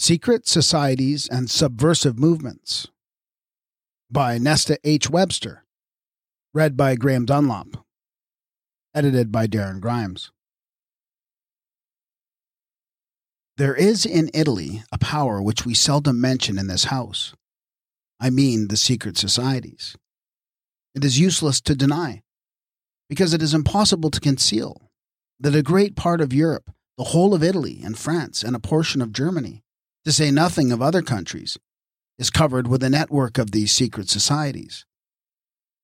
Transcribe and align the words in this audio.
Secret 0.00 0.48
Societies 0.48 1.28
and 1.28 1.50
Subversive 1.50 2.18
Movements 2.18 2.88
by 4.10 4.38
Nesta 4.38 4.78
H. 4.82 5.10
Webster. 5.10 5.66
Read 6.54 6.74
by 6.74 6.96
Graham 6.96 7.26
Dunlop. 7.26 7.84
Edited 8.94 9.30
by 9.30 9.46
Darren 9.46 9.78
Grimes. 9.78 10.32
There 13.58 13.74
is 13.74 14.06
in 14.06 14.30
Italy 14.32 14.84
a 14.90 14.96
power 14.96 15.42
which 15.42 15.66
we 15.66 15.74
seldom 15.74 16.18
mention 16.18 16.58
in 16.58 16.66
this 16.66 16.84
house. 16.84 17.34
I 18.18 18.30
mean 18.30 18.68
the 18.68 18.78
secret 18.78 19.18
societies. 19.18 19.98
It 20.94 21.04
is 21.04 21.18
useless 21.18 21.60
to 21.60 21.74
deny, 21.74 22.22
because 23.10 23.34
it 23.34 23.42
is 23.42 23.52
impossible 23.52 24.10
to 24.12 24.20
conceal, 24.20 24.90
that 25.38 25.54
a 25.54 25.62
great 25.62 25.94
part 25.94 26.22
of 26.22 26.32
Europe, 26.32 26.70
the 26.96 27.04
whole 27.04 27.34
of 27.34 27.42
Italy 27.42 27.82
and 27.84 27.98
France, 27.98 28.42
and 28.42 28.56
a 28.56 28.60
portion 28.60 29.02
of 29.02 29.12
Germany, 29.12 29.62
to 30.10 30.16
say 30.16 30.32
nothing 30.32 30.72
of 30.72 30.82
other 30.82 31.02
countries, 31.02 31.56
is 32.18 32.30
covered 32.30 32.66
with 32.66 32.82
a 32.82 32.90
network 32.90 33.38
of 33.38 33.52
these 33.52 33.70
secret 33.70 34.08
societies, 34.08 34.84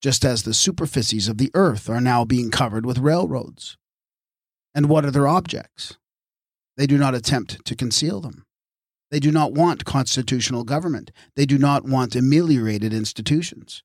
just 0.02 0.24
as 0.24 0.42
the 0.42 0.52
superficies 0.52 1.28
of 1.28 1.38
the 1.38 1.52
earth 1.54 1.88
are 1.88 2.00
now 2.00 2.24
being 2.24 2.50
covered 2.50 2.84
with 2.84 2.98
railroads. 2.98 3.76
And 4.74 4.88
what 4.88 5.04
are 5.04 5.12
their 5.12 5.28
objects? 5.28 5.96
They 6.76 6.88
do 6.88 6.98
not 6.98 7.14
attempt 7.14 7.64
to 7.66 7.76
conceal 7.76 8.20
them. 8.20 8.44
They 9.12 9.20
do 9.20 9.30
not 9.30 9.52
want 9.52 9.84
constitutional 9.84 10.64
government. 10.64 11.12
They 11.36 11.46
do 11.46 11.56
not 11.56 11.84
want 11.84 12.16
ameliorated 12.16 12.92
institutions. 12.92 13.84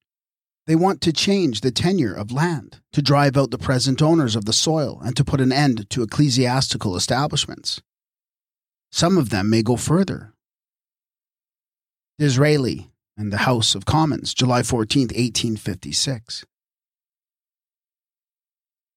They 0.65 0.75
want 0.75 1.01
to 1.01 1.13
change 1.13 1.61
the 1.61 1.69
tenure 1.69 2.15
of 2.15 2.31
land, 2.31 2.81
to 2.93 3.03
drive 3.03 3.37
out 3.37 3.51
the 3.51 3.59
present 3.59 4.01
owners 4.01 4.35
of 4.35 4.45
the 4.45 4.53
soil, 4.53 4.99
and 5.05 5.15
to 5.17 5.23
put 5.23 5.39
an 5.39 5.51
end 5.51 5.87
to 5.91 6.01
ecclesiastical 6.01 6.95
establishments. 6.95 7.79
Some 8.91 9.17
of 9.17 9.29
them 9.29 9.49
may 9.49 9.63
go 9.63 9.77
further. 9.77 10.33
Disraeli 12.19 12.91
and 13.17 13.31
the 13.31 13.37
House 13.37 13.73
of 13.73 13.85
Commons, 13.85 14.33
July 14.33 14.63
14, 14.63 15.03
1856. 15.03 16.45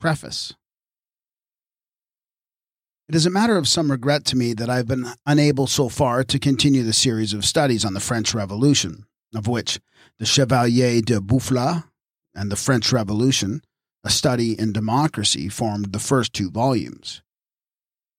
Preface 0.00 0.52
It 3.08 3.14
is 3.14 3.24
a 3.24 3.30
matter 3.30 3.56
of 3.56 3.68
some 3.68 3.90
regret 3.90 4.24
to 4.26 4.36
me 4.36 4.52
that 4.52 4.68
I 4.68 4.76
have 4.76 4.88
been 4.88 5.06
unable 5.24 5.66
so 5.66 5.88
far 5.88 6.24
to 6.24 6.38
continue 6.38 6.82
the 6.82 6.92
series 6.92 7.32
of 7.32 7.44
studies 7.44 7.84
on 7.84 7.94
the 7.94 8.00
French 8.00 8.34
Revolution, 8.34 9.06
of 9.34 9.46
which 9.46 9.80
the 10.18 10.26
Chevalier 10.26 11.00
de 11.00 11.20
Boufflers 11.20 11.84
and 12.34 12.50
the 12.50 12.56
French 12.56 12.92
Revolution, 12.92 13.62
a 14.02 14.10
study 14.10 14.58
in 14.58 14.72
democracy, 14.72 15.48
formed 15.48 15.92
the 15.92 15.98
first 15.98 16.32
two 16.32 16.50
volumes. 16.50 17.22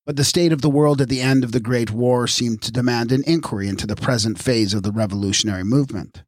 But 0.06 0.17
the 0.17 0.23
state 0.23 0.53
of 0.53 0.61
the 0.61 0.70
world 0.70 1.02
at 1.02 1.09
the 1.09 1.22
end 1.22 1.44
of 1.44 1.52
the 1.52 1.59
Great 1.59 1.89
War 1.89 2.28
seemed 2.28 2.61
to 2.61 2.72
demand 2.72 3.11
an 3.11 3.23
inquiry 3.25 3.67
into 3.67 3.88
the 3.88 3.95
present 3.95 4.38
phase 4.38 4.75
of 4.75 4.84
the 4.84 4.92
revolutionary 4.92 5.64
movement. 5.64 6.23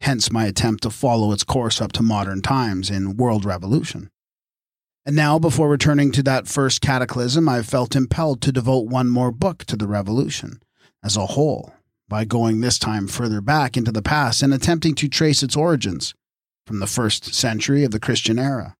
Hence 0.00 0.32
my 0.32 0.46
attempt 0.46 0.82
to 0.82 0.90
follow 0.90 1.30
its 1.30 1.44
course 1.44 1.80
up 1.80 1.92
to 1.92 2.02
modern 2.02 2.42
times 2.42 2.90
in 2.90 3.16
World 3.16 3.44
Revolution. 3.44 4.10
And 5.06 5.14
now, 5.14 5.38
before 5.38 5.68
returning 5.68 6.10
to 6.12 6.22
that 6.24 6.48
first 6.48 6.80
cataclysm, 6.80 7.48
I 7.48 7.56
have 7.56 7.66
felt 7.66 7.94
impelled 7.94 8.40
to 8.42 8.52
devote 8.52 8.88
one 8.88 9.08
more 9.08 9.30
book 9.30 9.64
to 9.66 9.76
the 9.76 9.86
Revolution 9.86 10.60
as 11.02 11.16
a 11.16 11.26
whole, 11.26 11.72
by 12.08 12.24
going 12.24 12.60
this 12.60 12.78
time 12.78 13.06
further 13.06 13.40
back 13.40 13.76
into 13.76 13.92
the 13.92 14.02
past 14.02 14.42
and 14.42 14.52
attempting 14.52 14.94
to 14.96 15.08
trace 15.08 15.42
its 15.42 15.56
origins 15.56 16.14
from 16.66 16.80
the 16.80 16.86
first 16.86 17.32
century 17.32 17.84
of 17.84 17.92
the 17.92 18.00
Christian 18.00 18.38
era. 18.38 18.74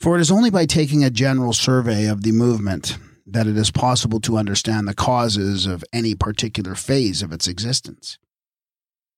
For 0.00 0.16
it 0.16 0.20
is 0.20 0.30
only 0.30 0.50
by 0.50 0.66
taking 0.66 1.02
a 1.02 1.10
general 1.10 1.52
survey 1.52 2.06
of 2.06 2.22
the 2.22 2.32
movement 2.32 2.98
that 3.26 3.46
it 3.46 3.56
is 3.56 3.70
possible 3.70 4.20
to 4.20 4.36
understand 4.36 4.86
the 4.86 4.94
causes 4.94 5.66
of 5.66 5.84
any 5.92 6.14
particular 6.14 6.74
phase 6.74 7.22
of 7.22 7.32
its 7.32 7.48
existence. 7.48 8.18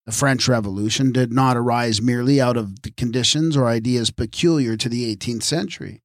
The 0.07 0.13
French 0.13 0.49
Revolution 0.49 1.13
did 1.13 1.33
not 1.33 1.57
arise 1.59 2.01
merely 2.01 2.41
out 2.41 2.57
of 2.57 2.81
the 2.81 2.91
conditions 2.91 3.57
or 3.57 3.67
ideas 3.67 4.11
peculiar 4.11 4.75
to 4.79 4.89
the 4.89 5.15
18th 5.15 5.43
century, 5.43 6.01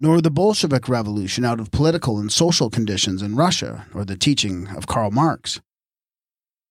nor 0.00 0.22
the 0.22 0.30
Bolshevik 0.30 0.88
Revolution 0.88 1.44
out 1.44 1.60
of 1.60 1.70
political 1.70 2.18
and 2.18 2.32
social 2.32 2.70
conditions 2.70 3.20
in 3.20 3.36
Russia 3.36 3.86
or 3.92 4.06
the 4.06 4.16
teaching 4.16 4.68
of 4.68 4.86
Karl 4.86 5.10
Marx. 5.10 5.60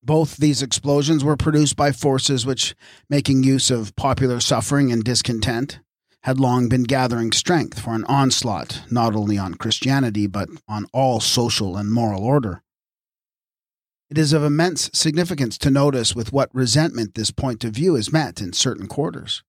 Both 0.02 0.38
these 0.38 0.64
explosions 0.64 1.24
were 1.24 1.38
produced 1.38 1.76
by 1.76 1.92
forces 1.92 2.46
which, 2.46 2.76
making 3.10 3.44
use 3.44 3.70
of 3.70 3.96
popular 3.96 4.40
suffering 4.40 4.92
and 4.92 5.04
discontent, 5.04 5.80
had 6.26 6.40
long 6.40 6.68
been 6.68 6.82
gathering 6.82 7.32
strength 7.32 7.80
for 7.80 7.94
an 7.94 8.04
onslaught 8.06 8.82
not 8.90 9.16
only 9.16 9.38
on 9.38 9.54
Christianity 9.54 10.26
but 10.26 10.50
on 10.68 10.88
all 10.92 11.20
social 11.20 11.78
and 11.78 11.92
moral 11.92 12.24
order. 12.24 12.64
It 14.10 14.18
is 14.18 14.34
of 14.34 14.44
immense 14.44 14.90
significance 14.92 15.56
to 15.60 15.70
notice 15.70 16.16
with 16.16 16.34
what 16.34 16.50
resentment 16.54 17.14
this 17.14 17.30
point 17.30 17.64
of 17.64 17.74
view 17.74 17.96
is 17.96 18.12
met 18.12 18.42
in 18.42 18.54
certain 18.54 18.88
quarters. 18.88 19.44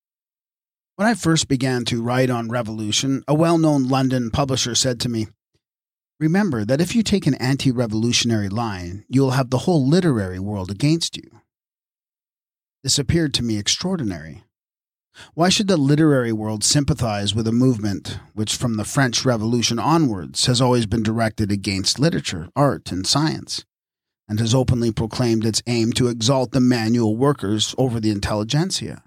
When 0.97 1.07
I 1.07 1.15
first 1.15 1.47
began 1.47 1.83
to 1.85 2.03
write 2.03 2.29
on 2.29 2.49
revolution, 2.49 3.23
a 3.27 3.33
well 3.33 3.57
known 3.57 3.87
London 3.87 4.29
publisher 4.29 4.75
said 4.75 4.99
to 4.99 5.09
me, 5.09 5.29
Remember 6.19 6.63
that 6.63 6.81
if 6.81 6.95
you 6.95 7.01
take 7.01 7.25
an 7.25 7.35
anti 7.35 7.71
revolutionary 7.71 8.49
line, 8.49 9.03
you 9.09 9.21
will 9.21 9.31
have 9.31 9.49
the 9.49 9.59
whole 9.59 9.87
literary 9.87 10.39
world 10.39 10.69
against 10.69 11.17
you. 11.17 11.41
This 12.83 12.99
appeared 12.99 13.33
to 13.35 13.43
me 13.43 13.57
extraordinary. 13.57 14.43
Why 15.33 15.49
should 15.49 15.67
the 15.67 15.77
literary 15.77 16.31
world 16.31 16.63
sympathize 16.63 17.33
with 17.33 17.47
a 17.47 17.51
movement 17.51 18.19
which, 18.33 18.55
from 18.55 18.77
the 18.77 18.85
French 18.85 19.25
Revolution 19.25 19.79
onwards, 19.79 20.45
has 20.45 20.61
always 20.61 20.85
been 20.85 21.03
directed 21.03 21.51
against 21.51 21.99
literature, 21.99 22.49
art, 22.55 22.91
and 22.91 23.05
science, 23.05 23.65
and 24.27 24.39
has 24.39 24.53
openly 24.53 24.91
proclaimed 24.91 25.45
its 25.45 25.63
aim 25.67 25.93
to 25.93 26.07
exalt 26.07 26.51
the 26.51 26.59
manual 26.59 27.15
workers 27.15 27.73
over 27.77 27.99
the 27.99 28.11
intelligentsia? 28.11 29.03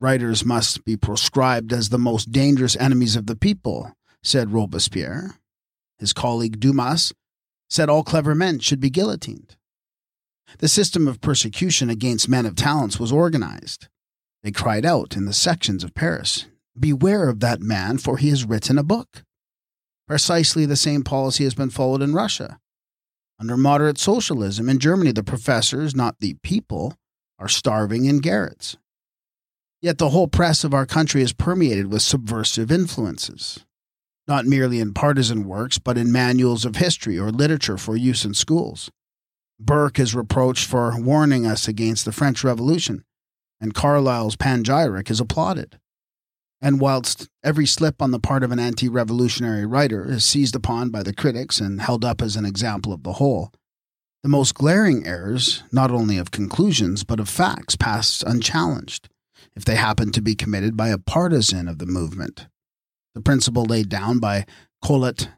Writers 0.00 0.44
must 0.44 0.84
be 0.84 0.96
proscribed 0.96 1.72
as 1.72 1.88
the 1.88 1.98
most 1.98 2.32
dangerous 2.32 2.76
enemies 2.76 3.16
of 3.16 3.26
the 3.26 3.36
people, 3.36 3.92
said 4.22 4.52
Robespierre. 4.52 5.36
His 5.98 6.12
colleague 6.12 6.60
Dumas 6.60 7.12
said 7.70 7.88
all 7.88 8.02
clever 8.02 8.34
men 8.34 8.58
should 8.58 8.80
be 8.80 8.90
guillotined. 8.90 9.56
The 10.58 10.68
system 10.68 11.08
of 11.08 11.20
persecution 11.20 11.90
against 11.90 12.28
men 12.28 12.46
of 12.46 12.54
talents 12.54 13.00
was 13.00 13.12
organized. 13.12 13.88
They 14.44 14.52
cried 14.52 14.84
out 14.84 15.16
in 15.16 15.24
the 15.24 15.32
sections 15.32 15.82
of 15.82 15.94
Paris 15.94 16.46
Beware 16.78 17.28
of 17.28 17.40
that 17.40 17.60
man, 17.60 17.98
for 17.98 18.18
he 18.18 18.28
has 18.28 18.44
written 18.44 18.78
a 18.78 18.82
book. 18.82 19.22
Precisely 20.06 20.66
the 20.66 20.76
same 20.76 21.02
policy 21.02 21.44
has 21.44 21.54
been 21.54 21.70
followed 21.70 22.02
in 22.02 22.14
Russia. 22.14 22.58
Under 23.40 23.56
moderate 23.56 23.96
socialism 23.96 24.68
in 24.68 24.80
Germany, 24.80 25.12
the 25.12 25.22
professors, 25.22 25.94
not 25.94 26.18
the 26.18 26.34
people, 26.42 26.98
are 27.38 27.48
starving 27.48 28.04
in 28.04 28.18
garrets. 28.18 28.76
Yet 29.80 29.98
the 29.98 30.10
whole 30.10 30.28
press 30.28 30.64
of 30.64 30.74
our 30.74 30.84
country 30.84 31.22
is 31.22 31.32
permeated 31.32 31.90
with 31.90 32.02
subversive 32.02 32.72
influences, 32.72 33.64
not 34.26 34.46
merely 34.46 34.80
in 34.80 34.94
partisan 34.94 35.46
works, 35.46 35.78
but 35.78 35.96
in 35.96 36.12
manuals 36.12 36.64
of 36.64 36.76
history 36.76 37.18
or 37.18 37.30
literature 37.30 37.78
for 37.78 37.96
use 37.96 38.24
in 38.24 38.34
schools. 38.34 38.90
Burke 39.60 40.00
is 40.00 40.14
reproached 40.14 40.66
for 40.68 41.00
warning 41.00 41.46
us 41.46 41.68
against 41.68 42.04
the 42.04 42.12
French 42.12 42.42
Revolution 42.42 43.04
and 43.64 43.72
Carlyle's 43.72 44.36
panegyric 44.36 45.10
is 45.10 45.20
applauded. 45.20 45.78
And 46.60 46.82
whilst 46.82 47.30
every 47.42 47.64
slip 47.64 48.02
on 48.02 48.10
the 48.10 48.20
part 48.20 48.42
of 48.42 48.52
an 48.52 48.58
anti 48.58 48.90
revolutionary 48.90 49.64
writer 49.64 50.06
is 50.06 50.22
seized 50.22 50.54
upon 50.54 50.90
by 50.90 51.02
the 51.02 51.14
critics 51.14 51.60
and 51.60 51.80
held 51.80 52.04
up 52.04 52.20
as 52.20 52.36
an 52.36 52.44
example 52.44 52.92
of 52.92 53.04
the 53.04 53.14
whole, 53.14 53.50
the 54.22 54.28
most 54.28 54.54
glaring 54.54 55.06
errors, 55.06 55.62
not 55.72 55.90
only 55.90 56.18
of 56.18 56.30
conclusions, 56.30 57.04
but 57.04 57.18
of 57.18 57.28
facts, 57.28 57.74
pass 57.74 58.22
unchallenged, 58.26 59.08
if 59.56 59.64
they 59.64 59.76
happen 59.76 60.12
to 60.12 60.20
be 60.20 60.34
committed 60.34 60.76
by 60.76 60.88
a 60.88 60.98
partisan 60.98 61.66
of 61.66 61.78
the 61.78 61.86
movement. 61.86 62.46
The 63.14 63.22
principle 63.22 63.64
laid 63.64 63.88
down 63.88 64.18
by 64.18 64.44
Collot 64.84 65.28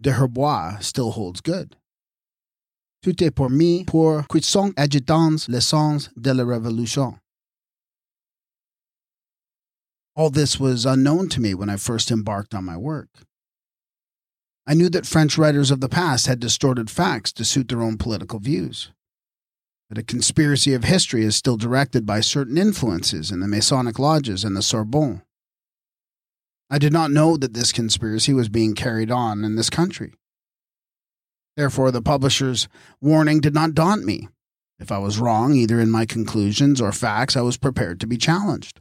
de 0.00 0.10
d'Herbois 0.10 0.82
still 0.82 1.10
holds 1.10 1.42
good. 1.42 1.76
Tout 3.02 3.22
est 3.22 3.34
pour 3.34 3.50
mis 3.50 3.84
pour 3.84 4.26
qui 4.26 4.40
sont 4.40 4.72
agitants 4.78 5.48
l'essence 5.50 6.08
de 6.16 6.30
la 6.32 6.44
révolution. 6.44 7.18
All 10.16 10.30
this 10.30 10.60
was 10.60 10.86
unknown 10.86 11.28
to 11.30 11.40
me 11.40 11.54
when 11.54 11.68
I 11.68 11.76
first 11.76 12.10
embarked 12.10 12.54
on 12.54 12.64
my 12.64 12.76
work. 12.76 13.08
I 14.66 14.74
knew 14.74 14.88
that 14.90 15.06
French 15.06 15.36
writers 15.36 15.70
of 15.70 15.80
the 15.80 15.88
past 15.88 16.26
had 16.26 16.38
distorted 16.40 16.88
facts 16.88 17.32
to 17.32 17.44
suit 17.44 17.68
their 17.68 17.82
own 17.82 17.98
political 17.98 18.38
views. 18.38 18.92
That 19.90 19.98
a 19.98 20.04
conspiracy 20.04 20.72
of 20.72 20.84
history 20.84 21.24
is 21.24 21.36
still 21.36 21.56
directed 21.56 22.06
by 22.06 22.20
certain 22.20 22.56
influences 22.56 23.30
in 23.30 23.40
the 23.40 23.48
Masonic 23.48 23.98
lodges 23.98 24.44
and 24.44 24.56
the 24.56 24.62
Sorbonne. 24.62 25.22
I 26.70 26.78
did 26.78 26.92
not 26.92 27.10
know 27.10 27.36
that 27.36 27.52
this 27.52 27.72
conspiracy 27.72 28.32
was 28.32 28.48
being 28.48 28.74
carried 28.74 29.10
on 29.10 29.44
in 29.44 29.56
this 29.56 29.68
country. 29.68 30.14
Therefore, 31.56 31.90
the 31.90 32.02
publisher's 32.02 32.68
warning 33.00 33.40
did 33.40 33.54
not 33.54 33.74
daunt 33.74 34.04
me. 34.04 34.28
If 34.78 34.90
I 34.90 34.98
was 34.98 35.18
wrong, 35.18 35.54
either 35.54 35.78
in 35.78 35.90
my 35.90 36.06
conclusions 36.06 36.80
or 36.80 36.90
facts, 36.90 37.36
I 37.36 37.42
was 37.42 37.56
prepared 37.56 38.00
to 38.00 38.06
be 38.06 38.16
challenged. 38.16 38.80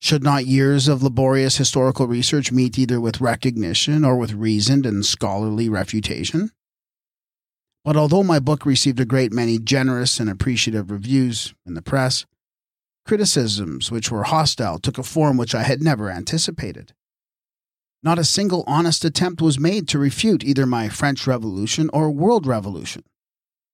Should 0.00 0.22
not 0.22 0.46
years 0.46 0.88
of 0.88 1.02
laborious 1.02 1.56
historical 1.56 2.06
research 2.06 2.52
meet 2.52 2.78
either 2.78 3.00
with 3.00 3.20
recognition 3.20 4.04
or 4.04 4.16
with 4.16 4.32
reasoned 4.32 4.86
and 4.86 5.04
scholarly 5.04 5.68
refutation? 5.68 6.50
But 7.84 7.96
although 7.96 8.22
my 8.22 8.38
book 8.38 8.66
received 8.66 9.00
a 9.00 9.04
great 9.04 9.32
many 9.32 9.58
generous 9.58 10.20
and 10.20 10.28
appreciative 10.28 10.90
reviews 10.90 11.54
in 11.64 11.74
the 11.74 11.82
press, 11.82 12.26
criticisms 13.06 13.90
which 13.90 14.10
were 14.10 14.24
hostile 14.24 14.78
took 14.78 14.98
a 14.98 15.02
form 15.02 15.36
which 15.36 15.54
I 15.54 15.62
had 15.62 15.80
never 15.80 16.10
anticipated. 16.10 16.92
Not 18.02 18.18
a 18.18 18.24
single 18.24 18.64
honest 18.66 19.04
attempt 19.04 19.40
was 19.40 19.58
made 19.58 19.88
to 19.88 19.98
refute 19.98 20.44
either 20.44 20.66
my 20.66 20.88
French 20.88 21.26
Revolution 21.26 21.88
or 21.92 22.10
World 22.10 22.46
Revolution 22.46 23.04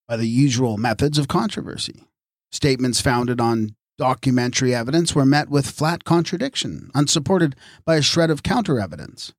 by 0.06 0.16
the 0.16 0.28
usual 0.28 0.76
methods 0.76 1.18
of 1.18 1.28
controversy. 1.28 2.04
Statements 2.50 3.00
founded 3.00 3.40
on 3.40 3.75
documentary 3.98 4.74
evidence 4.74 5.14
were 5.14 5.26
met 5.26 5.48
with 5.48 5.70
flat 5.70 6.04
contradiction, 6.04 6.90
unsupported 6.94 7.54
by 7.84 7.96
a 7.96 8.02
shred 8.02 8.30
of 8.30 8.42
counter 8.42 8.80
evidence. 8.80 9.32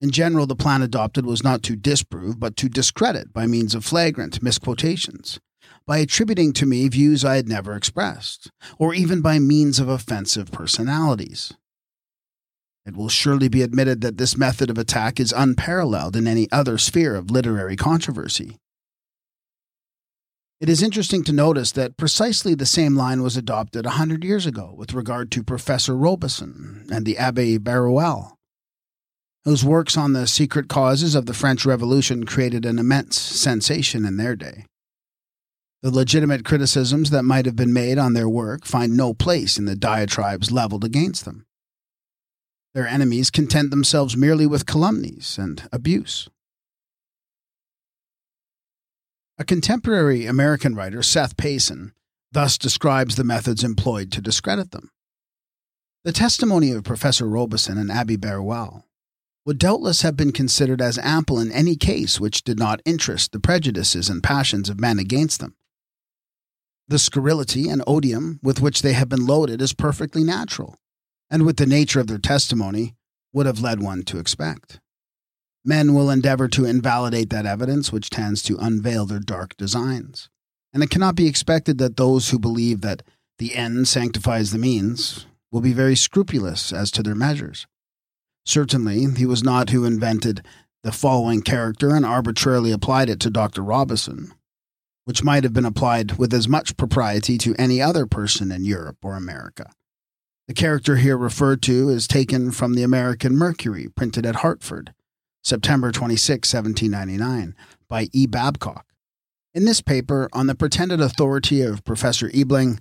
In 0.00 0.10
general, 0.10 0.46
the 0.46 0.56
plan 0.56 0.82
adopted 0.82 1.24
was 1.24 1.42
not 1.42 1.62
to 1.64 1.76
disprove, 1.76 2.38
but 2.38 2.56
to 2.56 2.68
discredit 2.68 3.32
by 3.32 3.46
means 3.46 3.74
of 3.74 3.84
flagrant 3.84 4.42
misquotations, 4.42 5.40
by 5.86 5.98
attributing 5.98 6.52
to 6.54 6.66
me 6.66 6.88
views 6.88 7.24
I 7.24 7.36
had 7.36 7.48
never 7.48 7.74
expressed, 7.74 8.50
or 8.78 8.94
even 8.94 9.22
by 9.22 9.38
means 9.38 9.78
of 9.78 9.88
offensive 9.88 10.52
personalities. 10.52 11.54
It 12.86 12.96
will 12.96 13.08
surely 13.08 13.48
be 13.48 13.62
admitted 13.62 14.02
that 14.02 14.18
this 14.18 14.36
method 14.36 14.68
of 14.68 14.76
attack 14.76 15.18
is 15.18 15.32
unparalleled 15.32 16.16
in 16.16 16.26
any 16.26 16.50
other 16.52 16.76
sphere 16.76 17.14
of 17.14 17.30
literary 17.30 17.76
controversy. 17.76 18.58
It 20.60 20.68
is 20.68 20.82
interesting 20.82 21.24
to 21.24 21.32
notice 21.32 21.72
that 21.72 21.96
precisely 21.96 22.54
the 22.54 22.66
same 22.66 22.96
line 22.96 23.22
was 23.22 23.36
adopted 23.36 23.86
a 23.86 23.90
hundred 23.90 24.24
years 24.24 24.46
ago 24.46 24.74
with 24.76 24.94
regard 24.94 25.30
to 25.32 25.42
Professor 25.42 25.94
Robison 25.94 26.86
and 26.90 27.04
the 27.04 27.18
Abbe 27.18 27.58
Barruel 27.58 28.34
whose 29.44 29.64
works 29.64 29.96
on 29.96 30.14
the 30.14 30.26
secret 30.26 30.68
causes 30.68 31.14
of 31.14 31.26
the 31.26 31.34
French 31.34 31.66
Revolution 31.66 32.24
created 32.24 32.64
an 32.64 32.78
immense 32.78 33.20
sensation 33.20 34.04
in 34.04 34.16
their 34.16 34.34
day. 34.34 34.64
The 35.82 35.90
legitimate 35.90 36.46
criticisms 36.46 37.10
that 37.10 37.24
might 37.24 37.44
have 37.44 37.56
been 37.56 37.72
made 37.72 37.98
on 37.98 38.14
their 38.14 38.28
work 38.28 38.64
find 38.64 38.96
no 38.96 39.12
place 39.12 39.58
in 39.58 39.66
the 39.66 39.76
diatribes 39.76 40.50
leveled 40.50 40.82
against 40.82 41.26
them. 41.26 41.44
Their 42.72 42.88
enemies 42.88 43.30
content 43.30 43.70
themselves 43.70 44.16
merely 44.16 44.46
with 44.46 44.66
calumnies 44.66 45.36
and 45.38 45.68
abuse. 45.70 46.28
A 49.36 49.44
contemporary 49.44 50.26
American 50.26 50.76
writer, 50.76 51.02
Seth 51.02 51.36
Payson, 51.36 51.92
thus 52.30 52.56
describes 52.56 53.16
the 53.16 53.24
methods 53.24 53.64
employed 53.64 54.12
to 54.12 54.20
discredit 54.20 54.70
them. 54.70 54.90
The 56.04 56.12
testimony 56.12 56.70
of 56.70 56.84
Professor 56.84 57.26
Robison 57.26 57.76
and 57.76 57.90
Abbe 57.90 58.16
Barruel 58.16 58.84
would 59.44 59.58
doubtless 59.58 60.02
have 60.02 60.16
been 60.16 60.32
considered 60.32 60.80
as 60.80 60.98
ample 60.98 61.38
in 61.38 61.50
any 61.50 61.76
case 61.76 62.20
which 62.20 62.44
did 62.44 62.58
not 62.58 62.80
interest 62.84 63.32
the 63.32 63.40
prejudices 63.40 64.08
and 64.08 64.22
passions 64.22 64.68
of 64.68 64.80
men 64.80 64.98
against 64.98 65.40
them. 65.40 65.56
The 66.86 66.98
scurrility 66.98 67.68
and 67.68 67.82
odium 67.86 68.38
with 68.42 68.60
which 68.60 68.82
they 68.82 68.92
have 68.92 69.08
been 69.08 69.26
loaded 69.26 69.60
is 69.60 69.72
perfectly 69.72 70.22
natural, 70.22 70.76
and 71.30 71.44
with 71.44 71.56
the 71.56 71.66
nature 71.66 72.00
of 72.00 72.06
their 72.06 72.18
testimony, 72.18 72.94
would 73.32 73.46
have 73.46 73.60
led 73.60 73.82
one 73.82 74.04
to 74.04 74.18
expect. 74.18 74.80
Men 75.64 75.94
will 75.94 76.10
endeavor 76.10 76.48
to 76.48 76.66
invalidate 76.66 77.30
that 77.30 77.46
evidence 77.46 77.90
which 77.90 78.10
tends 78.10 78.42
to 78.42 78.58
unveil 78.58 79.06
their 79.06 79.20
dark 79.20 79.56
designs, 79.56 80.28
and 80.72 80.82
it 80.82 80.90
cannot 80.90 81.14
be 81.14 81.26
expected 81.26 81.78
that 81.78 81.96
those 81.96 82.30
who 82.30 82.38
believe 82.38 82.82
that 82.82 83.02
the 83.38 83.54
end 83.54 83.88
sanctifies 83.88 84.50
the 84.50 84.58
means 84.58 85.26
will 85.50 85.60
be 85.60 85.72
very 85.72 85.96
scrupulous 85.96 86.72
as 86.72 86.90
to 86.90 87.02
their 87.02 87.14
measures. 87.14 87.66
Certainly, 88.44 89.06
he 89.16 89.24
was 89.24 89.42
not 89.42 89.70
who 89.70 89.84
invented 89.84 90.44
the 90.82 90.92
following 90.92 91.40
character 91.40 91.94
and 91.94 92.04
arbitrarily 92.04 92.70
applied 92.70 93.08
it 93.08 93.18
to 93.20 93.30
Dr. 93.30 93.62
Robison, 93.62 94.34
which 95.06 95.24
might 95.24 95.44
have 95.44 95.54
been 95.54 95.64
applied 95.64 96.18
with 96.18 96.34
as 96.34 96.46
much 96.46 96.76
propriety 96.76 97.38
to 97.38 97.54
any 97.58 97.80
other 97.80 98.06
person 98.06 98.52
in 98.52 98.64
Europe 98.64 98.98
or 99.02 99.16
America. 99.16 99.70
The 100.46 100.54
character 100.54 100.96
here 100.96 101.16
referred 101.16 101.62
to 101.62 101.88
is 101.88 102.06
taken 102.06 102.50
from 102.50 102.74
the 102.74 102.82
American 102.82 103.34
Mercury, 103.34 103.88
printed 103.88 104.26
at 104.26 104.36
Hartford, 104.36 104.92
September 105.44 105.92
26, 105.92 106.54
1799, 106.54 107.54
by 107.86 108.08
E. 108.12 108.26
Babcock. 108.26 108.86
In 109.52 109.66
this 109.66 109.82
paper, 109.82 110.28
on 110.32 110.46
the 110.46 110.54
pretended 110.54 111.00
authority 111.00 111.60
of 111.60 111.84
Professor 111.84 112.30
Ebeling, 112.30 112.80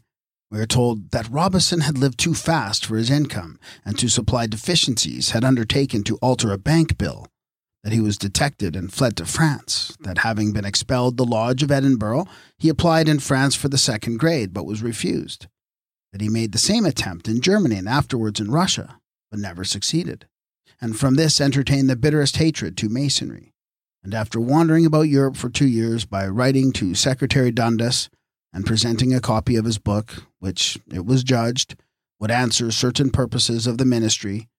we 0.50 0.60
are 0.60 0.66
told 0.66 1.12
that 1.12 1.30
Robison 1.30 1.82
had 1.82 1.98
lived 1.98 2.18
too 2.18 2.34
fast 2.34 2.86
for 2.86 2.96
his 2.96 3.10
income 3.10 3.60
and 3.84 4.00
to 4.00 4.08
supply 4.08 4.48
deficiencies 4.48 5.32
had 5.32 5.44
undertaken 5.44 6.04
to 6.04 6.18
alter 6.18 6.52
a 6.54 6.58
bank 6.58 6.98
bill, 6.98 7.28
that 7.84 7.92
he 7.92 8.00
was 8.00 8.18
detected 8.18 8.76
and 8.76 8.94
fled 8.94 9.18
to 9.18 9.26
France, 9.26 9.98
that 10.00 10.20
having 10.20 10.54
been 10.54 10.64
expelled 10.64 11.18
the 11.18 11.26
Lodge 11.26 11.64
of 11.64 11.72
Edinburgh, 11.72 12.28
he 12.58 12.70
applied 12.70 13.10
in 13.10 13.20
France 13.20 13.56
for 13.56 13.68
the 13.68 13.78
second 13.78 14.20
grade 14.20 14.54
but 14.54 14.66
was 14.66 14.82
refused, 14.82 15.48
that 16.14 16.22
he 16.22 16.30
made 16.30 16.54
the 16.54 16.58
same 16.58 16.86
attempt 16.86 17.28
in 17.28 17.42
Germany 17.42 17.76
and 17.76 17.90
afterwards 17.90 18.40
in 18.40 18.52
Russia, 18.52 19.00
but 19.32 19.40
never 19.40 19.66
succeeded, 19.66 20.28
and 20.84 21.00
from 21.00 21.16
this 21.16 21.40
entertained 21.40 21.90
the 21.90 21.96
bitterest 21.96 22.36
hatred 22.36 22.76
to 22.76 22.90
Masonry. 22.90 23.54
And 24.04 24.14
after 24.14 24.38
wandering 24.38 24.86
about 24.86 25.04
Europe 25.04 25.38
for 25.38 25.50
two 25.50 25.66
years 25.66 26.04
by 26.04 26.28
writing 26.28 26.74
to 26.74 26.94
Secretary 26.94 27.52
Dundas, 27.52 28.10
and 28.52 28.66
presenting 28.66 29.14
a 29.14 29.22
copy 29.22 29.56
of 29.56 29.64
his 29.64 29.78
book, 29.78 30.26
which 30.40 30.78
it 30.94 31.06
was 31.06 31.24
judged 31.24 31.78
would 32.20 32.32
answer 32.32 32.70
certain 32.70 33.12
purposes 33.12 33.66
of 33.66 33.78
the 33.78 33.86
ministry, 33.86 34.50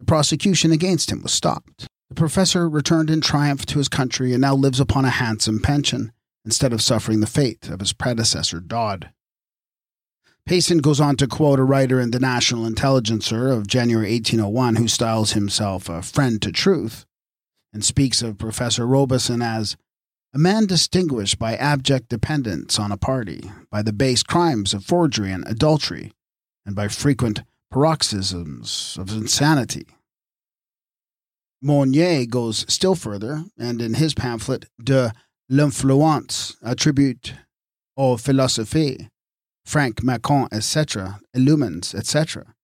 the 0.00 0.06
prosecution 0.06 0.72
against 0.72 1.12
him 1.12 1.22
was 1.22 1.32
stopped. 1.32 1.86
The 2.08 2.14
professor 2.14 2.66
returned 2.66 3.10
in 3.10 3.20
triumph 3.20 3.66
to 3.66 3.78
his 3.78 3.90
country 3.90 4.32
and 4.32 4.40
now 4.40 4.54
lives 4.54 4.80
upon 4.80 5.04
a 5.04 5.10
handsome 5.10 5.60
pension 5.60 6.12
instead 6.46 6.72
of 6.72 6.80
suffering 6.80 7.20
the 7.20 7.26
fate 7.26 7.68
of 7.68 7.80
his 7.80 7.92
predecessor, 7.92 8.58
Dodd. 8.58 9.10
Payson 10.46 10.78
goes 10.78 11.00
on 11.00 11.16
to 11.16 11.26
quote 11.26 11.58
a 11.58 11.64
writer 11.64 11.98
in 11.98 12.10
the 12.10 12.20
National 12.20 12.66
Intelligencer 12.66 13.50
of 13.50 13.66
January 13.66 14.12
1801 14.12 14.76
who 14.76 14.88
styles 14.88 15.32
himself 15.32 15.88
a 15.88 16.02
friend 16.02 16.42
to 16.42 16.52
truth 16.52 17.06
and 17.72 17.82
speaks 17.82 18.20
of 18.20 18.36
Professor 18.36 18.86
Robison 18.86 19.40
as 19.40 19.78
a 20.34 20.38
man 20.38 20.66
distinguished 20.66 21.38
by 21.38 21.56
abject 21.56 22.10
dependence 22.10 22.78
on 22.78 22.92
a 22.92 22.98
party, 22.98 23.50
by 23.70 23.80
the 23.80 23.92
base 23.92 24.22
crimes 24.22 24.74
of 24.74 24.84
forgery 24.84 25.32
and 25.32 25.46
adultery, 25.46 26.12
and 26.66 26.76
by 26.76 26.88
frequent 26.88 27.42
paroxysms 27.70 28.98
of 29.00 29.10
insanity. 29.12 29.86
Mounier 31.62 32.26
goes 32.26 32.66
still 32.68 32.94
further, 32.94 33.44
and 33.58 33.80
in 33.80 33.94
his 33.94 34.12
pamphlet 34.12 34.66
De 34.82 35.10
l'influence, 35.48 36.56
a 36.60 36.74
tribute 36.74 37.32
aux 37.96 38.18
philosophes, 38.18 39.08
Frank 39.64 40.02
Macon, 40.02 40.48
etc., 40.52 41.20
illumines, 41.32 41.94
etc., 41.94 42.54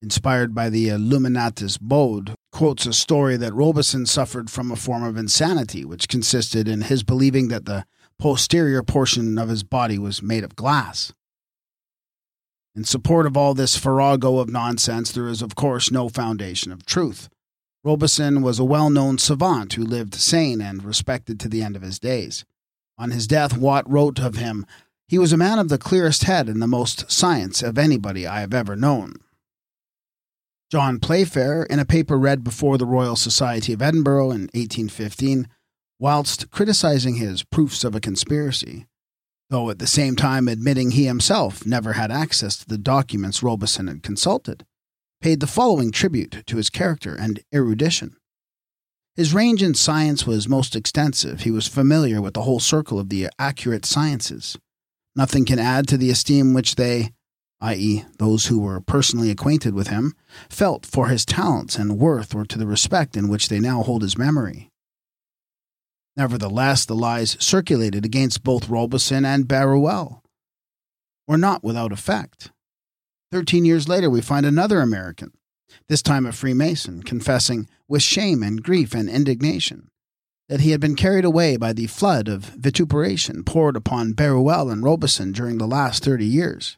inspired 0.00 0.54
by 0.54 0.68
the 0.68 0.88
Illuminatus 0.88 1.78
Bode, 1.80 2.34
quotes 2.50 2.86
a 2.86 2.92
story 2.92 3.36
that 3.36 3.54
Robison 3.54 4.06
suffered 4.06 4.50
from 4.50 4.70
a 4.70 4.76
form 4.76 5.04
of 5.04 5.16
insanity, 5.16 5.84
which 5.84 6.08
consisted 6.08 6.66
in 6.66 6.82
his 6.82 7.02
believing 7.02 7.48
that 7.48 7.66
the 7.66 7.84
posterior 8.18 8.82
portion 8.82 9.38
of 9.38 9.48
his 9.48 9.62
body 9.62 9.98
was 9.98 10.22
made 10.22 10.44
of 10.44 10.56
glass. 10.56 11.12
In 12.74 12.84
support 12.84 13.26
of 13.26 13.36
all 13.36 13.52
this 13.52 13.76
farrago 13.76 14.38
of 14.38 14.48
nonsense, 14.48 15.12
there 15.12 15.28
is, 15.28 15.42
of 15.42 15.54
course, 15.54 15.90
no 15.90 16.08
foundation 16.08 16.72
of 16.72 16.86
truth. 16.86 17.28
Robison 17.84 18.42
was 18.42 18.58
a 18.58 18.64
well 18.64 18.90
known 18.90 19.18
savant 19.18 19.74
who 19.74 19.84
lived 19.84 20.14
sane 20.14 20.60
and 20.60 20.84
respected 20.84 21.38
to 21.40 21.48
the 21.48 21.62
end 21.62 21.76
of 21.76 21.82
his 21.82 21.98
days. 21.98 22.44
On 22.96 23.10
his 23.10 23.26
death, 23.26 23.56
Watt 23.56 23.88
wrote 23.90 24.20
of 24.20 24.36
him, 24.36 24.64
He 25.08 25.18
was 25.18 25.32
a 25.32 25.36
man 25.36 25.58
of 25.58 25.68
the 25.68 25.78
clearest 25.78 26.24
head 26.24 26.48
and 26.48 26.62
the 26.62 26.66
most 26.66 27.10
science 27.10 27.62
of 27.62 27.78
anybody 27.78 28.26
I 28.26 28.40
have 28.40 28.54
ever 28.54 28.76
known. 28.76 29.14
John 30.70 31.00
Playfair, 31.00 31.64
in 31.64 31.78
a 31.78 31.84
paper 31.84 32.18
read 32.18 32.42
before 32.42 32.78
the 32.78 32.86
Royal 32.86 33.14
Society 33.14 33.74
of 33.74 33.82
Edinburgh 33.82 34.30
in 34.30 34.42
1815, 34.54 35.48
whilst 35.98 36.50
criticizing 36.50 37.16
his 37.16 37.42
proofs 37.42 37.84
of 37.84 37.94
a 37.94 38.00
conspiracy, 38.00 38.86
though 39.50 39.68
at 39.68 39.78
the 39.78 39.86
same 39.86 40.16
time 40.16 40.48
admitting 40.48 40.92
he 40.92 41.04
himself 41.04 41.66
never 41.66 41.92
had 41.92 42.10
access 42.10 42.56
to 42.56 42.66
the 42.66 42.78
documents 42.78 43.42
Robison 43.42 43.86
had 43.86 44.02
consulted, 44.02 44.64
paid 45.20 45.40
the 45.40 45.46
following 45.46 45.92
tribute 45.92 46.42
to 46.46 46.56
his 46.56 46.70
character 46.70 47.14
and 47.14 47.40
erudition. 47.54 48.16
His 49.14 49.34
range 49.34 49.62
in 49.62 49.74
science 49.74 50.26
was 50.26 50.48
most 50.48 50.74
extensive. 50.74 51.42
He 51.42 51.50
was 51.50 51.68
familiar 51.68 52.22
with 52.22 52.32
the 52.32 52.42
whole 52.42 52.60
circle 52.60 52.98
of 52.98 53.10
the 53.10 53.28
accurate 53.38 53.84
sciences. 53.84 54.56
Nothing 55.14 55.44
can 55.44 55.58
add 55.58 55.86
to 55.88 55.98
the 55.98 56.10
esteem 56.10 56.54
which 56.54 56.76
they, 56.76 57.12
i.e., 57.60 58.04
those 58.18 58.46
who 58.46 58.60
were 58.60 58.80
personally 58.80 59.30
acquainted 59.30 59.74
with 59.74 59.88
him, 59.88 60.14
felt 60.48 60.86
for 60.86 61.08
his 61.08 61.26
talents 61.26 61.76
and 61.76 61.98
worth 61.98 62.34
or 62.34 62.44
to 62.46 62.58
the 62.58 62.66
respect 62.66 63.16
in 63.16 63.28
which 63.28 63.48
they 63.48 63.60
now 63.60 63.82
hold 63.82 64.02
his 64.02 64.16
memory. 64.16 64.70
Nevertheless, 66.16 66.84
the 66.84 66.94
lies 66.94 67.36
circulated 67.40 68.04
against 68.04 68.42
both 68.42 68.68
Robison 68.68 69.24
and 69.24 69.48
Barruel 69.48 70.22
were 71.26 71.38
not 71.38 71.62
without 71.62 71.92
effect. 71.92 72.50
Thirteen 73.30 73.64
years 73.64 73.88
later, 73.88 74.10
we 74.10 74.20
find 74.20 74.44
another 74.44 74.80
American, 74.80 75.32
this 75.88 76.02
time 76.02 76.26
a 76.26 76.32
Freemason, 76.32 77.02
confessing 77.02 77.68
with 77.88 78.02
shame 78.02 78.42
and 78.42 78.62
grief 78.62 78.94
and 78.94 79.08
indignation 79.08 79.88
that 80.48 80.60
he 80.60 80.70
had 80.70 80.80
been 80.80 80.96
carried 80.96 81.24
away 81.24 81.56
by 81.56 81.72
the 81.72 81.86
flood 81.86 82.28
of 82.28 82.44
vituperation 82.44 83.44
poured 83.44 83.76
upon 83.76 84.12
Barruel 84.12 84.70
and 84.70 84.82
Robison 84.82 85.32
during 85.32 85.58
the 85.58 85.66
last 85.66 86.04
thirty 86.04 86.26
years. 86.26 86.76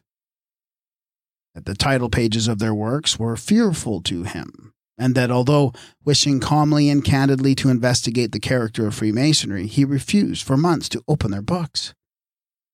That 1.53 1.65
the 1.65 1.75
title 1.75 2.09
pages 2.09 2.47
of 2.47 2.59
their 2.59 2.73
works 2.73 3.17
were 3.17 3.37
fearful 3.37 4.01
to 4.03 4.23
him, 4.23 4.73
and 4.97 5.15
that 5.15 5.31
although 5.31 5.73
wishing 6.03 6.39
calmly 6.39 6.89
and 6.89 7.03
candidly 7.03 7.55
to 7.55 7.69
investigate 7.69 8.31
the 8.31 8.39
character 8.39 8.87
of 8.87 8.95
Freemasonry, 8.95 9.67
he 9.67 9.85
refused 9.85 10.45
for 10.45 10.57
months 10.57 10.89
to 10.89 11.03
open 11.07 11.31
their 11.31 11.41
books. 11.41 11.93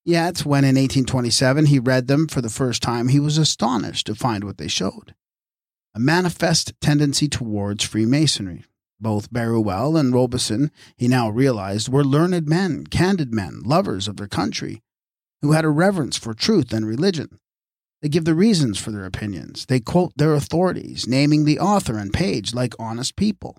Yet, 0.04 0.40
when 0.46 0.64
in 0.64 0.76
1827 0.76 1.68
he 1.68 1.80
read 1.80 2.08
them 2.08 2.28
for 2.28 2.42
the 2.42 2.50
first 2.50 2.82
time, 2.82 3.10
he 3.10 3.20
was 3.20 3.38
astonished 3.38 4.08
to 4.08 4.16
find 4.16 4.44
what 4.44 4.58
they 4.58 4.68
showed 4.68 5.14
a 5.94 6.00
manifest 6.00 6.74
tendency 6.80 7.28
towards 7.28 7.84
Freemasonry. 7.84 8.64
Both 9.02 9.34
Barruel 9.34 9.98
and 9.98 10.14
Robison, 10.14 10.70
he 10.96 11.08
now 11.08 11.28
realized, 11.28 11.90
were 11.90 12.04
learned 12.04 12.48
men, 12.48 12.86
candid 12.86 13.34
men, 13.34 13.62
lovers 13.66 14.08
of 14.08 14.18
their 14.18 14.28
country, 14.28 14.84
who 15.42 15.54
had 15.54 15.66
a 15.66 15.70
reverence 15.70 16.18
for 16.18 16.36
truth 16.36 16.72
and 16.72 16.86
religion. 16.86 17.40
They 18.04 18.10
give 18.10 18.26
the 18.26 18.36
reasons 18.36 18.78
for 18.78 18.92
their 18.92 19.06
opinions. 19.06 19.66
They 19.66 19.80
quote 19.80 20.14
their 20.18 20.36
authorities, 20.36 21.08
naming 21.08 21.46
the 21.46 21.60
author 21.60 21.98
and 21.98 22.14
page 22.14 22.54
like 22.54 22.76
honest 22.78 23.16
people. 23.16 23.58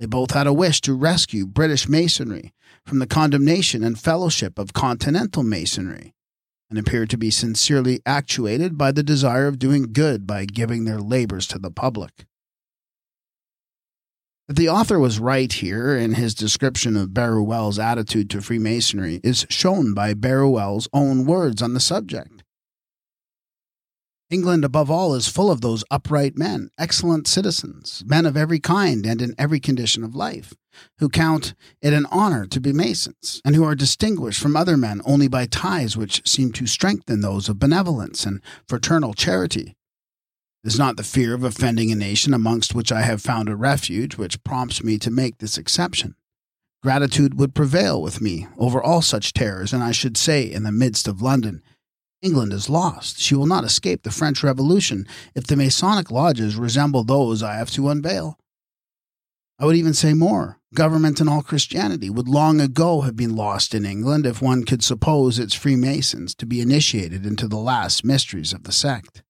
They 0.00 0.06
both 0.06 0.30
had 0.32 0.46
a 0.46 0.52
wish 0.54 0.80
to 0.82 0.94
rescue 0.94 1.46
British 1.46 1.86
Masonry 1.86 2.52
from 2.86 2.98
the 2.98 3.06
condemnation 3.06 3.84
and 3.84 3.98
fellowship 3.98 4.58
of 4.58 4.72
Continental 4.72 5.42
Masonry, 5.42 6.14
and 6.70 6.78
appeared 6.78 7.10
to 7.10 7.18
be 7.18 7.30
sincerely 7.30 8.00
actuated 8.06 8.78
by 8.78 8.90
the 8.90 9.02
desire 9.02 9.46
of 9.46 9.58
doing 9.58 9.92
good 9.92 10.26
by 10.26 10.46
giving 10.46 10.84
their 10.84 10.98
labors 10.98 11.46
to 11.48 11.58
the 11.58 11.70
public. 11.70 12.24
The 14.54 14.68
author 14.68 14.98
was 14.98 15.18
right 15.18 15.50
here 15.50 15.96
in 15.96 16.12
his 16.12 16.34
description 16.34 16.94
of 16.94 17.14
Barruel's 17.14 17.78
attitude 17.78 18.28
to 18.28 18.42
Freemasonry 18.42 19.18
is 19.24 19.46
shown 19.48 19.94
by 19.94 20.12
Barruel's 20.12 20.88
own 20.92 21.24
words 21.24 21.62
on 21.62 21.72
the 21.72 21.80
subject. 21.80 22.44
England, 24.28 24.62
above 24.62 24.90
all, 24.90 25.14
is 25.14 25.26
full 25.26 25.50
of 25.50 25.62
those 25.62 25.84
upright 25.90 26.36
men, 26.36 26.68
excellent 26.76 27.26
citizens, 27.26 28.04
men 28.06 28.26
of 28.26 28.36
every 28.36 28.60
kind 28.60 29.06
and 29.06 29.22
in 29.22 29.34
every 29.38 29.58
condition 29.58 30.04
of 30.04 30.14
life, 30.14 30.52
who 30.98 31.08
count 31.08 31.54
it 31.80 31.94
an 31.94 32.04
honor 32.10 32.44
to 32.44 32.60
be 32.60 32.74
Masons, 32.74 33.40
and 33.46 33.56
who 33.56 33.64
are 33.64 33.74
distinguished 33.74 34.42
from 34.42 34.54
other 34.54 34.76
men 34.76 35.00
only 35.06 35.28
by 35.28 35.46
ties 35.46 35.96
which 35.96 36.28
seem 36.28 36.52
to 36.52 36.66
strengthen 36.66 37.22
those 37.22 37.48
of 37.48 37.58
benevolence 37.58 38.26
and 38.26 38.42
fraternal 38.68 39.14
charity. 39.14 39.74
Is 40.64 40.78
not 40.78 40.96
the 40.96 41.02
fear 41.02 41.34
of 41.34 41.42
offending 41.42 41.90
a 41.90 41.96
nation 41.96 42.32
amongst 42.32 42.72
which 42.72 42.92
I 42.92 43.02
have 43.02 43.20
found 43.20 43.48
a 43.48 43.56
refuge 43.56 44.16
which 44.16 44.44
prompts 44.44 44.84
me 44.84 44.96
to 44.98 45.10
make 45.10 45.38
this 45.38 45.58
exception. 45.58 46.14
Gratitude 46.84 47.38
would 47.38 47.52
prevail 47.52 48.00
with 48.00 48.20
me 48.20 48.46
over 48.56 48.80
all 48.80 49.02
such 49.02 49.32
terrors, 49.32 49.72
and 49.72 49.82
I 49.82 49.90
should 49.90 50.16
say, 50.16 50.44
in 50.44 50.62
the 50.62 50.70
midst 50.70 51.08
of 51.08 51.20
London, 51.20 51.62
England 52.22 52.52
is 52.52 52.70
lost. 52.70 53.18
She 53.18 53.34
will 53.34 53.46
not 53.46 53.64
escape 53.64 54.04
the 54.04 54.12
French 54.12 54.44
Revolution 54.44 55.04
if 55.34 55.48
the 55.48 55.56
Masonic 55.56 56.12
lodges 56.12 56.54
resemble 56.54 57.02
those 57.02 57.42
I 57.42 57.54
have 57.54 57.70
to 57.72 57.88
unveil. 57.88 58.38
I 59.58 59.64
would 59.64 59.76
even 59.76 59.94
say 59.94 60.14
more. 60.14 60.58
Government 60.74 61.20
and 61.20 61.28
all 61.28 61.42
Christianity 61.42 62.08
would 62.08 62.28
long 62.28 62.60
ago 62.60 63.00
have 63.00 63.16
been 63.16 63.34
lost 63.34 63.74
in 63.74 63.84
England 63.84 64.26
if 64.26 64.40
one 64.40 64.64
could 64.64 64.84
suppose 64.84 65.40
its 65.40 65.54
Freemasons 65.54 66.36
to 66.36 66.46
be 66.46 66.60
initiated 66.60 67.26
into 67.26 67.48
the 67.48 67.58
last 67.58 68.04
mysteries 68.04 68.52
of 68.52 68.62
the 68.62 68.72
sect. 68.72 69.24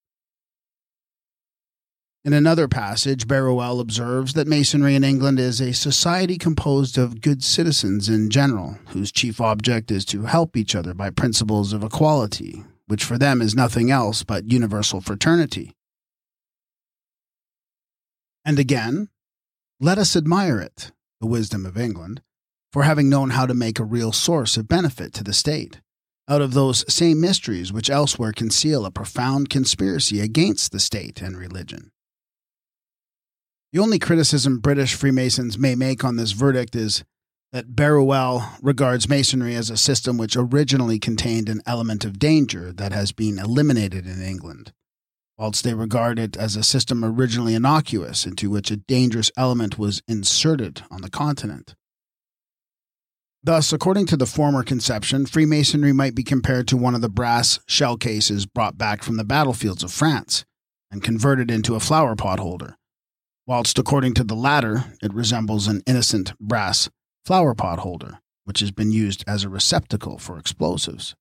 In 2.25 2.33
another 2.33 2.69
passage, 2.69 3.27
Barruel 3.27 3.81
observes 3.81 4.35
that 4.35 4.47
Masonry 4.47 4.95
in 4.95 5.03
England 5.03 5.41
is 5.41 5.61
a 5.61 5.73
society 5.73 6.39
composed 6.39 6.97
of 6.97 7.21
good 7.21 7.43
citizens 7.43 8.09
in 8.09 8.31
general, 8.31 8.79
whose 8.91 9.11
chief 9.11 9.41
object 9.41 9.91
is 9.91 10.05
to 10.07 10.23
help 10.23 10.57
each 10.57 10.77
other 10.77 10.95
by 10.95 11.11
principles 11.11 11.73
of 11.73 11.83
equality, 11.83 12.63
which 12.87 13.03
for 13.03 13.19
them 13.19 13.43
is 13.43 13.57
nothing 13.57 13.91
else 13.91 14.23
but 14.23 14.53
universal 14.53 15.01
fraternity. 15.01 15.73
And 18.45 18.59
again, 18.61 19.09
let 19.81 19.99
us 19.99 20.15
admire 20.15 20.61
it, 20.61 20.93
the 21.21 21.27
wisdom 21.27 21.67
of 21.67 21.77
England, 21.77 22.23
for 22.73 22.85
having 22.85 23.09
known 23.09 23.31
how 23.31 23.47
to 23.47 23.55
make 23.55 23.81
a 23.81 23.85
real 23.85 24.13
source 24.13 24.57
of 24.57 24.69
benefit 24.69 25.13
to 25.15 25.25
the 25.25 25.33
state 25.33 25.81
out 26.29 26.41
of 26.41 26.55
those 26.55 26.85
same 26.93 27.21
mysteries 27.21 27.73
which 27.73 27.91
elsewhere 27.91 28.33
conceal 28.33 28.87
a 28.87 28.91
profound 28.91 29.51
conspiracy 29.51 30.21
against 30.21 30.71
the 30.71 30.81
state 30.81 31.21
and 31.21 31.37
religion. 31.37 31.92
The 33.73 33.79
only 33.79 33.99
criticism 33.99 34.59
British 34.59 34.93
Freemasons 34.93 35.59
may 35.59 35.75
make 35.75 36.05
on 36.05 36.17
this 36.17 36.33
verdict 36.33 36.77
is 36.77 37.05
that 37.53 37.75
Barruel 37.75 38.43
regards 38.61 39.09
Masonry 39.09 39.55
as 39.55 39.71
a 39.71 39.79
system 39.79 40.19
which 40.19 40.37
originally 40.37 40.99
contained 40.99 41.49
an 41.49 41.63
element 41.65 42.05
of 42.05 42.19
danger 42.19 42.71
that 42.75 42.93
has 42.93 43.13
been 43.13 43.39
eliminated 43.39 44.07
in 44.07 44.21
England, 44.21 44.73
whilst 45.39 45.65
they 45.65 45.73
regard 45.73 46.19
it 46.19 46.37
as 46.37 46.55
a 46.55 46.63
system 46.63 47.03
originally 47.03 47.55
innocuous 47.55 48.27
into 48.27 48.51
which 48.51 48.71
a 48.71 48.77
dangerous 48.77 49.31
element 49.39 49.79
was 49.79 50.03
inserted 50.07 50.83
on 50.91 51.01
the 51.01 51.11
continent. 51.11 51.75
Thus, 53.43 53.73
according 53.73 54.05
to 54.07 54.19
the 54.19 54.27
former 54.27 54.63
conception, 54.63 55.25
Freemasonry 55.25 55.95
might 55.95 56.15
be 56.15 56.23
compared 56.23 56.69
to 56.69 56.77
one 56.77 56.95
of 56.95 57.01
the 57.01 57.09
brass 57.09 57.59
shell 57.67 57.97
cases 57.97 58.45
brought 58.45 58.77
back 58.77 59.03
from 59.03 59.17
the 59.17 59.25
battlefields 59.25 59.83
of 59.83 59.91
France 59.91 60.45
and 60.91 61.03
converted 61.03 61.51
into 61.51 61.75
a 61.75 61.81
flower 61.81 62.15
pot 62.15 62.39
holder 62.39 62.77
whilst 63.47 63.79
according 63.79 64.15
to 64.15 64.25
the 64.25 64.35
latter, 64.35 64.85
it 65.03 65.13
resembles 65.13 65.67
an 65.67 65.83
innocent 65.87 66.39
brass 66.39 66.89
flower 67.25 67.55
pot 67.55 67.81
holder, 67.81 68.21
which 68.45 68.61
has 68.61 68.71
been 68.71 68.93
used 68.93 69.25
as 69.27 69.45
a 69.45 69.49
receptacle 69.49 70.19
for 70.19 70.39
explosives. 70.39 71.15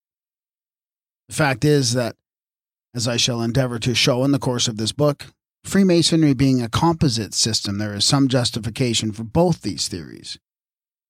The 1.29 1.35
fact 1.35 1.63
is 1.63 1.93
that, 1.93 2.15
as 2.93 3.07
I 3.07 3.17
shall 3.17 3.41
endeavor 3.41 3.79
to 3.79 3.95
show 3.95 4.23
in 4.23 4.31
the 4.31 4.39
course 4.39 4.67
of 4.67 4.77
this 4.77 4.91
book, 4.91 5.27
Freemasonry 5.63 6.33
being 6.33 6.61
a 6.61 6.69
composite 6.69 7.33
system, 7.33 7.77
there 7.77 7.93
is 7.93 8.03
some 8.03 8.27
justification 8.27 9.11
for 9.11 9.23
both 9.23 9.61
these 9.61 9.87
theories. 9.87 10.37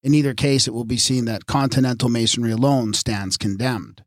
In 0.03 0.13
either 0.13 0.33
case, 0.33 0.67
it 0.67 0.73
will 0.73 0.83
be 0.83 0.97
seen 0.97 1.25
that 1.25 1.45
continental 1.45 2.09
masonry 2.09 2.51
alone 2.51 2.93
stands 2.93 3.37
condemned. 3.37 4.03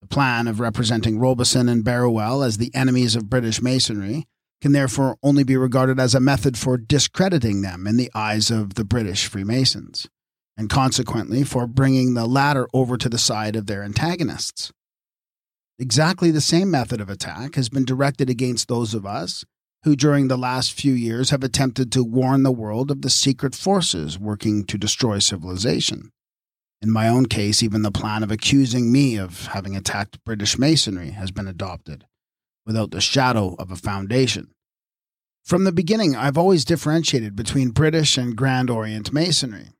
The 0.00 0.08
plan 0.08 0.48
of 0.48 0.60
representing 0.60 1.18
Robison 1.18 1.68
and 1.68 1.84
Barruel 1.84 2.42
as 2.42 2.56
the 2.56 2.74
enemies 2.74 3.16
of 3.16 3.28
British 3.28 3.60
masonry 3.60 4.26
can 4.60 4.72
therefore 4.72 5.16
only 5.22 5.42
be 5.42 5.56
regarded 5.56 5.98
as 5.98 6.14
a 6.14 6.20
method 6.20 6.56
for 6.56 6.76
discrediting 6.76 7.62
them 7.62 7.86
in 7.86 7.96
the 7.96 8.10
eyes 8.14 8.50
of 8.50 8.74
the 8.74 8.84
British 8.84 9.26
Freemasons, 9.26 10.08
and 10.56 10.68
consequently 10.68 11.42
for 11.42 11.66
bringing 11.66 12.14
the 12.14 12.26
latter 12.26 12.68
over 12.74 12.96
to 12.96 13.08
the 13.08 13.18
side 13.18 13.56
of 13.56 13.66
their 13.66 13.82
antagonists. 13.82 14.72
Exactly 15.78 16.30
the 16.30 16.42
same 16.42 16.70
method 16.70 17.00
of 17.00 17.08
attack 17.08 17.54
has 17.54 17.70
been 17.70 17.86
directed 17.86 18.28
against 18.28 18.68
those 18.68 18.92
of 18.92 19.06
us 19.06 19.44
who, 19.84 19.96
during 19.96 20.28
the 20.28 20.36
last 20.36 20.74
few 20.74 20.92
years, 20.92 21.30
have 21.30 21.42
attempted 21.42 21.90
to 21.90 22.04
warn 22.04 22.42
the 22.42 22.52
world 22.52 22.90
of 22.90 23.00
the 23.00 23.08
secret 23.08 23.54
forces 23.54 24.18
working 24.18 24.64
to 24.64 24.76
destroy 24.76 25.18
civilization. 25.18 26.10
In 26.82 26.90
my 26.90 27.08
own 27.08 27.26
case, 27.26 27.62
even 27.62 27.80
the 27.80 27.90
plan 27.90 28.22
of 28.22 28.30
accusing 28.30 28.92
me 28.92 29.16
of 29.16 29.46
having 29.48 29.74
attacked 29.74 30.22
British 30.24 30.58
Masonry 30.58 31.12
has 31.12 31.30
been 31.30 31.48
adopted 31.48 32.04
without 32.70 32.92
the 32.92 33.00
shadow 33.00 33.56
of 33.58 33.72
a 33.72 33.76
foundation. 33.76 34.46
From 35.42 35.64
the 35.64 35.72
beginning, 35.72 36.14
I've 36.14 36.38
always 36.38 36.64
differentiated 36.64 37.34
between 37.34 37.70
British 37.70 38.16
and 38.16 38.36
Grand 38.36 38.70
Orient 38.70 39.12
Masonry, 39.12 39.70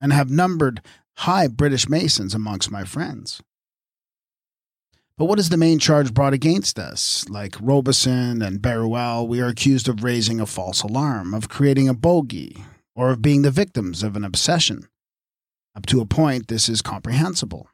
and 0.00 0.14
have 0.14 0.30
numbered 0.30 0.80
high 1.18 1.46
British 1.46 1.90
Masons 1.90 2.34
amongst 2.34 2.70
my 2.70 2.84
friends. 2.84 3.42
But 5.18 5.26
what 5.26 5.38
is 5.38 5.50
the 5.50 5.58
main 5.58 5.78
charge 5.78 6.14
brought 6.14 6.32
against 6.32 6.78
us? 6.78 7.28
Like 7.28 7.54
Robison 7.60 8.40
and 8.40 8.62
Barruel, 8.62 9.28
we 9.28 9.42
are 9.42 9.48
accused 9.48 9.86
of 9.86 10.02
raising 10.02 10.40
a 10.40 10.46
false 10.46 10.82
alarm, 10.82 11.34
of 11.34 11.50
creating 11.50 11.86
a 11.86 11.94
bogey, 11.94 12.64
or 12.96 13.10
of 13.10 13.20
being 13.20 13.42
the 13.42 13.50
victims 13.50 14.02
of 14.02 14.16
an 14.16 14.24
obsession. 14.24 14.88
Up 15.76 15.84
to 15.84 16.00
a 16.00 16.06
point, 16.06 16.48
this 16.48 16.70
is 16.70 16.80
comprehensible 16.80 17.68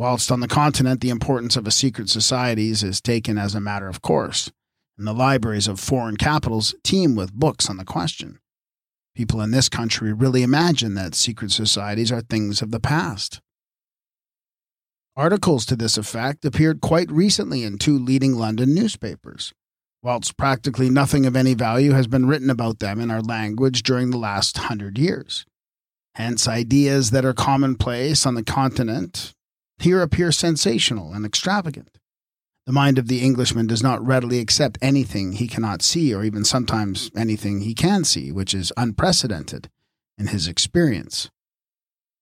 whilst 0.00 0.32
on 0.32 0.40
the 0.40 0.48
continent 0.48 1.02
the 1.02 1.10
importance 1.10 1.56
of 1.56 1.66
a 1.66 1.70
secret 1.70 2.08
societies 2.08 2.82
is 2.82 3.02
taken 3.02 3.36
as 3.36 3.54
a 3.54 3.60
matter 3.60 3.86
of 3.86 4.00
course, 4.00 4.50
and 4.96 5.06
the 5.06 5.12
libraries 5.12 5.68
of 5.68 5.78
foreign 5.78 6.16
capitals 6.16 6.74
teem 6.82 7.14
with 7.14 7.34
books 7.34 7.68
on 7.68 7.76
the 7.76 7.84
question. 7.84 8.38
People 9.14 9.42
in 9.42 9.50
this 9.50 9.68
country 9.68 10.10
really 10.10 10.42
imagine 10.42 10.94
that 10.94 11.14
secret 11.14 11.50
societies 11.50 12.10
are 12.10 12.22
things 12.22 12.62
of 12.62 12.70
the 12.70 12.80
past. 12.80 13.42
Articles 15.18 15.66
to 15.66 15.76
this 15.76 15.98
effect 15.98 16.46
appeared 16.46 16.80
quite 16.80 17.12
recently 17.12 17.62
in 17.62 17.76
two 17.76 17.98
leading 17.98 18.36
London 18.36 18.74
newspapers, 18.74 19.52
whilst 20.02 20.38
practically 20.38 20.88
nothing 20.88 21.26
of 21.26 21.36
any 21.36 21.52
value 21.52 21.92
has 21.92 22.06
been 22.06 22.24
written 22.24 22.48
about 22.48 22.78
them 22.78 23.00
in 23.00 23.10
our 23.10 23.20
language 23.20 23.82
during 23.82 24.08
the 24.08 24.16
last 24.16 24.56
hundred 24.56 24.96
years. 24.96 25.44
Hence, 26.14 26.48
ideas 26.48 27.10
that 27.10 27.26
are 27.26 27.34
commonplace 27.34 28.24
on 28.24 28.34
the 28.34 28.42
continent 28.42 29.34
here 29.80 30.02
appear 30.02 30.32
sensational 30.32 31.12
and 31.12 31.24
extravagant. 31.24 31.98
The 32.66 32.72
mind 32.72 32.98
of 32.98 33.08
the 33.08 33.20
Englishman 33.20 33.66
does 33.66 33.82
not 33.82 34.04
readily 34.04 34.38
accept 34.38 34.78
anything 34.80 35.32
he 35.32 35.48
cannot 35.48 35.82
see, 35.82 36.14
or 36.14 36.22
even 36.22 36.44
sometimes 36.44 37.10
anything 37.16 37.62
he 37.62 37.74
can 37.74 38.04
see, 38.04 38.30
which 38.30 38.54
is 38.54 38.72
unprecedented 38.76 39.70
in 40.18 40.28
his 40.28 40.46
experience. 40.46 41.30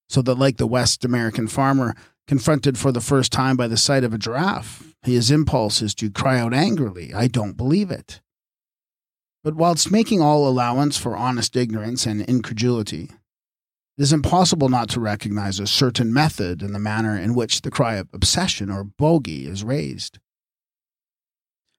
So 0.08 0.22
that, 0.22 0.38
like 0.38 0.56
the 0.56 0.66
West 0.66 1.04
American 1.04 1.48
farmer 1.48 1.94
confronted 2.26 2.78
for 2.78 2.92
the 2.92 3.00
first 3.00 3.32
time 3.32 3.56
by 3.56 3.66
the 3.66 3.76
sight 3.76 4.04
of 4.04 4.14
a 4.14 4.18
giraffe, 4.18 4.94
his 5.02 5.30
impulse 5.30 5.82
is 5.82 5.94
to 5.96 6.10
cry 6.10 6.38
out 6.38 6.54
angrily, 6.54 7.12
I 7.12 7.26
don't 7.26 7.56
believe 7.56 7.90
it. 7.90 8.20
But 9.44 9.54
whilst 9.54 9.90
making 9.90 10.20
all 10.20 10.48
allowance 10.48 10.96
for 10.96 11.16
honest 11.16 11.56
ignorance 11.56 12.06
and 12.06 12.22
incredulity, 12.22 13.10
it 13.98 14.02
is 14.02 14.12
impossible 14.12 14.68
not 14.68 14.88
to 14.90 15.00
recognize 15.00 15.58
a 15.58 15.66
certain 15.66 16.12
method 16.12 16.62
in 16.62 16.72
the 16.72 16.78
manner 16.78 17.18
in 17.18 17.34
which 17.34 17.62
the 17.62 17.70
cry 17.70 17.96
of 17.96 18.08
obsession 18.12 18.70
or 18.70 18.84
bogey 18.84 19.44
is 19.46 19.64
raised. 19.64 20.20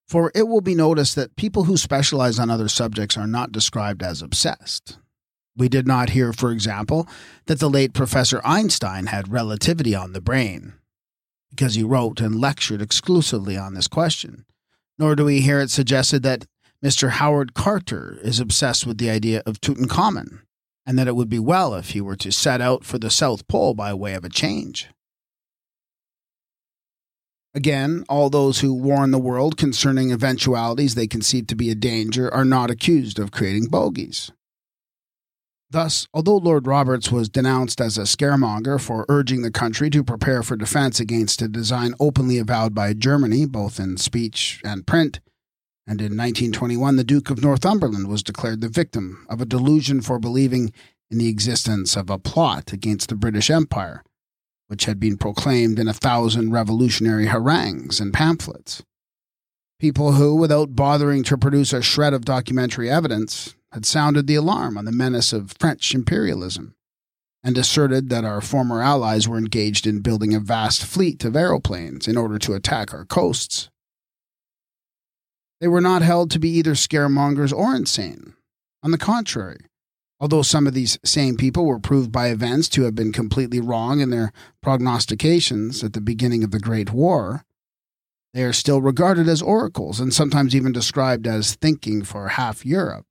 For 0.06 0.30
it 0.36 0.50
will 0.50 0.60
be 0.60 0.76
noticed 0.76 1.16
that 1.16 1.38
people 1.38 1.64
who 1.64 1.78
specialize 1.78 2.38
on 2.38 2.50
other 2.50 2.68
subjects 2.68 3.16
are 3.16 3.28
not 3.28 3.54
described 3.54 4.04
as 4.04 4.22
obsessed. 4.22 4.98
We 5.56 5.70
did 5.70 5.88
not 5.88 6.10
hear, 6.10 6.34
for 6.34 6.52
example, 6.52 7.08
that 7.46 7.60
the 7.60 7.70
late 7.70 7.94
Professor 7.94 8.42
Einstein 8.44 9.06
had 9.06 9.32
relativity 9.32 9.96
on 9.96 10.12
the 10.12 10.22
brain, 10.22 10.74
because 11.50 11.76
he 11.76 11.84
wrote 11.84 12.20
and 12.20 12.36
lectured 12.36 12.82
exclusively 12.82 13.56
on 13.56 13.76
this 13.76 13.88
question. 13.88 14.46
Nor 14.98 15.16
do 15.16 15.24
we 15.24 15.40
hear 15.40 15.62
it 15.62 15.70
suggested 15.70 16.24
that 16.24 16.48
Mr. 16.84 17.12
Howard 17.12 17.54
Carter 17.54 18.20
is 18.22 18.42
obsessed 18.42 18.86
with 18.86 18.98
the 18.98 19.10
idea 19.10 19.42
of 19.46 19.62
Tutankhamun, 19.62 20.40
and 20.90 20.98
that 20.98 21.08
it 21.08 21.16
would 21.16 21.30
be 21.30 21.38
well 21.38 21.76
if 21.76 21.92
he 21.92 22.02
were 22.02 22.16
to 22.16 22.32
set 22.32 22.62
out 22.62 22.84
for 22.84 22.98
the 22.98 23.12
South 23.12 23.48
Pole 23.48 23.76
by 23.76 23.94
way 23.94 24.16
of 24.16 24.26
a 24.26 24.30
change. 24.30 24.90
Again, 27.54 28.06
all 28.10 28.32
those 28.32 28.62
who 28.62 28.74
warn 28.74 29.12
the 29.12 29.20
world 29.20 29.56
concerning 29.56 30.12
eventualities 30.12 30.96
they 30.96 31.06
conceive 31.06 31.46
to 31.46 31.56
be 31.56 31.70
a 31.70 31.76
danger 31.76 32.34
are 32.34 32.44
not 32.44 32.72
accused 32.72 33.20
of 33.20 33.30
creating 33.30 33.68
bogies. 33.68 34.32
Thus, 35.70 36.08
although 36.12 36.38
Lord 36.38 36.66
Roberts 36.66 37.12
was 37.12 37.30
denounced 37.30 37.80
as 37.80 38.00
a 38.00 38.08
scaremonger 38.08 38.82
for 38.82 39.06
urging 39.10 39.44
the 39.44 39.52
country 39.52 39.92
to 39.92 40.04
prepare 40.04 40.42
for 40.42 40.56
defense 40.56 41.00
against 41.00 41.44
a 41.44 41.48
design 41.48 41.94
openly 42.00 42.40
avowed 42.40 42.74
by 42.74 42.96
Germany, 42.96 43.46
both 43.46 43.80
in 43.80 43.98
speech 43.98 44.60
and 44.66 44.88
print, 44.88 45.20
and 45.90 46.02
in 46.02 46.16
1921 46.16 46.98
the 46.98 47.04
Duke 47.04 47.32
of 47.32 47.42
Northumberland 47.42 48.08
was 48.08 48.22
declared 48.22 48.62
the 48.62 48.70
victim 48.70 49.26
of 49.28 49.42
a 49.42 49.46
delusion 49.46 50.02
for 50.02 50.20
believing 50.20 50.72
in 51.10 51.18
the 51.18 51.28
existence 51.28 51.98
of 51.98 52.12
a 52.12 52.20
plot 52.20 52.72
against 52.72 53.10
the 53.10 53.16
British 53.16 53.50
Empire, 53.50 54.04
which 54.68 54.86
had 54.86 55.00
been 55.00 55.18
proclaimed 55.18 55.80
in 55.80 55.88
a 55.88 55.94
thousand 55.94 56.52
revolutionary 56.52 57.26
harangues 57.26 58.00
and 58.00 58.14
pamphlets. 58.14 58.84
People 59.80 60.12
who, 60.12 60.36
without 60.36 60.76
bothering 60.76 61.24
to 61.24 61.40
produce 61.40 61.74
a 61.74 61.82
shred 61.82 62.14
of 62.14 62.24
documentary 62.24 62.88
evidence, 62.88 63.56
had 63.72 63.84
sounded 63.84 64.28
the 64.28 64.36
alarm 64.36 64.78
on 64.78 64.86
the 64.86 64.92
menace 64.92 65.34
of 65.34 65.56
French 65.60 65.96
imperialism 65.96 66.76
and 67.44 67.58
asserted 67.58 68.10
that 68.10 68.26
our 68.26 68.42
former 68.42 68.84
allies 68.84 69.28
were 69.28 69.40
engaged 69.40 69.88
in 69.88 70.02
building 70.02 70.36
a 70.36 70.40
vast 70.40 70.86
fleet 70.86 71.26
of 71.26 71.36
aeroplanes 71.36 72.08
in 72.08 72.16
order 72.16 72.38
to 72.38 72.54
attack 72.54 72.94
our 72.94 73.06
coasts. 73.06 73.72
They 75.62 75.68
were 75.68 75.82
not 75.82 76.02
held 76.02 76.32
to 76.32 76.40
be 76.40 76.50
either 76.50 76.74
scaremongers 76.74 77.54
or 77.54 77.76
insane. 77.76 78.34
On 78.82 78.92
the 78.92 78.98
contrary, 78.98 79.60
Although 80.20 80.42
some 80.42 80.68
of 80.68 80.74
these 80.74 81.00
same 81.06 81.38
people 81.38 81.66
were 81.66 81.80
proved 81.80 82.12
by 82.12 82.28
events 82.28 82.68
to 82.70 82.84
have 82.84 82.94
been 82.94 83.14
completely 83.14 83.62
wrong 83.62 84.02
in 84.02 84.10
their 84.10 84.34
prognostications 84.62 85.84
at 85.84 85.94
the 85.94 86.02
beginning 86.02 86.44
of 86.44 86.52
the 86.52 86.60
Great 86.60 86.92
War, 86.92 87.46
they 88.34 88.44
are 88.44 88.54
still 88.54 88.82
regarded 88.82 89.30
as 89.30 89.42
oracles 89.42 90.00
and 90.00 90.14
sometimes 90.14 90.56
even 90.56 90.72
described 90.74 91.26
as 91.26 91.56
thinking 91.56 92.04
for 92.04 92.28
half 92.30 92.66
Europe. 92.66 93.06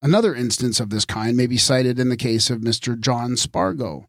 Another 0.00 0.34
instance 0.34 0.80
of 0.80 0.88
this 0.90 1.04
kind 1.04 1.36
may 1.36 1.46
be 1.46 1.58
cited 1.58 1.98
in 1.98 2.08
the 2.08 2.16
case 2.16 2.48
of 2.48 2.60
Mr. 2.60 2.98
John 2.98 3.36
Spargo, 3.36 4.06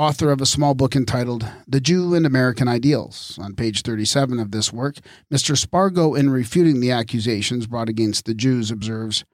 author 0.00 0.32
of 0.32 0.40
a 0.40 0.46
small 0.46 0.74
book 0.74 0.96
entitled 0.96 1.46
The 1.68 1.78
Jew 1.78 2.14
and 2.14 2.24
American 2.24 2.66
Ideals. 2.66 3.38
On 3.38 3.54
page 3.54 3.82
37 3.82 4.40
of 4.40 4.50
this 4.50 4.72
work, 4.72 4.96
Mr. 5.30 5.54
Spargo, 5.58 6.14
in 6.14 6.30
refuting 6.30 6.80
the 6.80 6.90
accusations 6.90 7.66
brought 7.66 7.90
against 7.90 8.24
the 8.24 8.32
Jews, 8.32 8.70
observes 8.70 9.26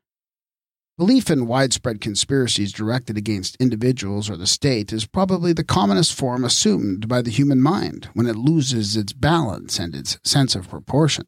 Belief 0.99 1.31
in 1.31 1.47
widespread 1.47 2.01
conspiracies 2.01 2.73
directed 2.73 3.17
against 3.17 3.55
individuals 3.61 4.29
or 4.29 4.37
the 4.37 4.47
state 4.49 4.93
is 4.93 5.07
probably 5.07 5.53
the 5.53 5.63
commonest 5.63 6.15
form 6.15 6.43
assumed 6.43 7.07
by 7.07 7.23
the 7.23 7.31
human 7.31 7.63
mind 7.63 8.09
when 8.15 8.27
it 8.27 8.35
loses 8.35 8.97
its 8.97 9.13
balance 9.13 9.79
and 9.79 9.95
its 9.95 10.19
sense 10.25 10.57
of 10.57 10.69
proportion. 10.69 11.27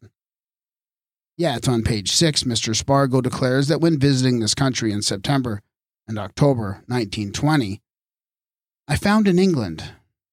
Yet, 1.37 1.69
on 1.69 1.85
page 1.85 2.11
6, 2.11 2.43
Mr. 2.43 2.75
Spargo 2.75 3.21
declares 3.21 3.69
that 3.69 3.81
when 3.81 4.01
visiting 4.01 4.41
this 4.41 4.55
country 4.55 4.91
in 4.91 5.03
September 5.03 5.63
and 6.09 6.19
October 6.19 6.83
1920, 6.89 7.81
I 8.91 8.97
found 8.97 9.29
in 9.29 9.39
England 9.39 9.85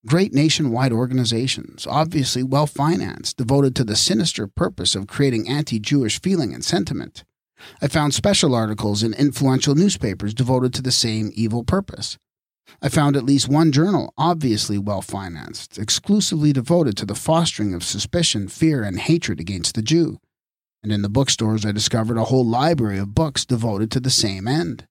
great 0.07 0.33
nationwide 0.33 0.93
organizations, 0.93 1.85
obviously 1.85 2.41
well 2.41 2.67
financed, 2.67 3.35
devoted 3.35 3.75
to 3.75 3.83
the 3.83 3.97
sinister 3.97 4.47
purpose 4.47 4.95
of 4.95 5.07
creating 5.07 5.49
anti 5.49 5.77
Jewish 5.77 6.21
feeling 6.21 6.53
and 6.53 6.63
sentiment. 6.63 7.25
I 7.81 7.89
found 7.89 8.13
special 8.13 8.55
articles 8.55 9.03
in 9.03 9.13
influential 9.13 9.75
newspapers 9.75 10.33
devoted 10.33 10.73
to 10.75 10.81
the 10.81 10.93
same 10.93 11.31
evil 11.33 11.65
purpose. 11.65 12.17
I 12.81 12.87
found 12.87 13.17
at 13.17 13.25
least 13.25 13.49
one 13.49 13.73
journal, 13.73 14.13
obviously 14.17 14.77
well 14.77 15.01
financed, 15.01 15.77
exclusively 15.77 16.53
devoted 16.53 16.95
to 16.97 17.05
the 17.05 17.13
fostering 17.13 17.73
of 17.73 17.83
suspicion, 17.83 18.47
fear, 18.47 18.83
and 18.83 18.99
hatred 18.99 19.41
against 19.41 19.75
the 19.75 19.81
Jew. 19.81 20.21
And 20.81 20.93
in 20.93 21.01
the 21.01 21.09
bookstores, 21.09 21.65
I 21.65 21.73
discovered 21.73 22.17
a 22.17 22.25
whole 22.25 22.45
library 22.45 22.99
of 22.99 23.13
books 23.13 23.45
devoted 23.45 23.91
to 23.91 23.99
the 23.99 24.09
same 24.09 24.47
end. 24.47 24.87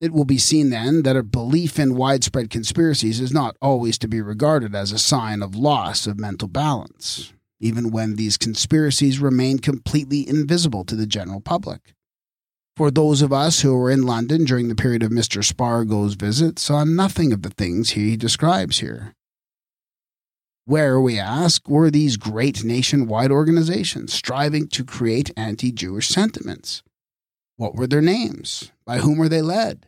It 0.00 0.12
will 0.12 0.24
be 0.24 0.38
seen 0.38 0.70
then 0.70 1.02
that 1.02 1.16
a 1.16 1.22
belief 1.22 1.78
in 1.78 1.94
widespread 1.94 2.50
conspiracies 2.50 3.20
is 3.20 3.32
not 3.32 3.56
always 3.62 3.96
to 3.98 4.08
be 4.08 4.20
regarded 4.20 4.74
as 4.74 4.92
a 4.92 4.98
sign 4.98 5.42
of 5.42 5.54
loss 5.54 6.06
of 6.06 6.18
mental 6.18 6.48
balance 6.48 7.32
even 7.64 7.90
when 7.90 8.16
these 8.16 8.36
conspiracies 8.36 9.18
remain 9.18 9.58
completely 9.58 10.28
invisible 10.28 10.84
to 10.84 10.94
the 10.94 11.06
general 11.06 11.40
public. 11.40 11.94
For 12.76 12.90
those 12.90 13.22
of 13.22 13.32
us 13.32 13.62
who 13.62 13.74
were 13.74 13.90
in 13.90 14.02
London 14.02 14.44
during 14.44 14.68
the 14.68 14.74
period 14.74 15.02
of 15.02 15.10
Mr. 15.10 15.42
Spargo's 15.42 16.14
visit 16.14 16.58
saw 16.58 16.84
nothing 16.84 17.32
of 17.32 17.40
the 17.40 17.48
things 17.48 17.90
he 17.90 18.16
describes 18.18 18.80
here. 18.80 19.14
Where, 20.66 21.00
we 21.00 21.18
ask, 21.18 21.66
were 21.66 21.90
these 21.90 22.16
great 22.18 22.64
nationwide 22.64 23.30
organizations 23.30 24.12
striving 24.12 24.68
to 24.68 24.84
create 24.84 25.30
anti 25.36 25.72
Jewish 25.72 26.08
sentiments? 26.08 26.82
What 27.56 27.74
were 27.74 27.86
their 27.86 28.02
names? 28.02 28.72
By 28.84 28.98
whom 28.98 29.18
were 29.18 29.28
they 29.28 29.42
led? 29.42 29.86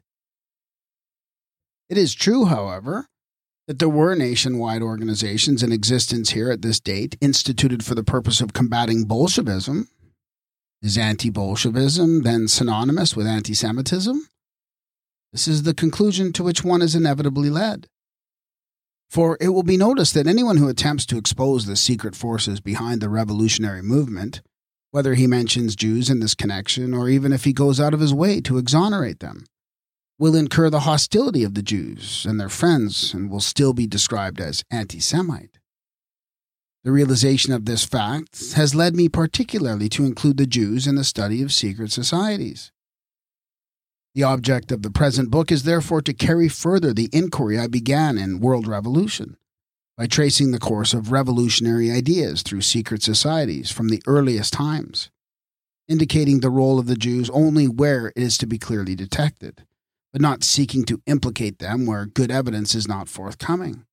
It 1.88 1.98
is 1.98 2.14
true, 2.14 2.46
however, 2.46 3.06
that 3.66 3.78
there 3.78 3.88
were 3.88 4.14
nationwide 4.14 4.82
organizations 4.82 5.62
in 5.62 5.72
existence 5.72 6.30
here 6.30 6.50
at 6.50 6.62
this 6.62 6.80
date 6.80 7.16
instituted 7.20 7.84
for 7.84 7.94
the 7.94 8.04
purpose 8.04 8.40
of 8.40 8.52
combating 8.52 9.04
Bolshevism. 9.04 9.88
Is 10.82 10.96
anti 10.96 11.30
Bolshevism 11.30 12.22
then 12.22 12.48
synonymous 12.48 13.16
with 13.16 13.26
anti 13.26 13.54
Semitism? 13.54 14.28
This 15.32 15.48
is 15.48 15.64
the 15.64 15.74
conclusion 15.74 16.32
to 16.34 16.44
which 16.44 16.64
one 16.64 16.82
is 16.82 16.94
inevitably 16.94 17.50
led. 17.50 17.88
For 19.10 19.36
it 19.40 19.48
will 19.48 19.62
be 19.62 19.76
noticed 19.76 20.14
that 20.14 20.26
anyone 20.26 20.56
who 20.56 20.68
attempts 20.68 21.06
to 21.06 21.18
expose 21.18 21.66
the 21.66 21.76
secret 21.76 22.14
forces 22.14 22.60
behind 22.60 23.00
the 23.00 23.08
revolutionary 23.08 23.82
movement, 23.82 24.42
whether 24.96 25.12
he 25.12 25.26
mentions 25.26 25.76
Jews 25.76 26.08
in 26.08 26.20
this 26.20 26.34
connection 26.34 26.94
or 26.94 27.06
even 27.06 27.30
if 27.30 27.44
he 27.44 27.52
goes 27.52 27.78
out 27.78 27.92
of 27.92 28.00
his 28.00 28.14
way 28.14 28.40
to 28.40 28.56
exonerate 28.56 29.20
them, 29.20 29.44
will 30.18 30.34
incur 30.34 30.70
the 30.70 30.88
hostility 30.88 31.44
of 31.44 31.52
the 31.52 31.60
Jews 31.60 32.24
and 32.24 32.40
their 32.40 32.48
friends 32.48 33.12
and 33.12 33.30
will 33.30 33.40
still 33.40 33.74
be 33.74 33.86
described 33.86 34.40
as 34.40 34.64
anti 34.70 34.98
Semite. 34.98 35.58
The 36.82 36.92
realization 36.92 37.52
of 37.52 37.66
this 37.66 37.84
fact 37.84 38.54
has 38.54 38.74
led 38.74 38.96
me 38.96 39.10
particularly 39.10 39.90
to 39.90 40.06
include 40.06 40.38
the 40.38 40.46
Jews 40.46 40.86
in 40.86 40.94
the 40.94 41.04
study 41.04 41.42
of 41.42 41.52
secret 41.52 41.92
societies. 41.92 42.72
The 44.14 44.22
object 44.22 44.72
of 44.72 44.80
the 44.80 44.90
present 44.90 45.30
book 45.30 45.52
is 45.52 45.64
therefore 45.64 46.00
to 46.00 46.14
carry 46.14 46.48
further 46.48 46.94
the 46.94 47.10
inquiry 47.12 47.58
I 47.58 47.66
began 47.66 48.16
in 48.16 48.40
World 48.40 48.66
Revolution 48.66 49.36
by 49.96 50.06
tracing 50.06 50.50
the 50.50 50.58
course 50.58 50.92
of 50.92 51.12
revolutionary 51.12 51.90
ideas 51.90 52.42
through 52.42 52.60
secret 52.60 53.02
societies 53.02 53.70
from 53.70 53.88
the 53.88 54.02
earliest 54.06 54.52
times, 54.52 55.10
indicating 55.88 56.40
the 56.40 56.50
role 56.50 56.78
of 56.78 56.86
the 56.86 56.96
Jews 56.96 57.30
only 57.30 57.66
where 57.66 58.08
it 58.08 58.14
is 58.16 58.36
to 58.38 58.46
be 58.46 58.58
clearly 58.58 58.94
detected 58.94 59.62
but 60.16 60.22
not 60.22 60.42
seeking 60.42 60.82
to 60.82 61.02
implicate 61.04 61.58
them 61.58 61.84
where 61.84 62.06
good 62.06 62.30
evidence 62.30 62.74
is 62.74 62.88
not 62.88 63.06
forthcoming. 63.06 63.84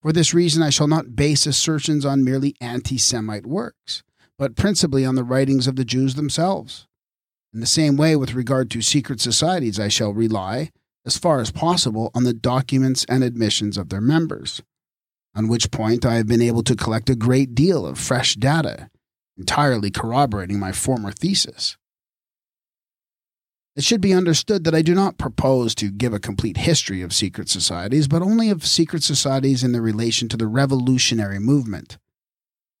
For 0.00 0.14
this 0.14 0.32
reason, 0.32 0.62
I 0.62 0.70
shall 0.70 0.88
not 0.88 1.14
base 1.14 1.44
assertions 1.44 2.06
on 2.06 2.24
merely 2.24 2.54
anti 2.58 2.96
Semite 2.96 3.44
works, 3.44 4.02
but 4.38 4.56
principally 4.56 5.04
on 5.04 5.14
the 5.14 5.24
writings 5.24 5.66
of 5.66 5.76
the 5.76 5.84
Jews 5.84 6.14
themselves. 6.14 6.86
In 7.52 7.60
the 7.60 7.66
same 7.66 7.98
way, 7.98 8.16
with 8.16 8.32
regard 8.32 8.70
to 8.70 8.80
secret 8.80 9.20
societies, 9.20 9.78
I 9.78 9.88
shall 9.88 10.14
rely, 10.14 10.70
as 11.04 11.18
far 11.18 11.38
as 11.38 11.50
possible, 11.50 12.10
on 12.14 12.24
the 12.24 12.32
documents 12.32 13.04
and 13.06 13.22
admissions 13.22 13.76
of 13.76 13.90
their 13.90 14.00
members, 14.00 14.62
on 15.34 15.48
which 15.48 15.70
point 15.70 16.04
I 16.04 16.14
have 16.14 16.26
been 16.26 16.42
able 16.42 16.62
to 16.64 16.76
collect 16.76 17.10
a 17.10 17.14
great 17.16 17.54
deal 17.54 17.86
of 17.86 17.98
fresh 17.98 18.34
data, 18.34 18.90
entirely 19.36 19.90
corroborating 19.90 20.58
my 20.58 20.72
former 20.72 21.12
thesis. 21.12 21.76
It 23.76 23.84
should 23.84 24.00
be 24.00 24.12
understood 24.12 24.64
that 24.64 24.74
I 24.74 24.82
do 24.82 24.92
not 24.92 25.18
propose 25.18 25.72
to 25.76 25.92
give 25.92 26.12
a 26.12 26.18
complete 26.18 26.56
history 26.56 27.00
of 27.00 27.12
secret 27.12 27.48
societies, 27.48 28.08
but 28.08 28.22
only 28.22 28.50
of 28.50 28.66
secret 28.66 29.04
societies 29.04 29.62
in 29.62 29.70
their 29.70 29.80
relation 29.80 30.28
to 30.30 30.36
the 30.36 30.48
revolutionary 30.48 31.38
movement. 31.38 31.96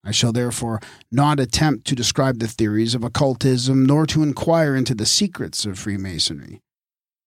I 0.04 0.10
shall 0.10 0.32
therefore 0.32 0.80
not 1.12 1.38
attempt 1.38 1.86
to 1.86 1.94
describe 1.94 2.38
the 2.38 2.48
theories 2.48 2.96
of 2.96 3.04
occultism 3.04 3.86
nor 3.86 4.06
to 4.06 4.24
inquire 4.24 4.74
into 4.74 4.94
the 4.94 5.06
secrets 5.06 5.64
of 5.64 5.78
Freemasonry, 5.78 6.62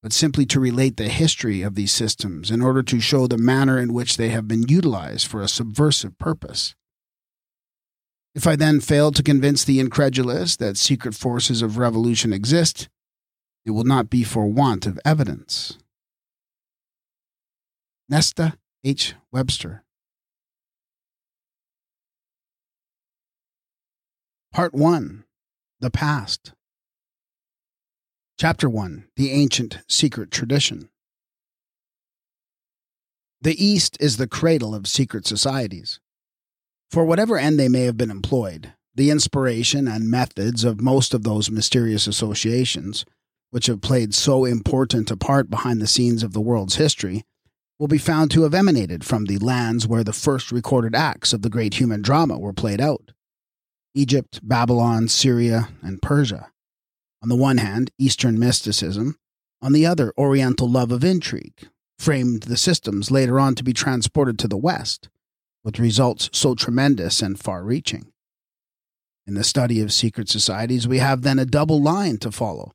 but 0.01 0.13
simply 0.13 0.45
to 0.47 0.59
relate 0.59 0.97
the 0.97 1.09
history 1.09 1.61
of 1.61 1.75
these 1.75 1.91
systems 1.91 2.49
in 2.49 2.61
order 2.61 2.81
to 2.81 2.99
show 2.99 3.27
the 3.27 3.37
manner 3.37 3.77
in 3.77 3.93
which 3.93 4.17
they 4.17 4.29
have 4.29 4.47
been 4.47 4.63
utilized 4.67 5.27
for 5.27 5.41
a 5.41 5.47
subversive 5.47 6.17
purpose. 6.17 6.75
If 8.33 8.47
I 8.47 8.55
then 8.55 8.79
fail 8.79 9.11
to 9.11 9.21
convince 9.21 9.63
the 9.63 9.79
incredulous 9.79 10.55
that 10.57 10.77
secret 10.77 11.13
forces 11.13 11.61
of 11.61 11.77
revolution 11.77 12.33
exist, 12.33 12.89
it 13.65 13.71
will 13.71 13.83
not 13.83 14.09
be 14.09 14.23
for 14.23 14.47
want 14.47 14.87
of 14.87 14.99
evidence. 15.05 15.77
Nesta 18.09 18.57
H. 18.83 19.15
Webster. 19.31 19.83
Part 24.51 24.73
1 24.73 25.23
The 25.79 25.91
Past. 25.91 26.53
Chapter 28.41 28.67
1 28.67 29.05
The 29.17 29.29
Ancient 29.29 29.77
Secret 29.87 30.31
Tradition. 30.31 30.89
The 33.39 33.53
East 33.63 33.97
is 33.99 34.17
the 34.17 34.25
cradle 34.25 34.73
of 34.73 34.87
secret 34.87 35.27
societies. 35.27 35.99
For 36.89 37.05
whatever 37.05 37.37
end 37.37 37.59
they 37.59 37.69
may 37.69 37.83
have 37.83 37.97
been 37.97 38.09
employed, 38.09 38.73
the 38.95 39.11
inspiration 39.11 39.87
and 39.87 40.09
methods 40.09 40.63
of 40.63 40.81
most 40.81 41.13
of 41.13 41.21
those 41.21 41.51
mysterious 41.51 42.07
associations 42.07 43.05
which 43.51 43.67
have 43.67 43.79
played 43.79 44.15
so 44.15 44.45
important 44.45 45.11
a 45.11 45.17
part 45.17 45.51
behind 45.51 45.79
the 45.79 45.85
scenes 45.85 46.23
of 46.23 46.33
the 46.33 46.41
world's 46.41 46.77
history, 46.77 47.21
will 47.77 47.87
be 47.87 47.99
found 47.99 48.31
to 48.31 48.41
have 48.41 48.55
emanated 48.55 49.03
from 49.03 49.25
the 49.25 49.37
lands 49.37 49.87
where 49.87 50.03
the 50.03 50.13
first 50.13 50.51
recorded 50.51 50.95
acts 50.95 51.31
of 51.31 51.43
the 51.43 51.49
great 51.51 51.75
human 51.75 52.01
drama 52.01 52.39
were 52.39 52.53
played 52.53 52.81
out 52.81 53.11
Egypt, 53.93 54.39
Babylon, 54.41 55.07
Syria, 55.07 55.69
and 55.83 56.01
Persia. 56.01 56.51
On 57.21 57.29
the 57.29 57.35
one 57.35 57.57
hand, 57.57 57.91
Eastern 57.97 58.39
mysticism, 58.39 59.17
on 59.61 59.73
the 59.73 59.85
other, 59.85 60.11
Oriental 60.17 60.69
love 60.69 60.91
of 60.91 61.03
intrigue, 61.03 61.67
framed 61.99 62.43
the 62.43 62.57
systems 62.57 63.11
later 63.11 63.39
on 63.39 63.53
to 63.55 63.63
be 63.63 63.73
transported 63.73 64.39
to 64.39 64.47
the 64.47 64.57
West, 64.57 65.07
with 65.63 65.79
results 65.79 66.29
so 66.33 66.55
tremendous 66.55 67.21
and 67.21 67.39
far 67.39 67.63
reaching. 67.63 68.11
In 69.27 69.35
the 69.35 69.43
study 69.43 69.81
of 69.81 69.93
secret 69.93 70.29
societies, 70.29 70.87
we 70.87 70.97
have 70.97 71.21
then 71.21 71.37
a 71.37 71.45
double 71.45 71.81
line 71.81 72.17
to 72.17 72.31
follow 72.31 72.71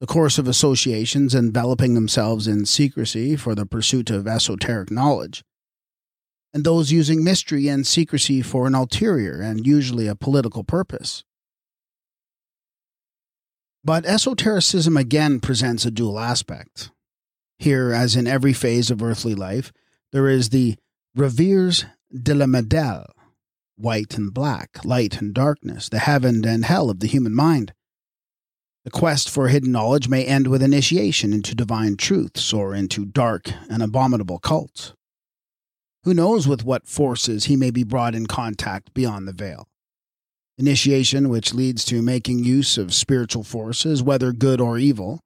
the 0.00 0.06
course 0.06 0.38
of 0.38 0.48
associations 0.48 1.34
enveloping 1.34 1.92
themselves 1.92 2.48
in 2.48 2.64
secrecy 2.64 3.36
for 3.36 3.54
the 3.54 3.66
pursuit 3.66 4.08
of 4.08 4.26
esoteric 4.26 4.90
knowledge, 4.90 5.44
and 6.54 6.64
those 6.64 6.90
using 6.90 7.22
mystery 7.22 7.68
and 7.68 7.86
secrecy 7.86 8.40
for 8.40 8.66
an 8.66 8.74
ulterior 8.74 9.42
and 9.42 9.66
usually 9.66 10.06
a 10.06 10.14
political 10.14 10.64
purpose. 10.64 11.22
But 13.82 14.04
esotericism 14.04 14.96
again 14.96 15.40
presents 15.40 15.86
a 15.86 15.90
dual 15.90 16.18
aspect. 16.18 16.90
Here, 17.58 17.92
as 17.92 18.14
in 18.14 18.26
every 18.26 18.52
phase 18.52 18.90
of 18.90 19.02
earthly 19.02 19.34
life, 19.34 19.72
there 20.12 20.28
is 20.28 20.50
the 20.50 20.76
revers 21.14 21.86
de 22.12 22.34
la 22.34 22.46
medal, 22.46 23.06
white 23.76 24.16
and 24.18 24.34
black, 24.34 24.84
light 24.84 25.20
and 25.20 25.32
darkness, 25.32 25.88
the 25.88 26.00
heaven 26.00 26.44
and 26.46 26.64
hell 26.64 26.90
of 26.90 27.00
the 27.00 27.06
human 27.06 27.34
mind. 27.34 27.72
The 28.84 28.90
quest 28.90 29.30
for 29.30 29.48
hidden 29.48 29.72
knowledge 29.72 30.08
may 30.08 30.24
end 30.24 30.48
with 30.48 30.62
initiation 30.62 31.32
into 31.32 31.54
divine 31.54 31.96
truths 31.96 32.52
or 32.52 32.74
into 32.74 33.04
dark 33.04 33.50
and 33.68 33.82
abominable 33.82 34.38
cults. 34.38 34.94
Who 36.04 36.14
knows 36.14 36.48
with 36.48 36.64
what 36.64 36.86
forces 36.86 37.44
he 37.44 37.56
may 37.56 37.70
be 37.70 37.84
brought 37.84 38.14
in 38.14 38.26
contact 38.26 38.94
beyond 38.94 39.28
the 39.28 39.34
veil? 39.34 39.69
Initiation, 40.60 41.28
which 41.28 41.54
leads 41.54 41.84
to 41.86 42.02
making 42.02 42.44
use 42.44 42.76
of 42.76 42.94
spiritual 42.94 43.42
forces, 43.42 44.02
whether 44.02 44.32
good 44.32 44.60
or 44.60 44.78
evil, 44.78 45.20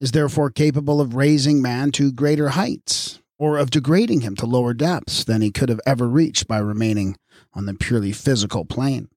is 0.00 0.12
therefore 0.12 0.50
capable 0.50 1.00
of 1.00 1.14
raising 1.14 1.62
man 1.62 1.92
to 1.92 2.12
greater 2.12 2.50
heights, 2.50 3.20
or 3.38 3.56
of 3.56 3.70
degrading 3.70 4.20
him 4.20 4.34
to 4.36 4.46
lower 4.46 4.74
depths 4.74 5.24
than 5.24 5.40
he 5.40 5.50
could 5.50 5.68
have 5.68 5.80
ever 5.86 6.08
reached 6.08 6.48
by 6.48 6.58
remaining 6.58 7.16
on 7.54 7.66
the 7.66 7.74
purely 7.74 8.12
physical 8.12 8.64
plane. 8.64 9.08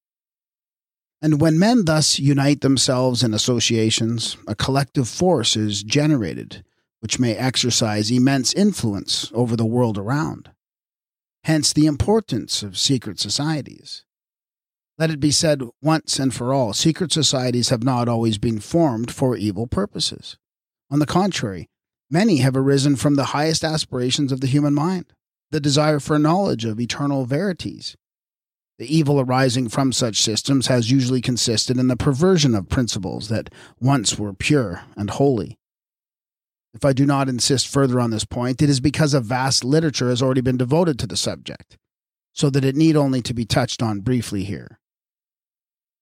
And 1.22 1.42
when 1.42 1.58
men 1.58 1.86
thus 1.86 2.20
unite 2.20 2.62
themselves 2.62 3.24
in 3.24 3.34
associations, 3.34 4.38
a 4.48 4.56
collective 4.56 5.10
force 5.10 5.56
is 5.56 5.84
generated 5.84 6.64
which 7.04 7.20
may 7.20 7.36
exercise 7.36 8.10
immense 8.10 8.54
influence 8.54 9.30
over 9.34 9.58
the 9.58 9.66
world 9.66 9.98
around. 9.98 10.52
Hence 11.44 11.74
the 11.74 11.86
importance 11.86 12.64
of 12.64 12.78
secret 12.78 13.20
societies. 13.20 14.03
Let 14.98 15.10
it 15.10 15.20
be 15.20 15.32
said 15.32 15.64
once 15.82 16.20
and 16.20 16.34
for 16.34 16.54
all 16.54 16.74
secret 16.74 17.12
societies 17.12 17.70
have 17.70 17.84
not 17.84 18.08
always 18.08 18.38
been 18.38 18.60
formed 18.60 19.12
for 19.12 19.36
evil 19.36 19.68
purposes. 19.68 20.38
On 20.92 21.00
the 21.00 21.06
contrary, 21.06 21.70
many 22.10 22.38
have 22.38 22.56
arisen 22.56 22.96
from 22.96 23.16
the 23.16 23.26
highest 23.26 23.64
aspirations 23.64 24.32
of 24.32 24.42
the 24.42 24.48
human 24.48 24.74
mind, 24.74 25.14
the 25.52 25.60
desire 25.60 26.00
for 26.00 26.20
knowledge 26.20 26.66
of 26.66 26.80
eternal 26.80 27.26
verities 27.26 27.96
the 28.80 28.96
evil 28.98 29.22
arising 29.22 29.70
from 29.70 29.94
such 29.94 30.22
systems 30.22 30.68
has 30.68 30.92
usually 30.92 31.22
consisted 31.22 31.78
in 31.78 31.88
the 31.88 31.96
perversion 31.96 32.56
of 32.56 32.70
principles 32.70 33.30
that 33.30 33.50
once 33.80 34.18
were 34.18 34.34
pure 34.34 34.82
and 34.98 35.12
holy. 35.12 35.58
If 36.74 36.84
I 36.84 36.92
do 36.92 37.06
not 37.06 37.30
insist 37.30 37.68
further 37.68 38.00
on 38.00 38.10
this 38.10 38.26
point, 38.26 38.62
it 38.62 38.70
is 38.70 38.80
because 38.80 39.14
a 39.14 39.22
vast 39.22 39.64
literature 39.64 40.10
has 40.10 40.22
already 40.24 40.42
been 40.42 40.58
devoted 40.58 40.98
to 41.00 41.08
the 41.08 41.16
subject, 41.16 41.78
so 42.34 42.50
that 42.50 42.66
it 42.66 42.76
need 42.76 42.96
only 42.96 43.22
to 43.22 43.34
be 43.34 43.46
touched 43.46 43.84
on 43.84 44.00
briefly 44.00 44.44
here. 44.44 44.80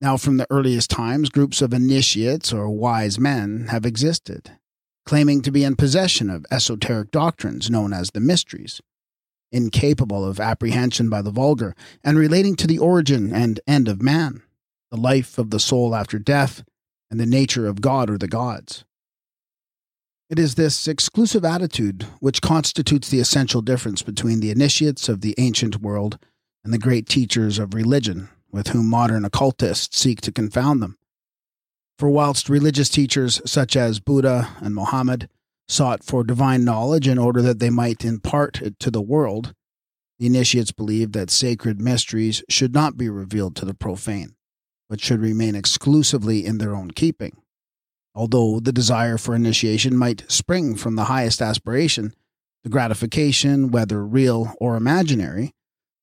Now, 0.01 0.17
from 0.17 0.37
the 0.37 0.47
earliest 0.49 0.89
times, 0.89 1.29
groups 1.29 1.61
of 1.61 1.73
initiates 1.73 2.51
or 2.51 2.69
wise 2.69 3.19
men 3.19 3.67
have 3.69 3.85
existed, 3.85 4.51
claiming 5.05 5.41
to 5.43 5.51
be 5.51 5.63
in 5.63 5.75
possession 5.75 6.29
of 6.29 6.45
esoteric 6.49 7.11
doctrines 7.11 7.69
known 7.69 7.93
as 7.93 8.11
the 8.11 8.19
mysteries 8.19 8.81
incapable 9.51 10.25
of 10.25 10.39
apprehension 10.39 11.09
by 11.09 11.21
the 11.21 11.31
vulgar, 11.31 11.75
and 12.03 12.17
relating 12.17 12.55
to 12.55 12.67
the 12.67 12.79
origin 12.79 13.33
and 13.33 13.59
end 13.67 13.87
of 13.87 14.01
man, 14.01 14.41
the 14.89 14.97
life 14.97 15.37
of 15.37 15.49
the 15.49 15.59
soul 15.59 15.95
after 15.95 16.17
death, 16.17 16.63
and 17.09 17.19
the 17.19 17.25
nature 17.25 17.67
of 17.67 17.81
God 17.81 18.09
or 18.09 18.17
the 18.17 18.27
gods. 18.27 18.85
It 20.29 20.39
is 20.39 20.55
this 20.55 20.87
exclusive 20.87 21.43
attitude 21.43 22.07
which 22.21 22.41
constitutes 22.41 23.09
the 23.09 23.19
essential 23.19 23.61
difference 23.61 24.01
between 24.01 24.39
the 24.39 24.51
initiates 24.51 25.09
of 25.09 25.19
the 25.19 25.35
ancient 25.37 25.81
world 25.81 26.17
and 26.63 26.73
the 26.73 26.77
great 26.77 27.09
teachers 27.09 27.59
of 27.59 27.73
religion, 27.73 28.29
with 28.51 28.67
whom 28.67 28.89
modern 28.89 29.25
occultists 29.25 29.97
seek 29.97 30.21
to 30.21 30.31
confound 30.31 30.81
them. 30.81 30.97
For 31.97 32.09
whilst 32.09 32.49
religious 32.49 32.89
teachers 32.89 33.41
such 33.45 33.75
as 33.75 33.99
Buddha 33.99 34.49
and 34.59 34.73
Mohammed 34.73 35.29
sought 35.67 36.03
for 36.03 36.23
divine 36.23 36.65
knowledge 36.65 37.07
in 37.07 37.17
order 37.17 37.41
that 37.41 37.59
they 37.59 37.69
might 37.69 38.03
impart 38.03 38.61
it 38.61 38.79
to 38.79 38.91
the 38.91 39.01
world, 39.01 39.53
the 40.19 40.25
initiates 40.25 40.71
believed 40.71 41.13
that 41.13 41.29
sacred 41.29 41.79
mysteries 41.79 42.43
should 42.49 42.73
not 42.73 42.97
be 42.97 43.09
revealed 43.09 43.55
to 43.55 43.65
the 43.65 43.73
profane, 43.73 44.35
but 44.89 44.99
should 44.99 45.19
remain 45.19 45.55
exclusively 45.55 46.45
in 46.45 46.57
their 46.57 46.75
own 46.75 46.91
keeping. 46.91 47.37
Although 48.13 48.59
the 48.59 48.73
desire 48.73 49.17
for 49.17 49.33
initiation 49.33 49.95
might 49.95 50.29
spring 50.29 50.75
from 50.75 50.95
the 50.95 51.05
highest 51.05 51.41
aspiration, 51.41 52.13
the 52.63 52.69
gratification, 52.69 53.71
whether 53.71 54.05
real 54.05 54.53
or 54.59 54.75
imaginary, 54.75 55.53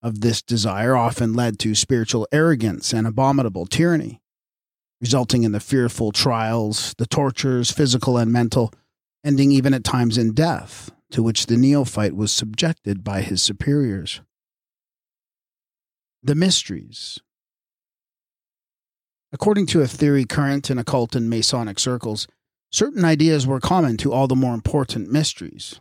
of 0.03 0.21
this 0.21 0.43
desire 0.43 0.97
often 0.97 1.33
led 1.33 1.59
to 1.59 1.75
spiritual 1.75 2.27
arrogance 2.33 2.93
and 2.93 3.07
abominable 3.07 3.67
tyranny, 3.67 4.21
resulting 5.01 5.45
in 5.45 5.53
the 5.53 5.61
fearful 5.61 6.13
trials, 6.13 6.95
the 6.99 7.07
tortures, 7.07 7.71
physical 7.71 8.17
and 8.17 8.33
mental, 8.33 8.73
ending 9.25 9.51
even 9.51 9.75
at 9.75 9.85
times 9.85 10.17
in 10.17 10.33
death, 10.33 10.91
to 11.11 11.23
which 11.23 11.47
the 11.47 11.57
neophyte 11.57 12.15
was 12.15 12.33
subjected 12.33 13.03
by 13.03 13.23
his 13.23 13.43
superiors. 13.43 14.21
The 16.23 16.35
Mysteries 16.35 17.21
According 19.33 19.67
to 19.67 19.83
a 19.83 19.87
theory 19.87 20.25
current 20.25 20.71
in 20.71 20.79
occult 20.79 21.15
and 21.15 21.29
Masonic 21.29 21.79
circles, 21.79 22.27
certain 22.73 23.05
ideas 23.05 23.47
were 23.47 23.61
common 23.61 23.97
to 23.99 24.13
all 24.13 24.27
the 24.27 24.35
more 24.35 24.55
important 24.55 25.11
mysteries, 25.11 25.81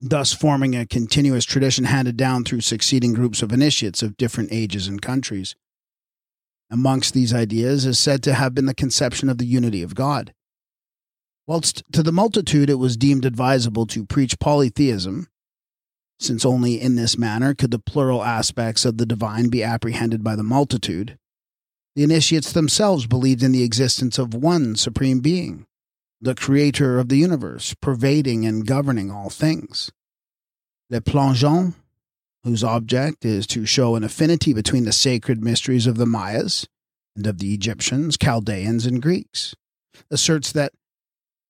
thus 0.00 0.32
forming 0.32 0.74
a 0.74 0.86
continuous 0.86 1.44
tradition 1.44 1.84
handed 1.84 2.16
down 2.16 2.44
through 2.44 2.60
succeeding 2.60 3.12
groups 3.12 3.42
of 3.42 3.52
initiates 3.52 4.02
of 4.02 4.16
different 4.16 4.50
ages 4.52 4.88
and 4.88 5.02
countries. 5.02 5.54
Amongst 6.70 7.14
these 7.14 7.34
ideas 7.34 7.84
is 7.84 7.98
said 7.98 8.22
to 8.22 8.34
have 8.34 8.54
been 8.54 8.66
the 8.66 8.74
conception 8.74 9.28
of 9.28 9.38
the 9.38 9.46
unity 9.46 9.82
of 9.82 9.94
God, 9.94 10.32
Whilst 11.50 11.82
to 11.90 12.04
the 12.04 12.12
multitude 12.12 12.70
it 12.70 12.74
was 12.74 12.96
deemed 12.96 13.24
advisable 13.24 13.84
to 13.86 14.06
preach 14.06 14.38
polytheism, 14.38 15.26
since 16.20 16.44
only 16.44 16.80
in 16.80 16.94
this 16.94 17.18
manner 17.18 17.56
could 17.56 17.72
the 17.72 17.80
plural 17.80 18.22
aspects 18.22 18.84
of 18.84 18.98
the 18.98 19.04
divine 19.04 19.48
be 19.48 19.60
apprehended 19.60 20.22
by 20.22 20.36
the 20.36 20.44
multitude, 20.44 21.18
the 21.96 22.04
initiates 22.04 22.52
themselves 22.52 23.08
believed 23.08 23.42
in 23.42 23.50
the 23.50 23.64
existence 23.64 24.16
of 24.16 24.32
one 24.32 24.76
supreme 24.76 25.18
being, 25.18 25.66
the 26.20 26.34
creator 26.34 26.98
of 26.98 27.08
the 27.08 27.16
universe, 27.16 27.74
pervading 27.80 28.44
and 28.44 28.66
governing 28.66 29.10
all 29.10 29.30
things. 29.30 29.90
Le 30.90 31.00
Plongeon, 31.00 31.74
whose 32.44 32.64
object 32.64 33.24
is 33.24 33.46
to 33.46 33.64
show 33.64 33.94
an 33.94 34.04
affinity 34.04 34.52
between 34.52 34.84
the 34.84 34.92
sacred 34.92 35.42
mysteries 35.42 35.86
of 35.86 35.96
the 35.96 36.06
Mayas 36.06 36.66
and 37.16 37.26
of 37.26 37.38
the 37.38 37.54
Egyptians, 37.54 38.16
Chaldeans, 38.16 38.86
and 38.86 39.00
Greeks, 39.00 39.54
asserts 40.10 40.52
that 40.52 40.72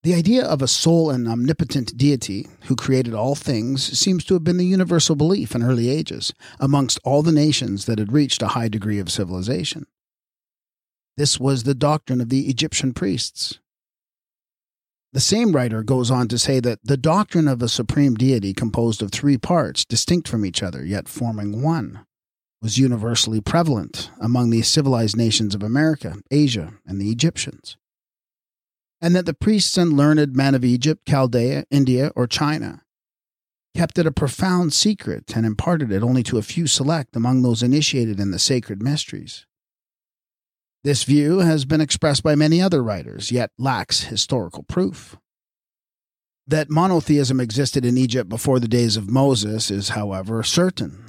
the 0.03 0.15
idea 0.15 0.45
of 0.45 0.63
a 0.63 0.69
sole 0.69 1.11
and 1.11 1.29
omnipotent 1.29 1.97
deity 1.97 2.49
who 2.65 2.77
created 2.77 3.13
all 3.13 3.35
things 3.35 3.99
seems 3.99 4.25
to 4.25 4.35
have 4.35 4.45
been 4.45 4.57
the 4.57 4.65
universal 4.65 5.15
belief 5.15 5.55
in 5.55 5.63
early 5.63 5.91
ages 5.91 6.33
amongst 6.59 6.99
all 7.05 7.23
the 7.23 7.33
nations 7.33 7.85
that 7.85 7.99
had 7.99 8.13
reached 8.13 8.41
a 8.41 8.49
high 8.49 8.69
degree 8.69 8.99
of 8.99 9.11
civilization. 9.11 9.87
This 11.19 11.39
was 11.39 11.65
the 11.65 11.75
doctrine 11.75 12.23
of 12.23 12.31
the 12.31 12.49
Egyptian 12.49 12.95
priests. 12.95 13.59
The 15.13 15.21
same 15.21 15.53
writer 15.53 15.83
goes 15.83 16.11
on 16.11 16.29
to 16.29 16.39
say 16.39 16.61
that 16.61 16.79
the 16.85 16.97
doctrine 16.97 17.49
of 17.49 17.63
a 17.63 17.69
supreme 17.69 18.15
deity 18.15 18.55
composed 18.55 19.03
of 19.03 19.11
three 19.11 19.37
parts, 19.37 19.85
distinct 19.85 20.29
from 20.29 20.45
each 20.45 20.63
other, 20.63 20.85
yet 20.85 21.09
forming 21.09 21.63
one, 21.63 22.07
was 22.63 22.79
universally 22.79 23.41
prevalent 23.41 24.11
among 24.21 24.51
the 24.51 24.63
civilized 24.63 25.17
nations 25.17 25.55
of 25.55 25.63
America, 25.63 26.17
Asia, 26.31 26.75
and 26.87 27.01
the 27.01 27.11
Egyptians 27.11 27.77
and 29.01 29.15
that 29.17 29.27
the 29.27 29.35
priests 29.35 29.77
and 29.77 29.95
learned 29.95 30.37
men 30.37 30.55
of 30.55 30.65
Egypt, 30.65 31.07
Chaldea, 31.07 31.65
India, 31.71 32.13
or 32.15 32.27
China 32.27 32.83
kept 33.75 33.99
it 33.99 34.07
a 34.07 34.13
profound 34.13 34.73
secret 34.73 35.35
and 35.35 35.47
imparted 35.47 35.93
it 35.93 36.03
only 36.03 36.23
to 36.25 36.39
a 36.39 36.43
few 36.43 36.67
select 36.67 37.17
among 37.17 37.43
those 37.43 37.63
initiated 37.63 38.19
in 38.19 38.31
the 38.31 38.39
sacred 38.39 38.83
mysteries. 38.83 39.47
This 40.83 41.05
view 41.05 41.41
has 41.41 41.67
been 41.67 41.81
expressed 41.81 42.23
by 42.23 42.35
many 42.35 42.63
other 42.63 42.83
writers, 42.83 43.31
yet 43.31 43.51
lacks 43.59 44.05
historical 44.05 44.63
proof. 44.63 45.19
That 46.47 46.71
monotheism 46.71 47.39
existed 47.39 47.85
in 47.85 47.99
Egypt 47.99 48.29
before 48.29 48.59
the 48.59 48.69
days 48.69 48.97
of 48.97 49.11
Moses 49.11 49.71
is, 49.71 49.91
however, 49.91 50.43
certain. 50.43 51.05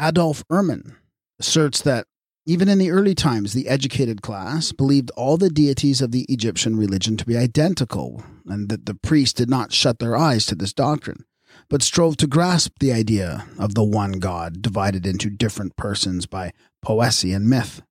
Adolf 0.00 0.42
Erman 0.50 0.96
asserts 1.38 1.80
that 1.82 2.06
even 2.44 2.68
in 2.68 2.78
the 2.78 2.90
early 2.90 3.14
times, 3.14 3.52
the 3.52 3.68
educated 3.68 4.20
class 4.20 4.72
believed 4.72 5.12
all 5.12 5.36
the 5.36 5.48
deities 5.48 6.02
of 6.02 6.10
the 6.10 6.26
Egyptian 6.28 6.76
religion 6.76 7.16
to 7.16 7.24
be 7.24 7.36
identical, 7.36 8.24
and 8.46 8.68
that 8.68 8.86
the 8.86 8.96
priests 8.96 9.34
did 9.34 9.48
not 9.48 9.72
shut 9.72 10.00
their 10.00 10.16
eyes 10.16 10.44
to 10.46 10.56
this 10.56 10.72
doctrine, 10.72 11.24
but 11.70 11.82
strove 11.82 12.16
to 12.16 12.26
grasp 12.26 12.72
the 12.80 12.92
idea 12.92 13.46
of 13.60 13.74
the 13.74 13.84
one 13.84 14.12
God 14.12 14.60
divided 14.60 15.06
into 15.06 15.30
different 15.30 15.76
persons 15.76 16.26
by 16.26 16.52
poesy 16.84 17.34
and 17.34 17.48
myth. 17.48 17.82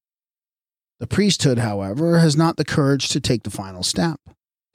The 1.01 1.07
priesthood, 1.07 1.57
however, 1.57 2.19
has 2.19 2.37
not 2.37 2.57
the 2.57 2.63
courage 2.63 3.09
to 3.09 3.19
take 3.19 3.41
the 3.41 3.49
final 3.49 3.81
step, 3.81 4.19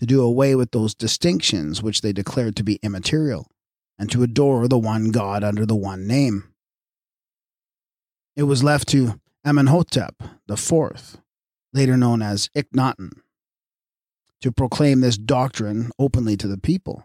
to 0.00 0.06
do 0.06 0.20
away 0.22 0.56
with 0.56 0.72
those 0.72 0.92
distinctions 0.92 1.84
which 1.84 2.00
they 2.00 2.12
declared 2.12 2.56
to 2.56 2.64
be 2.64 2.80
immaterial, 2.82 3.48
and 3.96 4.10
to 4.10 4.24
adore 4.24 4.66
the 4.66 4.76
one 4.76 5.12
God 5.12 5.44
under 5.44 5.64
the 5.64 5.76
one 5.76 6.08
name. 6.08 6.52
It 8.34 8.42
was 8.42 8.64
left 8.64 8.88
to 8.88 9.20
Amenhotep 9.44 10.20
IV, 10.50 11.18
later 11.72 11.96
known 11.96 12.22
as 12.22 12.50
Akhenaten, 12.56 13.12
to 14.40 14.50
proclaim 14.50 15.02
this 15.02 15.16
doctrine 15.16 15.92
openly 15.96 16.36
to 16.38 16.48
the 16.48 16.58
people. 16.58 17.04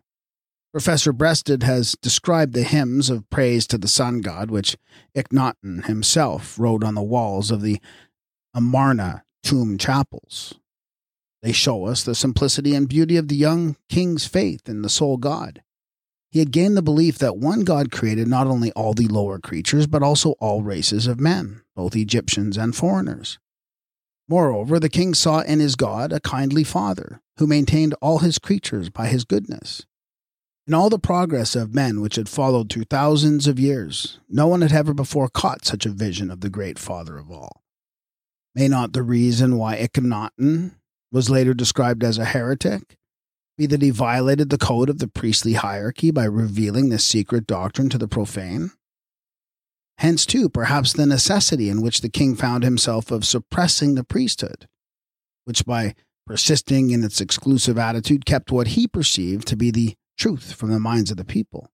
Professor 0.71 1.13
Breasted 1.13 1.61
has 1.61 1.95
described 2.01 2.53
the 2.53 2.63
hymns 2.63 3.11
of 3.11 3.29
praise 3.29 3.67
to 3.67 3.77
the 3.77 3.87
sun 3.87 4.21
god, 4.21 4.49
which 4.49 4.77
Akhenaten 5.15 5.85
himself 5.85 6.57
wrote 6.57 6.83
on 6.83 6.95
the 6.95 7.03
walls 7.03 7.51
of 7.51 7.61
the 7.61 7.79
Amarna 8.53 9.23
tomb 9.43 9.77
chapels. 9.77 10.55
They 11.41 11.51
show 11.51 11.85
us 11.85 12.03
the 12.03 12.13
simplicity 12.13 12.75
and 12.75 12.87
beauty 12.87 13.17
of 13.17 13.27
the 13.27 13.35
young 13.35 13.77
king's 13.89 14.27
faith 14.27 14.67
in 14.67 14.81
the 14.81 14.89
sole 14.89 15.17
God. 15.17 15.63
He 16.31 16.39
had 16.39 16.51
gained 16.51 16.77
the 16.77 16.81
belief 16.81 17.17
that 17.17 17.37
one 17.37 17.63
God 17.63 17.91
created 17.91 18.27
not 18.27 18.47
only 18.47 18.71
all 18.73 18.93
the 18.93 19.07
lower 19.07 19.39
creatures, 19.39 19.87
but 19.87 20.03
also 20.03 20.31
all 20.39 20.63
races 20.63 21.07
of 21.07 21.19
men, 21.19 21.61
both 21.75 21.95
Egyptians 21.95 22.57
and 22.57 22.75
foreigners. 22.75 23.39
Moreover, 24.29 24.79
the 24.79 24.89
king 24.89 25.13
saw 25.13 25.39
in 25.39 25.59
his 25.59 25.75
God 25.75 26.13
a 26.13 26.19
kindly 26.19 26.63
father, 26.63 27.21
who 27.37 27.47
maintained 27.47 27.95
all 28.01 28.19
his 28.19 28.37
creatures 28.37 28.89
by 28.89 29.07
his 29.07 29.25
goodness. 29.25 29.85
In 30.67 30.73
all 30.73 30.89
the 30.89 30.99
progress 30.99 31.55
of 31.55 31.73
men 31.73 31.99
which 32.01 32.15
had 32.15 32.29
followed 32.29 32.71
through 32.71 32.83
thousands 32.83 33.47
of 33.47 33.59
years, 33.59 34.19
no 34.29 34.47
one 34.47 34.61
had 34.61 34.71
ever 34.71 34.93
before 34.93 35.27
caught 35.27 35.65
such 35.65 35.85
a 35.85 35.89
vision 35.89 36.29
of 36.29 36.41
the 36.41 36.49
great 36.49 36.77
Father 36.77 37.17
of 37.17 37.31
all. 37.31 37.61
May 38.53 38.67
not 38.67 38.93
the 38.93 39.03
reason 39.03 39.57
why 39.57 39.77
Akhenaten 39.77 40.75
was 41.11 41.29
later 41.29 41.53
described 41.53 42.03
as 42.03 42.17
a 42.17 42.25
heretic 42.25 42.97
be 43.57 43.65
that 43.65 43.81
he 43.81 43.89
violated 43.89 44.49
the 44.49 44.57
code 44.57 44.89
of 44.89 44.99
the 44.99 45.07
priestly 45.07 45.53
hierarchy 45.53 46.11
by 46.11 46.25
revealing 46.25 46.89
this 46.89 47.05
secret 47.05 47.47
doctrine 47.47 47.89
to 47.89 47.97
the 47.97 48.07
profane? 48.07 48.71
Hence, 49.97 50.25
too, 50.25 50.49
perhaps 50.49 50.93
the 50.93 51.05
necessity 51.05 51.69
in 51.69 51.81
which 51.81 52.01
the 52.01 52.09
king 52.09 52.35
found 52.35 52.63
himself 52.63 53.11
of 53.11 53.25
suppressing 53.25 53.95
the 53.95 54.03
priesthood, 54.03 54.67
which 55.45 55.65
by 55.65 55.95
persisting 56.25 56.89
in 56.89 57.03
its 57.03 57.21
exclusive 57.21 57.77
attitude 57.77 58.25
kept 58.25 58.51
what 58.51 58.69
he 58.69 58.87
perceived 58.87 59.47
to 59.47 59.55
be 59.55 59.69
the 59.69 59.95
truth 60.17 60.53
from 60.53 60.71
the 60.71 60.79
minds 60.79 61.11
of 61.11 61.17
the 61.17 61.25
people. 61.25 61.70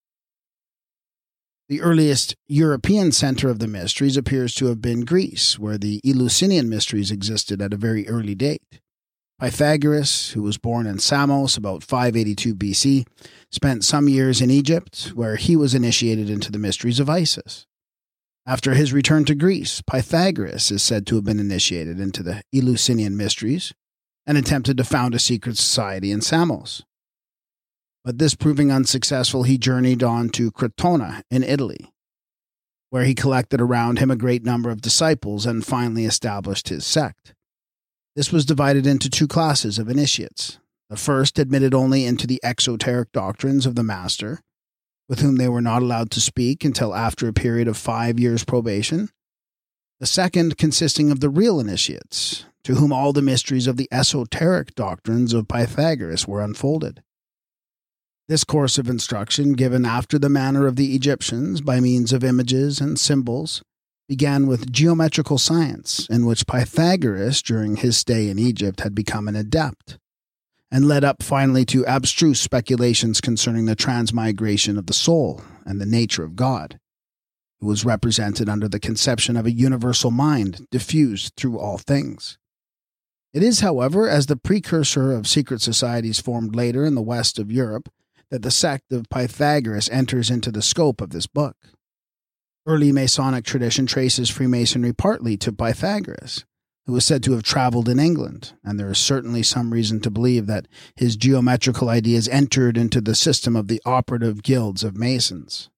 The 1.68 1.82
earliest 1.82 2.34
European 2.46 3.12
center 3.12 3.50
of 3.50 3.58
the 3.58 3.68
mysteries 3.68 4.16
appears 4.16 4.54
to 4.54 4.66
have 4.66 4.80
been 4.80 5.04
Greece, 5.04 5.58
where 5.58 5.76
the 5.76 6.00
Eleusinian 6.02 6.70
mysteries 6.70 7.10
existed 7.10 7.60
at 7.60 7.74
a 7.74 7.76
very 7.76 8.08
early 8.08 8.34
date. 8.34 8.80
Pythagoras, 9.38 10.30
who 10.30 10.42
was 10.42 10.56
born 10.56 10.86
in 10.86 10.98
Samos 10.98 11.58
about 11.58 11.84
582 11.84 12.54
BC, 12.54 13.06
spent 13.52 13.84
some 13.84 14.08
years 14.08 14.40
in 14.40 14.50
Egypt, 14.50 15.12
where 15.14 15.36
he 15.36 15.56
was 15.56 15.74
initiated 15.74 16.30
into 16.30 16.50
the 16.50 16.58
mysteries 16.58 17.00
of 17.00 17.10
Isis. 17.10 17.66
After 18.46 18.72
his 18.72 18.94
return 18.94 19.26
to 19.26 19.34
Greece, 19.34 19.82
Pythagoras 19.82 20.70
is 20.70 20.82
said 20.82 21.06
to 21.06 21.16
have 21.16 21.24
been 21.24 21.38
initiated 21.38 22.00
into 22.00 22.22
the 22.22 22.40
Eleusinian 22.50 23.14
mysteries 23.14 23.74
and 24.26 24.38
attempted 24.38 24.78
to 24.78 24.84
found 24.84 25.14
a 25.14 25.18
secret 25.18 25.58
society 25.58 26.10
in 26.10 26.22
Samos. 26.22 26.82
But 28.04 28.18
this 28.18 28.34
proving 28.34 28.72
unsuccessful, 28.72 29.42
he 29.42 29.58
journeyed 29.58 30.02
on 30.02 30.30
to 30.30 30.50
Crotona 30.50 31.22
in 31.30 31.42
Italy, 31.42 31.92
where 32.90 33.04
he 33.04 33.14
collected 33.14 33.60
around 33.60 33.98
him 33.98 34.10
a 34.10 34.16
great 34.16 34.44
number 34.44 34.70
of 34.70 34.80
disciples 34.80 35.44
and 35.44 35.66
finally 35.66 36.04
established 36.04 36.68
his 36.68 36.86
sect. 36.86 37.34
This 38.16 38.32
was 38.32 38.46
divided 38.46 38.86
into 38.86 39.10
two 39.10 39.28
classes 39.28 39.78
of 39.78 39.88
initiates. 39.88 40.58
The 40.90 40.96
first 40.96 41.38
admitted 41.38 41.74
only 41.74 42.06
into 42.06 42.26
the 42.26 42.40
exoteric 42.42 43.12
doctrines 43.12 43.66
of 43.66 43.74
the 43.74 43.82
master, 43.82 44.40
with 45.08 45.20
whom 45.20 45.36
they 45.36 45.48
were 45.48 45.60
not 45.60 45.82
allowed 45.82 46.10
to 46.12 46.20
speak 46.20 46.64
until 46.64 46.94
after 46.94 47.28
a 47.28 47.32
period 47.32 47.68
of 47.68 47.76
five 47.76 48.18
years' 48.18 48.44
probation. 48.44 49.10
The 50.00 50.06
second 50.06 50.56
consisting 50.56 51.10
of 51.10 51.20
the 51.20 51.28
real 51.28 51.60
initiates, 51.60 52.46
to 52.64 52.76
whom 52.76 52.92
all 52.92 53.12
the 53.12 53.22
mysteries 53.22 53.66
of 53.66 53.76
the 53.76 53.88
esoteric 53.92 54.74
doctrines 54.74 55.34
of 55.34 55.48
Pythagoras 55.48 56.26
were 56.26 56.42
unfolded. 56.42 57.02
This 58.28 58.44
course 58.44 58.76
of 58.76 58.90
instruction, 58.90 59.54
given 59.54 59.86
after 59.86 60.18
the 60.18 60.28
manner 60.28 60.66
of 60.66 60.76
the 60.76 60.94
Egyptians 60.94 61.62
by 61.62 61.80
means 61.80 62.12
of 62.12 62.22
images 62.22 62.78
and 62.78 62.98
symbols, 62.98 63.62
began 64.06 64.46
with 64.46 64.70
geometrical 64.70 65.38
science, 65.38 66.06
in 66.10 66.26
which 66.26 66.46
Pythagoras, 66.46 67.40
during 67.40 67.76
his 67.76 67.96
stay 67.96 68.28
in 68.28 68.38
Egypt, 68.38 68.80
had 68.80 68.94
become 68.94 69.28
an 69.28 69.36
adept, 69.36 69.96
and 70.70 70.86
led 70.86 71.04
up 71.04 71.22
finally 71.22 71.64
to 71.64 71.86
abstruse 71.86 72.38
speculations 72.38 73.22
concerning 73.22 73.64
the 73.64 73.74
transmigration 73.74 74.76
of 74.76 74.86
the 74.86 74.92
soul 74.92 75.40
and 75.64 75.80
the 75.80 75.86
nature 75.86 76.22
of 76.22 76.36
God, 76.36 76.78
who 77.60 77.66
was 77.66 77.86
represented 77.86 78.46
under 78.46 78.68
the 78.68 78.78
conception 78.78 79.38
of 79.38 79.46
a 79.46 79.52
universal 79.52 80.10
mind 80.10 80.66
diffused 80.70 81.32
through 81.34 81.58
all 81.58 81.78
things. 81.78 82.36
It 83.32 83.42
is, 83.42 83.60
however, 83.60 84.06
as 84.06 84.26
the 84.26 84.36
precursor 84.36 85.12
of 85.12 85.26
secret 85.26 85.62
societies 85.62 86.20
formed 86.20 86.54
later 86.54 86.84
in 86.84 86.94
the 86.94 87.00
west 87.00 87.38
of 87.38 87.50
Europe, 87.50 87.88
that 88.30 88.42
the 88.42 88.50
sect 88.50 88.92
of 88.92 89.08
Pythagoras 89.08 89.88
enters 89.90 90.30
into 90.30 90.50
the 90.50 90.62
scope 90.62 91.00
of 91.00 91.10
this 91.10 91.26
book. 91.26 91.56
Early 92.66 92.92
Masonic 92.92 93.44
tradition 93.44 93.86
traces 93.86 94.28
Freemasonry 94.28 94.92
partly 94.92 95.36
to 95.38 95.52
Pythagoras, 95.52 96.44
who 96.86 96.94
is 96.96 97.04
said 97.04 97.22
to 97.22 97.32
have 97.32 97.42
traveled 97.42 97.88
in 97.88 97.98
England, 97.98 98.52
and 98.62 98.78
there 98.78 98.90
is 98.90 98.98
certainly 98.98 99.42
some 99.42 99.72
reason 99.72 100.00
to 100.00 100.10
believe 100.10 100.46
that 100.46 100.68
his 100.94 101.16
geometrical 101.16 101.88
ideas 101.88 102.28
entered 102.28 102.76
into 102.76 103.00
the 103.00 103.14
system 103.14 103.56
of 103.56 103.68
the 103.68 103.80
operative 103.86 104.42
guilds 104.42 104.84
of 104.84 104.96
Masons. 104.96 105.70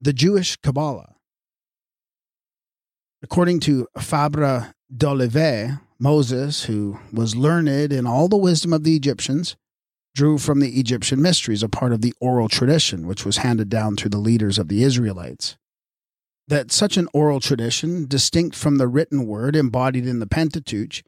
The 0.00 0.12
Jewish 0.12 0.56
Kabbalah. 0.56 1.14
According 3.22 3.60
to 3.60 3.86
Fabre 3.98 4.74
d'Olivet, 4.96 5.78
Moses, 5.98 6.64
who 6.64 6.98
was 7.12 7.36
learned 7.36 7.92
in 7.92 8.06
all 8.06 8.28
the 8.28 8.36
wisdom 8.36 8.72
of 8.72 8.84
the 8.84 8.96
Egyptians, 8.96 9.56
drew 10.14 10.38
from 10.38 10.60
the 10.60 10.78
Egyptian 10.78 11.22
mysteries, 11.22 11.62
a 11.62 11.68
part 11.68 11.92
of 11.92 12.00
the 12.00 12.14
oral 12.20 12.48
tradition 12.48 13.06
which 13.06 13.24
was 13.24 13.38
handed 13.38 13.68
down 13.68 13.96
through 13.96 14.10
the 14.10 14.18
leaders 14.18 14.58
of 14.58 14.68
the 14.68 14.82
Israelites. 14.82 15.56
That 16.48 16.72
such 16.72 16.96
an 16.96 17.08
oral 17.14 17.40
tradition, 17.40 18.06
distinct 18.06 18.56
from 18.56 18.78
the 18.78 18.88
written 18.88 19.26
word 19.26 19.54
embodied 19.54 20.06
in 20.06 20.18
the 20.18 20.26
Pentateuch, 20.26 21.02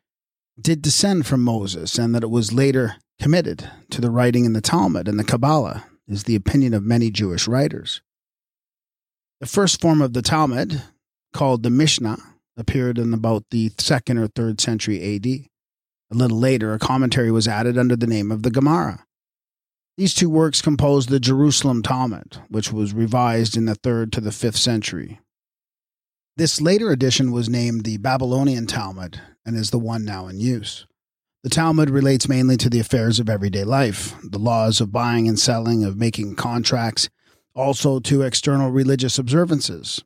did 0.60 0.82
descend 0.82 1.26
from 1.26 1.42
Moses 1.42 1.98
and 1.98 2.14
that 2.14 2.22
it 2.22 2.30
was 2.30 2.52
later 2.52 2.96
committed 3.20 3.68
to 3.90 4.00
the 4.00 4.10
writing 4.10 4.44
in 4.44 4.52
the 4.52 4.60
Talmud 4.60 5.08
and 5.08 5.18
the 5.18 5.24
Kabbalah 5.24 5.84
is 6.08 6.24
the 6.24 6.36
opinion 6.36 6.74
of 6.74 6.84
many 6.84 7.10
Jewish 7.10 7.48
writers. 7.48 8.02
The 9.40 9.46
first 9.46 9.80
form 9.80 10.00
of 10.00 10.12
the 10.12 10.22
Talmud, 10.22 10.82
called 11.32 11.62
the 11.62 11.70
Mishnah, 11.70 12.18
appeared 12.56 12.98
in 12.98 13.12
about 13.14 13.44
the 13.50 13.72
second 13.78 14.18
or 14.18 14.28
third 14.28 14.60
century 14.60 15.16
AD. 15.16 15.48
A 16.12 16.14
little 16.14 16.38
later, 16.38 16.74
a 16.74 16.78
commentary 16.78 17.30
was 17.30 17.48
added 17.48 17.78
under 17.78 17.96
the 17.96 18.06
name 18.06 18.30
of 18.30 18.42
the 18.42 18.50
Gemara. 18.50 19.06
These 19.96 20.12
two 20.12 20.28
works 20.28 20.60
composed 20.60 21.08
the 21.08 21.18
Jerusalem 21.18 21.82
Talmud, 21.82 22.36
which 22.50 22.70
was 22.70 22.92
revised 22.92 23.56
in 23.56 23.64
the 23.64 23.76
third 23.76 24.12
to 24.12 24.20
the 24.20 24.30
fifth 24.30 24.58
century. 24.58 25.20
This 26.36 26.60
later 26.60 26.90
edition 26.90 27.32
was 27.32 27.48
named 27.48 27.84
the 27.84 27.96
Babylonian 27.96 28.66
Talmud 28.66 29.22
and 29.46 29.56
is 29.56 29.70
the 29.70 29.78
one 29.78 30.04
now 30.04 30.28
in 30.28 30.38
use. 30.38 30.86
The 31.44 31.50
Talmud 31.50 31.88
relates 31.88 32.28
mainly 32.28 32.58
to 32.58 32.68
the 32.68 32.80
affairs 32.80 33.18
of 33.18 33.30
everyday 33.30 33.64
life, 33.64 34.14
the 34.22 34.38
laws 34.38 34.82
of 34.82 34.92
buying 34.92 35.26
and 35.26 35.38
selling, 35.38 35.82
of 35.82 35.96
making 35.96 36.36
contracts, 36.36 37.08
also 37.54 38.00
to 38.00 38.20
external 38.20 38.70
religious 38.70 39.18
observances, 39.18 40.04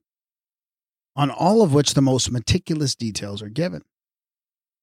on 1.16 1.30
all 1.30 1.62
of 1.62 1.74
which 1.74 1.94
the 1.94 2.00
most 2.00 2.30
meticulous 2.30 2.94
details 2.94 3.42
are 3.42 3.48
given. 3.48 3.82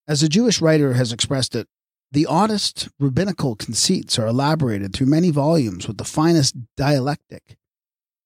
As 0.08 0.22
a 0.22 0.30
Jewish 0.30 0.62
writer 0.62 0.94
has 0.94 1.14
expressed 1.14 1.56
it, 1.56 1.68
the 2.12 2.26
oddest 2.26 2.90
rabbinical 3.00 3.56
conceits 3.56 4.20
are 4.20 4.28
elaborated 4.28 4.94
through 4.94 5.08
many 5.08 5.32
volumes 5.32 5.88
with 5.88 5.98
the 5.98 6.04
finest 6.04 6.56
dialectic, 6.76 7.58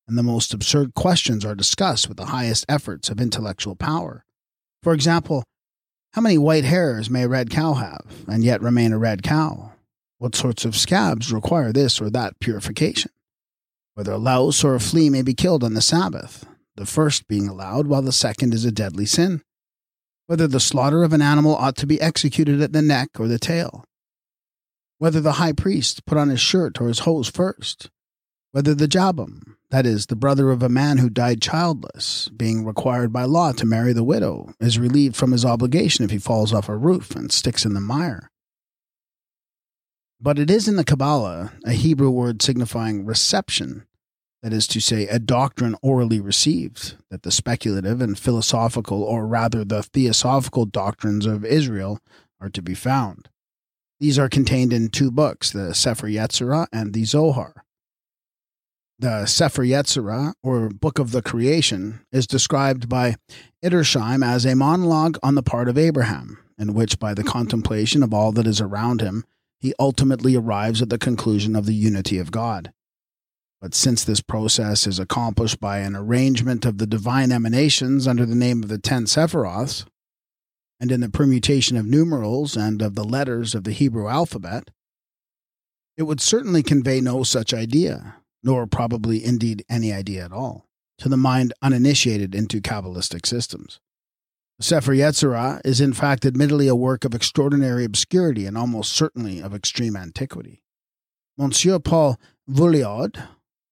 and 0.07 0.17
the 0.17 0.23
most 0.23 0.53
absurd 0.53 0.95
questions 0.95 1.45
are 1.45 1.55
discussed 1.55 2.07
with 2.07 2.17
the 2.17 2.25
highest 2.25 2.65
efforts 2.67 3.09
of 3.09 3.21
intellectual 3.21 3.75
power. 3.75 4.25
For 4.81 4.93
example, 4.93 5.43
how 6.13 6.21
many 6.21 6.37
white 6.37 6.63
hairs 6.63 7.09
may 7.09 7.23
a 7.23 7.27
red 7.27 7.51
cow 7.51 7.75
have, 7.75 8.25
and 8.27 8.43
yet 8.43 8.61
remain 8.61 8.91
a 8.91 8.97
red 8.97 9.21
cow? 9.21 9.73
What 10.17 10.35
sorts 10.35 10.65
of 10.65 10.75
scabs 10.75 11.31
require 11.31 11.71
this 11.71 12.01
or 12.01 12.09
that 12.09 12.39
purification? 12.39 13.11
Whether 13.93 14.13
a 14.13 14.17
louse 14.17 14.63
or 14.63 14.73
a 14.73 14.79
flea 14.79 15.11
may 15.11 15.21
be 15.21 15.35
killed 15.35 15.63
on 15.63 15.75
the 15.75 15.81
Sabbath, 15.81 16.45
the 16.75 16.87
first 16.87 17.27
being 17.27 17.47
allowed 17.47 17.87
while 17.87 18.01
the 18.01 18.11
second 18.11 18.53
is 18.53 18.65
a 18.65 18.71
deadly 18.71 19.05
sin. 19.05 19.43
Whether 20.27 20.47
the 20.47 20.59
slaughter 20.59 21.03
of 21.03 21.13
an 21.13 21.21
animal 21.21 21.55
ought 21.55 21.77
to 21.77 21.87
be 21.87 22.01
executed 22.01 22.61
at 22.61 22.73
the 22.73 22.81
neck 22.81 23.11
or 23.17 23.27
the 23.27 23.39
tail. 23.39 23.85
Whether 24.97 25.21
the 25.21 25.33
high 25.33 25.53
priest 25.53 26.05
put 26.05 26.17
on 26.17 26.29
his 26.29 26.41
shirt 26.41 26.81
or 26.81 26.89
his 26.89 26.99
hose 26.99 27.29
first. 27.29 27.89
Whether 28.51 28.75
the 28.75 28.89
Jabam, 28.89 29.55
that 29.71 29.85
is, 29.85 30.07
the 30.07 30.15
brother 30.15 30.51
of 30.51 30.61
a 30.61 30.69
man 30.69 30.97
who 30.97 31.09
died 31.09 31.41
childless, 31.41 32.29
being 32.29 32.65
required 32.65 33.13
by 33.13 33.23
law 33.23 33.53
to 33.53 33.65
marry 33.65 33.93
the 33.93 34.03
widow, 34.03 34.53
is 34.59 34.77
relieved 34.77 35.15
from 35.15 35.31
his 35.31 35.45
obligation 35.45 36.03
if 36.03 36.11
he 36.11 36.17
falls 36.17 36.53
off 36.53 36.67
a 36.67 36.75
roof 36.75 37.15
and 37.15 37.31
sticks 37.31 37.65
in 37.65 37.73
the 37.73 37.79
mire. 37.79 38.29
But 40.19 40.39
it 40.39 40.51
is 40.51 40.67
in 40.67 40.75
the 40.75 40.83
Kabbalah 40.83 41.53
a 41.65 41.71
Hebrew 41.71 42.09
word 42.09 42.41
signifying 42.41 43.05
reception, 43.05 43.86
that 44.47 44.55
is 44.55 44.65
to 44.65 44.79
say, 44.79 45.05
a 45.07 45.19
doctrine 45.19 45.75
orally 45.81 46.21
received, 46.21 46.95
that 47.11 47.23
the 47.23 47.31
speculative 47.31 47.99
and 47.99 48.17
philosophical, 48.17 49.03
or 49.03 49.27
rather 49.27 49.65
the 49.65 49.83
theosophical 49.83 50.63
doctrines 50.63 51.25
of 51.25 51.43
Israel 51.43 51.99
are 52.39 52.47
to 52.47 52.61
be 52.61 52.73
found. 52.73 53.27
These 53.99 54.17
are 54.17 54.29
contained 54.29 54.71
in 54.71 54.87
two 54.87 55.11
books, 55.11 55.51
the 55.51 55.75
Sefer 55.75 56.07
Yetzirah 56.07 56.67
and 56.71 56.93
the 56.93 57.03
Zohar. 57.03 57.65
The 58.97 59.25
Sefer 59.25 59.63
Yetzirah, 59.63 60.31
or 60.41 60.69
Book 60.69 60.97
of 60.97 61.11
the 61.11 61.21
Creation, 61.21 61.99
is 62.13 62.25
described 62.25 62.87
by 62.87 63.17
Edersheim 63.61 64.25
as 64.25 64.45
a 64.45 64.55
monologue 64.55 65.17
on 65.21 65.35
the 65.35 65.43
part 65.43 65.67
of 65.67 65.77
Abraham, 65.77 66.37
in 66.57 66.73
which, 66.73 66.99
by 66.99 67.13
the 67.13 67.25
contemplation 67.25 68.01
of 68.01 68.13
all 68.13 68.31
that 68.31 68.47
is 68.47 68.61
around 68.61 69.01
him, 69.01 69.25
he 69.59 69.73
ultimately 69.77 70.37
arrives 70.37 70.81
at 70.81 70.89
the 70.89 70.97
conclusion 70.97 71.53
of 71.53 71.65
the 71.65 71.75
unity 71.75 72.17
of 72.17 72.31
God. 72.31 72.71
But 73.61 73.73
since 73.73 74.03
this 74.03 74.21
process 74.21 74.85
is 74.85 74.99
accomplished 74.99 75.59
by 75.59 75.79
an 75.79 75.95
arrangement 75.95 76.65
of 76.65 76.77
the 76.77 76.87
divine 76.87 77.31
emanations 77.31 78.07
under 78.07 78.25
the 78.25 78.35
name 78.35 78.61
of 78.61 78.69
the 78.69 78.77
ten 78.77 79.05
Sephiroths, 79.05 79.85
and 80.79 80.91
in 80.91 81.01
the 81.01 81.09
permutation 81.09 81.75
of 81.75 81.85
numerals 81.85 82.55
and 82.55 82.81
of 82.81 82.93
the 82.95 83.03
letters 83.03 83.55
of 83.55 83.63
the 83.63 83.71
Hebrew 83.71 84.07
alphabet, 84.07 84.69
it 85.97 86.03
would 86.03 86.21
certainly 86.21 86.61
convey 86.61 87.01
no 87.01 87.23
such 87.23 87.53
idea 87.53 88.17
nor 88.43 88.67
probably 88.67 89.23
indeed 89.23 89.65
any 89.69 89.91
idea 89.91 90.23
at 90.23 90.31
all, 90.31 90.67
to 90.97 91.09
the 91.09 91.17
mind 91.17 91.53
uninitiated 91.61 92.35
into 92.35 92.61
Kabbalistic 92.61 93.25
systems. 93.25 93.79
The 94.59 94.63
Sefer 94.63 94.93
Yetzirah 94.93 95.61
is 95.65 95.81
in 95.81 95.93
fact 95.93 96.25
admittedly 96.25 96.67
a 96.67 96.75
work 96.75 97.03
of 97.03 97.13
extraordinary 97.13 97.83
obscurity 97.83 98.45
and 98.45 98.57
almost 98.57 98.93
certainly 98.93 99.41
of 99.41 99.53
extreme 99.53 99.95
antiquity. 99.95 100.63
Monsieur 101.37 101.77
Paul 101.77 102.19
Vulliaud, 102.49 103.21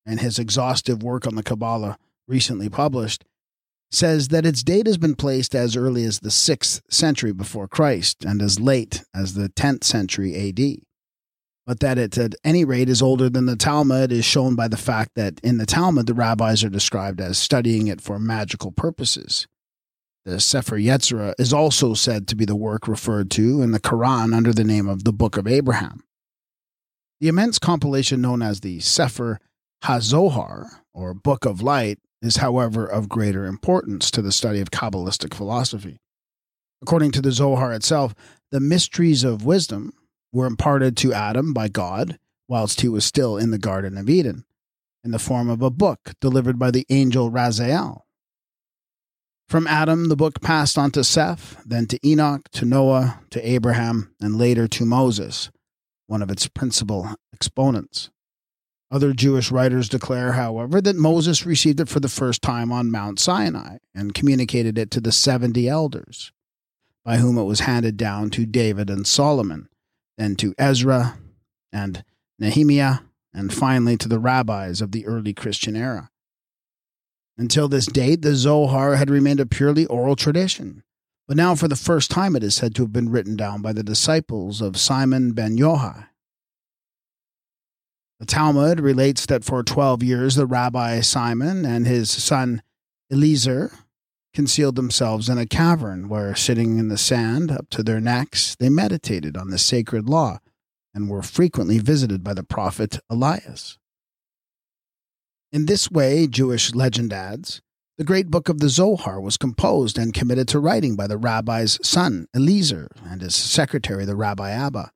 in 0.05 0.19
his 0.19 0.39
exhaustive 0.39 1.03
work 1.03 1.25
on 1.25 1.35
the 1.35 1.43
Kabbalah 1.43 1.97
recently 2.27 2.69
published, 2.69 3.23
says 3.91 4.29
that 4.29 4.45
its 4.45 4.63
date 4.63 4.87
has 4.87 4.97
been 4.97 5.15
placed 5.15 5.55
as 5.55 5.75
early 5.75 6.03
as 6.03 6.19
the 6.19 6.29
6th 6.29 6.81
century 6.89 7.31
before 7.31 7.67
Christ 7.67 8.25
and 8.25 8.41
as 8.41 8.59
late 8.59 9.03
as 9.13 9.33
the 9.33 9.49
10th 9.49 9.83
century 9.83 10.49
AD 10.49 10.85
but 11.65 11.79
that 11.79 11.97
it 11.97 12.17
at 12.17 12.35
any 12.43 12.63
rate 12.63 12.89
is 12.89 13.01
older 13.01 13.29
than 13.29 13.45
the 13.45 13.55
Talmud 13.55 14.11
is 14.11 14.23
shown 14.23 14.55
by 14.55 14.67
the 14.67 14.77
fact 14.77 15.11
that 15.15 15.39
in 15.41 15.57
the 15.57 15.65
Talmud 15.65 16.05
the 16.05 16.13
rabbis 16.13 16.63
are 16.63 16.69
described 16.69 17.19
as 17.19 17.37
studying 17.37 17.87
it 17.87 18.01
for 18.01 18.19
magical 18.19 18.71
purposes. 18.71 19.47
The 20.25 20.39
Sefer 20.39 20.77
Yetzirah 20.77 21.33
is 21.37 21.53
also 21.53 21.93
said 21.93 22.27
to 22.27 22.35
be 22.35 22.45
the 22.45 22.55
work 22.55 22.87
referred 22.87 23.29
to 23.31 23.61
in 23.61 23.71
the 23.71 23.79
Quran 23.79 24.35
under 24.35 24.53
the 24.53 24.63
name 24.63 24.87
of 24.87 25.03
the 25.03 25.13
Book 25.13 25.37
of 25.37 25.47
Abraham. 25.47 26.03
The 27.19 27.27
immense 27.27 27.59
compilation 27.59 28.21
known 28.21 28.41
as 28.41 28.59
the 28.59 28.79
Sefer 28.79 29.39
HaZohar, 29.83 30.67
or 30.93 31.13
Book 31.13 31.45
of 31.45 31.61
Light, 31.61 31.99
is, 32.21 32.37
however, 32.37 32.85
of 32.85 33.09
greater 33.09 33.45
importance 33.45 34.09
to 34.11 34.21
the 34.21 34.31
study 34.31 34.59
of 34.59 34.71
Kabbalistic 34.71 35.33
philosophy. 35.33 35.99
According 36.81 37.11
to 37.11 37.21
the 37.21 37.31
Zohar 37.31 37.73
itself, 37.73 38.15
the 38.51 38.59
mysteries 38.59 39.23
of 39.23 39.45
wisdom, 39.45 39.93
were 40.31 40.45
imparted 40.45 40.97
to 40.97 41.13
Adam 41.13 41.53
by 41.53 41.67
God 41.67 42.19
whilst 42.47 42.81
he 42.81 42.89
was 42.89 43.05
still 43.05 43.37
in 43.37 43.51
the 43.51 43.57
Garden 43.57 43.97
of 43.97 44.09
Eden, 44.09 44.45
in 45.03 45.11
the 45.11 45.19
form 45.19 45.49
of 45.49 45.61
a 45.61 45.69
book 45.69 46.11
delivered 46.19 46.59
by 46.59 46.71
the 46.71 46.85
angel 46.89 47.31
Raziel. 47.31 48.01
From 49.47 49.67
Adam, 49.67 50.09
the 50.09 50.15
book 50.15 50.41
passed 50.41 50.77
on 50.77 50.91
to 50.91 51.03
Seth, 51.03 51.61
then 51.65 51.85
to 51.87 52.07
Enoch, 52.07 52.49
to 52.53 52.65
Noah, 52.65 53.21
to 53.29 53.47
Abraham, 53.47 54.13
and 54.19 54.37
later 54.37 54.67
to 54.67 54.85
Moses, 54.85 55.51
one 56.07 56.21
of 56.21 56.31
its 56.31 56.47
principal 56.47 57.15
exponents. 57.31 58.09
Other 58.91 59.13
Jewish 59.13 59.51
writers 59.51 59.89
declare, 59.89 60.33
however, 60.33 60.79
that 60.79 60.95
Moses 60.95 61.45
received 61.45 61.79
it 61.79 61.89
for 61.89 61.99
the 61.99 62.07
first 62.07 62.41
time 62.41 62.71
on 62.71 62.91
Mount 62.91 63.19
Sinai 63.19 63.77
and 63.95 64.13
communicated 64.13 64.77
it 64.77 64.91
to 64.91 65.01
the 65.01 65.11
70 65.11 65.67
elders, 65.67 66.31
by 67.03 67.17
whom 67.17 67.37
it 67.37 67.43
was 67.43 67.61
handed 67.61 67.97
down 67.97 68.29
to 68.31 68.45
David 68.45 68.89
and 68.89 69.07
Solomon, 69.07 69.69
then 70.17 70.35
to 70.37 70.53
Ezra 70.57 71.17
and 71.73 72.03
Nehemiah, 72.37 72.99
and 73.33 73.53
finally 73.53 73.97
to 73.97 74.07
the 74.07 74.19
rabbis 74.19 74.81
of 74.81 74.91
the 74.91 75.05
early 75.05 75.33
Christian 75.33 75.75
era. 75.75 76.09
Until 77.37 77.67
this 77.67 77.85
date, 77.85 78.21
the 78.21 78.35
Zohar 78.35 78.95
had 78.95 79.09
remained 79.09 79.41
a 79.41 79.45
purely 79.45 79.85
oral 79.87 80.15
tradition, 80.15 80.83
but 81.27 81.35
now 81.35 81.55
for 81.55 81.67
the 81.67 81.75
first 81.75 82.11
time 82.11 82.35
it 82.35 82.43
is 82.43 82.55
said 82.55 82.75
to 82.75 82.83
have 82.83 82.93
been 82.93 83.09
written 83.09 83.35
down 83.35 83.61
by 83.61 83.73
the 83.73 83.83
disciples 83.83 84.61
of 84.61 84.77
Simon 84.77 85.33
ben 85.33 85.57
Yohai. 85.57 86.07
The 88.19 88.25
Talmud 88.25 88.79
relates 88.79 89.25
that 89.25 89.43
for 89.43 89.61
12 89.61 90.01
years 90.01 90.35
the 90.35 90.45
rabbi 90.45 91.01
Simon 91.01 91.65
and 91.65 91.85
his 91.85 92.09
son 92.09 92.61
Eliezer 93.11 93.71
concealed 94.33 94.75
themselves 94.75 95.29
in 95.29 95.37
a 95.37 95.45
cavern 95.45 96.07
where, 96.07 96.35
sitting 96.35 96.77
in 96.77 96.89
the 96.89 96.97
sand 96.97 97.51
up 97.51 97.69
to 97.71 97.83
their 97.83 97.99
necks, 97.99 98.55
they 98.55 98.69
meditated 98.69 99.35
on 99.37 99.49
the 99.49 99.57
sacred 99.57 100.09
law 100.09 100.39
and 100.93 101.09
were 101.09 101.21
frequently 101.21 101.77
visited 101.77 102.23
by 102.23 102.33
the 102.33 102.43
prophet 102.43 102.99
Elias. 103.09 103.77
In 105.51 105.65
this 105.65 105.91
way, 105.91 106.27
Jewish 106.27 106.73
legend 106.73 107.13
adds, 107.13 107.61
the 107.97 108.03
great 108.03 108.29
book 108.29 108.49
of 108.49 108.59
the 108.59 108.67
Zohar 108.67 109.21
was 109.21 109.37
composed 109.37 109.97
and 109.97 110.13
committed 110.13 110.49
to 110.49 110.59
writing 110.59 110.97
by 110.97 111.07
the 111.07 111.17
rabbi's 111.17 111.79
son, 111.81 112.27
Eliezer, 112.35 112.89
and 113.05 113.21
his 113.21 113.35
secretary, 113.35 114.03
the 114.03 114.17
Rabbi 114.17 114.51
Abba. 114.51 114.91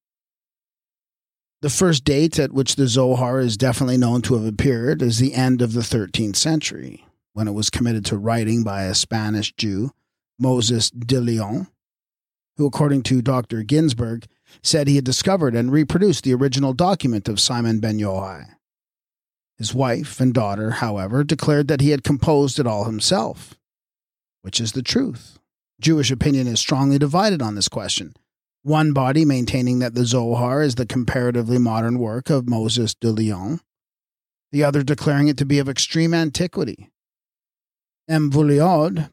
The 1.62 1.70
first 1.70 2.06
date 2.06 2.40
at 2.40 2.54
which 2.54 2.78
the 2.78 2.88
Zohar 2.88 3.42
is 3.42 3.58
definitely 3.58 3.98
known 3.98 4.22
to 4.24 4.36
have 4.36 4.46
appeared 4.46 5.02
is 5.02 5.20
the 5.20 5.34
end 5.34 5.62
of 5.62 5.74
the 5.74 5.82
13th 5.82 6.38
century, 6.38 7.06
when 7.34 7.50
it 7.50 7.54
was 7.54 7.70
committed 7.70 8.06
to 8.06 8.18
writing 8.18 8.64
by 8.64 8.84
a 8.84 8.96
Spanish 8.96 9.54
Jew, 9.54 9.92
Moses 10.40 10.90
de 10.90 11.20
Leon, 11.20 11.68
who, 12.56 12.66
according 12.66 13.04
to 13.04 13.22
Dr. 13.22 13.64
Ginsburg, 13.64 14.26
said 14.64 14.88
he 14.88 14.96
had 14.96 15.04
discovered 15.04 15.54
and 15.54 15.70
reproduced 15.70 16.24
the 16.24 16.34
original 16.34 16.72
document 16.72 17.28
of 17.28 17.42
Simon 17.42 17.82
ben 17.82 18.00
Yohai. 18.00 18.56
His 19.58 19.74
wife 19.74 20.22
and 20.22 20.34
daughter, 20.34 20.72
however, 20.72 21.26
declared 21.26 21.68
that 21.68 21.82
he 21.82 21.90
had 21.90 22.06
composed 22.06 22.58
it 22.58 22.68
all 22.68 22.86
himself. 22.86 23.56
Which 24.44 24.62
is 24.62 24.72
the 24.72 24.82
truth? 24.82 25.40
Jewish 25.82 26.10
opinion 26.10 26.48
is 26.48 26.62
strongly 26.62 26.98
divided 26.98 27.42
on 27.42 27.56
this 27.56 27.68
question, 27.68 28.14
One 28.64 28.92
body 28.92 29.24
maintaining 29.24 29.80
that 29.80 29.96
the 29.96 30.06
Zohar 30.06 30.62
is 30.62 30.76
the 30.76 30.86
comparatively 30.86 31.58
modern 31.58 31.98
work 31.98 32.30
of 32.30 32.50
Moses 32.50 32.94
de 32.94 33.10
Leon, 33.10 33.62
the 34.52 34.64
other 34.64 34.84
declaring 34.84 35.30
it 35.30 35.38
to 35.38 35.46
be 35.46 35.60
of 35.60 35.70
extreme 35.70 36.14
antiquity. 36.14 36.90
M. 38.10 38.30
Vulliaud, 38.30 39.10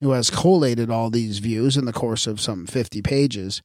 who 0.00 0.10
has 0.10 0.30
collated 0.30 0.90
all 0.90 1.10
these 1.10 1.38
views 1.38 1.76
in 1.76 1.86
the 1.86 1.92
course 1.92 2.26
of 2.26 2.40
some 2.40 2.66
50 2.66 3.02
pages, 3.02 3.62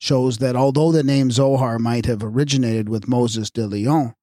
shows 0.00 0.38
that 0.38 0.56
although 0.56 0.90
the 0.90 1.04
name 1.04 1.30
Zohar 1.30 1.78
might 1.78 2.06
have 2.06 2.24
originated 2.24 2.88
with 2.88 3.06
Moses 3.06 3.50
de 3.50 3.66
Leon, 3.66 4.14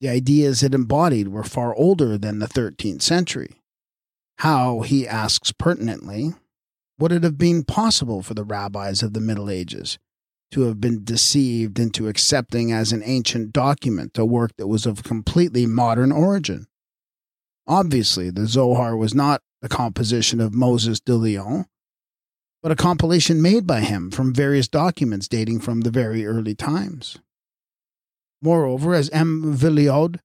the 0.00 0.08
ideas 0.08 0.62
it 0.62 0.72
embodied 0.74 1.28
were 1.28 1.44
far 1.44 1.74
older 1.74 2.16
than 2.16 2.38
the 2.38 2.46
13th 2.46 3.02
century. 3.02 3.60
How, 4.38 4.80
he 4.80 5.06
asks 5.06 5.52
pertinently, 5.52 6.32
would 7.00 7.12
it 7.12 7.24
have 7.24 7.38
been 7.38 7.64
possible 7.64 8.22
for 8.22 8.34
the 8.34 8.44
rabbis 8.44 9.02
of 9.02 9.14
the 9.14 9.20
Middle 9.20 9.48
Ages 9.48 9.98
to 10.50 10.62
have 10.62 10.80
been 10.80 11.02
deceived 11.02 11.78
into 11.78 12.08
accepting 12.08 12.70
as 12.70 12.92
an 12.92 13.02
ancient 13.04 13.52
document 13.52 14.18
a 14.18 14.24
work 14.24 14.52
that 14.58 14.66
was 14.66 14.84
of 14.84 15.02
completely 15.02 15.64
modern 15.64 16.12
origin? 16.12 16.66
Obviously, 17.66 18.30
the 18.30 18.46
Zohar 18.46 18.96
was 18.96 19.14
not 19.14 19.40
the 19.62 19.68
composition 19.68 20.40
of 20.40 20.54
Moses 20.54 21.00
de 21.00 21.14
Leon, 21.14 21.66
but 22.62 22.72
a 22.72 22.76
compilation 22.76 23.40
made 23.40 23.66
by 23.66 23.80
him 23.80 24.10
from 24.10 24.34
various 24.34 24.68
documents 24.68 25.28
dating 25.28 25.60
from 25.60 25.80
the 25.80 25.90
very 25.90 26.26
early 26.26 26.54
times. 26.54 27.18
Moreover, 28.42 28.94
as 28.94 29.08
M. 29.10 29.54
Vulliaud 29.56 30.18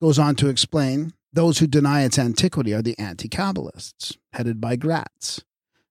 goes 0.00 0.18
on 0.18 0.34
to 0.36 0.48
explain, 0.48 1.12
those 1.32 1.58
who 1.58 1.66
deny 1.66 2.02
its 2.02 2.18
antiquity 2.18 2.74
are 2.74 2.82
the 2.82 2.98
anti 2.98 3.28
Kabbalists, 3.28 4.16
headed 4.32 4.60
by 4.60 4.76
Graetz, 4.76 5.42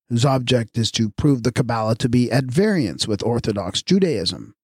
whose 0.09 0.25
object 0.25 0.77
is 0.77 0.91
to 0.91 1.09
prove 1.11 1.43
the 1.43 1.51
Kabbalah 1.51 1.95
to 1.95 2.09
be 2.09 2.31
at 2.31 2.45
variance 2.45 3.07
with 3.07 3.23
Orthodox 3.23 3.81
Judaism. 3.81 4.55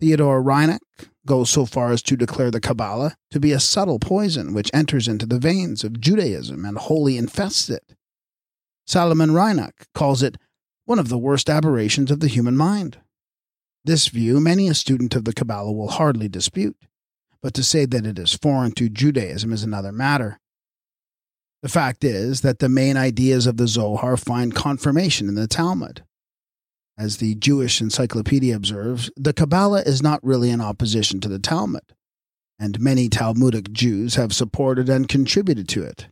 Theodor 0.00 0.42
Reinach 0.42 0.80
goes 1.24 1.50
so 1.50 1.64
far 1.64 1.90
as 1.90 2.02
to 2.02 2.16
declare 2.16 2.50
the 2.50 2.60
Kabbalah 2.60 3.16
to 3.30 3.40
be 3.40 3.52
a 3.52 3.60
subtle 3.60 3.98
poison 3.98 4.52
which 4.52 4.70
enters 4.74 5.08
into 5.08 5.26
the 5.26 5.38
veins 5.38 5.84
of 5.84 6.00
Judaism 6.00 6.64
and 6.64 6.76
wholly 6.76 7.16
infests 7.16 7.70
it. 7.70 7.94
Salomon 8.86 9.32
Reinach 9.32 9.86
calls 9.94 10.22
it 10.22 10.36
one 10.84 10.98
of 10.98 11.08
the 11.08 11.18
worst 11.18 11.50
aberrations 11.50 12.10
of 12.10 12.20
the 12.20 12.28
human 12.28 12.56
mind. 12.56 12.98
This 13.84 14.08
view 14.08 14.40
many 14.40 14.68
a 14.68 14.74
student 14.74 15.14
of 15.14 15.24
the 15.24 15.32
Kabbalah 15.32 15.72
will 15.72 15.88
hardly 15.88 16.28
dispute, 16.28 16.76
but 17.42 17.54
to 17.54 17.62
say 17.62 17.86
that 17.86 18.06
it 18.06 18.18
is 18.18 18.34
foreign 18.34 18.72
to 18.72 18.88
Judaism 18.88 19.52
is 19.52 19.62
another 19.62 19.92
matter. 19.92 20.40
The 21.62 21.68
fact 21.68 22.04
is 22.04 22.42
that 22.42 22.58
the 22.58 22.68
main 22.68 22.96
ideas 22.96 23.46
of 23.46 23.56
the 23.56 23.66
Zohar 23.66 24.16
find 24.16 24.54
confirmation 24.54 25.28
in 25.28 25.34
the 25.34 25.46
Talmud. 25.46 26.04
As 26.98 27.18
the 27.18 27.34
Jewish 27.34 27.80
Encyclopedia 27.80 28.54
observes, 28.54 29.10
the 29.16 29.32
Kabbalah 29.32 29.82
is 29.82 30.02
not 30.02 30.24
really 30.24 30.50
in 30.50 30.60
opposition 30.60 31.20
to 31.20 31.28
the 31.28 31.38
Talmud, 31.38 31.82
and 32.58 32.80
many 32.80 33.08
Talmudic 33.08 33.72
Jews 33.72 34.14
have 34.14 34.32
supported 34.32 34.88
and 34.88 35.08
contributed 35.08 35.68
to 35.70 35.82
it. 35.82 36.08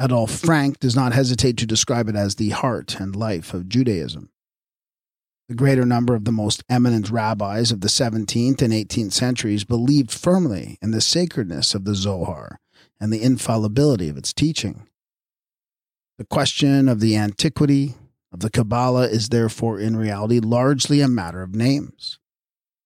Adolf 0.00 0.30
Franck 0.30 0.78
does 0.78 0.96
not 0.96 1.12
hesitate 1.12 1.56
to 1.58 1.66
describe 1.66 2.08
it 2.08 2.16
as 2.16 2.36
the 2.36 2.50
heart 2.50 3.00
and 3.00 3.14
life 3.14 3.52
of 3.52 3.68
Judaism. 3.68 4.30
The 5.48 5.54
greater 5.54 5.84
number 5.84 6.14
of 6.14 6.24
the 6.24 6.32
most 6.32 6.62
eminent 6.70 7.10
rabbis 7.10 7.72
of 7.72 7.82
the 7.82 7.88
17th 7.88 8.62
and 8.62 8.72
18th 8.72 9.12
centuries 9.12 9.64
believed 9.64 10.10
firmly 10.10 10.78
in 10.80 10.92
the 10.92 11.00
sacredness 11.00 11.74
of 11.74 11.84
the 11.84 11.94
Zohar 11.94 12.58
and 13.02 13.12
the 13.12 13.20
infallibility 13.20 14.08
of 14.08 14.16
its 14.16 14.32
teaching. 14.32 14.86
The 16.18 16.24
question 16.24 16.88
of 16.88 17.00
the 17.00 17.16
antiquity 17.16 17.96
of 18.32 18.38
the 18.40 18.48
Kabbalah 18.48 19.08
is 19.08 19.28
therefore 19.28 19.80
in 19.80 19.96
reality 19.96 20.38
largely 20.38 21.00
a 21.00 21.08
matter 21.08 21.42
of 21.42 21.56
names. 21.56 22.20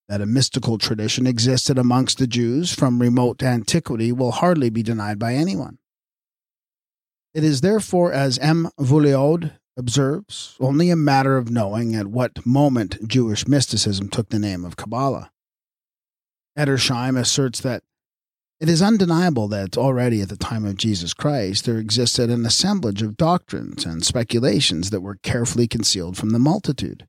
That 0.08 0.22
a 0.22 0.26
mystical 0.26 0.78
tradition 0.78 1.26
existed 1.26 1.76
amongst 1.76 2.16
the 2.16 2.26
Jews 2.26 2.72
from 2.72 3.02
remote 3.02 3.42
antiquity 3.42 4.10
will 4.10 4.30
hardly 4.30 4.70
be 4.70 4.82
denied 4.82 5.18
by 5.18 5.34
anyone. 5.34 5.76
It 7.34 7.44
is 7.44 7.60
therefore, 7.60 8.10
as 8.10 8.38
M. 8.38 8.70
Vulliaud 8.80 9.52
observes, 9.76 10.56
only 10.58 10.88
a 10.88 10.96
matter 10.96 11.36
of 11.36 11.50
knowing 11.50 11.94
at 11.94 12.06
what 12.06 12.46
moment 12.46 13.06
Jewish 13.06 13.46
mysticism 13.46 14.08
took 14.08 14.30
the 14.30 14.38
name 14.38 14.64
of 14.64 14.76
Kabbalah. 14.76 15.30
Edersheim 16.56 17.18
asserts 17.18 17.60
that 17.60 17.82
it 18.58 18.68
is 18.68 18.80
undeniable 18.80 19.48
that 19.48 19.76
already 19.76 20.22
at 20.22 20.28
the 20.30 20.36
time 20.36 20.64
of 20.64 20.76
Jesus 20.76 21.12
Christ 21.12 21.64
there 21.64 21.78
existed 21.78 22.30
an 22.30 22.46
assemblage 22.46 23.02
of 23.02 23.16
doctrines 23.16 23.84
and 23.84 24.04
speculations 24.04 24.90
that 24.90 25.02
were 25.02 25.16
carefully 25.16 25.68
concealed 25.68 26.16
from 26.16 26.30
the 26.30 26.38
multitude. 26.38 27.06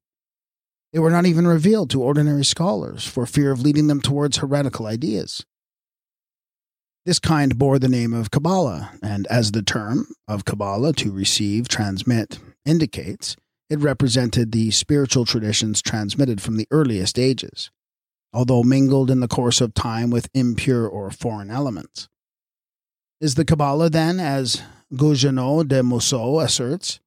They 0.91 0.99
were 0.99 1.11
not 1.11 1.25
even 1.25 1.47
revealed 1.47 1.89
to 1.91 2.01
ordinary 2.01 2.43
scholars 2.45 3.05
for 3.05 3.25
fear 3.25 3.51
of 3.51 3.61
leading 3.61 3.87
them 3.87 4.01
towards 4.01 4.37
heretical 4.37 4.87
ideas. 4.87 5.45
This 7.05 7.19
kind 7.19 7.57
bore 7.57 7.79
the 7.79 7.87
name 7.87 8.13
of 8.13 8.31
Kabbalah, 8.31 8.91
and 9.01 9.27
as 9.27 9.51
the 9.53 9.61
term 9.61 10.07
of 10.27 10.43
Kabbalah 10.43 10.91
to 10.93 11.11
receive, 11.11 11.69
transmit, 11.69 12.39
indicates, 12.65 13.37
it 13.69 13.79
represented 13.79 14.51
the 14.51 14.71
spiritual 14.71 15.23
traditions 15.23 15.81
transmitted 15.81 16.41
from 16.41 16.57
the 16.57 16.67
earliest 16.71 17.17
ages, 17.17 17.71
although 18.33 18.63
mingled 18.63 19.09
in 19.09 19.19
the 19.19 19.27
course 19.27 19.61
of 19.61 19.73
time 19.73 20.09
with 20.09 20.29
impure 20.33 20.87
or 20.87 21.09
foreign 21.09 21.49
elements. 21.49 22.07
Is 23.19 23.35
the 23.35 23.45
Kabbalah, 23.45 23.89
then, 23.89 24.19
as 24.19 24.61
Gougenot 24.93 25.67
de 25.67 25.81
Mousseaux 25.81 26.39
asserts, 26.39 26.99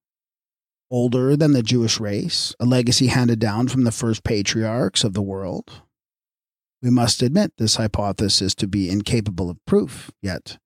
older 0.90 1.36
than 1.36 1.52
the 1.52 1.62
Jewish 1.62 2.00
race, 2.00 2.54
a 2.58 2.64
legacy 2.64 3.06
handed 3.06 3.38
down 3.38 3.68
from 3.68 3.84
the 3.84 3.92
first 3.92 4.24
patriarchs 4.24 5.04
of 5.04 5.14
the 5.14 5.22
world? 5.22 5.82
We 6.82 6.90
must 6.90 7.22
admit 7.22 7.52
this 7.58 7.76
hypothesis 7.76 8.54
to 8.56 8.66
be 8.66 8.90
incapable 8.90 9.50
of 9.50 9.64
proof, 9.66 10.10
yet 10.22 10.58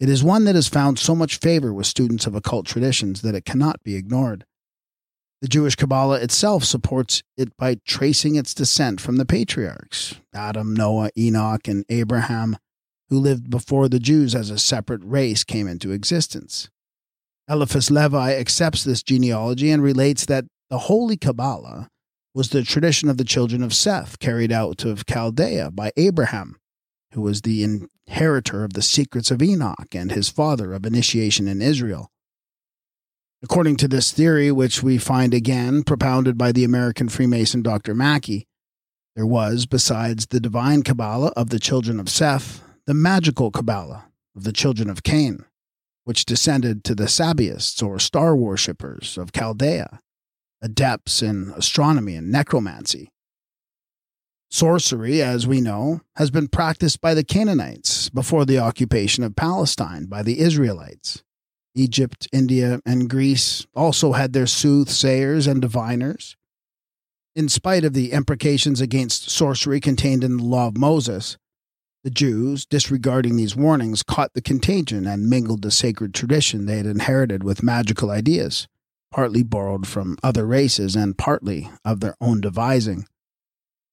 it 0.00 0.08
is 0.08 0.24
one 0.24 0.44
that 0.44 0.54
has 0.54 0.68
found 0.68 0.98
so 0.98 1.14
much 1.14 1.38
favor 1.38 1.72
with 1.72 1.86
students 1.86 2.26
of 2.26 2.34
occult 2.34 2.66
traditions 2.66 3.22
that 3.22 3.34
it 3.34 3.44
cannot 3.44 3.82
be 3.84 3.94
ignored. 3.94 4.46
The 5.40 5.48
Jewish 5.48 5.76
Kabbalah 5.76 6.20
itself 6.20 6.64
supports 6.64 7.22
it 7.36 7.56
by 7.56 7.76
tracing 7.86 8.34
its 8.34 8.54
descent 8.54 9.00
from 9.00 9.16
the 9.16 9.26
patriarchs 9.26 10.16
Adam, 10.34 10.74
Noah, 10.74 11.10
Enoch, 11.16 11.68
and 11.68 11.84
Abraham, 11.88 12.56
who 13.08 13.20
lived 13.20 13.48
before 13.48 13.88
the 13.88 14.00
Jews 14.00 14.34
as 14.34 14.50
a 14.50 14.58
separate 14.58 15.02
race 15.04 15.44
came 15.44 15.68
into 15.68 15.92
existence. 15.92 16.70
Eliphas 17.48 17.90
Levi 17.90 18.34
accepts 18.34 18.82
this 18.82 19.02
genealogy 19.02 19.70
and 19.70 19.82
relates 19.82 20.26
that 20.26 20.44
the 20.70 20.78
Holy 20.78 21.16
Kabbalah 21.16 21.88
was 22.34 22.50
the 22.50 22.62
tradition 22.62 23.08
of 23.08 23.16
the 23.16 23.24
children 23.24 23.62
of 23.62 23.72
Seth 23.72 24.18
carried 24.18 24.52
out 24.52 24.84
of 24.84 25.06
Chaldea 25.06 25.70
by 25.70 25.92
Abraham, 25.96 26.56
who 27.14 27.22
was 27.22 27.42
the 27.42 27.62
inheritor 27.62 28.64
of 28.64 28.72
the 28.74 28.82
secrets 28.82 29.30
of 29.30 29.40
Enoch 29.40 29.94
and 29.94 30.10
his 30.10 30.28
father 30.28 30.72
of 30.72 30.84
initiation 30.84 31.46
in 31.46 31.62
Israel. 31.62 32.10
According 33.42 33.76
to 33.76 33.88
this 33.88 34.10
theory, 34.10 34.50
which 34.50 34.82
we 34.82 34.98
find 34.98 35.32
again 35.32 35.84
propounded 35.84 36.36
by 36.36 36.50
the 36.50 36.64
American 36.64 37.08
Freemason 37.08 37.62
Dr. 37.62 37.94
Mackey, 37.94 38.48
there 39.14 39.26
was, 39.26 39.64
besides 39.64 40.26
the 40.26 40.40
divine 40.40 40.82
Kabbalah 40.82 41.32
of 41.36 41.50
the 41.50 41.60
children 41.60 42.00
of 42.00 42.08
Seth, 42.08 42.62
the 42.86 42.94
magical 42.94 43.50
Kabbalah 43.50 44.06
of 44.34 44.44
the 44.44 44.52
children 44.52 44.90
of 44.90 45.04
Cain, 45.04 45.44
which 46.04 46.24
descended 46.24 46.82
to 46.84 46.96
the 46.96 47.04
Sabaists 47.06 47.82
or 47.82 48.00
star 48.00 48.34
worshippers 48.34 49.16
of 49.16 49.30
Chaldea, 49.32 50.00
adepts 50.60 51.22
in 51.22 51.52
astronomy 51.56 52.16
and 52.16 52.32
necromancy. 52.32 53.08
Sorcery, 54.50 55.22
as 55.22 55.46
we 55.46 55.60
know, 55.60 56.00
has 56.16 56.30
been 56.30 56.48
practiced 56.48 57.00
by 57.00 57.14
the 57.14 57.24
Canaanites 57.24 58.08
before 58.08 58.44
the 58.44 58.58
occupation 58.58 59.22
of 59.22 59.36
Palestine 59.36 60.06
by 60.06 60.22
the 60.22 60.40
Israelites. 60.40 61.22
Egypt, 61.78 62.26
India, 62.32 62.80
and 62.84 63.08
Greece 63.08 63.66
also 63.74 64.12
had 64.12 64.32
their 64.32 64.46
soothsayers 64.46 65.46
and 65.46 65.62
diviners. 65.62 66.36
In 67.36 67.48
spite 67.48 67.84
of 67.84 67.92
the 67.92 68.12
imprecations 68.12 68.80
against 68.80 69.30
sorcery 69.30 69.80
contained 69.80 70.24
in 70.24 70.38
the 70.38 70.44
Law 70.44 70.66
of 70.66 70.76
Moses, 70.76 71.38
the 72.02 72.10
Jews, 72.10 72.66
disregarding 72.66 73.36
these 73.36 73.54
warnings, 73.54 74.02
caught 74.02 74.34
the 74.34 74.42
contagion 74.42 75.06
and 75.06 75.30
mingled 75.30 75.62
the 75.62 75.70
sacred 75.70 76.14
tradition 76.14 76.66
they 76.66 76.78
had 76.78 76.86
inherited 76.86 77.44
with 77.44 77.62
magical 77.62 78.10
ideas, 78.10 78.66
partly 79.12 79.42
borrowed 79.42 79.86
from 79.86 80.16
other 80.22 80.46
races 80.46 80.96
and 80.96 81.18
partly 81.18 81.70
of 81.84 82.00
their 82.00 82.16
own 82.20 82.40
devising. 82.40 83.06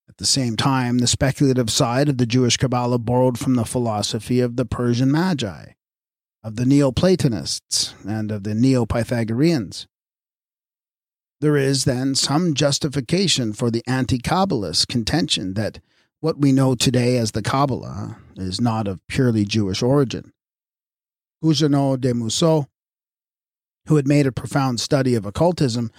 At 0.08 0.18
the 0.18 0.26
same 0.26 0.56
time, 0.56 1.00
the 1.00 1.08
speculative 1.08 1.70
side 1.70 2.10
of 2.10 2.18
the 2.18 2.26
Jewish 2.26 2.58
Kabbalah 2.58 3.00
borrowed 3.00 3.38
from 3.38 3.56
the 3.56 3.66
philosophy 3.66 4.40
of 4.40 4.56
the 4.56 4.66
Persian 4.66 5.12
Magi, 5.12 5.74
of 6.46 6.58
the 6.58 6.66
Neoplatonists, 6.66 7.96
and 8.08 8.32
of 8.32 8.44
the 8.44 8.54
Neo-Pythagoreans. 8.54 9.88
There 11.42 11.58
is, 11.58 11.86
then, 11.86 12.14
some 12.14 12.54
justification 12.54 13.52
for 13.52 13.72
the 13.72 13.82
anti 13.88 14.20
Kabbalist 14.20 14.88
contention 14.88 15.56
that 15.56 15.80
what 16.20 16.38
we 16.38 16.52
know 16.52 16.76
today 16.76 17.18
as 17.18 17.32
the 17.32 17.42
Kabbalah 17.42 18.18
is 18.36 18.62
not 18.62 18.88
of 18.88 19.00
purely 19.08 19.44
Jewish 19.44 19.82
origin. 19.82 20.34
Gougenot 21.44 22.02
de 22.02 22.14
Mousseaux, 22.14 22.68
who 23.88 23.96
had 23.96 24.08
made 24.08 24.28
a 24.28 24.32
profound 24.32 24.80
study 24.80 25.16
of 25.16 25.26
occultism, 25.26 25.90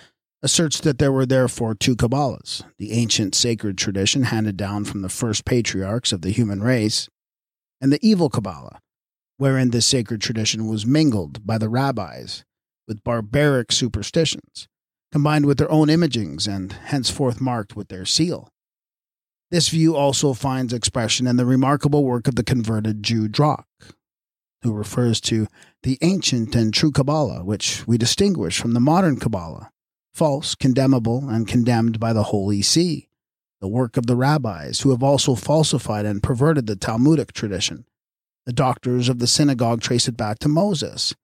asserts 0.45 0.79
that 0.79 1.01
there 1.01 1.13
were 1.13 1.27
therefore 1.27 1.75
two 1.75 1.97
Kabbalahs 1.97 2.63
the 2.79 2.93
ancient 2.93 3.35
sacred 3.35 3.77
tradition 3.77 4.23
handed 4.23 4.57
down 4.57 4.85
from 4.85 5.03
the 5.03 5.09
first 5.09 5.45
patriarchs 5.45 6.13
of 6.13 6.23
the 6.23 6.31
human 6.31 6.63
race, 6.63 7.09
and 7.81 7.93
the 7.93 7.99
evil 8.01 8.31
Kabbalah, 8.31 8.81
wherein 9.39 9.70
this 9.70 9.87
sacred 9.87 10.20
tradition 10.20 10.66
was 10.66 10.87
mingled 10.87 11.47
by 11.47 11.59
the 11.59 11.68
rabbis 11.68 12.45
with 12.89 13.05
barbaric 13.05 13.72
superstitions, 13.72 14.68
combined 15.12 15.47
with 15.47 15.59
their 15.59 15.70
own 15.70 15.89
imagings 15.89 16.47
and 16.47 16.72
henceforth 16.72 17.41
marked 17.41 17.76
with 17.76 17.89
their 17.89 18.05
seal. 18.05 18.49
This 19.51 19.68
view 19.68 19.95
also 19.95 20.32
finds 20.32 20.72
expression 20.72 21.26
in 21.26 21.37
the 21.37 21.47
remarkable 21.47 22.05
work 22.05 22.26
of 22.26 22.34
the 22.34 22.43
converted 22.43 23.03
Jew 23.03 23.28
Drach, 23.28 23.64
who 24.62 24.72
refers 24.72 25.20
to 25.22 25.47
the 25.82 25.99
ancient 26.03 26.57
and 26.57 26.74
true 26.74 26.91
Kabbalah, 26.91 27.45
which 27.45 27.87
we 27.87 27.97
distinguish 27.97 28.59
from 28.59 28.72
the 28.72 28.80
modern 28.80 29.18
Kabbalah, 29.18 29.70
false, 30.12 30.55
condemnable, 30.55 31.28
and 31.28 31.47
condemned 31.47 32.01
by 32.01 32.12
the 32.12 32.24
Holy 32.24 32.62
See, 32.62 33.09
the 33.61 33.68
work 33.68 33.97
of 33.97 34.07
the 34.07 34.16
rabbis, 34.16 34.80
who 34.80 34.91
have 34.91 35.03
also 35.03 35.34
falsified 35.34 36.07
and 36.07 36.22
perverted 36.22 36.66
the 36.66 36.74
Talmudic 36.74 37.32
tradition. 37.32 37.84
The 38.47 38.53
doctors 38.53 39.09
of 39.09 39.19
the 39.19 39.27
synagogue 39.27 39.81
trace 39.81 40.07
it 40.07 40.17
back 40.17 40.39
to 40.39 40.49
Moses, 40.49 41.15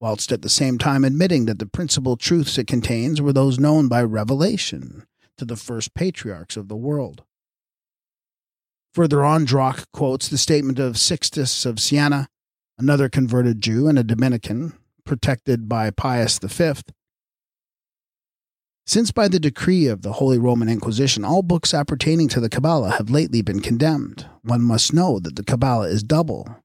whilst 0.00 0.32
at 0.32 0.42
the 0.42 0.48
same 0.48 0.78
time 0.78 1.04
admitting 1.04 1.46
that 1.46 1.60
the 1.60 1.66
principal 1.66 2.16
truths 2.16 2.58
it 2.58 2.66
contains 2.66 3.22
were 3.22 3.32
those 3.32 3.60
known 3.60 3.86
by 3.86 4.02
revelation 4.02 5.06
to 5.38 5.44
the 5.44 5.56
first 5.56 5.94
patriarchs 5.94 6.56
of 6.56 6.66
the 6.66 6.76
world. 6.76 7.22
Further 8.94 9.24
on, 9.24 9.46
Drach 9.46 9.86
quotes 9.92 10.28
the 10.28 10.36
statement 10.36 10.80
of 10.80 10.98
Sixtus 10.98 11.64
of 11.64 11.78
Siena, 11.78 12.28
another 12.76 13.08
converted 13.08 13.60
Jew 13.60 13.86
and 13.86 13.98
a 13.98 14.04
Dominican, 14.04 14.72
protected 15.04 15.68
by 15.68 15.90
Pius 15.90 16.38
V, 16.38 16.74
since 18.84 19.12
by 19.12 19.28
the 19.28 19.38
decree 19.38 19.86
of 19.86 20.02
the 20.02 20.14
Holy 20.14 20.38
Roman 20.38 20.68
Inquisition 20.68 21.24
all 21.24 21.42
books 21.42 21.72
appertaining 21.72 22.28
to 22.28 22.40
the 22.40 22.48
Kabbalah 22.48 22.90
have 22.90 23.08
lately 23.08 23.40
been 23.40 23.60
condemned, 23.60 24.26
one 24.42 24.62
must 24.62 24.92
know 24.92 25.20
that 25.20 25.36
the 25.36 25.44
Kabbalah 25.44 25.86
is 25.86 26.02
double. 26.02 26.61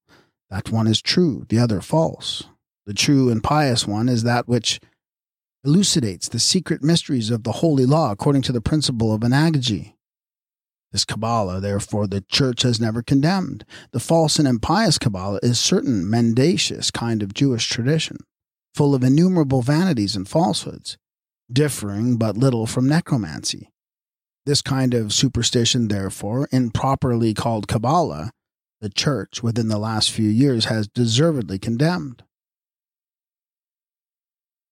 That 0.50 0.72
one 0.72 0.88
is 0.88 1.02
true, 1.02 1.46
the 1.50 1.60
other 1.60 1.82
false. 1.82 2.44
The 2.86 2.94
true 2.94 3.30
and 3.30 3.44
pious 3.44 3.86
one 3.86 4.08
is 4.08 4.24
that 4.24 4.48
which 4.48 4.80
elucidates 5.64 6.30
the 6.30 6.40
secret 6.40 6.82
mysteries 6.82 7.30
of 7.30 7.44
the 7.44 7.54
holy 7.54 7.86
law 7.86 8.12
according 8.12 8.44
to 8.44 8.52
the 8.52 8.62
principle 8.62 9.14
of 9.14 9.24
anagogy. 9.24 9.96
This 10.94 11.04
Kabbalah, 11.04 11.60
therefore, 11.60 12.08
the 12.08 12.22
Church 12.22 12.62
has 12.62 12.80
never 12.80 13.04
condemned. 13.04 13.66
The 13.92 14.00
false 14.00 14.40
and 14.40 14.48
impious 14.48 14.98
Kabbalah 14.98 15.40
is 15.44 15.60
certain 15.60 16.10
mendacious 16.10 16.92
kind 16.92 17.22
of 17.22 17.34
Jewish 17.34 17.68
tradition, 17.68 18.18
full 18.74 18.96
of 18.96 19.04
innumerable 19.04 19.62
vanities 19.62 20.16
and 20.16 20.28
falsehoods 20.28 20.98
differing 21.52 22.18
but 22.18 22.38
little 22.38 22.68
from 22.68 22.88
necromancy. 22.88 23.70
This 24.46 24.62
kind 24.62 24.94
of 24.94 25.14
superstition, 25.14 25.88
therefore, 25.88 26.48
improperly 26.52 27.34
called 27.34 27.68
Kabbalah, 27.68 28.32
the 28.80 28.90
Church 28.90 29.42
within 29.42 29.68
the 29.68 29.80
last 29.80 30.12
few 30.12 30.30
years 30.30 30.66
has 30.66 30.88
deservedly 30.88 31.58
condemned. 31.58 32.24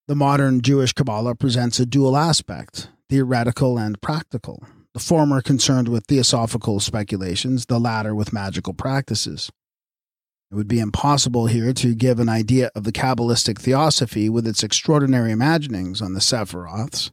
The 0.08 0.16
modern 0.16 0.62
Jewish 0.62 0.94
Kabbalah 0.94 1.36
presents 1.36 1.80
a 1.80 1.86
dual 1.86 2.16
aspect, 2.16 2.90
theoretical 3.10 3.78
and 3.80 4.00
practical, 4.02 4.64
the 4.94 5.00
former 5.00 5.42
concerned 5.42 5.88
with 5.88 6.06
theosophical 6.06 6.80
speculations, 6.80 7.66
the 7.66 7.80
latter 7.80 8.14
with 8.14 8.32
magical 8.32 8.74
practices. 8.74 9.52
It 10.52 10.56
would 10.56 10.68
be 10.68 10.80
impossible 10.80 11.48
here 11.48 11.74
to 11.74 11.96
give 11.96 12.20
an 12.20 12.30
idea 12.30 12.70
of 12.76 12.84
the 12.84 12.92
Kabbalistic 12.92 13.60
theosophy 13.60 14.30
with 14.30 14.46
its 14.46 14.64
extraordinary 14.64 15.32
imaginings 15.32 16.02
on 16.04 16.14
the 16.14 16.20
Sephiroths, 16.20 17.12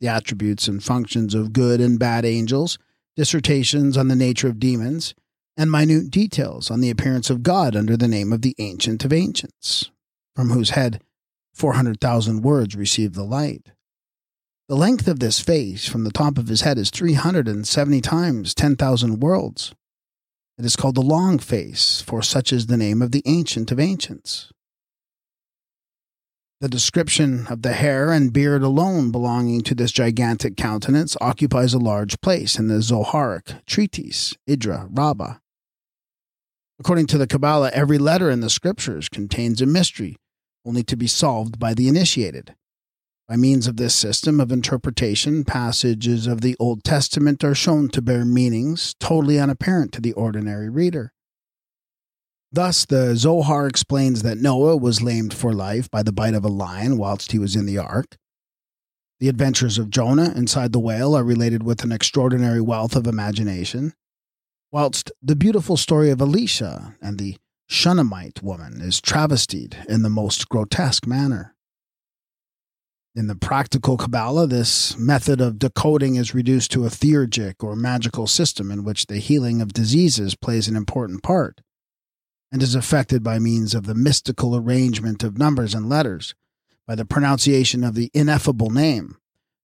the 0.00 0.06
attributes 0.06 0.68
and 0.68 0.82
functions 0.82 1.34
of 1.34 1.52
good 1.52 1.80
and 1.80 1.98
bad 1.98 2.24
angels, 2.24 2.78
dissertations 3.16 3.96
on 3.96 4.06
the 4.06 4.14
nature 4.14 4.46
of 4.46 4.60
demons, 4.60 5.14
and 5.58 5.70
minute 5.72 6.10
details 6.10 6.70
on 6.70 6.80
the 6.80 6.88
appearance 6.88 7.28
of 7.28 7.42
God 7.42 7.74
under 7.74 7.96
the 7.96 8.06
name 8.06 8.32
of 8.32 8.42
the 8.42 8.54
Ancient 8.58 9.04
of 9.04 9.12
Ancients, 9.12 9.90
from 10.36 10.50
whose 10.50 10.70
head 10.70 11.02
400,000 11.52 12.42
words 12.42 12.76
receive 12.76 13.14
the 13.14 13.24
light. 13.24 13.72
The 14.68 14.76
length 14.76 15.08
of 15.08 15.18
this 15.18 15.40
face 15.40 15.88
from 15.88 16.04
the 16.04 16.12
top 16.12 16.38
of 16.38 16.46
his 16.46 16.60
head 16.60 16.78
is 16.78 16.90
370 16.90 18.00
times 18.00 18.54
10,000 18.54 19.18
worlds. 19.18 19.74
It 20.56 20.64
is 20.64 20.76
called 20.76 20.94
the 20.94 21.02
long 21.02 21.38
face, 21.38 22.02
for 22.02 22.22
such 22.22 22.52
is 22.52 22.66
the 22.66 22.76
name 22.76 23.02
of 23.02 23.10
the 23.10 23.22
Ancient 23.26 23.72
of 23.72 23.80
Ancients. 23.80 24.52
The 26.60 26.68
description 26.68 27.46
of 27.48 27.62
the 27.62 27.72
hair 27.72 28.12
and 28.12 28.32
beard 28.32 28.62
alone 28.62 29.10
belonging 29.10 29.62
to 29.62 29.74
this 29.74 29.92
gigantic 29.92 30.56
countenance 30.56 31.16
occupies 31.20 31.72
a 31.74 31.78
large 31.78 32.20
place 32.20 32.58
in 32.58 32.68
the 32.68 32.80
Zoharic 32.80 33.64
treatise, 33.64 34.34
Idra 34.48 34.88
Rabbah. 34.90 35.38
According 36.80 37.06
to 37.08 37.18
the 37.18 37.26
Kabbalah, 37.26 37.70
every 37.72 37.98
letter 37.98 38.30
in 38.30 38.40
the 38.40 38.50
scriptures 38.50 39.08
contains 39.08 39.60
a 39.60 39.66
mystery 39.66 40.16
only 40.64 40.82
to 40.84 40.96
be 40.96 41.06
solved 41.06 41.58
by 41.58 41.74
the 41.74 41.88
initiated. 41.88 42.54
By 43.28 43.36
means 43.36 43.66
of 43.66 43.76
this 43.76 43.94
system 43.94 44.40
of 44.40 44.52
interpretation, 44.52 45.44
passages 45.44 46.26
of 46.26 46.40
the 46.40 46.56
Old 46.58 46.84
Testament 46.84 47.44
are 47.44 47.54
shown 47.54 47.88
to 47.90 48.00
bear 48.00 48.24
meanings 48.24 48.94
totally 49.00 49.38
unapparent 49.38 49.92
to 49.92 50.00
the 50.00 50.12
ordinary 50.12 50.70
reader. 50.70 51.12
Thus, 52.50 52.86
the 52.86 53.14
Zohar 53.16 53.66
explains 53.66 54.22
that 54.22 54.38
Noah 54.38 54.76
was 54.76 55.02
lamed 55.02 55.34
for 55.34 55.52
life 55.52 55.90
by 55.90 56.02
the 56.02 56.12
bite 56.12 56.32
of 56.32 56.44
a 56.44 56.48
lion 56.48 56.96
whilst 56.96 57.32
he 57.32 57.38
was 57.38 57.54
in 57.54 57.66
the 57.66 57.76
ark. 57.76 58.16
The 59.20 59.28
adventures 59.28 59.78
of 59.78 59.90
Jonah 59.90 60.32
inside 60.34 60.72
the 60.72 60.78
whale 60.78 61.14
are 61.14 61.24
related 61.24 61.62
with 61.62 61.84
an 61.84 61.92
extraordinary 61.92 62.60
wealth 62.60 62.96
of 62.96 63.06
imagination, 63.06 63.92
whilst 64.70 65.10
the 65.22 65.36
beautiful 65.36 65.76
story 65.76 66.10
of 66.10 66.20
Elisha 66.20 66.96
and 67.00 67.18
the 67.18 67.36
Shunammite 67.68 68.42
woman 68.42 68.80
is 68.80 69.00
travestied 69.00 69.76
in 69.88 70.02
the 70.02 70.10
most 70.10 70.48
grotesque 70.48 71.06
manner. 71.06 71.54
In 73.14 73.26
the 73.26 73.34
practical 73.34 73.96
Kabbalah, 73.96 74.46
this 74.46 74.96
method 74.96 75.40
of 75.40 75.58
decoding 75.58 76.14
is 76.14 76.34
reduced 76.34 76.70
to 76.72 76.84
a 76.84 76.88
theurgic 76.88 77.64
or 77.64 77.74
magical 77.74 78.26
system 78.26 78.70
in 78.70 78.84
which 78.84 79.06
the 79.06 79.18
healing 79.18 79.60
of 79.60 79.72
diseases 79.72 80.34
plays 80.34 80.68
an 80.68 80.76
important 80.76 81.22
part 81.22 81.60
and 82.52 82.62
is 82.62 82.74
effected 82.74 83.22
by 83.22 83.38
means 83.38 83.74
of 83.74 83.86
the 83.86 83.94
mystical 83.94 84.56
arrangement 84.56 85.22
of 85.22 85.36
numbers 85.36 85.74
and 85.74 85.88
letters, 85.88 86.34
by 86.86 86.94
the 86.94 87.04
pronunciation 87.04 87.84
of 87.84 87.94
the 87.94 88.10
ineffable 88.14 88.70
name, 88.70 89.16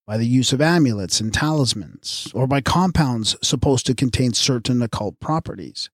by 0.06 0.18
the 0.18 0.26
use 0.26 0.52
of 0.52 0.60
amulets 0.60 1.20
and 1.20 1.32
talismans, 1.32 2.30
or 2.34 2.46
by 2.46 2.60
compounds 2.60 3.36
supposed 3.42 3.86
to 3.86 3.94
contain 3.94 4.32
certain 4.32 4.82
occult 4.82 5.18
properties. 5.18 5.88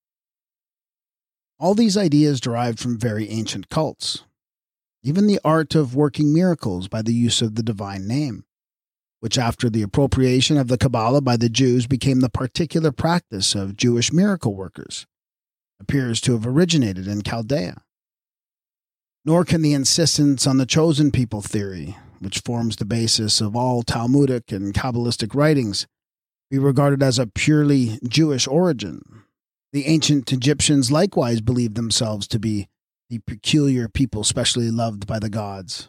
All 1.58 1.74
these 1.74 1.96
ideas 1.96 2.40
derived 2.40 2.80
from 2.80 2.98
very 2.98 3.28
ancient 3.28 3.68
cults, 3.68 4.24
even 5.02 5.26
the 5.26 5.40
art 5.44 5.74
of 5.74 5.94
working 5.94 6.32
miracles 6.32 6.88
by 6.88 7.02
the 7.02 7.14
use 7.14 7.40
of 7.40 7.54
the 7.54 7.62
divine 7.62 8.08
name, 8.08 8.44
which 9.20 9.38
after 9.38 9.70
the 9.70 9.82
appropriation 9.82 10.56
of 10.56 10.68
the 10.68 10.78
Kabbalah 10.78 11.20
by 11.20 11.36
the 11.36 11.48
Jews 11.48 11.86
became 11.86 12.20
the 12.20 12.28
particular 12.28 12.90
practice 12.90 13.54
of 13.54 13.76
Jewish 13.76 14.12
miracle 14.12 14.54
workers, 14.54 15.06
appears 15.78 16.20
to 16.22 16.32
have 16.32 16.46
originated 16.46 17.06
in 17.06 17.22
Chaldea. 17.22 17.82
Nor 19.24 19.44
can 19.44 19.62
the 19.62 19.74
insistence 19.74 20.46
on 20.46 20.56
the 20.56 20.66
chosen 20.66 21.10
people 21.10 21.42
theory, 21.42 21.96
which 22.20 22.40
forms 22.40 22.76
the 22.76 22.84
basis 22.84 23.40
of 23.40 23.56
all 23.56 23.82
Talmudic 23.82 24.52
and 24.52 24.72
Kabbalistic 24.72 25.34
writings, 25.34 25.86
be 26.50 26.58
regarded 26.58 27.02
as 27.02 27.18
a 27.18 27.26
purely 27.26 27.98
Jewish 28.06 28.46
origin. 28.46 29.02
The 29.72 29.86
ancient 29.86 30.32
Egyptians 30.32 30.92
likewise 30.92 31.40
believed 31.40 31.76
themselves 31.76 32.28
to 32.28 32.38
be 32.38 32.68
the 33.08 33.20
peculiar 33.20 33.88
people 33.88 34.22
specially 34.22 34.70
loved 34.70 35.06
by 35.06 35.18
the 35.18 35.30
gods. 35.30 35.88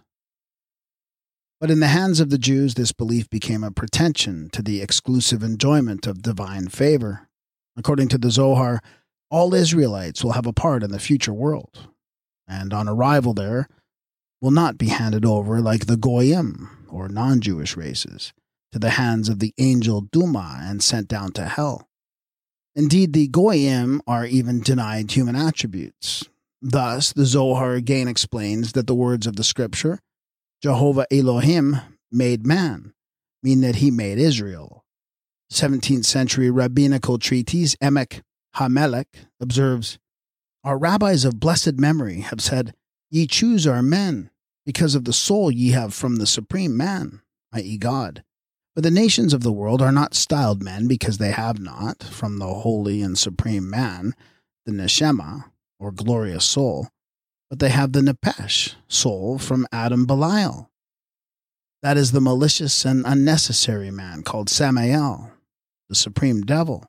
But 1.60 1.70
in 1.70 1.80
the 1.80 1.88
hands 1.88 2.20
of 2.20 2.32
the 2.32 2.40
Jews, 2.40 2.74
this 2.74 2.92
belief 2.92 3.30
became 3.30 3.64
a 3.64 3.72
pretension 3.72 4.50
to 4.54 4.64
the 4.64 4.82
exclusive 4.82 5.44
enjoyment 5.44 6.08
of 6.08 6.24
divine 6.24 6.70
favor. 6.70 7.28
According 7.78 8.08
to 8.10 8.18
the 8.18 8.32
Zohar, 8.32 8.82
all 9.30 9.54
Israelites 9.54 10.24
will 10.24 10.32
have 10.32 10.48
a 10.48 10.54
part 10.54 10.84
in 10.84 10.92
the 10.92 11.00
future 11.00 11.34
world, 11.34 11.88
and 12.48 12.74
on 12.74 12.90
arrival 12.90 13.34
there, 13.34 13.68
will 14.42 14.52
not 14.52 14.78
be 14.78 14.88
handed 14.88 15.26
over 15.26 15.62
like 15.62 15.86
the 15.86 15.98
Goyim, 15.98 16.86
or 16.90 17.08
non 17.08 17.40
Jewish 17.40 17.78
races, 17.78 18.34
to 18.72 18.80
the 18.80 18.92
hands 18.92 19.30
of 19.30 19.40
the 19.40 19.54
angel 19.58 20.02
Duma 20.02 20.60
and 20.62 20.84
sent 20.84 21.08
down 21.08 21.32
to 21.34 21.46
hell. 21.46 21.88
Indeed, 22.76 23.14
the 23.14 23.28
Goyim 23.28 24.02
are 24.08 24.26
even 24.26 24.62
denied 24.62 25.12
human 25.12 25.36
attributes, 25.36 26.26
Thus, 26.62 27.12
the 27.12 27.26
Zohar 27.26 27.74
again 27.74 28.08
explains 28.08 28.74
that 28.74 28.86
the 28.86 28.94
words 28.94 29.26
of 29.26 29.36
the 29.36 29.44
scripture, 29.44 30.00
Jehovah 30.62 31.08
Elohim 31.12 31.78
made 32.12 32.46
man, 32.46 32.94
mean 33.42 33.62
that 33.62 33.78
he 33.78 33.90
made 33.90 34.20
Israel. 34.20 34.86
17th 35.52 36.06
century 36.06 36.52
rabbinical 36.52 37.18
treatise 37.18 37.76
Emek 37.78 38.22
Hamelech 38.58 39.08
observes 39.40 39.98
Our 40.64 40.78
rabbis 40.78 41.26
of 41.26 41.40
blessed 41.40 41.80
memory 41.80 42.20
have 42.22 42.42
said, 42.42 42.76
Ye 43.12 43.28
choose 43.28 43.68
our 43.68 43.84
men, 43.84 44.32
because 44.66 44.96
of 44.96 45.04
the 45.04 45.12
soul 45.12 45.52
ye 45.52 45.72
have 45.72 45.94
from 45.94 46.16
the 46.16 46.26
supreme 46.26 46.78
man, 46.78 47.22
i.e., 47.52 47.78
God. 47.78 48.24
But 48.74 48.86
the 48.86 48.92
nations 48.92 49.34
of 49.34 49.44
the 49.44 49.52
world 49.52 49.82
are 49.82 49.92
not 49.92 50.16
styled 50.16 50.64
men 50.64 50.88
because 50.88 51.18
they 51.18 51.32
have 51.32 51.60
not, 51.60 52.04
from 52.04 52.38
the 52.38 52.48
holy 52.48 53.02
and 53.02 53.18
supreme 53.18 53.70
man, 53.70 54.14
the 54.66 54.72
neshama, 54.72 55.52
or 55.78 55.92
glorious 55.92 56.46
soul, 56.46 56.88
but 57.50 57.60
they 57.60 57.68
have 57.68 57.92
the 57.92 58.00
nephesh, 58.00 58.76
soul 58.88 59.38
from 59.38 59.68
Adam 59.74 60.06
Belial. 60.06 60.72
That 61.82 61.98
is 61.98 62.14
the 62.14 62.22
malicious 62.22 62.86
and 62.86 63.06
unnecessary 63.06 63.92
man 63.92 64.24
called 64.24 64.50
Samael, 64.50 65.32
the 65.90 65.96
supreme 65.96 66.44
devil. 66.44 66.86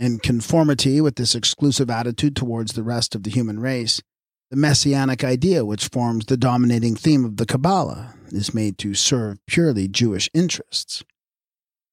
In 0.00 0.18
conformity 0.18 1.00
with 1.00 1.14
this 1.14 1.36
exclusive 1.36 1.90
attitude 1.90 2.34
towards 2.34 2.72
the 2.72 2.82
rest 2.82 3.14
of 3.14 3.22
the 3.22 3.30
human 3.30 3.60
race, 3.60 4.02
the 4.50 4.56
messianic 4.56 5.24
idea, 5.24 5.64
which 5.64 5.88
forms 5.88 6.26
the 6.26 6.36
dominating 6.36 6.94
theme 6.94 7.24
of 7.24 7.36
the 7.36 7.46
Kabbalah, 7.46 8.14
is 8.28 8.54
made 8.54 8.78
to 8.78 8.94
serve 8.94 9.44
purely 9.46 9.88
Jewish 9.88 10.30
interests. 10.32 11.04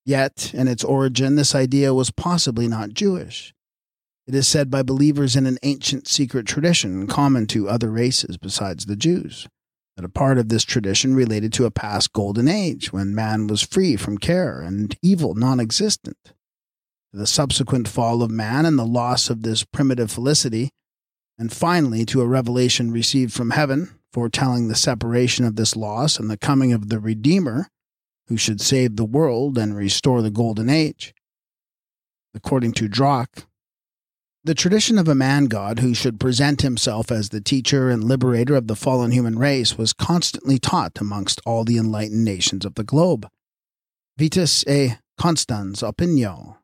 Yet, 0.06 0.54
in 0.54 0.68
its 0.68 0.84
origin, 0.84 1.36
this 1.36 1.56
idea 1.56 1.94
was 1.94 2.12
possibly 2.12 2.68
not 2.68 2.94
Jewish. 2.94 3.54
It 4.28 4.36
is 4.36 4.48
said 4.48 4.70
by 4.70 4.84
believers 4.84 5.36
in 5.36 5.46
an 5.46 5.58
ancient 5.64 6.08
secret 6.08 6.46
tradition 6.46 7.08
common 7.08 7.48
to 7.48 7.70
other 7.70 7.90
races 7.90 8.38
besides 8.38 8.86
the 8.86 8.96
Jews, 8.96 9.48
that 9.96 10.06
a 10.06 10.10
part 10.10 10.38
of 10.38 10.50
this 10.50 10.64
tradition 10.64 11.16
related 11.16 11.52
to 11.54 11.66
a 11.66 11.72
past 11.72 12.14
golden 12.14 12.48
age 12.48 12.94
when 12.94 13.16
man 13.16 13.48
was 13.48 13.62
free 13.62 13.96
from 13.96 14.18
care 14.18 14.62
and 14.62 14.96
evil 15.02 15.36
non 15.36 15.60
existent. 15.60 16.34
The 17.12 17.28
subsequent 17.28 17.88
fall 17.88 18.24
of 18.24 18.32
man 18.32 18.66
and 18.66 18.78
the 18.78 18.86
loss 18.86 19.30
of 19.30 19.44
this 19.44 19.64
primitive 19.64 20.12
felicity 20.12 20.70
and 21.38 21.52
finally 21.52 22.06
to 22.06 22.22
a 22.22 22.28
revelation 22.28 22.92
received 22.92 23.34
from 23.34 23.52
heaven, 23.52 23.90
foretelling 24.12 24.68
the 24.68 24.76
separation 24.76 25.46
of 25.46 25.56
this 25.56 25.76
loss 25.76 26.20
and 26.20 26.30
the 26.30 26.38
coming 26.38 26.72
of 26.72 26.90
the 26.90 27.00
Redeemer, 27.00 27.68
who 28.28 28.38
should 28.38 28.62
save 28.62 28.96
the 28.96 29.06
world 29.06 29.58
and 29.58 29.76
restore 29.76 30.22
the 30.22 30.32
golden 30.32 30.70
age. 30.70 31.14
According 32.34 32.74
to 32.74 32.90
Drach, 32.90 33.46
the 34.46 34.54
tradition 34.54 34.98
of 34.98 35.08
a 35.08 35.16
man 35.16 35.46
god 35.46 35.80
who 35.80 35.94
should 35.94 36.20
present 36.20 36.62
himself 36.62 37.12
as 37.12 37.30
the 37.30 37.40
teacher 37.40 37.90
and 37.90 38.04
liberator 38.04 38.56
of 38.56 38.68
the 38.68 38.76
fallen 38.76 39.12
human 39.12 39.40
race 39.40 39.78
was 39.78 39.94
constantly 39.94 40.58
taught 40.58 41.00
amongst 41.00 41.40
all 41.46 41.64
the 41.64 41.78
enlightened 41.78 42.26
nations 42.26 42.66
of 42.66 42.76
the 42.76 42.84
globe. 42.84 43.30
Vitus 44.18 44.66
e 44.68 44.96
constans 45.18 45.82
opinio. 45.82 46.58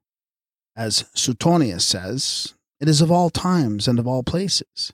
As 0.76 1.06
Suetonius 1.14 1.86
says, 1.86 2.54
it 2.80 2.88
is 2.88 3.02
of 3.02 3.12
all 3.12 3.30
times 3.30 3.88
and 3.88 4.00
of 4.00 4.08
all 4.08 4.24
places. 4.24 4.94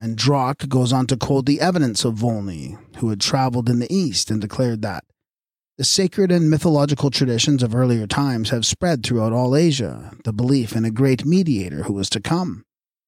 And 0.00 0.16
Drach 0.16 0.68
goes 0.68 0.92
on 0.92 1.06
to 1.06 1.16
quote 1.16 1.46
the 1.46 1.60
evidence 1.60 2.04
of 2.04 2.14
Volney, 2.14 2.76
who 2.96 3.10
had 3.10 3.20
traveled 3.20 3.68
in 3.68 3.78
the 3.78 3.92
East 3.94 4.30
and 4.30 4.40
declared 4.40 4.82
that 4.82 5.04
the 5.78 5.84
sacred 5.84 6.30
and 6.30 6.50
mythological 6.50 7.10
traditions 7.10 7.62
of 7.62 7.74
earlier 7.74 8.06
times 8.06 8.50
have 8.50 8.66
spread 8.66 9.02
throughout 9.02 9.32
all 9.32 9.56
Asia, 9.56 10.12
the 10.24 10.32
belief 10.32 10.76
in 10.76 10.84
a 10.84 10.90
great 10.90 11.24
mediator 11.24 11.84
who 11.84 11.94
was 11.94 12.10
to 12.10 12.20
come, 12.20 12.64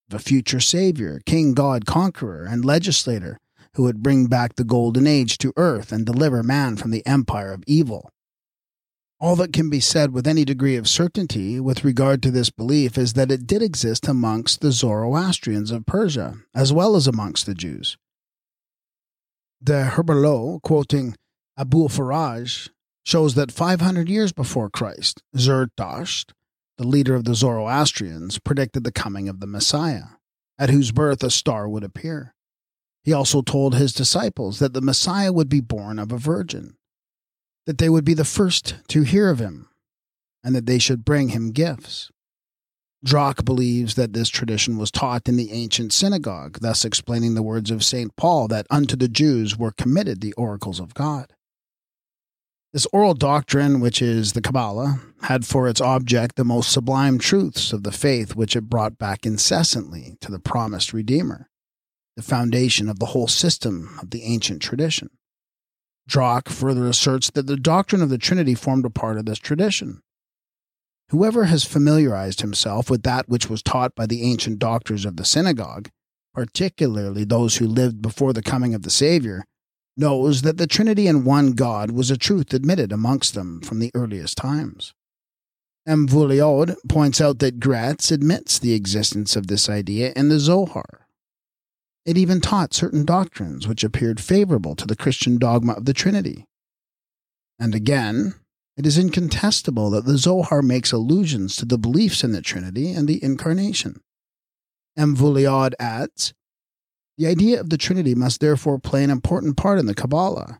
of 0.08 0.14
a 0.14 0.18
future 0.18 0.60
savior, 0.60 1.20
king, 1.26 1.52
god, 1.52 1.84
conqueror, 1.84 2.44
and 2.44 2.64
legislator 2.64 3.38
who 3.74 3.82
would 3.82 4.02
bring 4.02 4.26
back 4.26 4.54
the 4.54 4.64
golden 4.64 5.06
age 5.06 5.36
to 5.38 5.52
earth 5.56 5.92
and 5.92 6.06
deliver 6.06 6.42
man 6.42 6.76
from 6.76 6.90
the 6.90 7.06
empire 7.06 7.52
of 7.52 7.64
evil. 7.66 8.10
All 9.24 9.36
that 9.36 9.54
can 9.54 9.70
be 9.70 9.80
said 9.80 10.12
with 10.12 10.26
any 10.26 10.44
degree 10.44 10.76
of 10.76 10.86
certainty 10.86 11.58
with 11.58 11.82
regard 11.82 12.22
to 12.22 12.30
this 12.30 12.50
belief 12.50 12.98
is 12.98 13.14
that 13.14 13.30
it 13.30 13.46
did 13.46 13.62
exist 13.62 14.06
amongst 14.06 14.60
the 14.60 14.70
Zoroastrians 14.70 15.70
of 15.70 15.86
Persia, 15.86 16.34
as 16.54 16.74
well 16.74 16.94
as 16.94 17.06
amongst 17.06 17.46
the 17.46 17.54
Jews. 17.54 17.96
D'Herbelot, 19.62 20.60
quoting 20.60 21.16
Abu 21.56 21.88
Faraj, 21.88 22.68
shows 23.02 23.34
that 23.34 23.50
500 23.50 24.10
years 24.10 24.30
before 24.30 24.68
Christ, 24.68 25.22
Zerdasht, 25.34 26.32
the 26.76 26.86
leader 26.86 27.14
of 27.14 27.24
the 27.24 27.34
Zoroastrians, 27.34 28.38
predicted 28.38 28.84
the 28.84 28.92
coming 28.92 29.30
of 29.30 29.40
the 29.40 29.46
Messiah, 29.46 30.18
at 30.58 30.68
whose 30.68 30.92
birth 30.92 31.24
a 31.24 31.30
star 31.30 31.66
would 31.66 31.82
appear. 31.82 32.34
He 33.04 33.14
also 33.14 33.40
told 33.40 33.74
his 33.74 33.94
disciples 33.94 34.58
that 34.58 34.74
the 34.74 34.82
Messiah 34.82 35.32
would 35.32 35.48
be 35.48 35.62
born 35.62 35.98
of 35.98 36.12
a 36.12 36.18
virgin 36.18 36.76
that 37.66 37.78
they 37.78 37.88
would 37.88 38.04
be 38.04 38.14
the 38.14 38.24
first 38.24 38.76
to 38.88 39.02
hear 39.02 39.30
of 39.30 39.38
him, 39.38 39.68
and 40.42 40.54
that 40.54 40.66
they 40.66 40.78
should 40.78 41.04
bring 41.04 41.30
him 41.30 41.52
gifts. 41.52 42.10
Drach 43.04 43.44
believes 43.44 43.96
that 43.96 44.14
this 44.14 44.30
tradition 44.30 44.78
was 44.78 44.90
taught 44.90 45.28
in 45.28 45.36
the 45.36 45.52
ancient 45.52 45.92
synagogue, 45.92 46.58
thus 46.60 46.84
explaining 46.84 47.34
the 47.34 47.42
words 47.42 47.70
of 47.70 47.84
St. 47.84 48.16
Paul 48.16 48.48
that 48.48 48.66
unto 48.70 48.96
the 48.96 49.08
Jews 49.08 49.58
were 49.58 49.72
committed 49.72 50.20
the 50.20 50.32
oracles 50.34 50.80
of 50.80 50.94
God. 50.94 51.32
This 52.72 52.86
oral 52.92 53.14
doctrine, 53.14 53.78
which 53.78 54.02
is 54.02 54.32
the 54.32 54.40
Kabbalah, 54.40 55.00
had 55.22 55.46
for 55.46 55.68
its 55.68 55.80
object 55.80 56.36
the 56.36 56.44
most 56.44 56.72
sublime 56.72 57.18
truths 57.18 57.72
of 57.72 57.84
the 57.84 57.92
faith 57.92 58.34
which 58.34 58.56
it 58.56 58.68
brought 58.68 58.98
back 58.98 59.24
incessantly 59.24 60.16
to 60.20 60.32
the 60.32 60.40
promised 60.40 60.92
Redeemer, 60.92 61.48
the 62.16 62.22
foundation 62.22 62.88
of 62.88 62.98
the 62.98 63.06
whole 63.06 63.28
system 63.28 63.96
of 64.02 64.10
the 64.10 64.24
ancient 64.24 64.60
tradition. 64.60 65.10
Drach 66.08 66.48
further 66.48 66.86
asserts 66.86 67.30
that 67.30 67.46
the 67.46 67.56
doctrine 67.56 68.02
of 68.02 68.10
the 68.10 68.18
Trinity 68.18 68.54
formed 68.54 68.84
a 68.84 68.90
part 68.90 69.16
of 69.16 69.26
this 69.26 69.38
tradition. 69.38 70.00
Whoever 71.10 71.44
has 71.44 71.64
familiarized 71.64 72.40
himself 72.40 72.90
with 72.90 73.02
that 73.02 73.28
which 73.28 73.48
was 73.48 73.62
taught 73.62 73.94
by 73.94 74.06
the 74.06 74.22
ancient 74.22 74.58
doctors 74.58 75.04
of 75.04 75.16
the 75.16 75.24
synagogue, 75.24 75.90
particularly 76.34 77.24
those 77.24 77.56
who 77.56 77.66
lived 77.66 78.02
before 78.02 78.32
the 78.32 78.42
coming 78.42 78.74
of 78.74 78.82
the 78.82 78.90
Savior, 78.90 79.44
knows 79.96 80.42
that 80.42 80.56
the 80.56 80.66
Trinity 80.66 81.06
in 81.06 81.24
one 81.24 81.52
God 81.52 81.90
was 81.90 82.10
a 82.10 82.16
truth 82.16 82.52
admitted 82.52 82.92
amongst 82.92 83.34
them 83.34 83.60
from 83.60 83.78
the 83.78 83.92
earliest 83.94 84.36
times. 84.36 84.92
M. 85.86 86.08
Vulliaud 86.08 86.76
points 86.88 87.20
out 87.20 87.38
that 87.40 87.60
Graetz 87.60 88.10
admits 88.10 88.58
the 88.58 88.72
existence 88.72 89.36
of 89.36 89.46
this 89.46 89.68
idea 89.68 90.12
in 90.16 90.30
the 90.30 90.40
Zohar, 90.40 91.03
it 92.04 92.18
even 92.18 92.40
taught 92.40 92.74
certain 92.74 93.04
doctrines 93.04 93.66
which 93.66 93.84
appeared 93.84 94.20
favorable 94.20 94.74
to 94.76 94.86
the 94.86 94.96
Christian 94.96 95.38
dogma 95.38 95.72
of 95.72 95.86
the 95.86 95.94
Trinity. 95.94 96.44
And 97.58 97.74
again, 97.74 98.34
it 98.76 98.86
is 98.86 98.98
incontestable 98.98 99.90
that 99.90 100.04
the 100.04 100.18
Zohar 100.18 100.60
makes 100.60 100.92
allusions 100.92 101.56
to 101.56 101.64
the 101.64 101.78
beliefs 101.78 102.24
in 102.24 102.32
the 102.32 102.42
Trinity 102.42 102.92
and 102.92 103.06
the 103.06 103.22
Incarnation. 103.22 104.00
M. 104.96 105.16
Vulliaud 105.16 105.72
adds, 105.78 106.34
The 107.16 107.26
idea 107.26 107.60
of 107.60 107.70
the 107.70 107.78
Trinity 107.78 108.14
must 108.14 108.40
therefore 108.40 108.78
play 108.78 109.04
an 109.04 109.10
important 109.10 109.56
part 109.56 109.78
in 109.78 109.86
the 109.86 109.94
Kabbalah, 109.94 110.58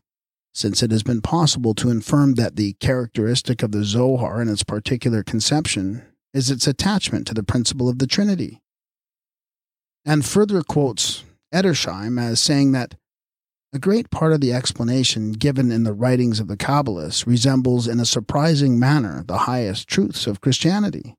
since 0.53 0.81
it 0.81 0.91
has 0.91 1.03
been 1.03 1.21
possible 1.21 1.73
to 1.75 1.89
infirm 1.89 2.35
that 2.35 2.55
the 2.55 2.73
characteristic 2.73 3.61
of 3.61 3.71
the 3.71 3.83
Zohar 3.83 4.41
in 4.41 4.49
its 4.49 4.63
particular 4.63 5.21
conception 5.21 6.03
is 6.33 6.49
its 6.49 6.67
attachment 6.67 7.27
to 7.27 7.33
the 7.33 7.43
principle 7.43 7.89
of 7.89 7.99
the 7.99 8.07
Trinity. 8.07 8.61
And 10.05 10.25
further 10.25 10.61
quotes 10.61 11.23
Edersheim 11.55 12.21
as 12.21 12.41
saying 12.41 12.73
that 12.73 12.95
a 13.71 13.79
great 13.79 14.09
part 14.09 14.33
of 14.33 14.41
the 14.41 14.53
explanation 14.53 15.31
given 15.31 15.71
in 15.71 15.83
the 15.83 15.93
writings 15.93 16.39
of 16.39 16.47
the 16.47 16.57
Kabbalists 16.57 17.25
resembles 17.25 17.87
in 17.87 17.99
a 17.99 18.05
surprising 18.05 18.77
manner 18.77 19.23
the 19.25 19.39
highest 19.39 19.87
truths 19.87 20.27
of 20.27 20.41
Christianity. 20.41 21.15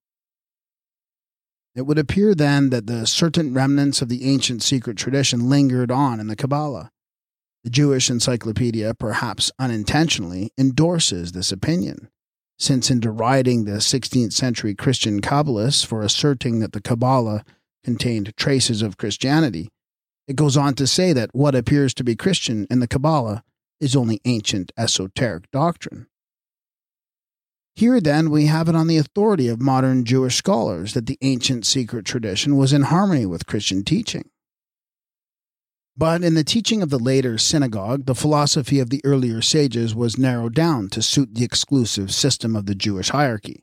It 1.74 1.86
would 1.86 1.98
appear 1.98 2.34
then 2.34 2.70
that 2.70 2.86
the 2.86 3.06
certain 3.06 3.52
remnants 3.52 4.00
of 4.00 4.08
the 4.08 4.24
ancient 4.24 4.62
secret 4.62 4.96
tradition 4.96 5.48
lingered 5.48 5.90
on 5.90 6.20
in 6.20 6.26
the 6.26 6.36
Kabbalah. 6.36 6.90
The 7.64 7.70
Jewish 7.70 8.08
Encyclopedia, 8.08 8.94
perhaps 8.94 9.50
unintentionally, 9.58 10.52
endorses 10.56 11.32
this 11.32 11.52
opinion, 11.52 12.08
since 12.58 12.90
in 12.90 13.00
deriding 13.00 13.64
the 13.64 13.78
16th 13.78 14.32
century 14.32 14.74
Christian 14.74 15.20
Kabbalists 15.20 15.84
for 15.84 16.00
asserting 16.00 16.60
that 16.60 16.72
the 16.72 16.80
Kabbalah 16.80 17.44
contained 17.84 18.34
traces 18.36 18.80
of 18.82 18.96
Christianity, 18.96 19.68
it 20.28 20.36
goes 20.36 20.56
on 20.56 20.74
to 20.74 20.86
say 20.86 21.12
that 21.12 21.34
what 21.34 21.54
appears 21.54 21.94
to 21.94 22.04
be 22.04 22.16
Christian 22.16 22.66
in 22.70 22.80
the 22.80 22.88
Kabbalah 22.88 23.44
is 23.80 23.94
only 23.94 24.20
ancient 24.24 24.72
esoteric 24.76 25.50
doctrine. 25.50 26.06
Here, 27.74 28.00
then, 28.00 28.30
we 28.30 28.46
have 28.46 28.70
it 28.70 28.74
on 28.74 28.86
the 28.86 28.96
authority 28.96 29.48
of 29.48 29.60
modern 29.60 30.04
Jewish 30.06 30.36
scholars 30.36 30.94
that 30.94 31.04
the 31.04 31.18
ancient 31.20 31.66
secret 31.66 32.06
tradition 32.06 32.56
was 32.56 32.72
in 32.72 32.84
harmony 32.84 33.26
with 33.26 33.46
Christian 33.46 33.84
teaching. 33.84 34.30
But 35.94 36.24
in 36.24 36.34
the 36.34 36.44
teaching 36.44 36.82
of 36.82 36.88
the 36.88 36.98
later 36.98 37.36
synagogue, 37.36 38.06
the 38.06 38.14
philosophy 38.14 38.80
of 38.80 38.88
the 38.88 39.02
earlier 39.04 39.42
sages 39.42 39.94
was 39.94 40.18
narrowed 40.18 40.54
down 40.54 40.88
to 40.90 41.02
suit 41.02 41.34
the 41.34 41.44
exclusive 41.44 42.12
system 42.12 42.56
of 42.56 42.64
the 42.64 42.74
Jewish 42.74 43.10
hierarchy. 43.10 43.62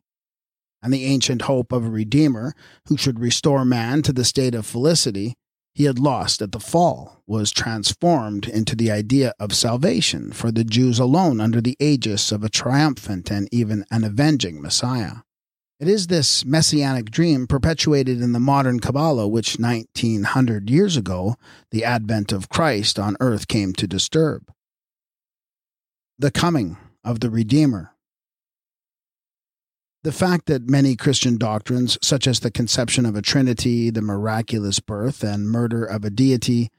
And 0.83 0.93
the 0.93 1.05
ancient 1.05 1.43
hope 1.43 1.71
of 1.71 1.85
a 1.85 1.89
Redeemer 1.89 2.53
who 2.87 2.97
should 2.97 3.19
restore 3.19 3.65
man 3.65 4.03
to 4.03 4.13
the 4.13 4.25
state 4.25 4.53
of 4.53 4.65
felicity 4.65 5.35
he 5.75 5.85
had 5.85 5.99
lost 5.99 6.41
at 6.41 6.51
the 6.51 6.59
fall 6.59 7.21
was 7.25 7.51
transformed 7.51 8.47
into 8.47 8.75
the 8.75 8.91
idea 8.91 9.33
of 9.39 9.53
salvation 9.53 10.31
for 10.31 10.51
the 10.51 10.63
Jews 10.63 10.99
alone 10.99 11.41
under 11.41 11.61
the 11.61 11.75
aegis 11.79 12.31
of 12.31 12.43
a 12.43 12.49
triumphant 12.49 13.31
and 13.31 13.49
even 13.51 13.85
an 13.91 14.03
avenging 14.03 14.61
Messiah. 14.61 15.17
It 15.79 15.87
is 15.87 16.07
this 16.07 16.45
messianic 16.45 17.11
dream 17.11 17.47
perpetuated 17.47 18.21
in 18.21 18.31
the 18.31 18.39
modern 18.39 18.79
Kabbalah 18.79 19.27
which 19.27 19.59
1900 19.59 20.69
years 20.69 20.95
ago 20.95 21.35
the 21.71 21.83
advent 21.83 22.31
of 22.31 22.49
Christ 22.49 22.99
on 22.99 23.17
earth 23.19 23.47
came 23.47 23.73
to 23.73 23.87
disturb. 23.87 24.51
the 26.19 26.31
coming 26.31 26.77
of 27.03 27.19
the 27.19 27.29
Redeemer. 27.29 27.92
The 30.03 30.11
fact 30.11 30.47
that 30.47 30.69
many 30.69 30.97
Christian 30.97 31.37
doctrines, 31.37 31.97
such 32.01 32.27
as 32.27 32.41
the 32.41 32.51
conception 32.51 33.05
of 33.05 33.15
a 33.15 33.21
Trinity, 33.21 33.89
the 33.89 34.01
miraculous 34.01 34.81
birth, 34.81 35.23
and 35.23 35.49
murder 35.49 35.85
of 35.85 36.03
a 36.03 36.09
deity, 36.09 36.69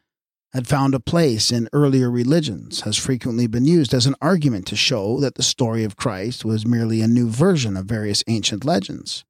had 0.53 0.69
found 0.69 0.95
a 0.95 1.01
place 1.01 1.51
in 1.51 1.69
earlier 1.73 2.11
religions 2.11 2.83
has 2.83 2.99
frequently 2.99 3.47
been 3.47 3.65
used 3.65 3.95
as 3.95 4.07
an 4.07 4.15
argument 4.21 4.67
to 4.67 4.77
show 4.77 5.19
that 5.21 5.37
the 5.37 5.43
story 5.43 5.85
of 5.85 5.97
Christ 5.97 6.45
was 6.45 6.67
merely 6.67 7.01
a 7.01 7.09
new 7.09 7.31
version 7.31 7.79
of 7.79 7.87
various 7.87 8.23
ancient 8.29 8.63
legends, 8.63 9.25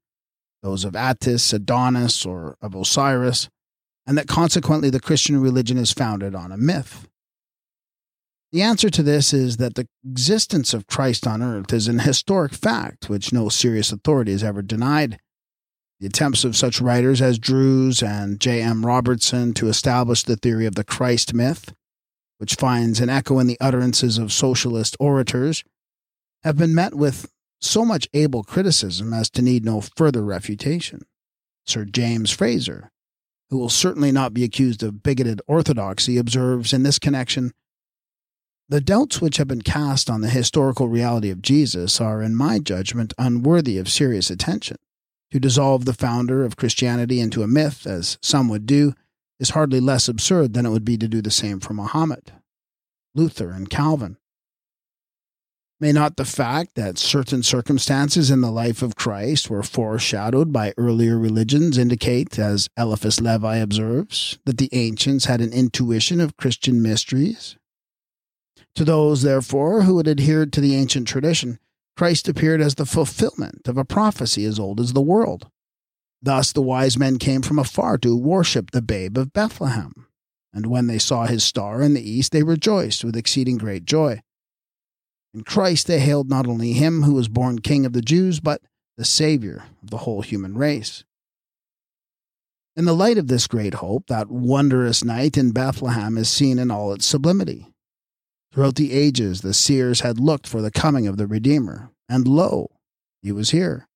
those 0.60 0.84
of 0.84 0.96
Attis, 0.96 1.52
Adonis, 1.52 2.26
or 2.26 2.56
of 2.60 2.74
Osiris, 2.74 3.48
and 4.06 4.18
that 4.18 4.26
consequently 4.26 4.90
the 4.90 5.00
Christian 5.00 5.40
religion 5.40 5.78
is 5.78 5.92
founded 5.92 6.34
on 6.34 6.50
a 6.50 6.58
myth. 6.58 7.08
The 8.54 8.62
answer 8.62 8.88
to 8.88 9.02
this 9.02 9.32
is 9.32 9.56
that 9.56 9.74
the 9.74 9.88
existence 10.08 10.72
of 10.72 10.86
Christ 10.86 11.26
on 11.26 11.42
earth 11.42 11.72
is 11.72 11.88
an 11.88 11.98
historic 11.98 12.52
fact 12.52 13.10
which 13.10 13.32
no 13.32 13.48
serious 13.48 13.90
authority 13.90 14.30
has 14.30 14.44
ever 14.44 14.62
denied. 14.62 15.18
The 15.98 16.06
attempts 16.06 16.44
of 16.44 16.54
such 16.56 16.80
writers 16.80 17.20
as 17.20 17.40
Drews 17.40 18.00
and 18.00 18.38
J. 18.38 18.62
M. 18.62 18.86
Robertson 18.86 19.54
to 19.54 19.66
establish 19.66 20.22
the 20.22 20.36
theory 20.36 20.66
of 20.66 20.76
the 20.76 20.84
Christ 20.84 21.34
myth, 21.34 21.74
which 22.38 22.54
finds 22.54 23.00
an 23.00 23.10
echo 23.10 23.40
in 23.40 23.48
the 23.48 23.58
utterances 23.60 24.18
of 24.18 24.32
socialist 24.32 24.96
orators, 25.00 25.64
have 26.44 26.56
been 26.56 26.76
met 26.76 26.94
with 26.94 27.28
so 27.60 27.84
much 27.84 28.06
able 28.14 28.44
criticism 28.44 29.12
as 29.12 29.28
to 29.30 29.42
need 29.42 29.64
no 29.64 29.80
further 29.80 30.22
refutation. 30.22 31.02
Sir 31.66 31.84
James 31.84 32.30
Frazer, 32.30 32.92
who 33.50 33.58
will 33.58 33.68
certainly 33.68 34.12
not 34.12 34.32
be 34.32 34.44
accused 34.44 34.84
of 34.84 35.02
bigoted 35.02 35.42
orthodoxy, 35.48 36.18
observes 36.18 36.72
in 36.72 36.84
this 36.84 37.00
connection 37.00 37.50
The 38.68 38.80
doubts 38.80 39.20
which 39.20 39.36
have 39.36 39.48
been 39.48 39.60
cast 39.60 40.08
on 40.08 40.22
the 40.22 40.30
historical 40.30 40.88
reality 40.88 41.28
of 41.28 41.42
Jesus 41.42 42.00
are, 42.00 42.22
in 42.22 42.34
my 42.34 42.58
judgment, 42.58 43.12
unworthy 43.18 43.76
of 43.76 43.90
serious 43.90 44.30
attention. 44.30 44.78
To 45.32 45.40
dissolve 45.40 45.84
the 45.84 45.92
founder 45.92 46.44
of 46.44 46.56
Christianity 46.56 47.20
into 47.20 47.42
a 47.42 47.46
myth, 47.46 47.86
as 47.86 48.16
some 48.22 48.48
would 48.48 48.64
do, 48.64 48.94
is 49.38 49.50
hardly 49.50 49.80
less 49.80 50.08
absurd 50.08 50.54
than 50.54 50.64
it 50.64 50.70
would 50.70 50.84
be 50.84 50.96
to 50.96 51.08
do 51.08 51.20
the 51.20 51.30
same 51.30 51.60
for 51.60 51.74
Mohammed, 51.74 52.32
Luther, 53.14 53.50
and 53.50 53.68
Calvin. 53.68 54.16
May 55.78 55.92
not 55.92 56.16
the 56.16 56.24
fact 56.24 56.76
that 56.76 56.96
certain 56.96 57.42
circumstances 57.42 58.30
in 58.30 58.40
the 58.40 58.50
life 58.50 58.80
of 58.80 58.96
Christ 58.96 59.50
were 59.50 59.62
foreshadowed 59.62 60.52
by 60.52 60.72
earlier 60.78 61.18
religions 61.18 61.76
indicate, 61.76 62.38
as 62.38 62.68
Eliphas 62.78 63.20
Levi 63.20 63.56
observes, 63.56 64.38
that 64.46 64.56
the 64.56 64.70
ancients 64.72 65.26
had 65.26 65.42
an 65.42 65.52
intuition 65.52 66.20
of 66.20 66.38
Christian 66.38 66.80
mysteries? 66.80 67.56
To 68.76 68.84
those, 68.84 69.22
therefore, 69.22 69.82
who 69.82 69.98
had 69.98 70.08
adhered 70.08 70.52
to 70.52 70.60
the 70.60 70.74
ancient 70.74 71.06
tradition, 71.06 71.58
Christ 71.96 72.28
appeared 72.28 72.60
as 72.60 72.74
the 72.74 72.86
fulfillment 72.86 73.68
of 73.68 73.78
a 73.78 73.84
prophecy 73.84 74.44
as 74.44 74.58
old 74.58 74.80
as 74.80 74.92
the 74.92 75.00
world. 75.00 75.48
Thus 76.20 76.52
the 76.52 76.62
wise 76.62 76.98
men 76.98 77.18
came 77.18 77.42
from 77.42 77.58
afar 77.58 77.98
to 77.98 78.16
worship 78.16 78.70
the 78.70 78.82
babe 78.82 79.16
of 79.16 79.32
Bethlehem. 79.32 80.06
And 80.52 80.66
when 80.66 80.86
they 80.86 80.98
saw 80.98 81.26
his 81.26 81.44
star 81.44 81.82
in 81.82 81.94
the 81.94 82.08
east, 82.08 82.32
they 82.32 82.42
rejoiced 82.42 83.04
with 83.04 83.16
exceeding 83.16 83.58
great 83.58 83.84
joy. 83.84 84.22
In 85.34 85.42
Christ 85.42 85.86
they 85.86 86.00
hailed 86.00 86.30
not 86.30 86.46
only 86.46 86.72
him 86.72 87.02
who 87.02 87.14
was 87.14 87.28
born 87.28 87.58
King 87.58 87.84
of 87.84 87.92
the 87.92 88.02
Jews, 88.02 88.40
but 88.40 88.62
the 88.96 89.04
Savior 89.04 89.64
of 89.82 89.90
the 89.90 89.98
whole 89.98 90.22
human 90.22 90.56
race. 90.56 91.04
In 92.76 92.86
the 92.86 92.94
light 92.94 93.18
of 93.18 93.28
this 93.28 93.46
great 93.46 93.74
hope, 93.74 94.06
that 94.06 94.30
wondrous 94.30 95.04
night 95.04 95.36
in 95.36 95.52
Bethlehem 95.52 96.16
is 96.16 96.28
seen 96.28 96.58
in 96.58 96.70
all 96.70 96.92
its 96.92 97.06
sublimity. 97.06 97.73
Throughout 98.54 98.76
the 98.76 98.92
ages, 98.92 99.40
the 99.40 99.52
seers 99.52 100.02
had 100.02 100.20
looked 100.20 100.46
for 100.46 100.62
the 100.62 100.70
coming 100.70 101.08
of 101.08 101.16
the 101.16 101.26
Redeemer, 101.26 101.90
and 102.08 102.28
lo, 102.28 102.70
he 103.20 103.32
was 103.32 103.50
here. 103.50 103.88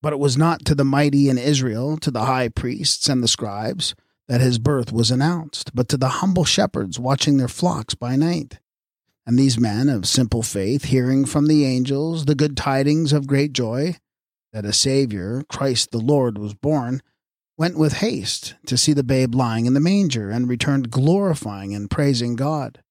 But 0.00 0.14
it 0.14 0.18
was 0.18 0.38
not 0.38 0.64
to 0.64 0.74
the 0.74 0.82
mighty 0.82 1.28
in 1.28 1.36
Israel, 1.36 1.98
to 1.98 2.10
the 2.10 2.24
high 2.24 2.48
priests 2.48 3.06
and 3.06 3.22
the 3.22 3.28
scribes, 3.28 3.94
that 4.28 4.40
his 4.40 4.58
birth 4.58 4.92
was 4.92 5.10
announced, 5.10 5.74
but 5.74 5.90
to 5.90 5.98
the 5.98 6.08
humble 6.08 6.46
shepherds 6.46 6.98
watching 6.98 7.36
their 7.36 7.48
flocks 7.48 7.94
by 7.94 8.16
night. 8.16 8.60
And 9.26 9.38
these 9.38 9.60
men 9.60 9.90
of 9.90 10.06
simple 10.06 10.42
faith, 10.42 10.84
hearing 10.84 11.26
from 11.26 11.46
the 11.46 11.66
angels 11.66 12.24
the 12.24 12.34
good 12.34 12.56
tidings 12.56 13.12
of 13.12 13.26
great 13.26 13.52
joy, 13.52 13.96
that 14.54 14.64
a 14.64 14.72
Saviour, 14.72 15.42
Christ 15.50 15.90
the 15.90 15.98
Lord, 15.98 16.38
was 16.38 16.54
born, 16.54 17.02
went 17.58 17.76
with 17.76 17.98
haste 17.98 18.54
to 18.68 18.78
see 18.78 18.94
the 18.94 19.04
babe 19.04 19.34
lying 19.34 19.66
in 19.66 19.74
the 19.74 19.80
manger, 19.80 20.30
and 20.30 20.48
returned 20.48 20.90
glorifying 20.90 21.74
and 21.74 21.90
praising 21.90 22.36
God 22.36 22.82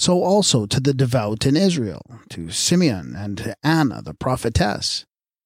so 0.00 0.22
also 0.22 0.64
to 0.64 0.80
the 0.80 0.94
devout 0.94 1.44
in 1.44 1.58
Israel, 1.58 2.00
to 2.30 2.48
Simeon 2.48 3.14
and 3.14 3.36
to 3.36 3.54
Anna 3.62 4.00
the 4.00 4.14
prophetess. 4.14 5.04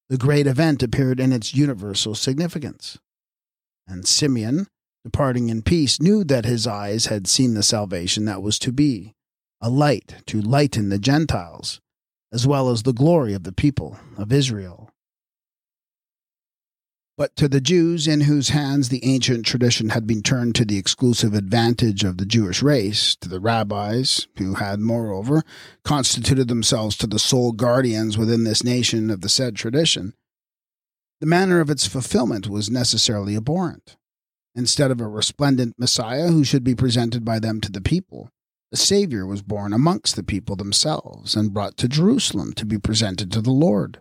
The 0.08 0.16
great 0.16 0.46
event 0.46 0.80
appeared 0.80 1.18
in 1.18 1.32
its 1.32 1.56
universal 1.56 2.14
significance. 2.14 2.96
And 3.88 4.06
Simeon, 4.06 4.68
departing 5.04 5.48
in 5.48 5.62
peace, 5.62 6.00
knew 6.00 6.22
that 6.22 6.44
his 6.44 6.68
eyes 6.68 7.06
had 7.06 7.26
seen 7.26 7.54
the 7.54 7.64
salvation 7.64 8.26
that 8.26 8.42
was 8.42 8.60
to 8.60 8.70
be, 8.70 9.14
a 9.60 9.68
light 9.68 10.22
to 10.26 10.40
lighten 10.40 10.88
the 10.88 11.00
Gentiles, 11.00 11.80
as 12.32 12.46
well 12.46 12.70
as 12.70 12.84
the 12.84 12.92
glory 12.92 13.34
of 13.34 13.42
the 13.42 13.52
people 13.52 13.98
of 14.16 14.32
Israel. 14.32 14.88
But 17.16 17.36
to 17.36 17.48
the 17.48 17.60
Jews 17.60 18.08
in 18.08 18.22
whose 18.22 18.48
hands 18.48 18.88
the 18.88 19.04
ancient 19.04 19.46
tradition 19.46 19.90
had 19.90 20.04
been 20.04 20.20
turned 20.20 20.56
to 20.56 20.64
the 20.64 20.78
exclusive 20.78 21.32
advantage 21.32 22.02
of 22.02 22.18
the 22.18 22.26
Jewish 22.26 22.60
race, 22.60 23.14
to 23.20 23.28
the 23.28 23.38
rabbis, 23.38 24.26
who 24.38 24.54
had, 24.54 24.80
moreover, 24.80 25.44
constituted 25.84 26.48
themselves 26.48 26.96
to 26.96 27.06
the 27.06 27.20
sole 27.20 27.52
guardians 27.52 28.18
within 28.18 28.42
this 28.42 28.64
nation 28.64 29.10
of 29.10 29.20
the 29.20 29.28
said 29.28 29.54
tradition, 29.54 30.14
the 31.20 31.26
manner 31.26 31.60
of 31.60 31.70
its 31.70 31.86
fulfillment 31.86 32.48
was 32.48 32.68
necessarily 32.68 33.36
abhorrent. 33.36 33.96
Instead 34.56 34.90
of 34.90 35.00
a 35.00 35.06
resplendent 35.06 35.78
Messiah 35.78 36.28
who 36.28 36.42
should 36.42 36.64
be 36.64 36.74
presented 36.74 37.24
by 37.24 37.38
them 37.38 37.60
to 37.60 37.70
the 37.70 37.80
people, 37.80 38.30
a 38.72 38.76
Savior 38.76 39.24
was 39.24 39.40
born 39.40 39.72
amongst 39.72 40.16
the 40.16 40.24
people 40.24 40.56
themselves 40.56 41.36
and 41.36 41.54
brought 41.54 41.76
to 41.76 41.88
Jerusalem 41.88 42.52
to 42.54 42.66
be 42.66 42.78
presented 42.78 43.30
to 43.32 43.40
the 43.40 43.52
Lord 43.52 44.00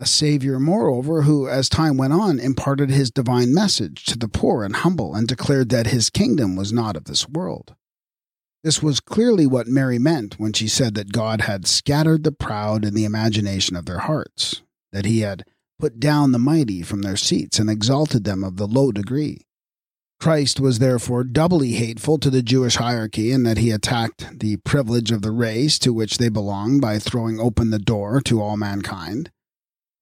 a 0.00 0.06
Savior, 0.06 0.58
moreover, 0.58 1.22
who, 1.22 1.48
as 1.48 1.68
time 1.68 1.96
went 1.96 2.12
on, 2.12 2.40
imparted 2.40 2.90
his 2.90 3.10
divine 3.10 3.54
message 3.54 4.04
to 4.06 4.18
the 4.18 4.28
poor 4.28 4.64
and 4.64 4.76
humble 4.76 5.14
and 5.14 5.28
declared 5.28 5.68
that 5.68 5.88
his 5.88 6.10
kingdom 6.10 6.56
was 6.56 6.72
not 6.72 6.96
of 6.96 7.04
this 7.04 7.28
world. 7.28 7.74
This 8.64 8.82
was 8.82 8.98
clearly 8.98 9.46
what 9.46 9.68
Mary 9.68 9.98
meant 9.98 10.38
when 10.38 10.52
she 10.52 10.68
said 10.68 10.94
that 10.94 11.12
God 11.12 11.42
had 11.42 11.66
scattered 11.66 12.24
the 12.24 12.32
proud 12.32 12.84
in 12.84 12.94
the 12.94 13.04
imagination 13.04 13.76
of 13.76 13.86
their 13.86 13.98
hearts, 13.98 14.62
that 14.92 15.04
he 15.04 15.20
had 15.20 15.44
put 15.78 16.00
down 16.00 16.32
the 16.32 16.38
mighty 16.38 16.82
from 16.82 17.02
their 17.02 17.16
seats 17.16 17.58
and 17.58 17.68
exalted 17.68 18.24
them 18.24 18.42
of 18.42 18.56
the 18.56 18.66
low 18.66 18.90
degree. 18.90 19.42
Christ 20.18 20.58
was 20.58 20.78
therefore 20.78 21.24
doubly 21.24 21.72
hateful 21.72 22.18
to 22.18 22.30
the 22.30 22.42
Jewish 22.42 22.76
hierarchy 22.76 23.30
in 23.30 23.42
that 23.42 23.58
he 23.58 23.70
attacked 23.70 24.40
the 24.40 24.56
privilege 24.58 25.10
of 25.12 25.22
the 25.22 25.32
race 25.32 25.78
to 25.80 25.92
which 25.92 26.16
they 26.18 26.30
belonged 26.30 26.80
by 26.80 26.98
throwing 26.98 27.38
open 27.38 27.70
the 27.70 27.78
door 27.78 28.22
to 28.22 28.40
all 28.40 28.56
mankind 28.56 29.30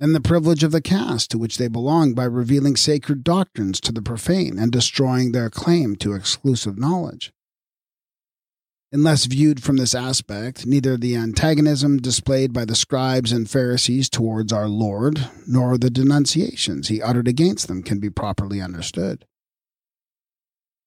and 0.03 0.17
the 0.17 0.21
privilege 0.21 0.65
of 0.65 0.73
the 0.73 0.81
caste 0.81 1.31
to 1.31 1.39
which 1.39 1.59
they 1.59 1.69
belong 1.69 2.13
by 2.13 2.25
revealing 2.25 2.75
sacred 2.75 3.23
doctrines 3.23 3.81
to 3.81 3.93
the 3.93 4.03
profane 4.03 4.59
and 4.59 4.73
destroying 4.73 5.31
their 5.31 5.49
claim 5.49 5.95
to 5.95 6.13
exclusive 6.13 6.77
knowledge. 6.77 7.33
Unless 8.91 9.27
viewed 9.27 9.63
from 9.63 9.77
this 9.77 9.95
aspect, 9.95 10.67
neither 10.67 10.97
the 10.97 11.15
antagonism 11.15 11.99
displayed 11.99 12.53
by 12.53 12.65
the 12.65 12.75
scribes 12.75 13.31
and 13.31 13.49
Pharisees 13.49 14.11
towards 14.11 14.53
our 14.53 14.69
Lord, 14.69 15.31
nor 15.47 15.79
the 15.79 15.89
denunciations 15.89 16.89
he 16.89 17.01
uttered 17.01 17.29
against 17.29 17.69
them 17.69 17.85
can 17.85 18.01
be 18.01 18.11
properly 18.11 18.61
understood. 18.61 19.25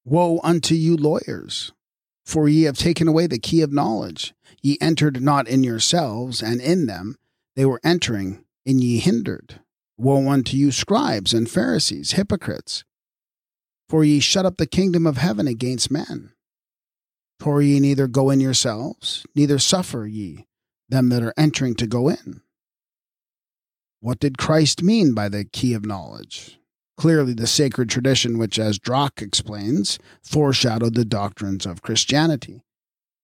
Woe 0.03 0.41
unto 0.43 0.75
you, 0.75 0.97
lawyers! 0.97 1.71
For 2.25 2.49
ye 2.49 2.63
have 2.63 2.77
taken 2.77 3.07
away 3.07 3.27
the 3.27 3.39
key 3.39 3.61
of 3.61 3.71
knowledge. 3.71 4.33
Ye 4.61 4.77
entered 4.81 5.21
not 5.21 5.47
in 5.47 5.63
yourselves, 5.63 6.43
and 6.43 6.59
in 6.59 6.85
them 6.85 7.15
they 7.55 7.65
were 7.65 7.79
entering, 7.81 8.44
and 8.65 8.83
ye 8.83 8.97
hindered. 8.97 9.61
Woe 9.97 10.29
unto 10.29 10.57
you, 10.57 10.71
scribes 10.71 11.33
and 11.33 11.49
Pharisees, 11.49 12.13
hypocrites! 12.13 12.83
For 13.87 14.03
ye 14.03 14.19
shut 14.19 14.45
up 14.45 14.57
the 14.57 14.65
kingdom 14.65 15.05
of 15.05 15.17
heaven 15.17 15.47
against 15.47 15.91
men. 15.91 16.31
For 17.39 17.61
ye 17.61 17.79
neither 17.79 18.07
go 18.07 18.29
in 18.29 18.39
yourselves, 18.39 19.25
neither 19.35 19.59
suffer 19.59 20.05
ye 20.05 20.47
them 20.89 21.09
that 21.09 21.23
are 21.23 21.33
entering 21.37 21.75
to 21.75 21.87
go 21.87 22.09
in. 22.09 22.41
What 23.99 24.19
did 24.19 24.37
Christ 24.37 24.83
mean 24.83 25.13
by 25.13 25.29
the 25.29 25.45
key 25.45 25.73
of 25.73 25.85
knowledge? 25.85 26.59
Clearly, 26.97 27.33
the 27.33 27.47
sacred 27.47 27.89
tradition, 27.89 28.37
which, 28.37 28.57
as 28.57 28.79
Drach 28.79 29.21
explains, 29.21 29.99
foreshadowed 30.23 30.95
the 30.95 31.05
doctrines 31.05 31.65
of 31.65 31.81
Christianity. 31.81 32.63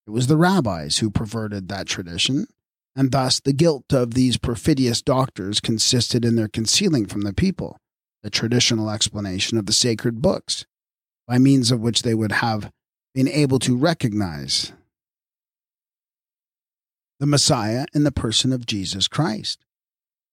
It 0.06 0.10
was 0.10 0.26
the 0.26 0.36
rabbis 0.36 0.98
who 0.98 1.10
perverted 1.10 1.68
that 1.68 1.86
tradition 1.86 2.46
and 2.94 3.10
thus 3.10 3.40
the 3.40 3.52
guilt 3.52 3.92
of 3.92 4.14
these 4.14 4.36
perfidious 4.36 5.02
doctors 5.02 5.60
consisted 5.60 6.24
in 6.24 6.36
their 6.36 6.48
concealing 6.48 7.06
from 7.06 7.22
the 7.22 7.32
people 7.32 7.78
the 8.22 8.30
traditional 8.30 8.90
explanation 8.90 9.58
of 9.58 9.66
the 9.66 9.72
sacred 9.72 10.22
books, 10.22 10.64
by 11.26 11.38
means 11.38 11.72
of 11.72 11.80
which 11.80 12.02
they 12.02 12.14
would 12.14 12.32
have 12.32 12.70
been 13.14 13.28
able 13.28 13.58
to 13.58 13.76
recognize 13.76 14.72
the 17.18 17.26
Messiah 17.26 17.86
in 17.94 18.04
the 18.04 18.12
person 18.12 18.52
of 18.52 18.66
Jesus 18.66 19.06
Christ. 19.08 19.64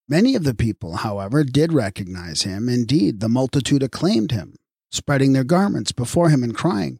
Many 0.07 0.33
of 0.33 0.43
the 0.43 0.55
people, 0.55 0.97
however, 0.97 1.43
did 1.43 1.71
recognize 1.71 2.41
him. 2.41 2.67
Indeed, 2.67 3.19
the 3.19 3.29
multitude 3.29 3.83
acclaimed 3.83 4.31
him, 4.31 4.55
spreading 4.91 5.33
their 5.33 5.43
garments 5.43 5.91
before 5.91 6.29
him 6.29 6.41
and 6.41 6.55
crying, 6.55 6.99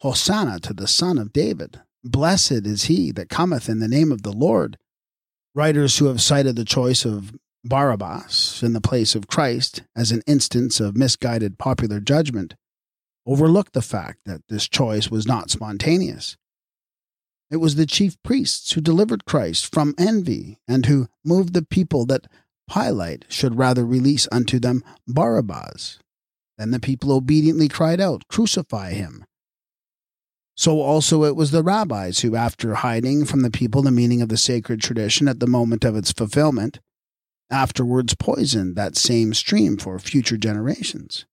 Hosanna 0.00 0.60
to 0.60 0.74
the 0.74 0.86
Son 0.86 1.16
of 1.16 1.32
David! 1.32 1.80
Blessed 2.04 2.66
is 2.66 2.84
he 2.84 3.12
that 3.12 3.28
cometh 3.28 3.68
in 3.68 3.78
the 3.78 3.88
name 3.88 4.12
of 4.12 4.22
the 4.22 4.32
Lord. 4.32 4.76
Writers 5.54 5.98
who 5.98 6.06
have 6.06 6.20
cited 6.20 6.56
the 6.56 6.64
choice 6.64 7.04
of 7.04 7.34
Barabbas 7.64 8.62
in 8.62 8.72
the 8.72 8.80
place 8.80 9.14
of 9.14 9.28
Christ 9.28 9.82
as 9.94 10.10
an 10.10 10.22
instance 10.26 10.80
of 10.80 10.96
misguided 10.96 11.58
popular 11.58 12.00
judgment 12.00 12.54
overlook 13.26 13.72
the 13.72 13.82
fact 13.82 14.20
that 14.24 14.42
this 14.48 14.66
choice 14.68 15.10
was 15.10 15.26
not 15.26 15.50
spontaneous. 15.50 16.36
It 17.50 17.58
was 17.58 17.74
the 17.74 17.86
chief 17.86 18.16
priests 18.22 18.72
who 18.72 18.80
delivered 18.80 19.26
Christ 19.26 19.72
from 19.72 19.94
envy 19.98 20.58
and 20.66 20.86
who 20.86 21.08
moved 21.22 21.52
the 21.52 21.62
people 21.62 22.06
that 22.06 22.26
Pilate 22.72 23.26
should 23.28 23.58
rather 23.58 23.84
release 23.84 24.26
unto 24.32 24.58
them 24.58 24.82
Barabbas. 25.06 25.98
Then 26.56 26.70
the 26.70 26.80
people 26.80 27.12
obediently 27.12 27.68
cried 27.68 28.00
out, 28.00 28.26
Crucify 28.28 28.92
him. 28.92 29.26
So 30.62 30.80
also 30.80 31.24
it 31.24 31.34
was 31.34 31.50
the 31.50 31.64
rabbis 31.64 32.20
who, 32.20 32.36
after 32.36 32.74
hiding 32.74 33.24
from 33.24 33.40
the 33.40 33.50
people 33.50 33.82
the 33.82 33.90
meaning 33.90 34.22
of 34.22 34.28
the 34.28 34.36
sacred 34.36 34.80
tradition 34.80 35.26
at 35.26 35.40
the 35.40 35.48
moment 35.48 35.84
of 35.84 35.96
its 35.96 36.12
fulfillment, 36.12 36.78
afterwards 37.50 38.14
poisoned 38.14 38.76
that 38.76 38.96
same 38.96 39.34
stream 39.34 39.76
for 39.76 39.98
future 39.98 40.36
generations. 40.36 41.26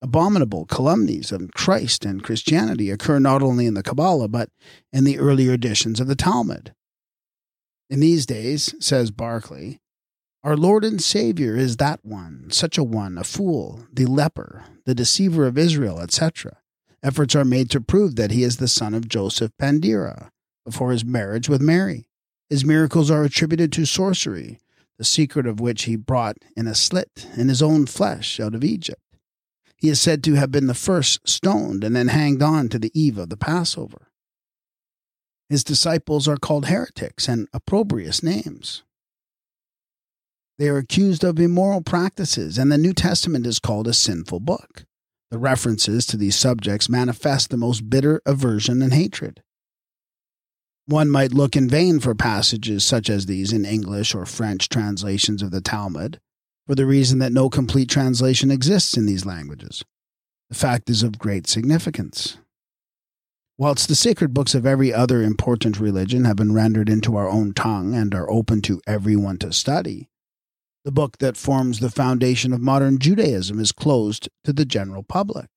Abominable 0.00 0.64
calumnies 0.64 1.30
of 1.30 1.52
Christ 1.52 2.06
and 2.06 2.22
Christianity 2.24 2.88
occur 2.88 3.18
not 3.18 3.42
only 3.42 3.66
in 3.66 3.74
the 3.74 3.82
Kabbalah, 3.82 4.28
but 4.28 4.48
in 4.94 5.04
the 5.04 5.18
earlier 5.18 5.52
editions 5.52 6.00
of 6.00 6.06
the 6.06 6.16
Talmud. 6.16 6.72
In 7.90 8.00
these 8.00 8.24
days, 8.24 8.74
says 8.80 9.10
Barclay, 9.10 9.78
our 10.42 10.56
Lord 10.56 10.86
and 10.86 11.02
Savior 11.02 11.54
is 11.54 11.76
that 11.76 12.02
one, 12.02 12.46
such 12.50 12.78
a 12.78 12.82
one, 12.82 13.18
a 13.18 13.24
fool, 13.24 13.84
the 13.92 14.06
leper, 14.06 14.64
the 14.86 14.94
deceiver 14.94 15.46
of 15.46 15.58
Israel, 15.58 16.00
etc. 16.00 16.59
Efforts 17.02 17.34
are 17.34 17.44
made 17.44 17.70
to 17.70 17.80
prove 17.80 18.16
that 18.16 18.30
he 18.30 18.42
is 18.42 18.58
the 18.58 18.68
son 18.68 18.92
of 18.92 19.08
Joseph 19.08 19.52
Pandira 19.58 20.30
before 20.64 20.92
his 20.92 21.04
marriage 21.04 21.48
with 21.48 21.60
Mary. 21.60 22.06
His 22.50 22.64
miracles 22.64 23.10
are 23.10 23.22
attributed 23.22 23.72
to 23.72 23.86
sorcery, 23.86 24.58
the 24.98 25.04
secret 25.04 25.46
of 25.46 25.60
which 25.60 25.84
he 25.84 25.96
brought 25.96 26.36
in 26.56 26.66
a 26.66 26.74
slit 26.74 27.26
in 27.36 27.48
his 27.48 27.62
own 27.62 27.86
flesh 27.86 28.38
out 28.38 28.54
of 28.54 28.64
Egypt. 28.64 29.00
He 29.76 29.88
is 29.88 29.98
said 29.98 30.22
to 30.24 30.34
have 30.34 30.50
been 30.50 30.66
the 30.66 30.74
first 30.74 31.26
stoned 31.26 31.84
and 31.84 31.96
then 31.96 32.08
hanged 32.08 32.42
on 32.42 32.68
to 32.68 32.78
the 32.78 32.90
eve 32.92 33.16
of 33.16 33.30
the 33.30 33.36
Passover. 33.36 34.08
His 35.48 35.64
disciples 35.64 36.28
are 36.28 36.36
called 36.36 36.66
heretics 36.66 37.28
and 37.28 37.48
opprobrious 37.54 38.22
names. 38.22 38.82
They 40.58 40.68
are 40.68 40.76
accused 40.76 41.24
of 41.24 41.40
immoral 41.40 41.80
practices, 41.80 42.58
and 42.58 42.70
the 42.70 42.76
New 42.76 42.92
Testament 42.92 43.46
is 43.46 43.58
called 43.58 43.88
a 43.88 43.94
sinful 43.94 44.40
book. 44.40 44.84
The 45.30 45.38
references 45.38 46.06
to 46.06 46.16
these 46.16 46.36
subjects 46.36 46.88
manifest 46.88 47.50
the 47.50 47.56
most 47.56 47.88
bitter 47.88 48.20
aversion 48.26 48.82
and 48.82 48.92
hatred. 48.92 49.42
One 50.86 51.08
might 51.08 51.32
look 51.32 51.54
in 51.54 51.68
vain 51.68 52.00
for 52.00 52.16
passages 52.16 52.84
such 52.84 53.08
as 53.08 53.26
these 53.26 53.52
in 53.52 53.64
English 53.64 54.12
or 54.12 54.26
French 54.26 54.68
translations 54.68 55.40
of 55.40 55.52
the 55.52 55.60
Talmud, 55.60 56.18
for 56.66 56.74
the 56.74 56.86
reason 56.86 57.20
that 57.20 57.32
no 57.32 57.48
complete 57.48 57.88
translation 57.88 58.50
exists 58.50 58.96
in 58.96 59.06
these 59.06 59.24
languages. 59.24 59.84
The 60.48 60.56
fact 60.56 60.90
is 60.90 61.04
of 61.04 61.18
great 61.18 61.46
significance. 61.46 62.38
Whilst 63.56 63.88
the 63.88 63.94
sacred 63.94 64.34
books 64.34 64.54
of 64.54 64.66
every 64.66 64.92
other 64.92 65.22
important 65.22 65.78
religion 65.78 66.24
have 66.24 66.36
been 66.36 66.54
rendered 66.54 66.88
into 66.88 67.14
our 67.16 67.28
own 67.28 67.52
tongue 67.52 67.94
and 67.94 68.12
are 68.14 68.28
open 68.28 68.62
to 68.62 68.80
everyone 68.84 69.36
to 69.38 69.52
study, 69.52 70.08
the 70.84 70.92
book 70.92 71.18
that 71.18 71.36
forms 71.36 71.80
the 71.80 71.90
foundation 71.90 72.52
of 72.52 72.60
modern 72.60 72.98
Judaism 72.98 73.60
is 73.60 73.72
closed 73.72 74.28
to 74.44 74.52
the 74.52 74.64
general 74.64 75.02
public. 75.02 75.48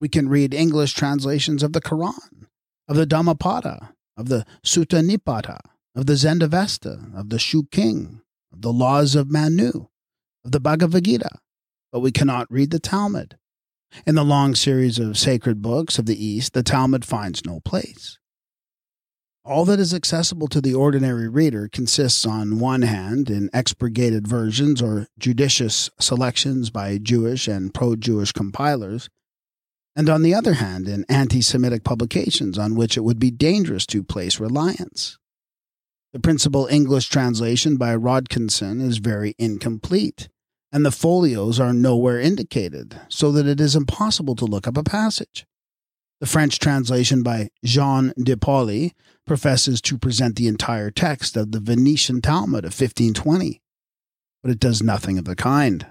We 0.00 0.08
can 0.08 0.28
read 0.28 0.52
English 0.52 0.94
translations 0.94 1.62
of 1.62 1.72
the 1.72 1.80
Quran, 1.80 2.46
of 2.88 2.96
the 2.96 3.06
Dhammapada, 3.06 3.94
of 4.16 4.28
the 4.28 4.44
Sutta 4.64 5.00
Nipata, 5.00 5.60
of 5.94 6.06
the 6.06 6.14
Zendavesta, 6.14 7.16
of 7.16 7.28
the 7.28 7.38
Shu 7.38 7.64
King, 7.70 8.22
of 8.52 8.62
the 8.62 8.72
laws 8.72 9.14
of 9.14 9.30
Manu, 9.30 9.86
of 10.44 10.50
the 10.50 10.60
Bhagavad 10.60 11.04
Gita, 11.04 11.38
but 11.92 12.00
we 12.00 12.10
cannot 12.10 12.50
read 12.50 12.70
the 12.70 12.80
Talmud. 12.80 13.36
In 14.06 14.14
the 14.14 14.24
long 14.24 14.54
series 14.54 14.98
of 14.98 15.18
sacred 15.18 15.60
books 15.60 15.98
of 15.98 16.06
the 16.06 16.24
East, 16.24 16.54
the 16.54 16.62
Talmud 16.62 17.04
finds 17.04 17.44
no 17.44 17.60
place. 17.60 18.18
All 19.44 19.64
that 19.64 19.80
is 19.80 19.92
accessible 19.92 20.46
to 20.48 20.60
the 20.60 20.74
ordinary 20.74 21.28
reader 21.28 21.68
consists, 21.68 22.24
on 22.24 22.60
one 22.60 22.82
hand, 22.82 23.28
in 23.28 23.50
expurgated 23.52 24.28
versions 24.28 24.80
or 24.80 25.08
judicious 25.18 25.90
selections 25.98 26.70
by 26.70 26.98
Jewish 26.98 27.48
and 27.48 27.74
pro 27.74 27.96
Jewish 27.96 28.30
compilers, 28.30 29.08
and 29.96 30.08
on 30.08 30.22
the 30.22 30.32
other 30.32 30.54
hand, 30.54 30.86
in 30.86 31.04
anti 31.08 31.40
Semitic 31.40 31.82
publications 31.82 32.56
on 32.56 32.76
which 32.76 32.96
it 32.96 33.02
would 33.02 33.18
be 33.18 33.32
dangerous 33.32 33.84
to 33.86 34.04
place 34.04 34.38
reliance. 34.38 35.18
The 36.12 36.20
principal 36.20 36.68
English 36.68 37.08
translation 37.08 37.76
by 37.76 37.96
Rodkinson 37.96 38.80
is 38.80 38.98
very 38.98 39.34
incomplete, 39.38 40.28
and 40.70 40.86
the 40.86 40.92
folios 40.92 41.58
are 41.58 41.72
nowhere 41.72 42.20
indicated, 42.20 43.00
so 43.08 43.32
that 43.32 43.46
it 43.46 43.60
is 43.60 43.74
impossible 43.74 44.36
to 44.36 44.44
look 44.44 44.68
up 44.68 44.76
a 44.76 44.84
passage. 44.84 45.46
The 46.20 46.26
French 46.26 46.60
translation 46.60 47.24
by 47.24 47.48
Jean 47.64 48.12
de 48.16 48.36
Pauly 48.36 48.92
professes 49.26 49.80
to 49.82 49.98
present 49.98 50.36
the 50.36 50.48
entire 50.48 50.90
text 50.90 51.36
of 51.36 51.52
the 51.52 51.60
Venetian 51.60 52.20
Talmud 52.20 52.64
of 52.64 52.72
1520, 52.72 53.60
but 54.42 54.50
it 54.50 54.60
does 54.60 54.82
nothing 54.82 55.18
of 55.18 55.24
the 55.24 55.36
kind. 55.36 55.86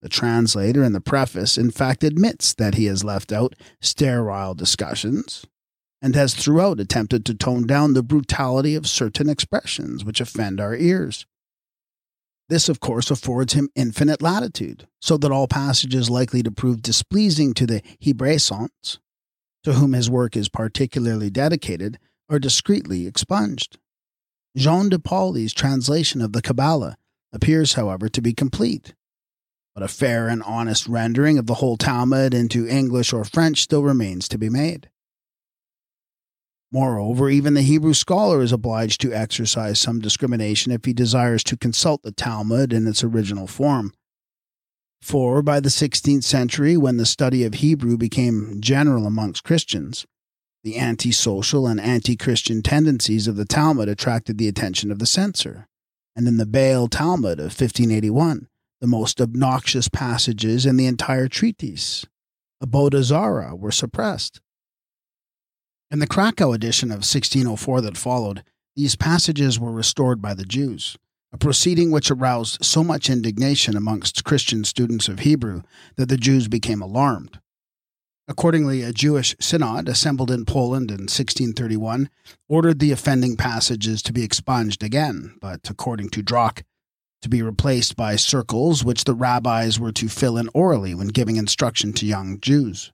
The 0.00 0.08
translator 0.08 0.84
in 0.84 0.92
the 0.92 1.00
preface, 1.00 1.58
in 1.58 1.70
fact, 1.72 2.04
admits 2.04 2.54
that 2.54 2.76
he 2.76 2.84
has 2.84 3.02
left 3.02 3.32
out 3.32 3.56
sterile 3.80 4.54
discussions, 4.54 5.44
and 6.00 6.14
has 6.14 6.34
throughout 6.34 6.78
attempted 6.78 7.24
to 7.26 7.34
tone 7.34 7.66
down 7.66 7.94
the 7.94 8.04
brutality 8.04 8.76
of 8.76 8.86
certain 8.86 9.28
expressions 9.28 10.04
which 10.04 10.20
offend 10.20 10.60
our 10.60 10.76
ears. 10.76 11.26
This, 12.48 12.68
of 12.68 12.80
course, 12.80 13.10
affords 13.10 13.52
him 13.52 13.68
infinite 13.74 14.22
latitude, 14.22 14.86
so 15.00 15.18
that 15.18 15.32
all 15.32 15.48
passages 15.48 16.08
likely 16.08 16.42
to 16.44 16.50
prove 16.50 16.80
displeasing 16.80 17.52
to 17.54 17.66
the 17.66 17.82
Hebraisants, 18.02 18.98
to 19.64 19.74
whom 19.74 19.92
his 19.92 20.08
work 20.08 20.36
is 20.36 20.48
particularly 20.48 21.28
dedicated, 21.28 21.98
are 22.28 22.38
discreetly 22.38 23.06
expunged. 23.06 23.78
Jean 24.56 24.88
de 24.88 24.98
Pauly's 24.98 25.52
translation 25.52 26.20
of 26.20 26.32
the 26.32 26.42
Kabbalah 26.42 26.96
appears, 27.32 27.74
however, 27.74 28.08
to 28.08 28.20
be 28.20 28.32
complete, 28.32 28.94
but 29.74 29.82
a 29.82 29.88
fair 29.88 30.28
and 30.28 30.42
honest 30.42 30.88
rendering 30.88 31.38
of 31.38 31.46
the 31.46 31.54
whole 31.54 31.76
Talmud 31.76 32.34
into 32.34 32.66
English 32.66 33.12
or 33.12 33.24
French 33.24 33.62
still 33.62 33.82
remains 33.82 34.28
to 34.28 34.38
be 34.38 34.48
made. 34.48 34.90
Moreover, 36.70 37.30
even 37.30 37.54
the 37.54 37.62
Hebrew 37.62 37.94
scholar 37.94 38.42
is 38.42 38.52
obliged 38.52 39.00
to 39.00 39.12
exercise 39.12 39.80
some 39.80 40.00
discrimination 40.00 40.70
if 40.70 40.84
he 40.84 40.92
desires 40.92 41.42
to 41.44 41.56
consult 41.56 42.02
the 42.02 42.12
Talmud 42.12 42.72
in 42.72 42.86
its 42.86 43.02
original 43.02 43.46
form. 43.46 43.92
For 45.00 45.42
by 45.42 45.60
the 45.60 45.70
16th 45.70 46.24
century, 46.24 46.76
when 46.76 46.96
the 46.96 47.06
study 47.06 47.44
of 47.44 47.54
Hebrew 47.54 47.96
became 47.96 48.60
general 48.60 49.06
amongst 49.06 49.44
Christians, 49.44 50.06
the 50.64 50.78
antisocial 50.78 51.66
and 51.66 51.80
anti 51.80 52.16
Christian 52.16 52.62
tendencies 52.62 53.26
of 53.26 53.36
the 53.36 53.44
Talmud 53.44 53.88
attracted 53.88 54.38
the 54.38 54.48
attention 54.48 54.90
of 54.90 54.98
the 54.98 55.06
censor. 55.06 55.66
And 56.16 56.26
in 56.26 56.36
the 56.36 56.46
Basle 56.46 56.88
Talmud 56.88 57.38
of 57.38 57.46
1581, 57.46 58.48
the 58.80 58.86
most 58.86 59.20
obnoxious 59.20 59.88
passages 59.88 60.66
in 60.66 60.76
the 60.76 60.86
entire 60.86 61.28
treatise, 61.28 62.06
Avodah 62.62 63.02
Zarah, 63.02 63.54
were 63.54 63.70
suppressed. 63.70 64.40
In 65.90 66.00
the 66.00 66.06
Krakow 66.06 66.52
edition 66.52 66.90
of 66.90 67.06
1604 67.06 67.80
that 67.80 67.96
followed, 67.96 68.44
these 68.76 68.94
passages 68.94 69.58
were 69.58 69.72
restored 69.72 70.20
by 70.20 70.34
the 70.34 70.44
Jews, 70.44 70.96
a 71.32 71.38
proceeding 71.38 71.90
which 71.90 72.10
aroused 72.10 72.64
so 72.64 72.84
much 72.84 73.08
indignation 73.10 73.76
amongst 73.76 74.24
Christian 74.24 74.64
students 74.64 75.08
of 75.08 75.20
Hebrew 75.20 75.62
that 75.96 76.08
the 76.08 76.16
Jews 76.16 76.46
became 76.46 76.82
alarmed. 76.82 77.40
Accordingly, 78.30 78.82
a 78.82 78.92
Jewish 78.92 79.34
synod 79.40 79.88
assembled 79.88 80.30
in 80.30 80.44
Poland 80.44 80.90
in 80.90 81.08
1631 81.08 82.10
ordered 82.46 82.78
the 82.78 82.92
offending 82.92 83.36
passages 83.36 84.02
to 84.02 84.12
be 84.12 84.22
expunged 84.22 84.82
again, 84.82 85.38
but 85.40 85.70
according 85.70 86.10
to 86.10 86.22
Drach, 86.22 86.62
to 87.22 87.30
be 87.30 87.40
replaced 87.40 87.96
by 87.96 88.16
circles 88.16 88.84
which 88.84 89.04
the 89.04 89.14
rabbis 89.14 89.80
were 89.80 89.92
to 89.92 90.10
fill 90.10 90.36
in 90.36 90.50
orally 90.52 90.94
when 90.94 91.08
giving 91.08 91.36
instruction 91.36 91.94
to 91.94 92.06
young 92.06 92.38
Jews. 92.38 92.92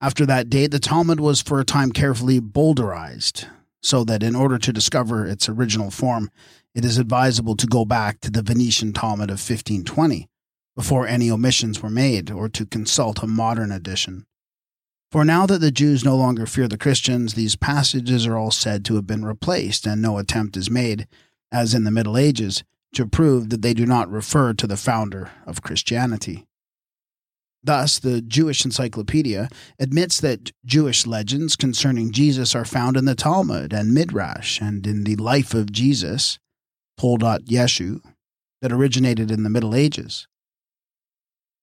After 0.00 0.24
that 0.24 0.48
date, 0.48 0.70
the 0.70 0.78
Talmud 0.78 1.20
was 1.20 1.42
for 1.42 1.60
a 1.60 1.64
time 1.64 1.92
carefully 1.92 2.40
bowdlerized, 2.40 3.46
so 3.82 4.02
that 4.04 4.22
in 4.22 4.34
order 4.34 4.56
to 4.56 4.72
discover 4.72 5.26
its 5.26 5.46
original 5.46 5.90
form, 5.90 6.30
it 6.74 6.86
is 6.86 6.96
advisable 6.96 7.54
to 7.56 7.66
go 7.66 7.84
back 7.84 8.20
to 8.20 8.30
the 8.30 8.42
Venetian 8.42 8.94
Talmud 8.94 9.28
of 9.28 9.34
1520 9.34 10.26
before 10.76 11.06
any 11.06 11.30
omissions 11.30 11.82
were 11.82 11.90
made, 11.90 12.30
or 12.30 12.48
to 12.48 12.66
consult 12.66 13.22
a 13.22 13.26
modern 13.26 13.72
edition. 13.72 14.26
For 15.10 15.24
now 15.24 15.46
that 15.46 15.60
the 15.60 15.70
Jews 15.70 16.04
no 16.04 16.16
longer 16.16 16.46
fear 16.46 16.68
the 16.68 16.76
Christians, 16.76 17.34
these 17.34 17.56
passages 17.56 18.26
are 18.26 18.36
all 18.36 18.50
said 18.50 18.84
to 18.84 18.96
have 18.96 19.06
been 19.06 19.24
replaced, 19.24 19.86
and 19.86 20.02
no 20.02 20.18
attempt 20.18 20.56
is 20.56 20.70
made, 20.70 21.08
as 21.50 21.72
in 21.72 21.84
the 21.84 21.90
Middle 21.90 22.18
Ages, 22.18 22.62
to 22.94 23.06
prove 23.06 23.48
that 23.50 23.62
they 23.62 23.72
do 23.72 23.86
not 23.86 24.10
refer 24.10 24.52
to 24.52 24.66
the 24.66 24.76
founder 24.76 25.30
of 25.46 25.62
Christianity. 25.62 26.46
Thus, 27.62 27.98
the 27.98 28.20
Jewish 28.20 28.64
Encyclopedia 28.64 29.48
admits 29.78 30.20
that 30.20 30.52
Jewish 30.64 31.06
legends 31.06 31.56
concerning 31.56 32.12
Jesus 32.12 32.54
are 32.54 32.64
found 32.64 32.96
in 32.96 33.06
the 33.06 33.14
Talmud 33.14 33.72
and 33.72 33.92
Midrash 33.92 34.60
and 34.60 34.86
in 34.86 35.04
the 35.04 35.16
life 35.16 35.52
of 35.52 35.72
Jesus, 35.72 36.38
Toldat 37.00 37.46
Yeshu, 37.46 38.02
that 38.60 38.72
originated 38.72 39.30
in 39.30 39.42
the 39.42 39.50
Middle 39.50 39.74
Ages. 39.74 40.28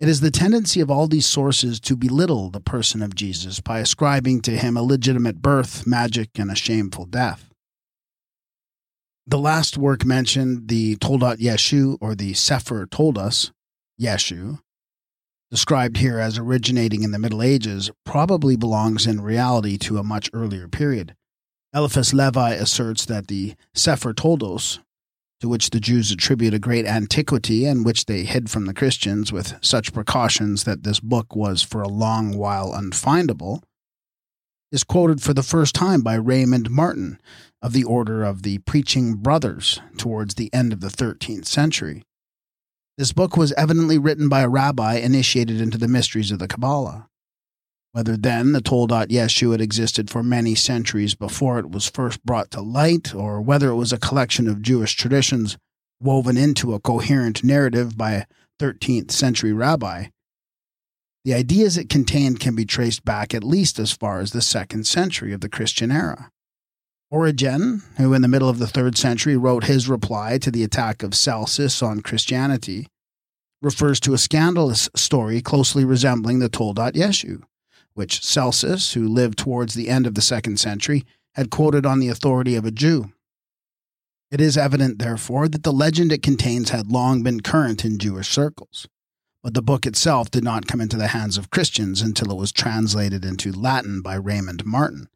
It 0.04 0.10
is 0.10 0.20
the 0.20 0.32
tendency 0.32 0.82
of 0.82 0.91
all 0.91 1.08
these 1.08 1.26
sources 1.26 1.80
to 1.80 1.95
belittle 1.95 2.49
the 2.49 2.60
person 2.60 3.01
of 3.01 3.16
Jesus 3.16 3.62
by 3.62 3.80
ascribing 3.80 4.41
to 4.41 4.58
him 4.58 4.76
a 4.76 4.84
legitimate 4.84 5.41
birth, 5.41 5.88
magic, 5.88 6.38
and 6.38 6.51
a 6.51 6.56
shameful 6.56 7.06
death. 7.06 7.49
The 9.26 9.39
last 9.39 9.78
work 9.78 10.04
mentioned, 10.04 10.68
the 10.68 10.97
Toldot 10.97 11.38
Yeshu, 11.38 11.97
or 12.01 12.16
the 12.16 12.34
Sefer 12.34 12.86
Toldos, 12.86 13.54
Yeshu, 13.97 14.60
described 15.49 15.95
here 15.95 16.20
as 16.20 16.38
originating 16.38 17.04
in 17.04 17.12
the 17.12 17.18
Middle 17.18 17.41
Ages, 17.41 17.89
probably 18.06 18.58
belongs 18.58 19.08
in 19.08 19.22
reality 19.22 19.78
to 19.78 19.99
a 19.99 20.04
much 20.04 20.30
earlier 20.34 20.68
period. 20.68 21.16
Eliphas 21.74 22.14
Levi 22.14 22.56
asserts 22.56 23.06
that 23.06 23.28
the 23.28 23.56
Sefer 23.74 24.12
Toldos, 24.12 24.82
to 25.44 25.50
which 25.50 25.72
the 25.72 25.80
Jews 25.82 26.10
attribute 26.10 26.54
a 26.54 26.58
great 26.58 26.86
antiquity 26.86 27.66
and 27.66 27.84
which 27.84 28.06
they 28.06 28.24
hid 28.24 28.50
from 28.50 28.66
the 28.66 28.74
Christians 28.74 29.34
with 29.34 29.58
such 29.62 29.91
precautions 29.91 30.64
that 30.64 30.84
this 30.84 31.02
book 31.02 31.36
was 31.36 31.62
for 31.62 31.82
a 31.82 31.89
long 31.89 32.38
while 32.38 32.72
unfindable, 32.72 33.62
is 34.72 34.86
quoted 34.86 35.22
for 35.22 35.34
the 35.34 35.44
first 35.44 35.76
time 35.76 36.00
by 36.00 36.14
Raymond 36.14 36.70
Martin 36.70 37.20
of 37.62 37.74
the 37.74 37.84
Order 37.84 38.24
of 38.24 38.44
the 38.44 38.60
Preaching 38.60 39.16
Brothers 39.16 39.82
towards 39.98 40.36
the 40.36 40.50
end 40.54 40.72
of 40.72 40.80
the 40.80 40.88
13th 40.88 41.46
century. 41.46 42.04
This 42.98 43.12
book 43.12 43.36
was 43.36 43.52
evidently 43.58 43.98
written 43.98 44.30
by 44.30 44.44
a 44.44 44.50
rabbi 44.50 44.94
initiated 44.94 45.60
into 45.60 45.78
the 45.78 45.89
mysteries 45.89 46.32
of 46.32 46.39
the 46.39 46.48
Kabbalah. 46.48 47.10
Whether 47.94 48.18
then 48.18 48.54
the 48.54 48.62
Toldat 48.62 49.10
Yeshu 49.10 49.52
had 49.52 49.62
existed 49.62 50.10
for 50.10 50.24
many 50.24 50.56
centuries 50.56 51.14
before 51.14 51.60
it 51.60 51.70
was 51.70 51.88
first 51.88 52.26
brought 52.26 52.50
to 52.52 52.62
light, 52.62 53.14
or 53.14 53.39
whether 53.39 53.70
it 53.70 53.76
was 53.76 53.94
a 53.94 54.00
collection 54.00 54.48
of 54.48 54.64
Jewish 54.64 54.96
traditions 54.96 55.58
woven 56.02 56.36
into 56.36 56.74
a 56.74 56.80
coherent 56.80 57.44
narrative 57.44 57.96
by 57.96 58.14
a 58.14 58.26
13th 58.60 59.12
century 59.12 59.54
rabbi, 59.54 60.08
the 61.24 61.36
ideas 61.36 61.78
it 61.78 61.88
contained 61.88 62.39
can 62.39 62.56
be 62.56 62.66
traced 62.66 63.06
back 63.06 63.34
at 63.34 63.44
least 63.44 63.78
as 63.78 63.91
far 63.91 64.20
as 64.20 64.32
the 64.32 64.41
second 64.41 64.86
century 64.88 65.32
of 65.32 65.41
the 65.41 65.48
Christian 65.48 65.91
era. 65.91 66.32
Origen, 67.12 67.84
who 67.98 68.14
in 68.14 68.24
the 68.24 68.28
middle 68.28 68.50
of 68.50 68.58
the 68.58 68.68
third 68.68 68.98
century 68.98 69.38
wrote 69.38 69.66
his 69.66 69.88
reply 69.88 70.39
to 70.39 70.50
the 70.50 70.64
attack 70.64 71.04
of 71.04 71.14
Celsus 71.14 71.84
on 71.84 72.02
Christianity, 72.02 72.88
refers 73.62 74.00
to 74.00 74.14
a 74.14 74.18
scandalous 74.18 74.89
story 74.96 75.41
closely 75.41 75.86
resembling 75.86 76.39
the 76.39 76.50
Toldat 76.50 76.96
Yeshu, 76.96 77.44
which 77.94 78.24
Celsus, 78.24 78.94
who 78.94 79.08
lived 79.08 79.38
towards 79.38 79.74
the 79.74 79.89
end 79.89 80.08
of 80.08 80.16
the 80.16 80.22
second 80.22 80.60
century, 80.60 81.04
had 81.36 81.50
quoted 81.50 81.86
on 81.86 82.00
the 82.00 82.10
authority 82.10 82.56
of 82.56 82.66
a 82.66 82.72
Jew. 82.72 83.12
It 84.32 84.41
is 84.41 84.58
evident, 84.58 85.00
therefore, 85.00 85.48
that 85.48 85.64
the 85.64 85.72
legend 85.72 86.12
it 86.12 86.24
contains 86.24 86.72
had 86.72 86.91
long 86.91 87.22
been 87.22 87.41
current 87.41 87.86
in 87.86 88.00
Jewish 88.00 88.30
circles, 88.30 88.88
but 89.44 89.54
the 89.54 89.62
book 89.62 89.86
itself 89.86 90.32
did 90.32 90.44
not 90.44 90.68
come 90.68 90.82
into 90.82 90.98
the 90.98 91.10
hands 91.10 91.38
of 91.38 91.52
Christians 91.52 92.02
until 92.02 92.32
it 92.32 92.38
was 92.38 92.52
translated 92.52 93.24
into 93.24 93.52
Latin 93.52 94.02
by 94.02 94.16
Raymond 94.16 94.66
Martin. 94.66 95.08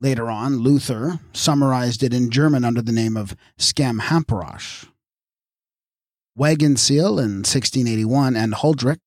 Later 0.00 0.28
on, 0.28 0.56
Luther 0.56 1.20
summarized 1.32 2.02
it 2.02 2.12
in 2.12 2.30
German 2.30 2.64
under 2.64 2.82
the 2.82 2.90
name 2.90 3.16
of 3.16 3.36
Schem-Hamphorasch. 3.58 4.86
Wagenseil 6.36 7.20
in 7.20 7.44
1681 7.44 8.34
and 8.34 8.54
Huldrich 8.54 8.98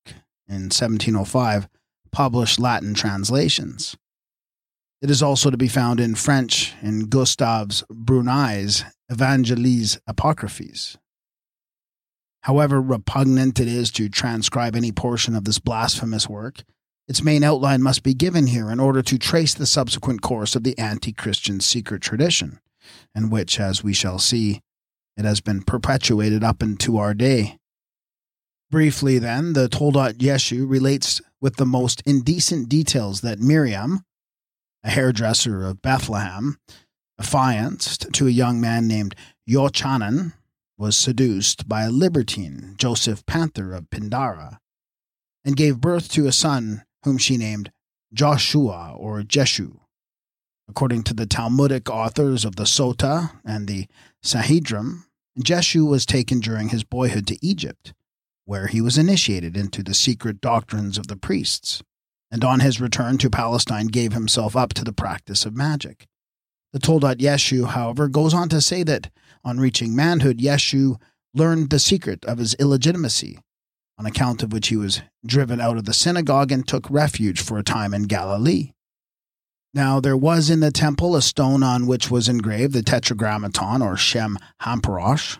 in 0.48 0.70
1705 0.70 1.68
published 2.16 2.58
Latin 2.58 2.94
translations. 2.94 3.94
It 5.02 5.10
is 5.10 5.22
also 5.22 5.50
to 5.50 5.58
be 5.58 5.68
found 5.68 6.00
in 6.00 6.14
French 6.14 6.72
in 6.80 7.10
Gustavus 7.10 7.84
Brunet's 7.90 8.84
Evangiles 9.12 9.98
Apocryphes. 10.06 10.96
However 12.44 12.80
repugnant 12.80 13.60
it 13.60 13.68
is 13.68 13.90
to 13.90 14.08
transcribe 14.08 14.74
any 14.74 14.92
portion 14.92 15.36
of 15.36 15.44
this 15.44 15.58
blasphemous 15.58 16.26
work, 16.26 16.62
its 17.06 17.22
main 17.22 17.44
outline 17.44 17.82
must 17.82 18.02
be 18.02 18.14
given 18.14 18.46
here 18.46 18.70
in 18.70 18.80
order 18.80 19.02
to 19.02 19.18
trace 19.18 19.52
the 19.52 19.66
subsequent 19.66 20.22
course 20.22 20.56
of 20.56 20.64
the 20.64 20.78
anti 20.78 21.12
Christian 21.12 21.60
secret 21.60 22.00
tradition, 22.00 22.60
in 23.14 23.28
which, 23.28 23.60
as 23.60 23.84
we 23.84 23.92
shall 23.92 24.18
see, 24.18 24.62
it 25.18 25.26
has 25.26 25.42
been 25.42 25.60
perpetuated 25.60 26.42
up 26.42 26.62
into 26.62 26.96
our 26.96 27.12
day. 27.12 27.58
Briefly, 28.70 29.18
then, 29.18 29.52
the 29.52 29.68
Toldot 29.68 30.14
Yeshu 30.14 30.66
relates 30.66 31.20
with 31.40 31.56
the 31.56 31.66
most 31.66 32.02
indecent 32.06 32.68
details 32.68 33.20
that 33.20 33.38
Miriam, 33.38 34.02
a 34.82 34.90
hairdresser 34.90 35.64
of 35.64 35.82
Bethlehem, 35.82 36.58
affianced 37.18 38.12
to 38.12 38.26
a 38.26 38.30
young 38.30 38.60
man 38.60 38.86
named 38.86 39.14
Yochanan, 39.48 40.32
was 40.78 40.96
seduced 40.96 41.68
by 41.68 41.82
a 41.82 41.90
libertine, 41.90 42.74
Joseph 42.76 43.24
Panther 43.26 43.72
of 43.72 43.88
Pindara, 43.90 44.58
and 45.44 45.56
gave 45.56 45.80
birth 45.80 46.10
to 46.12 46.26
a 46.26 46.32
son 46.32 46.84
whom 47.04 47.18
she 47.18 47.36
named 47.36 47.72
Joshua 48.12 48.94
or 48.96 49.22
Jeshu. 49.22 49.78
According 50.68 51.04
to 51.04 51.14
the 51.14 51.26
Talmudic 51.26 51.88
authors 51.88 52.44
of 52.44 52.56
the 52.56 52.64
Sota 52.64 53.32
and 53.44 53.68
the 53.68 53.86
Sanhedrim, 54.22 55.04
Jeshu 55.38 55.86
was 55.86 56.04
taken 56.04 56.40
during 56.40 56.70
his 56.70 56.82
boyhood 56.82 57.26
to 57.28 57.38
Egypt, 57.46 57.94
where 58.46 58.68
he 58.68 58.80
was 58.80 58.96
initiated 58.96 59.56
into 59.56 59.82
the 59.82 59.92
secret 59.92 60.40
doctrines 60.40 60.96
of 60.96 61.08
the 61.08 61.16
priests, 61.16 61.82
and 62.30 62.42
on 62.42 62.60
his 62.60 62.80
return 62.80 63.18
to 63.18 63.28
Palestine 63.28 63.88
gave 63.88 64.14
himself 64.14 64.56
up 64.56 64.72
to 64.72 64.84
the 64.84 64.92
practice 64.92 65.44
of 65.44 65.54
magic. 65.54 66.06
The 66.72 66.78
Toldat 66.78 67.18
Yeshu, 67.18 67.66
however, 67.66 68.08
goes 68.08 68.32
on 68.32 68.48
to 68.48 68.60
say 68.60 68.82
that 68.84 69.10
on 69.44 69.58
reaching 69.60 69.94
manhood, 69.94 70.38
Yeshu 70.38 70.98
learned 71.34 71.70
the 71.70 71.78
secret 71.78 72.24
of 72.24 72.38
his 72.38 72.54
illegitimacy 72.54 73.38
on 73.98 74.06
account 74.06 74.42
of 74.42 74.52
which 74.52 74.68
he 74.68 74.76
was 74.76 75.02
driven 75.24 75.60
out 75.60 75.76
of 75.76 75.84
the 75.84 75.94
synagogue 75.94 76.52
and 76.52 76.66
took 76.66 76.88
refuge 76.90 77.40
for 77.40 77.58
a 77.58 77.62
time 77.62 77.94
in 77.94 78.04
Galilee. 78.04 78.72
Now 79.72 80.00
there 80.00 80.16
was 80.16 80.50
in 80.50 80.60
the 80.60 80.70
temple 80.70 81.16
a 81.16 81.22
stone 81.22 81.62
on 81.62 81.86
which 81.86 82.10
was 82.10 82.28
engraved 82.28 82.72
the 82.72 82.82
tetragrammaton 82.82 83.82
or 83.82 83.96
Shem 83.96 84.38
Hamperash, 84.62 85.38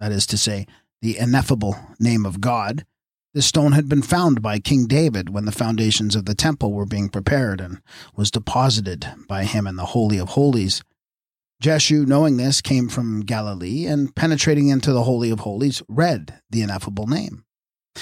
that 0.00 0.12
is 0.12 0.26
to 0.26 0.38
say, 0.38 0.66
the 1.02 1.18
ineffable 1.18 1.76
name 1.98 2.26
of 2.26 2.40
God. 2.40 2.84
This 3.34 3.46
stone 3.46 3.72
had 3.72 3.88
been 3.88 4.02
found 4.02 4.42
by 4.42 4.58
King 4.58 4.86
David 4.86 5.30
when 5.30 5.44
the 5.44 5.52
foundations 5.52 6.16
of 6.16 6.24
the 6.24 6.34
temple 6.34 6.72
were 6.72 6.86
being 6.86 7.08
prepared 7.08 7.60
and 7.60 7.80
was 8.16 8.30
deposited 8.30 9.06
by 9.28 9.44
him 9.44 9.66
in 9.66 9.76
the 9.76 9.86
Holy 9.86 10.18
of 10.18 10.30
Holies. 10.30 10.82
Jeshu, 11.62 12.06
knowing 12.06 12.36
this, 12.36 12.60
came 12.60 12.88
from 12.88 13.20
Galilee 13.20 13.86
and, 13.86 14.14
penetrating 14.14 14.68
into 14.68 14.92
the 14.92 15.04
Holy 15.04 15.30
of 15.30 15.40
Holies, 15.40 15.82
read 15.88 16.40
the 16.50 16.62
ineffable 16.62 17.06
name 17.06 17.44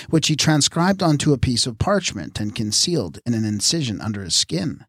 which 0.09 0.28
he 0.28 0.36
transcribed 0.36 1.03
onto 1.03 1.32
a 1.32 1.38
piece 1.38 1.66
of 1.66 1.78
parchment 1.78 2.40
and 2.40 2.55
concealed 2.55 3.18
in 3.26 3.34
an 3.34 3.44
incision 3.44 4.01
under 4.01 4.22
his 4.22 4.34
skin. 4.34 4.84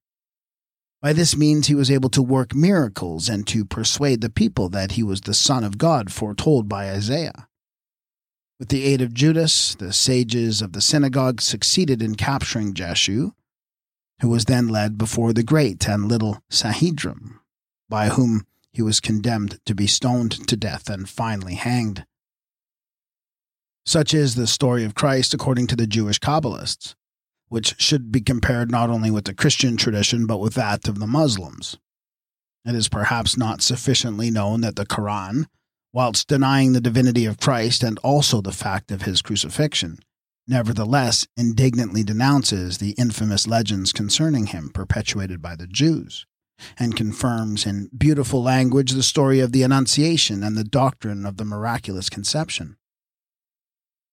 By 1.01 1.13
this 1.13 1.37
means 1.37 1.67
he 1.67 1.75
was 1.75 1.91
able 1.91 2.09
to 2.09 2.21
work 2.21 2.55
miracles 2.55 3.29
and 3.29 3.45
to 3.47 3.65
persuade 3.65 4.21
the 4.21 4.29
people 4.29 4.67
that 4.69 4.93
he 4.93 5.03
was 5.03 5.21
the 5.21 5.33
Son 5.33 5.63
of 5.63 5.77
God 5.77 6.11
foretold 6.11 6.67
by 6.67 6.89
Isaiah. 6.89 7.46
With 8.59 8.69
the 8.69 8.85
aid 8.85 9.01
of 9.01 9.13
Judas, 9.13 9.75
the 9.75 9.93
sages 9.93 10.63
of 10.63 10.73
the 10.73 10.81
synagogue 10.81 11.41
succeeded 11.41 12.01
in 12.01 12.15
capturing 12.15 12.73
Jeshu, 12.73 13.33
who 14.21 14.29
was 14.29 14.45
then 14.45 14.67
led 14.67 14.97
before 14.97 15.31
the 15.31 15.43
great 15.43 15.87
and 15.87 16.07
little 16.07 16.41
Sanhedrim, 16.49 17.39
by 17.87 18.09
whom 18.09 18.47
he 18.71 18.81
was 18.81 18.99
condemned 18.99 19.59
to 19.65 19.75
be 19.75 19.85
stoned 19.85 20.47
to 20.47 20.57
death 20.57 20.89
and 20.89 21.07
finally 21.07 21.53
hanged. 21.53 22.05
Such 23.85 24.13
is 24.13 24.35
the 24.35 24.47
story 24.47 24.83
of 24.83 24.95
Christ 24.95 25.35
according 25.35 25.67
to 25.67 25.75
the 25.75 25.87
Jewish 25.87 26.19
Kabbalists, 26.19 26.95
which 27.49 27.79
should 27.79 28.11
be 28.11 28.21
compared 28.21 28.71
not 28.71 28.89
only 28.89 29.11
with 29.11 29.25
the 29.25 29.35
Christian 29.35 29.77
tradition 29.77 30.25
but 30.25 30.39
with 30.39 30.55
that 30.55 30.87
of 30.87 30.99
the 30.99 31.07
Muslims. 31.07 31.77
It 32.65 32.75
is 32.75 32.89
perhaps 32.89 33.37
not 33.37 33.61
sufficiently 33.61 34.31
known 34.31 34.61
that 34.61 34.75
the 34.75 34.85
Quran, 34.85 35.45
whilst 35.97 36.27
denying 36.27 36.73
the 36.73 36.79
divinity 36.79 37.25
of 37.25 37.39
Christ 37.39 37.81
and 37.81 37.97
also 38.03 38.39
the 38.39 38.51
fact 38.51 38.91
of 38.91 39.01
his 39.01 39.23
crucifixion, 39.23 39.97
nevertheless 40.47 41.25
indignantly 41.35 42.03
denounces 42.03 42.77
the 42.77 42.91
infamous 42.99 43.47
legends 43.47 43.91
concerning 43.91 44.45
him 44.45 44.69
perpetuated 44.71 45.41
by 45.41 45.55
the 45.55 45.65
Jews, 45.65 46.27
and 46.77 46.95
confirms 46.95 47.65
in 47.65 47.89
beautiful 47.97 48.43
language 48.43 48.91
the 48.91 49.01
story 49.01 49.39
of 49.39 49.51
the 49.51 49.63
Annunciation 49.63 50.43
and 50.43 50.55
the 50.55 50.63
doctrine 50.63 51.25
of 51.25 51.37
the 51.37 51.45
miraculous 51.45 52.11
conception. 52.11 52.77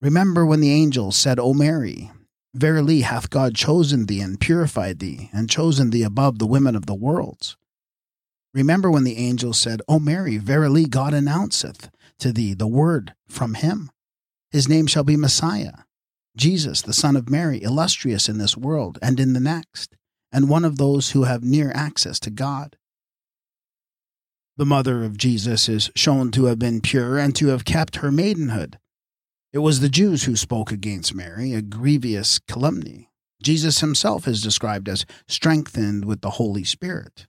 Remember 0.01 0.47
when 0.47 0.61
the 0.61 0.73
angel 0.73 1.13
said, 1.13 1.39
O 1.39 1.53
Mary, 1.53 2.11
Verily 2.55 3.03
hath 3.03 3.29
God 3.29 3.55
chosen 3.55 4.07
thee 4.07 4.23
and 4.23 4.41
purified 4.41 5.01
thee, 5.01 5.29
and 5.35 5.51
chosen 5.51 5.91
thee 5.91 6.03
above 6.03 6.39
the 6.39 6.47
women 6.47 6.77
of 6.77 6.87
the 6.87 6.95
worlds. 6.95 7.59
Remember 8.55 8.91
when 8.91 9.05
the 9.05 9.19
angel 9.19 9.53
said, 9.53 9.83
O 9.89 9.99
Mary, 9.99 10.39
verily 10.39 10.87
God 10.87 11.13
announceth 11.13 11.91
to 12.21 12.33
thee 12.33 12.55
the 12.55 12.69
word 12.69 13.13
from 13.29 13.55
him. 13.55 13.91
His 14.53 14.69
name 14.69 14.87
shall 14.87 15.03
be 15.03 15.17
Messiah, 15.17 15.79
Jesus, 16.37 16.81
the 16.81 16.93
Son 16.93 17.17
of 17.17 17.29
Mary, 17.29 17.61
illustrious 17.61 18.29
in 18.29 18.39
this 18.39 18.57
world 18.57 18.99
and 19.03 19.19
in 19.19 19.33
the 19.33 19.41
next, 19.41 19.97
and 20.33 20.49
one 20.49 20.65
of 20.65 20.79
those 20.79 21.11
who 21.11 21.25
have 21.25 21.43
near 21.43 21.73
access 21.75 22.21
to 22.21 22.31
God. 22.31 22.77
The 24.57 24.65
mother 24.65 25.03
of 25.03 25.19
Jesus 25.19 25.69
is 25.69 25.91
shown 25.97 26.31
to 26.31 26.45
have 26.45 26.61
been 26.61 26.81
pure 26.81 27.19
and 27.19 27.35
to 27.35 27.49
have 27.49 27.65
kept 27.65 27.97
her 27.97 28.13
maidenhood. 28.13 28.79
It 29.53 29.59
was 29.59 29.81
the 29.81 29.89
Jews 29.89 30.25
who 30.25 30.37
spoke 30.37 30.71
against 30.71 31.15
Mary, 31.15 31.53
a 31.53 31.63
grievous 31.63 32.39
calumny. 32.39 33.11
Jesus 33.43 33.81
himself 33.81 34.29
is 34.29 34.41
described 34.41 34.89
as 34.89 35.07
strengthened 35.27 36.05
with 36.05 36.21
the 36.21 36.31
Holy 36.31 36.63
Spirit, 36.63 37.27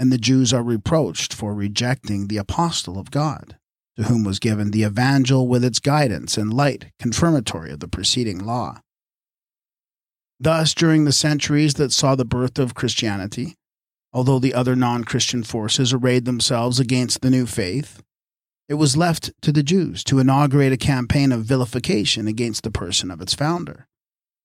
and 0.00 0.10
the 0.10 0.16
Jews 0.16 0.54
are 0.54 0.62
reproached 0.62 1.34
for 1.34 1.52
rejecting 1.52 2.26
the 2.28 2.38
apostle 2.38 2.98
of 2.98 3.10
God, 3.10 3.58
to 3.96 4.04
whom 4.04 4.24
was 4.24 4.38
given 4.38 4.70
the 4.70 4.82
evangel 4.82 5.46
with 5.46 5.62
its 5.62 5.78
guidance 5.78 6.38
and 6.38 6.54
light 6.54 6.86
confirmatory 6.98 7.70
of 7.70 7.80
the 7.80 7.86
preceding 7.86 8.38
law. 8.38 8.80
Thus, 10.40 10.72
during 10.72 11.04
the 11.04 11.12
centuries 11.12 11.74
that 11.74 11.92
saw 11.92 12.14
the 12.14 12.24
birth 12.24 12.58
of 12.58 12.74
Christianity, 12.74 13.56
although 14.10 14.38
the 14.38 14.54
other 14.54 14.74
non 14.74 15.04
Christian 15.04 15.42
forces 15.42 15.92
arrayed 15.92 16.24
themselves 16.24 16.80
against 16.80 17.20
the 17.20 17.28
new 17.28 17.44
faith, 17.44 18.02
it 18.70 18.74
was 18.74 18.96
left 18.96 19.30
to 19.42 19.52
the 19.52 19.62
Jews 19.62 20.02
to 20.04 20.18
inaugurate 20.18 20.72
a 20.72 20.78
campaign 20.78 21.30
of 21.30 21.44
vilification 21.44 22.26
against 22.26 22.62
the 22.62 22.70
person 22.70 23.10
of 23.10 23.20
its 23.20 23.34
founder, 23.34 23.86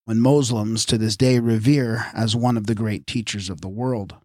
when 0.03 0.19
Muslims 0.19 0.85
to 0.87 0.97
this 0.97 1.15
day 1.15 1.39
revere 1.39 2.07
as 2.13 2.35
one 2.35 2.57
of 2.57 2.67
the 2.67 2.75
great 2.75 3.07
teachers 3.07 3.49
of 3.49 3.61
the 3.61 3.69
world. 3.69 4.15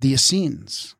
The 0.00 0.12
Essenes. 0.12 0.94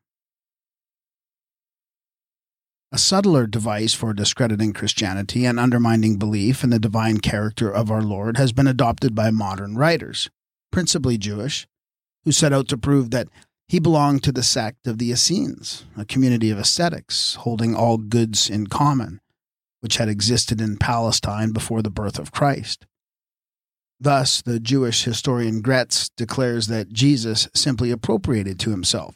A 2.91 2.97
subtler 2.97 3.45
device 3.45 3.93
for 3.93 4.11
discrediting 4.11 4.73
Christianity 4.73 5.45
and 5.45 5.59
undermining 5.59 6.17
belief 6.17 6.63
in 6.63 6.71
the 6.71 6.79
divine 6.79 7.19
character 7.19 7.69
of 7.69 7.91
our 7.91 8.01
Lord 8.01 8.37
has 8.37 8.53
been 8.53 8.65
adopted 8.65 9.13
by 9.13 9.29
modern 9.29 9.75
writers, 9.75 10.31
principally 10.71 11.19
Jewish, 11.19 11.67
who 12.25 12.31
set 12.31 12.51
out 12.51 12.67
to 12.69 12.77
prove 12.77 13.11
that 13.11 13.27
he 13.67 13.77
belonged 13.77 14.23
to 14.23 14.31
the 14.31 14.41
sect 14.41 14.87
of 14.87 14.97
the 14.97 15.11
Essenes, 15.11 15.85
a 15.95 16.03
community 16.03 16.49
of 16.49 16.57
ascetics 16.57 17.35
holding 17.35 17.75
all 17.75 17.97
goods 17.97 18.49
in 18.49 18.65
common, 18.65 19.21
which 19.81 19.97
had 19.97 20.09
existed 20.09 20.59
in 20.59 20.77
Palestine 20.77 21.51
before 21.51 21.83
the 21.83 21.91
birth 21.91 22.17
of 22.17 22.31
Christ. 22.31 22.87
Thus, 23.99 24.41
the 24.41 24.59
Jewish 24.59 25.03
historian 25.03 25.61
Graetz 25.63 26.11
declares 26.15 26.67
that 26.67 26.93
Jesus 26.93 27.47
simply 27.55 27.89
appropriated 27.89 28.59
to 28.59 28.71
himself 28.71 29.15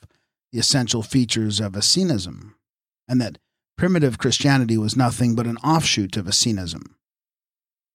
the 0.51 0.59
essential 0.59 1.03
features 1.03 1.59
of 1.59 1.77
Essenism, 1.77 2.55
and 3.07 3.21
that 3.21 3.37
primitive 3.77 4.17
Christianity 4.17 4.77
was 4.77 4.97
nothing 4.97 5.35
but 5.35 5.47
an 5.47 5.57
offshoot 5.57 6.17
of 6.17 6.27
Essenism. 6.27 6.95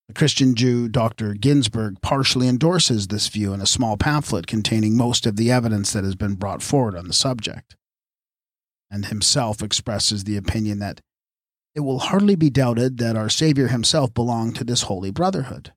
The 0.08 0.14
Christian 0.14 0.54
Jew 0.54 0.88
Dr. 0.88 1.34
Ginsburg 1.34 2.00
partially 2.00 2.46
endorses 2.46 3.08
this 3.08 3.26
view 3.28 3.52
in 3.52 3.60
a 3.60 3.66
small 3.66 3.96
pamphlet 3.96 4.46
containing 4.46 4.96
most 4.96 5.26
of 5.26 5.36
the 5.36 5.50
evidence 5.50 5.92
that 5.92 6.04
has 6.04 6.14
been 6.14 6.36
brought 6.36 6.62
forward 6.62 6.96
on 6.96 7.08
the 7.08 7.12
subject, 7.12 7.76
and 8.88 9.06
himself 9.06 9.62
expresses 9.62 10.22
the 10.22 10.36
opinion 10.36 10.78
that 10.78 11.00
it 11.74 11.80
will 11.80 11.98
hardly 11.98 12.36
be 12.36 12.48
doubted 12.48 12.98
that 12.98 13.16
our 13.16 13.28
Savior 13.28 13.68
himself 13.68 14.14
belonged 14.14 14.54
to 14.56 14.64
this 14.64 14.82
holy 14.82 15.10
brotherhood. 15.10 15.72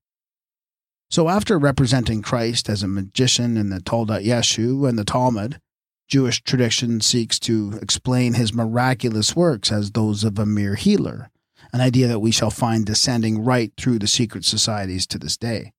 So, 1.09 1.27
after 1.27 1.57
representing 1.57 2.21
Christ 2.21 2.69
as 2.69 2.83
a 2.83 2.87
magician 2.87 3.57
in 3.57 3.69
the 3.69 3.79
Toldot 3.79 4.23
Yeshu 4.23 4.87
and 4.87 4.97
the 4.97 5.03
Talmud, 5.03 5.59
Jewish 6.07 6.41
tradition 6.43 7.01
seeks 7.01 7.39
to 7.39 7.79
explain 7.81 8.33
his 8.33 8.53
miraculous 8.53 9.35
works 9.35 9.71
as 9.71 9.91
those 9.91 10.23
of 10.23 10.37
a 10.37 10.45
mere 10.45 10.75
healer 10.75 11.29
an 11.71 11.81
idea 11.81 12.07
that 12.07 12.19
we 12.19 12.31
shall 12.31 12.49
find 12.49 12.85
descending 12.85 13.43
right 13.43 13.71
through 13.77 13.99
the 13.99 14.07
secret 14.07 14.45
societies 14.45 15.05
to 15.07 15.19
this 15.19 15.37
day. 15.37 15.73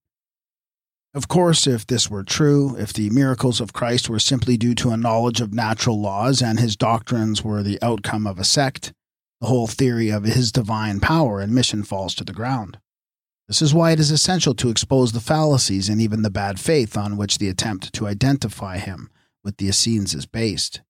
Of 1.13 1.27
course, 1.27 1.67
if 1.67 1.87
this 1.87 2.09
were 2.09 2.23
true, 2.23 2.77
if 2.77 2.93
the 2.93 3.11
miracles 3.11 3.61
of 3.61 3.73
Christ 3.73 4.09
were 4.09 4.21
simply 4.21 4.57
due 4.57 4.77
to 4.77 4.91
a 4.91 4.97
knowledge 4.97 5.41
of 5.41 5.53
natural 5.53 6.01
laws 6.01 6.41
and 6.41 6.61
his 6.61 6.77
doctrines 6.77 7.43
were 7.43 7.65
the 7.65 7.83
outcome 7.83 8.27
of 8.27 8.39
a 8.39 8.45
sect, 8.45 8.93
the 9.41 9.49
whole 9.49 9.67
theory 9.67 10.11
of 10.11 10.25
his 10.25 10.53
divine 10.53 11.01
power 11.01 11.41
and 11.41 11.53
mission 11.53 11.83
falls 11.83 12.15
to 12.15 12.25
the 12.25 12.33
ground. 12.33 12.79
This 13.51 13.63
is 13.63 13.75
why 13.75 13.91
it 13.91 13.99
is 13.99 14.13
essential 14.13 14.55
to 14.55 14.71
expose 14.71 15.11
the 15.11 15.19
fallacies 15.19 15.89
and 15.89 16.01
even 16.01 16.23
the 16.23 16.31
bad 16.31 16.61
faith 16.61 16.97
on 16.97 17.17
which 17.17 17.39
the 17.39 17.49
attempt 17.49 17.93
to 17.95 18.07
identify 18.07 18.79
him 18.79 19.11
with 19.43 19.57
the 19.57 19.67
Essenes 19.67 20.15
is 20.15 20.25
based. 20.25 20.83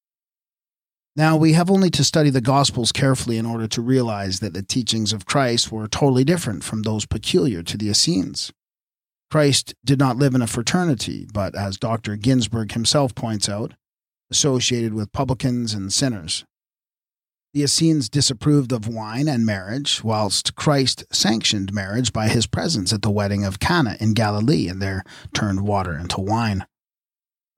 Now, 1.16 1.38
we 1.38 1.54
have 1.54 1.70
only 1.70 1.88
to 1.88 2.04
study 2.04 2.28
the 2.28 2.42
Gospels 2.42 2.92
carefully 2.92 3.38
in 3.38 3.46
order 3.46 3.66
to 3.68 3.80
realize 3.80 4.40
that 4.40 4.52
the 4.52 4.62
teachings 4.62 5.14
of 5.14 5.24
Christ 5.24 5.72
were 5.72 5.88
totally 5.88 6.22
different 6.22 6.62
from 6.62 6.82
those 6.82 7.06
peculiar 7.06 7.62
to 7.62 7.78
the 7.78 7.88
Essenes. 7.88 8.52
Christ 9.30 9.74
did 9.82 9.98
not 9.98 10.18
live 10.18 10.34
in 10.34 10.42
a 10.42 10.46
fraternity, 10.46 11.26
but, 11.32 11.54
as 11.54 11.78
Dr. 11.78 12.16
Ginsburg 12.16 12.72
himself 12.72 13.14
points 13.14 13.48
out, 13.48 13.72
associated 14.30 14.92
with 14.92 15.12
publicans 15.12 15.72
and 15.72 15.90
sinners. 15.90 16.44
The 17.52 17.64
Essenes 17.64 18.08
disapproved 18.08 18.70
of 18.70 18.86
wine 18.86 19.26
and 19.26 19.44
marriage, 19.44 20.04
whilst 20.04 20.54
Christ 20.54 21.02
sanctioned 21.10 21.72
marriage 21.72 22.12
by 22.12 22.28
his 22.28 22.46
presence 22.46 22.92
at 22.92 23.02
the 23.02 23.10
wedding 23.10 23.44
of 23.44 23.58
Cana 23.58 23.96
in 23.98 24.14
Galilee 24.14 24.68
and 24.68 24.80
there 24.80 25.02
turned 25.34 25.62
water 25.62 25.98
into 25.98 26.20
wine. 26.20 26.64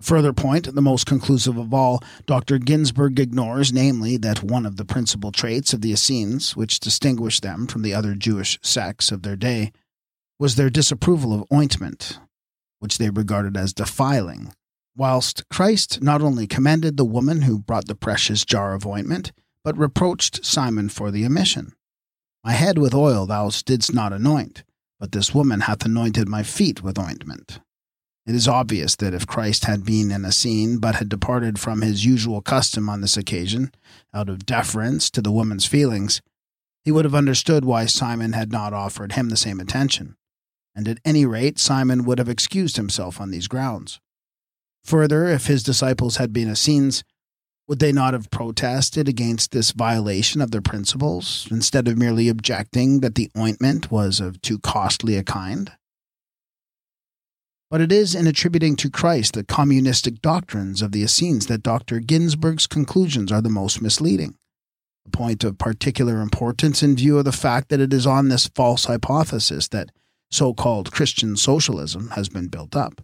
Further 0.01 0.33
point, 0.33 0.75
the 0.75 0.81
most 0.81 1.05
conclusive 1.05 1.59
of 1.59 1.75
all, 1.75 2.03
Dr. 2.25 2.57
Ginsburg 2.59 3.21
ignores, 3.21 3.71
namely, 3.71 4.17
that 4.17 4.43
one 4.43 4.65
of 4.65 4.79
the 4.79 4.87
principal 4.87 5.31
traits 5.31 5.75
of 5.75 5.83
the 5.83 5.93
Essenes, 5.93 6.57
which 6.57 6.81
distinguished 6.81 7.43
them 7.43 7.67
from 7.67 7.83
the 7.83 7.93
other 7.93 8.15
Jewish 8.15 8.59
sects 8.63 9.13
of 9.13 9.23
their 9.23 9.37
day, 9.37 9.73
was 10.39 10.57
their 10.57 10.71
disapproval 10.71 11.35
of 11.35 11.45
ointment, 11.53 12.19
which 12.79 12.97
they 12.97 13.11
regarded 13.11 13.59
as 13.59 13.75
defiling, 13.75 14.55
whilst 14.97 15.47
Christ 15.51 16.03
not 16.03 16.23
only 16.23 16.47
commended 16.47 16.97
the 16.97 17.05
woman 17.05 17.43
who 17.43 17.59
brought 17.59 17.89
the 17.89 17.95
precious 17.95 18.45
jar 18.45 18.75
of 18.75 18.87
ointment, 18.87 19.33
but 19.65 19.79
reproached 19.79 20.45
Simon 20.45 20.89
for 20.89 21.11
the 21.11 21.25
omission. 21.25 21.73
My 22.45 22.53
head 22.53 22.79
with 22.79 22.95
oil 22.95 23.27
thou 23.27 23.51
didst 23.51 23.95
not 23.95 24.13
anoint, 24.13 24.65
but 24.99 25.13
this 25.13 25.35
woman 25.35 25.61
hath 25.61 25.85
anointed 25.85 26.29
my 26.29 26.43
feet 26.43 26.83
with 26.83 26.99
ointment. 26.99 27.61
It 28.25 28.35
is 28.37 28.47
obvious 28.47 28.95
that 28.97 29.15
if 29.15 29.27
Christ 29.27 29.65
had 29.65 29.85
been 29.85 30.13
in 30.13 30.25
Essene 30.25 30.79
but 30.79 30.97
had 30.97 31.09
departed 31.09 31.59
from 31.59 31.81
his 31.81 32.05
usual 32.05 32.41
custom 32.41 32.89
on 32.89 33.01
this 33.01 33.17
occasion, 33.17 33.73
out 34.15 34.29
of 34.29 34.47
deference 34.47 35.11
to 35.11 35.21
the 35.21 35.33
woman's 35.33 35.67
feelings, 35.67 36.21
he 36.85 36.93
would 36.93 37.05
have 37.05 37.15
understood 37.15 37.65
why 37.65 37.87
Simon 37.87 38.33
had 38.33 38.53
not 38.53 38.73
offered 38.73 39.13
him 39.13 39.29
the 39.29 39.37
same 39.37 39.59
attention, 39.59 40.17
and 40.75 40.87
at 40.87 40.99
any 41.05 41.27
rate 41.27 41.59
Simon 41.59 42.05
would 42.05 42.19
have 42.19 42.29
excused 42.29 42.77
himself 42.77 43.21
on 43.21 43.31
these 43.31 43.49
grounds. 43.49 44.01
Further, 44.85 45.27
if 45.27 45.47
his 45.47 45.63
disciples 45.63 46.17
had 46.17 46.33
been 46.33 46.51
Essenes, 46.51 47.05
would 47.73 47.79
they 47.79 47.91
not 47.91 48.13
have 48.13 48.31
protested 48.31 49.09
against 49.09 49.51
this 49.51 49.71
violation 49.71 50.43
of 50.43 50.51
their 50.51 50.61
principles, 50.61 51.49
instead 51.51 51.89
of 51.89 51.97
merely 51.97 52.29
objecting 52.29 53.01
that 53.01 53.15
the 53.15 53.31
ointment 53.35 53.91
was 53.91 54.21
of 54.21 54.43
too 54.43 54.59
costly 54.59 55.17
a 55.17 55.25
kind? 55.25 55.73
But 57.71 57.81
it 57.81 57.91
is 57.91 58.15
in 58.15 58.27
attributing 58.27 58.77
to 58.77 58.91
Christ 58.91 59.33
the 59.33 59.43
communistic 59.43 60.21
doctrines 60.21 60.83
of 60.83 60.93
the 60.93 61.03
Essenes 61.03 61.47
that 61.47 61.63
Dr. 61.63 62.01
Ginsburg's 62.01 62.67
conclusions 62.67 63.33
are 63.33 63.41
the 63.41 63.49
most 63.49 63.81
misleading. 63.81 64.37
A 65.07 65.11
point 65.11 65.43
of 65.43 65.57
particular 65.57 66.21
importance 66.21 66.83
in 66.83 66.95
view 66.95 67.17
of 67.17 67.25
the 67.25 67.33
fact 67.33 67.71
that 67.71 67.81
it 67.81 67.95
is 67.95 68.07
on 68.07 68.29
this 68.29 68.49
false 68.49 68.85
hypothesis 68.85 69.67
that 69.69 69.89
so 70.31 70.53
called 70.53 70.93
Christian 70.93 71.37
socialism 71.37 72.11
has 72.11 72.29
been 72.29 72.49
built 72.49 72.77
up. 72.77 73.01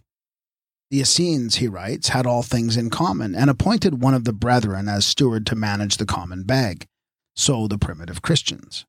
The 0.91 1.01
Essenes, 1.01 1.55
he 1.55 1.67
writes, 1.67 2.09
had 2.09 2.25
all 2.25 2.41
things 2.41 2.75
in 2.75 2.89
common 2.89 3.35
and 3.35 3.49
appointed 3.49 4.01
one 4.01 4.15
of 4.15 4.23
the 4.23 4.33
brethren 4.33 4.89
as 4.89 5.05
steward 5.05 5.45
to 5.47 5.55
manage 5.55 5.97
the 5.97 6.05
common 6.05 6.43
bag. 6.43 6.87
So 7.35 7.67
the 7.67 7.77
primitive 7.77 8.21
Christians. 8.21 8.85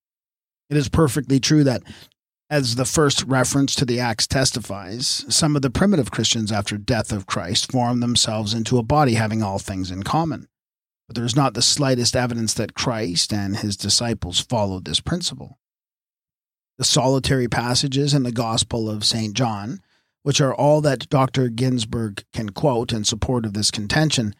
It 0.70 0.76
is 0.76 0.88
perfectly 0.88 1.40
true 1.40 1.62
that 1.64 1.82
as 2.48 2.74
the 2.74 2.84
first 2.84 3.22
reference 3.24 3.74
to 3.76 3.84
the 3.84 4.00
Acts 4.00 4.26
testifies, 4.26 5.24
some 5.28 5.54
of 5.54 5.62
the 5.62 5.70
primitive 5.70 6.10
Christians 6.10 6.50
after 6.50 6.78
death 6.78 7.12
of 7.12 7.26
Christ 7.26 7.70
formed 7.70 8.02
themselves 8.02 8.54
into 8.54 8.78
a 8.78 8.82
body 8.82 9.14
having 9.14 9.42
all 9.42 9.58
things 9.58 9.90
in 9.90 10.02
common. 10.02 10.48
But 11.06 11.16
there 11.16 11.24
is 11.24 11.36
not 11.36 11.54
the 11.54 11.62
slightest 11.62 12.16
evidence 12.16 12.54
that 12.54 12.74
Christ 12.74 13.32
and 13.32 13.58
his 13.58 13.76
disciples 13.76 14.40
followed 14.40 14.84
this 14.84 15.00
principle. 15.00 15.58
The 16.78 16.84
solitary 16.84 17.46
passages 17.46 18.14
in 18.14 18.22
the 18.22 18.32
Gospel 18.32 18.88
of 18.88 19.04
St. 19.04 19.34
John, 19.34 19.80
which 20.22 20.40
are 20.40 20.54
all 20.54 20.80
that 20.80 21.08
Dr. 21.08 21.48
Ginsburg 21.48 22.24
can 22.32 22.50
quote 22.50 22.92
in 22.92 23.04
support 23.04 23.46
of 23.46 23.54
this 23.54 23.70
contention, 23.70 24.34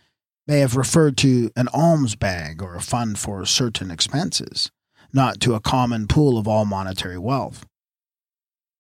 may 0.47 0.59
have 0.61 0.77
referred 0.77 1.17
to 1.19 1.51
an 1.57 1.69
alms 1.73 2.17
bag 2.17 2.63
or 2.63 2.75
a 2.75 2.81
fund 2.81 3.19
for 3.19 3.45
certain 3.47 3.91
expenses, 3.91 4.71
not 5.13 5.41
to 5.41 5.55
a 5.55 5.61
common 5.61 6.07
pool 6.07 6.39
of 6.39 6.49
all 6.49 6.65
monetary 6.65 7.19
wealth. 7.19 7.65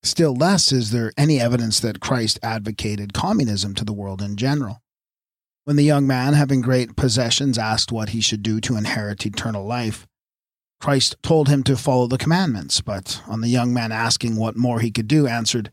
Still 0.03 0.35
less 0.35 0.73
is 0.73 0.91
there 0.91 1.13
any 1.17 1.41
evidence 1.41 1.81
that 1.81 2.01
Christ 2.01 2.39
advocated 2.43 3.13
communism 3.13 3.75
to 3.75 3.85
the 3.85 3.93
world 3.93 4.23
in 4.23 4.37
general. 4.37 4.81
When 5.65 5.77
the 5.77 5.85
young 5.85 6.07
man, 6.07 6.33
having 6.33 6.63
great 6.63 6.97
possessions, 6.97 7.59
asked 7.59 7.93
what 7.93 8.11
he 8.11 8.21
should 8.21 8.43
do 8.43 8.61
to 8.63 8.77
inherit 8.77 9.27
eternal 9.27 9.65
life, 9.65 10.07
Christ 10.81 11.17
told 11.23 11.49
him 11.49 11.63
to 11.65 11.77
follow 11.77 12.07
the 12.07 12.17
commandments, 12.17 12.81
but 12.81 13.23
on 13.29 13.43
the 13.43 13.49
young 13.49 13.75
man 13.75 13.93
asking 13.93 14.37
what 14.37 14.57
more 14.57 14.81
he 14.81 14.91
could 14.91 15.07
do, 15.07 15.27
answered, 15.27 15.71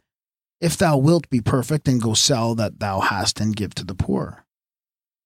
If 0.60 0.76
thou 0.76 0.98
wilt 0.98 1.30
be 1.30 1.40
perfect, 1.40 1.88
and 1.88 2.02
go 2.02 2.16
sell 2.16 2.56
that 2.56 2.80
thou 2.80 3.00
hast 3.00 3.40
and 3.40 3.56
give 3.56 3.76
to 3.76 3.86
the 3.86 3.94
poor. 3.94 4.44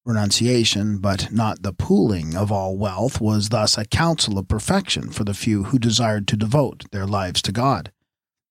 Renunciation, 0.04 0.98
but 0.98 1.32
not 1.32 1.64
the 1.64 1.72
pooling 1.72 2.36
of 2.36 2.52
all 2.52 2.76
wealth, 2.76 3.22
was 3.22 3.50
thus 3.50 3.78
a 3.78 3.86
counsel 3.86 4.38
of 4.38 4.50
perfection 4.50 5.10
for 5.10 5.24
the 5.24 5.34
few 5.34 5.66
who 5.66 5.80
desired 5.80 6.28
to 6.28 6.36
devote 6.36 6.84
their 6.92 7.06
lives 7.06 7.42
to 7.44 7.54
God, 7.54 7.94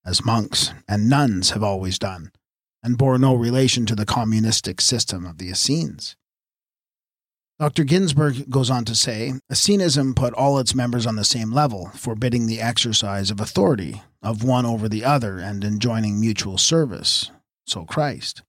as 0.06 0.24
monks 0.24 0.72
and 0.88 1.10
nuns 1.10 1.50
have 1.50 1.62
always 1.62 1.98
done, 1.98 2.32
and 2.82 2.96
bore 2.96 3.18
no 3.18 3.34
relation 3.34 3.84
to 3.84 3.94
the 3.94 4.06
communistic 4.06 4.80
system 4.80 5.26
of 5.26 5.36
the 5.36 5.50
Essenes. 5.50 6.16
Dr. 7.58 7.84
Ginsburg 7.84 8.48
goes 8.48 8.70
on 8.70 8.86
to 8.86 8.94
say 8.94 9.34
Essenism 9.50 10.14
put 10.14 10.32
all 10.32 10.58
its 10.58 10.74
members 10.74 11.04
on 11.04 11.16
the 11.16 11.24
same 11.24 11.52
level, 11.52 11.90
forbidding 11.94 12.46
the 12.46 12.60
exercise 12.60 13.30
of 13.30 13.38
authority 13.38 14.00
of 14.22 14.44
one 14.44 14.66
over 14.66 14.88
the 14.88 15.04
other 15.04 15.38
and 15.38 15.64
enjoining 15.64 16.20
mutual 16.20 16.58
service. 16.58 17.30
So 17.66 17.84
Christ. 17.84 18.42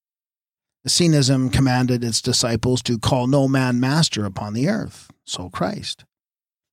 Essenism 0.85 1.49
commanded 1.49 2.03
its 2.03 2.21
disciples 2.21 2.81
to 2.83 2.97
call 2.97 3.27
no 3.27 3.47
man 3.47 3.79
master 3.79 4.25
upon 4.25 4.53
the 4.53 4.67
earth. 4.67 5.11
So 5.25 5.49
Christ. 5.49 6.05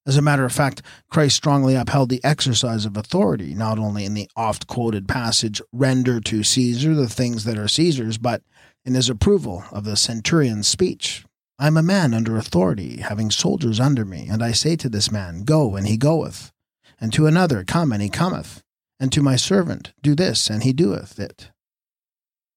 As 0.07 0.17
a 0.17 0.23
matter 0.23 0.47
of 0.47 0.53
fact, 0.53 0.81
Christ 1.11 1.37
strongly 1.37 1.75
upheld 1.75 2.09
the 2.09 2.25
exercise 2.25 2.87
of 2.87 2.97
authority, 2.97 3.55
not 3.55 3.79
only 3.79 4.07
in 4.07 4.15
the 4.15 4.31
oft 4.35 4.67
quoted 4.67 5.07
passage, 5.07 5.61
render 5.71 6.19
to 6.21 6.43
Caesar 6.43 6.95
the 6.95 7.11
things 7.11 7.45
that 7.45 7.59
are 7.59 7.69
Caesar's, 7.69 8.17
but 8.17 8.43
in 8.87 8.95
his 8.95 9.11
approval 9.11 9.65
of 9.71 9.85
the 9.85 9.97
centurion's 9.97 10.67
speech, 10.67 11.27
I 11.59 11.67
am 11.67 11.77
a 11.77 11.83
man 11.83 12.15
under 12.15 12.39
authority, 12.39 12.99
having 12.99 13.31
soldiers 13.31 13.81
under 13.81 14.07
me, 14.07 14.29
and 14.31 14.43
I 14.43 14.53
say 14.53 14.77
to 14.77 14.89
this 14.89 15.13
man, 15.13 15.45
Go, 15.45 15.77
and 15.77 15.87
he 15.87 15.99
goeth, 15.99 16.53
and 16.99 17.13
to 17.13 17.27
another, 17.27 17.63
Come, 17.65 17.93
and 17.93 18.01
he 18.01 18.09
cometh, 18.09 18.63
and 19.01 19.13
to 19.13 19.23
my 19.23 19.37
servant, 19.37 19.93
Do 20.03 20.15
this, 20.15 20.51
and 20.51 20.63
he 20.63 20.73
doeth 20.73 21.19
it. 21.19 21.51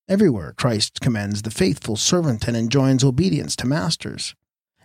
Everywhere 0.08 0.54
Christ 0.58 1.00
commends 1.00 1.42
the 1.42 1.52
faithful 1.52 1.96
servant 1.96 2.48
and 2.48 2.58
enjoins 2.58 3.04
obedience 3.04 3.56
to 3.58 3.68
masters. 3.68 4.36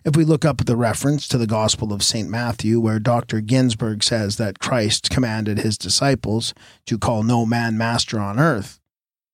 If 0.05 0.15
we 0.15 0.23
look 0.23 0.45
up 0.45 0.63
the 0.63 0.77
reference 0.77 1.27
to 1.27 1.37
the 1.37 1.47
Gospel 1.47 1.91
of 1.91 2.01
St. 2.01 2.29
Matthew, 2.29 2.79
where 2.79 2.99
Dr. 2.99 3.41
Ginsburg 3.41 4.03
says 4.03 4.37
that 4.37 4.59
Christ 4.59 5.09
commanded 5.09 5.57
his 5.57 5.77
disciples 5.77 6.53
to 6.85 6.97
call 6.97 7.23
no 7.23 7.45
man 7.45 7.77
master 7.77 8.19
on 8.19 8.39
earth, 8.39 8.79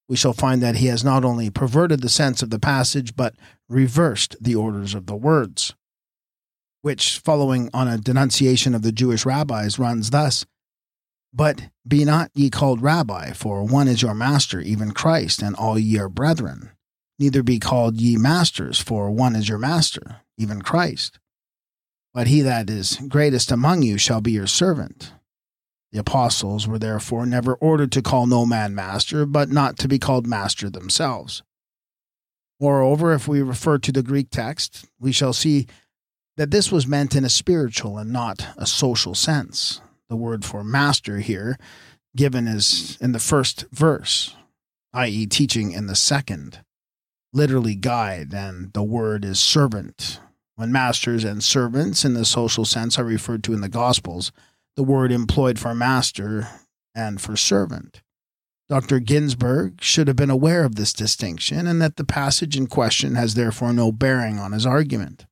we 0.10 0.16
shall 0.16 0.34
find 0.34 0.64
that 0.64 0.78
he 0.78 0.88
has 0.88 1.04
not 1.04 1.24
only 1.24 1.50
perverted 1.50 2.02
the 2.02 2.10
sense 2.10 2.42
of 2.42 2.50
the 2.50 2.60
passage, 2.60 3.16
but 3.16 3.36
reversed 3.70 4.36
the 4.42 4.56
orders 4.56 4.96
of 4.96 5.06
the 5.06 5.16
words, 5.16 5.76
which, 6.82 7.20
following 7.20 7.70
on 7.74 7.88
a 7.88 7.98
denunciation 7.98 8.74
of 8.74 8.82
the 8.82 8.92
Jewish 8.92 9.26
rabbis, 9.26 9.78
runs 9.78 10.10
thus 10.10 10.46
But 11.34 11.70
be 11.88 12.06
not 12.06 12.30
ye 12.36 12.50
called 12.50 12.82
rabbi, 12.82 13.32
for 13.32 13.64
one 13.64 13.88
is 13.88 14.02
your 14.02 14.14
master, 14.14 14.62
even 14.62 14.92
Christ, 14.92 15.42
and 15.42 15.56
all 15.56 15.80
ye 15.80 15.98
are 15.98 16.10
brethren. 16.10 16.70
Neither 17.18 17.42
be 17.42 17.60
called 17.60 18.00
ye 18.00 18.18
masters, 18.18 18.80
for 18.80 19.10
one 19.10 19.36
is 19.36 19.50
your 19.50 19.58
master, 19.58 20.18
even 20.38 20.62
Christ. 20.62 21.20
But 22.14 22.28
he 22.28 22.42
that 22.42 22.70
is 22.70 23.00
greatest 23.08 23.52
among 23.52 23.82
you 23.82 23.98
shall 23.98 24.22
be 24.22 24.32
your 24.34 24.48
servant. 24.48 25.14
The 25.92 26.00
apostles 26.00 26.68
were 26.68 26.80
therefore 26.80 27.26
never 27.26 27.56
ordered 27.56 27.92
to 27.94 28.02
call 28.02 28.28
no 28.28 28.46
man 28.46 28.76
master, 28.76 29.26
but 29.26 29.50
not 29.50 29.78
to 29.80 29.88
be 29.88 30.00
called 30.00 30.28
master 30.28 30.70
themselves. 30.70 31.42
Moreover, 32.60 33.14
if 33.14 33.28
we 33.28 33.42
refer 33.42 33.80
to 33.80 33.92
the 33.92 34.04
Greek 34.04 34.30
text, 34.30 34.86
we 35.00 35.12
shall 35.12 35.34
see 35.34 35.68
that 36.38 36.52
this 36.52 36.72
was 36.72 36.88
meant 36.88 37.16
in 37.16 37.26
a 37.26 37.30
spiritual 37.30 37.98
and 37.98 38.12
not 38.12 38.48
a 38.58 38.66
social 38.66 39.16
sense. 39.16 39.82
The 40.14 40.18
word 40.18 40.46
for 40.46 40.64
master 40.64 41.22
here 41.22 41.58
given 42.16 42.48
is 42.48 43.00
in 43.02 43.14
the 43.14 43.20
first 43.20 43.66
verse, 43.72 44.36
i.e., 44.94 45.26
teaching 45.26 45.72
in 45.72 45.88
the 45.88 45.96
second, 45.96 46.60
literally 47.34 47.74
guide, 47.74 48.32
and 48.32 48.72
the 48.74 48.84
word 48.84 49.26
is 49.26 49.40
servant. 49.40 50.20
When 50.54 50.72
masters 50.72 51.24
and 51.24 51.44
servants 51.44 52.06
in 52.06 52.14
the 52.14 52.26
social 52.26 52.64
sense 52.64 53.00
are 53.00 53.04
referred 53.04 53.44
to 53.46 53.54
in 53.54 53.62
the 53.62 53.70
Gospels, 53.70 54.32
the 54.76 54.84
word 54.84 55.12
employed 55.12 55.58
for 55.58 55.74
master 55.74 56.48
and 56.94 57.20
for 57.20 57.36
servant. 57.36 58.04
Dr. 58.70 59.00
Ginsburg 59.00 59.82
should 59.82 60.08
have 60.08 60.16
been 60.16 60.30
aware 60.30 60.64
of 60.64 60.76
this 60.76 60.94
distinction 60.94 61.66
and 61.66 61.82
that 61.82 61.96
the 61.96 62.06
passage 62.06 62.56
in 62.56 62.68
question 62.68 63.16
has 63.16 63.34
therefore 63.34 63.74
no 63.74 63.92
bearing 63.92 64.38
on 64.38 64.52
his 64.52 64.68
argument. 64.68 65.26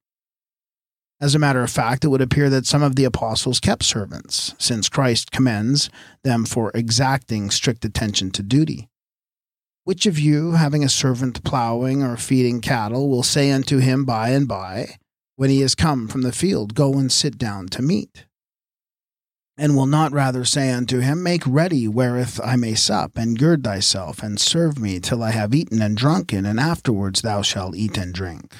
As 1.21 1.35
a 1.35 1.39
matter 1.39 1.61
of 1.61 1.69
fact, 1.69 2.03
it 2.03 2.07
would 2.07 2.21
appear 2.21 2.49
that 2.49 2.65
some 2.65 2.81
of 2.81 2.95
the 2.95 3.03
apostles 3.03 3.59
kept 3.59 3.83
servants, 3.83 4.55
since 4.57 4.89
Christ 4.89 5.31
commends 5.31 5.91
them 6.23 6.45
for 6.45 6.71
exacting 6.73 7.51
strict 7.51 7.85
attention 7.85 8.31
to 8.31 8.41
duty. 8.41 8.89
Which 9.83 10.07
of 10.07 10.17
you, 10.17 10.53
having 10.53 10.83
a 10.83 10.89
servant 10.89 11.43
plowing 11.43 12.01
or 12.01 12.17
feeding 12.17 12.59
cattle, 12.59 13.07
will 13.07 13.23
say 13.23 13.51
unto 13.51 13.77
him 13.77 14.03
by 14.03 14.29
and 14.29 14.47
by, 14.47 14.97
when 15.35 15.51
he 15.51 15.61
is 15.61 15.75
come 15.75 16.07
from 16.07 16.23
the 16.23 16.31
field, 16.31 16.73
Go 16.73 16.93
and 16.93 17.11
sit 17.11 17.37
down 17.37 17.67
to 17.67 17.83
meat? 17.83 18.25
and 19.57 19.75
will 19.75 19.85
not 19.85 20.11
rather 20.11 20.43
say 20.43 20.71
unto 20.71 21.01
him, 21.01 21.21
Make 21.21 21.43
ready 21.45 21.87
wherewith 21.87 22.39
I 22.43 22.55
may 22.55 22.73
sup, 22.73 23.15
and 23.15 23.37
gird 23.37 23.63
thyself, 23.63 24.23
and 24.23 24.39
serve 24.39 24.79
me 24.79 24.99
till 24.99 25.21
I 25.21 25.29
have 25.29 25.53
eaten 25.53 25.83
and 25.83 25.95
drunken, 25.95 26.47
and 26.47 26.59
afterwards 26.59 27.21
thou 27.21 27.43
shalt 27.43 27.75
eat 27.75 27.95
and 27.95 28.11
drink. 28.11 28.55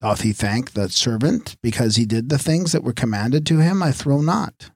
Doth 0.00 0.20
he 0.20 0.32
thank 0.32 0.72
that 0.72 0.92
servant 0.92 1.56
because 1.62 1.96
he 1.96 2.04
did 2.04 2.28
the 2.28 2.38
things 2.38 2.72
that 2.72 2.84
were 2.84 2.92
commanded 2.92 3.46
to 3.46 3.58
him? 3.58 3.82
I 3.82 3.92
throw 3.92 4.20
not. 4.20 4.70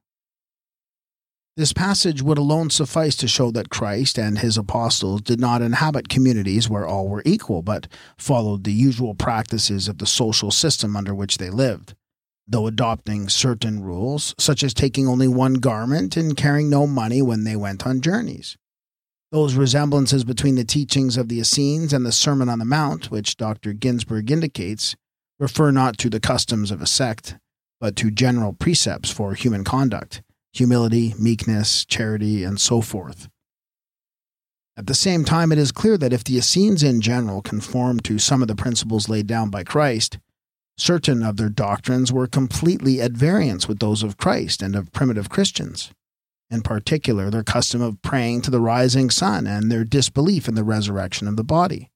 This 1.56 1.72
passage 1.72 2.22
would 2.22 2.38
alone 2.38 2.70
suffice 2.70 3.16
to 3.16 3.28
show 3.28 3.50
that 3.50 3.68
Christ 3.68 4.18
and 4.18 4.38
his 4.38 4.56
apostles 4.56 5.22
did 5.22 5.40
not 5.40 5.60
inhabit 5.60 6.08
communities 6.08 6.70
where 6.70 6.86
all 6.86 7.08
were 7.08 7.22
equal, 7.26 7.62
but 7.62 7.88
followed 8.16 8.64
the 8.64 8.72
usual 8.72 9.14
practices 9.14 9.88
of 9.88 9.98
the 9.98 10.06
social 10.06 10.50
system 10.50 10.96
under 10.96 11.14
which 11.14 11.38
they 11.38 11.50
lived 11.50 11.94
though 12.48 12.66
adopting 12.66 13.28
certain 13.28 13.82
rules, 13.82 14.34
such 14.38 14.62
as 14.62 14.72
taking 14.72 15.06
only 15.06 15.28
one 15.28 15.54
garment 15.54 16.16
and 16.16 16.36
carrying 16.36 16.70
no 16.70 16.86
money 16.86 17.20
when 17.20 17.44
they 17.44 17.54
went 17.54 17.86
on 17.86 18.00
journeys. 18.00 18.56
Those 19.30 19.54
resemblances 19.54 20.24
between 20.24 20.54
the 20.54 20.64
teachings 20.64 21.18
of 21.18 21.28
the 21.28 21.40
Essenes 21.40 21.92
and 21.92 22.06
the 22.06 22.12
Sermon 22.12 22.48
on 22.48 22.58
the 22.58 22.64
Mount, 22.64 23.10
which 23.10 23.36
Dr. 23.36 23.74
Ginsburg 23.74 24.30
indicates, 24.30 24.96
refer 25.38 25.70
not 25.70 25.98
to 25.98 26.10
the 26.10 26.20
customs 26.20 26.70
of 26.70 26.82
a 26.82 26.86
sect, 26.86 27.36
but 27.80 27.96
to 27.96 28.10
general 28.10 28.52
precepts 28.52 29.10
for 29.10 29.34
human 29.34 29.64
conduct, 29.64 30.22
humility, 30.52 31.14
meekness, 31.18 31.84
charity, 31.84 32.44
and 32.44 32.60
so 32.60 32.80
forth. 32.80 33.28
At 34.76 34.86
the 34.86 34.94
same 34.94 35.24
time, 35.24 35.50
it 35.50 35.58
is 35.58 35.72
clear 35.72 35.98
that 35.98 36.12
if 36.12 36.24
the 36.24 36.36
Essenes 36.36 36.82
in 36.82 37.00
general 37.00 37.42
conformed 37.42 38.04
to 38.04 38.18
some 38.18 38.42
of 38.42 38.48
the 38.48 38.54
principles 38.54 39.08
laid 39.08 39.26
down 39.26 39.50
by 39.50 39.64
Christ, 39.64 40.18
Certain 40.78 41.24
of 41.24 41.36
their 41.36 41.48
doctrines 41.48 42.12
were 42.12 42.28
completely 42.28 43.00
at 43.00 43.10
variance 43.10 43.66
with 43.66 43.80
those 43.80 44.04
of 44.04 44.16
Christ 44.16 44.62
and 44.62 44.76
of 44.76 44.92
primitive 44.92 45.28
Christians, 45.28 45.90
in 46.50 46.62
particular, 46.62 47.30
their 47.30 47.42
custom 47.42 47.82
of 47.82 48.00
praying 48.00 48.42
to 48.42 48.50
the 48.52 48.60
rising 48.60 49.10
sun 49.10 49.48
and 49.48 49.72
their 49.72 49.82
disbelief 49.82 50.46
in 50.46 50.54
the 50.54 50.62
resurrection 50.62 51.26
of 51.26 51.36
the 51.36 51.42
body. 51.42 51.90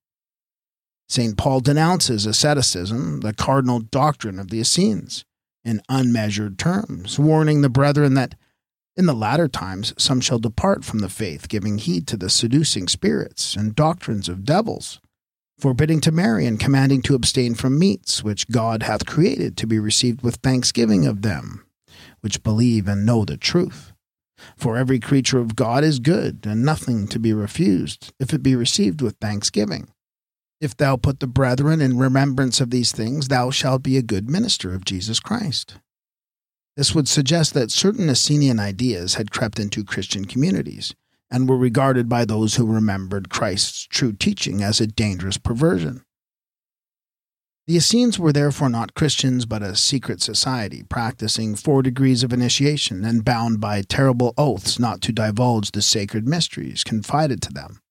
St. 1.09 1.37
Paul 1.37 1.61
denounces 1.61 2.27
asceticism, 2.27 3.21
the 3.21 3.35
cardinal 3.35 3.81
doctrine 3.81 4.39
of 4.39 4.49
the 4.49 4.61
Essenes, 4.61 5.25
in 5.65 5.83
unmeasured 5.89 6.59
terms, 6.59 7.19
warning 7.19 7.61
the 7.61 7.69
brethren 7.69 8.15
that 8.15 8.35
in 8.97 9.07
the 9.07 9.15
latter 9.15 9.49
times 9.49 9.95
some 9.97 10.21
shall 10.21 10.39
depart 10.39 10.85
from 10.85 11.01
the 11.01 11.09
faith, 11.09 11.49
giving 11.49 11.79
heed 11.79 12.07
to 12.09 12.17
the 12.17 12.31
seducing 12.31 12.89
spirits 12.89 13.57
and 13.57 13.75
doctrines 13.75 14.29
of 14.29 14.45
devils 14.45 15.01
forbidding 15.63 16.01
to 16.01 16.11
marry 16.11 16.45
and 16.45 16.59
commanding 16.59 17.01
to 17.01 17.15
abstain 17.15 17.55
from 17.55 17.79
meats, 17.79 18.25
which 18.25 18.49
God 18.49 18.83
hath 18.83 19.07
created 19.07 19.57
to 19.57 19.67
be 19.67 19.79
received 19.79 20.21
with 20.21 20.37
thanksgiving 20.37 21.07
of 21.07 21.23
them, 21.23 21.65
which 22.21 22.43
believe 22.43 22.89
and 22.89 23.07
know 23.07 23.25
the 23.25 23.37
truth. 23.37 23.93
For 24.57 24.77
every 24.77 24.99
creature 24.99 25.39
of 25.39 25.55
God 25.55 25.85
is 25.85 26.01
good, 26.01 26.41
and 26.45 26.65
nothing 26.65 27.07
to 27.07 27.21
be 27.21 27.33
refused, 27.33 28.13
if 28.19 28.35
it 28.35 28.43
be 28.43 28.57
received 28.57 29.01
with 29.01 29.17
thanksgiving. 29.21 29.87
If 30.63 30.77
thou 30.77 30.97
put 30.97 31.19
the 31.19 31.27
brethren 31.27 31.81
in 31.81 31.99
remembrance 31.99 32.61
of 32.61 32.71
these 32.71 32.93
things, 32.93 33.27
thou 33.27 33.51
shalt 33.51 33.83
be 33.83 33.97
a 33.97 34.03
good 34.03 34.31
minister 34.31 34.73
of 34.73 34.85
Jesus 34.85 35.19
Christ. 35.19 35.79
This 36.77 36.95
would 36.95 37.09
suggest 37.09 37.53
that 37.55 37.73
certain 37.73 38.07
Essenian 38.07 38.61
ideas 38.61 39.15
had 39.15 39.33
crept 39.33 39.59
into 39.59 39.83
Christian 39.83 40.25
communities, 40.25 40.95
and 41.29 41.49
were 41.49 41.57
regarded 41.57 42.09
by 42.09 42.25
those 42.25 42.55
who 42.55 42.73
remembered 42.73 43.29
Christ's 43.29 43.89
true 43.89 44.13
teaching 44.13 44.63
as 44.63 44.81
a 44.81 44.87
dangerous 44.87 45.37
perversion. 45.37 46.05
The 47.67 47.79
Essenes 47.79 48.21
were 48.21 48.33
therefore 48.33 48.69
not 48.69 48.95
Christians, 48.95 49.47
but 49.47 49.63
a 49.63 49.75
secret 49.75 50.23
society, 50.23 50.85
practicing 50.85 51.57
four 51.57 51.83
degrees 51.83 52.23
of 52.23 52.33
initiation 52.33 53.05
and 53.05 53.25
bound 53.25 53.61
by 53.61 53.83
terrible 53.83 54.33
oaths 54.39 54.79
not 54.79 55.01
to 55.03 55.13
divulge 55.13 55.73
the 55.73 55.83
sacred 55.83 56.29
mysteries 56.29 56.85
confided 56.85 57.43
to 57.43 57.53
them. 57.53 57.82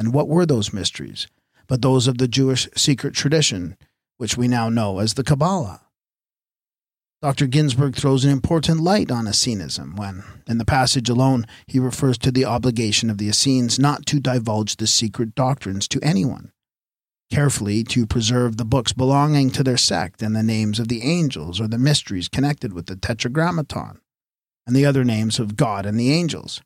And 0.00 0.14
what 0.14 0.26
were 0.26 0.46
those 0.46 0.72
mysteries? 0.72 1.28
But 1.68 1.82
those 1.82 2.08
of 2.08 2.18
the 2.18 2.26
Jewish 2.26 2.66
secret 2.74 3.14
tradition, 3.14 3.76
which 4.16 4.36
we 4.36 4.48
now 4.48 4.70
know 4.70 4.98
as 4.98 5.14
the 5.14 5.22
Kabbalah. 5.22 5.82
Dr. 7.22 7.46
Ginsburg 7.46 7.94
throws 7.94 8.24
an 8.24 8.30
important 8.30 8.80
light 8.80 9.10
on 9.10 9.28
Essenism 9.28 9.94
when, 9.94 10.24
in 10.48 10.56
the 10.56 10.64
passage 10.64 11.10
alone, 11.10 11.46
he 11.66 11.78
refers 11.78 12.16
to 12.18 12.32
the 12.32 12.46
obligation 12.46 13.10
of 13.10 13.18
the 13.18 13.28
Essenes 13.28 13.78
not 13.78 14.06
to 14.06 14.18
divulge 14.18 14.76
the 14.76 14.86
secret 14.86 15.34
doctrines 15.34 15.86
to 15.88 16.00
anyone 16.02 16.50
carefully 17.30 17.84
to 17.84 18.06
preserve 18.06 18.56
the 18.56 18.64
books 18.64 18.92
belonging 18.92 19.50
to 19.50 19.62
their 19.62 19.76
sect 19.76 20.20
and 20.20 20.34
the 20.34 20.42
names 20.42 20.80
of 20.80 20.88
the 20.88 21.02
angels 21.02 21.60
or 21.60 21.68
the 21.68 21.78
mysteries 21.78 22.28
connected 22.28 22.72
with 22.72 22.86
the 22.86 22.96
Tetragrammaton, 22.96 24.00
and 24.66 24.76
the 24.76 24.84
other 24.84 25.04
names 25.04 25.38
of 25.38 25.56
God 25.56 25.86
and 25.86 25.98
the 25.98 26.12
angels, 26.12 26.60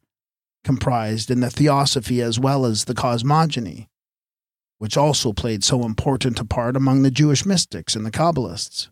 comprised 0.64 1.30
in 1.30 1.40
the 1.40 1.50
Theosophy 1.50 2.20
as 2.20 2.40
well 2.40 2.66
as 2.66 2.84
the 2.84 2.94
Cosmogony, 2.94 3.88
which 4.78 4.96
also 4.96 5.32
played 5.32 5.62
so 5.62 5.84
important 5.84 6.40
a 6.40 6.44
part 6.44 6.76
among 6.76 7.02
the 7.02 7.10
Jewish 7.10 7.46
mystics 7.46 7.94
and 7.94 8.04
the 8.04 8.10
Kabbalists. 8.10 8.88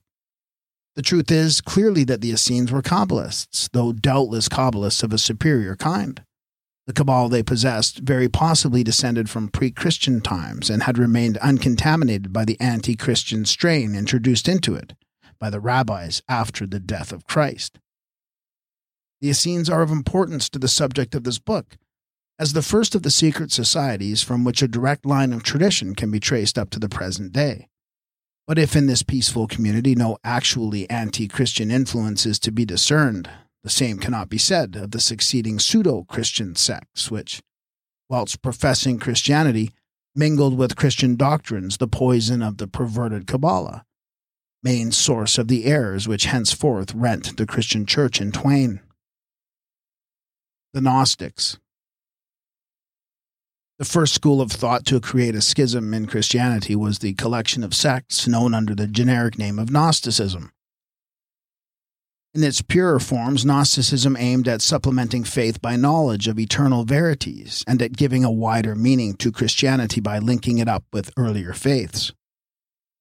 The 0.94 1.02
truth 1.02 1.30
is 1.30 1.62
clearly 1.62 2.04
that 2.04 2.20
the 2.20 2.30
Essenes 2.30 2.70
were 2.70 2.82
Kabbalists, 2.82 3.70
though 3.72 3.92
doubtless 3.92 4.48
Kabbalists 4.48 5.02
of 5.02 5.12
a 5.12 5.18
superior 5.18 5.74
kind. 5.74 6.22
The 6.86 6.92
Cabal 6.92 7.28
they 7.28 7.42
possessed 7.42 8.00
very 8.00 8.28
possibly 8.28 8.82
descended 8.82 9.30
from 9.30 9.48
pre 9.48 9.70
Christian 9.70 10.20
times 10.20 10.68
and 10.68 10.82
had 10.82 10.98
remained 10.98 11.38
uncontaminated 11.38 12.32
by 12.32 12.44
the 12.44 12.60
anti 12.60 12.96
Christian 12.96 13.44
strain 13.44 13.94
introduced 13.94 14.48
into 14.48 14.74
it 14.74 14.94
by 15.38 15.48
the 15.48 15.60
rabbis 15.60 16.22
after 16.28 16.66
the 16.66 16.80
death 16.80 17.12
of 17.12 17.26
Christ. 17.26 17.78
The 19.22 19.28
Essenes 19.28 19.70
are 19.70 19.82
of 19.82 19.92
importance 19.92 20.48
to 20.48 20.58
the 20.58 20.66
subject 20.66 21.14
of 21.14 21.22
this 21.22 21.38
book, 21.38 21.76
as 22.40 22.54
the 22.54 22.60
first 22.60 22.96
of 22.96 23.04
the 23.04 23.10
secret 23.10 23.52
societies 23.52 24.20
from 24.20 24.42
which 24.42 24.62
a 24.62 24.68
direct 24.68 25.06
line 25.06 25.32
of 25.32 25.44
tradition 25.44 25.94
can 25.94 26.10
be 26.10 26.18
traced 26.18 26.58
up 26.58 26.70
to 26.70 26.80
the 26.80 26.88
present 26.88 27.32
day. 27.32 27.68
But 28.48 28.58
if 28.58 28.74
in 28.74 28.88
this 28.88 29.04
peaceful 29.04 29.46
community 29.46 29.94
no 29.94 30.18
actually 30.24 30.90
anti 30.90 31.28
Christian 31.28 31.70
influence 31.70 32.26
is 32.26 32.40
to 32.40 32.50
be 32.50 32.64
discerned, 32.64 33.30
the 33.62 33.70
same 33.70 33.98
cannot 33.98 34.28
be 34.28 34.38
said 34.38 34.74
of 34.74 34.90
the 34.90 34.98
succeeding 34.98 35.60
pseudo 35.60 36.02
Christian 36.02 36.56
sects, 36.56 37.08
which, 37.08 37.40
whilst 38.10 38.42
professing 38.42 38.98
Christianity, 38.98 39.70
mingled 40.16 40.58
with 40.58 40.74
Christian 40.74 41.14
doctrines 41.14 41.76
the 41.76 41.86
poison 41.86 42.42
of 42.42 42.58
the 42.58 42.66
perverted 42.66 43.28
Kabbalah, 43.28 43.84
main 44.64 44.90
source 44.90 45.38
of 45.38 45.46
the 45.46 45.66
errors 45.66 46.08
which 46.08 46.24
henceforth 46.24 46.92
rent 46.92 47.36
the 47.36 47.46
Christian 47.46 47.86
church 47.86 48.20
in 48.20 48.32
twain. 48.32 48.80
The 50.74 50.80
Gnostics. 50.80 51.58
The 53.78 53.84
first 53.84 54.14
school 54.14 54.40
of 54.40 54.50
thought 54.50 54.86
to 54.86 55.00
create 55.00 55.34
a 55.34 55.42
schism 55.42 55.92
in 55.92 56.06
Christianity 56.06 56.74
was 56.74 57.00
the 57.00 57.12
collection 57.12 57.62
of 57.62 57.74
sects 57.74 58.26
known 58.26 58.54
under 58.54 58.74
the 58.74 58.86
generic 58.86 59.36
name 59.36 59.58
of 59.58 59.70
Gnosticism. 59.70 60.50
In 62.32 62.42
its 62.42 62.62
purer 62.62 62.98
forms, 62.98 63.44
Gnosticism 63.44 64.16
aimed 64.18 64.48
at 64.48 64.62
supplementing 64.62 65.24
faith 65.24 65.60
by 65.60 65.76
knowledge 65.76 66.26
of 66.26 66.38
eternal 66.38 66.84
verities 66.84 67.62
and 67.66 67.82
at 67.82 67.98
giving 67.98 68.24
a 68.24 68.30
wider 68.30 68.74
meaning 68.74 69.12
to 69.16 69.30
Christianity 69.30 70.00
by 70.00 70.20
linking 70.20 70.56
it 70.56 70.68
up 70.68 70.84
with 70.90 71.12
earlier 71.18 71.52
faiths. 71.52 72.14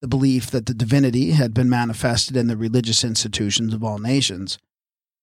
The 0.01 0.09
belief 0.09 0.51
that 0.51 0.65
the 0.65 0.73
divinity 0.73 1.31
had 1.31 1.53
been 1.53 1.69
manifested 1.69 2.35
in 2.35 2.47
the 2.47 2.57
religious 2.57 3.05
institutions 3.05 3.73
of 3.73 3.81
all 3.81 3.99
nations 3.99 4.57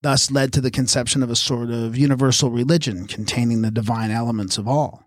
thus 0.02 0.30
led 0.30 0.52
to 0.52 0.60
the 0.60 0.70
conception 0.70 1.22
of 1.22 1.30
a 1.30 1.36
sort 1.36 1.70
of 1.70 1.96
universal 1.96 2.50
religion 2.50 3.06
containing 3.06 3.62
the 3.62 3.70
divine 3.70 4.10
elements 4.10 4.58
of 4.58 4.68
all. 4.68 5.04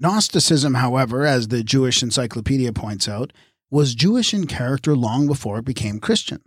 Gnosticism, 0.00 0.74
however, 0.74 1.26
as 1.26 1.48
the 1.48 1.62
Jewish 1.62 2.02
Encyclopedia 2.02 2.72
points 2.72 3.08
out, 3.08 3.32
was 3.70 3.94
Jewish 3.94 4.32
in 4.32 4.46
character 4.46 4.96
long 4.96 5.26
before 5.26 5.58
it 5.58 5.64
became 5.64 6.00
Christian. 6.00 6.42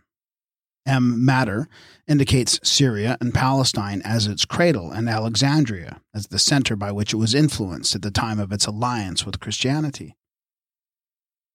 M. 0.86 1.24
Matter 1.24 1.70
indicates 2.08 2.60
Syria 2.64 3.18
and 3.22 3.34
Palestine 3.34 4.02
as 4.04 4.28
its 4.28 4.44
cradle 4.44 4.92
and 4.92 5.08
Alexandria 5.08 6.02
as 6.14 6.28
the 6.28 6.40
center 6.40 6.76
by 6.76 6.92
which 6.92 7.14
it 7.14 7.18
was 7.18 7.34
influenced 7.34 7.96
at 7.96 8.02
the 8.02 8.12
time 8.12 8.40
of 8.40 8.52
its 8.52 8.66
alliance 8.66 9.26
with 9.26 9.40
Christianity. 9.40 10.18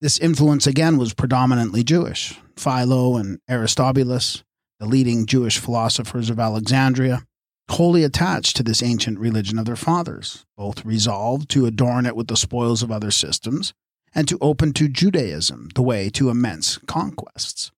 This 0.00 0.18
influence 0.20 0.66
again 0.66 0.96
was 0.96 1.12
predominantly 1.12 1.82
Jewish. 1.82 2.38
Philo 2.56 3.16
and 3.16 3.40
Aristobulus, 3.48 4.44
the 4.78 4.86
leading 4.86 5.26
Jewish 5.26 5.58
philosophers 5.58 6.30
of 6.30 6.38
Alexandria, 6.38 7.24
wholly 7.68 8.04
attached 8.04 8.56
to 8.56 8.62
this 8.62 8.82
ancient 8.82 9.18
religion 9.18 9.58
of 9.58 9.64
their 9.64 9.76
fathers, 9.76 10.46
both 10.56 10.84
resolved 10.84 11.48
to 11.50 11.66
adorn 11.66 12.06
it 12.06 12.14
with 12.14 12.28
the 12.28 12.36
spoils 12.36 12.82
of 12.82 12.92
other 12.92 13.10
systems 13.10 13.74
and 14.14 14.28
to 14.28 14.38
open 14.40 14.72
to 14.74 14.88
Judaism 14.88 15.68
the 15.74 15.82
way 15.82 16.08
to 16.10 16.30
immense 16.30 16.78
conquests. 16.86 17.72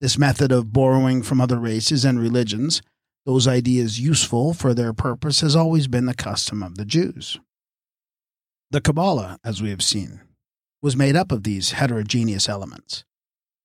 This 0.00 0.18
method 0.18 0.50
of 0.50 0.72
borrowing 0.72 1.22
from 1.22 1.40
other 1.40 1.58
races 1.58 2.04
and 2.04 2.18
religions, 2.18 2.80
those 3.26 3.46
ideas 3.46 4.00
useful 4.00 4.54
for 4.54 4.72
their 4.72 4.92
purpose, 4.92 5.42
has 5.42 5.54
always 5.54 5.86
been 5.86 6.06
the 6.06 6.14
custom 6.14 6.62
of 6.62 6.76
the 6.76 6.84
Jews. 6.84 7.38
The 8.70 8.80
Kabbalah, 8.80 9.38
as 9.44 9.62
we 9.62 9.70
have 9.70 9.82
seen, 9.82 10.20
was 10.86 10.96
made 10.96 11.16
up 11.16 11.32
of 11.32 11.42
these 11.42 11.72
heterogeneous 11.72 12.48
elements. 12.48 13.02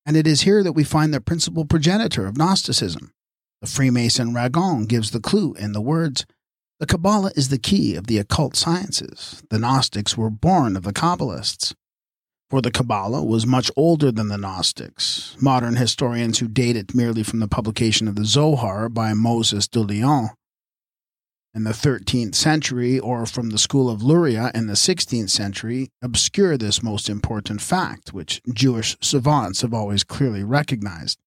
And 0.07 0.17
it 0.17 0.25
is 0.25 0.41
here 0.41 0.63
that 0.63 0.71
we 0.71 0.83
find 0.83 1.13
the 1.13 1.21
principal 1.21 1.65
progenitor 1.65 2.25
of 2.25 2.35
Gnosticism. 2.35 3.11
The 3.61 3.67
Freemason 3.67 4.33
Ragon 4.33 4.85
gives 4.85 5.11
the 5.11 5.19
clue 5.19 5.53
in 5.53 5.73
the 5.73 5.81
words 5.81 6.25
The 6.79 6.87
Kabbalah 6.87 7.31
is 7.35 7.49
the 7.49 7.59
key 7.59 7.93
of 7.93 8.07
the 8.07 8.17
occult 8.17 8.55
sciences. 8.55 9.43
The 9.51 9.59
Gnostics 9.59 10.17
were 10.17 10.31
born 10.31 10.75
of 10.75 10.81
the 10.81 10.93
Kabbalists 10.93 11.75
for 12.49 12.59
the 12.59 12.71
Kabbalah 12.71 13.23
was 13.23 13.47
much 13.47 13.71
older 13.77 14.11
than 14.11 14.27
the 14.27 14.37
Gnostics. 14.37 15.37
Modern 15.39 15.77
historians 15.77 16.39
who 16.39 16.49
date 16.49 16.75
it 16.75 16.93
merely 16.93 17.23
from 17.23 17.39
the 17.39 17.47
publication 17.47 18.09
of 18.09 18.15
the 18.15 18.25
Zohar 18.25 18.89
by 18.89 19.13
Moses 19.13 19.69
de 19.69 19.79
Leon 19.79 20.31
in 21.53 21.63
the 21.63 21.71
13th 21.71 22.35
century 22.35 22.99
or 22.99 23.25
from 23.25 23.49
the 23.49 23.57
school 23.57 23.89
of 23.89 24.01
Luria 24.01 24.51
in 24.53 24.67
the 24.67 24.73
16th 24.73 25.29
century 25.29 25.89
obscure 26.01 26.57
this 26.57 26.81
most 26.81 27.09
important 27.09 27.61
fact, 27.61 28.13
which 28.13 28.41
Jewish 28.53 28.97
savants 29.01 29.61
have 29.61 29.73
always 29.73 30.03
clearly 30.03 30.43
recognized. 30.43 31.19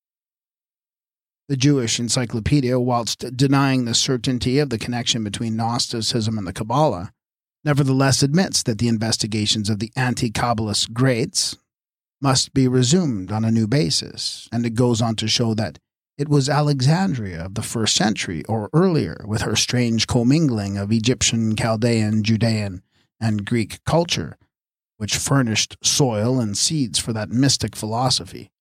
The 1.48 1.56
Jewish 1.56 2.01
Encyclopedia, 2.01 2.80
whilst 2.80 3.36
denying 3.36 3.84
the 3.84 3.94
certainty 3.94 4.59
of 4.59 4.70
the 4.70 4.78
connection 4.78 5.22
between 5.22 5.56
Gnosticism 5.56 6.38
and 6.38 6.46
the 6.46 6.55
Kabbalah, 6.55 7.12
nevertheless 7.64 8.22
admits 8.22 8.62
that 8.62 8.78
the 8.78 8.88
investigations 8.88 9.68
of 9.68 9.78
the 9.78 9.92
anti 9.94 10.30
Kabbalist 10.30 10.92
Graetz 10.92 11.56
must 12.22 12.55
be 12.55 12.66
resumed 12.66 13.30
on 13.30 13.44
a 13.44 13.51
new 13.51 13.66
basis, 13.66 14.48
and 14.51 14.64
it 14.64 14.74
goes 14.74 15.02
on 15.02 15.16
to 15.16 15.28
show 15.28 15.52
that 15.52 15.78
it 16.16 16.28
was 16.28 16.49
Alexandria 16.49 17.45
of 17.45 17.55
the 17.55 17.62
first 17.62 17.97
century 17.97 18.45
or 18.45 18.70
earlier, 18.73 19.24
with 19.27 19.43
her 19.43 19.57
strange 19.57 20.07
commingling 20.07 20.77
of 20.77 20.93
Egyptian, 20.93 21.57
Chaldean, 21.57 22.23
Judean, 22.23 22.82
and 23.20 23.45
Greek 23.45 23.82
culture, 23.85 24.36
which 24.97 25.16
furnished 25.16 25.77
soil 25.82 26.39
and 26.39 26.57
seeds 26.57 26.99
for 26.99 27.12
that 27.12 27.31
mystic 27.31 27.74
philosophy. 27.74 28.53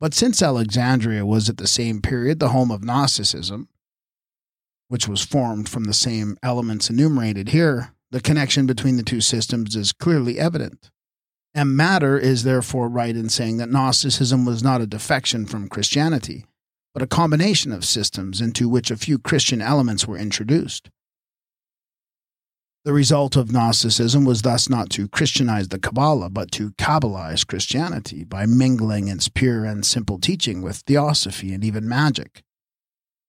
But 0.00 0.14
since 0.14 0.42
Alexandria 0.42 1.24
was 1.26 1.48
at 1.48 1.58
the 1.58 1.66
same 1.66 2.00
period 2.00 2.40
the 2.40 2.48
home 2.48 2.70
of 2.70 2.82
Gnosticism, 2.82 3.68
which 4.88 5.06
was 5.06 5.22
formed 5.22 5.68
from 5.68 5.84
the 5.84 5.94
same 5.94 6.36
elements 6.42 6.90
enumerated 6.90 7.50
here, 7.50 7.94
the 8.10 8.20
connection 8.20 8.66
between 8.66 8.96
the 8.96 9.04
two 9.04 9.20
systems 9.20 9.76
is 9.76 9.92
clearly 9.92 10.38
evident. 10.38 10.90
And 11.54 11.76
Matter 11.76 12.16
is 12.16 12.44
therefore 12.44 12.88
right 12.88 13.16
in 13.16 13.28
saying 13.28 13.56
that 13.56 13.70
Gnosticism 13.70 14.44
was 14.44 14.62
not 14.62 14.80
a 14.80 14.86
defection 14.86 15.46
from 15.46 15.68
Christianity, 15.68 16.46
but 16.94 17.02
a 17.02 17.08
combination 17.08 17.72
of 17.72 17.84
systems 17.84 18.40
into 18.40 18.68
which 18.68 18.90
a 18.90 18.96
few 18.96 19.18
Christian 19.18 19.60
elements 19.60 20.06
were 20.06 20.16
introduced. 20.16 20.90
The 22.84 22.92
result 22.94 23.36
of 23.36 23.52
Gnosticism 23.52 24.24
was 24.24 24.40
thus 24.40 24.70
not 24.70 24.88
to 24.90 25.08
Christianize 25.08 25.68
the 25.68 25.78
Kabbalah, 25.78 26.30
but 26.30 26.50
to 26.52 26.70
Kabbalize 26.72 27.46
Christianity 27.46 28.24
by 28.24 28.46
mingling 28.46 29.08
its 29.08 29.28
pure 29.28 29.66
and 29.66 29.84
simple 29.84 30.18
teaching 30.18 30.62
with 30.62 30.78
theosophy 30.78 31.52
and 31.52 31.62
even 31.62 31.86
magic. 31.86 32.42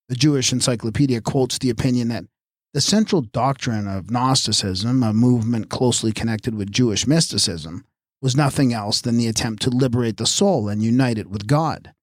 The 0.07 0.15
Jewish 0.15 0.53
Encyclopedia 0.53 1.19
quotes 1.19 1.57
the 1.57 1.69
opinion 1.69 2.07
that 2.10 2.26
the 2.73 2.80
central 2.80 3.22
doctrine 3.22 3.88
of 3.88 4.10
Gnosticism, 4.10 5.03
a 5.03 5.11
movement 5.11 5.69
closely 5.69 6.14
connected 6.14 6.56
with 6.56 6.72
Jewish 6.72 7.06
mysticism, 7.06 7.84
was 8.22 8.35
nothing 8.35 8.73
else 8.73 9.02
than 9.02 9.18
the 9.18 9.27
attempt 9.27 9.64
to 9.64 9.69
liberate 9.69 10.18
the 10.18 10.26
soul 10.26 10.69
and 10.69 10.84
unite 10.84 11.18
it 11.18 11.30
with 11.30 11.48
God. 11.48 11.93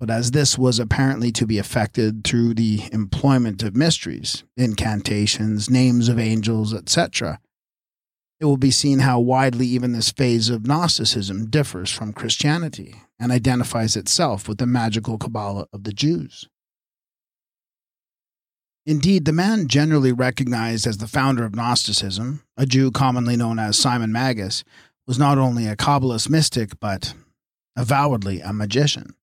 But 0.00 0.10
as 0.10 0.32
this 0.32 0.58
was 0.58 0.78
apparently 0.78 1.30
to 1.32 1.46
be 1.46 1.58
effected 1.58 2.24
through 2.24 2.54
the 2.54 2.82
employment 2.92 3.62
of 3.62 3.76
mysteries, 3.76 4.44
incantations, 4.56 5.70
names 5.70 6.08
of 6.08 6.18
angels, 6.18 6.74
etc., 6.74 7.40
it 8.40 8.46
will 8.46 8.56
be 8.56 8.72
seen 8.72 8.98
how 8.98 9.20
widely 9.20 9.66
even 9.66 9.92
this 9.92 10.10
phase 10.10 10.50
of 10.50 10.66
Gnosticism 10.66 11.46
differs 11.46 11.90
from 11.90 12.12
Christianity 12.12 12.96
and 13.18 13.30
identifies 13.30 13.96
itself 13.96 14.48
with 14.48 14.58
the 14.58 14.66
magical 14.66 15.16
Kabbalah 15.16 15.66
of 15.72 15.84
the 15.84 15.92
Jews. 15.92 16.48
Indeed, 18.84 19.24
the 19.24 19.32
man 19.32 19.68
generally 19.68 20.12
recognized 20.12 20.86
as 20.86 20.98
the 20.98 21.06
founder 21.06 21.44
of 21.44 21.54
Gnosticism, 21.54 22.42
a 22.56 22.66
Jew 22.66 22.90
commonly 22.90 23.36
known 23.36 23.58
as 23.58 23.78
Simon 23.78 24.12
Magus, 24.12 24.62
was 25.06 25.18
not 25.18 25.38
only 25.38 25.66
a 25.66 25.76
Kabbalist 25.76 26.30
mystic, 26.30 26.78
but 26.80 27.14
avowedly 27.76 28.40
a 28.40 28.52
magician, 28.52 29.14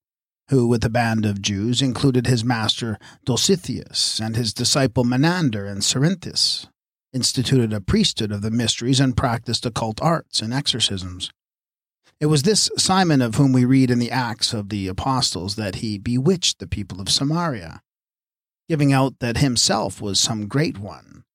who, 0.49 0.67
with 0.67 0.83
a 0.83 0.89
band 0.89 1.25
of 1.25 1.41
Jews, 1.41 1.81
included 1.81 2.27
his 2.27 2.43
master 2.43 2.97
Dositheus 3.25 4.19
and 4.19 4.35
his 4.35 4.53
disciple 4.53 5.03
Menander 5.03 5.65
and 5.65 5.81
Cerinthus, 5.81 6.67
instituted 7.13 7.73
a 7.73 7.81
priesthood 7.81 8.31
of 8.31 8.41
the 8.41 8.51
mysteries 8.51 8.99
and 8.99 9.17
practiced 9.17 9.65
occult 9.65 10.01
arts 10.01 10.41
and 10.41 10.53
exorcisms. 10.53 11.31
It 12.19 12.27
was 12.27 12.43
this 12.43 12.69
Simon 12.77 13.21
of 13.21 13.35
whom 13.35 13.51
we 13.51 13.65
read 13.65 13.89
in 13.89 13.99
the 13.99 14.11
Acts 14.11 14.53
of 14.53 14.69
the 14.69 14.87
Apostles 14.87 15.55
that 15.55 15.75
he 15.75 15.97
bewitched 15.97 16.59
the 16.59 16.67
people 16.67 17.01
of 17.01 17.09
Samaria 17.09 17.81
giving 18.71 18.93
out 18.93 19.19
that 19.19 19.35
himself 19.39 19.99
was 19.99 20.17
some 20.17 20.47
great 20.47 20.77
one, 20.77 21.25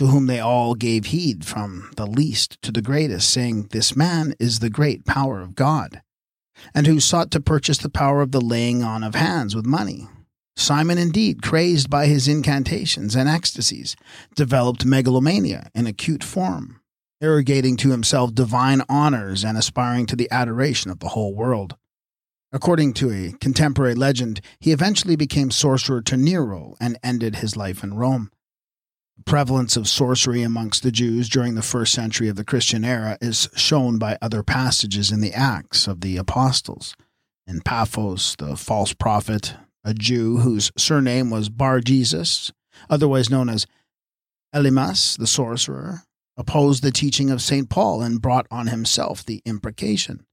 to 0.00 0.06
whom 0.06 0.28
they 0.28 0.40
all 0.40 0.74
gave 0.74 1.04
heed 1.04 1.44
from 1.44 1.90
the 1.98 2.06
least 2.06 2.56
to 2.62 2.72
the 2.72 2.80
greatest, 2.80 3.28
saying, 3.28 3.68
This 3.70 3.94
man 3.94 4.34
is 4.40 4.60
the 4.60 4.70
great 4.70 5.04
power 5.04 5.42
of 5.42 5.54
God, 5.54 6.00
and 6.74 6.86
who 6.86 6.98
sought 6.98 7.30
to 7.32 7.38
purchase 7.38 7.76
the 7.76 7.90
power 7.90 8.22
of 8.22 8.32
the 8.32 8.40
laying 8.40 8.82
on 8.82 9.04
of 9.04 9.14
hands 9.14 9.54
with 9.54 9.66
money. 9.66 10.08
Simon, 10.56 10.96
indeed, 10.96 11.42
crazed 11.42 11.90
by 11.90 12.06
his 12.06 12.28
incantations 12.28 13.14
and 13.14 13.28
ecstasies, 13.28 13.94
developed 14.34 14.86
megalomania 14.86 15.68
in 15.74 15.86
acute 15.86 16.24
form, 16.24 16.80
arrogating 17.20 17.76
to 17.76 17.90
himself 17.90 18.34
divine 18.34 18.80
honors 18.88 19.44
and 19.44 19.58
aspiring 19.58 20.06
to 20.06 20.16
the 20.16 20.30
adoration 20.30 20.90
of 20.90 21.00
the 21.00 21.08
whole 21.08 21.34
world. 21.34 21.76
According 22.52 22.94
to 22.94 23.10
a 23.10 23.32
contemporary 23.38 23.94
legend, 23.94 24.40
he 24.60 24.72
eventually 24.72 25.14
became 25.14 25.50
sorcerer 25.50 26.00
to 26.00 26.16
Nero 26.16 26.74
and 26.80 26.98
ended 27.02 27.36
his 27.36 27.54
life 27.54 27.84
in 27.84 27.92
Rome. 27.92 28.30
Prevalence 29.24 29.76
of 29.76 29.88
sorcery 29.88 30.42
amongst 30.42 30.82
the 30.82 30.90
Jews 30.90 31.28
during 31.28 31.54
the 31.54 31.62
first 31.62 31.92
century 31.92 32.28
of 32.28 32.36
the 32.36 32.44
Christian 32.44 32.84
era 32.84 33.18
is 33.20 33.48
shown 33.54 33.98
by 33.98 34.18
other 34.22 34.42
passages 34.42 35.12
in 35.12 35.20
the 35.20 35.32
Acts 35.32 35.86
of 35.86 36.00
the 36.00 36.16
Apostles. 36.16 36.96
In 37.46 37.60
Paphos, 37.60 38.36
the 38.36 38.56
false 38.56 38.92
prophet, 38.92 39.54
a 39.84 39.94
Jew 39.94 40.38
whose 40.38 40.72
surname 40.76 41.30
was 41.30 41.48
Bar 41.48 41.80
Jesus, 41.80 42.52
otherwise 42.88 43.30
known 43.30 43.48
as 43.48 43.66
Elymas, 44.54 45.16
the 45.18 45.26
sorcerer, 45.26 46.02
opposed 46.36 46.82
the 46.82 46.90
teaching 46.90 47.30
of 47.30 47.42
St. 47.42 47.68
Paul 47.68 48.02
and 48.02 48.22
brought 48.22 48.46
on 48.50 48.68
himself 48.68 49.24
the 49.24 49.42
imprecation. 49.44 50.24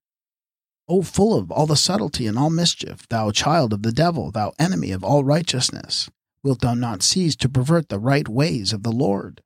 O 0.88 1.01
full 1.01 1.38
of 1.38 1.51
all 1.51 1.65
the 1.65 1.76
subtlety 1.76 2.27
and 2.27 2.38
all 2.38 2.49
mischief, 2.49 3.07
thou 3.09 3.31
child 3.31 3.73
of 3.73 3.84
the 3.84 3.91
devil, 3.91 4.31
thou 4.31 4.53
enemy 4.57 4.91
of 4.91 5.03
all 5.03 5.23
righteousness, 5.23 6.09
wilt 6.48 6.61
thou 6.61 6.74
not 6.74 7.03
cease 7.03 7.36
to 7.36 7.49
pervert 7.49 7.90
the 7.90 7.99
right 7.99 8.30
ways 8.30 8.72
of 8.72 8.82
the 8.82 8.91
Lord? 8.91 9.41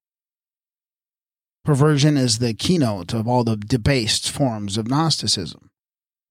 Perversion 1.66 2.16
is 2.16 2.38
the 2.38 2.54
keynote 2.54 3.12
of 3.12 3.28
all 3.28 3.44
the 3.44 3.58
debased 3.58 4.30
forms 4.30 4.78
of 4.78 4.88
Gnosticism. 4.88 5.72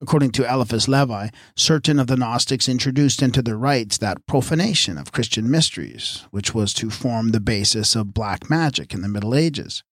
According 0.01 0.31
to 0.31 0.49
Eliphas 0.49 0.87
Levi, 0.87 1.27
certain 1.57 1.99
of 1.99 2.07
the 2.07 2.15
Gnostics 2.15 2.69
introduced 2.69 3.21
into 3.21 3.41
their 3.41 3.57
rites 3.57 3.97
that 3.97 4.25
profanation 4.25 4.97
of 4.97 5.11
Christian 5.11 5.51
mysteries, 5.51 6.25
which 6.31 6.55
was 6.55 6.73
to 6.75 6.89
form 6.89 7.31
the 7.31 7.41
basis 7.41 7.93
of 7.93 8.13
black 8.13 8.49
magic 8.49 8.93
in 8.93 9.01
the 9.01 9.09
Middle 9.09 9.35
Ages 9.35 9.83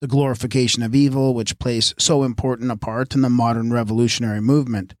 the 0.00 0.06
glorification 0.06 0.82
of 0.84 0.94
evil, 0.94 1.34
which 1.34 1.58
plays 1.58 1.92
so 1.98 2.22
important 2.22 2.70
a 2.70 2.76
part 2.76 3.16
in 3.16 3.22
the 3.22 3.30
modern 3.30 3.72
revolutionary 3.72 4.40
movement, 4.40 4.94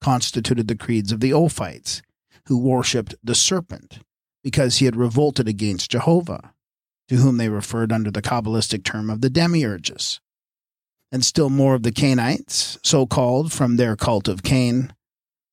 constituted 0.00 0.68
the 0.68 0.76
creeds 0.76 1.10
of 1.10 1.18
the 1.18 1.32
Ophites, 1.32 2.00
who 2.46 2.56
worshipped 2.56 3.16
the 3.24 3.34
serpent 3.34 3.98
because 4.46 4.76
he 4.76 4.84
had 4.84 4.94
revolted 4.94 5.48
against 5.48 5.90
Jehovah, 5.90 6.54
to 7.08 7.16
whom 7.16 7.36
they 7.36 7.48
referred 7.48 7.90
under 7.90 8.12
the 8.12 8.22
Kabbalistic 8.22 8.84
term 8.84 9.10
of 9.10 9.20
the 9.20 9.28
demiurges. 9.28 10.20
And 11.10 11.24
still 11.24 11.50
more 11.50 11.74
of 11.74 11.82
the 11.82 11.90
Cainites, 11.90 12.78
so 12.84 13.06
called 13.06 13.52
from 13.52 13.74
their 13.74 13.96
cult 13.96 14.28
of 14.28 14.44
Cain, 14.44 14.94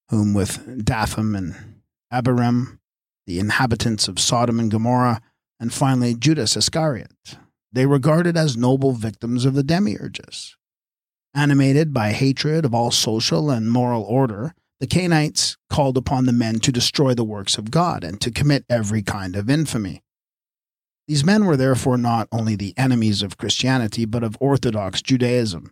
whom 0.10 0.36
with 0.36 0.86
Dathan 0.86 1.34
and 1.34 1.82
Abiram, 2.12 2.80
the 3.26 3.40
inhabitants 3.40 4.08
of 4.08 4.20
Sodom 4.20 4.60
and 4.60 4.70
Gomorrah, 4.70 5.22
and 5.60 5.74
finally 5.74 6.14
Judas 6.14 6.56
Iscariot, 6.56 7.40
they 7.72 7.88
regarded 7.88 8.38
as 8.38 8.56
noble 8.56 8.92
victims 8.92 9.44
of 9.44 9.56
the 9.56 9.64
demiurges. 9.64 10.56
Animated 11.34 11.96
by 11.96 12.12
hatred 12.12 12.64
of 12.64 12.76
all 12.76 12.92
social 12.92 13.50
and 13.50 13.72
moral 13.72 14.04
order, 14.04 14.54
the 14.84 14.88
Cainites 14.88 15.56
called 15.70 15.98
upon 15.98 16.26
the 16.26 16.34
men 16.34 16.60
to 16.60 16.70
destroy 16.70 17.14
the 17.14 17.24
works 17.24 17.58
of 17.58 17.72
God 17.72 18.04
and 18.04 18.20
to 18.20 18.30
commit 18.30 18.66
every 18.70 19.02
kind 19.02 19.38
of 19.38 19.50
infamy. 19.50 20.04
These 21.08 21.24
men 21.24 21.46
were 21.46 21.56
therefore 21.56 21.98
not 21.98 22.28
only 22.34 22.58
the 22.58 22.74
enemies 22.76 23.22
of 23.22 23.38
Christianity, 23.38 24.04
but 24.04 24.26
of 24.26 24.36
Orthodox 24.42 25.02
Judaism, 25.02 25.72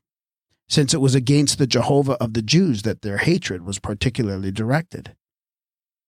since 0.70 0.94
it 0.94 1.02
was 1.02 1.14
against 1.14 1.58
the 1.58 1.68
Jehovah 1.68 2.14
of 2.24 2.36
the 2.36 2.42
Jews 2.42 2.84
that 2.84 3.02
their 3.02 3.18
hatred 3.18 3.64
was 3.64 3.80
particularly 3.80 4.50
directed. 4.50 5.14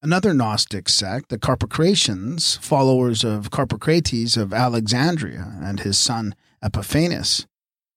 Another 0.02 0.34
Gnostic 0.34 0.88
sect, 0.88 1.28
the 1.28 1.38
Carpocratians, 1.38 2.56
followers 2.62 3.26
of 3.26 3.52
Carpocrates 3.52 4.38
of 4.38 4.54
Alexandria 4.54 5.58
and 5.62 5.82
his 5.82 6.00
son 6.00 6.36
Epiphanes, 6.64 7.48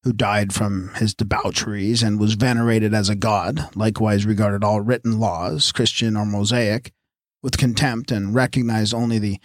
who 0.07 0.13
died 0.13 0.53
from 0.53 0.95
his 0.95 1.15
debaucheries 1.15 2.01
and 2.01 2.21
was 2.21 2.35
venerated 2.35 2.95
as 2.95 3.09
a 3.09 3.17
god, 3.17 3.69
likewise 3.75 4.25
regarded 4.25 4.63
all 4.63 4.81
written 4.81 5.19
laws, 5.19 5.73
Christian 5.73 6.17
or 6.17 6.25
Mosaic, 6.25 6.93
with 7.43 7.59
contempt 7.59 8.13
and 8.13 8.33
recognized 8.33 8.95
only 8.95 9.19
the 9.19 9.41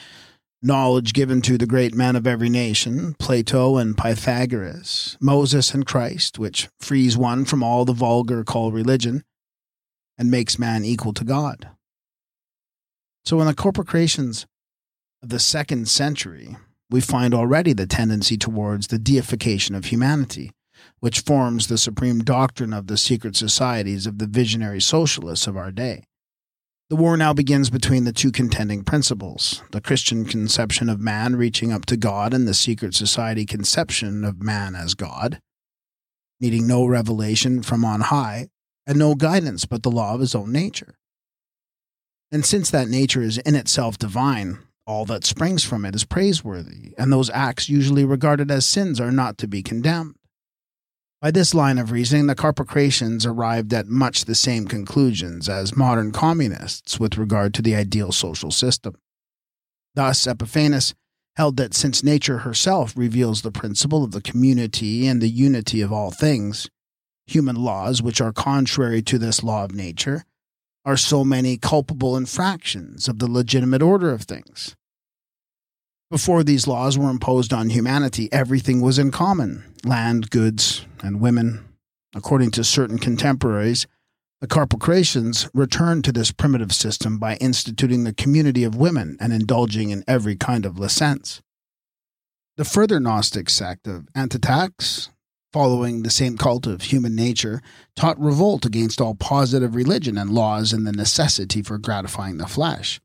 knowledge 0.61 1.13
given 1.13 1.41
to 1.41 1.57
the 1.57 1.65
great 1.65 1.95
men 1.95 2.15
of 2.15 2.27
every 2.27 2.47
nation, 2.47 3.15
Plato 3.15 3.77
and 3.77 3.97
Pythagoras, 3.97 5.17
Moses 5.19 5.73
and 5.73 5.83
Christ, 5.83 6.37
which 6.37 6.69
frees 6.79 7.17
one 7.17 7.43
from 7.43 7.63
all 7.63 7.83
the 7.83 7.91
vulgar 7.91 8.43
call 8.43 8.71
religion 8.71 9.23
and 10.15 10.29
makes 10.29 10.59
man 10.59 10.85
equal 10.85 11.13
to 11.13 11.23
God. 11.23 11.69
So 13.25 13.41
in 13.41 13.47
the 13.47 13.55
Carpocratians 13.55 14.45
of 15.23 15.29
the 15.29 15.39
second 15.39 15.89
century, 15.89 16.55
we 16.91 17.01
find 17.01 17.33
already 17.33 17.73
the 17.73 17.87
tendency 17.87 18.37
towards 18.37 18.87
the 18.87 18.99
deification 18.99 19.73
of 19.73 19.85
humanity, 19.85 20.51
which 20.99 21.21
forms 21.21 21.67
the 21.67 21.77
supreme 21.77 22.19
doctrine 22.19 22.73
of 22.73 22.87
the 22.87 22.97
secret 22.97 23.35
societies 23.35 24.05
of 24.05 24.19
the 24.19 24.27
visionary 24.27 24.81
socialists 24.81 25.47
of 25.47 25.55
our 25.55 25.71
day. 25.71 26.03
The 26.89 26.97
war 26.97 27.15
now 27.15 27.33
begins 27.33 27.69
between 27.69 28.03
the 28.03 28.11
two 28.11 28.33
contending 28.33 28.83
principles 28.83 29.63
the 29.71 29.79
Christian 29.79 30.25
conception 30.25 30.89
of 30.89 30.99
man 30.99 31.37
reaching 31.37 31.71
up 31.71 31.85
to 31.85 31.95
God 31.95 32.33
and 32.33 32.45
the 32.45 32.53
secret 32.53 32.93
society 32.93 33.45
conception 33.45 34.25
of 34.25 34.43
man 34.43 34.75
as 34.75 34.93
God, 34.93 35.39
needing 36.41 36.67
no 36.67 36.85
revelation 36.85 37.63
from 37.63 37.85
on 37.85 38.01
high 38.01 38.49
and 38.85 38.99
no 38.99 39.15
guidance 39.15 39.63
but 39.63 39.83
the 39.83 39.91
law 39.91 40.13
of 40.13 40.19
his 40.19 40.35
own 40.35 40.51
nature. 40.51 40.95
And 42.33 42.45
since 42.45 42.69
that 42.71 42.89
nature 42.89 43.21
is 43.21 43.37
in 43.37 43.55
itself 43.55 43.97
divine, 43.97 44.59
all 44.85 45.05
that 45.05 45.25
springs 45.25 45.63
from 45.63 45.85
it 45.85 45.95
is 45.95 46.03
praiseworthy, 46.03 46.93
and 46.97 47.11
those 47.11 47.29
acts 47.29 47.69
usually 47.69 48.03
regarded 48.03 48.49
as 48.51 48.65
sins 48.65 48.99
are 48.99 49.11
not 49.11 49.37
to 49.37 49.47
be 49.47 49.61
condemned. 49.61 50.15
By 51.21 51.29
this 51.29 51.53
line 51.53 51.77
of 51.77 51.91
reasoning, 51.91 52.25
the 52.25 52.35
Carpocratians 52.35 53.25
arrived 53.25 53.73
at 53.73 53.87
much 53.87 54.25
the 54.25 54.33
same 54.33 54.65
conclusions 54.65 55.47
as 55.47 55.77
modern 55.77 56.11
communists 56.11 56.99
with 56.99 57.17
regard 57.17 57.53
to 57.53 57.61
the 57.61 57.75
ideal 57.75 58.11
social 58.11 58.49
system. 58.49 58.95
Thus, 59.93 60.25
Epiphanes 60.25 60.95
held 61.35 61.57
that 61.57 61.75
since 61.75 62.03
nature 62.03 62.39
herself 62.39 62.93
reveals 62.97 63.41
the 63.43 63.51
principle 63.51 64.03
of 64.03 64.11
the 64.11 64.21
community 64.21 65.05
and 65.05 65.21
the 65.21 65.29
unity 65.29 65.81
of 65.81 65.93
all 65.93 66.09
things, 66.09 66.67
human 67.27 67.55
laws 67.55 68.01
which 68.01 68.19
are 68.19 68.33
contrary 68.33 69.01
to 69.03 69.19
this 69.19 69.43
law 69.43 69.63
of 69.63 69.75
nature 69.75 70.25
are 70.83 70.97
so 70.97 71.23
many 71.23 71.57
culpable 71.57 72.17
infractions 72.17 73.07
of 73.07 73.19
the 73.19 73.29
legitimate 73.29 73.81
order 73.81 74.11
of 74.11 74.23
things. 74.23 74.75
Before 76.09 76.43
these 76.43 76.67
laws 76.67 76.97
were 76.97 77.09
imposed 77.09 77.53
on 77.53 77.69
humanity, 77.69 78.27
everything 78.33 78.81
was 78.81 78.99
in 78.99 79.11
common 79.11 79.63
land, 79.85 80.29
goods, 80.29 80.85
and 81.01 81.21
women. 81.21 81.63
According 82.13 82.51
to 82.51 82.63
certain 82.63 82.97
contemporaries, 82.97 83.87
the 84.41 84.47
Carpocratians 84.47 85.47
returned 85.53 86.03
to 86.03 86.11
this 86.11 86.31
primitive 86.31 86.73
system 86.73 87.19
by 87.19 87.35
instituting 87.35 88.03
the 88.03 88.13
community 88.13 88.63
of 88.63 88.75
women 88.75 89.15
and 89.21 89.31
indulging 89.31 89.91
in 89.91 90.03
every 90.07 90.35
kind 90.35 90.65
of 90.65 90.79
licence. 90.79 91.41
The 92.57 92.65
further 92.65 92.99
Gnostic 92.99 93.49
sect 93.49 93.87
of 93.87 94.07
Antiochus 94.15 95.10
following 95.51 96.03
the 96.03 96.09
same 96.09 96.37
cult 96.37 96.65
of 96.65 96.83
human 96.83 97.15
nature, 97.15 97.61
taught 97.95 98.19
revolt 98.19 98.65
against 98.65 99.01
all 99.01 99.15
positive 99.15 99.75
religion 99.75 100.17
and 100.17 100.29
laws 100.29 100.71
and 100.73 100.87
the 100.87 100.91
necessity 100.91 101.61
for 101.61 101.77
gratifying 101.77 102.37
the 102.37 102.47
flesh. 102.47 103.01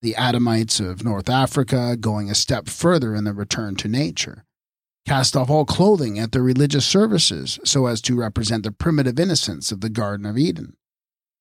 The 0.00 0.14
Adamites 0.14 0.78
of 0.78 1.04
North 1.04 1.28
Africa 1.28 1.96
going 1.98 2.30
a 2.30 2.34
step 2.34 2.68
further 2.68 3.14
in 3.16 3.24
the 3.24 3.34
return 3.34 3.74
to 3.76 3.88
nature. 3.88 4.44
cast 5.08 5.34
off 5.36 5.48
all 5.50 5.64
clothing 5.64 6.18
at 6.18 6.32
their 6.32 6.42
religious 6.42 6.86
services 6.86 7.58
so 7.64 7.86
as 7.86 8.00
to 8.02 8.14
represent 8.14 8.62
the 8.62 8.70
primitive 8.70 9.18
innocence 9.18 9.72
of 9.72 9.80
the 9.80 9.88
Garden 9.88 10.26
of 10.26 10.36
Eden. 10.36 10.76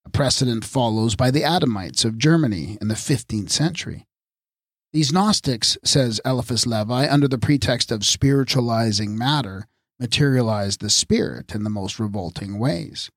A 0.05 0.09
precedent 0.09 0.63
follows 0.63 1.15
by 1.17 1.31
the 1.31 1.43
Adamites 1.43 2.05
of 2.05 2.17
Germany 2.17 2.77
in 2.79 2.87
the 2.87 2.95
15th 2.95 3.49
century. 3.49 4.07
These 4.93 5.11
Gnostics, 5.11 5.77
says 5.83 6.21
Eliphas 6.23 6.65
Levi, 6.65 7.11
under 7.11 7.27
the 7.27 7.37
pretext 7.37 7.91
of 7.91 8.05
spiritualizing 8.05 9.17
matter, 9.17 9.67
materialized 9.99 10.81
the 10.81 10.89
spirit 10.89 11.55
in 11.55 11.63
the 11.63 11.69
most 11.69 11.99
revolting 11.99 12.59
ways. 12.59 13.09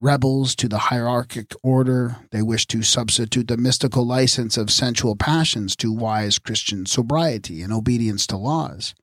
Rebels 0.00 0.54
to 0.56 0.68
the 0.68 0.90
hierarchic 0.90 1.52
order, 1.62 2.16
they 2.30 2.42
wish 2.42 2.66
to 2.66 2.82
substitute 2.82 3.48
the 3.48 3.56
mystical 3.56 4.04
license 4.04 4.58
of 4.58 4.70
sensual 4.70 5.16
passions 5.16 5.74
to 5.76 5.92
wise 5.92 6.38
Christian 6.38 6.84
sobriety 6.84 7.62
and 7.62 7.72
obedience 7.72 8.26
to 8.26 8.36
laws. 8.36 8.94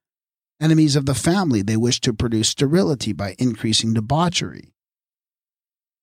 Enemies 0.61 0.95
of 0.95 1.07
the 1.07 1.15
family, 1.15 1.63
they 1.63 1.77
wish 1.77 1.99
to 2.01 2.13
produce 2.13 2.49
sterility 2.49 3.13
by 3.13 3.35
increasing 3.39 3.95
debauchery. 3.95 4.73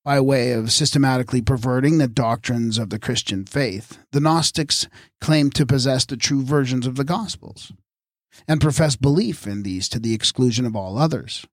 By 0.05 0.21
way 0.21 0.51
of 0.51 0.73
systematically 0.73 1.43
perverting 1.43 1.99
the 1.99 2.09
doctrines 2.09 2.77
of 2.77 2.91
the 2.91 2.99
Christian 2.99 3.45
faith, 3.45 3.99
the 4.11 4.21
Gnostics 4.21 4.89
claimed 5.21 5.55
to 5.55 5.67
possess 5.67 6.07
the 6.07 6.17
true 6.17 6.43
versions 6.43 6.89
of 6.89 6.97
the 6.97 7.05
Gospels 7.05 7.73
and 8.47 8.61
professed 8.61 9.01
belief 9.01 9.47
in 9.47 9.63
these 9.63 9.89
to 9.89 9.99
the 9.99 10.15
exclusion 10.15 10.67
of 10.67 10.77
all 10.77 10.99
others. 10.99 11.47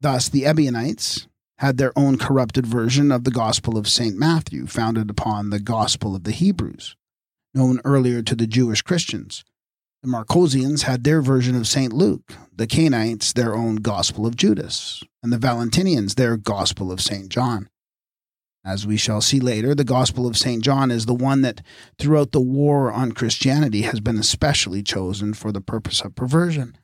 Thus, 0.00 0.28
the 0.28 0.44
Ebionites 0.46 1.28
had 1.58 1.76
their 1.76 1.96
own 1.96 2.18
corrupted 2.18 2.66
version 2.66 3.12
of 3.12 3.24
the 3.24 3.30
Gospel 3.30 3.78
of 3.78 3.88
St. 3.88 4.16
Matthew, 4.16 4.66
founded 4.66 5.08
upon 5.10 5.50
the 5.50 5.60
Gospel 5.60 6.16
of 6.16 6.24
the 6.24 6.32
Hebrews, 6.32 6.96
known 7.54 7.80
earlier 7.84 8.22
to 8.22 8.34
the 8.34 8.46
Jewish 8.46 8.82
Christians, 8.82 9.44
the 10.04 10.10
Marcosians 10.10 10.82
had 10.82 11.02
their 11.02 11.22
version 11.22 11.56
of 11.56 11.66
St. 11.66 11.90
Luke, 11.90 12.34
the 12.54 12.66
Cainites 12.66 13.32
their 13.32 13.54
own 13.54 13.76
Gospel 13.76 14.26
of 14.26 14.36
Judas, 14.36 15.02
and 15.22 15.32
the 15.32 15.38
Valentinians 15.38 16.16
their 16.16 16.36
Gospel 16.36 16.92
of 16.92 17.00
St. 17.00 17.30
John. 17.30 17.70
As 18.64 18.86
we 18.86 18.96
shall 18.96 19.20
see 19.20 19.40
later, 19.40 19.74
the 19.74 19.84
Gospel 19.84 20.26
of 20.26 20.38
St. 20.38 20.62
John 20.62 20.90
is 20.90 21.04
the 21.04 21.14
one 21.14 21.42
that, 21.42 21.60
throughout 21.98 22.32
the 22.32 22.40
war 22.40 22.90
on 22.90 23.12
Christianity, 23.12 23.82
has 23.82 24.00
been 24.00 24.18
especially 24.18 24.82
chosen 24.82 25.34
for 25.34 25.52
the 25.52 25.60
purpose 25.60 26.00
of 26.00 26.14
perversion. 26.14 26.78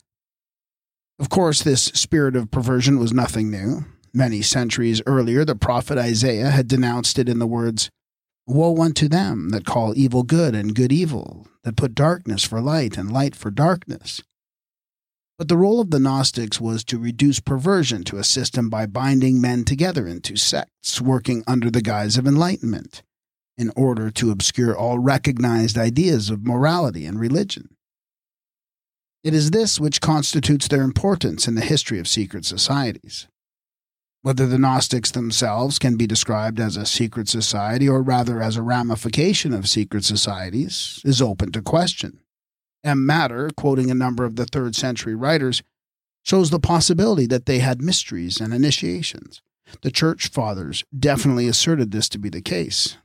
Of 1.18 1.30
course, 1.30 1.62
this 1.62 1.84
spirit 1.84 2.36
of 2.36 2.50
perversion 2.50 2.98
was 2.98 3.14
nothing 3.14 3.50
new. 3.50 3.86
Many 4.12 4.42
centuries 4.42 5.00
earlier, 5.06 5.44
the 5.44 5.54
prophet 5.54 5.96
Isaiah 5.96 6.50
had 6.50 6.68
denounced 6.68 7.18
it 7.18 7.28
in 7.28 7.38
the 7.38 7.46
words, 7.46 7.88
Woe 8.46 8.82
unto 8.82 9.08
them 9.08 9.50
that 9.50 9.64
call 9.64 9.96
evil 9.96 10.22
good 10.22 10.54
and 10.54 10.74
good 10.74 10.92
evil, 10.92 11.46
that 11.62 11.76
put 11.76 11.94
darkness 11.94 12.42
for 12.44 12.60
light 12.60 12.98
and 12.98 13.12
light 13.12 13.36
for 13.36 13.50
darkness. 13.50 14.22
But 15.40 15.48
the 15.48 15.56
role 15.56 15.80
of 15.80 15.90
the 15.90 15.98
Gnostics 15.98 16.60
was 16.60 16.84
to 16.84 16.98
reduce 16.98 17.40
perversion 17.40 18.04
to 18.04 18.18
a 18.18 18.24
system 18.24 18.68
by 18.68 18.84
binding 18.84 19.40
men 19.40 19.64
together 19.64 20.06
into 20.06 20.36
sects 20.36 21.00
working 21.00 21.44
under 21.46 21.70
the 21.70 21.80
guise 21.80 22.18
of 22.18 22.26
enlightenment, 22.26 23.02
in 23.56 23.72
order 23.74 24.10
to 24.10 24.32
obscure 24.32 24.76
all 24.76 24.98
recognized 24.98 25.78
ideas 25.78 26.28
of 26.28 26.44
morality 26.44 27.06
and 27.06 27.18
religion. 27.18 27.74
It 29.24 29.32
is 29.32 29.50
this 29.50 29.80
which 29.80 30.02
constitutes 30.02 30.68
their 30.68 30.82
importance 30.82 31.48
in 31.48 31.54
the 31.54 31.62
history 31.62 31.98
of 31.98 32.06
secret 32.06 32.44
societies. 32.44 33.26
Whether 34.20 34.46
the 34.46 34.58
Gnostics 34.58 35.10
themselves 35.10 35.78
can 35.78 35.96
be 35.96 36.06
described 36.06 36.60
as 36.60 36.76
a 36.76 36.84
secret 36.84 37.30
society 37.30 37.88
or 37.88 38.02
rather 38.02 38.42
as 38.42 38.58
a 38.58 38.62
ramification 38.62 39.54
of 39.54 39.70
secret 39.70 40.04
societies 40.04 41.00
is 41.02 41.22
open 41.22 41.50
to 41.52 41.62
question. 41.62 42.20
M. 42.82 43.04
Matter, 43.04 43.50
quoting 43.56 43.90
a 43.90 43.94
number 43.94 44.24
of 44.24 44.36
the 44.36 44.46
third 44.46 44.74
century 44.74 45.14
writers, 45.14 45.62
shows 46.22 46.50
the 46.50 46.60
possibility 46.60 47.26
that 47.26 47.46
they 47.46 47.58
had 47.58 47.82
mysteries 47.82 48.40
and 48.40 48.52
initiations. 48.52 49.42
The 49.82 49.90
Church 49.90 50.28
Fathers 50.28 50.84
definitely 50.96 51.46
asserted 51.46 51.90
this 51.90 52.08
to 52.10 52.18
be 52.18 52.28
the 52.28 52.42
case. 52.42 52.96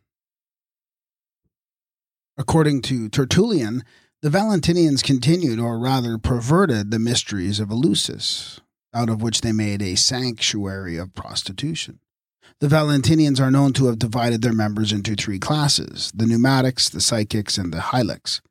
According 2.38 2.82
to 2.84 3.08
Tertullian, 3.08 3.84
the 4.22 4.30
Valentinians 4.30 5.04
continued, 5.04 5.60
or 5.60 5.80
rather 5.80 6.18
perverted, 6.18 6.92
the 6.92 7.00
mysteries 7.00 7.60
of 7.60 7.70
Eleusis, 7.70 8.60
out 8.94 9.10
of 9.10 9.22
which 9.22 9.42
they 9.42 9.52
made 9.52 9.82
a 9.82 9.96
sanctuary 9.96 10.98
of 10.98 11.14
prostitution. 11.14 12.00
The 12.60 12.68
Valentinians 12.68 13.40
are 13.40 13.52
known 13.52 13.74
to 13.74 13.86
have 13.88 14.00
divided 14.00 14.42
their 14.42 14.54
members 14.54 14.92
into 14.92 15.16
three 15.16 15.40
classes 15.40 16.12
the 16.16 16.26
pneumatics, 16.26 16.90
the 16.90 17.02
psychics, 17.02 17.58
and 17.58 17.74
the 17.74 17.78
hylics, 17.78 18.42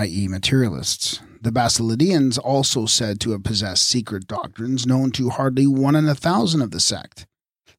i.e., 0.00 0.28
materialists. 0.28 1.20
The 1.42 1.50
Basilidians 1.50 2.38
also 2.38 2.86
said 2.86 3.20
to 3.20 3.32
have 3.32 3.44
possessed 3.44 3.86
secret 3.86 4.26
doctrines 4.26 4.86
known 4.86 5.10
to 5.12 5.30
hardly 5.30 5.66
one 5.66 5.96
in 5.96 6.08
a 6.08 6.14
thousand 6.14 6.62
of 6.62 6.70
the 6.70 6.80
sect. 6.80 7.26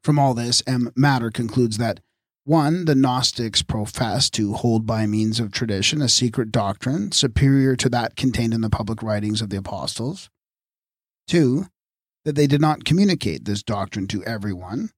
From 0.04 0.18
all 0.18 0.34
this, 0.34 0.64
M. 0.66 0.92
Matter 0.96 1.30
concludes 1.30 1.78
that 1.78 2.00
1. 2.46 2.86
The 2.86 2.96
Gnostics 2.96 3.62
professed 3.62 4.34
to 4.34 4.54
hold 4.54 4.86
by 4.86 5.06
means 5.06 5.40
of 5.40 5.52
tradition 5.52 6.02
a 6.02 6.10
secret 6.10 6.52
doctrine 6.52 7.12
superior 7.12 7.76
to 7.76 7.90
that 7.90 8.16
contained 8.16 8.54
in 8.54 8.62
the 8.62 8.70
public 8.70 9.04
writings 9.04 9.42
of 9.42 9.50
the 9.50 9.58
apostles. 9.58 10.30
2 11.28 11.66
that 12.26 12.36
they 12.36 12.48
did 12.48 12.62
not 12.62 12.86
communicate 12.86 13.46
this 13.46 13.64
doctrine 13.64 14.08
to 14.08 14.24
everyone. 14.24 14.92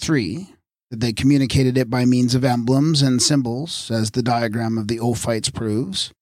Three, 0.00 0.54
that 0.90 1.00
they 1.00 1.12
communicated 1.12 1.76
it 1.76 1.90
by 1.90 2.04
means 2.04 2.34
of 2.34 2.44
emblems 2.44 3.02
and 3.02 3.20
symbols, 3.20 3.90
as 3.90 4.10
the 4.10 4.22
diagram 4.22 4.78
of 4.78 4.88
the 4.88 4.98
Ophites 4.98 5.52
proves. 5.52 6.12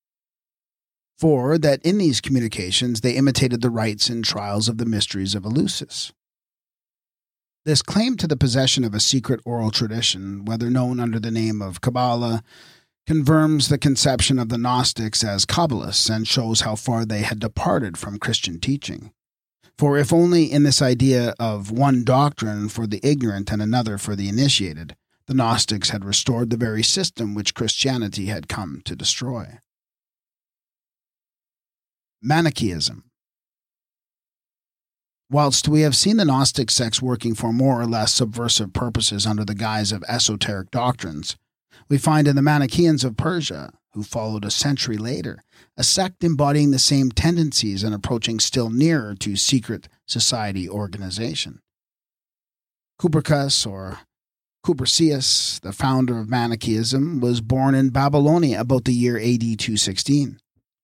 Four, 1.21 1.59
that 1.59 1.85
in 1.85 1.99
these 1.99 2.23
communications 2.23 3.03
they 3.03 3.13
imitated 3.13 3.61
the 3.61 3.69
rites 3.69 4.09
and 4.09 4.25
trials 4.25 4.71
of 4.71 4.79
the 4.79 4.87
mysteries 4.87 5.35
of 5.35 5.43
Eleusis. 5.43 6.13
This 7.67 7.83
claim 7.83 8.17
to 8.17 8.27
the 8.27 8.39
possession 8.39 8.85
of 8.85 8.95
a 8.95 9.01
secret 9.01 9.39
oral 9.45 9.71
tradition, 9.71 10.47
whether 10.47 10.71
known 10.71 10.99
under 10.99 11.21
the 11.21 11.31
name 11.31 11.61
of 11.61 11.83
Kabbalah, 11.83 12.43
confirms 13.07 13.69
the 13.69 13.77
conception 13.77 14.39
of 14.39 14.49
the 14.49 14.57
Gnostics 14.57 15.23
as 15.23 15.45
Kabbalists 15.45 16.09
and 16.09 16.27
shows 16.27 16.63
how 16.63 16.75
far 16.75 17.05
they 17.05 17.21
had 17.21 17.39
departed 17.39 17.99
from 17.99 18.19
Christian 18.19 18.59
teaching. 18.59 19.13
For 19.77 19.99
if 19.99 20.15
only 20.15 20.51
in 20.51 20.63
this 20.63 20.81
idea 20.81 21.35
of 21.39 21.71
one 21.71 22.03
doctrine 22.03 22.71
for 22.71 22.87
the 22.87 23.01
ignorant 23.03 23.53
and 23.53 23.61
another 23.61 23.99
for 23.99 24.17
the 24.17 24.31
initiated, 24.31 24.97
the 25.27 25.35
Gnostics 25.35 25.91
had 25.91 26.03
restored 26.03 26.49
the 26.49 26.57
very 26.57 26.83
system 26.83 27.35
which 27.35 27.55
Christianity 27.55 28.27
had 28.27 28.49
come 28.49 28.81
to 28.87 28.97
destroy. 28.97 29.59
Manichaeism. 32.23 33.05
Whilst 35.31 35.69
we 35.69 35.83
have 35.83 35.97
seen 35.97 36.17
the 36.17 36.25
Gnostic 36.25 36.71
sects 36.71 37.01
working 37.01 37.35
for 37.35 37.53
more 37.53 37.81
or 37.81 37.87
less 37.87 38.13
subversive 38.13 38.73
purposes 38.73 39.27
under 39.27 39.45
the 39.45 39.55
guise 39.55 39.93
of 39.93 40.05
esoteric 40.09 40.71
doctrines, 40.71 41.37
we 41.89 41.99
find 41.99 42.27
in 42.29 42.37
the 42.37 42.43
Manichaeans 42.43 43.05
of 43.05 43.17
Persia, 43.17 43.73
who 43.95 44.03
followed 44.03 44.45
a 44.45 44.51
century 44.51 44.97
later, 44.97 45.43
a 45.77 45.83
sect 45.83 46.23
embodying 46.23 46.73
the 46.73 46.79
same 46.79 47.11
tendencies 47.11 47.83
and 47.83 47.95
approaching 47.95 48.39
still 48.39 48.71
nearer 48.71 49.15
to 49.15 49.37
secret 49.37 49.89
society 50.07 50.69
organization. 50.69 51.61
Cubricus, 53.01 53.67
or 53.67 54.01
Kupersius, 54.65 55.61
the 55.61 55.73
founder 55.73 56.19
of 56.19 56.29
Manichaeism, 56.29 57.21
was 57.21 57.41
born 57.41 57.75
in 57.75 57.91
Babylonia 57.91 58.61
about 58.61 58.85
the 58.85 58.93
year 58.93 59.17
AD 59.17 59.41
216. 59.41 60.39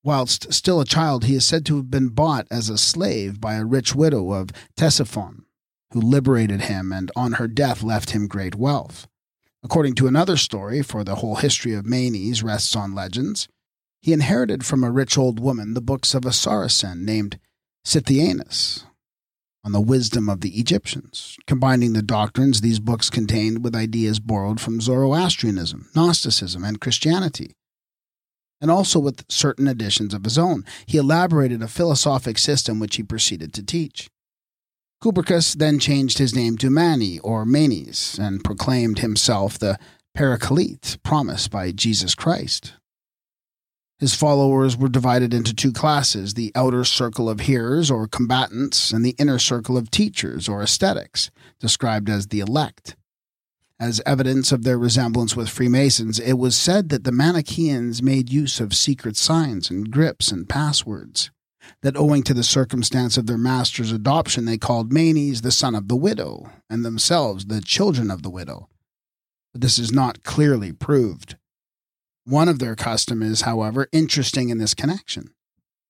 Whilst 0.06 0.52
still 0.52 0.80
a 0.80 0.84
child, 0.84 1.24
he 1.24 1.34
is 1.34 1.44
said 1.44 1.66
to 1.66 1.78
have 1.78 1.90
been 1.90 2.10
bought 2.10 2.46
as 2.48 2.68
a 2.68 2.78
slave 2.78 3.40
by 3.40 3.54
a 3.54 3.64
rich 3.64 3.92
widow 3.92 4.30
of 4.30 4.50
Ctesiphon, 4.76 5.46
who 5.92 6.00
liberated 6.00 6.60
him 6.60 6.92
and 6.92 7.10
on 7.16 7.32
her 7.32 7.48
death 7.48 7.82
left 7.82 8.10
him 8.10 8.28
great 8.28 8.54
wealth. 8.54 9.08
According 9.64 9.96
to 9.96 10.06
another 10.06 10.36
story, 10.36 10.80
for 10.80 11.02
the 11.02 11.16
whole 11.16 11.34
history 11.34 11.74
of 11.74 11.86
Manes 11.86 12.44
rests 12.44 12.76
on 12.76 12.94
legends, 12.94 13.48
he 14.00 14.12
inherited 14.12 14.64
from 14.64 14.84
a 14.84 14.92
rich 14.92 15.18
old 15.18 15.40
woman 15.40 15.74
the 15.74 15.80
books 15.80 16.14
of 16.14 16.24
a 16.24 16.32
Saracen 16.32 17.04
named 17.04 17.40
Scythianus 17.84 18.84
on 19.64 19.72
the 19.72 19.80
wisdom 19.80 20.28
of 20.28 20.40
the 20.40 20.56
Egyptians, 20.56 21.36
combining 21.48 21.94
the 21.94 22.00
doctrines 22.00 22.60
these 22.60 22.78
books 22.78 23.10
contained 23.10 23.64
with 23.64 23.74
ideas 23.74 24.20
borrowed 24.20 24.60
from 24.60 24.80
Zoroastrianism, 24.80 25.88
Gnosticism, 25.96 26.62
and 26.62 26.80
Christianity, 26.80 27.56
and 28.60 28.70
also 28.70 28.98
with 28.98 29.24
certain 29.28 29.68
additions 29.68 30.14
of 30.14 30.24
his 30.24 30.38
own. 30.38 30.64
He 30.86 30.98
elaborated 30.98 31.62
a 31.62 31.68
philosophic 31.68 32.38
system 32.38 32.78
which 32.78 32.96
he 32.96 33.02
proceeded 33.02 33.52
to 33.54 33.62
teach. 33.62 34.08
Cubricus 35.02 35.54
then 35.54 35.78
changed 35.78 36.18
his 36.18 36.34
name 36.34 36.56
to 36.58 36.70
Mani 36.70 37.18
or 37.18 37.44
Manes 37.44 38.18
and 38.18 38.42
proclaimed 38.42 39.00
himself 39.00 39.58
the 39.58 39.78
Paraclete 40.14 40.96
promised 41.02 41.50
by 41.50 41.70
Jesus 41.70 42.14
Christ. 42.14 42.72
His 43.98 44.14
followers 44.14 44.76
were 44.76 44.88
divided 44.88 45.32
into 45.32 45.54
two 45.54 45.72
classes 45.72 46.34
the 46.34 46.52
outer 46.54 46.84
circle 46.84 47.30
of 47.30 47.40
hearers 47.40 47.90
or 47.90 48.06
combatants, 48.06 48.92
and 48.92 49.04
the 49.04 49.14
inner 49.18 49.38
circle 49.38 49.78
of 49.78 49.90
teachers 49.90 50.48
or 50.48 50.60
ascetics, 50.60 51.30
described 51.60 52.10
as 52.10 52.26
the 52.26 52.40
elect. 52.40 52.96
As 53.78 54.00
evidence 54.06 54.52
of 54.52 54.64
their 54.64 54.78
resemblance 54.78 55.36
with 55.36 55.50
Freemasons, 55.50 56.18
it 56.18 56.34
was 56.34 56.56
said 56.56 56.88
that 56.88 57.04
the 57.04 57.12
Manichaeans 57.12 58.02
made 58.02 58.32
use 58.32 58.58
of 58.58 58.74
secret 58.74 59.16
signs 59.16 59.68
and 59.68 59.90
grips 59.90 60.32
and 60.32 60.48
passwords, 60.48 61.30
that 61.82 61.96
owing 61.96 62.22
to 62.22 62.32
the 62.32 62.42
circumstance 62.42 63.18
of 63.18 63.26
their 63.26 63.36
master's 63.36 63.92
adoption, 63.92 64.46
they 64.46 64.56
called 64.56 64.94
Manes 64.94 65.42
the 65.42 65.52
son 65.52 65.74
of 65.74 65.88
the 65.88 65.96
widow, 65.96 66.50
and 66.70 66.86
themselves 66.86 67.46
the 67.46 67.60
children 67.60 68.10
of 68.10 68.22
the 68.22 68.30
widow. 68.30 68.70
But 69.52 69.60
this 69.60 69.78
is 69.78 69.92
not 69.92 70.22
clearly 70.22 70.72
proved. 70.72 71.36
One 72.24 72.48
of 72.48 72.58
their 72.58 72.76
custom 72.76 73.22
is, 73.22 73.42
however, 73.42 73.88
interesting 73.92 74.48
in 74.48 74.56
this 74.56 74.74
connection. 74.74 75.34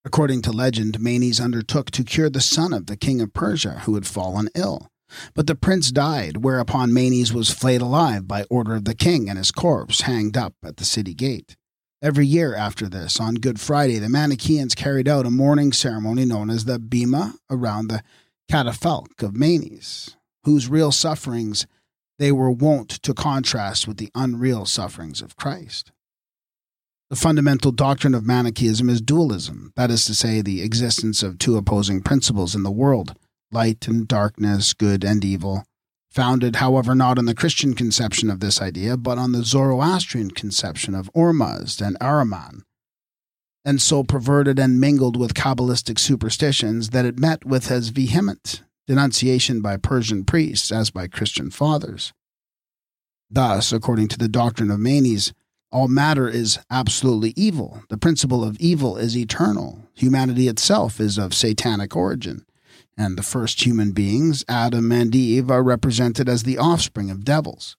According 0.05 0.43
to 0.43 0.53
legend, 0.53 1.01
Manes 1.01 1.41
undertook 1.41 1.93
to 1.93 2.05
cure 2.05 2.31
the 2.31 2.41
son 2.41 2.73
of 2.73 2.87
the 2.87 2.97
king 2.97 3.21
of 3.21 3.33
Persia 3.33 3.83
who 3.85 3.95
had 3.95 4.07
fallen 4.07 4.49
ill. 4.57 4.91
But 5.35 5.47
the 5.47 5.55
prince 5.55 5.91
died, 5.91 6.39
whereupon 6.39 6.93
Manes 6.93 7.33
was 7.33 7.51
flayed 7.51 7.81
alive 7.81 8.27
by 8.27 8.45
order 8.51 8.75
of 8.75 8.85
the 8.85 8.95
king 8.95 9.29
and 9.29 9.39
his 9.39 9.51
corpse 9.51 10.03
hanged 10.03 10.37
up 10.37 10.55
at 10.65 10.77
the 10.77 10.85
city 10.85 11.15
gate. 11.15 11.57
Every 12.03 12.27
year 12.27 12.55
after 12.55 12.89
this, 12.89 13.19
on 13.19 13.37
Good 13.37 13.59
Friday, 13.59 13.99
the 13.99 14.09
Manichaeans 14.09 14.75
carried 14.75 15.09
out 15.09 15.27
a 15.27 15.31
mourning 15.31 15.73
ceremony 15.73 16.25
known 16.25 16.51
as 16.51 16.65
the 16.65 16.79
Bema 16.79 17.35
around 17.51 17.89
the 17.89 18.03
catafalque 18.51 19.23
of 19.23 19.35
Manes, 19.35 20.17
whose 20.45 20.69
real 20.69 20.93
sufferings 20.93 21.67
they 22.19 22.33
were 22.33 22.51
wont 22.51 22.91
to 22.91 23.15
contrast 23.15 23.89
with 23.89 23.97
the 23.97 24.11
unreal 24.15 24.67
sufferings 24.67 25.21
of 25.21 25.37
Christ. 25.37 25.93
The 27.09 27.17
fundamental 27.17 27.73
doctrine 27.73 28.15
of 28.15 28.27
Manichaeism 28.27 28.89
is 28.89 29.01
dualism, 29.01 29.73
that 29.77 29.91
is 29.91 30.05
to 30.07 30.15
say, 30.15 30.43
the 30.43 30.63
existence 30.63 31.23
of 31.23 31.39
two 31.39 31.57
opposing 31.57 32.03
principles 32.03 32.55
in 32.55 32.63
the 32.63 32.71
world 32.71 33.15
light 33.53 33.87
and 33.89 34.07
darkness, 34.09 34.75
good 34.75 35.05
and 35.05 35.25
evil, 35.25 35.65
founded, 36.11 36.57
however, 36.57 36.95
not 36.95 37.19
on 37.19 37.27
the 37.27 37.35
Christian 37.35 37.75
conception 37.75 38.31
of 38.31 38.41
this 38.41 38.61
idea, 38.61 38.97
but 38.97 39.19
on 39.19 39.33
the 39.33 39.45
Zoroastrian 39.45 40.31
conception 40.31 40.95
of 40.95 41.13
Ormuzd 41.15 41.87
and 41.87 41.99
Ahriman, 42.01 42.63
and 43.65 43.83
so 43.83 44.03
perverted 44.03 44.59
and 44.59 44.81
mingled 44.81 45.19
with 45.19 45.35
Kabbalistic 45.35 45.99
superstitions 45.99 46.91
that 46.91 47.05
it 47.05 47.19
met 47.19 47.45
with 47.45 47.71
as 47.71 47.89
vehement 47.89 48.63
denunciation 48.87 49.61
by 49.61 49.77
Persian 49.77 50.25
priests 50.25 50.71
as 50.73 50.91
by 50.91 51.07
Christian 51.07 51.51
fathers. 51.51 52.13
Thus, 53.29 53.73
according 53.73 54.09
to 54.09 54.19
the 54.19 54.29
doctrine 54.29 54.71
of 54.71 54.79
Manes, 54.79 55.33
all 55.73 55.89
matter 55.89 56.29
is 56.29 56.61
absolutely 56.71 57.35
evil. 57.37 57.83
The 57.91 57.99
principle 57.99 58.45
of 58.45 58.57
evil 58.59 58.97
is 58.97 59.17
eternal. 59.17 59.83
Humanity 59.95 60.47
itself 60.47 61.01
is 61.01 61.19
of 61.19 61.35
satanic 61.35 61.97
origin 61.97 62.46
and 62.97 63.17
the 63.17 63.23
first 63.23 63.65
human 63.65 63.93
beings, 63.93 64.45
Adam 64.49 64.91
and 64.91 65.15
Eve, 65.15 65.51
are 65.51 65.63
represented 65.63 66.29
as 66.29 66.43
the 66.43 66.59
offspring 66.59 67.11
of 67.11 67.25
devils. 67.25 67.77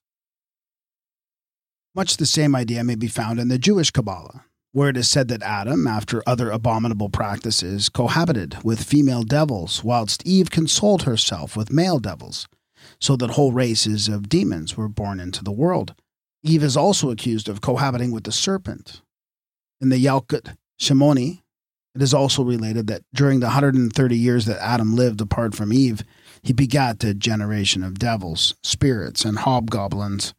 Much 1.94 2.16
the 2.16 2.26
same 2.26 2.54
idea 2.54 2.84
may 2.84 2.94
be 2.94 3.08
found 3.08 3.40
in 3.40 3.48
the 3.48 3.58
Jewish 3.58 3.90
Kabbalah, 3.90 4.44
where 4.72 4.90
it 4.90 4.96
is 4.96 5.10
said 5.10 5.28
that 5.28 5.42
Adam, 5.42 5.86
after 5.86 6.22
other 6.26 6.50
abominable 6.50 7.08
practices, 7.08 7.88
cohabited 7.88 8.56
with 8.62 8.84
female 8.84 9.24
devils, 9.24 9.82
whilst 9.82 10.24
Eve 10.24 10.50
consoled 10.50 11.02
herself 11.02 11.56
with 11.56 11.72
male 11.72 11.98
devils, 11.98 12.46
so 13.00 13.16
that 13.16 13.30
whole 13.30 13.52
races 13.52 14.08
of 14.08 14.28
demons 14.28 14.76
were 14.76 14.88
born 14.88 15.18
into 15.18 15.42
the 15.42 15.50
world. 15.50 15.94
Eve 16.44 16.62
is 16.62 16.76
also 16.76 17.10
accused 17.10 17.48
of 17.48 17.60
cohabiting 17.60 18.12
with 18.12 18.24
the 18.24 18.32
serpent. 18.32 19.02
In 19.80 19.88
the 19.88 20.04
Yalkut 20.04 20.56
Shimoni, 20.80 21.42
it 21.94 22.02
is 22.02 22.14
also 22.14 22.42
related 22.42 22.86
that 22.86 23.02
during 23.12 23.40
the 23.40 23.46
130 23.46 24.16
years 24.16 24.46
that 24.46 24.62
Adam 24.62 24.94
lived 24.94 25.20
apart 25.20 25.54
from 25.54 25.72
Eve, 25.72 26.02
he 26.42 26.52
begat 26.52 27.02
a 27.04 27.14
generation 27.14 27.82
of 27.82 27.98
devils, 27.98 28.54
spirits, 28.62 29.24
and 29.24 29.38
hobgoblins. 29.38 30.34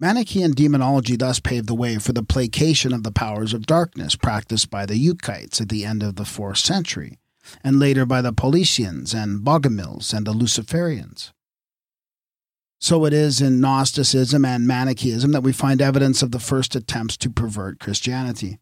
Manichaean 0.00 0.52
demonology 0.52 1.16
thus 1.16 1.40
paved 1.40 1.68
the 1.68 1.74
way 1.74 1.98
for 1.98 2.12
the 2.12 2.22
placation 2.22 2.92
of 2.92 3.04
the 3.04 3.12
powers 3.12 3.54
of 3.54 3.66
darkness 3.66 4.16
practiced 4.16 4.70
by 4.70 4.86
the 4.86 4.94
Euchites 4.94 5.60
at 5.60 5.68
the 5.68 5.84
end 5.84 6.02
of 6.02 6.16
the 6.16 6.24
4th 6.24 6.58
century, 6.58 7.18
and 7.62 7.78
later 7.78 8.04
by 8.04 8.20
the 8.20 8.32
Paulicians 8.32 9.14
and 9.14 9.44
Bogomils 9.44 10.12
and 10.12 10.26
the 10.26 10.32
Luciferians. 10.32 11.32
So 12.80 13.06
it 13.06 13.12
is 13.12 13.40
in 13.40 13.60
Gnosticism 13.60 14.44
and 14.44 14.66
Manichaeism 14.66 15.32
that 15.32 15.42
we 15.42 15.52
find 15.52 15.80
evidence 15.80 16.22
of 16.22 16.32
the 16.32 16.38
first 16.38 16.76
attempts 16.76 17.16
to 17.18 17.30
pervert 17.30 17.80
Christianity. 17.80 18.58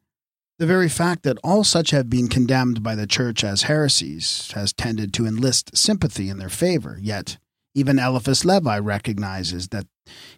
The 0.63 0.69
very 0.69 0.89
fact 0.89 1.25
that 1.25 1.39
all 1.43 1.65
such 1.65 1.91
have 1.91 2.09
been 2.09 2.29
condemned 2.29 2.85
by 2.85 2.95
the 2.95 3.05
Church 3.05 3.43
as 3.43 3.63
heresies 3.63 4.53
has 4.55 4.73
tended 4.73 5.13
to 5.15 5.27
enlist 5.27 5.77
sympathy 5.77 6.29
in 6.29 6.39
their 6.39 6.49
favor, 6.49 7.01
yet 7.03 7.37
even 7.75 7.99
Eliphas 7.99 8.45
Levi 8.45 8.79
recognizes 8.79 9.71
that 9.71 9.89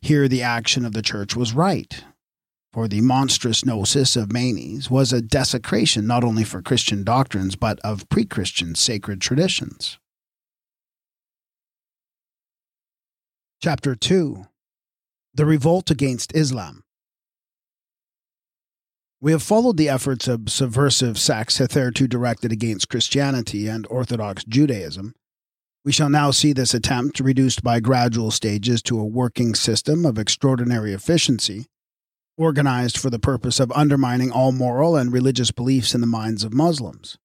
here 0.00 0.26
the 0.26 0.40
action 0.40 0.86
of 0.86 0.94
the 0.94 1.02
Church 1.02 1.36
was 1.36 1.52
right, 1.52 2.04
for 2.72 2.88
the 2.88 3.02
monstrous 3.02 3.66
gnosis 3.66 4.16
of 4.16 4.32
Manes 4.32 4.90
was 4.90 5.12
a 5.12 5.20
desecration 5.20 6.06
not 6.06 6.24
only 6.24 6.42
for 6.42 6.62
Christian 6.62 7.04
doctrines 7.04 7.54
but 7.54 7.78
of 7.80 8.08
pre 8.08 8.24
Christian 8.24 8.74
sacred 8.74 9.20
traditions. 9.20 9.98
Chapter 13.62 13.94
2 13.94 14.46
The 15.34 15.44
Revolt 15.44 15.90
Against 15.90 16.34
Islam 16.34 16.83
we 19.20 19.32
have 19.32 19.42
followed 19.42 19.76
the 19.76 19.88
efforts 19.88 20.28
of 20.28 20.50
subversive 20.50 21.18
sects 21.18 21.58
hitherto 21.58 22.06
directed 22.06 22.52
against 22.52 22.88
Christianity 22.88 23.68
and 23.68 23.86
Orthodox 23.88 24.44
Judaism. 24.44 25.14
We 25.84 25.92
shall 25.92 26.10
now 26.10 26.30
see 26.30 26.52
this 26.52 26.74
attempt 26.74 27.20
reduced 27.20 27.62
by 27.62 27.80
gradual 27.80 28.30
stages 28.30 28.82
to 28.82 28.98
a 28.98 29.04
working 29.04 29.54
system 29.54 30.06
of 30.06 30.18
extraordinary 30.18 30.92
efficiency, 30.92 31.66
organized 32.36 32.98
for 32.98 33.10
the 33.10 33.18
purpose 33.18 33.60
of 33.60 33.70
undermining 33.72 34.30
all 34.30 34.50
moral 34.50 34.96
and 34.96 35.12
religious 35.12 35.50
beliefs 35.50 35.94
in 35.94 36.00
the 36.00 36.06
minds 36.06 36.42
of 36.42 36.54
Muslims. 36.54 37.18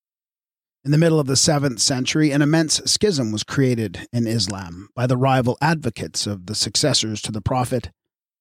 In 0.86 0.92
the 0.92 0.98
middle 0.98 1.20
of 1.20 1.28
the 1.28 1.34
7th 1.34 1.80
century, 1.80 2.32
an 2.32 2.42
immense 2.42 2.82
schism 2.86 3.32
was 3.32 3.44
created 3.44 4.08
in 4.14 4.28
Islam 4.28 4.90
by 4.96 5.08
the 5.08 5.18
rival 5.18 5.58
advocates 5.62 6.26
of 6.26 6.46
the 6.46 6.56
successors 6.56 7.22
to 7.24 7.32
the 7.32 7.42
Prophet, 7.42 7.92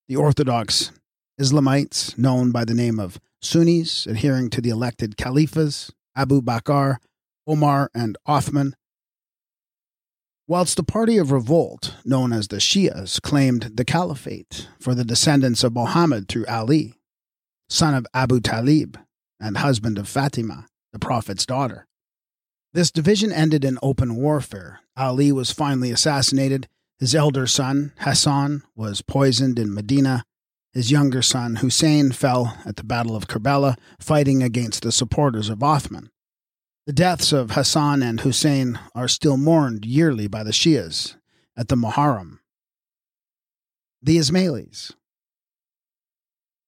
the 0.06 0.16
Orthodox 0.16 0.92
Islamites, 1.40 2.16
known 2.16 2.50
by 2.52 2.64
the 2.64 2.74
name 2.74 2.98
of 3.00 3.20
Sunnis 3.40 4.06
adhering 4.06 4.50
to 4.50 4.60
the 4.60 4.70
elected 4.70 5.16
caliphs, 5.16 5.92
Abu 6.16 6.42
Bakr, 6.42 6.96
Omar, 7.46 7.90
and 7.94 8.18
Othman. 8.26 8.74
Whilst 10.46 10.76
the 10.76 10.82
party 10.82 11.18
of 11.18 11.30
revolt, 11.30 11.94
known 12.04 12.32
as 12.32 12.48
the 12.48 12.56
Shias, 12.56 13.20
claimed 13.20 13.72
the 13.74 13.84
caliphate 13.84 14.68
for 14.80 14.94
the 14.94 15.04
descendants 15.04 15.62
of 15.62 15.74
Muhammad 15.74 16.28
through 16.28 16.46
Ali, 16.46 16.94
son 17.68 17.94
of 17.94 18.06
Abu 18.14 18.40
Talib 18.40 18.98
and 19.38 19.58
husband 19.58 19.98
of 19.98 20.08
Fatima, 20.08 20.66
the 20.92 20.98
Prophet's 20.98 21.44
daughter. 21.44 21.86
This 22.72 22.90
division 22.90 23.32
ended 23.32 23.64
in 23.64 23.78
open 23.82 24.16
warfare. 24.16 24.80
Ali 24.96 25.32
was 25.32 25.52
finally 25.52 25.90
assassinated. 25.90 26.66
His 26.98 27.14
elder 27.14 27.46
son, 27.46 27.92
Hassan, 27.98 28.62
was 28.74 29.02
poisoned 29.02 29.58
in 29.58 29.72
Medina, 29.72 30.24
his 30.72 30.90
younger 30.90 31.22
son, 31.22 31.56
Hussein, 31.56 32.12
fell 32.12 32.56
at 32.64 32.76
the 32.76 32.84
Battle 32.84 33.16
of 33.16 33.26
Karbala, 33.26 33.76
fighting 33.98 34.42
against 34.42 34.82
the 34.82 34.92
supporters 34.92 35.48
of 35.48 35.62
Othman. 35.62 36.10
The 36.86 36.92
deaths 36.92 37.32
of 37.32 37.50
Hassan 37.50 38.02
and 38.02 38.20
Hussein 38.20 38.78
are 38.94 39.08
still 39.08 39.36
mourned 39.36 39.84
yearly 39.84 40.26
by 40.26 40.42
the 40.42 40.52
Shias 40.52 41.16
at 41.56 41.68
the 41.68 41.76
Muharram. 41.76 42.38
The 44.02 44.16
Ismailis. 44.16 44.92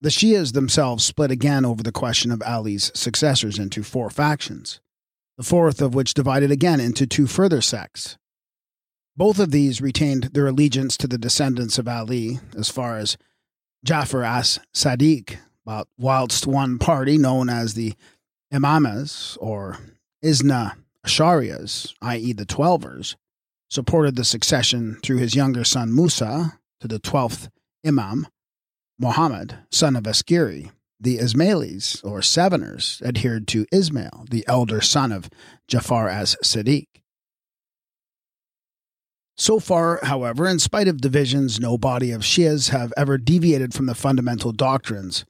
The 0.03 0.11
Shias 0.11 0.53
themselves 0.53 1.05
split 1.05 1.31
again 1.31 1.65
over 1.65 1.83
the 1.83 1.93
question 1.93 2.31
of 2.33 2.43
Ali's 2.43 2.91
successors 2.95 3.59
into 3.59 3.83
four 3.83 4.11
factions, 4.11 4.81
the 5.37 5.45
fourth 5.45 5.81
of 5.81 5.95
which 5.95 6.15
divided 6.15 6.51
again 6.51 6.81
into 6.81 7.07
two 7.07 7.27
further 7.27 7.61
sects. 7.61 8.17
Both 9.17 9.39
of 9.39 9.51
these 9.51 9.83
retained 9.83 10.31
their 10.33 10.47
allegiance 10.47 10.97
to 10.99 11.07
the 11.07 11.19
descendants 11.19 11.79
of 11.79 11.87
Ali 11.87 12.41
as 12.57 12.71
far 12.71 12.97
as 12.97 13.19
Jafar 13.85 14.25
as 14.25 14.61
Sadiq, 14.75 15.37
but 15.65 15.89
whilst 15.99 16.47
one 16.47 16.79
party 16.79 17.17
known 17.19 17.49
as 17.49 17.75
the 17.75 17.95
Imamas 18.53 19.39
or 19.41 19.79
Isna 20.23 20.77
Ashariyas, 21.07 21.95
i.e., 22.03 22.33
the 22.33 22.47
Twelvers, 22.47 23.17
supported 23.71 24.17
the 24.17 24.25
succession 24.25 24.99
through 25.03 25.19
his 25.19 25.35
younger 25.35 25.65
son 25.65 25.95
Musa 25.95 26.59
to 26.81 26.89
the 26.89 26.99
twelfth 26.99 27.49
Imam, 27.87 28.27
Muhammad, 28.99 29.59
son 29.71 29.97
of 29.97 30.05
Askiri. 30.05 30.71
The 31.03 31.17
Ismailis, 31.17 32.05
or 32.05 32.21
Seveners, 32.21 33.01
adhered 33.03 33.49
to 33.49 33.65
Ismail, 33.73 34.27
the 34.31 34.45
elder 34.47 34.83
son 34.83 35.13
of 35.13 35.31
Jafar 35.67 36.11
as 36.11 36.37
Sadiq. 36.45 36.89
So 39.41 39.59
far, 39.59 40.01
however, 40.03 40.47
in 40.47 40.59
spite 40.59 40.87
of 40.87 41.01
divisions, 41.01 41.59
no 41.59 41.79
body 41.79 42.11
of 42.11 42.21
Shias 42.21 42.69
have 42.69 42.93
ever 42.95 43.17
deviated 43.17 43.73
from 43.73 43.87
the 43.87 43.95
fundamental 43.95 44.53
doctrines 44.53 45.25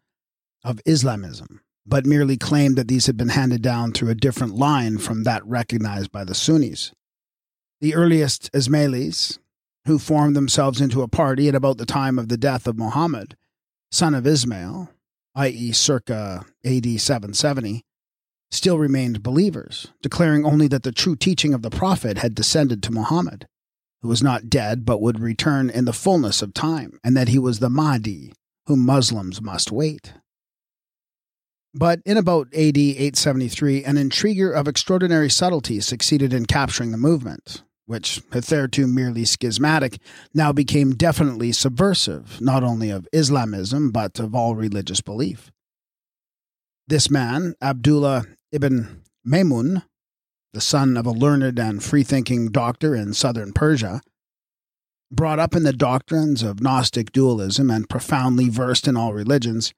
of 0.64 0.80
Islamism, 0.84 1.60
but 1.86 2.06
merely 2.06 2.36
claimed 2.36 2.74
that 2.74 2.88
these 2.88 3.06
had 3.06 3.16
been 3.16 3.28
handed 3.28 3.62
down 3.62 3.92
through 3.92 4.08
a 4.08 4.16
different 4.16 4.56
line 4.56 4.98
from 4.98 5.22
that 5.22 5.46
recognized 5.46 6.10
by 6.10 6.24
the 6.24 6.34
Sunnis. 6.34 6.90
The 7.80 7.94
earliest 7.94 8.50
Ismailis, 8.52 9.38
who 9.86 10.00
formed 10.00 10.34
themselves 10.34 10.80
into 10.80 11.02
a 11.02 11.08
party 11.08 11.48
at 11.48 11.54
about 11.54 11.78
the 11.78 11.86
time 11.86 12.18
of 12.18 12.28
the 12.28 12.36
death 12.36 12.66
of 12.66 12.76
Muhammad, 12.76 13.36
son 13.92 14.16
of 14.16 14.26
Ismail, 14.26 14.90
i.e., 15.36 15.70
circa 15.70 16.46
AD 16.64 17.00
770, 17.00 17.84
still 18.50 18.76
remained 18.76 19.22
believers, 19.22 19.92
declaring 20.02 20.44
only 20.44 20.66
that 20.66 20.82
the 20.82 20.90
true 20.90 21.14
teaching 21.14 21.54
of 21.54 21.62
the 21.62 21.70
Prophet 21.70 22.18
had 22.18 22.34
descended 22.34 22.82
to 22.82 22.90
Muhammad, 22.90 23.46
who 24.02 24.08
was 24.08 24.22
not 24.22 24.48
dead 24.48 24.84
but 24.84 25.00
would 25.00 25.20
return 25.20 25.70
in 25.70 25.84
the 25.84 25.92
fullness 25.92 26.42
of 26.42 26.54
time, 26.54 26.98
and 27.04 27.16
that 27.16 27.28
he 27.28 27.38
was 27.38 27.58
the 27.58 27.70
Mahdi, 27.70 28.32
whom 28.66 28.84
Muslims 28.84 29.40
must 29.40 29.70
wait. 29.70 30.14
But 31.72 32.00
in 32.04 32.16
about 32.16 32.48
AD 32.48 32.76
873, 32.76 33.84
an 33.84 33.96
intriguer 33.96 34.50
of 34.50 34.66
extraordinary 34.66 35.30
subtlety 35.30 35.80
succeeded 35.80 36.32
in 36.32 36.46
capturing 36.46 36.90
the 36.90 36.98
movement, 36.98 37.62
which, 37.86 38.22
hitherto 38.32 38.86
merely 38.86 39.24
schismatic, 39.24 39.98
now 40.34 40.52
became 40.52 40.94
definitely 40.94 41.52
subversive, 41.52 42.40
not 42.40 42.64
only 42.64 42.90
of 42.90 43.08
Islamism, 43.12 43.90
but 43.92 44.18
of 44.18 44.34
all 44.34 44.56
religious 44.56 45.00
belief. 45.00 45.52
This 46.88 47.08
man, 47.08 47.54
Abdullah 47.62 48.24
ibn 48.50 49.02
Maymun, 49.24 49.84
the 50.52 50.60
son 50.60 50.96
of 50.96 51.06
a 51.06 51.10
learned 51.10 51.58
and 51.58 51.82
free 51.82 52.02
thinking 52.02 52.50
doctor 52.50 52.94
in 52.94 53.14
southern 53.14 53.52
Persia, 53.52 54.00
brought 55.10 55.38
up 55.38 55.54
in 55.54 55.64
the 55.64 55.72
doctrines 55.72 56.42
of 56.42 56.60
Gnostic 56.60 57.12
dualism 57.12 57.70
and 57.70 57.88
profoundly 57.88 58.48
versed 58.48 58.86
in 58.86 58.96
all 58.96 59.12
religions, 59.12 59.72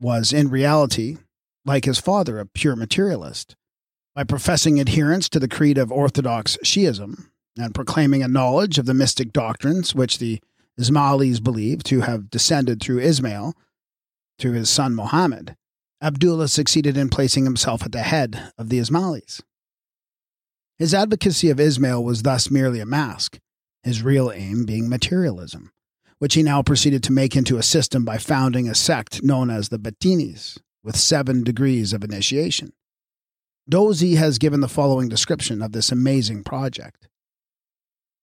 was 0.00 0.32
in 0.32 0.48
reality 0.48 1.18
like 1.64 1.84
his 1.84 1.98
father, 1.98 2.38
a 2.38 2.46
pure 2.46 2.76
materialist. 2.76 3.56
By 4.14 4.24
professing 4.24 4.80
adherence 4.80 5.28
to 5.30 5.40
the 5.40 5.48
creed 5.48 5.76
of 5.76 5.92
Orthodox 5.92 6.56
Shiism 6.64 7.26
and 7.58 7.74
proclaiming 7.74 8.22
a 8.22 8.28
knowledge 8.28 8.78
of 8.78 8.86
the 8.86 8.94
mystic 8.94 9.32
doctrines 9.32 9.94
which 9.94 10.18
the 10.18 10.40
Ismailis 10.78 11.42
believe 11.42 11.82
to 11.84 12.02
have 12.02 12.30
descended 12.30 12.80
through 12.80 13.00
Ismail 13.00 13.54
to 14.38 14.52
his 14.52 14.70
son 14.70 14.94
Muhammad, 14.94 15.56
Abdullah 16.02 16.48
succeeded 16.48 16.96
in 16.96 17.08
placing 17.08 17.44
himself 17.44 17.82
at 17.82 17.92
the 17.92 18.02
head 18.02 18.52
of 18.58 18.68
the 18.68 18.78
Ismailis. 18.78 19.42
His 20.78 20.92
advocacy 20.92 21.48
of 21.48 21.58
Ismail 21.58 22.04
was 22.04 22.22
thus 22.22 22.50
merely 22.50 22.80
a 22.80 22.86
mask, 22.86 23.38
his 23.82 24.02
real 24.02 24.30
aim 24.30 24.66
being 24.66 24.88
materialism, 24.88 25.72
which 26.18 26.34
he 26.34 26.42
now 26.42 26.62
proceeded 26.62 27.02
to 27.04 27.12
make 27.12 27.34
into 27.34 27.56
a 27.56 27.62
system 27.62 28.04
by 28.04 28.18
founding 28.18 28.68
a 28.68 28.74
sect 28.74 29.22
known 29.22 29.48
as 29.48 29.70
the 29.70 29.78
Batinis, 29.78 30.58
with 30.84 30.96
seven 30.96 31.42
degrees 31.42 31.94
of 31.94 32.04
initiation. 32.04 32.72
Dozy 33.68 34.16
has 34.16 34.38
given 34.38 34.60
the 34.60 34.68
following 34.68 35.08
description 35.08 35.62
of 35.62 35.72
this 35.72 35.90
amazing 35.90 36.44
project. 36.44 37.08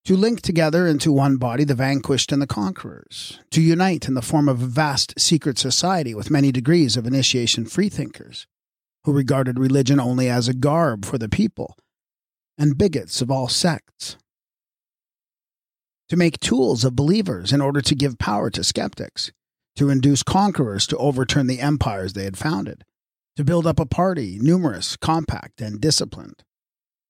To 0.06 0.16
link 0.16 0.42
together 0.42 0.86
into 0.86 1.12
one 1.12 1.38
body 1.38 1.64
the 1.64 1.76
vanquished 1.76 2.32
and 2.32 2.42
the 2.42 2.48
conquerors, 2.48 3.40
to 3.52 3.62
unite 3.62 4.08
in 4.08 4.14
the 4.14 4.22
form 4.22 4.48
of 4.48 4.62
a 4.62 4.68
vast 4.68 5.20
secret 5.20 5.58
society 5.58 6.14
with 6.14 6.30
many 6.30 6.52
degrees 6.52 6.96
of 6.98 7.08
initiation 7.08 7.66
freethinkers, 7.66 8.46
who 9.06 9.12
regarded 9.12 9.58
religion 9.58 10.00
only 10.00 10.30
as 10.30 10.48
a 10.48 10.54
garb 10.54 11.04
for 11.04 11.18
the 11.18 11.30
people, 11.30 11.76
and 12.58 12.78
bigots 12.78 13.22
of 13.22 13.32
all 13.32 13.48
sects. 13.48 14.18
To 16.10 16.18
make 16.18 16.40
tools 16.40 16.84
of 16.84 16.96
believers 16.96 17.52
in 17.52 17.62
order 17.62 17.82
to 17.82 17.96
give 17.96 18.20
power 18.20 18.50
to 18.52 18.64
skeptics, 18.64 19.32
to 19.76 19.90
induce 19.90 20.24
conquerors 20.24 20.86
to 20.88 20.98
overturn 20.98 21.48
the 21.48 21.60
empires 21.60 22.14
they 22.14 22.26
had 22.26 22.38
founded, 22.38 22.84
to 23.36 23.44
build 23.44 23.66
up 23.66 23.80
a 23.80 23.86
party 23.86 24.38
numerous, 24.40 24.96
compact, 24.96 25.62
and 25.62 25.82
disciplined, 25.82 26.44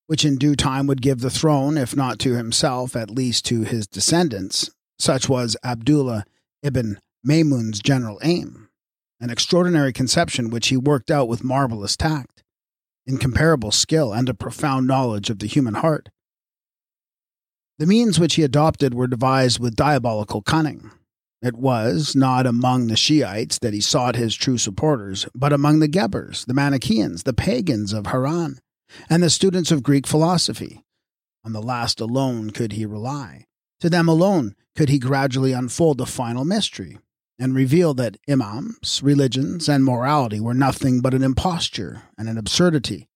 which 0.08 0.24
in 0.24 0.38
due 0.38 0.56
time 0.56 0.88
would 0.88 1.02
give 1.02 1.20
the 1.20 1.30
throne, 1.30 1.78
if 1.78 1.96
not 1.96 2.20
to 2.20 2.36
himself, 2.36 2.96
at 2.96 3.10
least 3.10 3.46
to 3.46 3.64
his 3.64 3.88
descendants. 3.88 4.70
Such 5.00 5.28
was 5.28 5.58
Abdullah 5.64 6.24
ibn 6.62 7.00
Maymun's 7.28 7.82
general 7.82 8.20
aim, 8.24 8.70
an 9.20 9.30
extraordinary 9.30 9.92
conception 9.92 10.50
which 10.50 10.68
he 10.68 10.78
worked 10.78 11.12
out 11.12 11.28
with 11.28 11.44
marvelous 11.44 11.98
tact, 11.98 12.33
incomparable 13.06 13.72
skill, 13.72 14.14
and 14.14 14.30
a 14.30 14.34
profound 14.34 14.88
knowledge 14.88 15.30
of 15.30 15.40
the 15.40 15.48
human 15.48 15.76
heart. 15.76 16.10
The 17.80 17.88
means 17.88 18.20
which 18.20 18.36
he 18.36 18.44
adopted 18.44 18.94
were 18.94 19.08
devised 19.08 19.60
with 19.60 19.76
diabolical 19.76 20.42
cunning 20.42 20.92
it 21.44 21.58
was 21.58 22.16
not 22.16 22.48
among 22.48 22.88
the 22.88 22.96
Shiites 22.96 23.60
that 23.60 23.74
he 23.74 23.82
sought 23.82 24.16
his 24.16 24.34
true 24.34 24.58
supporters, 24.58 25.28
but 25.36 25.52
among 25.52 25.80
the 25.80 25.90
Gebers, 25.90 26.46
the 26.46 26.54
Manichaeans, 26.54 27.24
the 27.24 27.34
pagans 27.34 27.92
of 27.92 28.08
Haran, 28.08 28.60
and 29.10 29.22
the 29.22 29.30
students 29.30 29.70
of 29.70 29.84
Greek 29.84 30.08
philosophy. 30.08 30.86
On 31.44 31.52
the 31.52 31.62
last 31.62 32.00
alone 32.00 32.52
could 32.52 32.72
he 32.72 32.86
rely. 32.86 33.44
To 33.82 33.90
them 33.90 34.08
alone 34.08 34.56
could 34.74 34.88
he 34.88 34.98
gradually 34.98 35.52
unfold 35.52 35.98
the 35.98 36.06
final 36.06 36.46
mystery 36.46 36.98
and 37.44 37.54
reveal 37.54 37.94
that 37.94 38.16
imams, 38.30 39.02
religions, 39.04 39.68
and 39.68 39.84
morality 39.84 40.40
were 40.40 40.54
nothing 40.54 41.02
but 41.02 41.14
an 41.14 41.22
imposture 41.22 42.04
and 42.18 42.30
an 42.30 42.38
absurdity. 42.38 43.10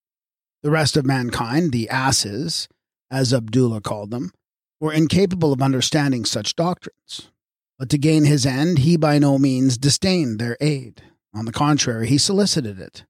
The 0.63 0.69
rest 0.69 0.97
of 0.97 1.05
mankind, 1.05 1.71
the 1.71 1.87
asses, 1.87 2.67
as 3.09 3.33
Abdullah 3.33 3.79
called 3.79 4.11
them, 4.11 4.33
were 4.81 4.91
incapable 4.91 5.53
of 5.53 5.61
understanding 5.61 6.25
such 6.25 6.57
doctrines. 6.57 7.31
But 7.79 7.89
to 7.91 7.97
gain 7.97 8.25
his 8.25 8.45
end, 8.45 8.79
he 8.79 8.97
by 8.97 9.17
no 9.17 9.37
means 9.37 9.77
disdained 9.77 10.39
their 10.39 10.57
aid. 10.59 11.03
On 11.33 11.45
the 11.45 11.53
contrary, 11.53 12.09
he 12.09 12.17
solicited 12.17 12.81
it. 12.81 13.05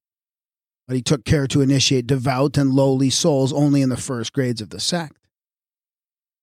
But 0.87 0.97
he 0.97 1.01
took 1.01 1.25
care 1.25 1.47
to 1.47 1.61
initiate 1.61 2.05
devout 2.05 2.59
and 2.59 2.73
lowly 2.75 3.09
souls 3.09 3.51
only 3.51 3.81
in 3.81 3.89
the 3.89 3.97
first 3.97 4.33
grades 4.33 4.61
of 4.61 4.69
the 4.69 4.79
sect. 4.79 5.16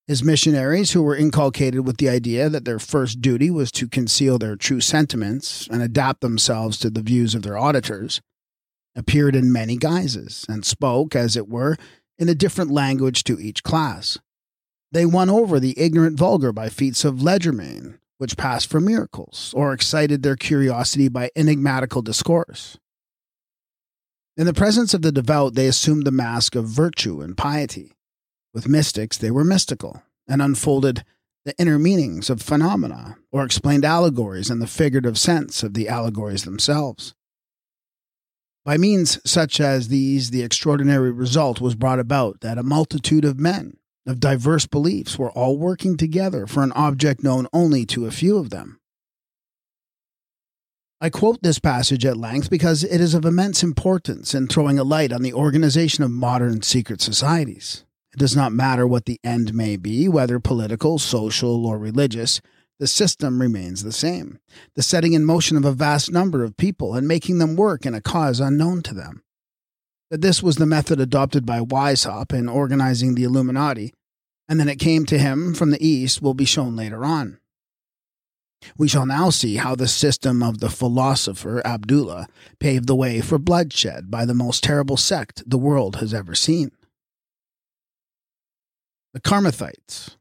His 0.06 0.22
missionaries, 0.22 0.92
who 0.92 1.02
were 1.02 1.16
inculcated 1.16 1.86
with 1.86 1.96
the 1.96 2.10
idea 2.10 2.50
that 2.50 2.66
their 2.66 2.78
first 2.78 3.22
duty 3.22 3.50
was 3.50 3.72
to 3.72 3.88
conceal 3.88 4.38
their 4.38 4.54
true 4.54 4.80
sentiments 4.80 5.66
and 5.70 5.80
adapt 5.80 6.20
themselves 6.20 6.78
to 6.80 6.90
the 6.90 7.00
views 7.00 7.34
of 7.34 7.42
their 7.42 7.56
auditors, 7.56 8.20
appeared 8.94 9.34
in 9.34 9.50
many 9.50 9.78
guises 9.78 10.44
and 10.46 10.66
spoke, 10.66 11.16
as 11.16 11.36
it 11.36 11.48
were, 11.48 11.78
in 12.18 12.28
a 12.28 12.34
different 12.34 12.70
language 12.70 13.24
to 13.24 13.40
each 13.40 13.62
class. 13.62 14.18
They 14.92 15.06
won 15.06 15.30
over 15.30 15.58
the 15.58 15.78
ignorant 15.78 16.18
vulgar 16.18 16.52
by 16.52 16.68
feats 16.68 17.04
of 17.04 17.16
legerdemain, 17.16 17.98
which 18.18 18.36
passed 18.36 18.68
for 18.68 18.80
miracles, 18.80 19.52
or 19.56 19.72
excited 19.72 20.22
their 20.22 20.36
curiosity 20.36 21.08
by 21.08 21.30
enigmatical 21.34 22.02
discourse. 22.02 22.78
In 24.36 24.44
the 24.46 24.54
presence 24.54 24.92
of 24.92 25.02
the 25.02 25.12
devout, 25.12 25.54
they 25.54 25.66
assumed 25.66 26.06
the 26.06 26.10
mask 26.10 26.54
of 26.54 26.66
virtue 26.66 27.22
and 27.22 27.36
piety. 27.36 27.92
With 28.54 28.68
mystics, 28.68 29.18
they 29.18 29.32
were 29.32 29.44
mystical 29.44 30.02
and 30.28 30.40
unfolded 30.40 31.04
the 31.44 31.54
inner 31.58 31.78
meanings 31.78 32.30
of 32.30 32.40
phenomena, 32.40 33.18
or 33.30 33.44
explained 33.44 33.84
allegories 33.84 34.48
in 34.48 34.60
the 34.60 34.66
figurative 34.66 35.18
sense 35.18 35.62
of 35.62 35.74
the 35.74 35.88
allegories 35.88 36.44
themselves. 36.44 37.14
By 38.64 38.78
means 38.78 39.20
such 39.30 39.60
as 39.60 39.88
these, 39.88 40.30
the 40.30 40.42
extraordinary 40.42 41.10
result 41.10 41.60
was 41.60 41.74
brought 41.74 41.98
about 41.98 42.40
that 42.40 42.56
a 42.56 42.62
multitude 42.62 43.26
of 43.26 43.38
men, 43.38 43.76
of 44.06 44.20
diverse 44.20 44.66
beliefs 44.66 45.18
were 45.18 45.32
all 45.32 45.58
working 45.58 45.98
together 45.98 46.46
for 46.46 46.62
an 46.62 46.72
object 46.72 47.22
known 47.22 47.46
only 47.52 47.84
to 47.86 48.06
a 48.06 48.10
few 48.10 48.38
of 48.38 48.48
them. 48.48 48.80
I 50.98 51.10
quote 51.10 51.42
this 51.42 51.58
passage 51.58 52.06
at 52.06 52.16
length 52.16 52.48
because 52.48 52.84
it 52.84 53.00
is 53.00 53.12
of 53.12 53.26
immense 53.26 53.62
importance 53.62 54.34
in 54.34 54.46
throwing 54.46 54.78
a 54.78 54.84
light 54.84 55.12
on 55.12 55.20
the 55.20 55.34
organization 55.34 56.04
of 56.04 56.10
modern 56.10 56.62
secret 56.62 57.02
societies. 57.02 57.83
It 58.14 58.18
does 58.18 58.34
not 58.34 58.52
matter 58.52 58.86
what 58.86 59.04
the 59.04 59.20
end 59.22 59.52
may 59.52 59.76
be, 59.76 60.08
whether 60.08 60.40
political, 60.40 60.98
social, 60.98 61.66
or 61.66 61.78
religious, 61.78 62.40
the 62.78 62.86
system 62.86 63.40
remains 63.40 63.82
the 63.82 63.92
same 63.92 64.40
the 64.74 64.82
setting 64.82 65.12
in 65.12 65.24
motion 65.24 65.56
of 65.56 65.64
a 65.64 65.72
vast 65.72 66.10
number 66.10 66.42
of 66.42 66.56
people 66.56 66.94
and 66.94 67.06
making 67.06 67.38
them 67.38 67.54
work 67.54 67.86
in 67.86 67.94
a 67.94 68.00
cause 68.00 68.40
unknown 68.40 68.82
to 68.82 68.92
them 68.92 69.22
that 70.10 70.20
this 70.20 70.42
was 70.42 70.56
the 70.56 70.66
method 70.66 71.00
adopted 71.00 71.44
by 71.44 71.60
Weishaupt 71.60 72.32
in 72.32 72.48
organizing 72.48 73.14
the 73.14 73.24
Illuminati, 73.24 73.92
and 74.48 74.60
then 74.60 74.68
it 74.68 74.78
came 74.78 75.04
to 75.06 75.18
him 75.18 75.54
from 75.54 75.70
the 75.70 75.84
East 75.84 76.22
will 76.22 76.34
be 76.34 76.44
shown 76.44 76.76
later 76.76 77.04
on. 77.04 77.38
We 78.78 78.86
shall 78.86 79.06
now 79.06 79.30
see 79.30 79.56
how 79.56 79.74
the 79.74 79.88
system 79.88 80.40
of 80.40 80.60
the 80.60 80.70
philosopher 80.70 81.60
Abdullah 81.66 82.28
paved 82.60 82.86
the 82.86 82.94
way 82.94 83.20
for 83.20 83.38
bloodshed 83.38 84.10
by 84.10 84.24
the 84.24 84.34
most 84.34 84.62
terrible 84.62 84.96
sect 84.96 85.42
the 85.50 85.58
world 85.58 85.96
has 85.96 86.14
ever 86.14 86.34
seen. 86.34 86.70
The 89.14 89.20
Karmathites. 89.20 90.16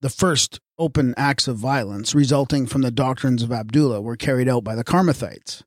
The 0.00 0.08
first 0.08 0.60
open 0.78 1.12
acts 1.18 1.46
of 1.46 1.58
violence 1.58 2.14
resulting 2.14 2.66
from 2.66 2.80
the 2.80 2.90
doctrines 2.90 3.42
of 3.42 3.52
Abdullah 3.52 4.00
were 4.00 4.16
carried 4.16 4.48
out 4.48 4.64
by 4.64 4.74
the 4.74 4.82
Karmathites, 4.82 5.62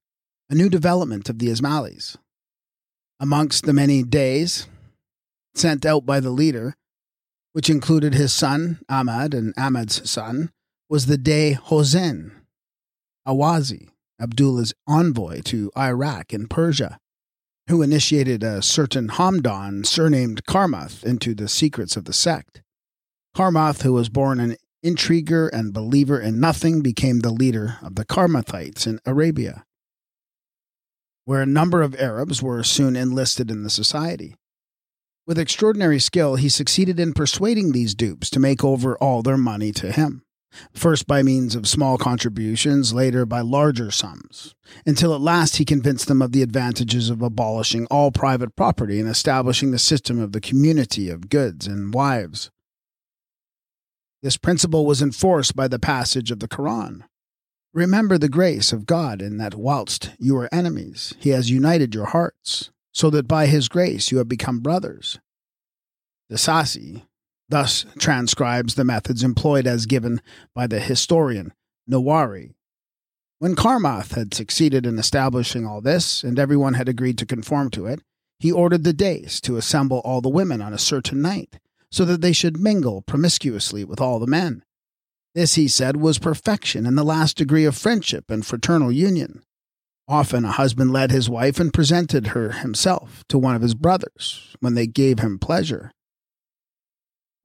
a 0.49 0.55
new 0.55 0.69
development 0.69 1.29
of 1.29 1.37
the 1.37 1.49
Ismailis 1.49 2.17
amongst 3.19 3.65
the 3.65 3.73
many 3.73 4.01
Dais 4.01 4.67
sent 5.53 5.85
out 5.85 6.03
by 6.03 6.19
the 6.19 6.31
leader, 6.31 6.73
which 7.53 7.69
included 7.69 8.15
his 8.15 8.33
son 8.33 8.79
Ahmad 8.89 9.35
and 9.35 9.53
Ahmad's 9.55 10.09
son, 10.09 10.49
was 10.89 11.05
the 11.05 11.17
Dai 11.17 11.51
Hossein, 11.51 12.31
Ahwazi, 13.27 13.89
Abdullah's 14.19 14.73
envoy 14.87 15.41
to 15.41 15.71
Iraq 15.77 16.33
and 16.33 16.49
Persia, 16.49 16.97
who 17.67 17.81
initiated 17.81 18.43
a 18.43 18.61
certain 18.61 19.07
Hamdan 19.09 19.85
surnamed 19.85 20.45
Karmath 20.45 21.03
into 21.03 21.33
the 21.33 21.47
secrets 21.47 21.97
of 21.97 22.05
the 22.05 22.13
sect. 22.13 22.61
Karmath, 23.35 23.81
who 23.81 23.93
was 23.93 24.07
born 24.09 24.39
an 24.39 24.55
intriguer 24.83 25.47
and 25.47 25.73
believer 25.73 26.19
in 26.19 26.39
nothing, 26.39 26.81
became 26.81 27.19
the 27.21 27.31
leader 27.33 27.77
of 27.81 27.95
the 27.95 28.05
Karmathites 28.05 28.85
in 28.85 28.99
Arabia. 29.05 29.65
where 31.25 31.41
a 31.41 31.45
number 31.47 31.81
of 31.81 31.95
Arabs 31.95 32.41
were 32.41 32.63
soon 32.63 32.95
enlisted 32.95 33.49
in 33.49 33.63
the 33.63 33.69
society. 33.69 34.35
With 35.25 35.39
extraordinary 35.39 35.99
skill, 35.99 36.35
he 36.35 36.49
succeeded 36.49 36.99
in 36.99 37.13
persuading 37.13 37.71
these 37.71 37.95
dupes 37.95 38.29
to 38.29 38.39
make 38.39 38.63
over 38.63 38.95
all 38.99 39.23
their 39.23 39.37
money 39.37 39.71
to 39.71 39.91
him, 39.91 40.21
first 40.73 41.07
by 41.07 41.23
means 41.23 41.55
of 41.55 41.67
small 41.67 41.97
contributions, 41.97 42.93
later 42.93 43.25
by 43.25 43.41
larger 43.41 43.91
sums, 43.91 44.55
until 44.85 45.13
at 45.13 45.21
last 45.21 45.57
he 45.57 45.65
convinced 45.65 46.07
them 46.07 46.21
of 46.21 46.31
the 46.31 46.41
advantages 46.41 47.09
of 47.09 47.21
abolishing 47.21 47.85
all 47.87 48.11
private 48.11 48.55
property 48.55 48.99
and 48.99 49.09
establishing 49.09 49.71
the 49.71 49.79
system 49.79 50.19
of 50.19 50.31
the 50.31 50.41
community 50.41 51.09
of 51.09 51.29
goods 51.29 51.67
and 51.67 51.93
wives. 51.93 52.51
This 54.21 54.37
principle 54.37 54.85
was 54.85 55.01
enforced 55.01 55.55
by 55.55 55.67
the 55.67 55.79
passage 55.79 56.31
of 56.31 56.39
the 56.39 56.47
Koran. 56.47 57.03
Remember 57.73 58.17
the 58.17 58.29
grace 58.29 58.71
of 58.71 58.85
God 58.85 59.21
in 59.21 59.37
that 59.37 59.55
whilst 59.55 60.11
you 60.17 60.35
were 60.35 60.49
enemies, 60.51 61.13
he 61.19 61.31
has 61.31 61.51
united 61.51 61.93
your 61.93 62.05
hearts, 62.05 62.71
so 62.93 63.09
that 63.09 63.27
by 63.27 63.47
his 63.47 63.67
grace 63.67 64.11
you 64.11 64.17
have 64.17 64.29
become 64.29 64.61
brothers. 64.61 65.19
De 66.29 66.37
Sacy 66.37 67.03
thus 67.49 67.85
transcribes 67.99 68.75
the 68.75 68.83
methods 68.83 69.23
employed 69.23 69.67
as 69.67 69.85
given 69.85 70.21
by 70.53 70.67
the 70.67 70.79
historian 70.79 71.53
Nowairi. 71.89 72.53
When 73.39 73.55
Karmath 73.55 74.15
had 74.15 74.33
succeeded 74.33 74.85
in 74.85 74.97
establishing 74.97 75.65
all 75.65 75.81
this, 75.81 76.23
and 76.23 76.39
everyone 76.39 76.75
had 76.75 76.89
agreed 76.89 77.17
to 77.19 77.25
conform 77.25 77.69
to 77.71 77.85
it, 77.85 78.01
he 78.39 78.51
ordered 78.51 78.83
the 78.83 78.93
Dais 78.93 79.39
to 79.41 79.57
assemble 79.57 79.99
all 79.99 80.21
the 80.21 80.29
women 80.29 80.61
on 80.61 80.73
a 80.73 80.79
certain 80.79 81.21
night, 81.21 81.59
so 81.91 82.05
that 82.05 82.21
they 82.21 82.33
should 82.33 82.59
mingle 82.59 83.01
promiscuously 83.01 83.83
with 83.83 84.01
all 84.01 84.19
the 84.19 84.27
men. 84.27 84.63
This, 85.33 85.55
he 85.55 85.67
said, 85.67 85.97
was 85.97 86.17
perfection 86.17 86.85
in 86.85 86.95
the 86.95 87.03
last 87.03 87.37
degree 87.37 87.65
of 87.65 87.75
friendship 87.75 88.31
and 88.31 88.45
fraternal 88.45 88.91
union. 88.91 89.43
Often 90.07 90.45
a 90.45 90.51
husband 90.51 90.93
led 90.93 91.11
his 91.11 91.29
wife 91.29 91.59
and 91.59 91.73
presented 91.73 92.27
her 92.27 92.51
himself 92.51 93.23
to 93.29 93.37
one 93.37 93.55
of 93.55 93.61
his 93.61 93.73
brothers 93.73 94.55
when 94.59 94.75
they 94.75 94.87
gave 94.87 95.19
him 95.19 95.39
pleasure. 95.39 95.91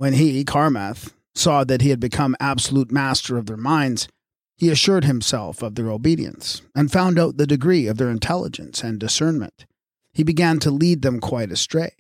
When 0.00 0.14
he, 0.14 0.46
Karmath, 0.46 1.12
saw 1.34 1.62
that 1.64 1.82
he 1.82 1.90
had 1.90 2.00
become 2.00 2.34
absolute 2.40 2.90
master 2.90 3.36
of 3.36 3.44
their 3.44 3.58
minds, 3.58 4.08
he 4.56 4.70
assured 4.70 5.04
himself 5.04 5.62
of 5.62 5.74
their 5.74 5.90
obedience 5.90 6.62
and 6.74 6.90
found 6.90 7.18
out 7.18 7.36
the 7.36 7.46
degree 7.46 7.86
of 7.86 7.98
their 7.98 8.08
intelligence 8.08 8.82
and 8.82 8.98
discernment. 8.98 9.66
He 10.14 10.22
began 10.22 10.58
to 10.60 10.70
lead 10.70 11.02
them 11.02 11.20
quite 11.20 11.52
astray. 11.52 11.90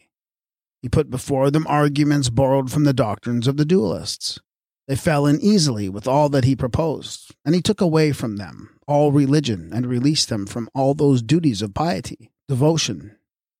He 0.80 0.88
put 0.88 1.10
before 1.10 1.50
them 1.50 1.66
arguments 1.66 2.30
borrowed 2.30 2.72
from 2.72 2.84
the 2.84 2.94
doctrines 2.94 3.46
of 3.46 3.58
the 3.58 3.66
dualists. 3.66 4.40
They 4.88 4.96
fell 4.96 5.26
in 5.26 5.38
easily 5.38 5.90
with 5.90 6.08
all 6.08 6.30
that 6.30 6.44
he 6.44 6.56
proposed, 6.56 7.34
and 7.44 7.54
he 7.54 7.60
took 7.60 7.82
away 7.82 8.12
from 8.12 8.36
them 8.38 8.78
all 8.88 9.12
religion 9.12 9.72
and 9.74 9.84
released 9.84 10.30
them 10.30 10.46
from 10.46 10.70
all 10.74 10.94
those 10.94 11.20
duties 11.20 11.60
of 11.60 11.74
piety, 11.74 12.32
devotion, 12.48 13.18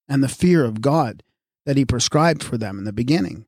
and 0.08 0.24
the 0.24 0.28
fear 0.28 0.64
of 0.64 0.80
God 0.80 1.22
that 1.66 1.76
he 1.76 1.84
prescribed 1.84 2.42
for 2.42 2.56
them 2.56 2.78
in 2.78 2.84
the 2.84 2.92
beginning. 2.94 3.44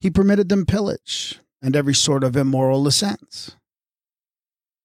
He 0.00 0.10
permitted 0.10 0.48
them 0.48 0.66
pillage 0.66 1.40
and 1.60 1.74
every 1.74 1.94
sort 1.94 2.22
of 2.22 2.36
immoral 2.36 2.82
license, 2.82 3.56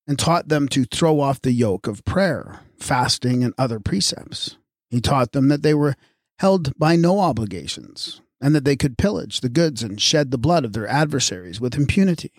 and 0.07 0.17
taught 0.17 0.47
them 0.47 0.67
to 0.69 0.85
throw 0.85 1.19
off 1.19 1.41
the 1.41 1.51
yoke 1.51 1.87
of 1.87 2.03
prayer, 2.03 2.61
fasting, 2.79 3.43
and 3.43 3.53
other 3.57 3.79
precepts. 3.79 4.57
He 4.89 4.99
taught 4.99 5.31
them 5.31 5.49
that 5.49 5.61
they 5.61 5.73
were 5.73 5.95
held 6.39 6.77
by 6.77 6.95
no 6.95 7.19
obligations, 7.19 8.21
and 8.41 8.55
that 8.55 8.65
they 8.65 8.75
could 8.75 8.97
pillage 8.97 9.41
the 9.41 9.49
goods 9.49 9.83
and 9.83 10.01
shed 10.01 10.31
the 10.31 10.37
blood 10.37 10.65
of 10.65 10.73
their 10.73 10.87
adversaries 10.87 11.61
with 11.61 11.75
impunity. 11.75 12.31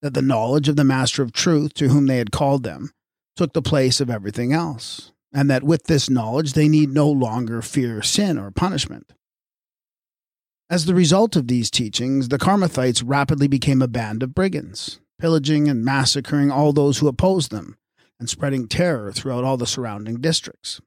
That 0.00 0.14
the 0.14 0.22
knowledge 0.22 0.68
of 0.68 0.76
the 0.76 0.84
Master 0.84 1.22
of 1.22 1.32
Truth, 1.32 1.74
to 1.74 1.88
whom 1.88 2.06
they 2.06 2.18
had 2.18 2.32
called 2.32 2.64
them, 2.64 2.90
took 3.36 3.52
the 3.52 3.62
place 3.62 4.00
of 4.00 4.10
everything 4.10 4.52
else, 4.52 5.12
and 5.32 5.48
that 5.50 5.62
with 5.62 5.84
this 5.84 6.10
knowledge 6.10 6.54
they 6.54 6.68
need 6.68 6.90
no 6.90 7.08
longer 7.08 7.62
fear 7.62 8.02
sin 8.02 8.38
or 8.38 8.50
punishment. 8.50 9.12
As 10.72 10.86
the 10.86 10.94
result 10.94 11.36
of 11.36 11.48
these 11.48 11.70
teachings, 11.70 12.28
the 12.28 12.38
Karmathites 12.38 13.02
rapidly 13.04 13.46
became 13.46 13.82
a 13.82 13.86
band 13.86 14.22
of 14.22 14.34
brigands, 14.34 15.00
pillaging 15.18 15.68
and 15.68 15.84
massacring 15.84 16.50
all 16.50 16.72
those 16.72 16.96
who 16.96 17.08
opposed 17.08 17.50
them, 17.50 17.76
and 18.18 18.26
spreading 18.26 18.66
terror 18.66 19.12
throughout 19.12 19.44
all 19.44 19.58
the 19.58 19.66
surrounding 19.66 20.18
districts. 20.18 20.80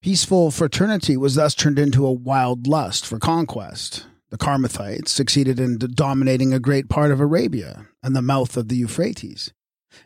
Peaceful 0.00 0.52
fraternity 0.52 1.16
was 1.16 1.34
thus 1.34 1.52
turned 1.52 1.80
into 1.80 2.06
a 2.06 2.12
wild 2.12 2.68
lust 2.68 3.04
for 3.04 3.18
conquest. 3.18 4.06
The 4.30 4.38
Karmathites 4.38 5.08
succeeded 5.08 5.58
in 5.58 5.76
dominating 5.76 6.54
a 6.54 6.60
great 6.60 6.88
part 6.88 7.10
of 7.10 7.18
Arabia 7.18 7.88
and 8.04 8.14
the 8.14 8.22
mouth 8.22 8.56
of 8.56 8.68
the 8.68 8.76
Euphrates, 8.76 9.52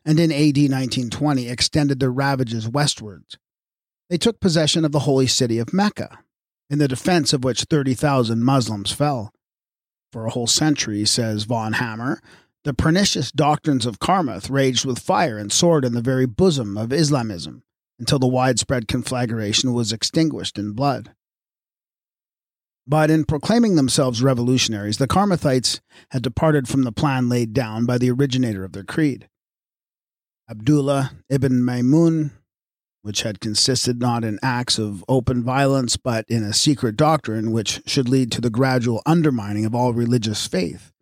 and 0.06 0.18
in 0.18 0.32
AD 0.32 0.56
1920 0.56 1.50
extended 1.50 2.00
their 2.00 2.10
ravages 2.10 2.66
westwards. 2.66 3.36
They 4.08 4.16
took 4.16 4.40
possession 4.40 4.86
of 4.86 4.92
the 4.92 5.00
holy 5.00 5.26
city 5.26 5.58
of 5.58 5.74
Mecca, 5.74 6.20
in 6.70 6.78
the 6.78 6.88
defense 6.88 7.32
of 7.32 7.44
which 7.44 7.64
30,000 7.64 8.42
Muslims 8.42 8.92
fell. 8.92 9.32
For 10.12 10.24
a 10.24 10.30
whole 10.30 10.46
century, 10.46 11.04
says 11.04 11.44
von 11.44 11.74
Hammer, 11.74 12.20
the 12.64 12.74
pernicious 12.74 13.32
doctrines 13.32 13.86
of 13.86 13.98
Karmath 13.98 14.50
raged 14.50 14.84
with 14.84 14.98
fire 14.98 15.36
and 15.36 15.52
sword 15.52 15.84
in 15.84 15.92
the 15.92 16.00
very 16.00 16.26
bosom 16.26 16.76
of 16.76 16.92
Islamism 16.92 17.62
until 17.98 18.18
the 18.18 18.26
widespread 18.26 18.88
conflagration 18.88 19.72
was 19.72 19.92
extinguished 19.92 20.58
in 20.58 20.72
blood. 20.72 21.12
But 22.86 23.10
in 23.10 23.24
proclaiming 23.24 23.76
themselves 23.76 24.22
revolutionaries, 24.22 24.98
the 24.98 25.06
Karmathites 25.06 25.80
had 26.10 26.22
departed 26.22 26.66
from 26.66 26.82
the 26.82 26.92
plan 26.92 27.28
laid 27.28 27.52
down 27.52 27.86
by 27.86 27.98
the 27.98 28.10
originator 28.10 28.64
of 28.64 28.72
their 28.72 28.84
creed. 28.84 29.28
Abdullah 30.50 31.12
ibn 31.28 31.62
Maymun, 31.62 32.32
which 33.02 33.22
had 33.22 33.40
consisted 33.40 34.00
not 34.00 34.24
in 34.24 34.38
acts 34.42 34.78
of 34.78 35.04
open 35.08 35.42
violence, 35.42 35.96
but 35.96 36.24
in 36.28 36.42
a 36.42 36.52
secret 36.52 36.96
doctrine 36.96 37.52
which 37.52 37.80
should 37.86 38.08
lead 38.08 38.30
to 38.32 38.40
the 38.40 38.50
gradual 38.50 39.02
undermining 39.06 39.64
of 39.64 39.74
all 39.74 39.92
religious 39.92 40.46
faith, 40.46 40.92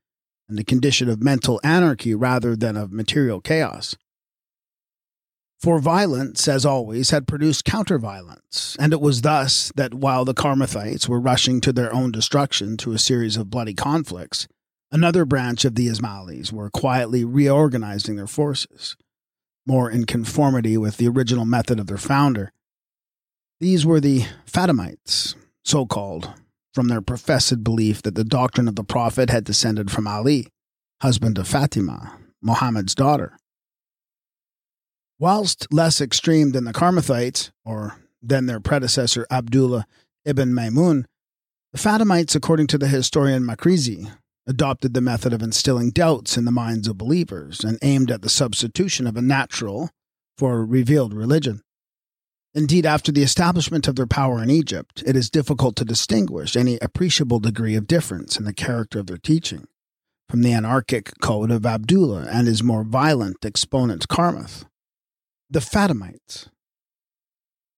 and 0.48 0.56
the 0.56 0.64
condition 0.64 1.08
of 1.08 1.22
mental 1.22 1.60
anarchy 1.64 2.14
rather 2.14 2.54
than 2.54 2.76
of 2.76 2.92
material 2.92 3.40
chaos. 3.40 3.96
For 5.58 5.80
violence, 5.80 6.46
as 6.46 6.64
always, 6.64 7.10
had 7.10 7.26
produced 7.26 7.64
counter-violence, 7.64 8.76
and 8.78 8.92
it 8.92 9.00
was 9.00 9.22
thus 9.22 9.72
that 9.74 9.92
while 9.92 10.24
the 10.24 10.34
Karmathites 10.34 11.08
were 11.08 11.20
rushing 11.20 11.60
to 11.62 11.72
their 11.72 11.92
own 11.92 12.12
destruction 12.12 12.76
through 12.76 12.92
a 12.92 12.98
series 12.98 13.36
of 13.36 13.50
bloody 13.50 13.74
conflicts, 13.74 14.46
another 14.92 15.24
branch 15.24 15.64
of 15.64 15.74
the 15.74 15.88
Ismailis 15.88 16.52
were 16.52 16.70
quietly 16.70 17.24
reorganizing 17.24 18.14
their 18.14 18.28
forces, 18.28 18.96
more 19.68 19.90
in 19.90 20.06
conformity 20.06 20.78
with 20.78 20.96
the 20.96 21.06
original 21.06 21.44
method 21.44 21.78
of 21.78 21.86
their 21.86 21.98
founder. 21.98 22.50
These 23.60 23.84
were 23.84 24.00
the 24.00 24.24
Fatimites, 24.46 25.34
so 25.62 25.84
called, 25.84 26.32
from 26.72 26.88
their 26.88 27.02
professed 27.02 27.62
belief 27.62 28.00
that 28.02 28.14
the 28.14 28.24
doctrine 28.24 28.66
of 28.66 28.76
the 28.76 28.84
Prophet 28.84 29.28
had 29.28 29.44
descended 29.44 29.90
from 29.90 30.06
Ali, 30.06 30.48
husband 31.02 31.36
of 31.38 31.46
Fatima, 31.46 32.18
Muhammad's 32.40 32.94
daughter. 32.94 33.36
Whilst 35.18 35.70
less 35.72 36.00
extreme 36.00 36.52
than 36.52 36.64
the 36.64 36.72
Karmathites, 36.72 37.50
or 37.64 37.96
than 38.22 38.46
their 38.46 38.60
predecessor 38.60 39.26
Abdullah 39.30 39.86
ibn 40.24 40.50
Maymun, 40.50 41.04
the 41.72 41.78
Fatimites, 41.78 42.34
according 42.34 42.68
to 42.68 42.78
the 42.78 42.88
historian 42.88 43.42
Makrizi, 43.42 44.10
adopted 44.48 44.94
the 44.94 45.00
method 45.00 45.32
of 45.32 45.42
instilling 45.42 45.90
doubts 45.90 46.36
in 46.36 46.44
the 46.44 46.50
minds 46.50 46.88
of 46.88 46.98
believers 46.98 47.62
and 47.62 47.78
aimed 47.82 48.10
at 48.10 48.22
the 48.22 48.28
substitution 48.28 49.06
of 49.06 49.16
a 49.16 49.22
natural 49.22 49.90
for 50.36 50.58
a 50.58 50.64
revealed 50.64 51.12
religion. 51.14 51.60
Indeed, 52.54 52.86
after 52.86 53.12
the 53.12 53.22
establishment 53.22 53.86
of 53.86 53.96
their 53.96 54.06
power 54.06 54.42
in 54.42 54.50
Egypt, 54.50 55.04
it 55.06 55.14
is 55.14 55.30
difficult 55.30 55.76
to 55.76 55.84
distinguish 55.84 56.56
any 56.56 56.78
appreciable 56.80 57.38
degree 57.38 57.76
of 57.76 57.86
difference 57.86 58.38
in 58.38 58.46
the 58.46 58.54
character 58.54 58.98
of 58.98 59.06
their 59.06 59.18
teaching 59.18 59.68
from 60.28 60.42
the 60.42 60.52
anarchic 60.52 61.12
code 61.20 61.50
of 61.50 61.66
Abdullah 61.66 62.26
and 62.30 62.48
his 62.48 62.62
more 62.62 62.84
violent 62.84 63.44
exponent 63.44 64.08
Karmath 64.08 64.64
the 65.50 65.60
Fatimites. 65.60 66.48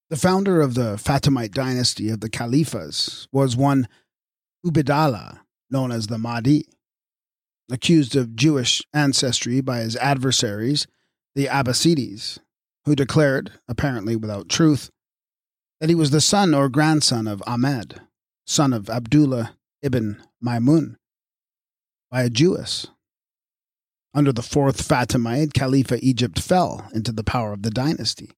The 0.08 0.16
founder 0.16 0.60
of 0.60 0.74
the 0.74 0.98
Fatimite 0.98 1.52
dynasty 1.52 2.10
of 2.10 2.20
the 2.20 2.28
Caliphs 2.28 3.28
was 3.30 3.56
one 3.56 3.86
Ubaidallah, 4.66 5.40
known 5.70 5.92
as 5.92 6.06
the 6.06 6.18
Mahdi. 6.18 6.66
Accused 7.70 8.16
of 8.16 8.34
Jewish 8.34 8.82
ancestry 8.92 9.60
by 9.60 9.78
his 9.78 9.96
adversaries, 9.96 10.86
the 11.34 11.46
Abbasides, 11.46 12.38
who 12.84 12.96
declared, 12.96 13.52
apparently 13.68 14.16
without 14.16 14.48
truth, 14.48 14.90
that 15.80 15.88
he 15.88 15.94
was 15.94 16.10
the 16.10 16.20
son 16.20 16.52
or 16.52 16.68
grandson 16.68 17.26
of 17.26 17.42
Ahmed, 17.46 18.00
son 18.46 18.72
of 18.72 18.90
Abdullah 18.90 19.54
ibn 19.82 20.22
Maymun, 20.44 20.96
by 22.10 22.22
a 22.22 22.30
Jewess. 22.30 22.88
Under 24.12 24.32
the 24.32 24.42
fourth 24.42 24.86
Fatimide, 24.86 25.54
Khalifa 25.54 25.98
Egypt 26.04 26.40
fell 26.40 26.88
into 26.92 27.12
the 27.12 27.22
power 27.22 27.52
of 27.52 27.62
the 27.62 27.70
dynasty. 27.70 28.32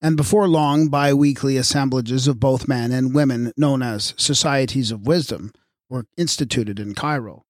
And 0.00 0.16
before 0.16 0.48
long, 0.48 0.88
bi 0.88 1.12
weekly 1.12 1.56
assemblages 1.56 2.26
of 2.26 2.40
both 2.40 2.68
men 2.68 2.90
and 2.92 3.14
women, 3.14 3.52
known 3.56 3.82
as 3.82 4.14
Societies 4.16 4.90
of 4.90 5.06
Wisdom, 5.06 5.52
were 5.94 6.06
instituted 6.16 6.80
in 6.80 6.92
Cairo. 6.92 7.44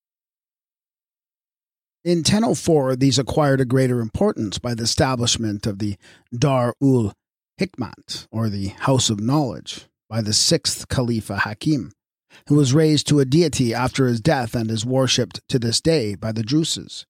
In 2.05 2.19
1004, 2.19 2.95
these 2.97 3.19
acquired 3.19 3.63
a 3.63 3.65
greater 3.65 4.01
importance 4.01 4.59
by 4.59 4.75
the 4.75 4.83
establishment 4.83 5.67
of 5.67 5.79
the 5.79 5.97
Dar 6.37 6.75
ul 6.83 7.15
Hikmat, 7.59 8.27
or 8.31 8.51
the 8.51 8.69
House 8.81 9.09
of 9.09 9.19
Knowledge, 9.19 9.87
by 10.11 10.21
the 10.21 10.35
sixth 10.35 10.89
Khalifa 10.89 11.39
Hakim, 11.39 11.93
who 12.49 12.57
was 12.57 12.75
raised 12.75 13.07
to 13.09 13.21
a 13.21 13.25
deity 13.25 13.73
after 13.73 14.07
his 14.07 14.21
death 14.21 14.55
and 14.55 14.71
is 14.71 14.85
worshipped 14.85 15.41
to 15.49 15.59
this 15.59 15.81
day 15.81 16.15
by 16.15 16.31
the 16.31 16.43
Druses. 16.43 17.07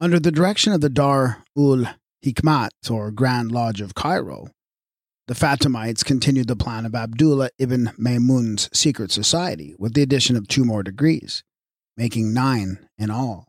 Under 0.00 0.20
the 0.20 0.30
direction 0.30 0.72
of 0.72 0.80
the 0.80 0.88
Dar 0.88 1.42
ul 1.58 1.86
Hikmat, 2.24 2.88
or 2.88 3.10
Grand 3.10 3.50
Lodge 3.50 3.80
of 3.80 3.96
Cairo, 3.96 4.50
the 5.28 5.34
Fatimites 5.34 6.04
continued 6.04 6.46
the 6.46 6.54
plan 6.54 6.86
of 6.86 6.94
Abdullah 6.94 7.50
ibn 7.58 7.90
Maymun's 7.98 8.70
secret 8.72 9.10
society 9.10 9.74
with 9.78 9.94
the 9.94 10.02
addition 10.02 10.36
of 10.36 10.46
two 10.46 10.64
more 10.64 10.84
degrees, 10.84 11.42
making 11.96 12.32
nine 12.32 12.88
in 12.96 13.10
all. 13.10 13.48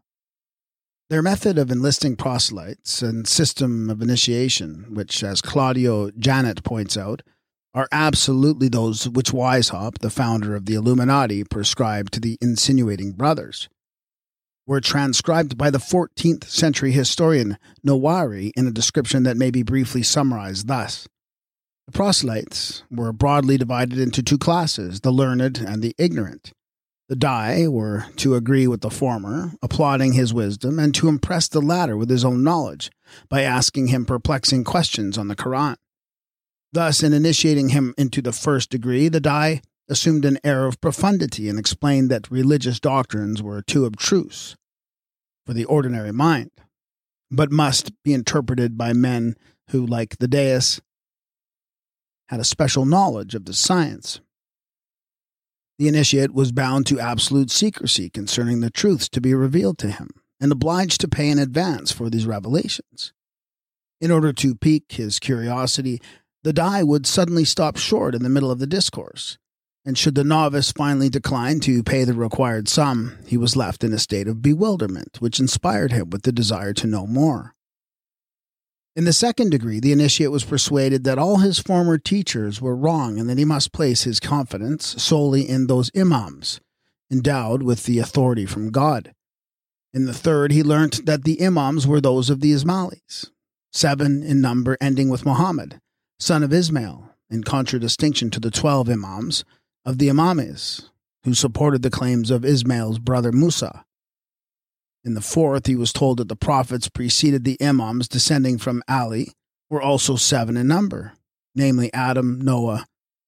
Their 1.10 1.22
method 1.22 1.58
of 1.58 1.72
enlisting 1.72 2.16
proselytes 2.16 3.02
and 3.02 3.28
system 3.28 3.90
of 3.90 4.02
initiation, 4.02 4.88
which, 4.90 5.24
as 5.24 5.42
Claudio 5.42 6.10
Jannet 6.12 6.64
points 6.64 6.98
out, 6.98 7.22
are 7.74 7.88
absolutely 7.92 8.68
those 8.68 9.08
which 9.08 9.32
Weishaupt, 9.32 10.00
the 10.00 10.10
founder 10.10 10.56
of 10.56 10.66
the 10.66 10.74
Illuminati, 10.74 11.44
prescribed 11.44 12.12
to 12.14 12.20
the 12.20 12.38
insinuating 12.42 13.12
brothers, 13.12 13.70
were 14.66 14.82
transcribed 14.82 15.58
by 15.58 15.70
the 15.70 15.78
14th 15.78 16.46
century 16.46 16.92
historian 16.92 17.58
Nowairi 17.86 18.52
in 18.58 18.68
a 18.68 18.72
description 18.72 19.24
that 19.24 19.38
may 19.38 19.52
be 19.52 19.64
briefly 19.64 20.02
summarized 20.02 20.68
thus. 20.68 21.08
The 21.88 21.94
proselytes 21.94 22.84
were 22.92 23.14
broadly 23.14 23.58
divided 23.58 23.98
into 23.98 24.22
two 24.22 24.38
classes 24.38 25.00
the 25.00 25.12
learned 25.12 25.58
and 25.60 25.82
the 25.82 25.96
ignorant. 25.98 26.52
The 27.08 27.16
Dai 27.16 27.70
were 27.70 28.08
to 28.18 28.36
agree 28.36 28.68
with 28.68 28.82
the 28.82 28.90
former, 28.90 29.54
applauding 29.62 30.12
his 30.12 30.34
wisdom, 30.34 30.78
and 30.78 30.94
to 30.96 31.08
impress 31.08 31.48
the 31.48 31.62
latter 31.62 31.96
with 31.96 32.10
his 32.10 32.26
own 32.26 32.44
knowledge 32.44 32.92
by 33.30 33.44
asking 33.44 33.88
him 33.88 34.06
perplexing 34.06 34.66
questions 34.66 35.18
on 35.18 35.30
the 35.30 35.36
Quran. 35.36 35.78
Thus, 36.74 37.02
in 37.02 37.14
initiating 37.14 37.70
him 37.70 37.94
into 37.98 38.22
the 38.22 38.34
first 38.34 38.70
degree, 38.70 39.08
the 39.08 39.22
Dai 39.22 39.62
assumed 39.88 40.26
an 40.26 40.38
air 40.44 40.66
of 40.66 40.82
profundity 40.82 41.48
and 41.48 41.58
explained 41.58 42.12
that 42.12 42.30
religious 42.30 42.82
doctrines 42.82 43.42
were 43.42 43.62
too 43.62 43.86
abstruse 43.86 44.58
for 45.46 45.54
the 45.54 45.64
ordinary 45.64 46.12
mind, 46.12 46.52
but 47.32 47.54
must 47.54 47.92
be 48.04 48.14
interpreted 48.14 48.78
by 48.78 48.92
men 48.92 49.38
who, 49.70 49.86
like 49.86 50.18
the 50.18 50.28
Dais, 50.28 50.82
had 52.30 52.40
a 52.40 52.46
special 52.46 52.86
knowledge 52.86 53.36
of 53.36 53.46
the 53.46 53.54
science. 53.54 54.20
The 55.80 55.88
initiate 55.88 56.34
was 56.34 56.52
bound 56.52 56.86
to 56.88 57.00
absolute 57.00 57.52
secrecy 57.52 58.10
concerning 58.10 58.62
the 58.62 58.72
truths 58.72 59.08
to 59.10 59.22
be 59.22 59.34
revealed 59.34 59.78
to 59.80 59.92
him, 59.92 60.10
and 60.40 60.52
obliged 60.52 61.02
to 61.02 61.08
pay 61.08 61.30
in 61.30 61.40
advance 61.40 61.92
for 61.92 62.10
these 62.10 62.26
revelations. 62.26 63.14
In 64.02 64.12
order 64.12 64.34
to 64.34 64.56
pique 64.56 64.94
his 64.94 65.20
curiosity, 65.20 66.02
the 66.44 66.54
Dai 66.54 66.84
would 66.84 67.06
suddenly 67.06 67.46
stop 67.46 67.78
short 67.78 68.16
in 68.16 68.24
the 68.24 68.30
middle 68.30 68.52
of 68.52 68.60
the 68.60 68.68
discourse, 68.68 69.38
and 69.86 69.98
should 69.98 70.16
the 70.16 70.24
novice 70.24 70.72
finally 70.72 71.10
decline 71.10 71.60
to 71.62 71.84
pay 71.84 72.04
the 72.04 72.14
required 72.14 72.68
sum, 72.68 73.18
he 73.26 73.38
was 73.38 73.56
left 73.56 73.84
in 73.84 73.94
a 73.94 74.00
state 74.00 74.28
of 74.28 74.42
bewilderment, 74.42 75.22
which 75.22 75.40
inspired 75.40 75.92
him 75.92 76.10
with 76.10 76.24
the 76.24 76.32
desire 76.32 76.74
to 76.74 76.88
know 76.88 77.08
more. 77.08 77.56
In 78.98 79.04
the 79.04 79.14
second 79.14 79.52
degree, 79.52 79.80
the 79.80 79.92
initiate 79.92 80.32
was 80.32 80.44
persuaded 80.44 81.04
that 81.04 81.20
all 81.20 81.38
his 81.38 81.60
former 81.60 82.00
teachers 82.00 82.60
were 82.60 82.76
wrong 82.76 83.20
and 83.20 83.30
that 83.30 83.38
he 83.38 83.46
must 83.46 83.72
place 83.72 84.06
his 84.06 84.20
confidence 84.20 85.00
solely 85.00 85.48
in 85.48 85.68
those 85.68 85.92
imams, 85.96 86.60
endowed 87.12 87.62
with 87.62 87.84
the 87.84 88.00
authority 88.00 88.48
from 88.48 88.72
God. 88.72 89.14
In 89.94 90.08
the 90.08 90.16
third, 90.16 90.52
he 90.52 90.64
learnt 90.64 91.06
that 91.06 91.26
the 91.26 91.40
imams 91.46 91.86
were 91.86 92.02
those 92.02 92.32
of 92.32 92.42
the 92.42 92.52
Ismailis, 92.52 93.30
seven 93.72 94.24
in 94.24 94.42
number, 94.42 94.80
ending 94.82 95.10
with 95.10 95.28
Muhammad, 95.28 95.80
son 96.18 96.42
of 96.42 96.52
Ismail, 96.52 97.14
in 97.30 97.44
contradistinction 97.44 98.32
to 98.32 98.40
the 98.40 98.50
twelve 98.50 98.90
imams 98.90 99.46
of 99.86 100.00
the 100.00 100.08
Imamis, 100.08 100.90
who 101.24 101.36
supported 101.36 101.84
the 101.84 101.92
claims 101.92 102.32
of 102.32 102.44
Ismail's 102.44 102.98
brother 102.98 103.32
Musa. 103.32 103.86
In 105.08 105.14
the 105.14 105.22
fourth, 105.22 105.68
he 105.68 105.76
was 105.78 105.94
told 105.94 106.18
that 106.18 106.28
the 106.28 106.36
prophets 106.36 106.90
preceded 106.90 107.46
the 107.46 107.56
Imams 107.62 108.10
descending 108.10 108.58
from 108.58 108.84
Ali 108.90 109.32
were 109.70 109.82
also 109.82 110.18
seven 110.18 110.58
in 110.58 110.68
number, 110.68 111.14
namely 111.56 111.94
Adam, 111.94 112.42
Noah, 112.42 112.86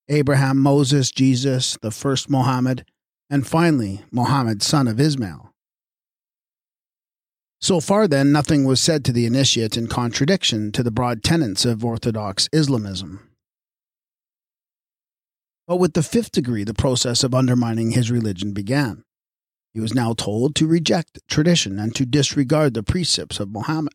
Abraham, 0.10 0.60
Moses, 0.60 1.10
Jesus, 1.10 1.78
the 1.82 1.90
first 1.90 2.30
Mohammed, 2.30 2.84
and 3.30 3.48
finally 3.48 4.04
Mohammed, 4.12 4.62
son 4.62 4.90
of 4.90 5.00
Ismail. 5.00 5.54
So 7.62 7.80
far, 7.80 8.10
then, 8.10 8.34
nothing 8.34 8.66
was 8.66 8.82
said 8.82 9.06
to 9.06 9.14
the 9.14 9.26
initiate 9.26 9.78
in 9.78 9.88
contradiction 9.88 10.74
to 10.74 10.84
the 10.84 10.92
broad 10.92 11.24
tenets 11.24 11.64
of 11.64 11.86
Orthodox 11.86 12.50
Islamism. 12.52 13.30
But 15.66 15.78
with 15.78 15.94
the 15.94 16.04
fifth 16.04 16.34
degree, 16.34 16.66
the 16.66 16.74
process 16.74 17.24
of 17.24 17.34
undermining 17.34 17.92
his 17.92 18.12
religion 18.12 18.52
began. 18.52 19.06
He 19.74 19.80
was 19.80 19.94
now 19.94 20.14
told 20.14 20.56
to 20.56 20.68
reject 20.68 21.20
tradition 21.28 21.78
and 21.80 21.94
to 21.96 22.06
disregard 22.06 22.74
the 22.74 22.84
precepts 22.84 23.40
of 23.40 23.50
Mohammed. 23.50 23.94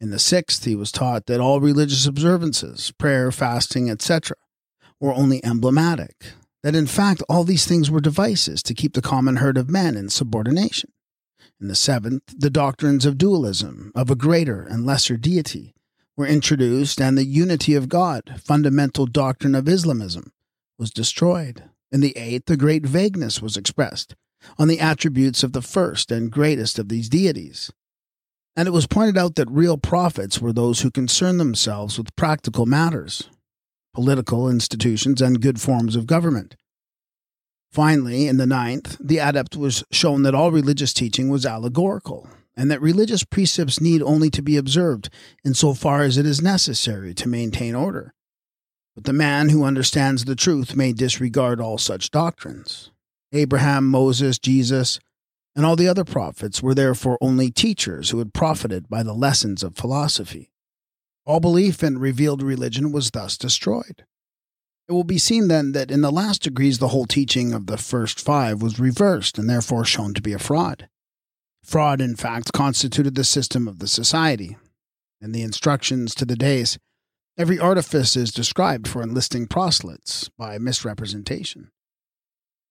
In 0.00 0.10
the 0.10 0.18
sixth, 0.18 0.64
he 0.64 0.76
was 0.76 0.92
taught 0.92 1.26
that 1.26 1.40
all 1.40 1.60
religious 1.60 2.06
observances, 2.06 2.92
prayer, 2.92 3.32
fasting, 3.32 3.90
etc., 3.90 4.36
were 5.00 5.14
only 5.14 5.44
emblematic, 5.44 6.32
that 6.62 6.76
in 6.76 6.86
fact 6.86 7.22
all 7.28 7.44
these 7.44 7.66
things 7.66 7.90
were 7.90 8.00
devices 8.00 8.62
to 8.62 8.74
keep 8.74 8.94
the 8.94 9.02
common 9.02 9.36
herd 9.36 9.56
of 9.56 9.70
men 9.70 9.96
in 9.96 10.08
subordination. 10.08 10.92
In 11.60 11.68
the 11.68 11.74
seventh, 11.74 12.22
the 12.36 12.50
doctrines 12.50 13.04
of 13.04 13.18
dualism, 13.18 13.90
of 13.94 14.10
a 14.10 14.16
greater 14.16 14.62
and 14.62 14.86
lesser 14.86 15.16
deity, 15.16 15.74
were 16.16 16.26
introduced, 16.26 17.00
and 17.00 17.16
the 17.16 17.24
unity 17.24 17.74
of 17.74 17.88
God, 17.88 18.40
fundamental 18.44 19.06
doctrine 19.06 19.54
of 19.54 19.68
Islamism, 19.68 20.32
was 20.78 20.90
destroyed. 20.90 21.64
In 21.90 22.00
the 22.00 22.16
eighth, 22.16 22.50
a 22.50 22.56
great 22.56 22.84
vagueness 22.84 23.40
was 23.40 23.56
expressed 23.56 24.14
on 24.58 24.68
the 24.68 24.80
attributes 24.80 25.42
of 25.42 25.52
the 25.52 25.62
first 25.62 26.10
and 26.10 26.30
greatest 26.30 26.78
of 26.78 26.88
these 26.88 27.08
deities. 27.08 27.70
And 28.56 28.66
it 28.66 28.72
was 28.72 28.86
pointed 28.86 29.16
out 29.16 29.36
that 29.36 29.50
real 29.50 29.78
prophets 29.78 30.40
were 30.40 30.52
those 30.52 30.80
who 30.80 30.90
concerned 30.90 31.38
themselves 31.38 31.96
with 31.96 32.16
practical 32.16 32.66
matters, 32.66 33.30
political 33.94 34.48
institutions, 34.48 35.22
and 35.22 35.40
good 35.40 35.60
forms 35.60 35.94
of 35.94 36.06
government. 36.06 36.56
Finally, 37.70 38.26
in 38.26 38.36
the 38.36 38.46
ninth, 38.46 38.96
the 38.98 39.18
adept 39.18 39.56
was 39.56 39.84
shown 39.92 40.22
that 40.22 40.34
all 40.34 40.50
religious 40.50 40.92
teaching 40.92 41.28
was 41.28 41.44
allegorical, 41.44 42.28
and 42.56 42.70
that 42.70 42.82
religious 42.82 43.24
precepts 43.24 43.80
need 43.80 44.02
only 44.02 44.30
to 44.30 44.42
be 44.42 44.56
observed 44.56 45.10
in 45.44 45.54
so 45.54 45.74
far 45.74 46.02
as 46.02 46.16
it 46.16 46.26
is 46.26 46.42
necessary 46.42 47.14
to 47.14 47.28
maintain 47.28 47.74
order. 47.74 48.14
But 48.94 49.04
the 49.04 49.12
man 49.12 49.50
who 49.50 49.62
understands 49.62 50.24
the 50.24 50.34
truth 50.34 50.74
may 50.74 50.92
disregard 50.92 51.60
all 51.60 51.78
such 51.78 52.10
doctrines. 52.10 52.90
Abraham, 53.32 53.86
Moses, 53.86 54.38
Jesus, 54.38 55.00
and 55.54 55.66
all 55.66 55.76
the 55.76 55.88
other 55.88 56.04
prophets 56.04 56.62
were 56.62 56.74
therefore 56.74 57.18
only 57.20 57.50
teachers 57.50 58.10
who 58.10 58.18
had 58.18 58.32
profited 58.32 58.88
by 58.88 59.02
the 59.02 59.12
lessons 59.12 59.62
of 59.62 59.76
philosophy. 59.76 60.50
All 61.26 61.40
belief 61.40 61.82
in 61.82 61.98
revealed 61.98 62.42
religion 62.42 62.92
was 62.92 63.10
thus 63.10 63.36
destroyed. 63.36 64.04
It 64.88 64.92
will 64.92 65.04
be 65.04 65.18
seen 65.18 65.48
then 65.48 65.72
that 65.72 65.90
in 65.90 66.00
the 66.00 66.10
last 66.10 66.42
degrees 66.42 66.78
the 66.78 66.88
whole 66.88 67.04
teaching 67.04 67.52
of 67.52 67.66
the 67.66 67.76
first 67.76 68.18
five 68.18 68.62
was 68.62 68.80
reversed 68.80 69.36
and 69.36 69.50
therefore 69.50 69.84
shown 69.84 70.14
to 70.14 70.22
be 70.22 70.32
a 70.32 70.38
fraud. 70.38 70.88
Fraud, 71.62 72.00
in 72.00 72.16
fact, 72.16 72.52
constituted 72.52 73.14
the 73.14 73.24
system 73.24 73.68
of 73.68 73.80
the 73.80 73.88
society. 73.88 74.56
In 75.20 75.32
the 75.32 75.42
instructions 75.42 76.14
to 76.14 76.24
the 76.24 76.36
Dais, 76.36 76.78
every 77.36 77.58
artifice 77.58 78.16
is 78.16 78.32
described 78.32 78.88
for 78.88 79.02
enlisting 79.02 79.46
proselytes 79.46 80.30
by 80.38 80.56
misrepresentation. 80.56 81.70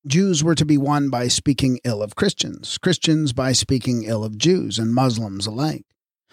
Jews 0.07 0.41
were 0.41 0.55
to 0.55 0.65
be 0.65 0.77
won 0.77 1.09
by 1.09 1.27
speaking 1.27 1.79
ill 1.83 2.01
of 2.01 2.15
Christians, 2.15 2.77
Christians 2.77 3.33
by 3.33 3.51
speaking 3.51 4.03
ill 4.03 4.23
of 4.23 4.37
Jews 4.37 4.79
and 4.79 4.95
Muslims 4.95 5.45
alike, 5.45 5.85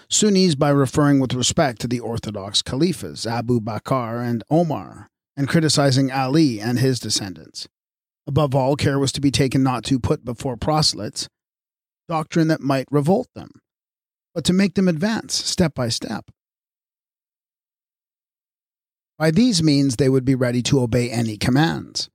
Sunnis 0.09 0.55
by 0.55 0.71
referring 0.71 1.19
with 1.19 1.35
respect 1.35 1.81
to 1.81 1.89
the 1.89 1.99
Orthodox 1.99 2.63
Caliphs, 2.63 3.27
Abu 3.27 3.61
Bakr 3.61 4.25
and 4.25 4.45
Omar, 4.49 5.09
and 5.37 5.49
criticizing 5.49 6.13
Ali 6.13 6.61
and 6.61 6.79
his 6.79 7.01
descendants. 7.01 7.67
Above 8.29 8.55
all, 8.55 8.77
care 8.77 8.99
was 8.99 9.11
to 9.11 9.21
be 9.21 9.33
taken 9.33 9.65
not 9.65 9.83
to 9.85 9.99
put 9.99 10.25
before 10.25 10.57
proselytes 10.57 11.29
doctrine 12.07 12.49
that 12.49 12.61
might 12.61 12.87
revolt 12.93 13.27
them, 13.35 13.51
but 14.35 14.45
to 14.45 14.53
make 14.53 14.75
them 14.75 14.87
advance 14.87 15.35
step 15.35 15.75
by 15.75 15.89
step. 15.89 16.31
By 19.19 19.31
these 19.33 19.63
means, 19.63 19.97
they 19.97 20.09
would 20.09 20.25
be 20.25 20.35
ready 20.35 20.63
to 20.63 20.81
obey 20.81 21.11
any 21.11 21.37
commands 21.39 22.09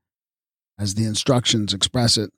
as 0.80 0.95
the 0.95 1.06
instructions 1.06 1.73
express 1.73 2.18
it. 2.18 2.31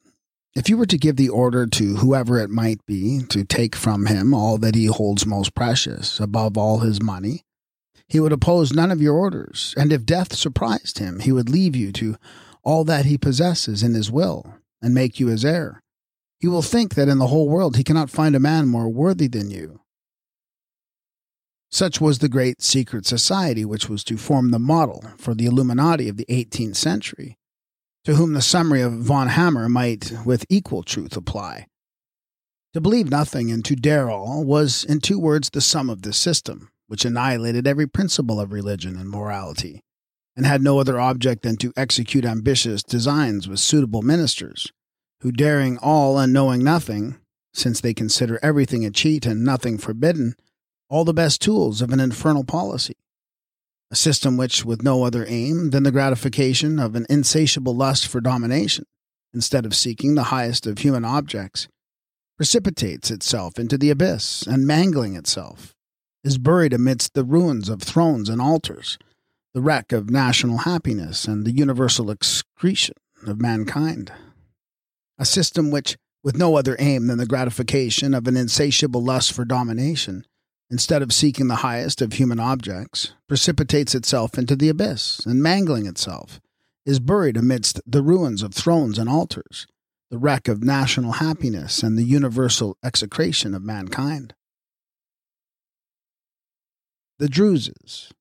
If 0.54 0.68
you 0.68 0.76
were 0.76 0.88
to 0.88 0.98
give 0.98 1.16
the 1.16 1.30
order 1.30 1.66
to 1.66 1.98
whoever 1.98 2.40
it 2.40 2.50
might 2.50 2.86
be 2.86 3.22
to 3.30 3.46
take 3.46 3.76
from 3.76 4.08
him 4.08 4.34
all 4.34 4.58
that 4.58 4.76
he 4.76 4.86
holds 4.86 5.26
most 5.26 5.56
precious, 5.56 6.20
above 6.20 6.58
all 6.58 6.80
his 6.80 7.02
money, 7.02 7.44
he 8.10 8.20
would 8.20 8.34
oppose 8.34 8.74
none 8.74 8.92
of 8.92 9.02
your 9.02 9.16
orders, 9.16 9.74
and 9.78 9.94
if 9.94 10.06
death 10.06 10.36
surprised 10.36 10.98
him, 10.98 11.22
he 11.22 11.32
would 11.32 11.48
leave 11.48 11.78
you 11.78 11.94
to 11.94 12.18
all 12.64 12.84
that 12.84 13.06
he 13.06 13.18
possesses 13.18 13.82
in 13.84 13.94
his 13.94 14.12
will, 14.12 14.56
and 14.82 14.94
make 14.94 15.20
you 15.20 15.28
his 15.28 15.46
heir. 15.46 15.82
he 16.40 16.48
will 16.48 16.62
think 16.64 16.96
that 16.96 17.08
in 17.08 17.20
the 17.20 17.28
whole 17.28 17.48
world 17.48 17.78
he 17.78 17.84
cannot 17.84 18.10
find 18.10 18.36
a 18.36 18.40
man 18.40 18.68
more 18.68 18.90
worthy 18.90 19.28
than 19.28 19.50
you. 19.50 19.80
Such 21.70 22.02
was 22.02 22.20
the 22.20 22.28
great 22.28 22.62
secret 22.62 23.06
society 23.06 23.64
which 23.64 23.88
was 23.88 24.04
to 24.04 24.18
form 24.18 24.52
the 24.52 24.60
model 24.60 25.06
for 25.18 25.34
the 25.34 25.46
Illuminati 25.46 26.10
of 26.10 26.18
the 26.18 26.26
18th 26.26 26.76
century, 26.76 27.38
to 28.06 28.16
whom 28.16 28.34
the 28.34 28.42
summary 28.42 28.82
of 28.82 28.94
von 28.94 29.28
Hammer 29.28 29.70
might 29.70 30.12
with 30.26 30.46
equal 30.50 30.84
truth 30.84 31.16
apply. 31.16 31.68
To 32.74 32.82
believe 32.82 33.10
nothing 33.10 33.52
and 33.52 33.64
to 33.66 33.76
dare 33.76 34.10
all 34.10 34.44
was, 34.44 34.84
in 34.84 35.02
two 35.02 35.20
words, 35.20 35.50
the 35.50 35.62
sum 35.62 35.90
of 35.90 36.02
this 36.02 36.18
system, 36.18 36.70
which 36.88 37.06
annihilated 37.06 37.68
every 37.68 37.88
principle 37.88 38.40
of 38.40 38.54
religion 38.54 38.96
and 38.96 39.10
morality, 39.10 39.82
and 40.36 40.46
had 40.46 40.62
no 40.62 40.80
other 40.80 41.00
object 41.00 41.44
than 41.44 41.58
to 41.58 41.74
execute 41.76 42.26
ambitious 42.26 42.82
designs 42.82 43.48
with 43.48 43.60
suitable 43.60 44.02
ministers, 44.02 44.72
who, 45.20 45.32
daring 45.32 45.78
all 45.80 46.18
and 46.18 46.32
knowing 46.32 46.64
nothing, 46.64 47.18
since 47.54 47.82
they 47.82 47.94
consider 47.94 48.40
everything 48.42 48.86
a 48.86 48.92
cheat 48.92 49.26
and 49.26 49.44
nothing 49.44 49.78
forbidden, 49.78 50.36
all 50.90 51.04
the 51.06 51.14
best 51.14 51.42
tools 51.42 51.82
of 51.82 51.92
an 51.92 52.00
infernal 52.00 52.44
policy. 52.44 52.96
A 53.92 53.96
system 53.96 54.38
which, 54.38 54.64
with 54.64 54.84
no 54.84 55.04
other 55.04 55.26
aim 55.28 55.72
than 55.72 55.84
the 55.84 55.92
gratification 55.92 56.80
of 56.80 56.96
an 56.96 57.06
insatiable 57.10 57.76
lust 57.76 58.08
for 58.08 58.22
domination, 58.22 58.86
instead 59.34 59.66
of 59.66 59.76
seeking 59.76 60.16
the 60.16 60.32
highest 60.32 60.66
of 60.66 60.78
human 60.78 61.04
objects, 61.04 61.68
precipitates 62.38 63.12
itself 63.12 63.60
into 63.60 63.78
the 63.78 63.90
abyss, 63.90 64.44
and 64.48 64.66
mangling 64.66 65.16
itself, 65.16 65.76
is 66.24 66.38
buried 66.38 66.72
amidst 66.72 67.14
the 67.14 67.26
ruins 67.26 67.68
of 67.68 67.82
thrones 67.82 68.30
and 68.30 68.42
altars, 68.42 68.98
the 69.54 69.62
wreck 69.62 69.92
of 69.92 70.10
national 70.10 70.60
happiness, 70.60 71.26
and 71.26 71.46
the 71.46 71.52
universal 71.52 72.10
excretion 72.10 72.96
of 73.28 73.42
mankind. 73.42 74.12
A 75.20 75.26
system 75.26 75.70
which, 75.70 75.98
with 76.24 76.38
no 76.38 76.56
other 76.56 76.78
aim 76.80 77.08
than 77.08 77.18
the 77.18 77.26
gratification 77.26 78.14
of 78.14 78.26
an 78.26 78.38
insatiable 78.38 79.04
lust 79.04 79.34
for 79.34 79.44
domination, 79.44 80.26
instead 80.72 81.02
of 81.02 81.12
seeking 81.12 81.48
the 81.48 81.58
highest 81.58 82.02
of 82.02 82.14
human 82.14 82.40
objects, 82.40 83.14
precipitates 83.28 83.94
itself 83.94 84.38
into 84.38 84.56
the 84.56 84.70
abyss, 84.70 85.20
and 85.26 85.44
mangling 85.44 85.86
itself, 85.86 86.40
is 86.86 87.00
buried 87.00 87.36
amidst 87.36 87.82
the 87.86 88.02
ruins 88.02 88.42
of 88.42 88.54
thrones 88.54 88.98
and 88.98 89.10
altars, 89.10 89.68
the 90.10 90.18
wreck 90.18 90.48
of 90.48 90.64
national 90.64 91.14
happiness, 91.14 91.84
and 91.84 91.98
the 91.98 92.04
universal 92.04 92.78
execration 92.84 93.54
of 93.54 93.62
mankind. 93.62 94.34
The 97.20 97.28
Druses. 97.28 98.12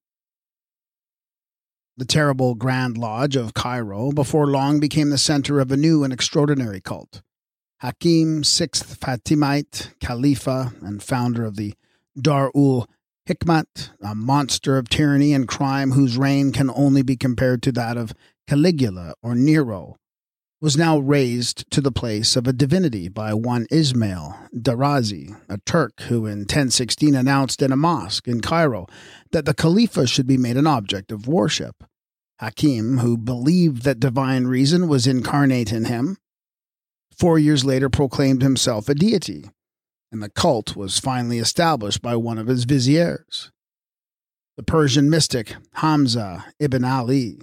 The 1.96 2.04
terrible 2.04 2.54
Grand 2.54 2.98
Lodge 2.98 3.36
of 3.36 3.54
Cairo 3.54 4.10
before 4.10 4.46
long 4.46 4.80
became 4.80 5.10
the 5.10 5.18
center 5.18 5.60
of 5.60 5.70
a 5.70 5.76
new 5.76 6.02
and 6.02 6.12
extraordinary 6.12 6.80
cult. 6.80 7.22
Hakim, 7.80 8.42
sixth 8.42 8.96
Fatimite 8.96 9.92
Khalifa 10.00 10.72
and 10.82 11.02
founder 11.02 11.44
of 11.44 11.56
the 11.56 11.74
Dar 12.18 12.50
ul 12.54 12.88
Hikmat, 13.28 13.90
a 14.02 14.14
monster 14.14 14.76
of 14.76 14.88
tyranny 14.88 15.32
and 15.32 15.46
crime 15.46 15.92
whose 15.92 16.18
reign 16.18 16.52
can 16.52 16.70
only 16.70 17.02
be 17.02 17.16
compared 17.16 17.62
to 17.62 17.72
that 17.72 17.96
of 17.96 18.12
Caligula 18.48 19.14
or 19.22 19.34
Nero, 19.34 19.96
was 20.60 20.76
now 20.76 20.98
raised 20.98 21.70
to 21.70 21.80
the 21.80 21.92
place 21.92 22.36
of 22.36 22.46
a 22.46 22.52
divinity 22.52 23.08
by 23.08 23.32
one 23.32 23.66
Ismail 23.70 24.36
Darazi, 24.54 25.34
a 25.48 25.58
Turk 25.58 26.00
who 26.02 26.26
in 26.26 26.40
1016 26.40 27.14
announced 27.14 27.62
in 27.62 27.72
a 27.72 27.76
mosque 27.76 28.28
in 28.28 28.40
Cairo 28.40 28.86
that 29.32 29.46
the 29.46 29.54
Khalifa 29.54 30.06
should 30.06 30.26
be 30.26 30.36
made 30.36 30.56
an 30.56 30.66
object 30.66 31.12
of 31.12 31.28
worship. 31.28 31.84
Hakim, 32.40 32.98
who 32.98 33.16
believed 33.16 33.84
that 33.84 34.00
divine 34.00 34.46
reason 34.46 34.88
was 34.88 35.06
incarnate 35.06 35.72
in 35.72 35.86
him, 35.86 36.16
four 37.16 37.38
years 37.38 37.64
later 37.64 37.88
proclaimed 37.88 38.42
himself 38.42 38.88
a 38.88 38.94
deity, 38.94 39.50
and 40.12 40.22
the 40.22 40.30
cult 40.30 40.76
was 40.76 40.98
finally 40.98 41.38
established 41.38 42.02
by 42.02 42.16
one 42.16 42.38
of 42.38 42.46
his 42.46 42.64
viziers, 42.64 43.50
the 44.56 44.62
Persian 44.62 45.08
mystic 45.08 45.54
Hamza 45.74 46.46
ibn 46.58 46.84
Ali. 46.84 47.38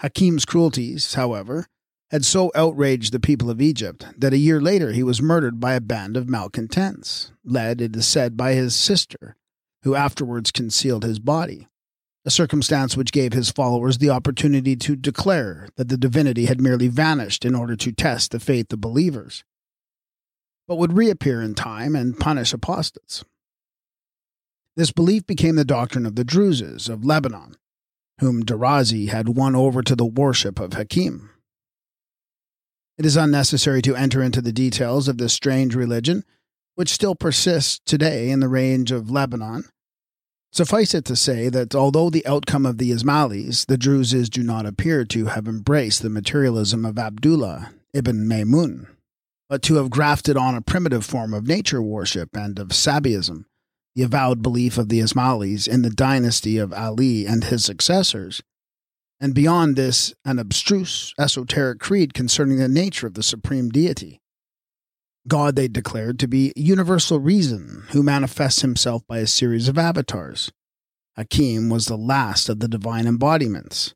Hakim's 0.00 0.44
cruelties, 0.44 1.14
however, 1.14 1.66
had 2.10 2.24
so 2.24 2.50
outraged 2.54 3.12
the 3.12 3.20
people 3.20 3.50
of 3.50 3.60
Egypt 3.60 4.06
that 4.16 4.32
a 4.32 4.38
year 4.38 4.60
later 4.60 4.92
he 4.92 5.02
was 5.02 5.20
murdered 5.20 5.60
by 5.60 5.74
a 5.74 5.80
band 5.80 6.16
of 6.16 6.28
malcontents, 6.28 7.32
led, 7.44 7.80
it 7.80 7.96
is 7.96 8.06
said, 8.06 8.36
by 8.36 8.52
his 8.52 8.74
sister, 8.74 9.36
who 9.82 9.94
afterwards 9.94 10.50
concealed 10.50 11.04
his 11.04 11.18
body, 11.18 11.68
a 12.24 12.30
circumstance 12.30 12.96
which 12.96 13.12
gave 13.12 13.32
his 13.32 13.50
followers 13.50 13.98
the 13.98 14.10
opportunity 14.10 14.76
to 14.76 14.96
declare 14.96 15.68
that 15.76 15.88
the 15.88 15.96
divinity 15.96 16.46
had 16.46 16.60
merely 16.60 16.88
vanished 16.88 17.44
in 17.44 17.54
order 17.54 17.76
to 17.76 17.92
test 17.92 18.30
the 18.30 18.40
faith 18.40 18.72
of 18.72 18.80
believers, 18.80 19.44
but 20.68 20.76
would 20.76 20.92
reappear 20.92 21.40
in 21.40 21.54
time 21.54 21.96
and 21.96 22.20
punish 22.20 22.52
apostates. 22.52 23.24
This 24.76 24.92
belief 24.92 25.26
became 25.26 25.56
the 25.56 25.64
doctrine 25.64 26.06
of 26.06 26.14
the 26.14 26.24
Druses 26.24 26.88
of 26.88 27.04
Lebanon, 27.04 27.56
whom 28.20 28.44
Darazi 28.44 29.08
had 29.08 29.30
won 29.30 29.56
over 29.56 29.82
to 29.82 29.96
the 29.96 30.06
worship 30.06 30.60
of 30.60 30.74
Hakim. 30.74 31.30
It 32.98 33.06
is 33.06 33.16
unnecessary 33.16 33.80
to 33.82 33.96
enter 33.96 34.22
into 34.22 34.42
the 34.42 34.52
details 34.52 35.08
of 35.08 35.18
this 35.18 35.32
strange 35.32 35.74
religion, 35.74 36.24
which 36.74 36.90
still 36.90 37.14
persists 37.14 37.80
today 37.84 38.30
in 38.30 38.40
the 38.40 38.48
range 38.48 38.92
of 38.92 39.10
Lebanon. 39.10 39.64
Suffice 40.52 40.94
it 40.94 41.04
to 41.06 41.16
say 41.16 41.48
that 41.48 41.74
although 41.74 42.10
the 42.10 42.26
outcome 42.26 42.66
of 42.66 42.78
the 42.78 42.90
Ismailis, 42.90 43.66
the 43.66 43.78
Druses 43.78 44.28
do 44.28 44.42
not 44.42 44.66
appear 44.66 45.04
to 45.06 45.26
have 45.26 45.48
embraced 45.48 46.02
the 46.02 46.10
materialism 46.10 46.84
of 46.84 46.98
Abdullah 46.98 47.72
ibn 47.94 48.28
Maymun, 48.28 48.86
but 49.48 49.62
to 49.62 49.76
have 49.76 49.90
grafted 49.90 50.36
on 50.36 50.54
a 50.54 50.62
primitive 50.62 51.04
form 51.04 51.32
of 51.32 51.46
nature 51.46 51.82
worship 51.82 52.36
and 52.36 52.58
of 52.58 52.68
Sabiism, 52.68 53.44
the 53.94 54.02
avowed 54.02 54.42
belief 54.42 54.78
of 54.78 54.88
the 54.88 55.00
Ismailis 55.00 55.66
in 55.66 55.82
the 55.82 55.90
dynasty 55.90 56.58
of 56.58 56.72
Ali 56.72 57.26
and 57.26 57.44
his 57.44 57.64
successors, 57.64 58.42
and 59.20 59.34
beyond 59.34 59.74
this, 59.74 60.14
an 60.24 60.38
abstruse, 60.38 61.12
esoteric 61.18 61.80
creed 61.80 62.14
concerning 62.14 62.58
the 62.58 62.68
nature 62.68 63.06
of 63.06 63.14
the 63.14 63.22
supreme 63.22 63.68
deity. 63.68 64.20
God 65.26 65.56
they 65.56 65.68
declared 65.68 66.18
to 66.20 66.28
be 66.28 66.52
universal 66.56 67.18
reason, 67.18 67.84
who 67.90 68.02
manifests 68.02 68.62
himself 68.62 69.06
by 69.06 69.18
a 69.18 69.26
series 69.26 69.68
of 69.68 69.76
avatars. 69.76 70.52
Hakim 71.16 71.68
was 71.68 71.86
the 71.86 71.96
last 71.96 72.48
of 72.48 72.60
the 72.60 72.68
divine 72.68 73.06
embodiments. 73.06 73.94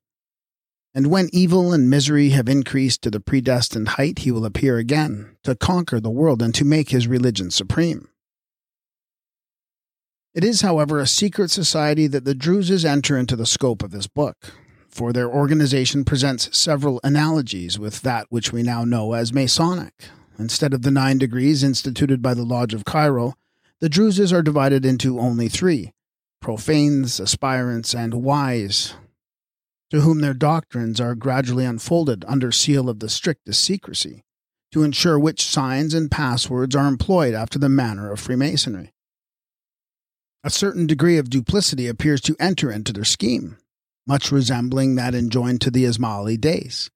And 0.94 1.06
when 1.06 1.30
evil 1.32 1.72
and 1.72 1.88
misery 1.88 2.30
have 2.30 2.48
increased 2.48 3.02
to 3.02 3.10
the 3.10 3.20
predestined 3.20 3.90
height, 3.90 4.20
he 4.20 4.30
will 4.30 4.44
appear 4.44 4.76
again 4.76 5.36
to 5.42 5.54
conquer 5.54 6.00
the 6.00 6.10
world 6.10 6.42
and 6.42 6.54
to 6.54 6.64
make 6.64 6.90
his 6.90 7.08
religion 7.08 7.50
supreme. 7.50 8.08
It 10.34 10.44
is, 10.44 10.60
however, 10.62 10.98
a 10.98 11.06
secret 11.06 11.50
society 11.50 12.06
that 12.06 12.24
the 12.24 12.34
Druses 12.34 12.84
enter 12.84 13.16
into 13.16 13.36
the 13.36 13.46
scope 13.46 13.82
of 13.82 13.90
this 13.90 14.06
book, 14.06 14.52
for 14.88 15.12
their 15.12 15.28
organization 15.28 16.04
presents 16.04 16.56
several 16.56 17.00
analogies 17.02 17.78
with 17.78 18.02
that 18.02 18.26
which 18.30 18.52
we 18.52 18.62
now 18.62 18.84
know 18.84 19.12
as 19.12 19.32
Masonic. 19.32 19.94
Instead 20.38 20.72
of 20.72 20.82
the 20.82 20.90
nine 20.90 21.18
degrees 21.18 21.62
instituted 21.62 22.22
by 22.22 22.34
the 22.34 22.44
Lodge 22.44 22.74
of 22.74 22.84
Cairo, 22.84 23.34
the 23.80 23.88
Druses 23.90 24.32
are 24.32 24.42
divided 24.42 24.84
into 24.84 25.18
only 25.18 25.48
three 25.48 25.92
profanes, 26.40 27.20
aspirants, 27.20 27.94
and 27.94 28.14
wise, 28.14 28.94
to 29.92 30.00
whom 30.00 30.22
their 30.22 30.32
doctrines 30.32 30.98
are 31.02 31.14
gradually 31.14 31.66
unfolded 31.66 32.24
under 32.26 32.50
seal 32.50 32.88
of 32.88 33.00
the 33.00 33.10
strictest 33.10 33.62
secrecy, 33.62 34.24
to 34.72 34.82
ensure 34.82 35.18
which 35.18 35.44
signs 35.44 35.92
and 35.92 36.10
passwords 36.10 36.74
are 36.74 36.88
employed 36.88 37.34
after 37.34 37.58
the 37.58 37.68
manner 37.68 38.10
of 38.10 38.18
Freemasonry. 38.18 38.90
A 40.42 40.48
certain 40.48 40.86
degree 40.86 41.18
of 41.18 41.28
duplicity 41.28 41.88
appears 41.88 42.22
to 42.22 42.34
enter 42.40 42.72
into 42.72 42.94
their 42.94 43.04
scheme, 43.04 43.58
much 44.06 44.32
resembling 44.32 44.94
that 44.94 45.14
enjoined 45.14 45.60
to 45.60 45.70
the 45.70 45.84
Ismaili 45.84 46.40
Dais, 46.40 46.88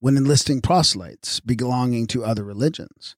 when 0.00 0.16
enlisting 0.16 0.62
proselytes 0.62 1.40
belonging 1.40 2.06
to 2.06 2.24
other 2.24 2.42
religions. 2.42 3.16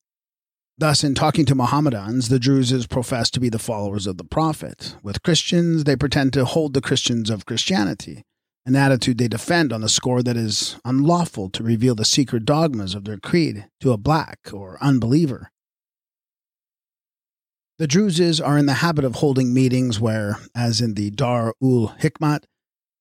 Thus, 0.78 1.04
in 1.04 1.14
talking 1.14 1.46
to 1.46 1.54
Mohammedans, 1.54 2.28
the 2.28 2.40
Druses 2.40 2.88
profess 2.88 3.30
to 3.30 3.38
be 3.38 3.50
the 3.50 3.60
followers 3.60 4.08
of 4.08 4.18
the 4.18 4.24
Prophet. 4.24 4.96
With 5.04 5.22
Christians, 5.22 5.84
they 5.84 5.94
pretend 5.94 6.32
to 6.32 6.44
hold 6.44 6.74
the 6.74 6.80
Christians 6.80 7.30
of 7.30 7.46
Christianity, 7.46 8.24
an 8.66 8.74
attitude 8.74 9.16
they 9.16 9.28
defend 9.28 9.72
on 9.72 9.80
the 9.80 9.88
score 9.88 10.22
that 10.22 10.36
it 10.36 10.42
is 10.42 10.76
unlawful 10.84 11.48
to 11.50 11.62
reveal 11.62 11.94
the 11.94 12.04
secret 12.04 12.44
dogmas 12.44 12.94
of 12.94 13.04
their 13.04 13.16
creed 13.16 13.66
to 13.80 13.92
a 13.92 13.96
black 13.96 14.40
or 14.52 14.76
unbeliever. 14.80 15.52
The 17.78 17.86
Druses 17.86 18.44
are 18.44 18.58
in 18.58 18.66
the 18.66 18.74
habit 18.74 19.04
of 19.04 19.16
holding 19.16 19.54
meetings 19.54 20.00
where, 20.00 20.38
as 20.54 20.80
in 20.80 20.94
the 20.94 21.10
Dar 21.10 21.54
ul 21.62 21.94
Hikmat, 22.00 22.44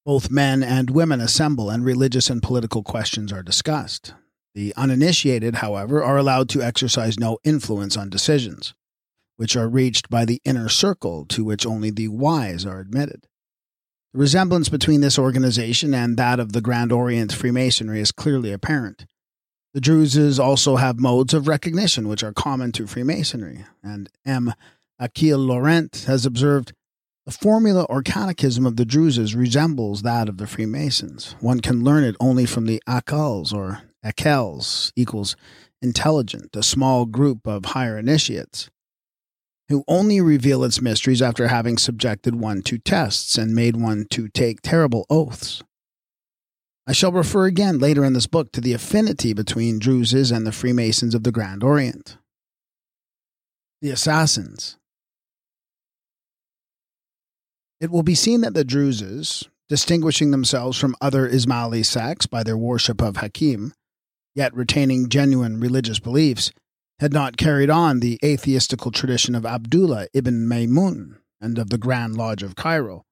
both 0.06 0.30
men 0.30 0.62
and 0.62 0.92
women 0.92 1.20
assemble 1.20 1.72
and 1.72 1.84
religious 1.84 2.30
and 2.30 2.44
political 2.44 2.84
questions 2.84 3.34
are 3.34 3.42
discussed. 3.42 4.14
The 4.54 4.74
uninitiated, 4.78 5.56
however, 5.56 6.04
are 6.04 6.18
allowed 6.18 6.48
to 6.50 6.62
exercise 6.62 7.20
no 7.20 7.40
influence 7.44 7.98
on 7.98 8.10
decisions, 8.10 8.76
which 9.38 9.56
are 9.56 9.68
reached 9.68 10.10
by 10.10 10.26
the 10.26 10.42
inner 10.46 10.70
circle 10.70 11.26
to 11.28 11.44
which 11.44 11.66
only 11.66 11.90
the 11.90 12.10
wise 12.10 12.66
are 12.66 12.80
admitted. 12.80 13.28
The 14.16 14.22
resemblance 14.22 14.70
between 14.70 15.02
this 15.02 15.20
organization 15.20 15.94
and 15.94 16.16
that 16.16 16.40
of 16.40 16.54
the 16.54 16.62
Grand 16.62 16.94
Orient 16.94 17.34
Freemasonry 17.34 18.00
is 18.00 18.14
clearly 18.14 18.54
apparent. 18.54 19.06
The 19.74 19.82
Druses 19.82 20.40
also 20.40 20.78
have 20.78 21.02
modes 21.02 21.34
of 21.34 21.50
recognition 21.50 22.08
which 22.08 22.24
are 22.24 22.32
common 22.32 22.72
to 22.72 22.88
Freemasonry, 22.88 23.66
and 23.84 24.10
M. 24.26 24.54
Achille 24.98 25.38
Laurent 25.38 26.06
has 26.08 26.26
observed 26.26 26.72
the 27.26 27.34
formula 27.34 27.84
or 27.90 28.02
catechism 28.02 28.66
of 28.66 28.78
the 28.78 28.86
Druses 28.86 29.36
resembles 29.36 30.02
that 30.04 30.30
of 30.30 30.38
the 30.38 30.48
Freemasons. 30.48 31.36
One 31.42 31.60
can 31.60 31.84
learn 31.84 32.06
it 32.06 32.16
only 32.22 32.46
from 32.46 32.68
the 32.68 32.82
Akals 32.88 33.54
or 33.54 33.82
Akels 34.02 34.94
equals 34.96 35.36
intelligent, 35.82 36.56
a 36.56 36.64
small 36.64 37.06
group 37.06 37.46
of 37.46 37.66
higher 37.66 37.98
initiates, 37.98 38.70
who 39.70 39.84
only 39.88 40.22
reveal 40.22 40.64
its 40.64 40.82
mysteries 40.82 41.22
after 41.22 41.48
having 41.48 41.78
subjected 41.78 42.36
one 42.36 42.62
to 42.64 42.78
tests 42.78 43.38
and 43.38 43.56
made 43.56 43.76
one 43.76 44.06
to 44.12 44.28
take 44.28 44.62
terrible 44.62 45.06
oaths. 45.10 45.64
I 46.88 46.94
shall 46.94 47.12
refer 47.12 47.46
again 47.46 47.80
later 47.80 48.06
in 48.06 48.14
this 48.14 48.28
book 48.28 48.52
to 48.52 48.62
the 48.62 48.74
affinity 48.74 49.34
between 49.34 49.80
Druses 49.80 50.32
and 50.36 50.46
the 50.46 50.52
Freemasons 50.52 51.16
of 51.16 51.24
the 51.24 51.32
Grand 51.32 51.64
Orient. 51.64 52.18
The 53.82 53.90
Assassins. 53.90 54.78
It 57.82 57.90
will 57.90 58.04
be 58.04 58.16
seen 58.16 58.42
that 58.42 58.54
the 58.54 58.64
Druses, 58.64 59.48
distinguishing 59.68 60.30
themselves 60.30 60.78
from 60.78 60.96
other 61.02 61.28
Ismaili 61.28 61.84
sects 61.84 62.28
by 62.28 62.44
their 62.44 62.58
worship 62.58 63.02
of 63.02 63.18
Hakim, 63.18 63.74
yet 64.36 64.54
retaining 64.54 65.10
genuine 65.10 65.60
religious 65.60 66.00
beliefs, 66.00 66.52
had 67.00 67.14
not 67.14 67.38
carried 67.38 67.70
on 67.70 68.00
the 68.00 68.20
atheistical 68.24 68.92
tradition 68.92 69.36
of 69.36 69.46
Abdullah 69.46 70.08
ibn 70.14 70.48
Maymun 70.48 71.18
and 71.42 71.58
of 71.58 71.70
the 71.70 71.78
Grand 71.78 72.16
Lodge 72.16 72.44
of 72.44 72.56
Cairo. 72.56 73.06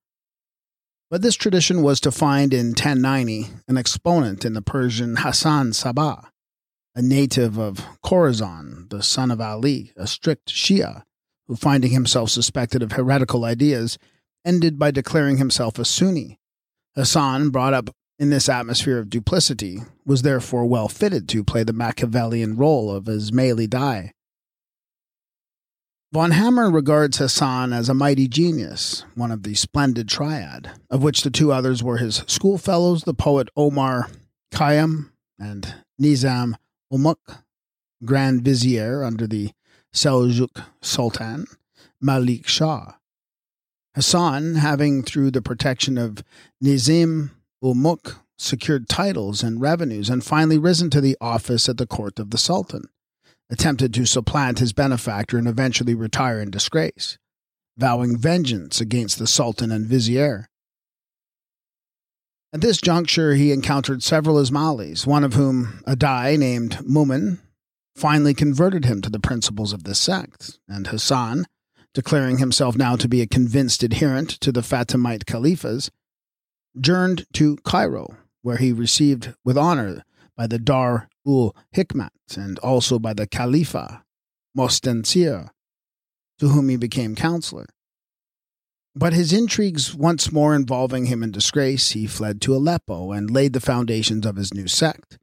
But 1.10 1.22
this 1.22 1.35
tradition 1.35 1.84
was 1.84 1.99
to 2.01 2.11
find 2.11 2.53
in 2.53 2.68
1090 2.68 3.49
an 3.68 3.77
exponent 3.77 4.45
in 4.45 4.53
the 4.53 4.61
Persian 4.61 5.18
Hassan 5.18 5.72
Sabah, 5.72 6.30
a 6.95 7.01
native 7.01 7.60
of 7.60 7.85
Khorasan, 8.03 8.89
the 8.89 9.03
son 9.03 9.30
of 9.30 9.41
Ali, 9.41 9.91
a 9.95 10.07
strict 10.07 10.49
Shia, 10.49 11.03
who, 11.47 11.55
finding 11.55 11.91
himself 11.91 12.30
suspected 12.30 12.81
of 12.81 12.93
heretical 12.93 13.45
ideas, 13.45 13.97
ended 14.45 14.80
by 14.80 14.91
declaring 14.91 15.38
himself 15.38 15.77
a 15.77 15.85
Sunni. 15.85 16.39
Hassan, 16.95 17.49
brought 17.49 17.73
up 17.73 17.89
in 18.23 18.29
this 18.29 18.47
atmosphere 18.47 18.99
of 18.99 19.09
duplicity, 19.09 19.79
was 20.05 20.21
therefore 20.21 20.65
well 20.65 20.87
fitted 20.87 21.27
to 21.27 21.43
play 21.43 21.61
the 21.61 21.73
Machiavellian 21.73 22.55
role 22.55 22.89
of 22.89 23.03
Ismaili 23.03 23.69
Dai. 23.69 24.13
Von 26.13 26.31
Hammer 26.31 26.71
regards 26.71 27.17
Hassan 27.17 27.73
as 27.73 27.89
a 27.89 27.93
mighty 27.93 28.29
genius, 28.29 29.03
one 29.15 29.29
of 29.29 29.43
the 29.43 29.55
splendid 29.55 30.07
triad, 30.07 30.71
of 30.89 31.03
which 31.03 31.23
the 31.23 31.29
two 31.29 31.51
others 31.51 31.83
were 31.83 31.97
his 31.97 32.23
schoolfellows, 32.25 33.03
the 33.03 33.13
poet 33.13 33.49
Omar 33.57 34.09
Khayyam 34.53 35.09
and 35.37 35.75
Nizam 36.01 36.53
ul 36.89 36.99
Mulk, 36.99 37.43
Grand 38.05 38.41
Vizier 38.41 39.03
under 39.03 39.27
the 39.27 39.51
Seljuk 39.93 40.63
Sultan, 40.81 41.45
Malik 41.99 42.47
Shah. 42.47 42.93
Hassan, 43.95 44.55
having 44.55 45.03
through 45.03 45.31
the 45.31 45.41
protection 45.41 45.97
of 45.97 46.23
Nizam 46.63 47.31
ul 47.64 47.73
Mulk 47.73 48.18
secured 48.38 48.90
titles 48.90 49.41
and 49.41 49.61
revenues 49.61 50.10
and 50.10 50.23
finally 50.23 50.57
risen 50.57 50.90
to 50.90 50.99
the 50.99 51.18
office 51.22 51.69
at 51.69 51.77
the 51.77 51.88
court 51.88 52.19
of 52.19 52.31
the 52.31 52.38
Sultan, 52.38 52.90
attempted 53.49 53.94
to 53.94 54.06
supplant 54.06 54.60
his 54.60 54.73
benefactor 54.73 55.38
and 55.38 55.48
eventually 55.48 55.95
retire 55.95 56.41
in 56.41 56.52
disgrace, 56.52 57.18
vowing 57.77 58.18
vengeance 58.18 58.81
against 58.81 59.18
the 59.18 59.27
Sultan 59.27 59.72
and 59.72 59.85
Vizier. 59.88 60.49
At 62.52 62.61
this 62.61 62.81
juncture, 62.81 63.34
he 63.34 63.52
encountered 63.52 64.03
several 64.03 64.35
Ismailis, 64.38 65.07
one 65.07 65.23
of 65.23 65.34
whom, 65.34 65.81
a 65.88 65.95
Dai 65.95 66.35
named 66.35 66.77
Mumin, 66.88 67.40
finally 67.95 68.34
converted 68.34 68.85
him 68.85 69.02
to 69.02 69.10
the 69.10 69.19
principles 69.19 69.73
of 69.73 69.85
this 69.85 69.99
sect, 69.99 70.60
and 70.68 70.88
Hassan, 70.88 71.45
declaring 71.94 72.40
himself 72.40 72.76
now 72.76 72.95
to 72.95 73.07
be 73.07 73.22
a 73.22 73.27
convinced 73.27 73.84
adherent 73.84 74.30
to 74.41 74.52
the 74.52 74.61
Fatimite 74.61 75.26
Caliphs, 75.26 75.90
journeyed 76.79 77.25
to 77.33 77.57
Cairo, 77.57 78.17
where 78.41 78.57
he 78.57 78.71
received 78.71 79.33
with 79.43 79.57
honor 79.57 80.03
by 80.35 80.47
the 80.47 80.59
Dar 80.59 81.09
ul 81.25 81.55
Hikmat 81.75 82.09
and 82.35 82.59
also 82.59 82.99
by 82.99 83.13
the 83.13 83.27
Khalifa 83.27 84.03
Mostensir, 84.57 85.49
to 86.39 86.49
whom 86.49 86.69
he 86.69 86.77
became 86.77 87.15
counselor. 87.15 87.67
But 88.95 89.13
his 89.13 89.33
intrigues 89.33 89.95
once 89.95 90.31
more 90.31 90.55
involving 90.55 91.07
him 91.07 91.23
in 91.23 91.31
disgrace, 91.31 91.91
he 91.91 92.05
fled 92.05 92.41
to 92.41 92.55
Aleppo 92.55 93.11
and 93.11 93.31
laid 93.31 93.53
the 93.53 93.59
foundations 93.59 94.25
of 94.25 94.35
his 94.35 94.53
new 94.53 94.67
sect. 94.67 95.17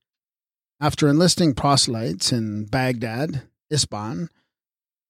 After 0.81 1.09
enlisting 1.09 1.55
proselytes 1.55 2.33
in 2.33 2.65
Baghdad, 2.65 3.43
Isban, 3.73 4.29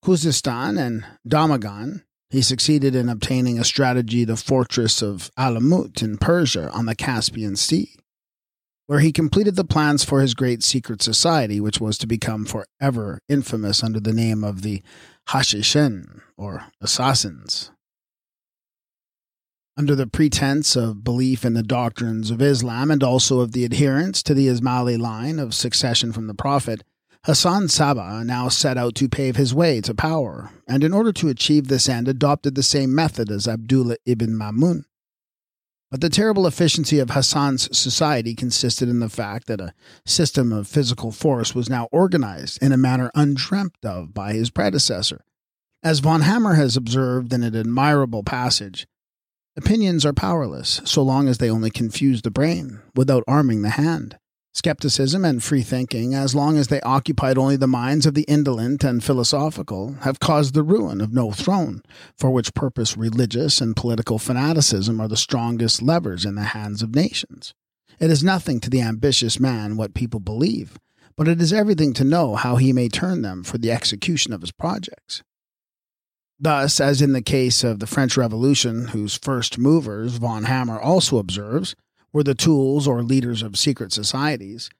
Khuzestan, 0.04 0.78
and 0.78 1.06
Damaghan, 1.26 2.02
he 2.30 2.42
succeeded 2.42 2.94
in 2.94 3.08
obtaining 3.08 3.58
a 3.58 3.64
strategy 3.64 4.24
the 4.24 4.36
fortress 4.36 5.02
of 5.02 5.30
Alamut 5.36 6.00
in 6.00 6.16
Persia 6.16 6.70
on 6.70 6.86
the 6.86 6.94
Caspian 6.94 7.56
Sea, 7.56 7.96
where 8.86 9.00
he 9.00 9.12
completed 9.12 9.56
the 9.56 9.64
plans 9.64 10.04
for 10.04 10.20
his 10.20 10.34
great 10.34 10.62
secret 10.62 11.02
society, 11.02 11.60
which 11.60 11.80
was 11.80 11.98
to 11.98 12.06
become 12.06 12.44
forever 12.44 13.18
infamous 13.28 13.82
under 13.82 14.00
the 14.00 14.12
name 14.12 14.44
of 14.44 14.62
the 14.62 14.82
Hashishin, 15.28 16.20
or 16.36 16.66
Assassins. 16.80 17.72
Under 19.76 19.94
the 19.94 20.06
pretense 20.06 20.76
of 20.76 21.02
belief 21.02 21.44
in 21.44 21.54
the 21.54 21.62
doctrines 21.62 22.30
of 22.30 22.42
Islam 22.42 22.90
and 22.90 23.02
also 23.02 23.40
of 23.40 23.52
the 23.52 23.64
adherence 23.64 24.22
to 24.24 24.34
the 24.34 24.46
Ismaili 24.46 24.98
line 24.98 25.38
of 25.38 25.54
succession 25.54 26.12
from 26.12 26.26
the 26.26 26.34
Prophet, 26.34 26.82
Hassan 27.24 27.64
Sabah 27.64 28.24
now 28.24 28.48
set 28.48 28.78
out 28.78 28.94
to 28.94 29.08
pave 29.08 29.36
his 29.36 29.52
way 29.52 29.82
to 29.82 29.94
power, 29.94 30.52
and 30.66 30.82
in 30.82 30.94
order 30.94 31.12
to 31.12 31.28
achieve 31.28 31.68
this 31.68 31.86
end, 31.86 32.08
adopted 32.08 32.54
the 32.54 32.62
same 32.62 32.94
method 32.94 33.30
as 33.30 33.46
Abdullah 33.46 33.96
ibn 34.06 34.30
Maymun. 34.30 34.84
But 35.90 36.00
the 36.00 36.08
terrible 36.08 36.46
efficiency 36.46 36.98
of 36.98 37.10
Hassan's 37.10 37.76
society 37.76 38.34
consisted 38.34 38.88
in 38.88 39.00
the 39.00 39.10
fact 39.10 39.48
that 39.48 39.60
a 39.60 39.74
system 40.06 40.50
of 40.50 40.66
physical 40.66 41.12
force 41.12 41.54
was 41.54 41.68
now 41.68 41.88
organized 41.92 42.62
in 42.62 42.72
a 42.72 42.78
manner 42.78 43.10
undreamt 43.14 43.74
of 43.84 44.14
by 44.14 44.32
his 44.32 44.48
predecessor. 44.48 45.24
As 45.82 45.98
von 45.98 46.22
Hammer 46.22 46.54
has 46.54 46.76
observed 46.76 47.34
in 47.34 47.42
an 47.42 47.56
admirable 47.56 48.22
passage, 48.22 48.86
opinions 49.56 50.06
are 50.06 50.14
powerless 50.14 50.80
so 50.84 51.02
long 51.02 51.28
as 51.28 51.36
they 51.36 51.50
only 51.50 51.70
confuse 51.70 52.22
the 52.22 52.30
brain 52.30 52.80
without 52.94 53.24
arming 53.26 53.60
the 53.60 53.70
hand. 53.70 54.16
Skepticism 54.52 55.24
and 55.24 55.42
free 55.42 55.62
thinking, 55.62 56.12
as 56.12 56.34
long 56.34 56.58
as 56.58 56.66
they 56.68 56.80
occupied 56.80 57.38
only 57.38 57.56
the 57.56 57.68
minds 57.68 58.04
of 58.04 58.14
the 58.14 58.24
indolent 58.24 58.82
and 58.82 59.02
philosophical, 59.02 59.94
have 60.00 60.18
caused 60.18 60.54
the 60.54 60.64
ruin 60.64 61.00
of 61.00 61.12
no 61.12 61.30
throne, 61.30 61.82
for 62.18 62.30
which 62.30 62.52
purpose 62.52 62.96
religious 62.96 63.60
and 63.60 63.76
political 63.76 64.18
fanaticism 64.18 65.00
are 65.00 65.06
the 65.06 65.16
strongest 65.16 65.80
levers 65.80 66.24
in 66.24 66.34
the 66.34 66.42
hands 66.42 66.82
of 66.82 66.96
nations. 66.96 67.54
It 68.00 68.10
is 68.10 68.24
nothing 68.24 68.58
to 68.60 68.70
the 68.70 68.80
ambitious 68.80 69.38
man 69.38 69.76
what 69.76 69.94
people 69.94 70.20
believe, 70.20 70.78
but 71.16 71.28
it 71.28 71.40
is 71.40 71.52
everything 71.52 71.92
to 71.94 72.04
know 72.04 72.34
how 72.34 72.56
he 72.56 72.72
may 72.72 72.88
turn 72.88 73.22
them 73.22 73.44
for 73.44 73.56
the 73.56 73.70
execution 73.70 74.32
of 74.32 74.40
his 74.40 74.52
projects. 74.52 75.22
Thus, 76.40 76.80
as 76.80 77.00
in 77.00 77.12
the 77.12 77.22
case 77.22 77.62
of 77.62 77.78
the 77.78 77.86
French 77.86 78.16
Revolution, 78.16 78.88
whose 78.88 79.16
first 79.16 79.58
movers, 79.58 80.16
von 80.16 80.44
Hammer 80.44 80.80
also 80.80 81.18
observes, 81.18 81.76
were 82.12 82.22
the 82.22 82.34
tools 82.34 82.86
or 82.86 83.02
leaders 83.02 83.42
of 83.42 83.58
secret 83.58 83.92
societies. 83.92 84.70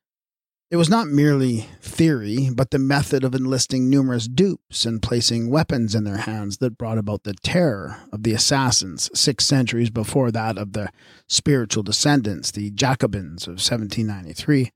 It 0.70 0.76
was 0.76 0.88
not 0.88 1.08
merely 1.08 1.66
theory, 1.80 2.48
but 2.54 2.70
the 2.70 2.78
method 2.78 3.24
of 3.24 3.34
enlisting 3.34 3.90
numerous 3.90 4.28
dupes 4.28 4.86
and 4.86 5.02
placing 5.02 5.50
weapons 5.50 5.96
in 5.96 6.04
their 6.04 6.18
hands 6.18 6.58
that 6.58 6.78
brought 6.78 6.96
about 6.96 7.24
the 7.24 7.34
terror 7.34 8.02
of 8.12 8.22
the 8.22 8.32
assassins 8.32 9.10
six 9.12 9.44
centuries 9.44 9.90
before 9.90 10.30
that 10.30 10.56
of 10.56 10.72
the 10.72 10.90
spiritual 11.28 11.82
descendants, 11.82 12.52
the 12.52 12.70
Jacobins 12.70 13.48
of 13.48 13.54
1793. 13.54 14.70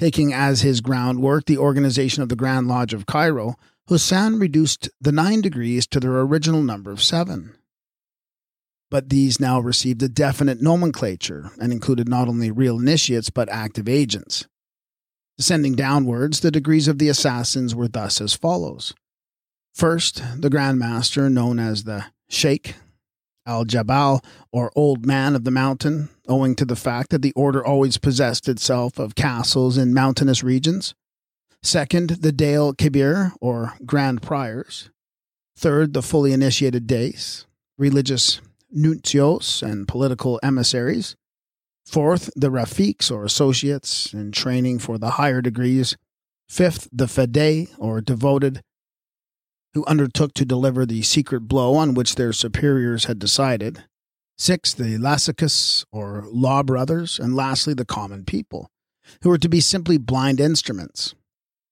Taking 0.00 0.32
as 0.32 0.62
his 0.62 0.80
groundwork 0.80 1.46
the 1.46 1.58
organization 1.58 2.24
of 2.24 2.28
the 2.28 2.34
Grand 2.34 2.66
Lodge 2.66 2.92
of 2.92 3.06
Cairo, 3.06 3.54
Hussein 3.86 4.40
reduced 4.40 4.90
the 5.00 5.12
nine 5.12 5.40
degrees 5.40 5.86
to 5.86 6.00
their 6.00 6.18
original 6.20 6.62
number 6.62 6.90
of 6.90 7.00
seven 7.00 7.54
but 8.92 9.08
these 9.08 9.40
now 9.40 9.58
received 9.58 10.02
a 10.02 10.08
definite 10.08 10.60
nomenclature 10.60 11.50
and 11.58 11.72
included 11.72 12.06
not 12.06 12.28
only 12.28 12.50
real 12.50 12.78
initiates 12.78 13.30
but 13.30 13.48
active 13.48 13.88
agents. 13.88 14.46
Descending 15.38 15.74
downwards, 15.74 16.40
the 16.40 16.50
degrees 16.50 16.88
of 16.88 16.98
the 16.98 17.08
assassins 17.08 17.74
were 17.74 17.88
thus 17.88 18.20
as 18.20 18.34
follows. 18.34 18.92
First, 19.74 20.22
the 20.36 20.50
Grand 20.50 20.78
Master, 20.78 21.30
known 21.30 21.58
as 21.58 21.84
the 21.84 22.04
Sheikh 22.28 22.74
al 23.46 23.64
Jabal, 23.64 24.20
or 24.52 24.70
Old 24.76 25.06
Man 25.06 25.34
of 25.34 25.44
the 25.44 25.50
Mountain, 25.50 26.10
owing 26.28 26.54
to 26.56 26.66
the 26.66 26.76
fact 26.76 27.08
that 27.10 27.22
the 27.22 27.32
order 27.34 27.64
always 27.64 27.96
possessed 27.96 28.46
itself 28.46 28.98
of 28.98 29.14
castles 29.14 29.78
in 29.78 29.94
mountainous 29.94 30.44
regions. 30.44 30.94
Second, 31.62 32.10
the 32.20 32.30
Dale 32.30 32.74
Kibir, 32.74 33.32
or 33.40 33.72
Grand 33.86 34.20
Priors. 34.20 34.90
Third, 35.56 35.94
the 35.94 36.02
fully 36.02 36.34
initiated 36.34 36.86
Dais, 36.86 37.46
religious 37.78 38.42
nuncios 38.74 39.62
and 39.62 39.88
political 39.88 40.40
emissaries. 40.42 41.16
Fourth, 41.86 42.30
the 42.36 42.50
Rafiks 42.50 43.10
or 43.10 43.24
associates 43.24 44.14
in 44.14 44.32
training 44.32 44.78
for 44.78 44.98
the 44.98 45.10
higher 45.10 45.42
degrees. 45.42 45.96
Fifth, 46.48 46.88
the 46.92 47.06
Fidei 47.06 47.68
or 47.78 48.00
devoted 48.00 48.62
who 49.74 49.84
undertook 49.86 50.34
to 50.34 50.44
deliver 50.44 50.84
the 50.84 51.02
secret 51.02 51.48
blow 51.48 51.74
on 51.74 51.94
which 51.94 52.14
their 52.14 52.32
superiors 52.32 53.06
had 53.06 53.18
decided. 53.18 53.84
Sixth, 54.36 54.76
the 54.76 54.98
Lassicus 54.98 55.84
or 55.92 56.24
law 56.30 56.62
brothers. 56.62 57.18
And 57.18 57.34
lastly, 57.34 57.74
the 57.74 57.84
common 57.84 58.24
people, 58.24 58.68
who 59.22 59.30
were 59.30 59.38
to 59.38 59.48
be 59.48 59.60
simply 59.60 59.98
blind 59.98 60.40
instruments. 60.40 61.14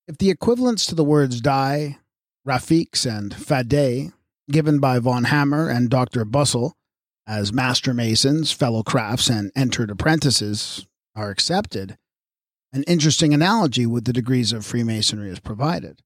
If 0.08 0.18
the 0.18 0.30
equivalents 0.30 0.86
to 0.86 0.94
the 0.94 1.04
words 1.04 1.40
Dai, 1.40 1.98
Rafiks, 2.46 3.06
and 3.06 3.32
Fidei, 3.32 4.12
given 4.50 4.80
by 4.80 4.98
von 4.98 5.24
Hammer 5.24 5.68
and 5.68 5.90
Dr. 5.90 6.24
Bussell 6.24 6.72
as 7.30 7.52
master 7.52 7.94
masons, 7.94 8.50
fellow 8.50 8.82
crafts, 8.82 9.30
and 9.30 9.52
entered 9.54 9.88
apprentices, 9.88 10.84
are 11.14 11.30
accepted, 11.30 11.96
an 12.72 12.82
interesting 12.88 13.32
analogy 13.32 13.86
with 13.86 14.04
the 14.04 14.12
degrees 14.12 14.52
of 14.52 14.66
Freemasonry 14.66 15.30
is 15.30 15.38
provided. 15.38 16.02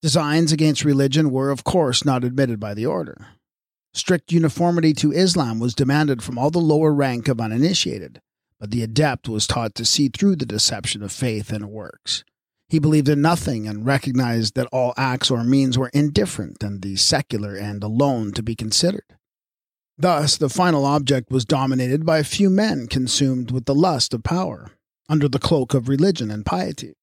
Designs 0.00 0.52
against 0.52 0.86
religion 0.86 1.30
were, 1.30 1.50
of 1.50 1.64
course, 1.64 2.02
not 2.02 2.24
admitted 2.24 2.58
by 2.58 2.72
the 2.72 2.86
order. 2.86 3.26
Strict 3.92 4.32
uniformity 4.32 4.94
to 4.94 5.12
Islam 5.12 5.60
was 5.60 5.74
demanded 5.74 6.22
from 6.22 6.38
all 6.38 6.50
the 6.50 6.58
lower 6.58 6.94
rank 6.94 7.28
of 7.28 7.38
uninitiated, 7.38 8.22
but 8.58 8.70
the 8.70 8.82
adept 8.82 9.28
was 9.28 9.46
taught 9.46 9.74
to 9.74 9.84
see 9.84 10.08
through 10.08 10.36
the 10.36 10.46
deception 10.46 11.02
of 11.02 11.12
faith 11.12 11.52
and 11.52 11.66
works. 11.66 12.24
He 12.70 12.78
believed 12.78 13.10
in 13.10 13.20
nothing 13.20 13.68
and 13.68 13.84
recognized 13.84 14.54
that 14.54 14.68
all 14.72 14.94
acts 14.96 15.30
or 15.30 15.44
means 15.44 15.76
were 15.76 15.90
indifferent 15.92 16.62
and 16.62 16.80
the 16.80 16.96
secular 16.96 17.54
end 17.54 17.84
alone 17.84 18.32
to 18.32 18.42
be 18.42 18.54
considered. 18.54 19.04
Thus, 20.00 20.38
the 20.38 20.48
final 20.48 20.86
object 20.86 21.30
was 21.30 21.44
dominated 21.44 22.06
by 22.06 22.18
a 22.18 22.24
few 22.24 22.48
men 22.48 22.86
consumed 22.86 23.50
with 23.50 23.66
the 23.66 23.74
lust 23.74 24.14
of 24.14 24.22
power, 24.22 24.70
under 25.10 25.28
the 25.28 25.38
cloak 25.38 25.74
of 25.74 25.90
religion 25.90 26.30
and 26.30 26.46
piety. 26.46 26.94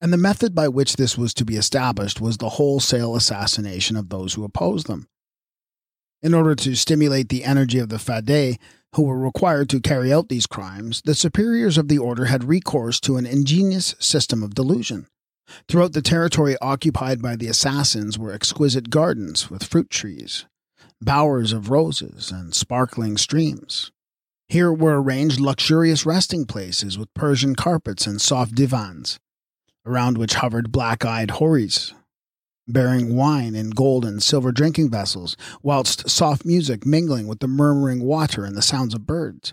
And 0.00 0.12
the 0.12 0.16
method 0.16 0.56
by 0.56 0.66
which 0.66 0.96
this 0.96 1.16
was 1.16 1.32
to 1.34 1.44
be 1.44 1.54
established 1.54 2.20
was 2.20 2.38
the 2.38 2.48
wholesale 2.48 3.14
assassination 3.14 3.96
of 3.96 4.08
those 4.08 4.34
who 4.34 4.42
opposed 4.42 4.88
them. 4.88 5.06
In 6.20 6.34
order 6.34 6.56
to 6.56 6.74
stimulate 6.74 7.28
the 7.28 7.44
energy 7.44 7.78
of 7.78 7.90
the 7.90 7.98
Fidei, 7.98 8.58
who 8.96 9.04
were 9.04 9.18
required 9.18 9.70
to 9.70 9.80
carry 9.80 10.12
out 10.12 10.28
these 10.28 10.48
crimes, 10.48 11.00
the 11.04 11.14
superiors 11.14 11.78
of 11.78 11.86
the 11.86 11.98
order 11.98 12.24
had 12.24 12.42
recourse 12.42 12.98
to 13.00 13.16
an 13.16 13.26
ingenious 13.26 13.94
system 14.00 14.42
of 14.42 14.56
delusion. 14.56 15.06
Throughout 15.68 15.92
the 15.92 16.02
territory 16.02 16.56
occupied 16.60 17.22
by 17.22 17.36
the 17.36 17.46
assassins 17.46 18.18
were 18.18 18.32
exquisite 18.32 18.90
gardens 18.90 19.48
with 19.48 19.62
fruit 19.62 19.90
trees, 19.90 20.46
bowers 21.04 21.52
of 21.52 21.70
roses, 21.70 22.30
and 22.30 22.54
sparkling 22.54 23.16
streams. 23.16 23.90
Here 24.48 24.72
were 24.72 25.00
arranged 25.00 25.40
luxurious 25.40 26.04
resting 26.04 26.44
places 26.44 26.98
with 26.98 27.14
Persian 27.14 27.54
carpets 27.54 28.06
and 28.06 28.20
soft 28.20 28.54
divans, 28.54 29.18
around 29.86 30.18
which 30.18 30.34
hovered 30.34 30.72
black 30.72 31.04
eyed 31.04 31.30
houris, 31.30 31.92
bearing 32.68 33.16
wine 33.16 33.54
in 33.54 33.70
gold 33.70 34.04
and 34.04 34.22
silver 34.22 34.52
drinking 34.52 34.90
vessels, 34.90 35.36
whilst 35.62 36.08
soft 36.08 36.44
music 36.44 36.86
mingling 36.86 37.26
with 37.26 37.40
the 37.40 37.48
murmuring 37.48 38.02
water 38.02 38.44
and 38.44 38.56
the 38.56 38.62
sounds 38.62 38.94
of 38.94 39.06
birds. 39.06 39.52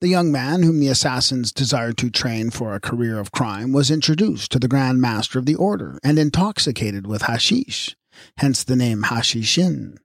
The 0.00 0.08
young 0.08 0.32
man 0.32 0.62
whom 0.62 0.80
the 0.80 0.88
assassins 0.88 1.52
desired 1.52 1.98
to 1.98 2.08
train 2.08 2.48
for 2.48 2.74
a 2.74 2.80
career 2.80 3.18
of 3.18 3.32
crime 3.32 3.72
was 3.72 3.90
introduced 3.90 4.50
to 4.52 4.58
the 4.58 4.68
Grand 4.68 5.00
Master 5.00 5.38
of 5.38 5.44
the 5.44 5.54
Order 5.54 5.98
and 6.02 6.18
intoxicated 6.18 7.06
with 7.06 7.22
hashish, 7.22 7.94
hence 8.38 8.64
the 8.64 8.76
name 8.76 9.02
Hashishin, 9.02 9.98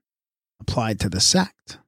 applied 0.60 1.00
to 1.00 1.08
the 1.08 1.20
sect, 1.20 1.78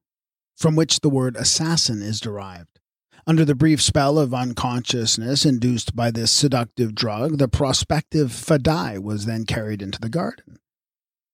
from 0.56 0.76
which 0.76 1.00
the 1.00 1.10
word 1.10 1.36
assassin 1.36 2.02
is 2.02 2.20
derived. 2.20 2.78
Under 3.26 3.44
the 3.44 3.54
brief 3.54 3.82
spell 3.82 4.18
of 4.18 4.32
unconsciousness 4.32 5.44
induced 5.44 5.94
by 5.94 6.10
this 6.10 6.30
seductive 6.30 6.94
drug, 6.94 7.38
the 7.38 7.48
prospective 7.48 8.30
Fidei 8.30 8.98
was 8.98 9.26
then 9.26 9.44
carried 9.44 9.82
into 9.82 10.00
the 10.00 10.08
garden, 10.08 10.58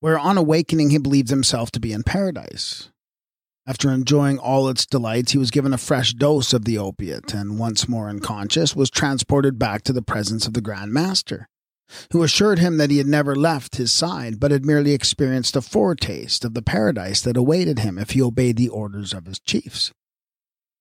where 0.01 0.19
on 0.19 0.37
awakening 0.37 0.91
he 0.91 0.99
believed 0.99 1.31
himself 1.31 1.71
to 1.71 1.81
be 1.81 1.93
in 1.93 2.03
paradise. 2.03 2.91
After 3.67 3.91
enjoying 3.91 4.39
all 4.39 4.69
its 4.69 4.85
delights, 4.85 5.33
he 5.33 5.39
was 5.39 5.51
given 5.51 5.73
a 5.73 5.79
fresh 5.79 6.13
dose 6.13 6.53
of 6.53 6.65
the 6.65 6.77
opiate, 6.77 7.33
and 7.33 7.59
once 7.59 7.89
more 7.89 8.11
unconscious, 8.11 8.77
was 8.77 8.91
transported 8.91 9.59
back 9.59 9.83
to 9.85 9.93
the 9.93 10.03
presence 10.03 10.47
of 10.47 10.53
the 10.53 10.61
Grand 10.61 10.93
Master, 10.93 11.49
who 12.13 12.23
assured 12.23 12.59
him 12.59 12.77
that 12.79 12.91
he 12.91 12.99
had 12.99 13.07
never 13.07 13.35
left 13.35 13.77
his 13.77 13.93
side, 13.93 14.41
but 14.41 14.51
had 14.51 14.65
merely 14.65 14.93
experienced 14.93 15.57
a 15.57 15.63
foretaste 15.63 16.45
of 16.45 16.55
the 16.55 16.63
paradise 16.63 17.21
that 17.23 17.37
awaited 17.37 17.81
him 17.81 17.99
if 17.99 18.11
he 18.11 18.23
obeyed 18.23 18.57
the 18.57 18.69
orders 18.69 19.13
of 19.13 19.27
his 19.27 19.41
chiefs. 19.41 19.93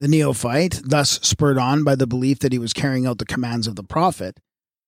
The 0.01 0.07
neophyte, 0.07 0.81
thus 0.83 1.19
spurred 1.21 1.57
on 1.57 1.83
by 1.83 1.95
the 1.95 2.07
belief 2.07 2.39
that 2.39 2.51
he 2.51 2.59
was 2.59 2.73
carrying 2.73 3.05
out 3.05 3.19
the 3.19 3.25
commands 3.25 3.67
of 3.67 3.75
the 3.75 3.83
prophet, 3.83 4.39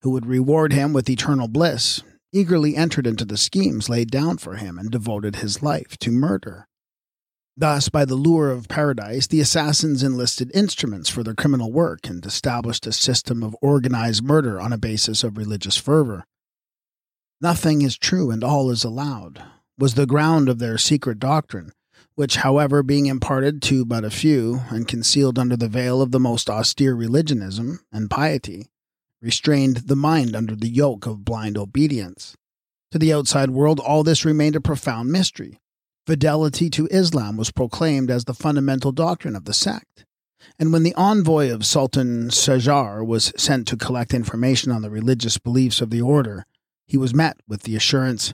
who 0.02 0.12
would 0.12 0.26
reward 0.26 0.74
him 0.74 0.94
with 0.94 1.10
eternal 1.10 1.48
bliss, 1.48 2.04
eagerly 2.34 2.76
entered 2.76 3.08
into 3.08 3.24
the 3.24 3.38
schemes 3.38 3.88
laid 3.88 4.12
down 4.12 4.38
for 4.38 4.56
him 4.56 4.78
and 4.78 4.92
devoted 4.92 5.38
his 5.38 5.64
life 5.64 5.98
to 6.00 6.12
murder. 6.12 6.68
Thus, 7.58 7.88
by 7.88 8.04
the 8.04 8.16
lure 8.16 8.52
of 8.52 8.68
paradise, 8.68 9.28
the 9.28 9.40
assassins 9.40 10.04
enlisted 10.04 10.52
instruments 10.54 11.10
for 11.10 11.24
their 11.24 11.34
criminal 11.34 11.72
work 11.72 12.08
and 12.08 12.26
established 12.26 12.86
a 12.86 12.92
system 12.92 13.44
of 13.44 13.56
organized 13.62 14.24
murder 14.24 14.60
on 14.60 14.74
a 14.74 14.78
basis 14.78 15.24
of 15.24 15.38
religious 15.38 15.78
fervor. 15.78 16.26
Nothing 17.40 17.82
is 17.82 17.98
true 17.98 18.30
and 18.30 18.44
all 18.44 18.70
is 18.70 18.84
allowed, 18.84 19.42
was 19.78 19.94
the 19.94 20.06
ground 20.06 20.50
of 20.50 20.60
their 20.60 20.78
secret 20.78 21.18
doctrine, 21.18 21.72
which, 22.16 22.38
however, 22.38 22.84
being 22.84 23.06
imparted 23.06 23.62
to 23.64 23.86
but 23.86 24.04
a 24.04 24.10
few, 24.10 24.62
and 24.70 24.88
concealed 24.88 25.40
under 25.40 25.56
the 25.56 25.70
veil 25.70 26.02
of 26.02 26.12
the 26.12 26.20
most 26.20 26.50
austere 26.50 26.94
religionism 26.94 27.80
and 27.92 28.10
piety, 28.10 28.68
restrained 29.22 29.78
the 29.88 29.96
mind 29.96 30.36
under 30.36 30.56
the 30.56 30.70
yoke 30.70 31.06
of 31.06 31.24
blind 31.24 31.58
obedience. 31.58 32.36
To 32.92 33.00
the 33.00 33.14
outside 33.14 33.52
world, 33.52 33.80
all 33.80 34.04
this 34.04 34.26
remained 34.26 34.56
a 34.58 34.62
profound 34.62 35.10
mystery. 35.10 35.60
Fidelity 36.06 36.70
to 36.72 36.88
Islam 36.88 37.38
was 37.38 37.52
proclaimed 37.52 38.12
as 38.12 38.26
the 38.26 38.34
fundamental 38.34 38.92
doctrine 38.92 39.36
of 39.36 39.46
the 39.46 39.54
sect. 39.54 40.06
And 40.60 40.72
when 40.72 40.84
the 40.84 40.94
envoy 40.96 41.52
of 41.52 41.66
Sultan 41.66 42.30
Sanjar 42.30 43.06
was 43.06 43.34
sent 43.36 43.68
to 43.68 43.78
collect 43.78 44.14
information 44.14 44.72
on 44.72 44.82
the 44.82 44.92
religious 44.92 45.38
beliefs 45.38 45.82
of 45.82 45.90
the 45.90 46.02
order, 46.02 46.46
he 46.86 46.98
was 46.98 47.16
met 47.16 47.38
with 47.48 47.64
the 47.64 47.76
assurance 47.76 48.34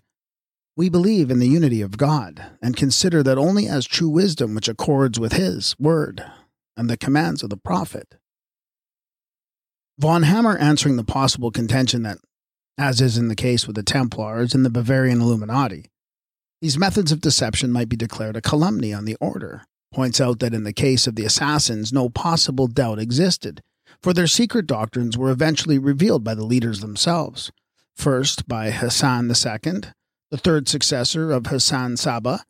we 0.77 0.89
believe 0.89 1.29
in 1.29 1.39
the 1.39 1.47
unity 1.47 1.81
of 1.81 1.97
God 1.97 2.43
and 2.61 2.75
consider 2.75 3.21
that 3.23 3.37
only 3.37 3.67
as 3.67 3.85
true 3.85 4.09
wisdom 4.09 4.55
which 4.55 4.69
accords 4.69 5.19
with 5.19 5.33
His 5.33 5.75
word 5.77 6.23
and 6.77 6.89
the 6.89 6.97
commands 6.97 7.43
of 7.43 7.49
the 7.49 7.57
prophet. 7.57 8.15
Von 9.99 10.23
Hammer 10.23 10.57
answering 10.57 10.95
the 10.95 11.03
possible 11.03 11.51
contention 11.51 12.03
that, 12.03 12.17
as 12.77 13.01
is 13.01 13.17
in 13.17 13.27
the 13.27 13.35
case 13.35 13.67
with 13.67 13.75
the 13.75 13.83
Templars 13.83 14.55
and 14.55 14.65
the 14.65 14.69
Bavarian 14.69 15.21
Illuminati, 15.21 15.91
these 16.61 16.77
methods 16.77 17.11
of 17.11 17.21
deception 17.21 17.71
might 17.71 17.89
be 17.89 17.95
declared 17.95 18.37
a 18.37 18.41
calumny 18.41 18.93
on 18.93 19.05
the 19.05 19.17
order, 19.19 19.63
points 19.91 20.21
out 20.21 20.39
that 20.39 20.53
in 20.53 20.63
the 20.63 20.73
case 20.73 21.07
of 21.07 21.15
the 21.15 21.25
assassins, 21.25 21.91
no 21.91 22.07
possible 22.07 22.67
doubt 22.67 22.99
existed, 22.99 23.61
for 24.01 24.13
their 24.13 24.27
secret 24.27 24.67
doctrines 24.67 25.17
were 25.17 25.31
eventually 25.31 25.79
revealed 25.79 26.23
by 26.23 26.35
the 26.35 26.45
leaders 26.45 26.79
themselves, 26.79 27.51
first 27.95 28.47
by 28.47 28.71
Hassan 28.71 29.27
II, 29.27 29.81
the 30.29 30.37
third 30.37 30.69
successor 30.69 31.31
of 31.31 31.47
Hassan 31.47 31.97
Saba, 31.97 32.45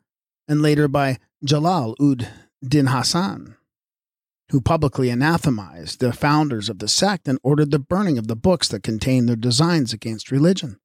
and 0.46 0.62
later 0.62 0.88
by 0.88 1.18
Jalal 1.44 1.96
ud 2.00 2.28
Din 2.66 2.88
Hassan, 2.88 3.56
who 4.50 4.60
publicly 4.60 5.08
anathematized 5.08 6.00
the 6.00 6.12
founders 6.12 6.68
of 6.68 6.78
the 6.78 6.88
sect 6.88 7.26
and 7.26 7.38
ordered 7.42 7.70
the 7.70 7.78
burning 7.78 8.18
of 8.18 8.28
the 8.28 8.36
books 8.36 8.68
that 8.68 8.82
contained 8.82 9.28
their 9.28 9.36
designs 9.36 9.92
against 9.92 10.30
religion. 10.30 10.78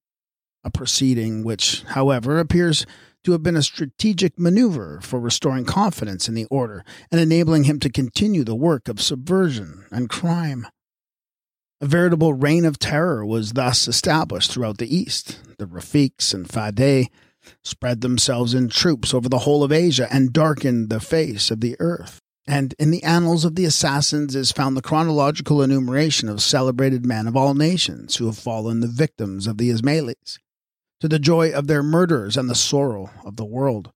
A 0.64 0.72
proceeding 0.72 1.44
which, 1.44 1.84
however, 1.84 2.40
appears 2.40 2.86
to 3.28 3.34
have 3.34 3.44
been 3.44 3.58
a 3.58 3.62
strategic 3.62 4.40
maneuver 4.40 5.02
for 5.02 5.20
restoring 5.20 5.66
confidence 5.66 6.30
in 6.30 6.34
the 6.34 6.46
order 6.46 6.86
and 7.12 7.20
enabling 7.20 7.66
him 7.66 7.78
to 7.78 7.90
continue 7.90 8.46
the 8.46 8.56
work 8.56 8.88
of 8.88 9.02
subversion 9.02 9.84
and 9.92 10.10
crime. 10.10 10.66
A 11.82 11.88
veritable 11.88 12.34
reign 12.34 12.64
of 12.64 12.80
terror 12.80 13.26
was 13.26 13.52
thus 13.52 13.86
established 13.86 14.50
throughout 14.50 14.78
the 14.78 14.96
East. 14.96 15.42
The 15.58 15.68
Rafiks 15.68 16.34
and 16.34 16.48
Fidei 16.48 17.10
spread 17.66 18.00
themselves 18.00 18.54
in 18.54 18.70
troops 18.70 19.14
over 19.14 19.28
the 19.28 19.40
whole 19.40 19.62
of 19.62 19.74
Asia 19.74 20.08
and 20.10 20.32
darkened 20.32 20.90
the 20.90 21.02
face 21.02 21.52
of 21.52 21.60
the 21.60 21.76
earth. 21.82 22.22
And 22.48 22.76
in 22.80 22.92
the 22.92 23.04
annals 23.04 23.44
of 23.44 23.56
the 23.56 23.66
assassins 23.66 24.38
is 24.38 24.54
found 24.54 24.78
the 24.78 24.82
chronological 24.82 25.62
enumeration 25.62 26.30
of 26.30 26.42
celebrated 26.42 27.06
men 27.06 27.28
of 27.28 27.36
all 27.36 27.56
nations 27.56 28.16
who 28.16 28.28
have 28.28 28.38
fallen 28.38 28.80
the 28.80 28.88
victims 28.88 29.48
of 29.48 29.58
the 29.58 29.70
Ismailis, 29.70 30.38
to 31.00 31.08
the 31.08 31.20
joy 31.20 31.52
of 31.52 31.68
their 31.68 31.84
murderers 31.84 32.38
and 32.38 32.50
the 32.50 32.56
sorrow 32.56 33.10
of 33.24 33.36
the 33.36 33.46
world. 33.46 33.92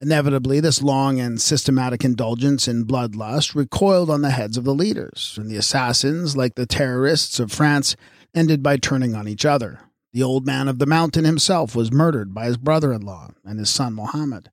Inevitably, 0.00 0.58
this 0.58 0.82
long 0.82 1.20
and 1.20 1.40
systematic 1.40 2.04
indulgence 2.04 2.66
in 2.66 2.84
bloodlust 2.84 3.54
recoiled 3.54 4.10
on 4.10 4.22
the 4.22 4.30
heads 4.30 4.56
of 4.56 4.64
the 4.64 4.74
leaders, 4.74 5.36
and 5.38 5.48
the 5.48 5.56
assassins, 5.56 6.36
like 6.36 6.56
the 6.56 6.66
terrorists 6.66 7.38
of 7.38 7.52
France, 7.52 7.94
ended 8.34 8.62
by 8.62 8.76
turning 8.76 9.14
on 9.14 9.28
each 9.28 9.44
other. 9.44 9.78
The 10.12 10.22
old 10.22 10.44
man 10.44 10.66
of 10.66 10.78
the 10.78 10.86
mountain 10.86 11.24
himself 11.24 11.76
was 11.76 11.92
murdered 11.92 12.34
by 12.34 12.46
his 12.46 12.56
brother 12.56 12.92
in 12.92 13.02
law 13.02 13.30
and 13.44 13.58
his 13.58 13.70
son 13.70 13.94
Mohammed. 13.94 14.50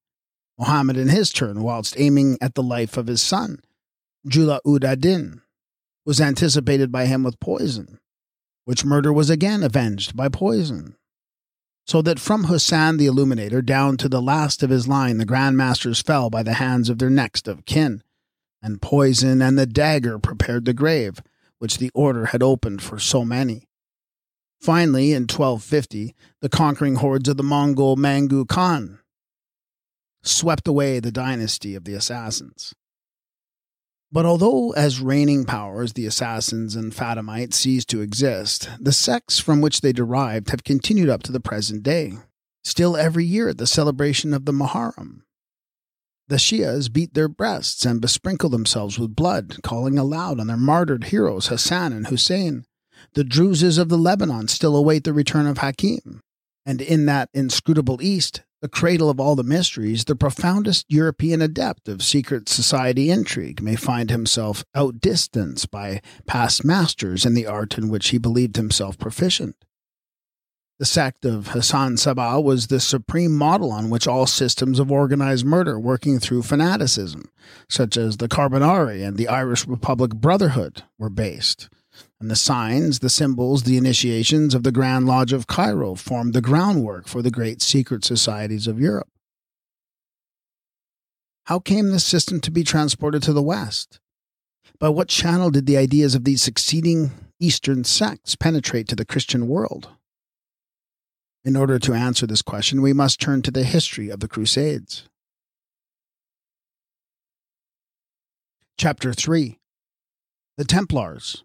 Mohammed, 0.57 0.97
in 0.97 1.07
his 1.07 1.31
turn, 1.31 1.63
whilst 1.63 1.99
aiming 1.99 2.37
at 2.41 2.53
the 2.53 2.63
life 2.63 2.95
of 2.95 3.07
his 3.07 3.21
son, 3.21 3.59
Jula 4.27 4.61
ud 4.65 4.85
ad-Din, 4.85 5.41
was 6.05 6.21
anticipated 6.21 6.91
by 6.91 7.07
him 7.07 7.23
with 7.23 7.39
poison, 7.39 7.99
which 8.65 8.85
murder 8.85 9.11
was 9.11 9.29
again 9.29 9.63
avenged 9.63 10.15
by 10.15 10.29
poison. 10.29 10.95
So 11.89 12.03
that 12.03 12.19
from 12.19 12.43
Hussan 12.43 12.99
the 12.99 13.07
Illuminator 13.07 13.63
down 13.63 13.97
to 13.97 14.07
the 14.07 14.21
last 14.21 14.61
of 14.61 14.69
his 14.69 14.87
line, 14.87 15.17
the 15.17 15.25
Grand 15.25 15.57
Masters 15.57 16.03
fell 16.03 16.29
by 16.29 16.43
the 16.43 16.53
hands 16.53 16.87
of 16.87 16.99
their 16.99 17.09
next 17.09 17.47
of 17.47 17.65
kin, 17.65 18.03
and 18.61 18.79
poison 18.79 19.41
and 19.41 19.57
the 19.57 19.65
dagger 19.65 20.19
prepared 20.19 20.65
the 20.65 20.73
grave, 20.73 21.19
which 21.57 21.79
the 21.79 21.89
order 21.95 22.27
had 22.27 22.43
opened 22.43 22.83
for 22.83 22.99
so 22.99 23.25
many. 23.25 23.67
Finally, 24.61 25.13
in 25.13 25.23
1250, 25.23 26.13
the 26.41 26.49
conquering 26.49 26.97
hordes 26.97 27.27
of 27.27 27.37
the 27.37 27.43
Mongol 27.43 27.95
Mangu 27.97 28.47
Khan 28.47 28.99
swept 30.21 30.67
away 30.67 30.99
the 30.99 31.11
dynasty 31.11 31.73
of 31.73 31.85
the 31.85 31.95
assassins. 31.95 32.75
But 34.11 34.25
although, 34.25 34.71
as 34.71 34.99
reigning 34.99 35.45
powers, 35.45 35.93
the 35.93 36.07
assassins 36.07 36.75
and 36.75 36.93
Fatimites 36.93 37.53
ceased 37.53 37.89
to 37.89 38.01
exist, 38.01 38.67
the 38.79 38.91
sects 38.91 39.39
from 39.39 39.61
which 39.61 39.81
they 39.81 39.93
derived 39.93 40.49
have 40.49 40.63
continued 40.63 41.09
up 41.09 41.21
to 41.23 41.31
the 41.31 41.39
present 41.39 41.83
day, 41.83 42.13
still 42.63 42.97
every 42.97 43.23
year 43.23 43.49
at 43.49 43.59
the 43.59 43.67
celebration 43.67 44.33
of 44.33 44.45
the 44.45 44.51
Muharram. 44.51 45.21
The 46.27 46.37
Shias 46.37 46.91
beat 46.91 47.13
their 47.13 47.27
breasts 47.27 47.85
and 47.85 48.01
besprinkle 48.01 48.49
themselves 48.49 48.97
with 48.97 49.15
blood, 49.15 49.57
calling 49.61 49.97
aloud 49.97 50.39
on 50.39 50.47
their 50.47 50.57
martyred 50.57 51.05
heroes 51.05 51.47
Hassan 51.47 51.93
and 51.93 52.07
Hussein. 52.07 52.65
The 53.13 53.23
Druzes 53.23 53.79
of 53.79 53.89
the 53.89 53.97
Lebanon 53.97 54.47
still 54.47 54.75
await 54.75 55.03
the 55.03 55.13
return 55.13 55.47
of 55.47 55.59
Hakim. 55.59 56.21
And 56.65 56.81
in 56.81 57.05
that 57.05 57.29
inscrutable 57.33 58.01
East, 58.01 58.43
the 58.61 58.67
cradle 58.67 59.09
of 59.09 59.19
all 59.19 59.35
the 59.35 59.43
mysteries, 59.43 60.05
the 60.05 60.15
profoundest 60.15 60.85
European 60.89 61.41
adept 61.41 61.87
of 61.87 62.03
secret 62.03 62.49
society 62.49 63.09
intrigue 63.09 63.61
may 63.61 63.75
find 63.75 64.09
himself 64.09 64.65
outdistanced 64.75 65.71
by 65.71 66.01
past 66.27 66.65
masters 66.65 67.25
in 67.25 67.33
the 67.33 67.45
art 67.45 67.77
in 67.77 67.89
which 67.89 68.09
he 68.09 68.17
believed 68.17 68.57
himself 68.57 68.97
proficient. 68.97 69.55
The 70.79 70.85
sect 70.85 71.25
of 71.25 71.49
Hassan 71.49 71.95
Sabah 71.95 72.41
was 72.41 72.67
the 72.67 72.79
supreme 72.79 73.35
model 73.35 73.71
on 73.71 73.89
which 73.89 74.07
all 74.07 74.25
systems 74.25 74.79
of 74.79 74.89
organized 74.89 75.45
murder 75.45 75.77
working 75.77 76.19
through 76.19 76.43
fanaticism, 76.43 77.29
such 77.69 77.97
as 77.97 78.17
the 78.17 78.29
Carbonari 78.29 79.05
and 79.05 79.17
the 79.17 79.27
Irish 79.27 79.67
Republic 79.67 80.15
Brotherhood, 80.15 80.83
were 80.97 81.09
based. 81.09 81.67
And 82.21 82.29
the 82.29 82.35
signs, 82.35 82.99
the 82.99 83.09
symbols, 83.09 83.63
the 83.63 83.77
initiations 83.77 84.53
of 84.53 84.63
the 84.63 84.73
Grand 84.73 85.05
Lodge 85.05 85.31
of 85.31 85.47
Cairo 85.47 85.95
formed 85.95 86.33
the 86.33 86.41
groundwork 86.41 87.07
for 87.07 87.21
the 87.21 87.31
great 87.31 87.61
secret 87.61 88.03
societies 88.03 88.67
of 88.67 88.79
Europe. 88.79 89.07
How 91.45 91.59
came 91.59 91.89
this 91.89 92.03
system 92.03 92.41
to 92.41 92.51
be 92.51 92.63
transported 92.63 93.23
to 93.23 93.33
the 93.33 93.41
West? 93.41 93.99
By 94.79 94.89
what 94.89 95.07
channel 95.07 95.49
did 95.49 95.65
the 95.65 95.77
ideas 95.77 96.13
of 96.13 96.23
these 96.23 96.43
succeeding 96.43 97.11
Eastern 97.39 97.83
sects 97.85 98.35
penetrate 98.35 98.87
to 98.89 98.95
the 98.95 99.05
Christian 99.05 99.47
world? 99.47 99.89
In 101.45 101.55
order 101.55 101.79
to 101.79 101.93
answer 101.93 102.27
this 102.27 102.41
question, 102.41 102.81
we 102.81 102.93
must 102.93 103.19
turn 103.19 103.41
to 103.43 103.51
the 103.51 103.63
history 103.63 104.09
of 104.09 104.19
the 104.19 104.27
Crusades. 104.27 105.07
Chapter 108.77 109.13
3 109.13 109.57
The 110.57 110.65
Templars. 110.65 111.43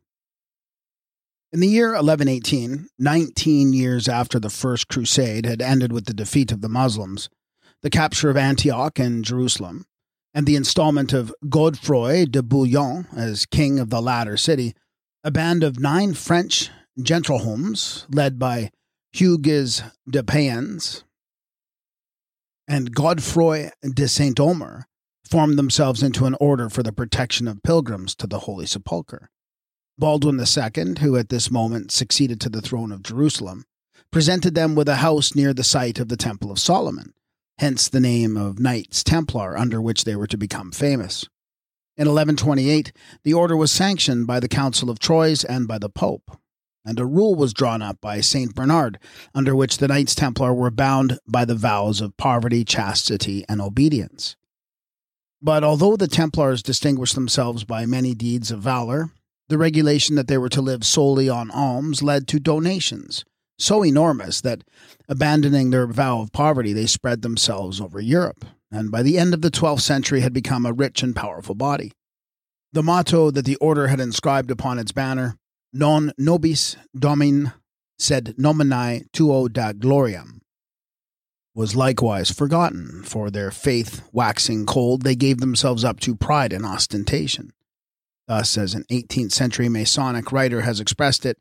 In 1.55 1.61
the 1.61 1.69
year 1.69 1.91
1118, 1.91 2.89
19 2.99 3.73
years 3.73 4.09
after 4.09 4.41
the 4.41 4.51
First 4.51 4.89
Crusade 4.89 5.47
had 5.47 5.63
ended 5.63 5.93
with 5.93 6.07
the 6.07 6.13
defeat 6.13 6.51
of 6.51 6.63
the 6.63 6.69
Muslims, 6.69 7.31
the 7.81 7.91
capture 7.91 8.29
of 8.29 8.37
Antioch 8.37 8.99
and 8.99 9.25
Jerusalem, 9.25 9.87
and 10.35 10.49
the 10.49 10.57
installment 10.57 11.13
of 11.13 11.33
Godefroy 11.45 12.29
de 12.29 12.43
Bouillon 12.43 13.07
as 13.17 13.47
king 13.47 13.79
of 13.79 13.91
the 13.91 14.03
latter 14.03 14.37
city, 14.37 14.75
a 15.23 15.31
band 15.31 15.63
of 15.63 15.79
nine 15.79 16.15
French 16.15 16.71
gentlehomes, 16.99 18.05
led 18.13 18.37
by 18.37 18.73
Hugues 19.13 19.85
de 20.11 20.25
Payens 20.25 21.05
and 22.67 22.97
Godefroy 22.97 23.71
de 23.95 24.09
Saint 24.09 24.41
Omer 24.41 24.89
formed 25.31 25.57
themselves 25.57 26.03
into 26.03 26.27
an 26.27 26.35
order 26.41 26.69
for 26.69 26.83
the 26.83 26.93
protection 26.93 27.47
of 27.47 27.63
pilgrims 27.63 28.17
to 28.17 28.27
the 28.27 28.41
Holy 28.41 28.67
Sepulchre. 28.67 29.31
Baldwin 29.97 30.41
II, 30.41 30.95
who 31.01 31.17
at 31.17 31.29
this 31.29 31.51
moment 31.51 31.93
succeeded 31.93 32.41
to 32.41 32.49
the 32.49 32.61
throne 32.61 32.91
of 32.91 33.03
Jerusalem, 33.03 33.65
presented 34.11 34.55
them 34.55 34.75
with 34.75 34.89
a 34.89 34.97
house 34.97 35.35
near 35.35 35.55
the 35.55 35.63
site 35.63 35.99
of 35.99 36.09
the 36.09 36.17
Temple 36.17 36.51
of 36.51 36.59
Solomon, 36.59 37.15
hence 37.59 37.89
the 37.89 38.01
name 38.01 38.37
of 38.37 38.59
Knights 38.59 39.05
Templar 39.05 39.57
under 39.57 39.81
which 39.81 40.05
they 40.05 40.17
were 40.17 40.27
to 40.27 40.37
become 40.37 40.73
famous. 40.73 41.29
In 41.97 42.09
1128, 42.09 42.93
the 43.23 43.35
order 43.35 43.57
was 43.57 43.71
sanctioned 43.71 44.27
by 44.27 44.41
the 44.41 44.49
Council 44.49 44.91
of 44.91 44.99
Troyes 44.99 45.45
and 45.45 45.69
by 45.69 45.79
the 45.79 45.89
Pope, 45.89 46.39
and 46.85 46.99
a 46.99 47.07
rule 47.07 47.37
was 47.37 47.55
drawn 47.55 47.81
up 47.81 48.01
by 48.01 48.21
St. 48.21 48.53
Bernard, 48.53 48.99
under 49.33 49.55
which 49.55 49.79
the 49.79 49.87
Knights 49.87 50.17
Templar 50.17 50.53
were 50.53 50.73
bound 50.73 51.21
by 51.29 51.45
the 51.45 51.55
vows 51.55 52.01
of 52.01 52.17
poverty, 52.17 52.65
chastity, 52.65 53.45
and 53.49 53.61
obedience. 53.61 54.35
But 55.41 55.63
although 55.63 55.97
the 55.97 56.09
Templars 56.09 56.65
distinguished 56.65 57.15
themselves 57.15 57.63
by 57.63 57.87
many 57.87 58.13
deeds 58.13 58.51
of 58.51 58.61
valor, 58.61 59.11
the 59.55 59.59
regulation 59.59 60.17
that 60.17 60.27
they 60.27 60.37
were 60.37 60.49
to 60.49 60.61
live 60.61 60.83
solely 60.83 61.29
on 61.29 61.49
alms 61.53 62.03
led 62.03 62.27
to 62.27 62.41
donations, 62.41 63.25
so 63.57 63.85
enormous 63.85 64.41
that, 64.41 64.65
abandoning 65.09 65.71
their 65.71 65.87
vow 65.87 66.21
of 66.21 66.33
poverty, 66.33 66.73
they 66.73 66.87
spread 66.87 67.23
themselves 67.23 67.81
over 67.81 68.01
Europe, 68.01 68.45
and 68.73 68.91
by 68.91 69.01
the 69.01 69.17
end 69.17 69.33
of 69.33 69.43
the 69.43 69.53
12th 69.53 69.83
century 69.83 70.23
had 70.23 70.33
become 70.33 70.67
a 70.67 70.73
rich 70.73 71.05
and 71.05 71.15
powerful 71.15 71.55
body. 71.55 71.93
The 72.73 72.83
motto 72.83 73.31
that 73.31 73.45
the 73.45 73.55
order 73.57 73.87
had 73.87 74.01
inscribed 74.01 74.51
upon 74.51 74.81
its 74.81 74.91
banner, 74.91 75.37
non 75.73 76.11
nobis 76.19 76.77
Domine 76.99 77.53
sed 77.97 78.35
nomini 78.37 79.05
tuo 79.13 79.47
da 79.47 79.73
gloriam 79.73 80.41
was 81.55 81.77
likewise 81.77 82.33
forgotten, 82.33 83.05
for 83.05 83.31
their 83.31 83.53
faith 83.53 84.03
waxing 84.11 84.67
cold, 84.67 85.03
they 85.03 85.15
gave 85.15 85.39
themselves 85.39 85.85
up 85.85 86.01
to 86.01 86.17
pride 86.17 86.53
and 86.53 86.67
ostentation. 86.67 87.53
Thus, 88.27 88.57
as 88.57 88.75
an 88.75 88.85
18th 88.91 89.33
century 89.33 89.69
Masonic 89.69 90.33
writer 90.33 90.63
has 90.63 90.81
expressed 90.81 91.27
it, 91.27 91.39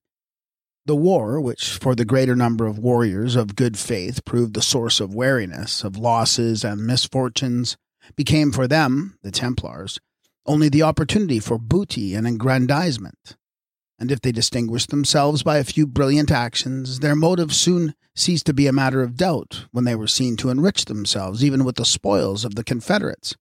the 0.85 0.95
war, 0.95 1.39
which 1.39 1.77
for 1.77 1.95
the 1.95 2.03
greater 2.03 2.35
number 2.35 2.67
of 2.67 2.77
warriors 2.77 3.37
of 3.37 3.55
good 3.55 3.77
faith 3.77 4.25
proved 4.25 4.53
the 4.53 4.61
source 4.61 4.99
of 4.99 5.15
weariness, 5.15 5.83
of 5.83 5.97
losses 5.97 6.65
and 6.65 6.85
misfortunes, 6.85 7.77
became 8.17 8.51
for 8.51 8.67
them, 8.67 9.17
the 9.23 9.31
Templars, 9.31 9.99
only 10.45 10.67
the 10.67 10.83
opportunity 10.83 11.39
for 11.39 11.57
booty 11.57 12.15
and 12.15 12.27
aggrandizement. 12.27 13.37
And 13.97 14.11
if 14.11 14.19
they 14.19 14.33
distinguished 14.33 14.89
themselves 14.89 15.43
by 15.43 15.57
a 15.57 15.63
few 15.63 15.87
brilliant 15.87 16.31
actions, 16.31 16.99
their 16.99 17.15
motives 17.15 17.55
soon 17.55 17.95
ceased 18.13 18.45
to 18.47 18.53
be 18.53 18.67
a 18.67 18.73
matter 18.73 19.01
of 19.01 19.15
doubt 19.15 19.65
when 19.71 19.85
they 19.85 19.95
were 19.95 20.07
seen 20.07 20.35
to 20.37 20.49
enrich 20.49 20.85
themselves 20.85 21.45
even 21.45 21.63
with 21.63 21.77
the 21.77 21.85
spoils 21.85 22.43
of 22.43 22.55
the 22.55 22.63
Confederates, 22.65 23.35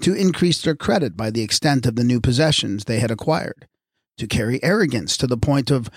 to 0.00 0.14
increase 0.14 0.60
their 0.62 0.74
credit 0.74 1.16
by 1.16 1.30
the 1.30 1.42
extent 1.42 1.86
of 1.86 1.96
the 1.96 2.04
new 2.04 2.20
possessions 2.20 2.84
they 2.84 2.98
had 2.98 3.10
acquired, 3.10 3.66
to 4.18 4.26
carry 4.26 4.62
arrogance 4.62 5.16
to 5.16 5.26
the 5.26 5.36
point 5.36 5.70
of 5.70 5.90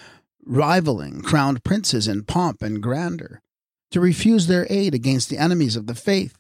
rivaling 0.46 1.22
crowned 1.22 1.64
princes 1.64 2.08
in 2.08 2.24
pomp 2.24 2.62
and 2.62 2.82
grandeur, 2.82 3.42
to 3.92 4.00
refuse 4.00 4.48
their 4.48 4.68
aid 4.70 4.94
against 4.94 5.30
the 5.30 5.38
enemies 5.38 5.76
of 5.76 5.88
the 5.88 5.96
faith, 5.96 6.38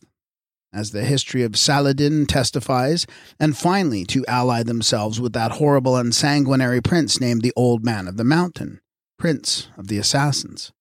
as 0.71 0.91
the 0.91 1.03
history 1.03 1.43
of 1.43 1.57
Saladin 1.57 2.26
testifies, 2.26 3.07
and 3.39 3.57
finally 3.57 4.05
to 4.05 4.26
ally 4.27 4.61
themselves 4.61 5.19
with 5.19 5.34
that 5.34 5.53
horrible 5.53 5.95
and 5.97 6.13
sanguinary 6.13 6.81
prince 6.81 7.19
named 7.19 7.41
the 7.41 7.53
Old 7.55 7.84
Man 7.84 8.07
of 8.07 8.17
the 8.17 8.23
Mountain, 8.23 8.80
Prince 9.17 9.67
of 9.77 9.88
the 9.88 9.97
Assassins. 9.97 10.71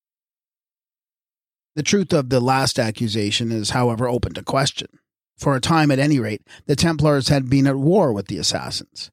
The 1.74 1.82
truth 1.82 2.12
of 2.12 2.28
the 2.28 2.40
last 2.40 2.78
accusation 2.78 3.52
is, 3.52 3.70
however, 3.70 4.08
open 4.08 4.34
to 4.34 4.42
question. 4.42 4.97
For 5.38 5.54
a 5.54 5.60
time, 5.60 5.92
at 5.92 6.00
any 6.00 6.18
rate, 6.18 6.42
the 6.66 6.74
Templars 6.74 7.28
had 7.28 7.48
been 7.48 7.68
at 7.68 7.76
war 7.76 8.12
with 8.12 8.26
the 8.26 8.38
Assassins. 8.38 9.10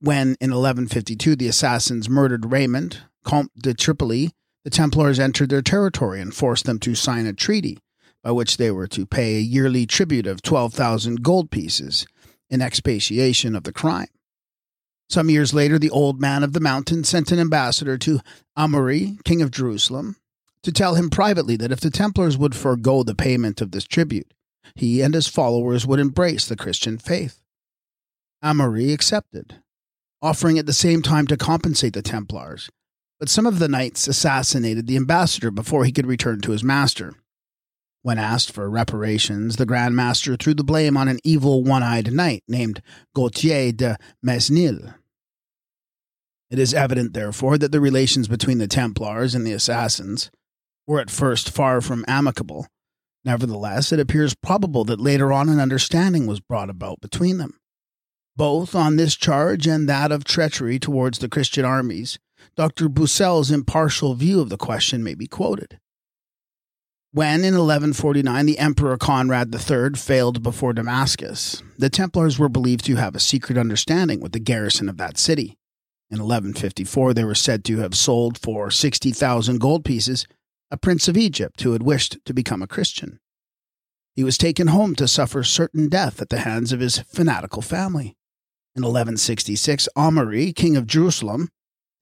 When, 0.00 0.36
in 0.40 0.50
1152, 0.50 1.36
the 1.36 1.48
Assassins 1.48 2.08
murdered 2.08 2.50
Raymond, 2.50 2.98
Comte 3.24 3.52
de 3.56 3.74
Tripoli, 3.74 4.32
the 4.64 4.70
Templars 4.70 5.20
entered 5.20 5.50
their 5.50 5.62
territory 5.62 6.20
and 6.20 6.34
forced 6.34 6.66
them 6.66 6.80
to 6.80 6.94
sign 6.94 7.26
a 7.26 7.32
treaty 7.32 7.78
by 8.24 8.32
which 8.32 8.56
they 8.56 8.70
were 8.70 8.88
to 8.88 9.06
pay 9.06 9.36
a 9.36 9.40
yearly 9.40 9.86
tribute 9.86 10.26
of 10.26 10.42
12,000 10.42 11.22
gold 11.22 11.50
pieces 11.50 12.06
in 12.50 12.60
expiation 12.60 13.54
of 13.54 13.62
the 13.62 13.72
crime. 13.72 14.08
Some 15.08 15.30
years 15.30 15.54
later, 15.54 15.78
the 15.78 15.90
old 15.90 16.20
man 16.20 16.42
of 16.42 16.52
the 16.52 16.60
mountain 16.60 17.04
sent 17.04 17.32
an 17.32 17.38
ambassador 17.38 17.96
to 17.98 18.20
Amaury, 18.56 19.22
king 19.24 19.40
of 19.40 19.50
Jerusalem, 19.50 20.16
to 20.62 20.72
tell 20.72 20.96
him 20.96 21.08
privately 21.08 21.56
that 21.56 21.72
if 21.72 21.80
the 21.80 21.90
Templars 21.90 22.36
would 22.36 22.54
forego 22.54 23.02
the 23.02 23.14
payment 23.14 23.60
of 23.60 23.70
this 23.70 23.84
tribute, 23.84 24.34
he 24.74 25.02
and 25.02 25.14
his 25.14 25.28
followers 25.28 25.86
would 25.86 26.00
embrace 26.00 26.46
the 26.46 26.56
Christian 26.56 26.98
faith. 26.98 27.40
Amaury 28.42 28.92
accepted, 28.92 29.56
offering 30.22 30.58
at 30.58 30.66
the 30.66 30.72
same 30.72 31.02
time 31.02 31.26
to 31.26 31.36
compensate 31.36 31.92
the 31.92 32.02
Templars. 32.02 32.70
But 33.18 33.28
some 33.28 33.46
of 33.46 33.58
the 33.58 33.68
knights 33.68 34.06
assassinated 34.06 34.86
the 34.86 34.96
ambassador 34.96 35.50
before 35.50 35.84
he 35.84 35.90
could 35.90 36.06
return 36.06 36.40
to 36.42 36.52
his 36.52 36.62
master, 36.62 37.14
When 38.02 38.16
asked 38.18 38.52
for 38.52 38.70
reparations, 38.70 39.56
the 39.56 39.66
Grand 39.66 39.96
Master 39.96 40.36
threw 40.36 40.54
the 40.54 40.62
blame 40.62 40.96
on 40.96 41.08
an 41.08 41.18
evil 41.24 41.64
one 41.64 41.82
eyed 41.82 42.12
knight 42.12 42.44
named 42.46 42.80
Gautier 43.14 43.72
de 43.72 43.98
Mesnil. 44.24 44.94
It 46.48 46.58
is 46.58 46.72
evident, 46.72 47.12
therefore, 47.12 47.58
that 47.58 47.72
the 47.72 47.80
relations 47.80 48.28
between 48.28 48.58
the 48.58 48.68
Templars 48.68 49.34
and 49.34 49.46
the 49.46 49.52
assassins 49.52 50.30
were 50.86 51.00
at 51.00 51.10
first 51.10 51.50
far 51.50 51.80
from 51.80 52.04
amicable. 52.08 52.66
Nevertheless, 53.24 53.92
it 53.92 54.00
appears 54.00 54.34
probable 54.34 54.84
that 54.84 55.00
later 55.00 55.32
on 55.32 55.48
an 55.48 55.60
understanding 55.60 56.26
was 56.26 56.40
brought 56.40 56.70
about 56.70 57.00
between 57.00 57.38
them. 57.38 57.58
Both 58.36 58.74
on 58.74 58.96
this 58.96 59.16
charge 59.16 59.66
and 59.66 59.88
that 59.88 60.12
of 60.12 60.24
treachery 60.24 60.78
towards 60.78 61.18
the 61.18 61.28
Christian 61.28 61.64
armies, 61.64 62.18
Dr. 62.56 62.88
Bussell's 62.88 63.50
impartial 63.50 64.14
view 64.14 64.40
of 64.40 64.48
the 64.48 64.56
question 64.56 65.02
may 65.02 65.14
be 65.14 65.26
quoted. 65.26 65.78
When, 67.10 67.40
in 67.40 67.54
1149, 67.54 68.46
the 68.46 68.58
Emperor 68.58 68.96
Conrad 68.96 69.52
III 69.52 69.94
failed 69.96 70.42
before 70.42 70.72
Damascus, 70.72 71.62
the 71.78 71.90
Templars 71.90 72.38
were 72.38 72.48
believed 72.48 72.84
to 72.84 72.96
have 72.96 73.16
a 73.16 73.20
secret 73.20 73.58
understanding 73.58 74.20
with 74.20 74.32
the 74.32 74.38
garrison 74.38 74.88
of 74.88 74.98
that 74.98 75.18
city. 75.18 75.56
In 76.10 76.18
1154, 76.18 77.14
they 77.14 77.24
were 77.24 77.34
said 77.34 77.64
to 77.64 77.78
have 77.78 77.94
sold 77.94 78.38
for 78.38 78.70
60,000 78.70 79.58
gold 79.58 79.84
pieces 79.84 80.26
a 80.70 80.76
prince 80.76 81.08
of 81.08 81.16
Egypt 81.16 81.62
who 81.62 81.72
had 81.72 81.82
wished 81.82 82.18
to 82.24 82.34
become 82.34 82.62
a 82.62 82.66
Christian. 82.66 83.20
He 84.14 84.24
was 84.24 84.36
taken 84.36 84.66
home 84.66 84.94
to 84.96 85.08
suffer 85.08 85.44
certain 85.44 85.88
death 85.88 86.20
at 86.20 86.28
the 86.28 86.40
hands 86.40 86.72
of 86.72 86.80
his 86.80 86.98
fanatical 86.98 87.62
family. 87.62 88.16
In 88.74 88.82
1166, 88.82 89.88
Amaury, 89.96 90.54
king 90.54 90.76
of 90.76 90.86
Jerusalem, 90.86 91.48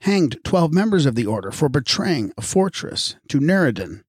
hanged 0.03 0.39
12 0.45 0.73
members 0.73 1.07
of 1.07 1.15
the 1.15 1.27
order 1.27 1.51
for 1.51 1.69
betraying 1.69 2.33
a 2.37 2.43
fortress 2.43 3.17
to 3.29 3.41
Nureddin. 3.41 4.03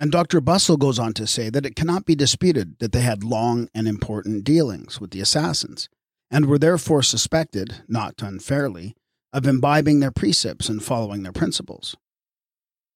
And 0.00 0.10
Dr. 0.10 0.40
Bussell 0.40 0.78
goes 0.78 0.98
on 0.98 1.14
to 1.14 1.26
say 1.26 1.50
that 1.50 1.66
it 1.66 1.76
cannot 1.76 2.04
be 2.04 2.14
disputed 2.14 2.78
that 2.80 2.92
they 2.92 3.00
had 3.00 3.24
long 3.24 3.68
and 3.74 3.86
important 3.86 4.44
dealings 4.44 5.00
with 5.00 5.10
the 5.10 5.20
assassins, 5.20 5.88
and 6.30 6.46
were 6.46 6.58
therefore 6.58 7.02
suspected, 7.02 7.82
not 7.88 8.20
unfairly, 8.20 8.94
of 9.32 9.46
imbibing 9.46 10.00
their 10.00 10.10
precepts 10.10 10.68
and 10.68 10.82
following 10.82 11.22
their 11.22 11.32
principles. 11.32 11.96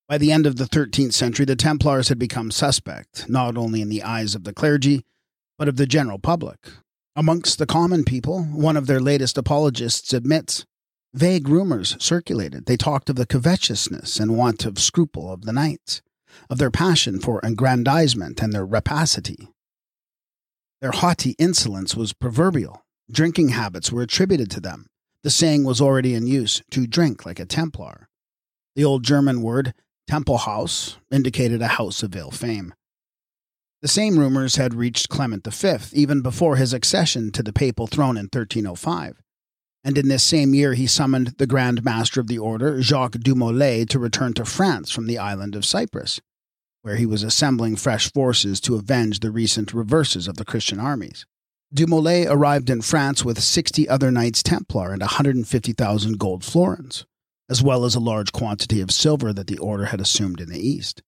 By 0.09 0.17
the 0.17 0.33
end 0.33 0.47
of 0.47 0.57
the 0.57 0.65
13th 0.65 1.13
century, 1.13 1.45
the 1.45 1.55
Templars 1.55 2.09
had 2.09 2.19
become 2.19 2.51
suspect, 2.51 3.29
not 3.29 3.59
only 3.59 3.83
in 3.83 3.91
the 3.91 4.03
eyes 4.03 4.35
of 4.35 4.45
the 4.45 4.55
clergy, 4.55 5.05
but 5.59 5.69
of 5.69 5.77
the 5.77 5.87
general 5.87 6.19
public. 6.19 6.59
Amongst 7.15 7.59
the 7.59 7.67
common 7.67 8.05
people, 8.05 8.45
one 8.45 8.77
of 8.77 8.87
their 8.87 9.01
latest 9.01 9.37
apologists 9.37 10.15
admits 10.15 10.65
vague 11.13 11.47
rumors 11.47 11.95
circulated. 12.03 12.65
They 12.65 12.79
talked 12.79 13.11
of 13.11 13.17
the 13.17 13.27
covetousness 13.27 14.19
and 14.19 14.37
want 14.37 14.65
of 14.65 14.79
scruple 14.79 15.31
of 15.31 15.43
the 15.45 15.53
knights, 15.53 16.01
of 16.49 16.57
their 16.57 16.71
passion 16.71 17.21
for 17.21 17.41
aggrandizement 17.43 18.41
and 18.41 18.53
their 18.53 18.65
rapacity. 18.65 19.49
Their 20.81 20.93
haughty 20.93 21.35
insolence 21.39 21.95
was 21.95 22.15
proverbial. 22.15 22.83
Drinking 23.11 23.51
habits 23.51 23.93
were 23.93 24.03
attributed 24.03 24.51
to 24.53 24.61
them. 24.61 24.87
The 25.23 25.31
saying 25.31 25.65
was 25.65 25.83
already 25.83 26.15
in 26.15 26.27
use 26.27 26.63
to 26.71 26.87
drink 26.87 27.27
like 27.27 27.41
a 27.41 27.45
Templar. 27.45 28.09
The 28.75 28.85
old 28.85 29.03
German 29.03 29.43
word 29.43 29.75
Temple 30.09 30.39
House 30.39 30.97
indicated 31.13 31.61
a 31.61 31.69
house 31.69 32.03
of 32.03 32.17
ill 32.17 32.31
fame. 32.31 32.73
The 33.83 33.89
same 33.89 34.19
rumors 34.19 34.57
had 34.57 34.73
reached 34.73 35.11
Clement 35.11 35.47
V 35.47 35.77
even 35.93 36.23
before 36.23 36.57
his 36.57 36.73
accession 36.73 37.31
to 37.33 37.43
the 37.43 37.53
papal 37.53 37.87
throne 37.87 38.17
in 38.17 38.25
1305, 38.25 39.21
and 39.85 39.99
in 39.99 40.09
this 40.09 40.23
same 40.23 40.55
year 40.55 40.73
he 40.73 40.87
summoned 40.87 41.35
the 41.37 41.47
Grand 41.47 41.85
Master 41.85 42.21
of 42.21 42.27
the 42.27 42.39
Order, 42.39 42.81
Jacques 42.81 43.21
du 43.21 43.35
Molay, 43.35 43.85
to 43.85 43.99
return 43.99 44.33
to 44.33 44.47
France 44.47 44.91
from 44.91 45.07
the 45.07 45.19
island 45.19 45.55
of 45.55 45.67
Cyprus, 45.67 46.23
where 46.81 46.97
he 46.97 47.05
was 47.05 47.23
assembling 47.23 47.77
fresh 47.77 48.11
forces 48.11 48.63
to 48.63 48.77
avenge 48.77 49.21
the 49.21 49.31
recent 49.31 49.75
reverses 49.75 50.27
of 50.27 50.39
the 50.39 50.45
Christian 50.45 50.81
armies. 50.81 51.27
Du 51.73 51.87
Molay 51.87 52.25
arrived 52.25 52.71
in 52.71 52.81
France 52.81 53.27
with 53.27 53.43
60 53.43 53.87
other 53.91 54.11
Knights 54.11 54.43
Templar 54.43 54.91
and 54.91 55.03
150,000 55.03 56.19
gold 56.19 56.45
florins 56.45 57.05
as 57.49 57.63
well 57.63 57.85
as 57.85 57.95
a 57.95 58.01
large 58.01 58.33
quantity 58.33 58.81
of 58.81 58.91
silver 58.91 59.33
that 59.33 59.47
the 59.47 59.59
order 59.59 59.87
had 59.87 60.01
assumed 60.01 60.41
in 60.41 60.49
the 60.49 60.61
East. 60.61 61.03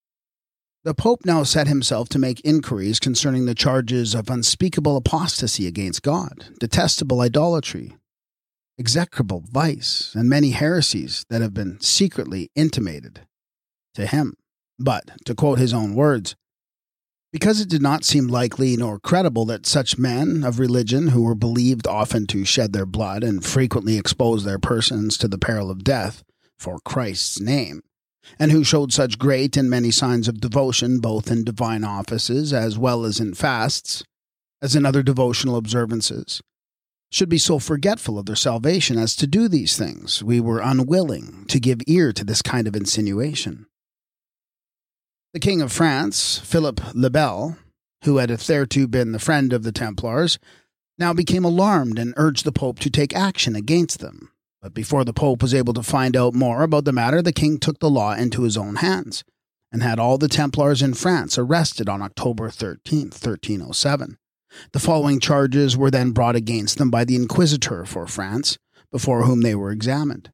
The 0.82 0.94
Pope 0.94 1.26
now 1.26 1.42
set 1.42 1.68
himself 1.68 2.08
to 2.08 2.18
make 2.18 2.40
inquiries 2.42 2.98
concerning 2.98 3.44
the 3.44 3.54
charges 3.54 4.14
of 4.14 4.30
unspeakable 4.30 4.96
apostasy 4.96 5.66
against 5.66 6.02
God, 6.02 6.46
detestable 6.58 7.20
idolatry, 7.20 7.96
execrable 8.78 9.44
vice, 9.50 10.14
and 10.14 10.26
many 10.26 10.52
heresies 10.52 11.26
that 11.28 11.42
have 11.42 11.52
been 11.52 11.78
secretly 11.80 12.50
intimated 12.54 13.26
to 13.94 14.06
him. 14.06 14.34
But, 14.78 15.10
to 15.26 15.34
quote 15.34 15.58
his 15.58 15.74
own 15.74 15.94
words, 15.94 16.34
because 17.30 17.60
it 17.60 17.68
did 17.68 17.82
not 17.82 18.04
seem 18.04 18.26
likely 18.26 18.76
nor 18.76 18.98
credible 18.98 19.44
that 19.44 19.66
such 19.66 19.98
men 19.98 20.42
of 20.42 20.58
religion, 20.58 21.08
who 21.08 21.22
were 21.22 21.34
believed 21.34 21.86
often 21.86 22.26
to 22.28 22.46
shed 22.46 22.72
their 22.72 22.86
blood 22.86 23.22
and 23.22 23.44
frequently 23.44 23.98
expose 23.98 24.44
their 24.44 24.58
persons 24.58 25.18
to 25.18 25.28
the 25.28 25.38
peril 25.38 25.70
of 25.70 25.84
death, 25.84 26.24
for 26.60 26.78
Christ's 26.84 27.40
name, 27.40 27.82
and 28.38 28.52
who 28.52 28.62
showed 28.62 28.92
such 28.92 29.18
great 29.18 29.56
and 29.56 29.68
many 29.68 29.90
signs 29.90 30.28
of 30.28 30.40
devotion 30.40 31.00
both 31.00 31.30
in 31.30 31.42
divine 31.42 31.84
offices 31.84 32.52
as 32.52 32.78
well 32.78 33.04
as 33.04 33.18
in 33.18 33.34
fasts, 33.34 34.04
as 34.62 34.76
in 34.76 34.84
other 34.84 35.02
devotional 35.02 35.56
observances, 35.56 36.42
should 37.10 37.28
be 37.28 37.38
so 37.38 37.58
forgetful 37.58 38.18
of 38.18 38.26
their 38.26 38.36
salvation 38.36 38.98
as 38.98 39.16
to 39.16 39.26
do 39.26 39.48
these 39.48 39.76
things, 39.76 40.22
we 40.22 40.40
were 40.40 40.60
unwilling 40.60 41.44
to 41.48 41.58
give 41.58 41.80
ear 41.86 42.12
to 42.12 42.24
this 42.24 42.42
kind 42.42 42.68
of 42.68 42.76
insinuation. 42.76 43.66
The 45.32 45.40
King 45.40 45.62
of 45.62 45.72
France, 45.72 46.38
Philip 46.38 46.80
le 46.94 47.10
Bel, 47.10 47.56
who 48.04 48.18
had 48.18 48.30
hitherto 48.30 48.86
been 48.86 49.12
the 49.12 49.18
friend 49.18 49.52
of 49.52 49.62
the 49.62 49.72
Templars, 49.72 50.38
now 50.98 51.12
became 51.12 51.44
alarmed 51.44 51.98
and 51.98 52.14
urged 52.16 52.44
the 52.44 52.52
Pope 52.52 52.78
to 52.80 52.90
take 52.90 53.14
action 53.14 53.56
against 53.56 54.00
them. 54.00 54.30
But 54.62 54.74
before 54.74 55.04
the 55.04 55.12
Pope 55.12 55.42
was 55.42 55.54
able 55.54 55.72
to 55.74 55.82
find 55.82 56.16
out 56.16 56.34
more 56.34 56.62
about 56.62 56.84
the 56.84 56.92
matter, 56.92 57.22
the 57.22 57.32
king 57.32 57.58
took 57.58 57.78
the 57.78 57.90
law 57.90 58.14
into 58.14 58.42
his 58.42 58.56
own 58.56 58.76
hands 58.76 59.24
and 59.72 59.82
had 59.82 59.98
all 59.98 60.18
the 60.18 60.28
Templars 60.28 60.82
in 60.82 60.94
France 60.94 61.38
arrested 61.38 61.88
on 61.88 62.02
October 62.02 62.50
13, 62.50 63.04
1307. 63.04 64.18
The 64.72 64.80
following 64.80 65.20
charges 65.20 65.76
were 65.76 65.90
then 65.90 66.10
brought 66.10 66.36
against 66.36 66.78
them 66.78 66.90
by 66.90 67.04
the 67.04 67.16
Inquisitor 67.16 67.84
for 67.84 68.06
France, 68.06 68.58
before 68.90 69.24
whom 69.24 69.42
they 69.42 69.54
were 69.54 69.70
examined. 69.70 70.32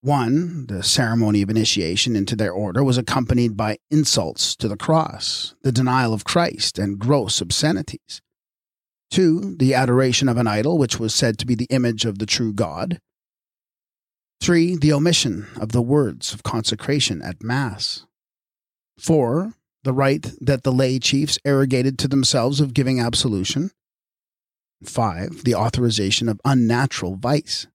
One, 0.00 0.66
the 0.66 0.82
ceremony 0.82 1.42
of 1.42 1.50
initiation 1.50 2.14
into 2.14 2.36
their 2.36 2.52
order 2.52 2.84
was 2.84 2.98
accompanied 2.98 3.56
by 3.56 3.78
insults 3.90 4.54
to 4.56 4.68
the 4.68 4.76
cross, 4.76 5.54
the 5.62 5.72
denial 5.72 6.12
of 6.12 6.24
Christ, 6.24 6.78
and 6.78 6.98
gross 6.98 7.40
obscenities. 7.40 8.20
Two, 9.10 9.56
the 9.56 9.74
adoration 9.74 10.28
of 10.28 10.36
an 10.36 10.46
idol, 10.46 10.78
which 10.78 11.00
was 11.00 11.14
said 11.14 11.38
to 11.38 11.46
be 11.46 11.54
the 11.54 11.68
image 11.70 12.04
of 12.04 12.18
the 12.18 12.26
true 12.26 12.52
God. 12.52 13.00
Three, 14.44 14.76
the 14.76 14.92
omission 14.92 15.46
of 15.56 15.72
the 15.72 15.80
words 15.80 16.34
of 16.34 16.42
consecration 16.42 17.22
at 17.22 17.42
Mass. 17.42 18.04
Four, 18.98 19.54
the 19.84 19.92
right 19.94 20.20
that 20.38 20.64
the 20.64 20.70
lay 20.70 20.98
chiefs 20.98 21.38
arrogated 21.46 21.98
to 22.00 22.08
themselves 22.08 22.60
of 22.60 22.74
giving 22.74 23.00
absolution. 23.00 23.70
Five, 24.82 25.44
the 25.44 25.54
authorization 25.54 26.28
of 26.28 26.42
unnatural 26.44 27.16
vice. 27.16 27.68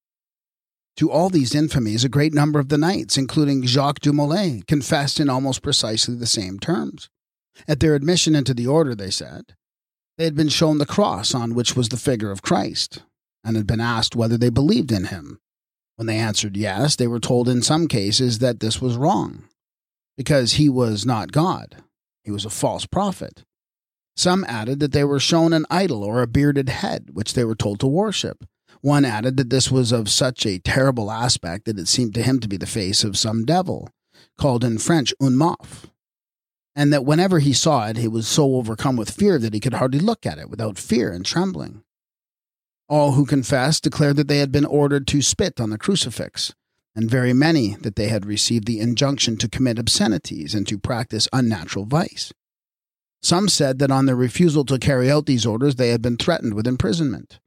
To 0.98 1.10
all 1.10 1.28
these 1.28 1.54
infamies, 1.54 2.04
a 2.04 2.08
great 2.08 2.32
number 2.32 2.60
of 2.60 2.68
the 2.68 2.78
knights, 2.78 3.16
including 3.16 3.66
Jacques 3.66 3.98
du 3.98 4.12
Molay, 4.12 4.62
confessed 4.68 5.18
in 5.18 5.28
almost 5.28 5.62
precisely 5.62 6.14
the 6.14 6.24
same 6.24 6.60
terms. 6.60 7.10
At 7.66 7.80
their 7.80 7.96
admission 7.96 8.36
into 8.36 8.54
the 8.54 8.68
order, 8.68 8.94
they 8.94 9.10
said, 9.10 9.56
they 10.18 10.24
had 10.24 10.36
been 10.36 10.48
shown 10.48 10.78
the 10.78 10.86
cross 10.86 11.34
on 11.34 11.56
which 11.56 11.74
was 11.74 11.88
the 11.88 11.96
figure 11.96 12.30
of 12.30 12.42
Christ, 12.42 13.02
and 13.42 13.56
had 13.56 13.66
been 13.66 13.80
asked 13.80 14.14
whether 14.14 14.38
they 14.38 14.50
believed 14.50 14.92
in 14.92 15.06
him. 15.06 15.40
When 16.00 16.06
they 16.06 16.16
answered 16.16 16.56
yes, 16.56 16.96
they 16.96 17.06
were 17.06 17.20
told 17.20 17.46
in 17.46 17.60
some 17.60 17.86
cases 17.86 18.38
that 18.38 18.60
this 18.60 18.80
was 18.80 18.96
wrong, 18.96 19.44
because 20.16 20.54
he 20.54 20.66
was 20.66 21.04
not 21.04 21.30
God, 21.30 21.76
he 22.24 22.30
was 22.30 22.46
a 22.46 22.48
false 22.48 22.86
prophet. 22.86 23.44
Some 24.16 24.42
added 24.48 24.80
that 24.80 24.92
they 24.92 25.04
were 25.04 25.20
shown 25.20 25.52
an 25.52 25.66
idol 25.68 26.02
or 26.02 26.22
a 26.22 26.26
bearded 26.26 26.70
head, 26.70 27.10
which 27.12 27.34
they 27.34 27.44
were 27.44 27.54
told 27.54 27.80
to 27.80 27.86
worship. 27.86 28.46
One 28.80 29.04
added 29.04 29.36
that 29.36 29.50
this 29.50 29.70
was 29.70 29.92
of 29.92 30.08
such 30.08 30.46
a 30.46 30.58
terrible 30.58 31.10
aspect 31.10 31.66
that 31.66 31.78
it 31.78 31.86
seemed 31.86 32.14
to 32.14 32.22
him 32.22 32.40
to 32.40 32.48
be 32.48 32.56
the 32.56 32.64
face 32.64 33.04
of 33.04 33.18
some 33.18 33.44
devil, 33.44 33.90
called 34.38 34.64
in 34.64 34.78
French 34.78 35.12
un 35.20 35.34
mof, 35.34 35.90
and 36.74 36.94
that 36.94 37.04
whenever 37.04 37.40
he 37.40 37.52
saw 37.52 37.88
it, 37.88 37.98
he 37.98 38.08
was 38.08 38.26
so 38.26 38.56
overcome 38.56 38.96
with 38.96 39.10
fear 39.10 39.38
that 39.38 39.52
he 39.52 39.60
could 39.60 39.74
hardly 39.74 40.00
look 40.00 40.24
at 40.24 40.38
it 40.38 40.48
without 40.48 40.78
fear 40.78 41.12
and 41.12 41.26
trembling. 41.26 41.82
All 42.90 43.12
who 43.12 43.24
confessed 43.24 43.84
declared 43.84 44.16
that 44.16 44.26
they 44.26 44.38
had 44.38 44.50
been 44.50 44.64
ordered 44.64 45.06
to 45.06 45.22
spit 45.22 45.60
on 45.60 45.70
the 45.70 45.78
crucifix, 45.78 46.52
and 46.96 47.08
very 47.08 47.32
many 47.32 47.76
that 47.76 47.94
they 47.94 48.08
had 48.08 48.26
received 48.26 48.66
the 48.66 48.80
injunction 48.80 49.36
to 49.36 49.48
commit 49.48 49.78
obscenities 49.78 50.56
and 50.56 50.66
to 50.66 50.76
practice 50.76 51.28
unnatural 51.32 51.86
vice. 51.86 52.32
Some 53.22 53.48
said 53.48 53.78
that 53.78 53.92
on 53.92 54.06
their 54.06 54.16
refusal 54.16 54.64
to 54.64 54.78
carry 54.80 55.08
out 55.08 55.26
these 55.26 55.46
orders 55.46 55.76
they 55.76 55.90
had 55.90 56.02
been 56.02 56.16
threatened 56.16 56.54
with 56.54 56.66
imprisonment, 56.66 57.38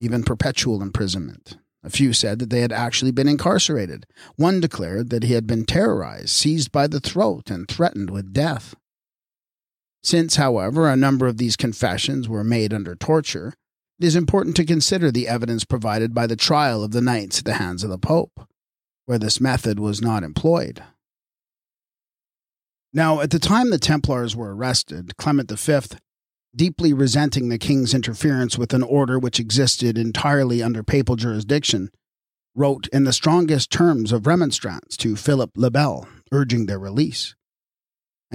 even 0.00 0.22
perpetual 0.22 0.80
imprisonment. 0.80 1.58
A 1.84 1.90
few 1.90 2.14
said 2.14 2.38
that 2.38 2.48
they 2.48 2.62
had 2.62 2.72
actually 2.72 3.10
been 3.10 3.28
incarcerated. 3.28 4.06
One 4.36 4.60
declared 4.60 5.10
that 5.10 5.24
he 5.24 5.34
had 5.34 5.46
been 5.46 5.66
terrorized, 5.66 6.30
seized 6.30 6.72
by 6.72 6.86
the 6.86 7.00
throat, 7.00 7.50
and 7.50 7.68
threatened 7.68 8.08
with 8.08 8.32
death. 8.32 8.74
Since, 10.02 10.36
however, 10.36 10.88
a 10.88 10.96
number 10.96 11.26
of 11.26 11.36
these 11.36 11.54
confessions 11.54 12.30
were 12.30 12.42
made 12.42 12.72
under 12.72 12.94
torture, 12.94 13.52
it 13.98 14.04
is 14.04 14.16
important 14.16 14.56
to 14.56 14.64
consider 14.64 15.10
the 15.10 15.28
evidence 15.28 15.64
provided 15.64 16.14
by 16.14 16.26
the 16.26 16.36
trial 16.36 16.84
of 16.84 16.92
the 16.92 17.00
knights 17.00 17.38
at 17.38 17.44
the 17.44 17.54
hands 17.54 17.82
of 17.82 17.90
the 17.90 17.98
Pope, 17.98 18.46
where 19.06 19.18
this 19.18 19.40
method 19.40 19.80
was 19.80 20.02
not 20.02 20.22
employed. 20.22 20.82
Now, 22.92 23.20
at 23.20 23.30
the 23.30 23.38
time 23.38 23.70
the 23.70 23.78
Templars 23.78 24.34
were 24.34 24.54
arrested, 24.54 25.16
Clement 25.16 25.50
V, 25.50 25.80
deeply 26.54 26.92
resenting 26.92 27.48
the 27.48 27.58
king's 27.58 27.94
interference 27.94 28.56
with 28.56 28.72
an 28.72 28.82
order 28.82 29.18
which 29.18 29.40
existed 29.40 29.98
entirely 29.98 30.62
under 30.62 30.82
papal 30.82 31.16
jurisdiction, 31.16 31.90
wrote 32.54 32.88
in 32.88 33.04
the 33.04 33.12
strongest 33.12 33.70
terms 33.70 34.12
of 34.12 34.26
remonstrance 34.26 34.96
to 34.96 35.16
Philip 35.16 35.50
le 35.56 35.70
Bel, 35.70 36.08
urging 36.32 36.66
their 36.66 36.78
release. 36.78 37.34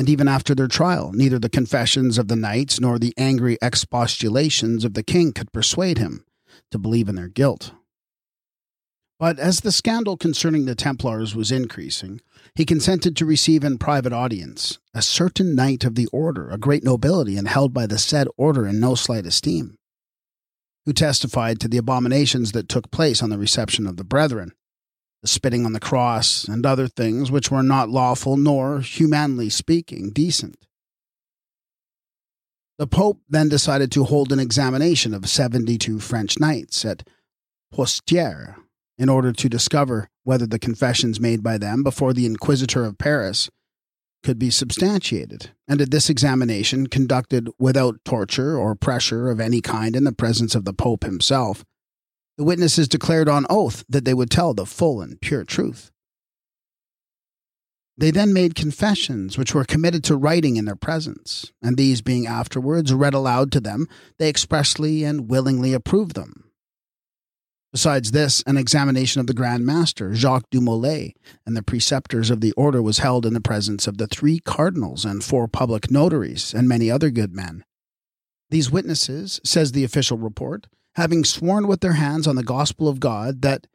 And 0.01 0.09
even 0.09 0.27
after 0.27 0.55
their 0.55 0.67
trial, 0.67 1.11
neither 1.13 1.37
the 1.37 1.47
confessions 1.47 2.17
of 2.17 2.27
the 2.27 2.35
knights 2.35 2.79
nor 2.79 2.97
the 2.97 3.13
angry 3.17 3.59
expostulations 3.61 4.83
of 4.83 4.95
the 4.95 5.03
king 5.03 5.31
could 5.31 5.51
persuade 5.51 5.99
him 5.99 6.25
to 6.71 6.79
believe 6.79 7.07
in 7.07 7.13
their 7.13 7.27
guilt. 7.27 7.73
But 9.19 9.37
as 9.37 9.59
the 9.59 9.71
scandal 9.71 10.17
concerning 10.17 10.65
the 10.65 10.73
Templars 10.73 11.35
was 11.35 11.51
increasing, 11.51 12.19
he 12.55 12.65
consented 12.65 13.15
to 13.15 13.27
receive 13.27 13.63
in 13.63 13.77
private 13.77 14.11
audience 14.11 14.79
a 14.95 15.03
certain 15.03 15.53
knight 15.53 15.83
of 15.83 15.93
the 15.93 16.07
order, 16.07 16.49
a 16.49 16.57
great 16.57 16.83
nobility, 16.83 17.37
and 17.37 17.47
held 17.47 17.71
by 17.71 17.85
the 17.85 17.99
said 17.99 18.27
order 18.37 18.65
in 18.65 18.79
no 18.79 18.95
slight 18.95 19.27
esteem, 19.27 19.77
who 20.87 20.93
testified 20.93 21.59
to 21.59 21.67
the 21.67 21.77
abominations 21.77 22.53
that 22.53 22.67
took 22.67 22.89
place 22.89 23.21
on 23.21 23.29
the 23.29 23.37
reception 23.37 23.85
of 23.85 23.97
the 23.97 24.03
brethren, 24.03 24.53
the 25.21 25.27
spitting 25.27 25.65
on 25.65 25.73
the 25.73 25.79
cross, 25.79 26.47
and 26.47 26.65
other 26.65 26.87
things 26.87 27.31
which 27.31 27.51
were 27.51 27.63
not 27.63 27.89
lawful 27.89 28.37
nor, 28.37 28.81
humanly 28.81 29.49
speaking, 29.49 30.09
decent. 30.09 30.57
The 32.77 32.87
Pope 32.87 33.19
then 33.29 33.47
decided 33.47 33.91
to 33.91 34.05
hold 34.05 34.31
an 34.31 34.39
examination 34.39 35.13
of 35.13 35.29
72 35.29 35.99
French 35.99 36.39
knights 36.39 36.83
at 36.83 37.07
Poitiers 37.71 38.55
in 38.97 39.09
order 39.09 39.31
to 39.31 39.49
discover 39.49 40.09
whether 40.23 40.47
the 40.47 40.59
confessions 40.59 41.19
made 41.19 41.43
by 41.43 41.57
them 41.57 41.83
before 41.83 42.13
the 42.13 42.25
Inquisitor 42.25 42.85
of 42.85 42.97
Paris 42.97 43.49
could 44.23 44.37
be 44.37 44.49
substantiated, 44.49 45.51
and 45.67 45.81
at 45.81 45.91
this 45.91 46.09
examination, 46.09 46.87
conducted 46.87 47.49
without 47.57 48.03
torture 48.05 48.57
or 48.57 48.75
pressure 48.75 49.29
of 49.29 49.39
any 49.39 49.61
kind 49.61 49.95
in 49.95 50.03
the 50.03 50.11
presence 50.11 50.53
of 50.53 50.65
the 50.65 50.73
Pope 50.73 51.03
himself, 51.03 51.63
the 52.37 52.43
witnesses 52.43 52.87
declared 52.87 53.29
on 53.29 53.45
oath 53.49 53.83
that 53.89 54.05
they 54.05 54.13
would 54.13 54.31
tell 54.31 54.53
the 54.53 54.65
full 54.65 55.01
and 55.01 55.19
pure 55.21 55.43
truth. 55.43 55.91
They 57.97 58.09
then 58.09 58.33
made 58.33 58.55
confessions, 58.55 59.37
which 59.37 59.53
were 59.53 59.65
committed 59.65 60.03
to 60.05 60.15
writing 60.15 60.55
in 60.55 60.65
their 60.65 60.75
presence, 60.75 61.51
and 61.61 61.77
these 61.77 62.01
being 62.01 62.25
afterwards 62.25 62.93
read 62.93 63.13
aloud 63.13 63.51
to 63.51 63.59
them, 63.59 63.87
they 64.17 64.29
expressly 64.29 65.03
and 65.03 65.29
willingly 65.29 65.73
approved 65.73 66.15
them. 66.15 66.51
Besides 67.71 68.11
this, 68.11 68.43
an 68.45 68.57
examination 68.57 69.21
of 69.21 69.27
the 69.27 69.33
Grand 69.33 69.65
Master, 69.65 70.13
Jacques 70.13 70.49
du 70.49 70.59
Molay, 70.59 71.13
and 71.45 71.55
the 71.55 71.63
preceptors 71.63 72.29
of 72.29 72.41
the 72.41 72.51
order 72.53 72.81
was 72.81 72.97
held 72.97 73.25
in 73.25 73.33
the 73.33 73.39
presence 73.39 73.87
of 73.87 73.97
the 73.97 74.07
three 74.07 74.39
cardinals 74.39 75.05
and 75.05 75.23
four 75.23 75.47
public 75.47 75.89
notaries 75.89 76.53
and 76.53 76.67
many 76.67 76.91
other 76.91 77.09
good 77.09 77.33
men. 77.33 77.63
These 78.49 78.71
witnesses, 78.71 79.39
says 79.45 79.71
the 79.71 79.85
official 79.85 80.17
report, 80.17 80.67
having 80.95 81.23
sworn 81.23 81.67
with 81.67 81.81
their 81.81 81.93
hands 81.93 82.27
on 82.27 82.35
the 82.35 82.43
gospel 82.43 82.87
of 82.87 82.99
God 82.99 83.41
that 83.41 83.67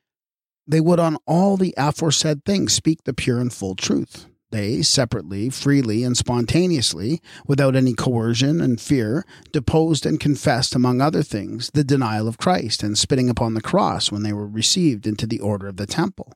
they 0.67 0.81
would 0.81 0.99
on 0.99 1.17
all 1.27 1.57
the 1.57 1.75
aforesaid 1.77 2.45
things 2.45 2.73
speak 2.73 3.05
the 3.05 3.15
pure 3.15 3.39
and 3.39 3.53
full 3.53 3.75
truth. 3.75 4.27
They, 4.51 4.83
separately, 4.83 5.51
freely, 5.51 6.05
and 6.05 6.17
spontaneously, 6.17 7.21
without 7.47 7.75
any 7.75 7.95
coercion 7.95 8.61
and 8.61 8.81
fear, 8.81 9.25
deposed 9.53 10.07
and 10.07 10.21
confessed, 10.21 10.75
among 10.75 11.01
other 11.01 11.23
things, 11.23 11.71
the 11.75 11.83
denial 11.83 12.29
of 12.29 12.39
Christ 12.39 12.83
and 12.83 12.97
spitting 12.97 13.29
upon 13.29 13.55
the 13.55 13.61
cross 13.61 14.13
when 14.13 14.23
they 14.23 14.33
were 14.33 14.47
received 14.47 15.07
into 15.07 15.27
the 15.27 15.41
order 15.41 15.67
of 15.67 15.77
the 15.77 15.87
temple. 15.87 16.33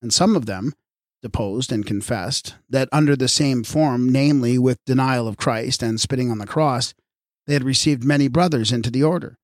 And 0.00 0.12
some 0.12 0.36
of 0.36 0.46
them 0.46 0.74
deposed 1.20 1.72
and 1.72 1.84
confessed 1.84 2.54
that 2.70 2.88
under 2.92 3.16
the 3.16 3.28
same 3.28 3.64
form, 3.64 4.08
namely 4.08 4.56
with 4.56 4.84
denial 4.84 5.26
of 5.26 5.36
Christ 5.36 5.82
and 5.82 6.00
spitting 6.00 6.30
on 6.30 6.38
the 6.38 6.46
cross, 6.46 6.94
they 7.46 7.54
had 7.54 7.64
received 7.64 8.04
many 8.04 8.28
brothers 8.28 8.70
into 8.70 8.90
the 8.90 9.02
order. 9.02 9.37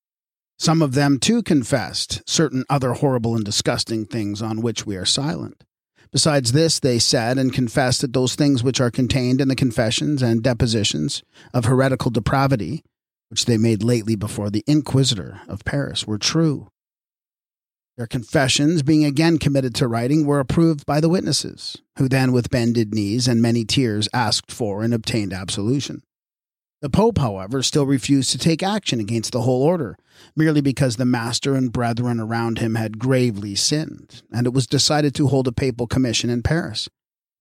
Some 0.58 0.82
of 0.82 0.94
them 0.94 1.18
too 1.18 1.42
confessed 1.42 2.22
certain 2.28 2.64
other 2.70 2.92
horrible 2.92 3.34
and 3.34 3.44
disgusting 3.44 4.06
things 4.06 4.40
on 4.40 4.60
which 4.60 4.86
we 4.86 4.96
are 4.96 5.04
silent. 5.04 5.64
Besides 6.12 6.52
this, 6.52 6.78
they 6.78 7.00
said 7.00 7.38
and 7.38 7.52
confessed 7.52 8.00
that 8.00 8.12
those 8.12 8.36
things 8.36 8.62
which 8.62 8.80
are 8.80 8.90
contained 8.90 9.40
in 9.40 9.48
the 9.48 9.56
confessions 9.56 10.22
and 10.22 10.42
depositions 10.42 11.24
of 11.52 11.64
heretical 11.64 12.12
depravity, 12.12 12.84
which 13.30 13.46
they 13.46 13.58
made 13.58 13.82
lately 13.82 14.14
before 14.14 14.48
the 14.48 14.62
Inquisitor 14.68 15.40
of 15.48 15.64
Paris, 15.64 16.06
were 16.06 16.18
true. 16.18 16.68
Their 17.96 18.06
confessions, 18.06 18.82
being 18.82 19.04
again 19.04 19.38
committed 19.38 19.74
to 19.76 19.88
writing, 19.88 20.24
were 20.24 20.40
approved 20.40 20.86
by 20.86 21.00
the 21.00 21.08
witnesses, 21.08 21.76
who 21.98 22.08
then, 22.08 22.32
with 22.32 22.50
bended 22.50 22.94
knees 22.94 23.26
and 23.26 23.42
many 23.42 23.64
tears, 23.64 24.08
asked 24.12 24.52
for 24.52 24.82
and 24.82 24.94
obtained 24.94 25.32
absolution. 25.32 26.02
The 26.84 26.90
Pope, 26.90 27.16
however, 27.16 27.62
still 27.62 27.86
refused 27.86 28.30
to 28.32 28.38
take 28.38 28.62
action 28.62 29.00
against 29.00 29.32
the 29.32 29.40
whole 29.40 29.62
order, 29.62 29.96
merely 30.36 30.60
because 30.60 30.96
the 30.96 31.06
master 31.06 31.54
and 31.54 31.72
brethren 31.72 32.20
around 32.20 32.58
him 32.58 32.74
had 32.74 32.98
gravely 32.98 33.54
sinned, 33.54 34.20
and 34.30 34.46
it 34.46 34.52
was 34.52 34.66
decided 34.66 35.14
to 35.14 35.28
hold 35.28 35.48
a 35.48 35.52
papal 35.52 35.86
commission 35.86 36.28
in 36.28 36.42
Paris. 36.42 36.90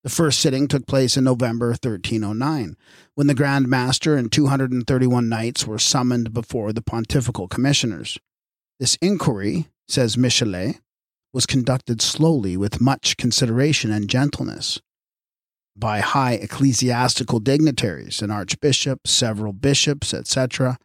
The 0.06 0.10
first 0.10 0.40
sitting 0.40 0.70
took 0.70 0.88
place 0.88 1.18
in 1.18 1.26
November 1.26 1.72
1309, 1.72 2.78
when 3.16 3.28
the 3.28 3.34
Grand 3.34 3.68
Master 3.68 4.16
and 4.16 4.32
231 4.32 5.28
knights 5.28 5.68
were 5.68 5.78
summoned 5.78 6.32
before 6.32 6.72
the 6.72 6.82
pontifical 6.82 7.50
commissioners. 7.50 8.18
This 8.80 8.98
inquiry, 9.02 9.68
says 9.90 10.16
Michelet, 10.16 10.80
was 11.34 11.46
conducted 11.46 12.02
slowly 12.02 12.56
with 12.56 12.80
much 12.80 13.18
consideration 13.18 13.92
and 13.92 14.10
gentleness 14.10 14.80
by 15.76 16.00
high 16.00 16.34
ecclesiastical 16.34 17.40
dignitaries, 17.40 18.22
an 18.22 18.32
archbishop, 18.32 19.08
several 19.08 19.54
bishops, 19.54 20.14
etc. 20.14 20.78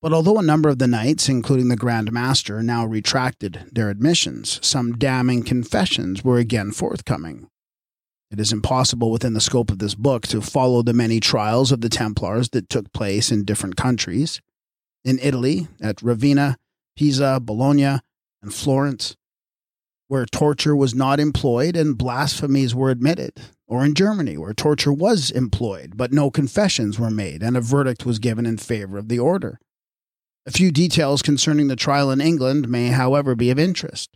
But 0.00 0.12
although 0.12 0.38
a 0.38 0.42
number 0.42 0.68
of 0.68 0.78
the 0.78 0.86
knights, 0.86 1.28
including 1.28 1.68
the 1.68 1.76
Grand 1.76 2.12
Master, 2.12 2.62
now 2.62 2.84
retracted 2.84 3.64
their 3.72 3.90
admissions, 3.90 4.58
some 4.62 4.98
damning 4.98 5.42
confessions 5.42 6.22
were 6.22 6.38
again 6.38 6.72
forthcoming. 6.72 7.48
It 8.30 8.40
is 8.40 8.52
impossible 8.52 9.10
within 9.10 9.34
the 9.34 9.40
scope 9.40 9.70
of 9.70 9.78
this 9.78 9.94
book 9.94 10.26
to 10.26 10.40
follow 10.40 10.82
the 10.82 10.92
many 10.92 11.20
trials 11.20 11.70
of 11.70 11.80
the 11.80 11.88
Templars 11.88 12.50
that 12.50 12.68
took 12.68 12.92
place 12.92 13.30
in 13.30 13.44
different 13.44 13.76
countries. 13.76 14.40
In 15.04 15.18
Italy, 15.20 15.68
at 15.80 16.02
Ravenna, 16.02 16.56
Pisa, 16.96 17.40
Bologna, 17.40 18.00
and 18.42 18.52
Florence, 18.52 19.16
where 20.08 20.26
torture 20.26 20.74
was 20.74 20.94
not 20.94 21.20
employed 21.20 21.76
and 21.76 21.96
blasphemies 21.96 22.74
were 22.74 22.90
admitted, 22.90 23.40
or 23.66 23.84
in 23.84 23.94
Germany, 23.94 24.36
where 24.36 24.52
torture 24.52 24.92
was 24.92 25.30
employed, 25.30 25.94
but 25.96 26.12
no 26.12 26.30
confessions 26.30 26.98
were 26.98 27.10
made 27.10 27.42
and 27.42 27.56
a 27.56 27.60
verdict 27.60 28.04
was 28.04 28.18
given 28.18 28.46
in 28.46 28.58
favor 28.58 28.98
of 28.98 29.08
the 29.08 29.18
order. 29.18 29.58
A 30.46 30.50
few 30.50 30.70
details 30.70 31.22
concerning 31.22 31.68
the 31.68 31.76
trial 31.76 32.10
in 32.10 32.20
England 32.20 32.68
may, 32.68 32.88
however, 32.88 33.34
be 33.34 33.50
of 33.50 33.58
interest. 33.58 34.10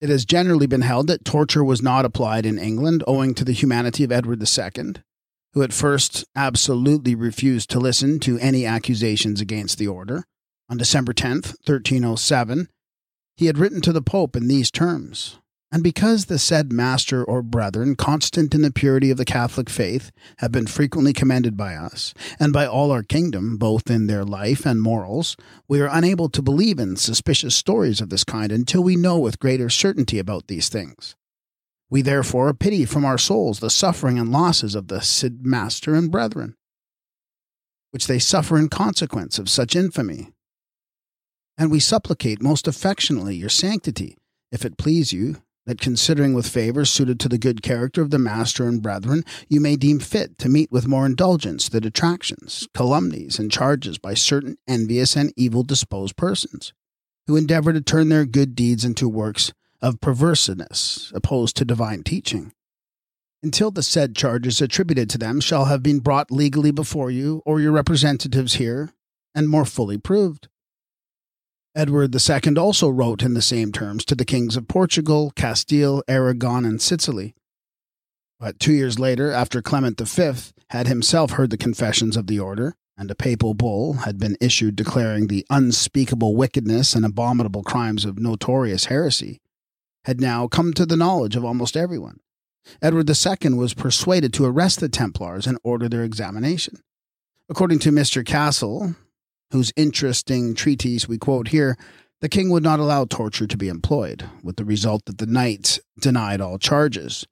It 0.00 0.10
has 0.10 0.26
generally 0.26 0.66
been 0.66 0.82
held 0.82 1.06
that 1.06 1.24
torture 1.24 1.64
was 1.64 1.82
not 1.82 2.04
applied 2.04 2.44
in 2.44 2.58
England 2.58 3.02
owing 3.06 3.34
to 3.34 3.44
the 3.44 3.52
humanity 3.52 4.04
of 4.04 4.12
Edward 4.12 4.42
II, 4.42 4.94
who 5.54 5.62
at 5.62 5.72
first 5.72 6.26
absolutely 6.36 7.14
refused 7.14 7.70
to 7.70 7.80
listen 7.80 8.20
to 8.20 8.38
any 8.38 8.66
accusations 8.66 9.40
against 9.40 9.78
the 9.78 9.88
order. 9.88 10.24
On 10.68 10.76
December 10.76 11.14
10, 11.14 11.36
1307, 11.36 12.68
he 13.38 13.46
had 13.46 13.56
written 13.56 13.80
to 13.80 13.92
the 13.92 14.02
Pope 14.02 14.36
in 14.36 14.48
these 14.48 14.70
terms 14.70 15.38
and 15.72 15.82
because 15.82 16.26
the 16.26 16.38
said 16.38 16.72
master 16.72 17.24
or 17.24 17.42
brethren, 17.42 17.96
constant 17.96 18.54
in 18.54 18.62
the 18.62 18.70
purity 18.70 19.10
of 19.10 19.18
the 19.18 19.24
Catholic 19.24 19.68
faith, 19.68 20.12
have 20.38 20.52
been 20.52 20.66
frequently 20.66 21.12
commended 21.12 21.56
by 21.56 21.74
us, 21.74 22.14
and 22.38 22.52
by 22.52 22.64
all 22.66 22.92
our 22.92 23.02
kingdom, 23.02 23.56
both 23.56 23.90
in 23.90 24.06
their 24.06 24.24
life 24.24 24.64
and 24.64 24.80
morals, 24.80 25.36
we 25.66 25.80
are 25.80 25.90
unable 25.90 26.28
to 26.28 26.40
believe 26.40 26.78
in 26.78 26.94
suspicious 26.94 27.56
stories 27.56 28.00
of 28.00 28.10
this 28.10 28.22
kind 28.22 28.52
until 28.52 28.82
we 28.82 28.94
know 28.94 29.18
with 29.18 29.40
greater 29.40 29.68
certainty 29.68 30.20
about 30.20 30.46
these 30.46 30.68
things. 30.68 31.16
We 31.90 32.00
therefore 32.00 32.54
pity 32.54 32.84
from 32.84 33.04
our 33.04 33.18
souls 33.18 33.58
the 33.58 33.70
suffering 33.70 34.18
and 34.18 34.30
losses 34.30 34.76
of 34.76 34.86
the 34.86 35.00
said 35.00 35.44
master 35.44 35.94
and 35.94 36.12
brethren, 36.12 36.54
which 37.90 38.06
they 38.06 38.20
suffer 38.20 38.56
in 38.56 38.68
consequence 38.68 39.38
of 39.38 39.48
such 39.48 39.74
infamy. 39.74 40.28
And 41.58 41.70
we 41.70 41.80
supplicate 41.80 42.40
most 42.40 42.68
affectionately 42.68 43.34
your 43.34 43.48
sanctity, 43.48 44.16
if 44.52 44.64
it 44.64 44.78
please 44.78 45.12
you, 45.12 45.36
that 45.66 45.80
considering 45.80 46.32
with 46.32 46.48
favor 46.48 46.84
suited 46.84 47.20
to 47.20 47.28
the 47.28 47.38
good 47.38 47.60
character 47.62 48.00
of 48.00 48.10
the 48.10 48.18
master 48.18 48.66
and 48.68 48.80
brethren, 48.80 49.24
you 49.48 49.60
may 49.60 49.76
deem 49.76 49.98
fit 49.98 50.38
to 50.38 50.48
meet 50.48 50.70
with 50.72 50.86
more 50.86 51.04
indulgence 51.04 51.68
the 51.68 51.80
detractions, 51.80 52.68
calumnies, 52.72 53.38
and 53.38 53.50
charges 53.52 53.98
by 53.98 54.14
certain 54.14 54.56
envious 54.68 55.16
and 55.16 55.32
evil 55.36 55.62
disposed 55.64 56.16
persons, 56.16 56.72
who 57.26 57.36
endeavor 57.36 57.72
to 57.72 57.80
turn 57.80 58.08
their 58.08 58.24
good 58.24 58.54
deeds 58.54 58.84
into 58.84 59.08
works 59.08 59.52
of 59.82 60.00
perverseness 60.00 61.12
opposed 61.14 61.56
to 61.56 61.64
divine 61.64 62.02
teaching. 62.02 62.52
until 63.42 63.70
the 63.70 63.82
said 63.82 64.16
charges 64.16 64.60
attributed 64.60 65.08
to 65.10 65.18
them 65.18 65.40
shall 65.40 65.66
have 65.66 65.82
been 65.82 66.00
brought 66.00 66.30
legally 66.32 66.70
before 66.72 67.10
you 67.10 67.42
or 67.44 67.60
your 67.60 67.70
representatives 67.70 68.54
here 68.54 68.90
and 69.34 69.48
more 69.48 69.64
fully 69.64 69.98
proved. 69.98 70.48
Edward 71.76 72.16
II 72.16 72.56
also 72.56 72.88
wrote 72.88 73.22
in 73.22 73.34
the 73.34 73.42
same 73.42 73.70
terms 73.70 74.02
to 74.06 74.14
the 74.14 74.24
kings 74.24 74.56
of 74.56 74.66
Portugal, 74.66 75.30
Castile, 75.36 76.02
Aragon, 76.08 76.64
and 76.64 76.80
Sicily. 76.80 77.34
But 78.40 78.58
two 78.58 78.72
years 78.72 78.98
later, 78.98 79.30
after 79.30 79.60
Clement 79.60 80.00
V 80.00 80.32
had 80.70 80.88
himself 80.88 81.32
heard 81.32 81.50
the 81.50 81.58
confessions 81.58 82.16
of 82.16 82.28
the 82.28 82.40
order, 82.40 82.76
and 82.96 83.10
a 83.10 83.14
papal 83.14 83.52
bull 83.52 83.92
had 83.92 84.18
been 84.18 84.38
issued 84.40 84.74
declaring 84.74 85.26
the 85.26 85.44
unspeakable 85.50 86.34
wickedness 86.34 86.94
and 86.94 87.04
abominable 87.04 87.62
crimes 87.62 88.06
of 88.06 88.18
notorious 88.18 88.86
heresy, 88.86 89.42
had 90.06 90.18
now 90.18 90.48
come 90.48 90.72
to 90.72 90.86
the 90.86 90.96
knowledge 90.96 91.36
of 91.36 91.44
almost 91.44 91.76
everyone. 91.76 92.20
Edward 92.80 93.10
II 93.10 93.52
was 93.52 93.74
persuaded 93.74 94.32
to 94.32 94.46
arrest 94.46 94.80
the 94.80 94.88
Templars 94.88 95.46
and 95.46 95.58
order 95.62 95.90
their 95.90 96.04
examination. 96.04 96.80
According 97.50 97.80
to 97.80 97.92
Mr. 97.92 98.24
Castle, 98.24 98.96
whose 99.50 99.72
interesting 99.76 100.54
treatise 100.54 101.08
we 101.08 101.18
quote 101.18 101.48
here, 101.48 101.76
the 102.20 102.28
king 102.28 102.50
would 102.50 102.62
not 102.62 102.80
allow 102.80 103.04
torture 103.04 103.46
to 103.46 103.56
be 103.56 103.68
employed, 103.68 104.24
with 104.42 104.56
the 104.56 104.64
result 104.64 105.04
that 105.04 105.18
the 105.18 105.26
knights 105.26 105.78
denied 106.00 106.40
all 106.40 106.58
charges. 106.58 107.26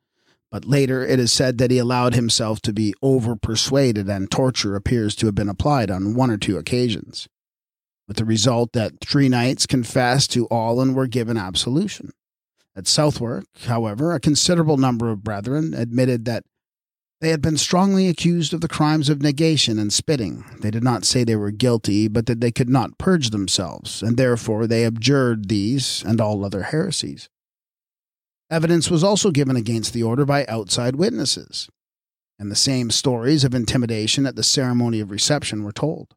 But 0.50 0.66
later 0.66 1.04
it 1.04 1.18
is 1.18 1.32
said 1.32 1.58
that 1.58 1.70
he 1.70 1.78
allowed 1.78 2.14
himself 2.14 2.60
to 2.62 2.72
be 2.72 2.94
over 3.02 3.34
persuaded, 3.34 4.08
and 4.08 4.30
torture 4.30 4.76
appears 4.76 5.16
to 5.16 5.26
have 5.26 5.34
been 5.34 5.48
applied 5.48 5.90
on 5.90 6.14
one 6.14 6.30
or 6.30 6.36
two 6.36 6.58
occasions, 6.58 7.28
with 8.06 8.18
the 8.18 8.24
result 8.24 8.72
that 8.72 9.00
three 9.00 9.28
knights 9.28 9.66
confessed 9.66 10.30
to 10.32 10.46
all 10.46 10.80
and 10.80 10.94
were 10.94 11.06
given 11.06 11.36
absolution. 11.36 12.12
At 12.76 12.86
Southwark, 12.86 13.46
however, 13.66 14.12
a 14.12 14.20
considerable 14.20 14.76
number 14.76 15.10
of 15.10 15.24
brethren 15.24 15.74
admitted 15.74 16.24
that 16.26 16.44
they 17.24 17.30
had 17.30 17.40
been 17.40 17.56
strongly 17.56 18.06
accused 18.06 18.52
of 18.52 18.60
the 18.60 18.68
crimes 18.68 19.08
of 19.08 19.22
negation 19.22 19.78
and 19.78 19.90
spitting. 19.90 20.44
They 20.60 20.70
did 20.70 20.84
not 20.84 21.06
say 21.06 21.24
they 21.24 21.36
were 21.36 21.50
guilty, 21.50 22.06
but 22.06 22.26
that 22.26 22.42
they 22.42 22.52
could 22.52 22.68
not 22.68 22.98
purge 22.98 23.30
themselves, 23.30 24.02
and 24.02 24.18
therefore 24.18 24.66
they 24.66 24.84
abjured 24.84 25.48
these 25.48 26.04
and 26.06 26.20
all 26.20 26.44
other 26.44 26.64
heresies. 26.64 27.30
Evidence 28.50 28.90
was 28.90 29.02
also 29.02 29.30
given 29.30 29.56
against 29.56 29.94
the 29.94 30.02
order 30.02 30.26
by 30.26 30.44
outside 30.46 30.96
witnesses, 30.96 31.70
and 32.38 32.50
the 32.50 32.56
same 32.56 32.90
stories 32.90 33.42
of 33.42 33.54
intimidation 33.54 34.26
at 34.26 34.36
the 34.36 34.42
ceremony 34.42 35.00
of 35.00 35.10
reception 35.10 35.64
were 35.64 35.72
told. 35.72 36.14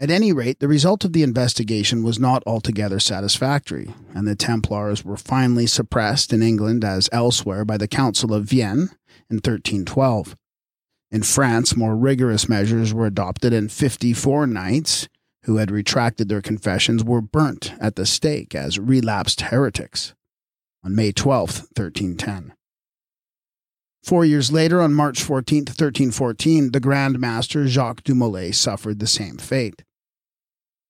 At 0.00 0.10
any 0.10 0.32
rate, 0.32 0.58
the 0.58 0.66
result 0.66 1.04
of 1.04 1.12
the 1.12 1.22
investigation 1.22 2.02
was 2.02 2.18
not 2.18 2.42
altogether 2.44 2.98
satisfactory, 2.98 3.94
and 4.14 4.26
the 4.26 4.34
Templars 4.34 5.04
were 5.04 5.16
finally 5.16 5.68
suppressed 5.68 6.32
in 6.32 6.42
England 6.42 6.84
as 6.84 7.08
elsewhere 7.12 7.64
by 7.64 7.76
the 7.76 7.88
Council 7.88 8.34
of 8.34 8.46
Vienne 8.46 8.90
in 9.30 9.36
1312. 9.36 10.36
In 11.10 11.22
France, 11.22 11.76
more 11.76 11.96
rigorous 11.96 12.48
measures 12.48 12.92
were 12.92 13.06
adopted, 13.06 13.52
and 13.52 13.72
54 13.72 14.46
knights 14.46 15.08
who 15.44 15.56
had 15.56 15.70
retracted 15.70 16.28
their 16.28 16.42
confessions 16.42 17.02
were 17.02 17.22
burnt 17.22 17.72
at 17.80 17.96
the 17.96 18.04
stake 18.04 18.54
as 18.54 18.78
relapsed 18.78 19.40
heretics 19.42 20.14
on 20.84 20.94
May 20.94 21.12
12, 21.12 21.50
1310. 21.74 22.52
Four 24.02 24.24
years 24.24 24.52
later, 24.52 24.80
on 24.80 24.94
March 24.94 25.22
14, 25.22 25.60
1314, 25.60 26.72
the 26.72 26.80
Grand 26.80 27.18
Master 27.18 27.66
Jacques 27.66 28.04
du 28.04 28.52
suffered 28.52 29.00
the 29.00 29.06
same 29.06 29.38
fate. 29.38 29.84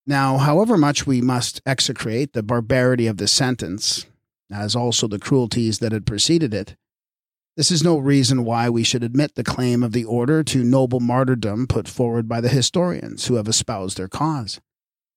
Now, 0.06 0.38
however 0.38 0.76
much 0.76 1.06
we 1.06 1.20
must 1.20 1.60
execrate 1.66 2.32
the 2.32 2.42
barbarity 2.42 3.06
of 3.06 3.18
this 3.18 3.32
sentence, 3.32 4.06
as 4.50 4.74
also 4.74 5.06
the 5.06 5.18
cruelties 5.18 5.78
that 5.80 5.92
had 5.92 6.06
preceded 6.06 6.54
it, 6.54 6.76
this 7.58 7.72
is 7.72 7.82
no 7.82 7.98
reason 7.98 8.44
why 8.44 8.70
we 8.70 8.84
should 8.84 9.02
admit 9.02 9.34
the 9.34 9.42
claim 9.42 9.82
of 9.82 9.90
the 9.90 10.04
order 10.04 10.44
to 10.44 10.62
noble 10.62 11.00
martyrdom 11.00 11.66
put 11.66 11.88
forward 11.88 12.28
by 12.28 12.40
the 12.40 12.48
historians 12.48 13.26
who 13.26 13.34
have 13.34 13.48
espoused 13.48 13.96
their 13.96 14.06
cause. 14.06 14.60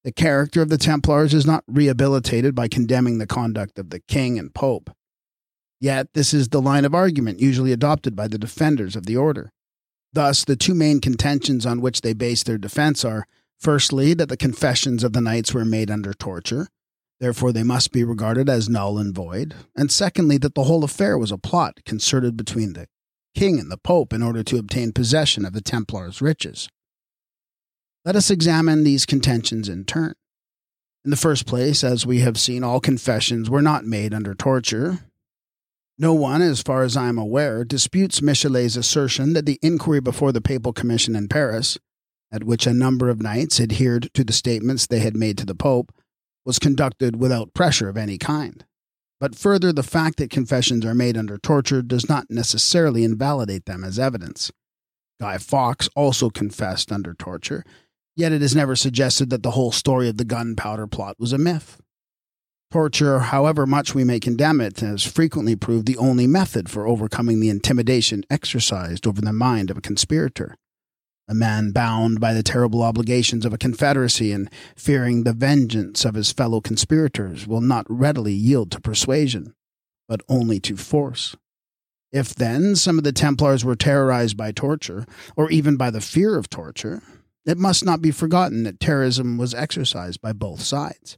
The 0.03 0.11
character 0.11 0.63
of 0.63 0.69
the 0.69 0.79
Templars 0.79 1.35
is 1.35 1.45
not 1.45 1.63
rehabilitated 1.67 2.55
by 2.55 2.67
condemning 2.67 3.19
the 3.19 3.27
conduct 3.27 3.77
of 3.77 3.91
the 3.91 3.99
king 3.99 4.39
and 4.39 4.51
pope. 4.55 4.89
Yet, 5.79 6.07
this 6.15 6.33
is 6.33 6.49
the 6.49 6.63
line 6.63 6.83
of 6.83 6.95
argument 6.95 7.39
usually 7.39 7.71
adopted 7.71 8.15
by 8.15 8.27
the 8.27 8.39
defenders 8.39 8.95
of 8.95 9.05
the 9.05 9.17
order. 9.17 9.51
Thus, 10.11 10.43
the 10.43 10.55
two 10.55 10.73
main 10.73 10.99
contentions 10.99 11.67
on 11.67 11.79
which 11.79 12.01
they 12.01 12.13
base 12.13 12.41
their 12.41 12.57
defense 12.57 13.05
are 13.05 13.27
firstly, 13.59 14.15
that 14.15 14.29
the 14.29 14.35
confessions 14.35 15.03
of 15.03 15.13
the 15.13 15.21
knights 15.21 15.53
were 15.53 15.63
made 15.63 15.91
under 15.91 16.11
torture, 16.11 16.69
Therefore, 17.21 17.53
they 17.53 17.61
must 17.61 17.91
be 17.91 18.03
regarded 18.03 18.49
as 18.49 18.67
null 18.67 18.97
and 18.97 19.13
void. 19.13 19.53
And 19.75 19.91
secondly, 19.91 20.39
that 20.39 20.55
the 20.55 20.63
whole 20.63 20.83
affair 20.83 21.19
was 21.19 21.31
a 21.31 21.37
plot 21.37 21.77
concerted 21.85 22.35
between 22.35 22.73
the 22.73 22.87
king 23.35 23.59
and 23.59 23.71
the 23.71 23.77
pope 23.77 24.11
in 24.11 24.23
order 24.23 24.43
to 24.43 24.57
obtain 24.57 24.91
possession 24.91 25.45
of 25.45 25.53
the 25.53 25.61
Templars' 25.61 26.19
riches. 26.19 26.67
Let 28.03 28.15
us 28.15 28.31
examine 28.31 28.83
these 28.83 29.05
contentions 29.05 29.69
in 29.69 29.85
turn. 29.85 30.15
In 31.05 31.11
the 31.11 31.17
first 31.17 31.45
place, 31.45 31.83
as 31.83 32.07
we 32.07 32.21
have 32.21 32.39
seen, 32.39 32.63
all 32.63 32.79
confessions 32.79 33.51
were 33.51 33.61
not 33.61 33.85
made 33.85 34.15
under 34.15 34.33
torture. 34.33 35.01
No 35.99 36.15
one, 36.15 36.41
as 36.41 36.63
far 36.63 36.81
as 36.81 36.97
I 36.97 37.07
am 37.07 37.19
aware, 37.19 37.63
disputes 37.63 38.19
Michelet's 38.19 38.75
assertion 38.75 39.33
that 39.33 39.45
the 39.45 39.59
inquiry 39.61 39.99
before 39.99 40.31
the 40.31 40.41
Papal 40.41 40.73
Commission 40.73 41.15
in 41.15 41.27
Paris, 41.27 41.77
at 42.31 42.43
which 42.43 42.65
a 42.65 42.73
number 42.73 43.09
of 43.09 43.21
knights 43.21 43.59
adhered 43.59 44.09
to 44.15 44.23
the 44.23 44.33
statements 44.33 44.87
they 44.87 44.99
had 44.99 45.15
made 45.15 45.37
to 45.37 45.45
the 45.45 45.53
Pope, 45.53 45.91
was 46.45 46.59
conducted 46.59 47.15
without 47.19 47.53
pressure 47.53 47.89
of 47.89 47.97
any 47.97 48.17
kind. 48.17 48.65
But 49.19 49.35
further, 49.35 49.71
the 49.71 49.83
fact 49.83 50.17
that 50.17 50.31
confessions 50.31 50.83
are 50.85 50.95
made 50.95 51.15
under 51.15 51.37
torture 51.37 51.81
does 51.81 52.09
not 52.09 52.25
necessarily 52.29 53.03
invalidate 53.03 53.65
them 53.65 53.83
as 53.83 53.99
evidence. 53.99 54.51
Guy 55.19 55.37
Fawkes 55.37 55.87
also 55.95 56.31
confessed 56.31 56.91
under 56.91 57.13
torture, 57.13 57.63
yet 58.15 58.31
it 58.31 58.41
is 58.41 58.55
never 58.55 58.75
suggested 58.75 59.29
that 59.29 59.43
the 59.43 59.51
whole 59.51 59.71
story 59.71 60.09
of 60.09 60.17
the 60.17 60.25
gunpowder 60.25 60.87
plot 60.87 61.17
was 61.19 61.33
a 61.33 61.37
myth. 61.37 61.79
Torture, 62.71 63.19
however 63.19 63.67
much 63.67 63.93
we 63.93 64.03
may 64.03 64.19
condemn 64.19 64.61
it, 64.61 64.79
has 64.79 65.03
frequently 65.03 65.55
proved 65.55 65.85
the 65.85 65.97
only 65.97 66.25
method 66.25 66.69
for 66.69 66.87
overcoming 66.87 67.39
the 67.39 67.49
intimidation 67.49 68.23
exercised 68.29 69.05
over 69.05 69.21
the 69.21 69.33
mind 69.33 69.69
of 69.69 69.77
a 69.77 69.81
conspirator 69.81 70.55
a 71.31 71.33
man 71.33 71.71
bound 71.71 72.19
by 72.19 72.33
the 72.33 72.43
terrible 72.43 72.83
obligations 72.83 73.45
of 73.45 73.53
a 73.53 73.57
confederacy 73.57 74.33
and 74.33 74.49
fearing 74.75 75.23
the 75.23 75.31
vengeance 75.31 76.03
of 76.03 76.15
his 76.15 76.33
fellow 76.33 76.59
conspirators 76.59 77.47
will 77.47 77.61
not 77.61 77.85
readily 77.87 78.33
yield 78.33 78.69
to 78.69 78.81
persuasion, 78.81 79.55
but 80.09 80.19
only 80.27 80.59
to 80.59 80.75
force. 80.75 81.37
If 82.11 82.35
then 82.35 82.75
some 82.75 82.97
of 82.97 83.05
the 83.05 83.13
Templars 83.13 83.63
were 83.63 83.77
terrorized 83.77 84.35
by 84.35 84.51
torture, 84.51 85.05
or 85.37 85.49
even 85.49 85.77
by 85.77 85.89
the 85.89 86.01
fear 86.01 86.37
of 86.37 86.49
torture, 86.49 87.01
it 87.45 87.57
must 87.57 87.85
not 87.85 88.01
be 88.01 88.11
forgotten 88.11 88.63
that 88.63 88.81
terrorism 88.81 89.37
was 89.37 89.53
exercised 89.53 90.19
by 90.19 90.33
both 90.33 90.59
sides. 90.59 91.17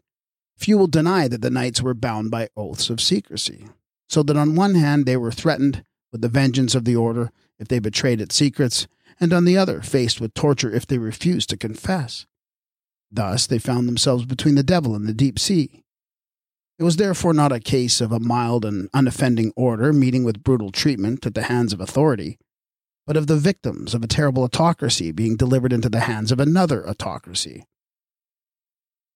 Few 0.59 0.77
will 0.77 0.85
deny 0.85 1.27
that 1.27 1.41
the 1.41 1.49
knights 1.49 1.81
were 1.81 1.95
bound 1.95 2.29
by 2.29 2.49
oaths 2.55 2.91
of 2.91 3.01
secrecy, 3.01 3.65
so 4.07 4.21
that 4.21 4.37
on 4.37 4.53
one 4.53 4.75
hand 4.75 5.07
they 5.07 5.17
were 5.17 5.31
threatened 5.31 5.83
with 6.11 6.21
the 6.21 6.29
vengeance 6.29 6.75
of 6.75 6.85
the 6.85 6.95
order 6.95 7.31
if 7.57 7.67
they 7.67 7.79
betrayed 7.79 8.21
its 8.21 8.35
secrets, 8.35 8.87
and 9.19 9.33
on 9.33 9.45
the 9.45 9.57
other 9.57 9.81
faced 9.81 10.19
with 10.19 10.33
torture 10.33 10.71
if 10.71 10.87
they 10.87 10.97
refused 10.97 11.49
to 11.49 11.57
confess. 11.57 12.25
Thus 13.11 13.45
they 13.47 13.59
found 13.59 13.87
themselves 13.87 14.25
between 14.25 14.55
the 14.55 14.63
devil 14.63 14.95
and 14.95 15.07
the 15.07 15.13
deep 15.13 15.37
sea. 15.37 15.83
It 16.79 16.83
was 16.83 16.97
therefore 16.97 17.33
not 17.33 17.51
a 17.51 17.59
case 17.59 18.01
of 18.01 18.11
a 18.11 18.19
mild 18.19 18.65
and 18.65 18.89
unoffending 18.91 19.53
order 19.55 19.93
meeting 19.93 20.23
with 20.23 20.43
brutal 20.43 20.71
treatment 20.71 21.25
at 21.25 21.35
the 21.35 21.43
hands 21.43 21.71
of 21.71 21.79
authority, 21.79 22.39
but 23.05 23.15
of 23.15 23.27
the 23.27 23.37
victims 23.37 23.93
of 23.93 24.03
a 24.03 24.07
terrible 24.07 24.43
autocracy 24.43 25.11
being 25.11 25.35
delivered 25.35 25.71
into 25.71 25.89
the 25.89 26.01
hands 26.01 26.31
of 26.31 26.39
another 26.39 26.87
autocracy. 26.87 27.63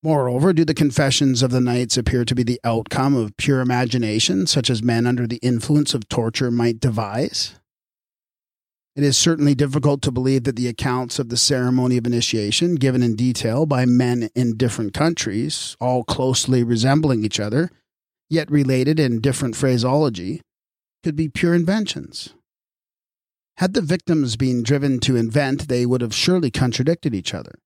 Moreover, 0.04 0.54
do 0.54 0.64
the 0.64 0.76
confessions 0.76 1.42
of 1.42 1.50
the 1.50 1.60
knights 1.60 1.98
appear 1.98 2.24
to 2.24 2.36
be 2.36 2.44
the 2.44 2.62
outcome 2.64 3.16
of 3.16 3.36
pure 3.36 3.62
imagination, 3.62 4.46
such 4.46 4.70
as 4.70 4.84
men 4.84 5.08
under 5.08 5.26
the 5.26 5.38
influence 5.38 5.96
of 5.96 6.08
torture 6.08 6.52
might 6.52 6.80
devise? 6.80 7.56
It 8.98 9.04
is 9.04 9.16
certainly 9.16 9.54
difficult 9.54 10.02
to 10.02 10.12
believe 10.12 10.44
that 10.46 10.56
the 10.56 10.68
accounts 10.68 11.20
of 11.20 11.30
the 11.30 11.38
ceremony 11.38 11.98
of 11.98 12.08
initiation, 12.08 12.76
given 12.76 13.04
in 13.04 13.16
detail 13.16 13.68
by 13.68 13.86
men 13.86 14.30
in 14.34 14.58
different 14.58 14.96
countries, 14.96 15.78
all 15.80 16.04
closely 16.04 16.64
resembling 16.64 17.24
each 17.24 17.40
other, 17.40 17.70
yet 18.28 18.50
related 18.50 19.00
in 19.00 19.22
different 19.22 19.56
phraseology, 19.56 20.42
could 21.04 21.16
be 21.16 21.30
pure 21.30 21.54
inventions. 21.54 22.34
Had 23.58 23.76
the 23.76 23.84
victims 23.84 24.36
been 24.36 24.64
driven 24.64 25.00
to 25.02 25.16
invent, 25.16 25.68
they 25.68 25.86
would 25.86 26.02
have 26.02 26.16
surely 26.16 26.50
contradicted 26.50 27.14
each 27.14 27.36
other, 27.36 27.60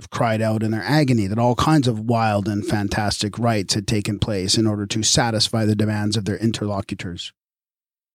have 0.00 0.10
cried 0.10 0.42
out 0.42 0.64
in 0.64 0.72
their 0.72 0.82
agony 0.82 1.28
that 1.28 1.38
all 1.38 1.54
kinds 1.54 1.86
of 1.86 2.00
wild 2.00 2.48
and 2.48 2.66
fantastic 2.66 3.38
rites 3.38 3.74
had 3.74 3.86
taken 3.86 4.18
place 4.18 4.58
in 4.58 4.66
order 4.66 4.86
to 4.86 5.04
satisfy 5.04 5.64
the 5.64 5.76
demands 5.76 6.16
of 6.16 6.24
their 6.24 6.38
interlocutors. 6.38 7.32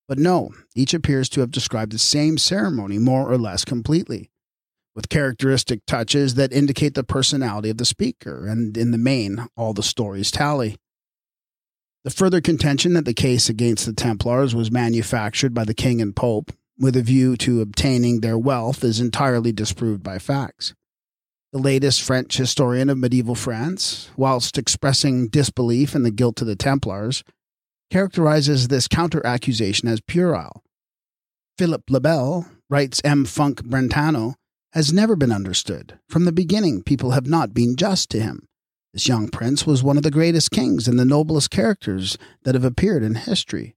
But 0.08 0.19
no, 0.19 0.52
each 0.76 0.94
appears 0.94 1.27
to 1.30 1.42
have 1.42 1.52
described 1.52 1.92
the 1.92 2.00
same 2.00 2.38
ceremony 2.38 2.98
more 2.98 3.30
or 3.30 3.38
less 3.38 3.66
completely, 3.66 4.30
with 4.95 5.10
characteristic 5.10 5.86
touches 5.86 6.36
that 6.36 6.53
indicate 6.53 6.94
the 6.94 7.03
personality 7.03 7.69
of 7.69 7.77
the 7.77 7.86
speaker, 7.86 8.48
and 8.48 8.77
in 8.77 8.92
the 8.92 8.98
main, 8.98 9.48
all 9.58 9.74
the 9.74 9.84
stories 9.84 10.32
tally. 10.32 10.77
The 12.03 12.10
further 12.11 12.40
contention 12.40 12.94
that 12.94 13.03
the 13.03 13.14
case 13.14 13.50
against 13.50 13.86
the 13.86 13.92
Templars 13.92 14.56
was 14.56 14.72
manufactured 14.72 15.53
by 15.53 15.66
the 15.66 15.74
king 15.74 16.02
and 16.02 16.16
pope 16.16 16.52
with 16.80 16.95
a 16.95 17.02
view 17.02 17.36
to 17.38 17.60
obtaining 17.60 18.22
their 18.22 18.38
wealth 18.38 18.84
is 18.84 19.02
entirely 19.02 19.52
disproved 19.52 20.03
by 20.03 20.19
facts. 20.19 20.74
The 21.52 21.60
latest 21.60 22.02
French 22.02 22.38
historian 22.38 22.90
of 22.90 22.98
medieval 22.98 23.36
France, 23.36 24.10
whilst 24.16 24.58
expressing 24.58 25.27
disbelief 25.27 25.95
in 25.95 26.03
the 26.03 26.11
guilt 26.11 26.40
of 26.42 26.48
the 26.48 26.56
Templars, 26.56 27.24
characterizes 27.90 28.67
this 28.67 28.88
counter 28.88 29.25
accusation 29.25 29.88
as 29.88 30.01
puerile. 30.01 30.64
Philip 31.57 31.83
le 31.90 31.99
Bel, 31.99 32.48
writes 32.69 33.01
M. 33.03 33.25
Funck-Brentano, 33.25 34.35
has 34.74 34.93
never 34.93 35.16
been 35.16 35.32
understood. 35.32 35.98
From 36.09 36.25
the 36.25 36.32
beginning, 36.32 36.83
people 36.83 37.11
have 37.11 37.27
not 37.27 37.53
been 37.53 37.75
just 37.75 38.09
to 38.11 38.19
him. 38.19 38.48
This 38.93 39.07
young 39.07 39.30
prince 39.30 39.66
was 39.66 39.83
one 39.83 39.98
of 39.98 40.03
the 40.03 40.11
greatest 40.11 40.51
kings 40.51 40.88
and 40.88 40.99
the 40.99 41.06
noblest 41.06 41.49
characters 41.49 42.17
that 42.43 42.56
have 42.56 42.66
appeared 42.66 43.03
in 43.03 43.16
history. 43.16 43.75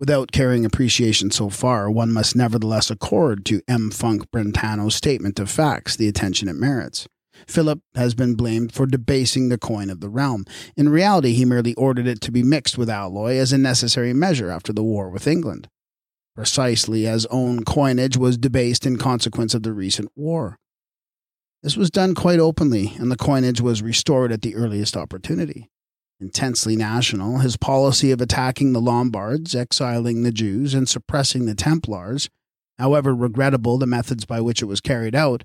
Without 0.00 0.30
carrying 0.30 0.64
appreciation 0.64 1.30
so 1.30 1.48
far, 1.48 1.90
one 1.90 2.12
must 2.12 2.36
nevertheless 2.36 2.90
accord 2.90 3.44
to 3.46 3.62
M. 3.66 3.90
Funck-Brentano's 3.90 4.94
statement 4.94 5.40
of 5.40 5.50
facts 5.50 5.96
the 5.96 6.06
attention 6.06 6.48
it 6.48 6.54
merits. 6.54 7.08
Philip 7.46 7.80
has 7.94 8.14
been 8.14 8.34
blamed 8.34 8.72
for 8.72 8.86
debasing 8.86 9.48
the 9.48 9.58
coin 9.58 9.90
of 9.90 10.00
the 10.00 10.08
realm. 10.08 10.44
In 10.76 10.88
reality, 10.88 11.32
he 11.32 11.44
merely 11.44 11.74
ordered 11.74 12.06
it 12.06 12.20
to 12.22 12.32
be 12.32 12.42
mixed 12.42 12.76
with 12.76 12.90
alloy 12.90 13.36
as 13.36 13.52
a 13.52 13.58
necessary 13.58 14.12
measure 14.12 14.50
after 14.50 14.72
the 14.72 14.82
war 14.82 15.10
with 15.10 15.26
England, 15.26 15.68
precisely 16.34 17.06
as 17.06 17.26
own 17.26 17.64
coinage 17.64 18.16
was 18.16 18.38
debased 18.38 18.86
in 18.86 18.96
consequence 18.96 19.54
of 19.54 19.62
the 19.62 19.72
recent 19.72 20.10
war. 20.16 20.58
This 21.62 21.76
was 21.76 21.90
done 21.90 22.14
quite 22.14 22.38
openly, 22.38 22.94
and 22.98 23.10
the 23.10 23.16
coinage 23.16 23.60
was 23.60 23.82
restored 23.82 24.32
at 24.32 24.42
the 24.42 24.54
earliest 24.54 24.96
opportunity 24.96 25.70
intensely 26.20 26.76
national, 26.76 27.38
his 27.38 27.56
policy 27.56 28.10
of 28.10 28.20
attacking 28.20 28.72
the 28.72 28.80
Lombards, 28.80 29.54
exiling 29.54 30.22
the 30.22 30.32
Jews, 30.32 30.74
and 30.74 30.88
suppressing 30.88 31.46
the 31.46 31.54
Templars, 31.54 32.28
however 32.78 33.14
regrettable 33.14 33.78
the 33.78 33.86
methods 33.86 34.24
by 34.24 34.40
which 34.40 34.62
it 34.62 34.66
was 34.66 34.80
carried 34.80 35.14
out, 35.14 35.44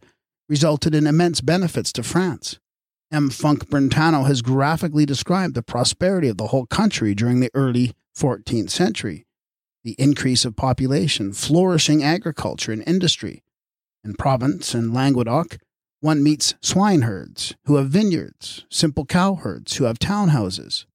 resulted 0.50 0.94
in 0.94 1.08
immense 1.08 1.42
benefits 1.42 1.92
to 1.94 2.04
France. 2.04 2.60
M. 3.12 3.30
Funck-Brentano 3.30 4.26
has 4.26 4.42
graphically 4.42 5.06
described 5.06 5.54
the 5.54 5.62
prosperity 5.62 6.28
of 6.28 6.38
the 6.38 6.48
whole 6.48 6.66
country 6.66 7.14
during 7.14 7.40
the 7.40 7.52
early 7.54 7.94
14th 8.18 8.72
century, 8.72 9.26
the 9.84 9.96
increase 10.00 10.46
of 10.46 10.56
population, 10.56 11.32
flourishing 11.32 12.04
agriculture 12.04 12.72
and 12.72 12.84
industry. 12.88 13.44
In 14.04 14.16
Provence 14.16 14.74
and 14.74 14.94
Languedoc, 14.94 15.58
one 16.02 16.24
meets 16.24 16.56
swineherds 16.62 17.56
who 17.66 17.76
have 17.76 17.90
vineyards, 17.90 18.66
simple 18.70 19.06
cowherds 19.06 19.78
who 19.78 19.86
have 19.86 20.00
townhouses. 20.00 20.86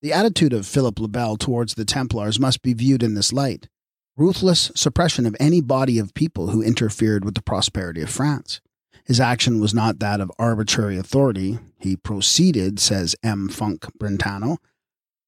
The 0.00 0.12
attitude 0.12 0.52
of 0.52 0.66
Philip 0.66 0.98
le 0.98 1.06
Bel 1.06 1.36
towards 1.36 1.74
the 1.74 1.84
Templars 1.84 2.40
must 2.40 2.62
be 2.62 2.72
viewed 2.72 3.04
in 3.04 3.14
this 3.14 3.32
light 3.32 3.68
ruthless 4.16 4.70
suppression 4.74 5.26
of 5.26 5.36
any 5.40 5.60
body 5.60 5.98
of 5.98 6.14
people 6.14 6.48
who 6.48 6.62
interfered 6.62 7.24
with 7.24 7.34
the 7.34 7.42
prosperity 7.42 8.02
of 8.02 8.10
France. 8.10 8.60
His 9.04 9.20
action 9.20 9.60
was 9.60 9.74
not 9.74 9.98
that 9.98 10.20
of 10.20 10.30
arbitrary 10.38 10.96
authority. 10.96 11.58
He 11.78 11.96
proceeded, 11.96 12.78
says 12.78 13.16
M. 13.22 13.48
Funk 13.48 13.86
Brentano, 13.98 14.58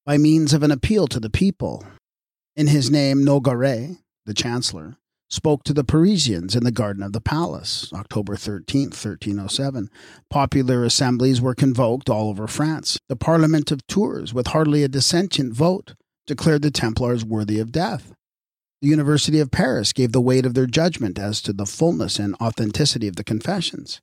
by 0.07 0.19
means 0.19 0.53
of 0.53 0.63
an 0.63 0.71
appeal 0.71 1.07
to 1.09 1.19
the 1.19 1.31
people. 1.31 1.85
In 2.57 2.69
his 2.69 2.91
name, 2.91 3.25
Nogaret, 3.25 3.99
the 4.27 4.35
chancellor, 4.35 4.97
spoke 5.29 5.65
to 5.65 5.73
the 5.73 5.83
Parisians 5.83 6.55
in 6.55 6.63
the 6.63 6.71
garden 6.71 7.03
of 7.03 7.13
the 7.13 7.21
palace, 7.21 7.93
October 7.93 8.37
13, 8.37 8.85
1307. 8.85 9.91
Popular 10.31 10.85
assemblies 10.85 11.41
were 11.41 11.55
convoked 11.55 12.09
all 12.09 12.29
over 12.29 12.47
France. 12.47 12.99
The 13.09 13.17
Parliament 13.17 13.73
of 13.73 13.85
Tours, 13.89 14.33
with 14.33 14.49
hardly 14.49 14.85
a 14.85 14.89
dissentient 14.89 15.53
vote, 15.53 15.95
declared 16.27 16.63
the 16.63 16.71
Templars 16.71 17.25
worthy 17.25 17.59
of 17.59 17.73
death. 17.73 18.15
The 18.83 18.89
University 18.89 19.41
of 19.41 19.51
Paris 19.51 19.93
gave 19.93 20.13
the 20.13 20.21
weight 20.21 20.45
of 20.45 20.55
their 20.55 20.67
judgment 20.67 21.19
as 21.19 21.41
to 21.43 21.53
the 21.53 21.67
fullness 21.67 22.19
and 22.19 22.35
authenticity 22.41 23.09
of 23.09 23.17
the 23.17 23.25
confessions. 23.25 24.01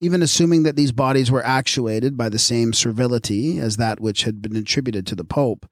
Even 0.00 0.22
assuming 0.22 0.62
that 0.62 0.76
these 0.76 0.92
bodies 0.92 1.30
were 1.30 1.44
actuated 1.44 2.16
by 2.16 2.28
the 2.28 2.38
same 2.38 2.72
servility 2.72 3.58
as 3.58 3.76
that 3.76 4.00
which 4.00 4.24
had 4.24 4.42
been 4.42 4.56
attributed 4.56 5.06
to 5.06 5.14
the 5.14 5.24
Pope, 5.24 5.66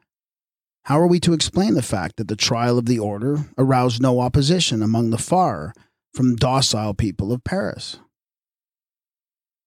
how 0.85 1.01
are 1.01 1.07
we 1.07 1.21
to 1.21 1.33
explain 1.33 1.75
the 1.75 1.83
fact 1.83 2.17
that 2.17 2.29
the 2.29 2.37
trial 2.37 2.77
of 2.79 2.85
the 2.85 2.99
order 2.99 3.47
aroused 3.57 4.03
no 4.03 4.21
opposition 4.21 4.83
among 4.83 5.11
the 5.11 5.19
far 5.19 5.73
from 6.13 6.37
docile 6.37 6.93
people 6.93 7.33
of 7.33 7.45
Paris? 7.45 7.99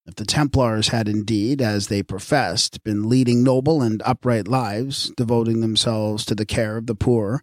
If 0.06 0.16
the 0.16 0.26
Templars 0.26 0.90
had 0.90 1.10
indeed, 1.10 1.62
as 1.62 1.88
they 1.88 2.04
professed, 2.04 2.84
been 2.84 3.10
leading 3.10 3.44
noble 3.44 3.82
and 3.82 4.02
upright 4.06 4.48
lives, 4.48 5.12
devoting 5.18 5.60
themselves 5.60 6.24
to 6.26 6.36
the 6.36 6.46
care 6.46 6.78
of 6.78 6.86
the 6.86 6.96
poor, 6.96 7.42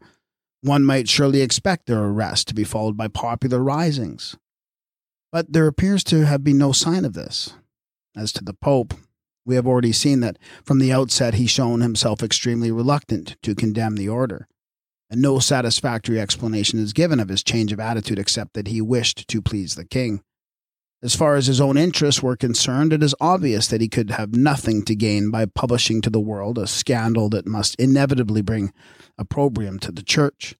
one 0.64 0.84
might 0.84 1.08
surely 1.08 1.42
expect 1.42 1.86
their 1.86 2.02
arrest 2.02 2.48
to 2.48 2.54
be 2.54 2.64
followed 2.64 2.96
by 2.96 3.06
popular 3.06 3.62
risings. 3.62 4.36
But 5.30 5.52
there 5.52 5.66
appears 5.66 6.02
to 6.04 6.24
have 6.24 6.42
been 6.42 6.58
no 6.58 6.72
sign 6.72 7.04
of 7.04 7.12
this. 7.12 7.54
As 8.16 8.32
to 8.32 8.44
the 8.44 8.54
Pope, 8.54 8.94
we 9.44 9.56
have 9.56 9.66
already 9.66 9.92
seen 9.92 10.20
that 10.20 10.38
from 10.64 10.78
the 10.78 10.92
outset 10.92 11.34
he 11.34 11.46
shown 11.46 11.80
himself 11.80 12.22
extremely 12.22 12.70
reluctant 12.70 13.36
to 13.42 13.54
condemn 13.54 13.96
the 13.96 14.08
order, 14.08 14.48
and 15.10 15.20
no 15.20 15.38
satisfactory 15.38 16.18
explanation 16.18 16.78
is 16.78 16.94
given 16.94 17.20
of 17.20 17.28
his 17.28 17.42
change 17.42 17.72
of 17.72 17.80
attitude 17.80 18.18
except 18.18 18.54
that 18.54 18.68
he 18.68 18.80
wished 18.80 19.28
to 19.28 19.42
please 19.42 19.74
the 19.74 19.84
king. 19.84 20.22
As 21.04 21.14
far 21.14 21.36
as 21.36 21.48
his 21.48 21.60
own 21.60 21.76
interests 21.76 22.22
were 22.22 22.34
concerned, 22.34 22.90
it 22.90 23.02
is 23.02 23.14
obvious 23.20 23.66
that 23.66 23.82
he 23.82 23.88
could 23.88 24.12
have 24.12 24.34
nothing 24.34 24.82
to 24.86 24.94
gain 24.94 25.30
by 25.30 25.44
publishing 25.44 26.00
to 26.00 26.08
the 26.08 26.18
world 26.18 26.56
a 26.56 26.66
scandal 26.66 27.28
that 27.28 27.46
must 27.46 27.74
inevitably 27.74 28.40
bring 28.40 28.72
opprobrium 29.18 29.78
to 29.80 29.92
the 29.92 30.02
church. 30.02 30.56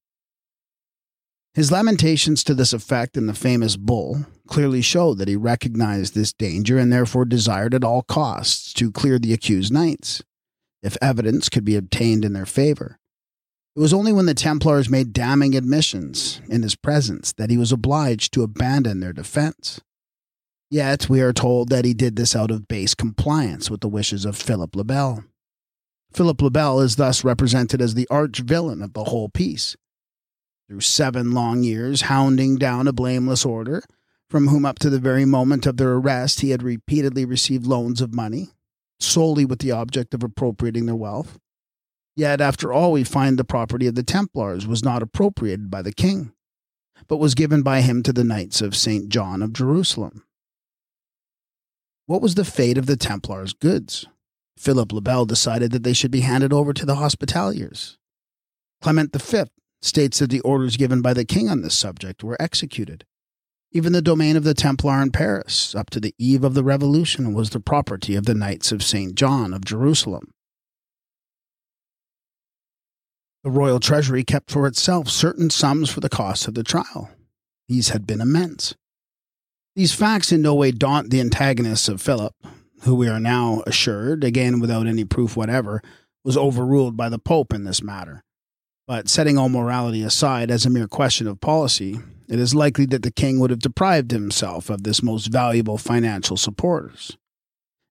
His 1.54 1.72
lamentations 1.72 2.44
to 2.44 2.52
this 2.52 2.74
effect 2.74 3.16
in 3.16 3.24
the 3.24 3.32
famous 3.32 3.76
bull 3.76 4.26
clearly 4.46 4.82
show 4.82 5.14
that 5.14 5.28
he 5.28 5.36
recognized 5.36 6.14
this 6.14 6.34
danger 6.34 6.76
and 6.76 6.92
therefore 6.92 7.24
desired 7.24 7.72
at 7.72 7.84
all 7.84 8.02
costs 8.02 8.74
to 8.74 8.92
clear 8.92 9.18
the 9.18 9.32
accused 9.32 9.72
knights, 9.72 10.22
if 10.82 10.98
evidence 11.00 11.48
could 11.48 11.64
be 11.64 11.74
obtained 11.74 12.22
in 12.22 12.34
their 12.34 12.44
favor. 12.44 12.98
It 13.74 13.80
was 13.80 13.94
only 13.94 14.12
when 14.12 14.26
the 14.26 14.34
Templars 14.34 14.90
made 14.90 15.14
damning 15.14 15.56
admissions 15.56 16.42
in 16.50 16.62
his 16.62 16.76
presence 16.76 17.32
that 17.32 17.48
he 17.48 17.56
was 17.56 17.72
obliged 17.72 18.34
to 18.34 18.42
abandon 18.42 19.00
their 19.00 19.14
defense. 19.14 19.80
Yet 20.70 21.08
we 21.08 21.20
are 21.20 21.32
told 21.32 21.68
that 21.68 21.84
he 21.84 21.94
did 21.94 22.16
this 22.16 22.34
out 22.34 22.50
of 22.50 22.68
base 22.68 22.94
compliance 22.94 23.70
with 23.70 23.80
the 23.80 23.88
wishes 23.88 24.24
of 24.24 24.36
Philip 24.36 24.74
le 24.74 24.84
Bel. 24.84 25.24
Philip 26.12 26.40
le 26.42 26.50
Bel 26.50 26.80
is 26.80 26.96
thus 26.96 27.24
represented 27.24 27.80
as 27.80 27.94
the 27.94 28.08
arch 28.08 28.40
villain 28.40 28.82
of 28.82 28.92
the 28.92 29.04
whole 29.04 29.28
piece 29.28 29.76
through 30.68 30.80
seven 30.80 31.32
long 31.32 31.62
years, 31.62 32.02
hounding 32.02 32.56
down 32.56 32.88
a 32.88 32.92
blameless 32.92 33.44
order, 33.44 33.82
from 34.30 34.48
whom 34.48 34.64
up 34.64 34.78
to 34.78 34.90
the 34.90 34.98
very 34.98 35.24
moment 35.24 35.66
of 35.66 35.76
their 35.76 35.92
arrest 35.92 36.40
he 36.40 36.50
had 36.50 36.62
repeatedly 36.62 37.24
received 37.24 37.66
loans 37.66 38.00
of 38.00 38.14
money, 38.14 38.48
solely 38.98 39.44
with 39.44 39.58
the 39.58 39.70
object 39.70 40.14
of 40.14 40.22
appropriating 40.22 40.86
their 40.86 40.96
wealth. 40.96 41.38
Yet, 42.16 42.40
after 42.40 42.72
all, 42.72 42.92
we 42.92 43.04
find 43.04 43.38
the 43.38 43.44
property 43.44 43.86
of 43.86 43.94
the 43.94 44.02
Templars 44.02 44.66
was 44.66 44.84
not 44.84 45.02
appropriated 45.02 45.70
by 45.70 45.82
the 45.82 45.92
king, 45.92 46.32
but 47.08 47.18
was 47.18 47.34
given 47.34 47.62
by 47.62 47.80
him 47.80 48.02
to 48.04 48.12
the 48.12 48.24
Knights 48.24 48.60
of 48.60 48.76
St. 48.76 49.08
John 49.08 49.42
of 49.42 49.52
Jerusalem. 49.52 50.23
What 52.06 52.20
was 52.20 52.34
the 52.34 52.44
fate 52.44 52.76
of 52.76 52.86
the 52.86 52.96
Templars' 52.96 53.54
goods? 53.54 54.06
Philip 54.58 54.92
le 54.92 55.00
Bel 55.00 55.24
decided 55.24 55.72
that 55.72 55.84
they 55.84 55.94
should 55.94 56.10
be 56.10 56.20
handed 56.20 56.52
over 56.52 56.72
to 56.72 56.84
the 56.84 56.96
Hospitallers. 56.96 57.96
Clement 58.82 59.14
V 59.14 59.44
states 59.80 60.18
that 60.18 60.30
the 60.30 60.40
orders 60.40 60.76
given 60.76 61.00
by 61.00 61.14
the 61.14 61.24
king 61.24 61.48
on 61.48 61.62
this 61.62 61.74
subject 61.74 62.22
were 62.22 62.40
executed. 62.40 63.04
Even 63.72 63.92
the 63.92 64.02
domain 64.02 64.36
of 64.36 64.44
the 64.44 64.54
Templar 64.54 65.02
in 65.02 65.10
Paris, 65.10 65.74
up 65.74 65.90
to 65.90 65.98
the 65.98 66.14
eve 66.18 66.44
of 66.44 66.54
the 66.54 66.62
Revolution, 66.62 67.34
was 67.34 67.50
the 67.50 67.58
property 67.60 68.14
of 68.14 68.26
the 68.26 68.34
Knights 68.34 68.70
of 68.70 68.82
St. 68.82 69.14
John 69.14 69.52
of 69.52 69.64
Jerusalem. 69.64 70.32
The 73.42 73.50
royal 73.50 73.80
treasury 73.80 74.24
kept 74.24 74.50
for 74.50 74.66
itself 74.66 75.08
certain 75.08 75.50
sums 75.50 75.90
for 75.90 76.00
the 76.00 76.08
cost 76.08 76.46
of 76.46 76.54
the 76.54 76.62
trial. 76.62 77.10
These 77.68 77.88
had 77.88 78.06
been 78.06 78.20
immense. 78.20 78.74
These 79.76 79.92
facts 79.92 80.30
in 80.30 80.40
no 80.40 80.54
way 80.54 80.70
daunt 80.70 81.10
the 81.10 81.20
antagonists 81.20 81.88
of 81.88 82.00
Philip, 82.00 82.32
who 82.82 82.94
we 82.94 83.08
are 83.08 83.18
now 83.18 83.62
assured, 83.66 84.22
again 84.22 84.60
without 84.60 84.86
any 84.86 85.04
proof 85.04 85.36
whatever, 85.36 85.82
was 86.24 86.36
overruled 86.36 86.96
by 86.96 87.08
the 87.08 87.18
Pope 87.18 87.52
in 87.52 87.64
this 87.64 87.82
matter. 87.82 88.22
But 88.86 89.08
setting 89.08 89.36
all 89.36 89.48
morality 89.48 90.02
aside 90.02 90.50
as 90.50 90.64
a 90.64 90.70
mere 90.70 90.86
question 90.86 91.26
of 91.26 91.40
policy, 91.40 91.98
it 92.28 92.38
is 92.38 92.54
likely 92.54 92.86
that 92.86 93.02
the 93.02 93.10
king 93.10 93.40
would 93.40 93.50
have 93.50 93.58
deprived 93.58 94.12
himself 94.12 94.70
of 94.70 94.84
this 94.84 95.02
most 95.02 95.26
valuable 95.26 95.76
financial 95.76 96.36
supporters 96.36 97.16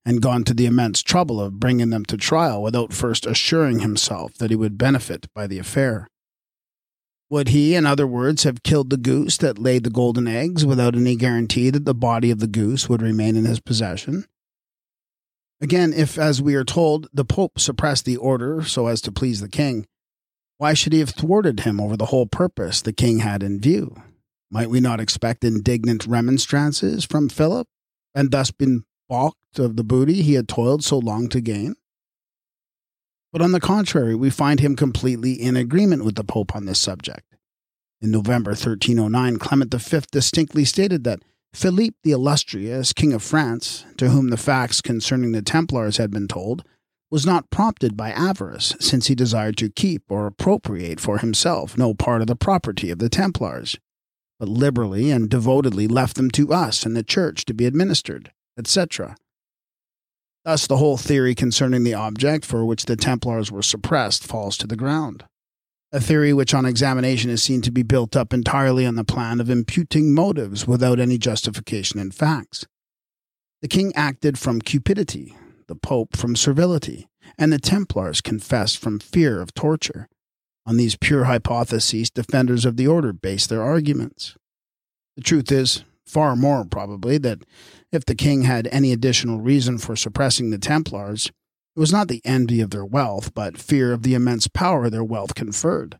and 0.06 0.22
gone 0.22 0.44
to 0.44 0.54
the 0.54 0.66
immense 0.66 1.02
trouble 1.02 1.40
of 1.40 1.60
bringing 1.60 1.90
them 1.90 2.04
to 2.06 2.16
trial 2.16 2.62
without 2.62 2.92
first 2.92 3.26
assuring 3.26 3.80
himself 3.80 4.34
that 4.34 4.50
he 4.50 4.56
would 4.56 4.78
benefit 4.78 5.26
by 5.34 5.46
the 5.46 5.58
affair. 5.58 6.08
Would 7.34 7.48
he, 7.48 7.74
in 7.74 7.84
other 7.84 8.06
words, 8.06 8.44
have 8.44 8.62
killed 8.62 8.90
the 8.90 8.96
goose 8.96 9.38
that 9.38 9.58
laid 9.58 9.82
the 9.82 9.90
golden 9.90 10.28
eggs 10.28 10.64
without 10.64 10.94
any 10.94 11.16
guarantee 11.16 11.68
that 11.70 11.84
the 11.84 11.92
body 11.92 12.30
of 12.30 12.38
the 12.38 12.46
goose 12.46 12.88
would 12.88 13.02
remain 13.02 13.34
in 13.34 13.44
his 13.44 13.58
possession? 13.58 14.26
Again, 15.60 15.92
if, 15.92 16.16
as 16.16 16.40
we 16.40 16.54
are 16.54 16.62
told, 16.62 17.08
the 17.12 17.24
Pope 17.24 17.58
suppressed 17.58 18.04
the 18.04 18.16
order 18.16 18.62
so 18.62 18.86
as 18.86 19.00
to 19.00 19.10
please 19.10 19.40
the 19.40 19.48
king, 19.48 19.84
why 20.58 20.74
should 20.74 20.92
he 20.92 21.00
have 21.00 21.10
thwarted 21.10 21.58
him 21.58 21.80
over 21.80 21.96
the 21.96 22.06
whole 22.06 22.26
purpose 22.26 22.80
the 22.80 22.92
king 22.92 23.18
had 23.18 23.42
in 23.42 23.60
view? 23.60 24.00
Might 24.48 24.70
we 24.70 24.78
not 24.78 25.00
expect 25.00 25.42
indignant 25.42 26.06
remonstrances 26.06 27.04
from 27.04 27.28
Philip, 27.28 27.66
and 28.14 28.30
thus 28.30 28.52
been 28.52 28.84
balked 29.08 29.58
of 29.58 29.74
the 29.74 29.82
booty 29.82 30.22
he 30.22 30.34
had 30.34 30.46
toiled 30.46 30.84
so 30.84 30.98
long 30.98 31.28
to 31.30 31.40
gain? 31.40 31.74
But 33.34 33.42
on 33.42 33.50
the 33.50 33.58
contrary, 33.58 34.14
we 34.14 34.30
find 34.30 34.60
him 34.60 34.76
completely 34.76 35.32
in 35.32 35.56
agreement 35.56 36.04
with 36.04 36.14
the 36.14 36.22
Pope 36.22 36.54
on 36.54 36.66
this 36.66 36.80
subject. 36.80 37.34
In 38.00 38.12
November 38.12 38.50
1309, 38.50 39.38
Clement 39.38 39.74
V 39.74 40.00
distinctly 40.12 40.64
stated 40.64 41.02
that 41.02 41.24
Philippe 41.52 41.96
the 42.04 42.12
Illustrious, 42.12 42.92
King 42.92 43.12
of 43.12 43.24
France, 43.24 43.86
to 43.96 44.10
whom 44.10 44.30
the 44.30 44.36
facts 44.36 44.80
concerning 44.80 45.32
the 45.32 45.42
Templars 45.42 45.96
had 45.96 46.12
been 46.12 46.28
told, 46.28 46.62
was 47.10 47.26
not 47.26 47.50
prompted 47.50 47.96
by 47.96 48.12
avarice, 48.12 48.76
since 48.78 49.08
he 49.08 49.16
desired 49.16 49.56
to 49.56 49.68
keep 49.68 50.04
or 50.08 50.28
appropriate 50.28 51.00
for 51.00 51.18
himself 51.18 51.76
no 51.76 51.92
part 51.92 52.20
of 52.20 52.28
the 52.28 52.36
property 52.36 52.88
of 52.92 53.00
the 53.00 53.08
Templars, 53.08 53.76
but 54.38 54.48
liberally 54.48 55.10
and 55.10 55.28
devotedly 55.28 55.88
left 55.88 56.14
them 56.14 56.30
to 56.30 56.52
us 56.52 56.86
and 56.86 56.96
the 56.96 57.02
Church 57.02 57.44
to 57.46 57.52
be 57.52 57.66
administered, 57.66 58.30
etc. 58.56 59.16
Thus, 60.44 60.66
the 60.66 60.76
whole 60.76 60.96
theory 60.96 61.34
concerning 61.34 61.84
the 61.84 61.94
object 61.94 62.44
for 62.44 62.64
which 62.64 62.84
the 62.84 62.96
Templars 62.96 63.50
were 63.50 63.62
suppressed 63.62 64.24
falls 64.24 64.56
to 64.58 64.66
the 64.66 64.76
ground 64.76 65.24
a 65.94 66.00
theory 66.00 66.32
which 66.32 66.52
on 66.52 66.66
examination 66.66 67.30
is 67.30 67.40
seen 67.40 67.62
to 67.62 67.70
be 67.70 67.84
built 67.84 68.16
up 68.16 68.34
entirely 68.34 68.84
on 68.84 68.96
the 68.96 69.04
plan 69.04 69.40
of 69.40 69.48
imputing 69.48 70.12
motives 70.12 70.66
without 70.66 70.98
any 70.98 71.16
justification 71.16 72.00
in 72.00 72.10
facts. 72.10 72.66
The 73.62 73.68
king 73.68 73.92
acted 73.94 74.36
from 74.36 74.60
cupidity, 74.60 75.36
the 75.68 75.76
pope 75.76 76.16
from 76.16 76.34
servility, 76.34 77.06
and 77.38 77.52
the 77.52 77.60
Templars 77.60 78.20
confessed 78.20 78.78
from 78.78 78.98
fear 78.98 79.40
of 79.40 79.54
torture. 79.54 80.08
On 80.66 80.76
these 80.76 80.96
pure 80.96 81.24
hypotheses, 81.24 82.10
defenders 82.10 82.64
of 82.64 82.76
the 82.76 82.88
order 82.88 83.12
base 83.12 83.46
their 83.46 83.62
arguments. 83.62 84.36
The 85.14 85.22
truth 85.22 85.52
is, 85.52 85.84
far 86.04 86.34
more 86.34 86.64
probably, 86.64 87.18
that 87.18 87.44
if 87.94 88.04
the 88.04 88.14
king 88.14 88.42
had 88.42 88.68
any 88.70 88.92
additional 88.92 89.40
reason 89.40 89.78
for 89.78 89.96
suppressing 89.96 90.50
the 90.50 90.58
Templars, 90.58 91.26
it 91.76 91.80
was 91.80 91.92
not 91.92 92.08
the 92.08 92.22
envy 92.24 92.60
of 92.60 92.70
their 92.70 92.84
wealth, 92.84 93.34
but 93.34 93.58
fear 93.58 93.92
of 93.92 94.02
the 94.02 94.14
immense 94.14 94.48
power 94.48 94.88
their 94.88 95.04
wealth 95.04 95.34
conferred. 95.34 95.98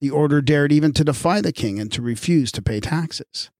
The 0.00 0.10
order 0.10 0.42
dared 0.42 0.72
even 0.72 0.92
to 0.92 1.04
defy 1.04 1.40
the 1.40 1.52
king 1.52 1.80
and 1.80 1.90
to 1.92 2.02
refuse 2.02 2.52
to 2.52 2.62
pay 2.62 2.80
taxes. 2.80 3.50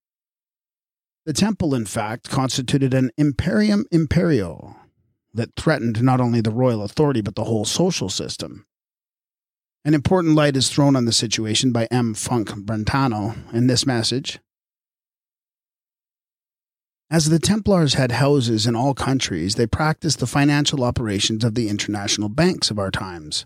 The 1.25 1.33
temple, 1.33 1.73
in 1.73 1.85
fact, 1.85 2.29
constituted 2.29 2.93
an 2.93 3.11
imperium 3.17 3.85
imperio 3.91 4.75
that 5.33 5.55
threatened 5.55 6.01
not 6.01 6.21
only 6.21 6.41
the 6.41 6.51
royal 6.51 6.83
authority 6.83 7.21
but 7.21 7.35
the 7.35 7.43
whole 7.43 7.65
social 7.65 8.09
system. 8.09 8.65
An 9.83 9.93
important 9.93 10.35
light 10.35 10.57
is 10.57 10.69
thrown 10.69 10.95
on 10.95 11.05
the 11.05 11.11
situation 11.11 11.71
by 11.71 11.87
M. 11.91 12.13
Funck-Brentano 12.13 13.53
in 13.53 13.67
this 13.67 13.85
message. 13.85 14.39
As 17.09 17.29
the 17.29 17.39
Templars 17.39 17.93
had 17.93 18.11
houses 18.11 18.67
in 18.67 18.75
all 18.75 18.93
countries, 18.93 19.55
they 19.55 19.65
practiced 19.65 20.19
the 20.19 20.27
financial 20.27 20.83
operations 20.83 21.45
of 21.45 21.55
the 21.55 21.69
international 21.69 22.27
banks 22.27 22.69
of 22.69 22.77
our 22.77 22.91
times. 22.91 23.45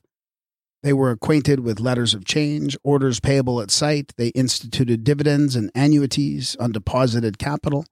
They 0.82 0.94
were 0.94 1.12
acquainted 1.12 1.60
with 1.60 1.80
letters 1.80 2.16
of 2.16 2.26
change, 2.26 2.76
orders 2.84 3.20
payable 3.20 3.62
at 3.62 3.70
sight, 3.70 4.14
they 4.18 4.30
instituted 4.30 5.04
dividends 5.04 5.56
and 5.56 5.70
annuities 5.76 6.56
on 6.60 6.72
deposited 6.72 7.38
capital, 7.38 7.86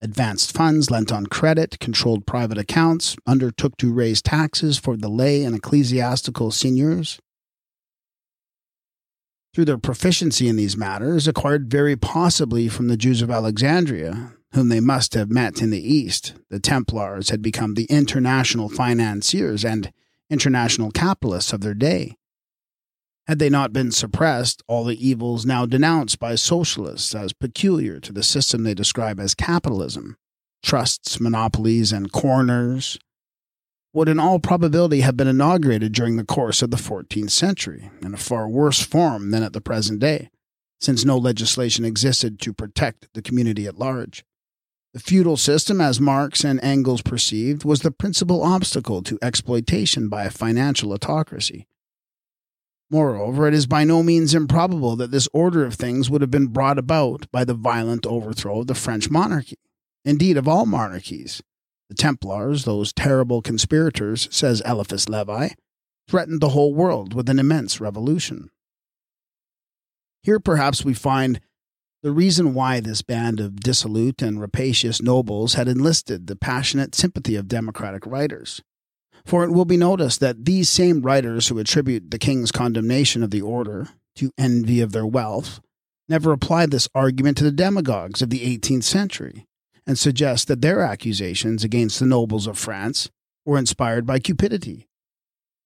advanced 0.00 0.56
funds 0.56 0.90
lent 0.90 1.12
on 1.12 1.26
credit, 1.26 1.78
controlled 1.80 2.26
private 2.26 2.56
accounts, 2.56 3.14
undertook 3.26 3.76
to 3.76 3.92
raise 3.92 4.22
taxes 4.22 4.78
for 4.78 4.96
the 4.96 5.10
lay 5.10 5.44
and 5.44 5.54
ecclesiastical 5.54 6.50
seigneurs. 6.50 7.20
Through 9.52 9.66
their 9.66 9.76
proficiency 9.76 10.48
in 10.48 10.56
these 10.56 10.78
matters, 10.78 11.28
acquired 11.28 11.70
very 11.70 11.94
possibly 11.94 12.68
from 12.68 12.88
the 12.88 12.96
Jews 12.96 13.20
of 13.20 13.30
Alexandria, 13.30 14.32
whom 14.52 14.68
they 14.68 14.80
must 14.80 15.14
have 15.14 15.30
met 15.30 15.62
in 15.62 15.70
the 15.70 15.94
East, 15.94 16.34
the 16.48 16.60
Templars 16.60 17.30
had 17.30 17.42
become 17.42 17.74
the 17.74 17.84
international 17.84 18.68
financiers 18.68 19.64
and 19.64 19.92
international 20.28 20.90
capitalists 20.90 21.52
of 21.52 21.60
their 21.60 21.74
day. 21.74 22.16
Had 23.26 23.38
they 23.38 23.48
not 23.48 23.72
been 23.72 23.92
suppressed, 23.92 24.62
all 24.66 24.84
the 24.84 25.06
evils 25.06 25.46
now 25.46 25.66
denounced 25.66 26.18
by 26.18 26.34
socialists 26.34 27.14
as 27.14 27.32
peculiar 27.32 28.00
to 28.00 28.12
the 28.12 28.24
system 28.24 28.64
they 28.64 28.74
describe 28.74 29.20
as 29.20 29.34
capitalism 29.34 30.16
trusts, 30.62 31.20
monopolies, 31.20 31.92
and 31.92 32.12
corners 32.12 32.98
would 33.92 34.08
in 34.08 34.20
all 34.20 34.38
probability 34.38 35.00
have 35.00 35.16
been 35.16 35.26
inaugurated 35.26 35.92
during 35.92 36.16
the 36.16 36.24
course 36.24 36.62
of 36.62 36.70
the 36.70 36.76
14th 36.76 37.30
century 37.30 37.90
in 38.02 38.14
a 38.14 38.18
far 38.18 38.48
worse 38.48 38.80
form 38.80 39.30
than 39.30 39.42
at 39.42 39.52
the 39.52 39.60
present 39.60 40.00
day, 40.00 40.30
since 40.80 41.04
no 41.04 41.16
legislation 41.16 41.84
existed 41.84 42.40
to 42.40 42.52
protect 42.52 43.08
the 43.14 43.22
community 43.22 43.66
at 43.66 43.78
large. 43.78 44.24
The 44.92 45.00
feudal 45.00 45.36
system, 45.36 45.80
as 45.80 46.00
Marx 46.00 46.44
and 46.44 46.58
Engels 46.62 47.02
perceived, 47.02 47.64
was 47.64 47.82
the 47.82 47.92
principal 47.92 48.42
obstacle 48.42 49.02
to 49.02 49.18
exploitation 49.22 50.08
by 50.08 50.24
a 50.24 50.30
financial 50.30 50.92
autocracy. 50.92 51.68
Moreover, 52.90 53.46
it 53.46 53.54
is 53.54 53.68
by 53.68 53.84
no 53.84 54.02
means 54.02 54.34
improbable 54.34 54.96
that 54.96 55.12
this 55.12 55.28
order 55.32 55.64
of 55.64 55.74
things 55.74 56.10
would 56.10 56.22
have 56.22 56.30
been 56.30 56.48
brought 56.48 56.76
about 56.76 57.30
by 57.30 57.44
the 57.44 57.54
violent 57.54 58.04
overthrow 58.04 58.60
of 58.60 58.66
the 58.66 58.74
French 58.74 59.08
monarchy, 59.08 59.58
indeed, 60.04 60.36
of 60.36 60.48
all 60.48 60.66
monarchies. 60.66 61.40
The 61.88 61.94
Templars, 61.94 62.64
those 62.64 62.92
terrible 62.92 63.42
conspirators, 63.42 64.26
says 64.32 64.60
Eliphas 64.66 65.08
Levi, 65.08 65.50
threatened 66.08 66.40
the 66.40 66.48
whole 66.48 66.74
world 66.74 67.14
with 67.14 67.28
an 67.28 67.38
immense 67.38 67.80
revolution. 67.80 68.50
Here 70.24 70.40
perhaps 70.40 70.84
we 70.84 70.94
find 70.94 71.40
the 72.02 72.12
reason 72.12 72.54
why 72.54 72.80
this 72.80 73.02
band 73.02 73.40
of 73.40 73.60
dissolute 73.60 74.22
and 74.22 74.40
rapacious 74.40 75.02
nobles 75.02 75.54
had 75.54 75.68
enlisted 75.68 76.26
the 76.26 76.36
passionate 76.36 76.94
sympathy 76.94 77.36
of 77.36 77.48
democratic 77.48 78.06
writers. 78.06 78.62
For 79.26 79.44
it 79.44 79.50
will 79.50 79.66
be 79.66 79.76
noticed 79.76 80.20
that 80.20 80.46
these 80.46 80.70
same 80.70 81.02
writers 81.02 81.48
who 81.48 81.58
attribute 81.58 82.10
the 82.10 82.18
king's 82.18 82.50
condemnation 82.50 83.22
of 83.22 83.30
the 83.30 83.42
order 83.42 83.88
to 84.16 84.32
envy 84.38 84.80
of 84.80 84.92
their 84.92 85.06
wealth 85.06 85.60
never 86.08 86.32
applied 86.32 86.70
this 86.70 86.88
argument 86.94 87.36
to 87.36 87.44
the 87.44 87.52
demagogues 87.52 88.22
of 88.22 88.30
the 88.30 88.58
18th 88.58 88.84
century 88.84 89.46
and 89.86 89.98
suggest 89.98 90.48
that 90.48 90.62
their 90.62 90.80
accusations 90.80 91.64
against 91.64 92.00
the 92.00 92.06
nobles 92.06 92.46
of 92.46 92.58
France 92.58 93.10
were 93.44 93.58
inspired 93.58 94.06
by 94.06 94.18
cupidity. 94.18 94.88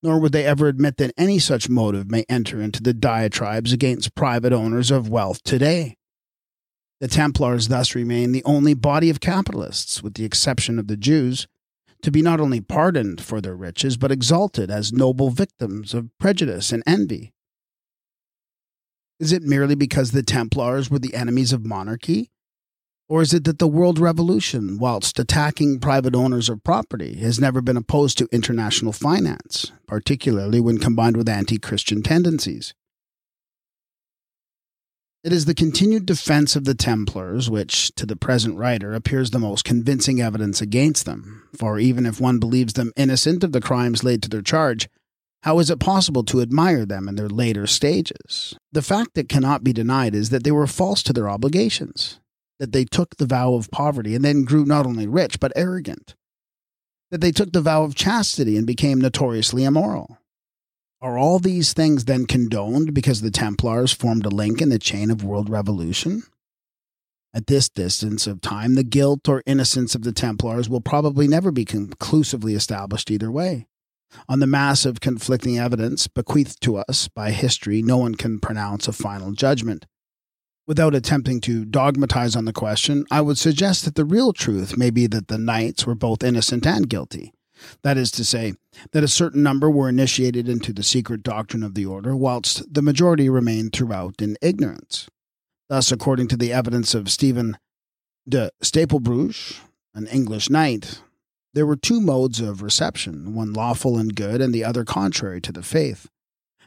Nor 0.03 0.19
would 0.19 0.33
they 0.33 0.45
ever 0.45 0.67
admit 0.67 0.97
that 0.97 1.15
any 1.17 1.39
such 1.39 1.69
motive 1.69 2.11
may 2.11 2.25
enter 2.29 2.61
into 2.61 2.83
the 2.83 2.93
diatribes 2.93 3.73
against 3.73 4.15
private 4.15 4.53
owners 4.53 4.91
of 4.91 5.09
wealth 5.09 5.43
today. 5.45 5.97
The 7.05 7.09
Templars 7.09 7.69
thus 7.69 7.95
remain 7.95 8.33
the 8.33 8.43
only 8.45 8.73
body 8.73 9.11
of 9.11 9.21
capitalists, 9.21 10.03
with 10.03 10.15
the 10.15 10.25
exception 10.25 10.79
of 10.79 10.87
the 10.87 10.97
Jews, 10.97 11.47
to 12.01 12.11
be 12.11 12.23
not 12.23 12.41
only 12.41 12.63
pardoned 12.63 13.21
for 13.21 13.43
their 13.43 13.55
riches, 13.55 13.99
but 13.99 14.11
exalted 14.11 14.71
as 14.71 14.91
noble 14.91 15.29
victims 15.29 15.93
of 15.93 16.09
prejudice 16.19 16.73
and 16.73 16.83
envy. 16.87 17.35
Is 19.21 19.33
it 19.33 19.43
merely 19.43 19.75
because 19.75 20.13
the 20.13 20.23
Templars 20.23 20.91
were 20.91 20.99
the 20.99 21.15
enemies 21.15 21.53
of 21.53 21.67
monarchy? 21.67 22.31
Or 23.07 23.21
is 23.21 23.35
it 23.35 23.45
that 23.45 23.59
the 23.59 23.69
world 23.69 23.99
revolution, 23.99 24.79
whilst 24.79 25.19
attacking 25.19 25.81
private 25.81 26.15
owners 26.15 26.49
of 26.49 26.65
property, 26.65 27.17
has 27.17 27.39
never 27.39 27.61
been 27.61 27.77
opposed 27.77 28.17
to 28.17 28.29
international 28.33 28.95
finance, 28.95 29.73
particularly 29.87 30.59
when 30.59 30.79
combined 30.79 31.19
with 31.19 31.29
anti 31.29 31.59
Christian 31.59 32.03
tendencies? 32.03 32.73
It 35.25 35.33
is 35.33 35.47
the 35.47 35.55
continued 35.55 36.05
defense 36.05 36.55
of 36.55 36.67
the 36.67 36.75
Templars 36.75 37.49
which, 37.49 37.95
to 37.95 38.05
the 38.05 38.15
present 38.15 38.59
writer, 38.59 38.93
appears 38.93 39.31
the 39.31 39.39
most 39.39 39.65
convincing 39.65 40.21
evidence 40.21 40.61
against 40.61 41.07
them, 41.07 41.49
for 41.57 41.79
even 41.79 42.05
if 42.05 42.21
one 42.21 42.39
believes 42.39 42.75
them 42.75 42.93
innocent 42.95 43.43
of 43.43 43.53
the 43.53 43.61
crimes 43.63 44.05
laid 44.05 44.23
to 44.25 44.29
their 44.29 44.43
charge, 44.43 44.87
how 45.43 45.61
is 45.61 45.71
it 45.71 45.81
possible 45.81 46.25
to 46.25 46.43
admire 46.43 46.85
them 46.85 47.09
in 47.09 47.15
their 47.15 47.31
later 47.31 47.67
stages? 47.67 48.55
The 48.71 48.83
fact 48.83 49.15
that 49.15 49.31
cannot 49.31 49.65
be 49.65 49.73
denied 49.73 50.15
is 50.15 50.29
that 50.29 50.45
they 50.45 50.53
were 50.53 50.67
false 50.67 51.03
to 51.05 51.15
their 51.15 51.31
obligations, 51.31 52.21
that 52.61 52.73
they 52.73 52.85
took 52.85 53.17
the 53.17 53.25
vow 53.25 53.55
of 53.55 53.71
poverty 53.71 54.15
and 54.15 54.23
then 54.23 54.45
grew 54.45 54.67
not 54.67 54.85
only 54.85 55.07
rich, 55.07 55.41
but 55.41 55.53
arrogant, 55.57 56.15
that 57.11 57.23
they 57.23 57.33
took 57.33 57.53
the 57.53 57.63
vow 57.63 57.83
of 57.83 57.95
chastity 57.95 58.59
and 58.59 58.67
became 58.67 59.01
notoriously 59.01 59.65
immoral, 59.65 60.19
are 61.05 61.19
all 61.19 61.39
these 61.39 61.75
things 61.75 62.07
then 62.07 62.25
condoned 62.25 62.95
because 62.95 63.21
the 63.21 63.31
Templars 63.31 63.93
formed 63.93 64.25
a 64.25 64.31
link 64.31 64.63
in 64.63 64.71
the 64.71 64.79
chain 64.79 65.11
of 65.11 65.23
world 65.23 65.51
revolution? 65.51 66.23
At 67.35 67.47
this 67.47 67.69
distance 67.69 68.27
of 68.27 68.41
time, 68.41 68.75
the 68.75 68.85
guilt 68.85 69.29
or 69.29 69.43
innocence 69.45 69.95
of 69.95 70.03
the 70.03 70.13
Templars 70.13 70.71
will 70.71 70.81
probably 70.81 71.29
never 71.29 71.53
be 71.53 71.67
conclusively 71.67 72.55
established 72.55 73.11
either 73.11 73.31
way. 73.31 73.67
On 74.31 74.41
the 74.41 74.47
mass 74.47 74.87
of 74.87 75.01
conflicting 75.01 75.59
evidence 75.59 76.09
bequeathed 76.09 76.63
to 76.63 76.79
us 76.79 77.09
by 77.09 77.33
history, 77.33 77.83
no 77.83 77.99
one 77.99 78.15
can 78.15 78.41
pronounce 78.41 78.89
a 78.89 78.93
final 78.93 79.33
judgment. 79.33 79.85
Without 80.67 80.95
attempting 80.95 81.43
to 81.43 81.67
dogmatize 81.67 82.35
on 82.35 82.47
the 82.47 82.53
question, 82.53 83.05
I 83.11 83.21
would 83.21 83.37
suggest 83.37 83.85
that 83.85 83.97
the 83.97 84.07
real 84.07 84.33
truth 84.33 84.79
may 84.79 84.89
be 84.89 85.07
that 85.09 85.29
the 85.29 85.37
knights 85.37 85.85
were 85.85 85.95
both 85.95 86.25
innocent 86.25 86.67
and 86.67 86.89
guilty, 86.89 87.35
That 87.83 87.97
is 87.97 88.11
to 88.13 88.25
say, 88.25 88.55
that 88.93 89.05
a 89.05 89.09
certain 89.09 89.43
number 89.43 89.71
were 89.71 89.89
initiated 89.89 90.49
into 90.49 90.73
the 90.73 90.83
secret 90.83 91.23
doctrine 91.23 91.63
of 91.63 91.75
the 91.75 91.87
order, 91.87 92.17
whilst 92.17 92.73
the 92.73 92.83
majority 92.83 93.29
remained 93.29 93.73
throughout 93.73 94.21
in 94.21 94.37
ignorance. 94.43 95.09
Thus, 95.69 95.93
according 95.93 96.29
to 96.29 96.37
the 96.37 96.53
evidence 96.53 96.95
of 96.95 97.11
Stephen 97.11 97.57
de 98.29 98.51
Stapelbruch, 98.63 99.61
an 99.95 100.07
English 100.09 100.51
knight, 100.51 101.01
there 101.55 101.67
were 101.67 101.77
two 101.77 102.01
modes 102.01 102.41
of 102.41 102.63
reception, 102.63 103.35
one 103.35 103.53
lawful 103.53 103.97
and 103.97 104.15
good, 104.15 104.41
and 104.41 104.53
the 104.53 104.65
other 104.65 104.85
contrary 104.85 105.41
to 105.41 105.53
the 105.53 105.63
faith. 105.63 106.09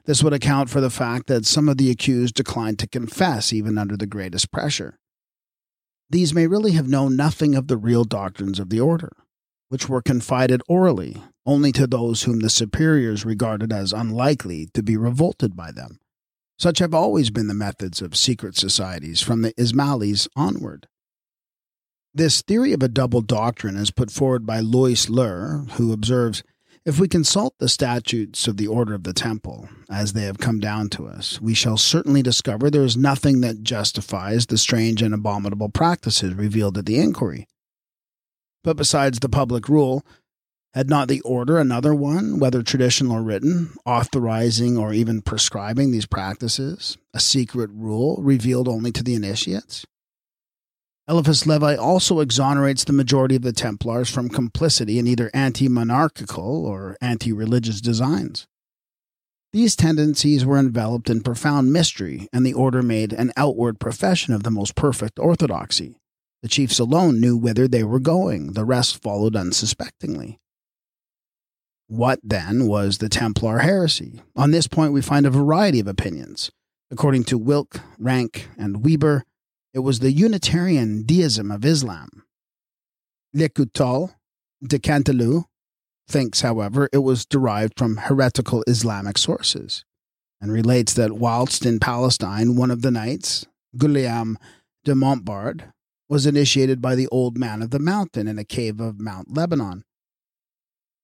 This 0.06 0.24
would 0.24 0.34
account 0.34 0.70
for 0.70 0.80
the 0.80 0.90
fact 0.90 1.28
that 1.28 1.46
some 1.46 1.68
of 1.68 1.78
the 1.78 1.92
accused 1.92 2.36
declined 2.36 2.80
to 2.80 2.88
confess 2.88 3.52
even 3.52 3.78
under 3.78 3.98
the 3.98 4.08
greatest 4.08 4.52
pressure. 4.52 4.98
These 6.10 6.34
may 6.34 6.48
really 6.48 6.72
have 6.72 6.88
known 6.88 7.18
nothing 7.18 7.54
of 7.54 7.68
the 7.68 7.76
real 7.76 8.06
doctrines 8.06 8.60
of 8.60 8.70
the 8.70 8.80
order 8.80 9.12
which 9.70 9.90
were 9.90 10.02
confided 10.02 10.62
orally 10.68 11.22
only 11.46 11.72
to 11.72 11.88
those 11.88 12.24
whom 12.24 12.42
the 12.42 12.50
superiors 12.50 13.26
regarded 13.26 13.72
as 13.72 13.94
unlikely 13.94 14.68
to 14.74 14.84
be 14.84 14.98
revolted 14.98 15.56
by 15.56 15.72
them. 15.72 15.98
Such 16.60 16.80
have 16.80 16.94
always 16.94 17.30
been 17.30 17.48
the 17.48 17.54
methods 17.54 18.02
of 18.02 18.18
secret 18.18 18.58
societies 18.58 19.22
from 19.22 19.42
the 19.42 19.54
Ismailis 19.54 20.28
onward. 20.36 20.88
This 22.14 22.42
theory 22.42 22.74
of 22.74 22.82
a 22.82 22.88
double 22.88 23.22
doctrine 23.22 23.78
is 23.78 23.92
put 23.92 24.12
forward 24.12 24.46
by 24.46 24.60
Loiseleur, 24.60 25.70
who 25.74 25.94
observes 25.94 26.44
If 26.84 27.00
we 27.00 27.08
consult 27.08 27.54
the 27.60 27.70
statutes 27.70 28.48
of 28.48 28.58
the 28.58 28.68
Order 28.68 28.94
of 28.94 29.04
the 29.04 29.14
Temple, 29.14 29.70
as 29.90 30.14
they 30.14 30.24
have 30.24 30.40
come 30.40 30.60
down 30.60 30.90
to 30.92 31.06
us, 31.06 31.40
we 31.40 31.54
shall 31.54 31.78
certainly 31.78 32.24
discover 32.24 32.70
there 32.70 32.84
is 32.84 32.98
nothing 32.98 33.42
that 33.42 33.62
justifies 33.62 34.48
the 34.48 34.58
strange 34.58 35.02
and 35.02 35.14
abominable 35.14 35.70
practices 35.70 36.34
revealed 36.34 36.78
at 36.78 36.86
the 36.86 36.98
inquiry. 36.98 37.48
But 38.68 38.76
besides 38.76 39.20
the 39.20 39.30
public 39.30 39.70
rule, 39.70 40.06
had 40.74 40.90
not 40.90 41.08
the 41.08 41.22
order 41.22 41.58
another 41.58 41.96
one, 41.96 42.38
whether 42.38 42.62
traditional 42.62 43.14
or 43.14 43.24
written, 43.24 43.70
authorizing 43.86 44.78
or 44.78 44.92
even 44.92 45.22
prescribing 45.22 45.92
these 45.92 46.06
practices, 46.06 46.98
a 47.14 47.22
secret 47.22 47.70
rule 47.72 48.18
revealed 48.22 48.68
only 48.68 48.92
to 48.92 49.04
the 49.04 49.16
initiates? 49.16 49.86
Eliphas 51.08 51.48
Levi 51.48 51.78
also 51.78 52.20
exonerates 52.20 52.84
the 52.84 52.92
majority 52.92 53.38
of 53.38 53.42
the 53.42 53.54
Templars 53.54 54.10
from 54.10 54.28
complicity 54.28 55.00
in 55.00 55.08
either 55.08 55.32
anti 55.34 55.70
monarchical 55.70 56.66
or 56.66 56.98
anti 57.00 57.32
religious 57.32 57.80
designs. 57.80 58.48
These 59.54 59.78
tendencies 59.78 60.46
were 60.46 60.58
enveloped 60.58 61.10
in 61.10 61.22
profound 61.22 61.72
mystery, 61.72 62.28
and 62.34 62.46
the 62.46 62.54
order 62.54 62.84
made 62.84 63.14
an 63.14 63.32
outward 63.38 63.80
profession 63.80 64.34
of 64.34 64.44
the 64.44 64.52
most 64.52 64.76
perfect 64.76 65.20
orthodoxy. 65.20 65.96
The 66.42 66.50
chiefs 66.50 66.80
alone 66.80 67.20
knew 67.20 67.36
whither 67.36 67.68
they 67.68 67.84
were 67.84 68.00
going, 68.00 68.54
the 68.54 68.66
rest 68.66 69.02
followed 69.02 69.36
unsuspectingly. 69.36 70.40
What, 71.88 72.20
then, 72.24 72.68
was 72.68 72.98
the 72.98 73.10
Templar 73.10 73.60
heresy? 73.60 74.22
On 74.36 74.52
this 74.52 74.68
point, 74.68 74.94
we 74.94 75.02
find 75.02 75.26
a 75.26 75.32
variety 75.32 75.80
of 75.80 75.88
opinions. 75.88 76.52
According 76.92 77.24
to 77.26 77.40
Wilcke, 77.40 77.82
Ranke, 77.98 78.48
and 78.58 78.84
Weber, 78.84 79.24
it 79.74 79.80
was 79.80 80.00
the 80.00 80.12
Unitarian 80.12 81.04
deism 81.04 81.52
of 81.52 81.66
Islam. 81.66 82.24
L'Écoutal 83.34 84.16
de 84.66 84.80
Canteloup 84.80 85.46
thinks, 86.08 86.42
however, 86.42 86.90
it 86.94 87.00
was 87.00 87.26
derived 87.26 87.74
from 87.78 87.98
heretical 87.98 88.64
Islamic 88.68 89.18
sources, 89.18 89.86
and 90.40 90.52
relates 90.52 90.94
that 90.94 91.14
whilst 91.14 91.66
in 91.66 91.80
Palestine, 91.80 92.56
one 92.56 92.72
of 92.72 92.82
the 92.82 92.92
knights, 92.92 93.46
Guillaume 93.78 94.38
de 94.84 94.94
Montbard, 94.94 95.74
was 96.10 96.26
initiated 96.26 96.82
by 96.82 96.96
the 96.96 97.08
old 97.08 97.38
man 97.38 97.62
of 97.62 97.72
the 97.72 97.80
mountain 97.80 98.28
in 98.28 98.40
a 98.40 98.46
cave 98.46 98.80
of 98.80 99.00
Mount 99.00 99.36
Lebanon. 99.36 99.84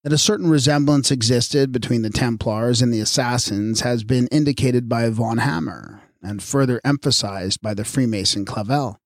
That 0.03 0.13
a 0.13 0.17
certain 0.17 0.49
resemblance 0.49 1.11
existed 1.11 1.71
between 1.71 2.01
the 2.01 2.09
Templars 2.09 2.81
and 2.81 2.93
the 2.93 2.99
Assassins 2.99 3.81
has 3.81 4.03
been 4.03 4.27
indicated 4.27 4.89
by 4.89 5.09
von 5.09 5.37
Hammer 5.37 6.01
and 6.21 6.43
further 6.43 6.81
emphasized 6.83 7.61
by 7.61 7.73
the 7.73 7.85
Freemason 7.85 8.45
Clavel. 8.45 8.99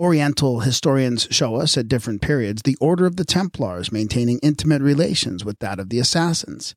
Oriental 0.00 0.60
historians 0.60 1.26
show 1.30 1.56
us 1.56 1.76
at 1.76 1.88
different 1.88 2.22
periods 2.22 2.62
the 2.62 2.76
order 2.80 3.04
of 3.04 3.16
the 3.16 3.24
Templars 3.24 3.90
maintaining 3.90 4.38
intimate 4.40 4.80
relations 4.80 5.44
with 5.44 5.58
that 5.58 5.80
of 5.80 5.88
the 5.88 5.98
Assassins, 5.98 6.74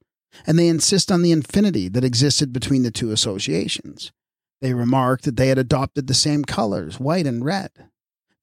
and 0.48 0.58
they 0.58 0.68
insist 0.68 1.12
on 1.12 1.22
the 1.22 1.32
infinity 1.32 1.88
that 1.90 2.04
existed 2.04 2.52
between 2.52 2.84
the 2.84 2.92
two 2.92 3.12
associations. 3.12 4.12
They 4.62 4.74
remark 4.74 5.22
that 5.22 5.38
they 5.38 5.50
had 5.50 5.58
adopted 5.58 6.08
the 6.08 6.14
same 6.14 6.44
colors, 6.46 7.00
white 7.00 7.28
and 7.28 7.44
red, 7.44 7.72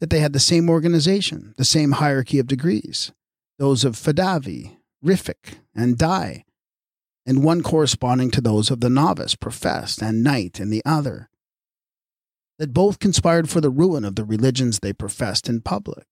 that 0.00 0.10
they 0.10 0.20
had 0.20 0.32
the 0.32 0.40
same 0.40 0.70
organization, 0.70 1.54
the 1.56 1.64
same 1.64 1.92
hierarchy 1.92 2.38
of 2.38 2.46
degrees, 2.46 3.12
those 3.58 3.84
of 3.84 3.96
Fedavi, 3.96 4.76
Refik, 5.04 5.58
and 5.74 5.98
Dai, 5.98 6.44
and 7.26 7.44
one 7.44 7.62
corresponding 7.62 8.30
to 8.30 8.40
those 8.40 8.70
of 8.70 8.80
the 8.80 8.90
novice, 8.90 9.34
professed, 9.34 10.00
and 10.00 10.24
knight 10.24 10.60
in 10.60 10.70
the 10.70 10.82
other. 10.84 11.28
That 12.58 12.72
both 12.72 12.98
conspired 12.98 13.48
for 13.48 13.60
the 13.60 13.70
ruin 13.70 14.04
of 14.04 14.16
the 14.16 14.24
religions 14.24 14.78
they 14.78 14.92
professed 14.92 15.48
in 15.48 15.60
public, 15.60 16.06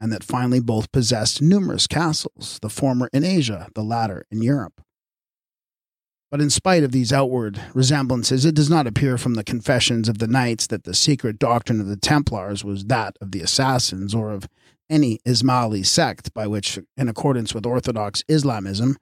and 0.00 0.12
that 0.12 0.24
finally 0.24 0.60
both 0.60 0.90
possessed 0.90 1.42
numerous 1.42 1.86
castles, 1.86 2.58
the 2.60 2.70
former 2.70 3.08
in 3.12 3.24
Asia, 3.24 3.68
the 3.74 3.84
latter 3.84 4.24
in 4.30 4.42
Europe. 4.42 4.80
But 6.32 6.40
in 6.40 6.48
spite 6.48 6.82
of 6.82 6.92
these 6.92 7.12
outward 7.12 7.60
resemblances, 7.74 8.46
it 8.46 8.54
does 8.54 8.70
not 8.70 8.86
appear 8.86 9.18
from 9.18 9.34
the 9.34 9.44
confessions 9.44 10.08
of 10.08 10.16
the 10.16 10.26
knights 10.26 10.66
that 10.68 10.84
the 10.84 10.94
secret 10.94 11.38
doctrine 11.38 11.78
of 11.78 11.88
the 11.88 11.96
Templars 11.96 12.64
was 12.64 12.86
that 12.86 13.18
of 13.20 13.32
the 13.32 13.42
Assassins 13.42 14.14
or 14.14 14.32
of 14.32 14.48
any 14.88 15.18
Ismaili 15.26 15.84
sect 15.84 16.32
by 16.32 16.46
which, 16.46 16.78
in 16.96 17.10
accordance 17.10 17.52
with 17.52 17.66
Orthodox 17.66 18.24
Islamism, 18.28 18.96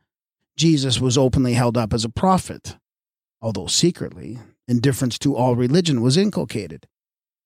Jesus 0.56 1.00
was 1.00 1.16
openly 1.16 1.52
held 1.52 1.78
up 1.78 1.94
as 1.94 2.04
a 2.04 2.08
prophet, 2.08 2.76
although 3.40 3.68
secretly, 3.68 4.40
indifference 4.66 5.16
to 5.20 5.36
all 5.36 5.54
religion 5.54 6.02
was 6.02 6.16
inculcated. 6.16 6.88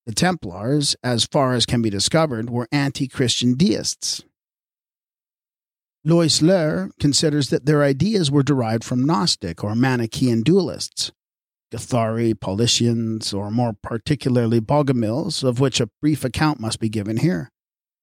The 0.07 0.15
Templars, 0.15 0.97
as 1.05 1.27
far 1.27 1.53
as 1.53 1.67
can 1.67 1.83
be 1.83 1.91
discovered, 1.91 2.49
were 2.49 2.69
anti 2.73 3.07
Christian 3.07 3.53
deists, 3.53 4.25
Lois 6.05 6.43
considers 7.01 7.49
that 7.49 7.65
their 7.65 7.83
ideas 7.83 8.31
were 8.31 8.43
derived 8.43 8.85
from 8.85 9.07
Gnostic 9.07 9.65
or 9.65 9.75
Manichaean 9.75 10.45
dualists, 10.45 11.11
Cathari, 11.73 12.35
Paulicians, 12.35 13.33
or 13.33 13.51
more 13.51 13.73
particularly 13.83 14.61
Bogomils, 14.61 15.43
of 15.43 15.61
which 15.61 15.81
a 15.81 15.89
brief 16.03 16.23
account 16.23 16.61
must 16.61 16.79
be 16.79 16.91
given 16.91 17.17
here. 17.17 17.51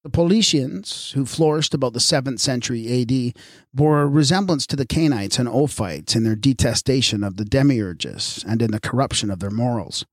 The 0.03 0.09
Paulicians, 0.09 1.11
who 1.11 1.27
flourished 1.27 1.75
about 1.75 1.93
the 1.93 1.99
7th 1.99 2.39
century 2.39 3.01
AD, 3.01 3.39
bore 3.71 4.01
a 4.01 4.07
resemblance 4.07 4.65
to 4.67 4.75
the 4.75 4.87
Cainites 4.87 5.37
and 5.37 5.47
Ophites 5.47 6.15
in 6.15 6.23
their 6.23 6.35
detestation 6.35 7.23
of 7.23 7.37
the 7.37 7.45
demiurges 7.45 8.43
and 8.47 8.63
in 8.63 8.71
the 8.71 8.79
corruption 8.79 9.29
of 9.29 9.39
their 9.39 9.51
morals. 9.51 10.03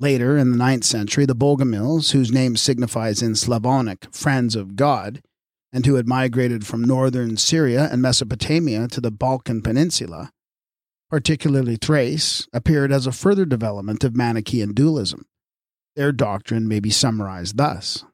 Later, 0.00 0.36
in 0.36 0.50
the 0.50 0.58
9th 0.58 0.82
century, 0.82 1.24
the 1.24 1.36
Bogomils, 1.36 2.10
whose 2.10 2.32
name 2.32 2.56
signifies 2.56 3.22
in 3.22 3.36
Slavonic 3.36 4.12
friends 4.12 4.56
of 4.56 4.74
God, 4.74 5.22
and 5.72 5.86
who 5.86 5.94
had 5.94 6.06
migrated 6.06 6.66
from 6.66 6.82
northern 6.82 7.36
Syria 7.36 7.88
and 7.90 8.00
Mesopotamia 8.00 8.88
to 8.88 9.00
the 9.00 9.10
Balkan 9.10 9.62
Peninsula, 9.62 10.30
particularly 11.10 11.76
Thrace, 11.76 12.48
appeared 12.52 12.92
as 12.92 13.06
a 13.06 13.12
further 13.12 13.44
development 13.44 14.04
of 14.04 14.16
Manichaean 14.16 14.72
dualism. 14.72 15.26
Their 15.96 16.12
doctrine 16.12 16.68
may 16.68 16.80
be 16.80 16.90
summarized 16.90 17.56
thus 17.56 18.04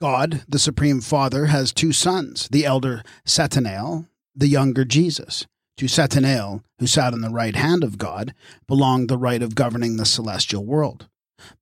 God, 0.00 0.44
the 0.46 0.58
Supreme 0.58 1.00
Father, 1.00 1.46
has 1.46 1.72
two 1.72 1.90
sons, 1.90 2.48
the 2.48 2.66
elder 2.66 3.02
Satanael, 3.24 4.08
the 4.34 4.48
younger 4.48 4.84
Jesus. 4.84 5.46
To 5.78 5.86
Satanael, 5.86 6.62
who 6.78 6.86
sat 6.86 7.14
on 7.14 7.22
the 7.22 7.30
right 7.30 7.56
hand 7.56 7.82
of 7.82 7.96
God, 7.96 8.34
belonged 8.66 9.08
the 9.08 9.18
right 9.18 9.42
of 9.42 9.54
governing 9.54 9.96
the 9.96 10.04
celestial 10.04 10.64
world. 10.64 11.08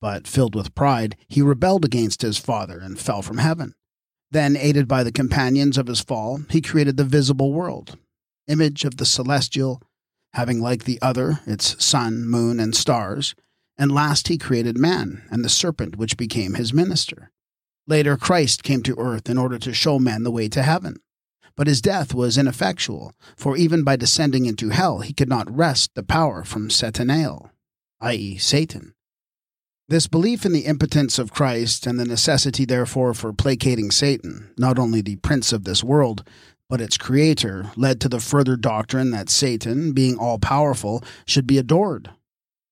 But 0.01 0.27
filled 0.27 0.55
with 0.55 0.75
pride, 0.75 1.17
he 1.29 1.43
rebelled 1.43 1.85
against 1.85 2.23
his 2.23 2.39
father 2.39 2.79
and 2.79 2.99
fell 2.99 3.23
from 3.23 3.39
heaven. 3.39 3.75
Then, 4.31 4.57
aided 4.57 4.89
by 4.89 5.05
the 5.05 5.13
companions 5.13 5.79
of 5.79 5.87
his 5.87 6.01
fall, 6.01 6.41
he 6.51 6.61
created 6.61 6.97
the 6.97 7.05
visible 7.05 7.53
world, 7.53 7.97
image 8.49 8.85
of 8.85 8.97
the 8.97 9.07
celestial, 9.07 9.81
having 10.33 10.61
like 10.61 10.85
the 10.85 11.01
other 11.01 11.41
its 11.47 11.83
sun, 11.85 12.27
moon, 12.27 12.59
and 12.59 12.75
stars. 12.75 13.35
And 13.77 13.93
last 13.93 14.29
he 14.29 14.39
created 14.39 14.79
man 14.79 15.23
and 15.31 15.45
the 15.45 15.49
serpent 15.49 15.97
which 15.97 16.17
became 16.17 16.55
his 16.55 16.73
minister. 16.73 17.31
Later, 17.87 18.17
Christ 18.17 18.63
came 18.63 18.83
to 18.85 18.99
earth 18.99 19.29
in 19.29 19.39
order 19.39 19.59
to 19.59 19.75
show 19.75 19.99
men 19.99 20.23
the 20.23 20.31
way 20.31 20.49
to 20.49 20.63
heaven. 20.63 20.97
But 21.57 21.67
his 21.67 21.83
death 21.83 22.15
was 22.15 22.39
ineffectual, 22.39 23.13
for 23.37 23.57
even 23.57 23.85
by 23.85 23.97
descending 23.97 24.47
into 24.47 24.71
hell, 24.71 25.01
he 25.01 25.13
could 25.13 25.29
not 25.29 25.55
wrest 25.55 25.91
the 25.95 26.03
power 26.03 26.43
from 26.45 26.69
Satanael, 26.69 27.51
i.e., 28.01 28.39
Satan. 28.39 28.95
This 29.87 30.07
belief 30.07 30.47
in 30.47 30.53
the 30.53 30.65
impotence 30.65 31.19
of 31.19 31.35
Christ 31.35 31.87
and 31.87 32.01
the 32.01 32.07
necessity, 32.07 32.65
therefore, 32.65 33.13
for 33.13 33.35
placating 33.35 33.91
Satan, 33.91 34.51
not 34.57 34.79
only 34.79 35.03
the 35.03 35.17
prince 35.17 35.53
of 35.53 35.65
this 35.65 35.85
world, 35.85 36.27
but 36.71 36.81
its 36.81 36.97
creator, 36.97 37.71
led 37.77 38.01
to 38.01 38.09
the 38.09 38.19
further 38.19 38.57
doctrine 38.57 39.11
that 39.11 39.29
Satan, 39.29 39.93
being 39.93 40.17
all 40.17 40.39
powerful, 40.39 41.05
should 41.27 41.47
be 41.47 41.59
adored. 41.59 42.11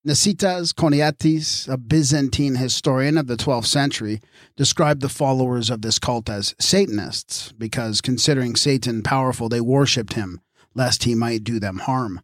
Nicetas 0.06 0.72
Choniates, 0.72 1.68
a 1.68 1.76
Byzantine 1.76 2.54
historian 2.54 3.18
of 3.18 3.26
the 3.26 3.36
12th 3.36 3.66
century, 3.66 4.22
described 4.56 5.02
the 5.02 5.10
followers 5.10 5.68
of 5.68 5.82
this 5.82 5.98
cult 5.98 6.30
as 6.30 6.54
Satanists 6.58 7.52
because, 7.52 8.00
considering 8.00 8.56
Satan 8.56 9.02
powerful, 9.02 9.50
they 9.50 9.60
worshipped 9.60 10.14
him, 10.14 10.40
lest 10.74 11.04
he 11.04 11.14
might 11.14 11.44
do 11.44 11.60
them 11.60 11.80
harm. 11.80 12.22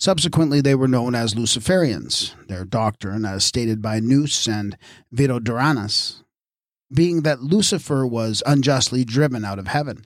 Subsequently, 0.00 0.62
they 0.62 0.74
were 0.74 0.88
known 0.88 1.14
as 1.14 1.34
Luciferians, 1.34 2.34
their 2.48 2.64
doctrine, 2.64 3.26
as 3.26 3.44
stated 3.44 3.82
by 3.82 4.00
Nous 4.00 4.48
and 4.48 4.78
Virodoranus, 5.14 6.22
being 6.92 7.20
that 7.20 7.42
Lucifer 7.42 8.06
was 8.06 8.42
unjustly 8.46 9.04
driven 9.04 9.44
out 9.44 9.58
of 9.58 9.68
heaven, 9.68 10.04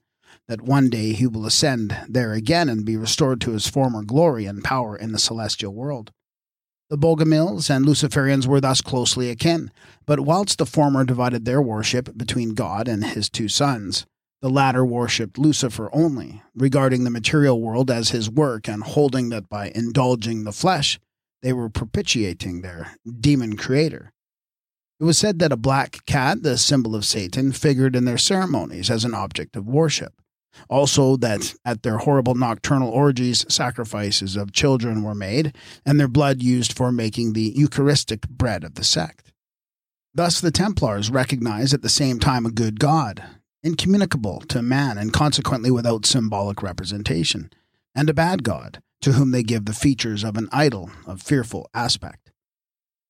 that 0.49 0.63
one 0.63 0.91
day 0.91 1.13
he 1.13 1.29
will 1.29 1.47
ascend 1.47 1.97
there 2.09 2.33
again 2.33 2.69
and 2.69 2.85
be 2.85 2.97
restored 2.97 3.41
to 3.43 3.53
his 3.53 3.69
former 3.69 4.03
glory 4.03 4.47
and 4.47 4.65
power 4.65 4.97
in 4.97 5.13
the 5.13 5.19
celestial 5.19 5.73
world. 5.73 6.11
The 6.91 6.99
Bogomils 6.99 7.71
and 7.71 7.87
Luciferians 7.87 8.47
were 8.47 8.61
thus 8.61 8.81
closely 8.81 9.31
akin, 9.31 9.71
but 10.07 10.21
whilst 10.21 10.59
the 10.59 10.67
former 10.67 11.05
divided 11.05 11.45
their 11.45 11.63
worship 11.63 12.19
between 12.19 12.55
God 12.55 12.89
and 12.89 13.05
his 13.05 13.31
two 13.31 13.49
sons, 13.49 14.07
the 14.45 14.51
latter 14.51 14.85
worshipped 14.85 15.39
Lucifer 15.39 15.89
only, 15.95 16.43
regarding 16.55 17.05
the 17.05 17.11
material 17.11 17.63
world 17.63 17.91
as 17.91 18.11
his 18.11 18.29
work 18.29 18.69
and 18.69 18.83
holding 18.83 19.31
that 19.31 19.49
by 19.49 19.73
indulging 19.75 20.45
the 20.45 20.53
flesh, 20.53 21.01
they 21.41 21.51
were 21.51 21.71
propitiating 21.71 22.61
their 22.61 22.99
demon 23.21 23.57
creator. 23.57 24.13
It 25.01 25.05
was 25.05 25.17
said 25.17 25.39
that 25.39 25.51
a 25.51 25.57
black 25.57 26.05
cat, 26.05 26.43
the 26.43 26.59
symbol 26.59 26.95
of 26.95 27.07
Satan, 27.07 27.53
figured 27.53 27.97
in 27.97 28.05
their 28.05 28.19
ceremonies 28.19 28.91
as 28.91 29.07
an 29.07 29.15
object 29.15 29.57
of 29.57 29.67
worship. 29.67 30.13
Also, 30.69 31.17
that 31.17 31.55
at 31.65 31.83
their 31.83 31.97
horrible 31.97 32.35
nocturnal 32.35 32.91
orgies, 32.91 33.47
sacrifices 33.49 34.37
of 34.37 34.53
children 34.53 35.03
were 35.03 35.15
made, 35.15 35.57
and 35.87 35.99
their 35.99 36.07
blood 36.07 36.43
used 36.43 36.75
for 36.75 36.93
making 36.93 37.33
the 37.33 37.55
Eucharistic 37.57 38.29
bread 38.29 38.63
of 38.63 38.75
the 38.75 38.85
sect. 38.85 39.33
Thus, 40.13 40.39
the 40.39 40.51
Templars 40.51 41.11
recognized 41.11 41.73
at 41.73 41.81
the 41.81 41.89
same 41.89 42.19
time 42.19 42.45
a 42.45 42.51
good 42.51 42.79
God, 42.79 43.25
incommunicable 43.65 44.41
to 44.43 44.63
man 44.63 44.99
and 44.99 45.13
consequently 45.13 45.71
without 45.71 46.07
symbolic 46.07 46.63
representation, 46.63 47.51
and 47.95 48.09
a 48.09 48.15
bad 48.15 48.45
God, 48.45 48.81
to 49.01 49.13
whom 49.13 49.33
they 49.33 49.43
give 49.43 49.65
the 49.65 49.73
features 49.73 50.23
of 50.23 50.37
an 50.37 50.49
idol 50.53 50.91
of 51.07 51.23
fearful 51.23 51.69
aspect. 51.75 52.31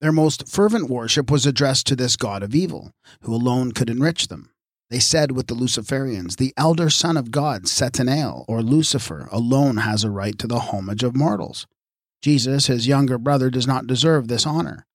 Their 0.01 0.13
most 0.13 0.49
fervent 0.49 0.89
worship 0.89 1.31
was 1.31 1.45
addressed 1.45 1.87
to 1.89 1.97
this 1.97 2.17
God 2.17 2.43
of 2.43 2.55
evil, 2.55 2.93
who 3.23 3.35
alone 3.35 3.73
could 3.73 3.91
enrich 3.91 4.29
them 4.29 4.51
they 4.95 5.01
said 5.01 5.33
with 5.33 5.47
the 5.47 5.57
Luciferians, 5.57 6.37
the 6.37 6.53
elder 6.57 6.91
son 6.91 7.17
of 7.17 7.31
God, 7.31 7.65
Satanael, 7.65 8.45
or 8.47 8.63
Lucifer, 8.63 9.29
alone 9.33 9.79
has 9.79 10.05
a 10.05 10.11
right 10.11 10.39
to 10.39 10.47
the 10.47 10.61
homage 10.61 11.03
of 11.03 11.17
mortals. 11.17 11.67
Jesus, 12.23 12.67
his 12.67 12.87
younger 12.87 13.19
brother, 13.19 13.51
does 13.51 13.67
not 13.67 13.87
deserve 13.87 14.29
this 14.29 14.47
honor. 14.47 14.87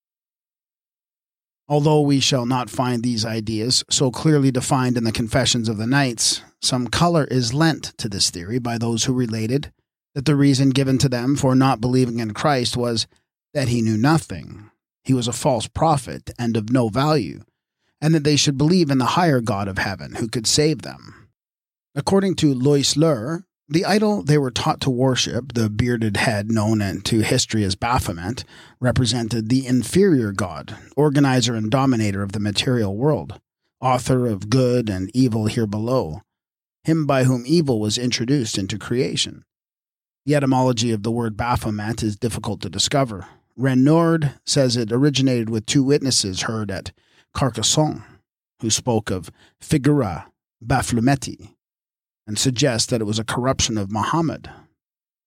Although 1.70 2.02
we 2.02 2.20
shall 2.20 2.48
not 2.48 2.70
find 2.70 3.04
these 3.04 3.24
ideas 3.24 3.84
so 3.92 4.10
clearly 4.10 4.50
defined 4.50 4.98
in 4.98 5.04
the 5.04 5.12
Confessions 5.12 5.70
of 5.70 5.78
the 5.78 5.86
Knights, 5.86 6.42
some 6.60 6.88
color 6.88 7.26
is 7.26 7.54
lent 7.54 7.94
to 8.00 8.10
this 8.10 8.32
theory 8.32 8.58
by 8.58 8.80
those 8.80 9.04
who 9.04 9.14
related 9.14 9.72
that 10.16 10.26
the 10.26 10.36
reason 10.36 10.72
given 10.72 10.98
to 10.98 11.08
them 11.08 11.36
for 11.36 11.54
not 11.54 11.80
believing 11.80 12.20
in 12.20 12.34
Christ 12.34 12.76
was 12.76 13.06
that 13.54 13.68
he 13.68 13.84
knew 13.84 13.98
nothing. 13.98 14.72
He 15.04 15.14
was 15.14 15.28
a 15.28 15.34
false 15.34 15.68
prophet 15.68 16.32
and 16.40 16.58
of 16.58 16.72
no 16.72 16.90
value, 16.90 17.44
and 18.02 18.16
that 18.16 18.24
they 18.24 18.36
should 18.36 18.58
believe 18.58 18.90
in 18.90 18.98
the 18.98 19.06
higher 19.06 19.40
God 19.40 19.68
of 19.68 19.78
heaven 19.78 20.16
who 20.16 20.28
could 20.28 20.48
save 20.48 20.82
them. 20.82 21.30
According 21.94 22.36
to 22.38 22.56
Loiseleur, 22.56 23.44
the 23.70 23.86
idol 23.86 24.24
they 24.24 24.38
were 24.38 24.50
taught 24.50 24.82
to 24.82 24.90
worship, 24.90 25.54
the 25.54 25.70
bearded 25.70 26.18
head 26.18 26.52
known 26.52 27.02
to 27.02 27.20
history 27.20 27.64
as 27.64 27.76
Baphomet, 27.76 28.44
represented 28.80 29.48
the 29.48 29.68
inferior 29.68 30.32
god, 30.32 30.76
organizer 30.96 31.54
and 31.54 31.70
dominator 31.70 32.24
of 32.24 32.32
the 32.32 32.40
material 32.40 32.98
world, 32.98 33.40
author 33.80 34.26
of 34.26 34.50
good 34.50 34.90
and 34.90 35.12
evil 35.14 35.46
here 35.46 35.68
below, 35.68 36.22
him 36.84 37.06
by 37.06 37.26
whom 37.26 37.44
evil 37.46 37.80
was 37.80 38.00
introduced 38.00 38.58
into 38.58 38.80
creation. 38.80 39.46
The 40.26 40.36
etymology 40.36 40.92
of 40.92 41.04
the 41.04 41.12
word 41.12 41.38
Baphomet 41.38 42.02
is 42.02 42.16
difficult 42.16 42.62
to 42.62 42.70
discover. 42.70 43.28
Raynouard 43.58 44.34
says 44.46 44.78
it 44.78 44.92
originated 44.92 45.50
with 45.50 45.68
two 45.68 45.84
witnesses 45.84 46.44
heard 46.44 46.72
at 46.72 46.92
Carcassonne, 47.36 48.04
who 48.62 48.72
spoke 48.72 49.12
of 49.12 49.30
figura 49.62 50.26
Baphlumeti, 50.66 51.54
and 52.30 52.38
suggests 52.38 52.85
that 52.85 53.01
it 53.01 53.06
was 53.06 53.17
a 53.17 53.24
corruption 53.24 53.75
of 53.75 53.91
Muhammad, 53.91 54.51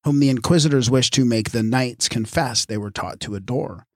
whom 0.04 0.20
the 0.20 0.28
inquisitors 0.28 0.88
wished 0.88 1.12
to 1.12 1.24
make 1.24 1.50
the 1.50 1.60
knights 1.60 2.08
confess 2.08 2.64
they 2.64 2.78
were 2.78 2.92
taught 2.92 3.18
to 3.18 3.34
adore. 3.34 3.88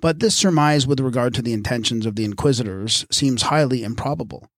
But 0.00 0.20
this 0.20 0.36
surmise 0.36 0.86
with 0.86 1.00
regard 1.00 1.34
to 1.34 1.42
the 1.42 1.52
intentions 1.52 2.06
of 2.06 2.16
the 2.16 2.24
inquisitors 2.24 3.04
seems 3.10 3.42
highly 3.42 3.84
improbable, 3.84 4.48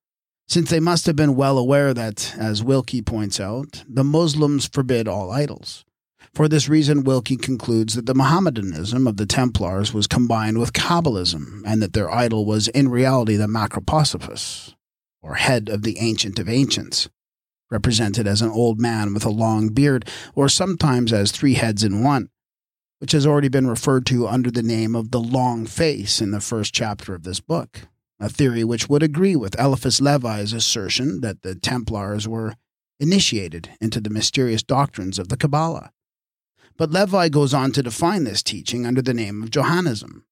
since 0.46 0.70
they 0.70 0.78
must 0.78 1.06
have 1.06 1.16
been 1.16 1.34
well 1.34 1.58
aware 1.58 1.92
that, 1.92 2.36
as 2.38 2.62
Wilcke 2.62 3.04
points 3.04 3.40
out, 3.40 3.82
the 3.88 4.04
Muslims 4.04 4.68
forbid 4.68 5.08
all 5.08 5.32
idols. 5.32 5.84
For 6.34 6.46
this 6.46 6.68
reason, 6.68 7.02
Wilcke 7.02 7.42
concludes 7.42 7.94
that 7.94 8.06
the 8.06 8.14
Mohammedanism 8.14 9.08
of 9.08 9.16
the 9.16 9.26
Templars 9.26 9.92
was 9.92 10.06
combined 10.06 10.58
with 10.58 10.72
Kabbalism, 10.72 11.62
and 11.66 11.82
that 11.82 11.94
their 11.94 12.12
idol 12.12 12.46
was 12.46 12.68
in 12.68 12.90
reality 12.90 13.34
the 13.34 13.48
Macroprosopos, 13.48 14.76
or 15.20 15.34
head 15.34 15.68
of 15.68 15.82
the 15.82 15.98
Ancient 15.98 16.38
of 16.38 16.48
Ancients, 16.48 17.08
represented 17.72 18.28
as 18.28 18.42
an 18.42 18.50
old 18.50 18.78
man 18.78 19.14
with 19.14 19.24
a 19.24 19.30
long 19.30 19.70
beard, 19.70 20.08
or 20.34 20.48
sometimes 20.48 21.12
as 21.12 21.32
three 21.32 21.54
heads 21.54 21.82
in 21.82 22.04
one, 22.04 22.28
which 22.98 23.12
has 23.12 23.26
already 23.26 23.48
been 23.48 23.66
referred 23.66 24.06
to 24.06 24.28
under 24.28 24.50
the 24.50 24.62
name 24.62 24.94
of 24.94 25.10
the 25.10 25.20
Long 25.20 25.66
Face 25.66 26.20
in 26.20 26.30
the 26.30 26.40
first 26.40 26.72
chapter 26.72 27.14
of 27.14 27.24
this 27.24 27.40
book, 27.40 27.88
a 28.20 28.28
theory 28.28 28.62
which 28.62 28.88
would 28.88 29.02
agree 29.02 29.34
with 29.34 29.58
Eliphas 29.58 30.00
Levi's 30.00 30.52
assertion 30.52 31.22
that 31.22 31.42
the 31.42 31.54
Templars 31.54 32.28
were 32.28 32.54
initiated 33.00 33.70
into 33.80 34.00
the 34.00 34.10
mysterious 34.10 34.62
doctrines 34.62 35.18
of 35.18 35.28
the 35.28 35.36
Kabbalah. 35.36 35.90
But 36.76 36.90
Levi 36.90 37.28
goes 37.30 37.52
on 37.52 37.72
to 37.72 37.82
define 37.82 38.24
this 38.24 38.42
teaching 38.42 38.86
under 38.86 39.02
the 39.02 39.14
name 39.14 39.42
of 39.42 39.50
Johannism. 39.50 40.24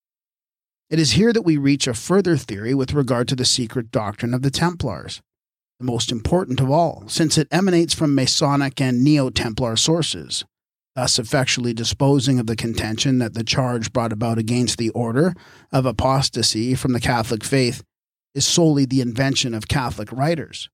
It 0.90 0.98
is 0.98 1.12
here 1.12 1.32
that 1.32 1.42
we 1.42 1.56
reach 1.56 1.86
a 1.86 1.94
further 1.94 2.36
theory 2.36 2.74
with 2.74 2.92
regard 2.92 3.28
to 3.28 3.36
the 3.36 3.44
secret 3.44 3.90
doctrine 3.90 4.34
of 4.34 4.42
the 4.42 4.50
Templars, 4.50 5.22
the 5.80 5.86
most 5.86 6.12
important 6.12 6.60
of 6.60 6.70
all, 6.70 7.04
since 7.08 7.38
it 7.38 7.48
emanates 7.50 7.94
from 7.94 8.14
Masonic 8.14 8.80
and 8.80 9.02
Neo 9.02 9.30
Templar 9.30 9.76
sources, 9.76 10.44
thus 10.94 11.18
effectually 11.18 11.72
disposing 11.72 12.38
of 12.38 12.46
the 12.46 12.54
contention 12.54 13.18
that 13.18 13.32
the 13.32 13.42
charge 13.42 13.90
brought 13.90 14.12
about 14.12 14.36
against 14.36 14.76
the 14.76 14.90
order 14.90 15.32
of 15.72 15.86
apostasy 15.86 16.74
from 16.74 16.92
the 16.92 17.00
Catholic 17.00 17.42
faith 17.42 17.82
is 18.34 18.46
solely 18.46 18.84
the 18.84 19.00
invention 19.00 19.54
of 19.54 19.68
Catholic 19.68 20.12
writers. 20.12 20.68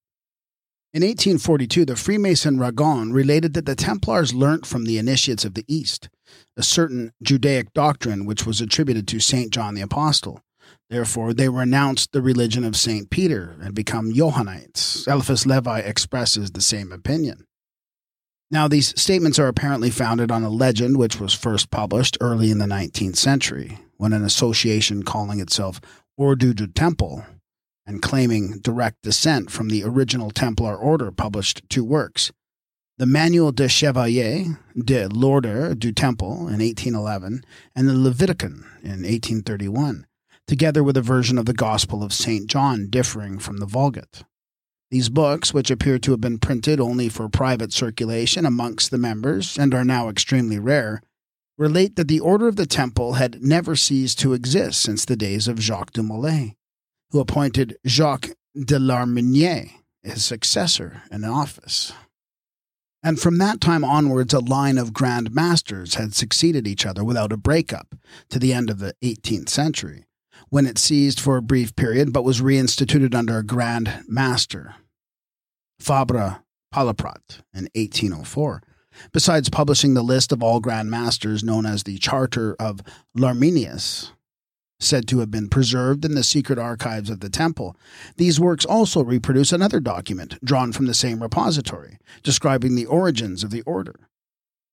In 0.92 1.02
1842, 1.02 1.84
the 1.84 1.94
Freemason 1.94 2.58
Ragon 2.58 3.12
related 3.12 3.54
that 3.54 3.66
the 3.66 3.76
Templars 3.76 4.34
learnt 4.34 4.66
from 4.66 4.86
the 4.86 4.98
initiates 4.98 5.44
of 5.44 5.54
the 5.54 5.64
East 5.68 6.08
a 6.56 6.62
certain 6.62 7.12
Judaic 7.22 7.72
doctrine 7.74 8.26
which 8.26 8.44
was 8.44 8.60
attributed 8.60 9.06
to 9.08 9.20
St. 9.20 9.52
John 9.52 9.74
the 9.74 9.82
Apostle. 9.82 10.40
Therefore, 10.88 11.34
they 11.34 11.48
renounced 11.48 12.12
the 12.12 12.22
religion 12.22 12.64
of 12.64 12.76
St. 12.76 13.10
Peter 13.10 13.56
and 13.60 13.74
become 13.74 14.12
Johannites. 14.12 15.06
Eliphas 15.06 15.44
Levi 15.44 15.80
expresses 15.80 16.52
the 16.52 16.60
same 16.60 16.92
opinion. 16.92 17.44
Now, 18.50 18.68
these 18.68 18.98
statements 19.00 19.40
are 19.40 19.48
apparently 19.48 19.90
founded 19.90 20.30
on 20.30 20.44
a 20.44 20.48
legend 20.48 20.96
which 20.96 21.18
was 21.18 21.34
first 21.34 21.70
published 21.70 22.16
early 22.20 22.52
in 22.52 22.58
the 22.58 22.66
19th 22.66 23.16
century, 23.16 23.80
when 23.96 24.12
an 24.12 24.24
association 24.24 25.02
calling 25.02 25.40
itself 25.40 25.80
du 26.16 26.54
Temple 26.68 27.24
and 27.84 28.02
claiming 28.02 28.58
direct 28.60 29.02
descent 29.02 29.50
from 29.50 29.68
the 29.68 29.82
original 29.84 30.30
Templar 30.30 30.76
order 30.76 31.10
published 31.10 31.62
two 31.68 31.84
works. 31.84 32.30
The 32.98 33.06
Manuel 33.06 33.52
de 33.52 33.68
Chevalier 33.68 34.58
de 34.76 35.08
l'Ordre 35.08 35.74
du 35.74 35.92
Temple 35.92 36.48
in 36.48 36.60
1811 36.60 37.44
and 37.74 37.88
the 37.88 37.92
Leviticon 37.92 38.64
in 38.82 39.02
1831, 39.02 40.06
together 40.46 40.82
with 40.82 40.96
a 40.96 41.02
version 41.02 41.38
of 41.38 41.46
the 41.46 41.52
Gospel 41.52 42.02
of 42.02 42.12
St. 42.12 42.46
John 42.46 42.88
differing 42.88 43.38
from 43.38 43.58
the 43.58 43.66
Vulgate. 43.66 44.24
These 44.90 45.08
books, 45.08 45.52
which 45.52 45.70
appear 45.70 45.98
to 45.98 46.12
have 46.12 46.20
been 46.20 46.38
printed 46.38 46.80
only 46.80 47.08
for 47.08 47.28
private 47.28 47.72
circulation 47.72 48.46
amongst 48.46 48.90
the 48.90 48.98
members 48.98 49.58
and 49.58 49.74
are 49.74 49.84
now 49.84 50.08
extremely 50.08 50.58
rare, 50.58 51.02
relate 51.58 51.96
that 51.96 52.08
the 52.08 52.20
Order 52.20 52.46
of 52.46 52.56
the 52.56 52.66
Temple 52.66 53.14
had 53.14 53.42
never 53.42 53.74
ceased 53.74 54.18
to 54.20 54.32
exist 54.32 54.80
since 54.80 55.04
the 55.04 55.16
days 55.16 55.48
of 55.48 55.58
Jacques 55.58 55.92
de 55.92 56.02
Molay 56.02 56.56
who 57.10 57.20
appointed 57.20 57.76
Jacques 57.86 58.30
de 58.54 58.78
Larminier 58.78 59.70
his 60.02 60.24
successor 60.24 61.02
in 61.10 61.24
office. 61.24 61.92
And 63.02 63.18
from 63.20 63.38
that 63.38 63.60
time 63.60 63.84
onwards, 63.84 64.32
a 64.32 64.40
line 64.40 64.78
of 64.78 64.92
Grand 64.92 65.34
Masters 65.34 65.94
had 65.94 66.14
succeeded 66.14 66.66
each 66.66 66.86
other 66.86 67.04
without 67.04 67.32
a 67.32 67.36
breakup 67.36 67.94
to 68.30 68.38
the 68.38 68.52
end 68.52 68.70
of 68.70 68.78
the 68.78 68.94
18th 69.02 69.48
century, 69.48 70.05
when 70.48 70.66
it 70.66 70.78
ceased 70.78 71.20
for 71.20 71.36
a 71.36 71.42
brief 71.42 71.74
period 71.76 72.12
but 72.12 72.24
was 72.24 72.40
reinstituted 72.40 73.14
under 73.14 73.38
a 73.38 73.44
Grand 73.44 74.04
Master, 74.08 74.74
Fabre 75.80 76.42
Palaprat, 76.72 77.40
in 77.54 77.68
1804, 77.74 78.62
besides 79.12 79.48
publishing 79.48 79.94
the 79.94 80.02
list 80.02 80.32
of 80.32 80.42
all 80.42 80.60
Grand 80.60 80.90
Masters 80.90 81.42
known 81.42 81.66
as 81.66 81.82
the 81.82 81.98
Charter 81.98 82.54
of 82.58 82.80
Larmenius, 83.16 84.12
said 84.78 85.08
to 85.08 85.20
have 85.20 85.30
been 85.30 85.48
preserved 85.48 86.04
in 86.04 86.14
the 86.14 86.22
secret 86.22 86.58
archives 86.58 87.08
of 87.08 87.20
the 87.20 87.30
temple. 87.30 87.76
These 88.16 88.38
works 88.38 88.64
also 88.64 89.02
reproduce 89.02 89.52
another 89.52 89.80
document 89.80 90.38
drawn 90.44 90.72
from 90.72 90.86
the 90.86 90.94
same 90.94 91.22
repository, 91.22 91.98
describing 92.22 92.74
the 92.74 92.86
origins 92.86 93.42
of 93.42 93.50
the 93.50 93.62
order. 93.62 94.08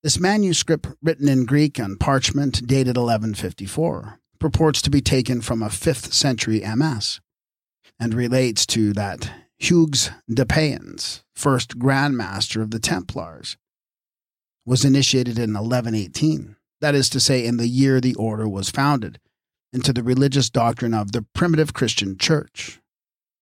This 0.02 0.19
manuscript, 0.19 0.88
written 1.02 1.30
in 1.30 1.45
Greek 1.45 1.80
on 1.80 1.95
parchment 1.95 2.68
dated 2.68 2.98
1154, 2.98 4.19
purports 4.44 4.82
to 4.82 4.90
be 4.90 5.00
taken 5.00 5.40
from 5.40 5.64
a 5.64 5.70
5th 5.70 6.12
century 6.12 6.62
MS 6.76 7.22
and 7.98 8.14
relates 8.14 8.66
to 8.66 8.92
that 8.92 9.32
Hugues 9.58 10.12
de 10.30 10.44
Payens, 10.44 11.24
first 11.34 11.80
Grand 11.80 12.18
Master 12.18 12.62
of 12.62 12.72
the 12.72 12.80
Templars, 12.80 13.56
was 14.66 14.84
initiated 14.84 15.40
in 15.40 15.54
1118, 15.54 16.58
that 16.82 16.94
is 16.94 17.10
to 17.12 17.22
say, 17.22 17.46
in 17.46 17.56
the 17.56 17.70
year 17.70 18.02
the 18.02 18.16
order 18.16 18.46
was 18.46 18.70
founded, 18.70 19.18
into 19.72 19.94
the 19.94 20.04
religious 20.04 20.50
doctrine 20.50 20.94
of 20.94 21.14
the 21.14 21.26
primitive 21.34 21.74
Christian 21.74 22.18
Church 22.18 22.82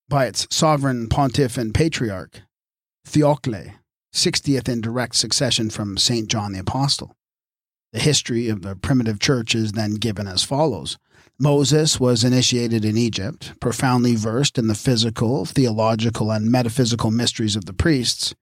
by 0.07 0.27
its 0.27 0.45
sovereign 0.51 1.09
pontiff 1.09 1.57
and 1.57 1.73
patriarch, 1.73 2.43
Theocle, 3.07 3.73
60th 4.13 4.69
in 4.69 4.81
direct 4.81 5.15
succession 5.15 5.71
from 5.71 5.97
St. 5.97 6.27
John 6.27 6.53
the 6.53 6.59
Apostle. 6.59 7.15
The 7.93 7.99
history 7.99 8.47
of 8.47 8.61
the 8.61 8.75
primitive 8.75 9.19
church 9.19 9.53
is 9.53 9.73
then 9.73 9.95
given 9.95 10.27
as 10.27 10.43
follows. 10.43 10.97
Moses 11.37 11.99
was 11.99 12.23
initiated 12.23 12.85
in 12.85 12.97
Egypt, 12.97 13.53
profoundly 13.59 14.15
versed 14.15 14.57
in 14.57 14.67
the 14.67 14.75
physical, 14.75 15.45
theological, 15.45 16.31
and 16.31 16.51
metaphysical 16.51 17.11
mysteries 17.11 17.55
of 17.55 17.65
the 17.65 17.73
priests. 17.73 18.33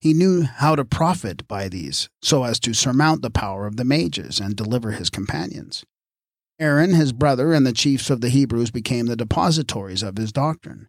He 0.00 0.12
knew 0.14 0.42
how 0.42 0.76
to 0.76 0.84
profit 0.84 1.46
by 1.48 1.68
these 1.68 2.10
so 2.20 2.44
as 2.44 2.60
to 2.60 2.74
surmount 2.74 3.22
the 3.22 3.30
power 3.30 3.66
of 3.66 3.76
the 3.76 3.84
mages 3.84 4.38
and 4.38 4.54
deliver 4.54 4.92
his 4.92 5.10
companions. 5.10 5.84
Aaron, 6.60 6.94
his 6.94 7.12
brother, 7.12 7.52
and 7.52 7.66
the 7.66 7.72
chiefs 7.72 8.10
of 8.10 8.20
the 8.20 8.28
Hebrews 8.28 8.70
became 8.70 9.06
the 9.06 9.16
depositories 9.16 10.02
of 10.02 10.16
his 10.16 10.30
doctrine. 10.30 10.88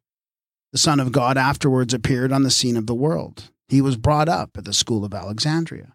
The 0.71 0.77
Son 0.77 0.99
of 0.99 1.11
God 1.11 1.37
afterwards 1.37 1.93
appeared 1.93 2.31
on 2.31 2.43
the 2.43 2.51
scene 2.51 2.77
of 2.77 2.87
the 2.87 2.95
world. 2.95 3.51
He 3.67 3.81
was 3.81 3.97
brought 3.97 4.27
up 4.27 4.57
at 4.57 4.65
the 4.65 4.73
school 4.73 5.05
of 5.05 5.13
Alexandria, 5.13 5.93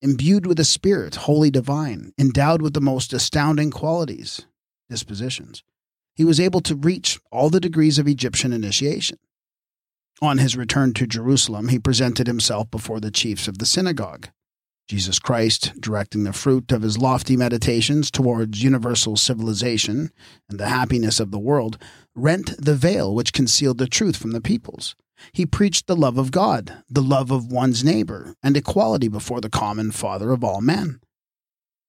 imbued 0.00 0.46
with 0.46 0.60
a 0.60 0.64
spirit 0.64 1.16
wholly 1.16 1.50
divine, 1.50 2.12
endowed 2.18 2.62
with 2.62 2.74
the 2.74 2.80
most 2.80 3.12
astounding 3.12 3.70
qualities, 3.70 4.46
dispositions. 4.88 5.62
He 6.14 6.24
was 6.24 6.40
able 6.40 6.60
to 6.62 6.74
reach 6.74 7.20
all 7.30 7.50
the 7.50 7.60
degrees 7.60 7.98
of 7.98 8.08
Egyptian 8.08 8.52
initiation. 8.52 9.18
On 10.20 10.38
his 10.38 10.56
return 10.56 10.94
to 10.94 11.06
Jerusalem, 11.06 11.68
he 11.68 11.78
presented 11.78 12.26
himself 12.26 12.70
before 12.70 12.98
the 12.98 13.10
chiefs 13.10 13.46
of 13.46 13.58
the 13.58 13.66
synagogue. 13.66 14.28
Jesus 14.88 15.18
Christ, 15.18 15.74
directing 15.80 16.24
the 16.24 16.32
fruit 16.32 16.72
of 16.72 16.82
his 16.82 16.96
lofty 16.96 17.36
meditations 17.36 18.10
towards 18.10 18.64
universal 18.64 19.16
civilization 19.16 20.10
and 20.48 20.58
the 20.58 20.68
happiness 20.68 21.20
of 21.20 21.30
the 21.30 21.38
world, 21.38 21.78
rent 22.14 22.54
the 22.58 22.74
veil 22.74 23.14
which 23.14 23.34
concealed 23.34 23.78
the 23.78 23.86
truth 23.86 24.16
from 24.16 24.32
the 24.32 24.40
peoples. 24.40 24.96
He 25.32 25.46
preached 25.46 25.86
the 25.86 25.96
love 25.96 26.18
of 26.18 26.30
God, 26.30 26.82
the 26.88 27.02
love 27.02 27.30
of 27.30 27.52
one's 27.52 27.84
neighbor, 27.84 28.34
and 28.42 28.56
equality 28.56 29.08
before 29.08 29.40
the 29.40 29.50
common 29.50 29.90
Father 29.90 30.32
of 30.32 30.44
all 30.44 30.60
men. 30.60 31.00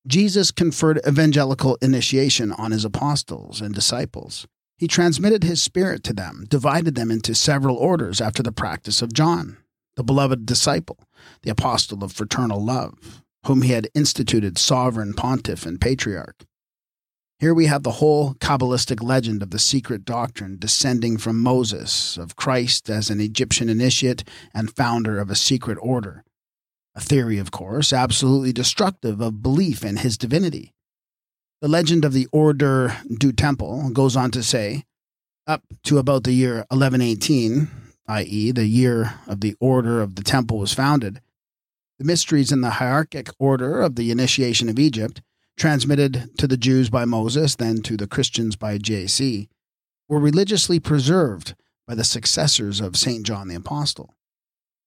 Jesus 0.07 0.51
conferred 0.51 1.01
evangelical 1.07 1.77
initiation 1.81 2.51
on 2.51 2.71
his 2.71 2.85
apostles 2.85 3.61
and 3.61 3.75
disciples. 3.75 4.47
He 4.77 4.87
transmitted 4.87 5.43
his 5.43 5.61
spirit 5.61 6.03
to 6.05 6.13
them, 6.13 6.45
divided 6.47 6.95
them 6.95 7.11
into 7.11 7.35
several 7.35 7.75
orders 7.75 8.21
after 8.21 8.41
the 8.41 8.51
practice 8.51 9.01
of 9.01 9.13
John, 9.13 9.57
the 9.95 10.03
beloved 10.03 10.45
disciple, 10.45 10.97
the 11.43 11.51
apostle 11.51 12.03
of 12.03 12.13
fraternal 12.13 12.63
love, 12.63 13.21
whom 13.45 13.61
he 13.61 13.73
had 13.73 13.89
instituted 13.93 14.57
sovereign 14.57 15.13
pontiff 15.13 15.65
and 15.65 15.81
patriarch. 15.81 16.45
Here 17.39 17.53
we 17.53 17.67
have 17.67 17.83
the 17.83 17.91
whole 17.91 18.33
Kabbalistic 18.33 19.01
legend 19.01 19.41
of 19.41 19.51
the 19.51 19.59
secret 19.59 20.03
doctrine 20.03 20.57
descending 20.59 21.17
from 21.17 21.39
Moses, 21.39 22.17
of 22.17 22.35
Christ 22.35 22.89
as 22.89 23.09
an 23.09 23.21
Egyptian 23.21 23.69
initiate 23.69 24.25
and 24.53 24.75
founder 24.75 25.19
of 25.19 25.29
a 25.29 25.35
secret 25.35 25.77
order. 25.81 26.25
A 26.95 26.99
theory, 26.99 27.37
of 27.37 27.49
course, 27.49 27.93
absolutely 27.93 28.51
destructive 28.51 29.21
of 29.21 29.41
belief 29.41 29.85
in 29.85 29.97
his 29.97 30.17
divinity. 30.17 30.73
The 31.61 31.69
legend 31.69 32.03
of 32.03 32.11
the 32.11 32.27
Order 32.33 32.97
du 33.07 33.31
Temple 33.31 33.89
goes 33.91 34.17
on 34.17 34.31
to 34.31 34.43
say, 34.43 34.83
up 35.47 35.63
to 35.83 35.97
about 35.97 36.25
the 36.25 36.33
year 36.33 36.65
1118, 36.71 37.69
i.e., 38.07 38.51
the 38.51 38.67
year 38.67 39.13
of 39.27 39.39
the 39.39 39.55
Order 39.61 40.01
of 40.01 40.15
the 40.15 40.23
Temple 40.23 40.57
was 40.57 40.73
founded, 40.73 41.21
the 41.99 42.05
mysteries 42.05 42.51
in 42.51 42.59
the 42.59 42.71
hierarchic 42.71 43.29
order 43.39 43.79
of 43.79 43.95
the 43.95 44.11
initiation 44.11 44.67
of 44.67 44.77
Egypt 44.77 45.21
transmitted 45.59 46.29
to 46.37 46.47
the 46.47 46.57
Jews 46.57 46.89
by 46.89 47.05
Moses, 47.05 47.55
then 47.55 47.81
to 47.83 47.97
the 47.97 48.07
Christians 48.07 48.55
by 48.55 48.77
J.C., 48.77 49.49
were 50.07 50.19
religiously 50.19 50.79
preserved 50.79 51.53
by 51.87 51.95
the 51.95 52.03
successors 52.03 52.81
of 52.81 52.97
St. 52.97 53.25
John 53.25 53.47
the 53.47 53.55
Apostle. 53.55 54.15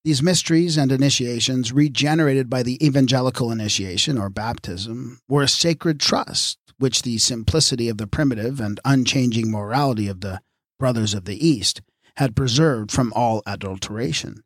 These 0.04 0.22
mysteries 0.22 0.76
and 0.76 0.90
initiations, 0.90 1.72
regenerated 1.72 2.50
by 2.50 2.64
the 2.64 2.84
evangelical 2.84 3.52
initiation 3.52 4.18
or 4.18 4.28
baptism, 4.28 5.20
were 5.28 5.42
a 5.42 5.48
sacred 5.48 6.00
trust 6.00 6.58
which 6.78 7.02
the 7.02 7.18
simplicity 7.18 7.88
of 7.88 7.98
the 7.98 8.08
primitive 8.08 8.60
and 8.60 8.80
unchanging 8.84 9.48
morality 9.48 10.08
of 10.08 10.20
the 10.20 10.40
brothers 10.80 11.14
of 11.14 11.24
the 11.24 11.46
East 11.46 11.82
had 12.16 12.34
preserved 12.34 12.90
from 12.90 13.12
all 13.14 13.42
adulteration. 13.46 14.42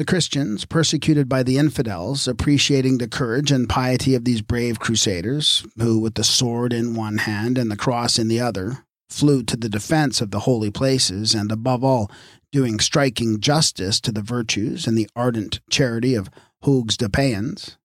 The 0.00 0.06
Christians, 0.06 0.64
persecuted 0.64 1.28
by 1.28 1.42
the 1.42 1.58
infidels, 1.58 2.26
appreciating 2.26 2.96
the 2.96 3.06
courage 3.06 3.52
and 3.52 3.68
piety 3.68 4.14
of 4.14 4.24
these 4.24 4.40
brave 4.40 4.80
crusaders, 4.80 5.62
who, 5.78 5.98
with 5.98 6.14
the 6.14 6.24
sword 6.24 6.72
in 6.72 6.94
one 6.94 7.18
hand 7.18 7.58
and 7.58 7.70
the 7.70 7.76
cross 7.76 8.18
in 8.18 8.28
the 8.28 8.40
other, 8.40 8.86
flew 9.10 9.42
to 9.42 9.58
the 9.58 9.68
defense 9.68 10.22
of 10.22 10.30
the 10.30 10.40
holy 10.40 10.70
places, 10.70 11.34
and 11.34 11.52
above 11.52 11.84
all, 11.84 12.10
doing 12.50 12.80
striking 12.80 13.40
justice 13.40 14.00
to 14.00 14.10
the 14.10 14.22
virtues 14.22 14.86
and 14.86 14.96
the 14.96 15.06
ardent 15.14 15.60
charity 15.68 16.14
of 16.14 16.30
Hugues 16.62 16.96
de 16.96 17.10
Payens, 17.10 17.76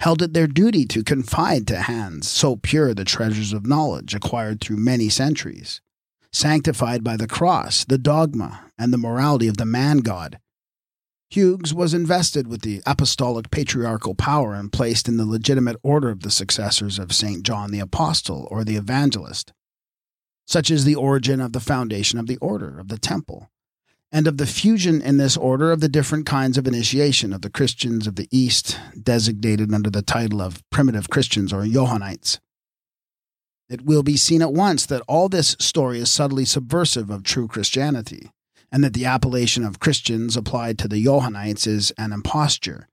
held 0.00 0.20
it 0.20 0.34
their 0.34 0.46
duty 0.46 0.84
to 0.84 1.02
confide 1.02 1.66
to 1.68 1.80
hands 1.80 2.28
so 2.28 2.56
pure 2.56 2.92
the 2.92 3.02
treasures 3.02 3.54
of 3.54 3.66
knowledge 3.66 4.14
acquired 4.14 4.60
through 4.60 4.76
many 4.76 5.08
centuries, 5.08 5.80
sanctified 6.34 7.02
by 7.02 7.16
the 7.16 7.26
cross, 7.26 7.82
the 7.86 7.96
dogma, 7.96 8.70
and 8.76 8.92
the 8.92 8.98
morality 8.98 9.48
of 9.48 9.56
the 9.56 9.64
man 9.64 10.00
God, 10.00 10.38
Hugues 11.34 11.74
was 11.74 11.94
invested 11.94 12.46
with 12.46 12.62
the 12.62 12.80
apostolic 12.86 13.50
patriarchal 13.50 14.14
power 14.14 14.54
and 14.54 14.70
placed 14.70 15.08
in 15.08 15.16
the 15.16 15.26
legitimate 15.26 15.76
order 15.82 16.08
of 16.08 16.20
the 16.20 16.30
successors 16.30 16.96
of 16.96 17.12
St. 17.12 17.42
John 17.42 17.72
the 17.72 17.80
Apostle 17.80 18.46
or 18.52 18.62
the 18.62 18.76
Evangelist. 18.76 19.52
Such 20.46 20.70
is 20.70 20.84
the 20.84 20.94
origin 20.94 21.40
of 21.40 21.52
the 21.52 21.58
foundation 21.58 22.20
of 22.20 22.28
the 22.28 22.36
order 22.36 22.78
of 22.78 22.86
the 22.86 22.98
temple, 22.98 23.50
and 24.12 24.28
of 24.28 24.36
the 24.36 24.46
fusion 24.46 25.02
in 25.02 25.16
this 25.16 25.36
order 25.36 25.72
of 25.72 25.80
the 25.80 25.88
different 25.88 26.24
kinds 26.24 26.56
of 26.56 26.68
initiation 26.68 27.32
of 27.32 27.42
the 27.42 27.50
Christians 27.50 28.06
of 28.06 28.14
the 28.14 28.28
East, 28.30 28.78
designated 29.02 29.74
under 29.74 29.90
the 29.90 30.02
title 30.02 30.40
of 30.40 30.62
primitive 30.70 31.10
Christians 31.10 31.52
or 31.52 31.66
Johannites. 31.66 32.38
It 33.68 33.84
will 33.84 34.04
be 34.04 34.16
seen 34.16 34.40
at 34.40 34.52
once 34.52 34.86
that 34.86 35.02
all 35.08 35.28
this 35.28 35.56
story 35.58 35.98
is 35.98 36.12
subtly 36.12 36.44
subversive 36.44 37.10
of 37.10 37.24
true 37.24 37.48
Christianity 37.48 38.30
and 38.74 38.82
that 38.82 38.92
the 38.92 39.04
appellation 39.04 39.64
of 39.64 39.78
Christians 39.78 40.36
applied 40.36 40.80
to 40.80 40.88
the 40.88 41.00
Johannites 41.00 41.64
is 41.64 41.92
an 41.96 42.12
imposture. 42.12 42.88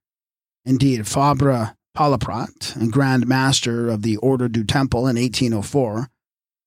Indeed, 0.63 1.07
Fabre 1.07 1.75
Palaprat, 1.97 2.91
Grand 2.91 3.27
Master 3.27 3.89
of 3.89 4.03
the 4.03 4.15
Order 4.17 4.47
du 4.47 4.63
Temple 4.63 5.07
in 5.07 5.15
1804, 5.15 6.07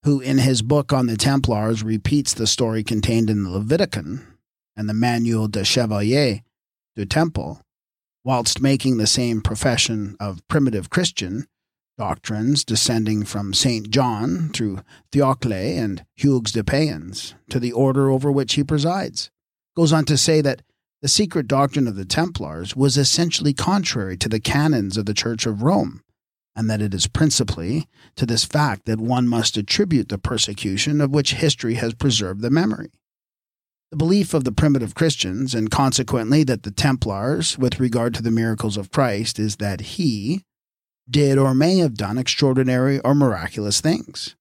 who 0.02 0.18
in 0.18 0.39
his 0.39 0.62
book 0.62 0.93
on 0.93 1.07
the 1.07 1.17
Templars 1.17 1.84
repeats 1.84 2.34
the 2.34 2.49
story 2.49 2.83
contained 2.83 3.31
in 3.31 3.44
the 3.44 3.51
Leviticon 3.51 4.26
and 4.76 4.89
the 4.89 4.94
Manuel 4.94 5.47
de 5.47 5.62
Chevalier 5.62 6.41
du 6.97 7.07
Temple, 7.07 7.60
whilst 8.25 8.60
making 8.60 8.97
the 8.97 9.07
same 9.07 9.41
profession 9.41 10.17
of 10.18 10.47
primitive 10.49 10.91
Christian, 10.91 11.47
doctrines 11.97 12.64
descending 12.64 13.24
from 13.24 13.55
St. 13.55 13.90
John 13.90 14.50
through 14.52 14.81
Theocle 15.12 15.78
and 15.78 16.05
Hugues 16.16 16.52
de 16.52 16.62
Payens 16.62 17.34
to 17.50 17.60
the 17.60 17.73
order 17.73 18.10
over 18.10 18.32
which 18.32 18.55
he 18.55 18.64
presides. 18.64 19.31
Goes 19.76 19.92
on 19.92 20.05
to 20.06 20.16
say 20.16 20.40
that 20.40 20.62
the 21.02 21.08
secret 21.08 21.47
doctrine 21.47 21.86
of 21.86 21.97
the 21.97 22.05
Templars 22.05 22.74
was 22.74 22.97
essentially 22.97 23.52
contrary 23.52 24.16
to 24.16 24.28
the 24.28 24.40
canons 24.40 24.97
of 24.97 25.06
the 25.06 25.14
Church 25.14 25.47
of 25.47 25.62
Rome, 25.62 26.02
and 26.56 26.70
that 26.70 26.81
it 26.81 26.94
is 26.94 27.06
principally 27.06 27.86
to 28.16 28.24
this 28.24 28.44
fact 28.44 28.86
that 28.86 29.00
one 29.00 29.28
must 29.28 29.56
attribute 29.56 30.08
the 30.08 30.18
persecution 30.18 31.00
of 31.00 31.10
which 31.10 31.34
history 31.34 31.74
has 31.74 31.94
preserved 31.94 32.40
the 32.40 32.50
memory. 32.50 32.90
The 33.90 33.98
belief 33.98 34.34
of 34.34 34.44
the 34.44 34.52
primitive 34.52 34.94
Christians, 34.94 35.55
and 35.55 35.70
consequently 35.70 36.42
that 36.44 36.62
the 36.62 36.70
Templars, 36.70 37.58
with 37.58 37.78
regard 37.78 38.14
to 38.14 38.23
the 38.23 38.31
miracles 38.31 38.76
of 38.76 38.90
Christ, 38.90 39.39
is 39.39 39.56
that 39.56 39.82
he, 39.82 40.42
did 41.08 41.39
or 41.39 41.55
may 41.55 41.78
have 41.78 41.94
done 41.94 42.18
extraordinary 42.18 43.00
or 43.00 43.15
miraculous 43.15 43.81
things. 43.81 44.34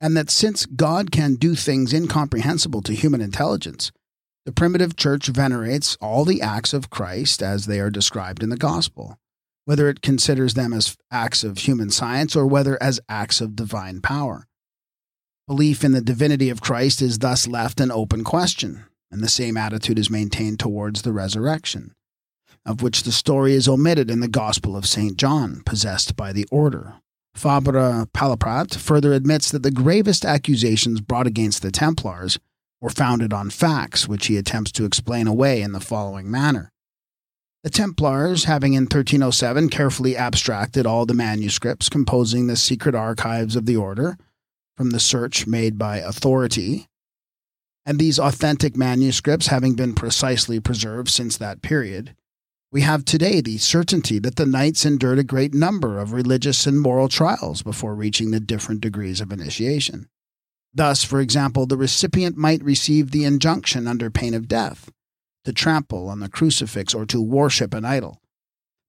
And 0.00 0.16
that 0.16 0.30
since 0.30 0.66
God 0.66 1.10
can 1.10 1.34
do 1.34 1.54
things 1.54 1.92
incomprehensible 1.92 2.82
to 2.82 2.94
human 2.94 3.20
intelligence, 3.20 3.92
The 4.46 4.52
primitive 4.52 4.96
church 4.96 5.26
venerates 5.26 5.96
all 6.00 6.24
the 6.24 6.40
acts 6.40 6.72
of 6.72 6.88
Christ 6.88 7.42
as 7.42 7.66
they 7.66 7.78
are 7.78 7.90
described 7.90 8.42
in 8.42 8.48
the 8.48 8.56
gospel, 8.56 9.18
whether 9.66 9.88
it 9.88 10.00
considers 10.00 10.54
them 10.54 10.72
as 10.72 10.96
acts 11.10 11.44
of 11.44 11.58
human 11.58 11.90
science 11.90 12.34
or 12.34 12.46
whether 12.46 12.82
as 12.82 13.00
acts 13.08 13.40
of 13.40 13.54
divine 13.54 14.00
power. 14.00 14.46
Belief 15.46 15.84
in 15.84 15.92
the 15.92 16.00
divinity 16.00 16.48
of 16.48 16.62
Christ 16.62 17.02
is 17.02 17.18
thus 17.18 17.46
left 17.46 17.80
an 17.80 17.90
open 17.90 18.24
question, 18.24 18.86
and 19.10 19.22
the 19.22 19.28
same 19.28 19.56
attitude 19.56 19.98
is 19.98 20.08
maintained 20.08 20.58
towards 20.58 21.02
the 21.02 21.12
resurrection, 21.12 21.94
of 22.66 22.82
which 22.82 23.02
the 23.02 23.12
story 23.12 23.54
is 23.54 23.68
omitted 23.68 24.10
in 24.10 24.20
the 24.20 24.28
Gospel 24.28 24.76
of 24.76 24.86
St. 24.86 25.16
John, 25.16 25.62
possessed 25.64 26.16
by 26.16 26.32
the 26.32 26.46
order. 26.50 26.94
Fabre 27.34 28.06
Palaprat 28.12 28.76
further 28.76 29.12
admits 29.12 29.50
that 29.50 29.62
the 29.62 29.70
gravest 29.70 30.24
accusations 30.24 31.00
brought 31.00 31.26
against 31.26 31.62
the 31.62 31.70
Templars 31.70 32.38
were 32.80 32.90
founded 32.90 33.32
on 33.32 33.50
facts, 33.50 34.08
which 34.08 34.26
he 34.26 34.36
attempts 34.36 34.72
to 34.72 34.84
explain 34.84 35.26
away 35.26 35.62
in 35.62 35.72
the 35.72 35.80
following 35.80 36.30
manner. 36.30 36.72
The 37.62 37.70
Templars, 37.70 38.44
having 38.44 38.72
in 38.72 38.84
1307 38.84 39.68
carefully 39.68 40.16
abstracted 40.16 40.86
all 40.86 41.04
the 41.04 41.14
manuscripts 41.14 41.90
composing 41.90 42.46
the 42.46 42.56
secret 42.56 42.94
archives 42.94 43.54
of 43.54 43.66
the 43.66 43.76
order 43.76 44.16
from 44.76 44.90
the 44.90 45.00
search 45.00 45.46
made 45.46 45.78
by 45.78 45.98
authority, 45.98 46.86
and 47.84 47.98
these 47.98 48.18
authentic 48.18 48.76
manuscripts 48.76 49.48
having 49.48 49.74
been 49.74 49.94
precisely 49.94 50.58
preserved 50.58 51.10
since 51.10 51.36
that 51.36 51.60
period, 51.60 52.14
we 52.72 52.82
have 52.82 53.04
today 53.04 53.40
the 53.40 53.58
certainty 53.58 54.20
that 54.20 54.36
the 54.36 54.46
knights 54.46 54.86
endured 54.86 55.18
a 55.18 55.24
great 55.24 55.52
number 55.52 55.98
of 55.98 56.12
religious 56.12 56.66
and 56.66 56.80
moral 56.80 57.08
trials 57.08 57.62
before 57.62 57.94
reaching 57.94 58.30
the 58.30 58.38
different 58.38 58.80
degrees 58.80 59.20
of 59.20 59.32
initiation. 59.32 60.08
Thus, 60.72 61.02
for 61.02 61.20
example, 61.20 61.66
the 61.66 61.76
recipient 61.76 62.36
might 62.36 62.62
receive 62.62 63.10
the 63.10 63.24
injunction 63.24 63.88
under 63.88 64.08
pain 64.08 64.34
of 64.34 64.46
death 64.46 64.90
to 65.44 65.52
trample 65.52 66.08
on 66.08 66.20
the 66.20 66.28
crucifix 66.28 66.94
or 66.94 67.04
to 67.06 67.20
worship 67.20 67.74
an 67.74 67.84
idol. 67.84 68.20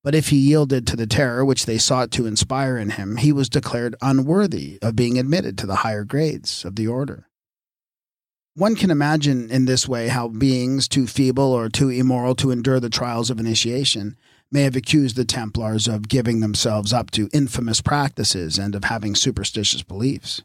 But 0.04 0.14
if 0.14 0.30
he 0.30 0.38
yielded 0.38 0.86
to 0.88 0.96
the 0.96 1.08
terror 1.08 1.44
which 1.44 1.66
they 1.66 1.78
sought 1.78 2.12
to 2.12 2.28
inspire 2.28 2.78
in 2.78 2.92
him, 2.92 3.18
he 3.18 3.32
was 3.32 3.50
declared 3.50 3.96
unworthy 4.02 4.78
of 4.82 4.96
being 4.96 5.18
admitted 5.18 5.58
to 5.60 5.68
the 5.68 5.78
higher 5.78 6.04
grades 6.04 6.66
of 6.66 6.76
the 6.76 6.88
order. 6.88 7.30
One 8.56 8.76
can 8.76 8.92
imagine 8.92 9.50
in 9.50 9.64
this 9.64 9.88
way 9.88 10.10
how 10.10 10.28
beings 10.28 10.90
too 10.90 11.08
feeble 11.08 11.54
or 11.54 11.70
too 11.70 11.90
immoral 11.90 12.36
to 12.36 12.52
endure 12.52 12.82
the 12.82 12.90
trials 12.90 13.30
of 13.30 13.40
initiation 13.40 14.18
may 14.52 14.64
have 14.64 14.76
accused 14.76 15.16
the 15.16 15.24
Templars 15.24 15.88
of 15.88 16.10
giving 16.10 16.42
themselves 16.42 16.92
up 16.92 17.12
to 17.12 17.30
infamous 17.32 17.80
practices 17.80 18.60
and 18.60 18.76
of 18.76 18.84
having 18.84 19.16
superstitious 19.16 19.84
beliefs. 19.84 20.44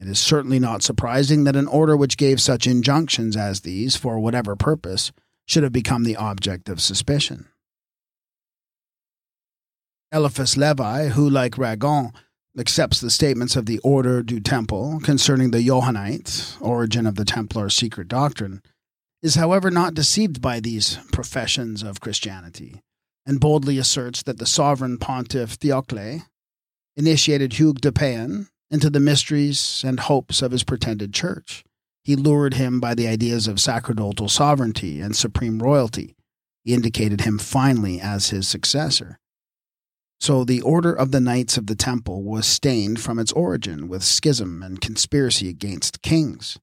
It 0.00 0.08
is 0.08 0.18
certainly 0.18 0.58
not 0.58 0.82
surprising 0.82 1.44
that 1.44 1.54
an 1.54 1.68
order 1.68 1.96
which 1.96 2.16
gave 2.16 2.40
such 2.40 2.66
injunctions 2.66 3.36
as 3.36 3.60
these, 3.60 3.94
for 3.94 4.18
whatever 4.18 4.56
purpose, 4.56 5.12
should 5.46 5.62
have 5.62 5.72
become 5.72 6.02
the 6.02 6.16
object 6.16 6.68
of 6.68 6.80
suspicion. 6.80 7.46
Eliphas 10.10 10.56
Levi, 10.56 11.08
who, 11.10 11.28
like 11.30 11.56
Ragon, 11.56 12.10
accepts 12.58 13.00
the 13.00 13.10
statements 13.10 13.56
of 13.56 13.66
the 13.66 13.78
Order 13.80 14.22
du 14.22 14.40
Temple 14.40 15.00
concerning 15.02 15.50
the 15.50 15.64
Johannite, 15.64 16.56
origin 16.60 17.06
of 17.06 17.14
the 17.14 17.24
Templar 17.24 17.70
secret 17.70 18.08
doctrine, 18.08 18.60
is 19.22 19.36
however 19.36 19.70
not 19.70 19.94
deceived 19.94 20.40
by 20.40 20.60
these 20.60 20.98
professions 21.12 21.82
of 21.82 22.00
Christianity, 22.00 22.80
and 23.24 23.40
boldly 23.40 23.78
asserts 23.78 24.22
that 24.24 24.38
the 24.38 24.46
sovereign 24.46 24.98
pontiff 24.98 25.58
Theocle 25.58 26.22
initiated 26.96 27.54
Hugues 27.54 27.82
de 27.82 27.92
Payens 27.92 28.48
into 28.70 28.90
the 28.90 29.00
mysteries 29.00 29.84
and 29.86 30.00
hopes 30.00 30.42
of 30.42 30.52
his 30.52 30.64
pretended 30.64 31.12
church. 31.12 31.64
He 32.02 32.16
lured 32.16 32.54
him 32.54 32.80
by 32.80 32.94
the 32.94 33.06
ideas 33.06 33.46
of 33.46 33.60
sacerdotal 33.60 34.28
sovereignty 34.28 35.00
and 35.00 35.14
supreme 35.14 35.58
royalty. 35.60 36.16
He 36.64 36.74
indicated 36.74 37.20
him 37.20 37.38
finally 37.38 38.00
as 38.00 38.30
his 38.30 38.48
successor. 38.48 39.19
So 40.20 40.44
the 40.44 40.60
order 40.60 40.92
of 40.92 41.12
the 41.12 41.20
Knights 41.20 41.56
of 41.56 41.66
the 41.66 41.74
Temple 41.74 42.22
was 42.22 42.46
stained 42.46 43.00
from 43.00 43.18
its 43.18 43.32
origin 43.32 43.88
with 43.88 44.02
schism 44.02 44.62
and 44.62 44.78
conspiracy 44.78 45.48
against 45.48 46.02
kings. 46.02 46.58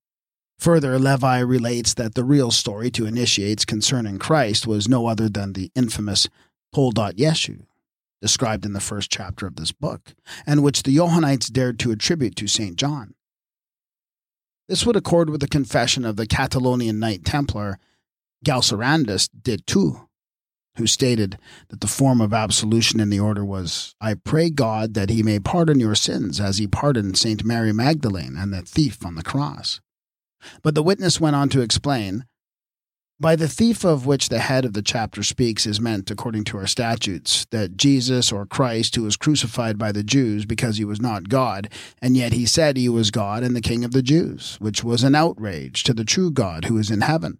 Further, 0.60 1.00
Levi 1.00 1.40
relates 1.40 1.95
that 1.95 2.14
the 2.14 2.24
real 2.24 2.52
story 2.52 2.92
to 2.92 3.08
initiates 3.08 3.66
concerning 3.66 4.19
Christ 4.19 4.68
was 4.68 4.88
no 4.88 5.08
other 5.08 5.27
than 5.27 5.53
the 5.53 5.72
infamous 5.76 6.27
Toldot 6.74 7.14
Yeshu, 7.14 7.66
described 8.22 8.64
in 8.64 8.74
the 8.74 8.80
first 8.80 9.10
chapter 9.10 9.48
of 9.48 9.56
this 9.56 9.72
book, 9.72 10.14
and 10.45 10.64
which 10.64 10.84
the 10.84 10.95
Johannites 10.95 11.48
dared 11.48 11.80
to 11.80 11.92
attribute 11.92 12.36
to 12.36 12.48
St. 12.48 12.76
John. 12.76 13.16
This 14.69 14.86
would 14.86 14.95
accord 14.95 15.30
with 15.30 15.42
the 15.42 15.48
confession 15.48 16.06
of 16.06 16.16
the 16.16 16.27
Catalonian 16.27 17.00
Knight 17.00 17.26
Templar 17.26 17.80
Galcerandus 18.44 19.30
de 19.30 19.58
Tu, 19.58 20.07
who 20.78 20.88
stated 20.88 21.38
that 21.70 21.82
the 21.82 21.88
form 21.88 22.22
of 22.22 22.34
absolution 22.34 23.00
in 23.00 23.10
the 23.10 23.20
order 23.20 23.44
was, 23.44 23.96
I 24.00 24.14
pray 24.14 24.50
God 24.50 24.94
that 24.94 25.10
he 25.10 25.24
may 25.24 25.40
pardon 25.40 25.80
your 25.80 25.96
sins 25.96 26.40
as 26.40 26.58
he 26.58 26.68
pardoned 26.68 27.18
St. 27.18 27.44
Mary 27.44 27.74
Magdalene 27.74 28.36
and 28.38 28.54
the 28.54 28.62
thief 28.62 29.06
on 29.06 29.16
the 29.16 29.24
cross. 29.24 29.80
But 30.62 30.76
the 30.76 30.84
witness 30.84 31.20
went 31.20 31.36
on 31.36 31.50
to 31.50 31.62
explain 31.62 32.26
by 33.20 33.36
the 33.36 33.48
thief 33.48 33.84
of 33.84 34.06
which 34.06 34.30
the 34.30 34.40
head 34.40 34.64
of 34.64 34.74
the 34.74 34.84
chapter 34.84 35.24
speaks 35.24 35.66
is 35.66 35.82
meant, 35.82 36.12
according 36.12 36.44
to 36.46 36.58
our 36.58 36.68
statutes, 36.68 37.48
that 37.50 37.76
Jesus 37.76 38.32
or 38.32 38.46
Christ, 38.46 38.96
who 38.96 39.02
was 39.02 39.18
crucified 39.18 39.80
by 39.80 39.92
the 39.92 40.04
Jews 40.04 40.46
because 40.46 40.78
he 40.78 40.86
was 40.86 41.02
not 41.02 41.28
God, 41.28 41.68
and 42.00 42.16
yet 42.16 42.34
he 42.34 42.46
said 42.46 42.78
he 42.78 42.90
was 42.90 43.10
God 43.10 43.42
and 43.42 43.56
the 43.56 43.62
King 43.62 43.84
of 43.84 43.92
the 43.92 44.04
Jews, 44.04 44.58
which 44.60 44.84
was 44.84 45.04
an 45.04 45.16
outrage 45.16 45.82
to 45.84 45.96
the 45.96 46.06
true 46.06 46.30
God 46.30 46.66
who 46.66 46.78
is 46.78 46.92
in 46.92 47.02
heaven. 47.02 47.40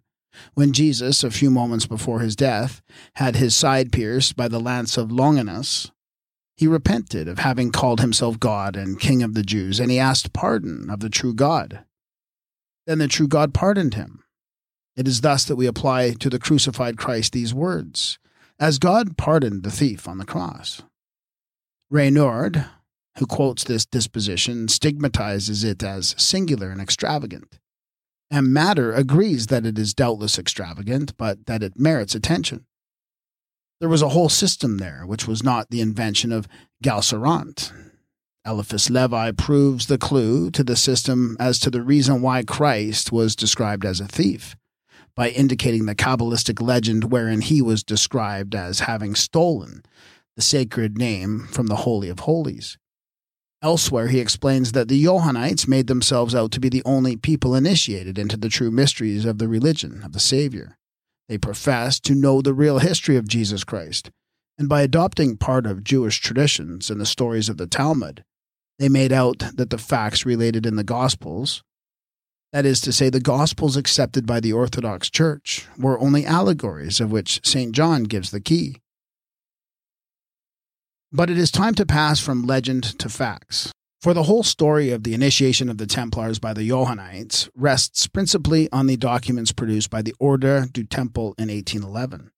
When 0.54 0.72
Jesus, 0.72 1.24
a 1.24 1.30
few 1.30 1.50
moments 1.50 1.86
before 1.86 2.20
his 2.20 2.36
death, 2.36 2.82
had 3.14 3.36
his 3.36 3.56
side 3.56 3.92
pierced 3.92 4.36
by 4.36 4.48
the 4.48 4.60
lance 4.60 4.96
of 4.96 5.10
Longinus, 5.10 5.90
he 6.56 6.66
repented 6.66 7.28
of 7.28 7.38
having 7.38 7.70
called 7.70 8.00
himself 8.00 8.38
God 8.40 8.76
and 8.76 9.00
King 9.00 9.22
of 9.22 9.34
the 9.34 9.42
Jews, 9.42 9.80
and 9.80 9.90
he 9.90 9.98
asked 9.98 10.32
pardon 10.32 10.90
of 10.90 11.00
the 11.00 11.10
true 11.10 11.34
God. 11.34 11.84
Then 12.86 12.98
the 12.98 13.08
true 13.08 13.28
God 13.28 13.54
pardoned 13.54 13.94
him 13.94 14.24
it 14.98 15.06
is 15.06 15.20
thus 15.20 15.44
that 15.44 15.54
we 15.54 15.68
apply 15.68 16.14
to 16.14 16.28
the 16.28 16.40
crucified 16.40 16.98
Christ 16.98 17.32
these 17.32 17.54
words, 17.54 18.18
as 18.58 18.80
God 18.80 19.16
pardoned 19.16 19.62
the 19.62 19.70
thief 19.70 20.08
on 20.08 20.18
the 20.18 20.24
cross. 20.24 20.82
Raynouard, 21.88 22.68
who 23.16 23.24
quotes 23.24 23.62
this 23.62 23.86
disposition, 23.86 24.66
stigmatizes 24.66 25.62
it 25.62 25.84
as 25.84 26.16
singular 26.18 26.70
and 26.70 26.80
extravagant. 26.80 27.60
And 28.30 28.52
Matter 28.52 28.92
agrees 28.92 29.46
that 29.46 29.64
it 29.64 29.78
is 29.78 29.94
doubtless 29.94 30.38
extravagant, 30.38 31.16
but 31.16 31.46
that 31.46 31.62
it 31.62 31.78
merits 31.78 32.14
attention. 32.14 32.66
There 33.80 33.88
was 33.88 34.02
a 34.02 34.10
whole 34.10 34.28
system 34.28 34.78
there 34.78 35.04
which 35.06 35.26
was 35.26 35.42
not 35.42 35.70
the 35.70 35.80
invention 35.80 36.32
of 36.32 36.48
Galcerant. 36.82 37.72
Eliphas 38.44 38.90
Levi 38.90 39.32
proves 39.32 39.86
the 39.86 39.98
clue 39.98 40.50
to 40.50 40.64
the 40.64 40.76
system 40.76 41.36
as 41.38 41.58
to 41.58 41.70
the 41.70 41.82
reason 41.82 42.22
why 42.22 42.42
Christ 42.42 43.12
was 43.12 43.36
described 43.36 43.84
as 43.84 44.00
a 44.00 44.08
thief 44.08 44.56
by 45.14 45.30
indicating 45.30 45.86
the 45.86 45.94
Kabbalistic 45.94 46.60
legend 46.60 47.10
wherein 47.10 47.40
he 47.40 47.60
was 47.60 47.82
described 47.82 48.54
as 48.54 48.80
having 48.80 49.14
stolen 49.14 49.82
the 50.36 50.42
sacred 50.42 50.96
name 50.96 51.46
from 51.50 51.66
the 51.66 51.76
Holy 51.76 52.08
of 52.08 52.20
Holies. 52.20 52.78
Elsewhere, 53.60 54.08
he 54.08 54.20
explains 54.20 54.72
that 54.72 54.88
the 54.88 55.02
Johannites 55.02 55.66
made 55.66 55.88
themselves 55.88 56.34
out 56.34 56.52
to 56.52 56.60
be 56.60 56.68
the 56.68 56.82
only 56.84 57.16
people 57.16 57.54
initiated 57.54 58.18
into 58.18 58.36
the 58.36 58.48
true 58.48 58.70
mysteries 58.70 59.24
of 59.24 59.38
the 59.38 59.48
religion 59.48 60.02
of 60.04 60.12
the 60.12 60.20
Savior. 60.20 60.76
They 61.28 61.38
professed 61.38 62.04
to 62.04 62.14
know 62.14 62.40
the 62.40 62.54
real 62.54 62.78
history 62.78 63.16
of 63.16 63.26
Jesus 63.26 63.64
Christ, 63.64 64.10
and 64.56 64.68
by 64.68 64.82
adopting 64.82 65.36
part 65.36 65.66
of 65.66 65.84
Jewish 65.84 66.20
traditions 66.20 66.88
and 66.88 67.00
the 67.00 67.06
stories 67.06 67.48
of 67.48 67.56
the 67.56 67.66
Talmud, 67.66 68.24
they 68.78 68.88
made 68.88 69.12
out 69.12 69.38
that 69.54 69.70
the 69.70 69.78
facts 69.78 70.24
related 70.24 70.64
in 70.64 70.76
the 70.76 70.84
Gospels 70.84 71.62
that 72.52 72.64
is 72.64 72.80
to 72.80 72.92
say, 72.92 73.10
the 73.10 73.20
Gospels 73.20 73.76
accepted 73.76 74.26
by 74.26 74.40
the 74.40 74.52
Orthodox 74.52 75.10
Church 75.10 75.66
were 75.76 76.00
only 76.00 76.24
allegories 76.24 77.00
of 77.00 77.12
which 77.12 77.40
St. 77.44 77.72
John 77.72 78.04
gives 78.04 78.30
the 78.30 78.40
key. 78.40 78.76
But 81.10 81.30
it 81.30 81.38
is 81.38 81.50
time 81.50 81.74
to 81.76 81.86
pass 81.86 82.20
from 82.20 82.42
legend 82.42 82.84
to 82.98 83.08
facts. 83.08 83.72
For 84.00 84.12
the 84.12 84.24
whole 84.24 84.42
story 84.42 84.90
of 84.90 85.02
the 85.02 85.14
initiation 85.14 85.68
of 85.68 85.78
the 85.78 85.86
Templars 85.86 86.38
by 86.38 86.52
the 86.52 86.68
Johannites 86.68 87.48
rests 87.54 88.06
principally 88.06 88.68
on 88.72 88.86
the 88.86 88.96
documents 88.96 89.50
produced 89.50 89.90
by 89.90 90.02
the 90.02 90.14
Order 90.20 90.66
du 90.70 90.84
Temple 90.84 91.34
in 91.38 91.48
1811. 91.48 92.30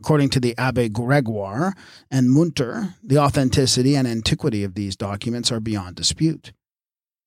According 0.00 0.30
to 0.30 0.40
the 0.40 0.56
Abbe 0.56 0.88
Gregoire 0.90 1.74
and 2.10 2.30
Munter, 2.30 2.94
the 3.02 3.18
authenticity 3.18 3.96
and 3.96 4.06
antiquity 4.06 4.62
of 4.62 4.74
these 4.74 4.94
documents 4.94 5.50
are 5.50 5.60
beyond 5.60 5.96
dispute. 5.96 6.52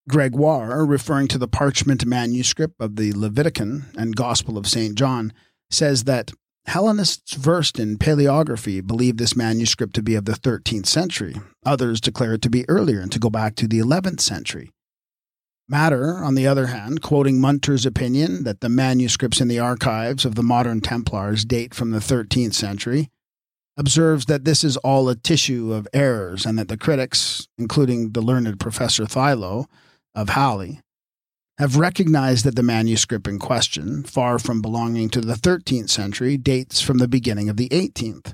Gregoire, 0.07 0.85
referring 0.85 1.27
to 1.27 1.37
the 1.37 1.47
parchment 1.47 2.05
manuscript 2.05 2.75
of 2.79 2.95
the 2.95 3.11
Leviticon 3.11 3.95
and 3.95 4.15
Gospel 4.15 4.57
of 4.57 4.67
St. 4.67 4.95
John, 4.95 5.33
says 5.69 6.05
that 6.05 6.31
Hellenists 6.65 7.33
versed 7.33 7.79
in 7.79 7.97
paleography 7.97 8.85
believe 8.85 9.17
this 9.17 9.35
manuscript 9.35 9.95
to 9.95 10.03
be 10.03 10.15
of 10.15 10.25
the 10.25 10.33
13th 10.33 10.85
century. 10.85 11.35
Others 11.65 12.01
declare 12.01 12.33
it 12.33 12.41
to 12.43 12.49
be 12.49 12.67
earlier 12.69 12.99
and 12.99 13.11
to 13.11 13.19
go 13.19 13.29
back 13.29 13.55
to 13.55 13.67
the 13.67 13.79
11th 13.79 14.19
century. 14.19 14.71
Matter, 15.67 16.15
on 16.15 16.35
the 16.35 16.47
other 16.47 16.67
hand, 16.67 17.01
quoting 17.01 17.39
Munter's 17.39 17.85
opinion 17.85 18.43
that 18.43 18.61
the 18.61 18.69
manuscripts 18.69 19.39
in 19.39 19.47
the 19.47 19.59
archives 19.59 20.25
of 20.25 20.35
the 20.35 20.43
modern 20.43 20.81
Templars 20.81 21.45
date 21.45 21.75
from 21.75 21.91
the 21.91 21.99
13th 21.99 22.55
century, 22.55 23.09
observes 23.77 24.25
that 24.25 24.45
this 24.45 24.63
is 24.63 24.77
all 24.77 25.07
a 25.09 25.15
tissue 25.15 25.71
of 25.71 25.87
errors 25.93 26.45
and 26.45 26.57
that 26.57 26.67
the 26.67 26.77
critics, 26.77 27.47
including 27.57 28.11
the 28.11 28.21
learned 28.21 28.59
Professor 28.59 29.05
Thilo 29.05 29.65
of 30.15 30.29
Halle, 30.29 30.81
have 31.59 31.75
recognized 31.75 32.45
that 32.45 32.55
the 32.55 32.63
manuscript 32.63 33.27
in 33.27 33.37
question, 33.37 34.01
far 34.03 34.39
from 34.39 34.61
belonging 34.61 35.09
to 35.09 35.19
the 35.19 35.33
13th 35.33 35.89
century, 35.89 36.37
dates 36.37 36.79
from 36.79 36.99
the 36.99 37.07
beginning 37.07 37.49
of 37.49 37.57
the 37.57 37.67
18th. 37.67 38.33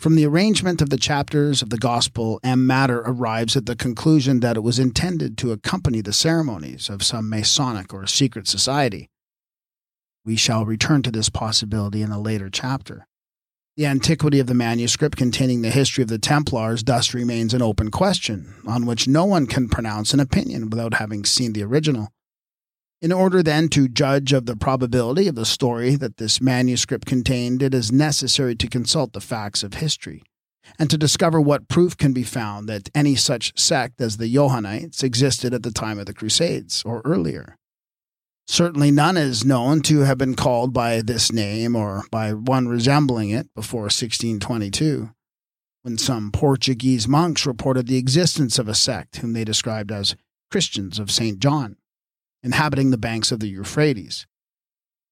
From 0.00 0.16
the 0.16 0.26
arrangement 0.26 0.82
of 0.82 0.90
the 0.90 0.96
chapters 0.96 1.62
of 1.62 1.70
the 1.70 1.78
Gospel, 1.78 2.40
M. 2.42 2.66
Matter 2.66 3.02
arrives 3.06 3.56
at 3.56 3.66
the 3.66 3.76
conclusion 3.76 4.40
that 4.40 4.56
it 4.56 4.64
was 4.64 4.80
intended 4.80 5.38
to 5.38 5.52
accompany 5.52 6.00
the 6.00 6.12
ceremonies 6.12 6.90
of 6.90 7.04
some 7.04 7.30
Masonic 7.30 7.94
or 7.94 8.04
secret 8.08 8.48
society. 8.48 9.08
We 10.24 10.34
shall 10.34 10.66
return 10.66 11.02
to 11.02 11.12
this 11.12 11.28
possibility 11.28 12.02
in 12.02 12.10
a 12.10 12.20
later 12.20 12.50
chapter. 12.50 13.06
The 13.76 13.86
antiquity 13.86 14.40
of 14.40 14.48
the 14.48 14.54
manuscript 14.54 15.16
containing 15.16 15.62
the 15.62 15.70
history 15.70 16.02
of 16.02 16.08
the 16.08 16.18
Templars 16.18 16.82
thus 16.82 17.14
remains 17.14 17.54
an 17.54 17.62
open 17.62 17.92
question, 17.92 18.54
on 18.66 18.86
which 18.86 19.06
no 19.06 19.24
one 19.24 19.46
can 19.46 19.68
pronounce 19.68 20.12
an 20.12 20.20
opinion 20.20 20.68
without 20.68 20.94
having 20.94 21.24
seen 21.24 21.52
the 21.52 21.62
original. 21.62 22.08
In 23.04 23.12
order 23.12 23.42
then 23.42 23.68
to 23.68 23.86
judge 23.86 24.32
of 24.32 24.46
the 24.46 24.56
probability 24.56 25.28
of 25.28 25.34
the 25.34 25.44
story 25.44 25.94
that 25.94 26.16
this 26.16 26.40
manuscript 26.40 27.04
contained, 27.04 27.62
it 27.62 27.74
is 27.74 27.92
necessary 27.92 28.56
to 28.56 28.66
consult 28.66 29.12
the 29.12 29.20
facts 29.20 29.62
of 29.62 29.74
history, 29.74 30.22
and 30.78 30.88
to 30.88 30.96
discover 30.96 31.38
what 31.38 31.68
proof 31.68 31.98
can 31.98 32.14
be 32.14 32.22
found 32.22 32.66
that 32.66 32.88
any 32.94 33.14
such 33.14 33.52
sect 33.60 34.00
as 34.00 34.16
the 34.16 34.32
Johannites 34.32 35.02
existed 35.02 35.52
at 35.52 35.62
the 35.62 35.70
time 35.70 35.98
of 35.98 36.06
the 36.06 36.14
Crusades, 36.14 36.82
or 36.86 37.02
earlier. 37.04 37.58
Certainly 38.46 38.92
none 38.92 39.18
is 39.18 39.44
known 39.44 39.82
to 39.82 40.00
have 40.00 40.16
been 40.16 40.34
called 40.34 40.72
by 40.72 41.02
this 41.02 41.30
name 41.30 41.76
or 41.76 42.04
by 42.10 42.32
one 42.32 42.68
resembling 42.68 43.28
it 43.28 43.52
before 43.54 43.82
1622, 43.82 45.10
when 45.82 45.98
some 45.98 46.32
Portuguese 46.32 47.06
monks 47.06 47.44
reported 47.44 47.86
the 47.86 47.98
existence 47.98 48.58
of 48.58 48.66
a 48.66 48.74
sect 48.74 49.16
whom 49.16 49.34
they 49.34 49.44
described 49.44 49.92
as 49.92 50.16
Christians 50.50 50.98
of 50.98 51.10
St. 51.10 51.38
John 51.38 51.76
inhabiting 52.44 52.90
the 52.90 52.98
banks 52.98 53.32
of 53.32 53.40
the 53.40 53.48
Euphrates. 53.48 54.26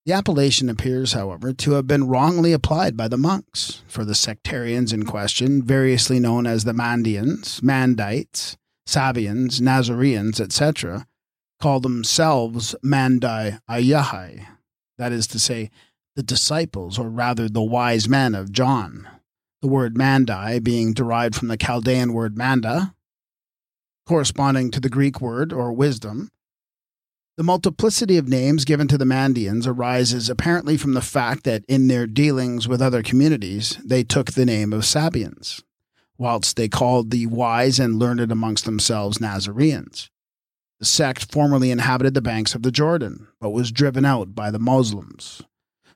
The 0.05 0.13
appellation 0.13 0.69
appears, 0.69 1.13
however, 1.13 1.53
to 1.53 1.73
have 1.73 1.87
been 1.87 2.09
wrongly 2.09 2.53
applied 2.53 2.97
by 2.97 3.09
the 3.09 3.17
monks, 3.17 3.83
for 3.87 4.05
the 4.05 4.15
sectarians 4.15 4.93
in 4.93 5.05
question, 5.05 5.63
variously 5.63 6.21
known 6.21 6.47
as 6.47 6.65
the 6.65 6.73
Mandeans, 6.73 7.61
Mandites, 7.61 8.57
Sabians, 8.87 9.61
Nazareans, 9.61 10.41
etc., 10.41 11.07
call 11.61 11.81
themselves 11.81 12.75
Mandi 12.83 13.59
Ayahai, 13.71 14.49
that 14.99 15.13
is 15.13 15.29
to 15.29 15.39
say, 15.39 15.71
the 16.17 16.23
disciples, 16.23 16.99
or 16.99 17.09
rather 17.09 17.49
the 17.49 17.63
wise 17.63 18.09
men 18.09 18.35
of 18.35 18.53
John. 18.53 19.09
The 19.63 19.69
word 19.69 19.97
Mandi 19.97 20.59
being 20.59 20.93
derived 20.93 21.37
from 21.37 21.47
the 21.47 21.57
Chaldean 21.57 22.13
word 22.13 22.37
manda, 22.37 22.95
corresponding 24.07 24.73
to 24.73 24.81
the 24.81 24.91
Greek 24.91 25.21
word, 25.21 25.53
or 25.53 25.73
wisdom, 25.73 26.31
the 27.37 27.43
multiplicity 27.43 28.19
of 28.19 28.29
names 28.29 28.65
given 28.65 28.87
to 28.89 28.99
the 28.99 29.07
Mandeans 29.07 29.67
arises 29.67 30.29
apparently 30.29 30.77
from 30.77 30.93
the 30.93 31.01
fact 31.01 31.45
that 31.45 31.65
in 31.67 31.89
their 31.89 32.07
dealings 32.07 32.69
with 32.69 32.83
other 32.83 33.03
communities, 33.03 33.79
they 33.85 34.05
took 34.05 34.33
the 34.33 34.45
name 34.45 34.73
of 34.73 34.83
Sabians, 34.83 35.63
whilst 36.19 36.57
they 36.57 36.69
called 36.69 37.11
the 37.11 37.27
wise 37.27 37.81
and 37.81 37.99
learned 37.99 38.31
amongst 38.31 38.67
themselves 38.67 39.19
Nazareans. 39.19 40.11
The 40.79 40.85
sect 40.85 41.33
formerly 41.33 41.71
inhabited 41.71 42.13
the 42.13 42.21
banks 42.21 42.55
of 42.55 42.63
the 42.63 42.73
Jordan, 42.73 43.29
but 43.41 43.51
was 43.51 43.73
driven 43.73 44.05
out 44.05 44.35
by 44.35 44.51
the 44.51 44.59
Muslims, 44.59 45.41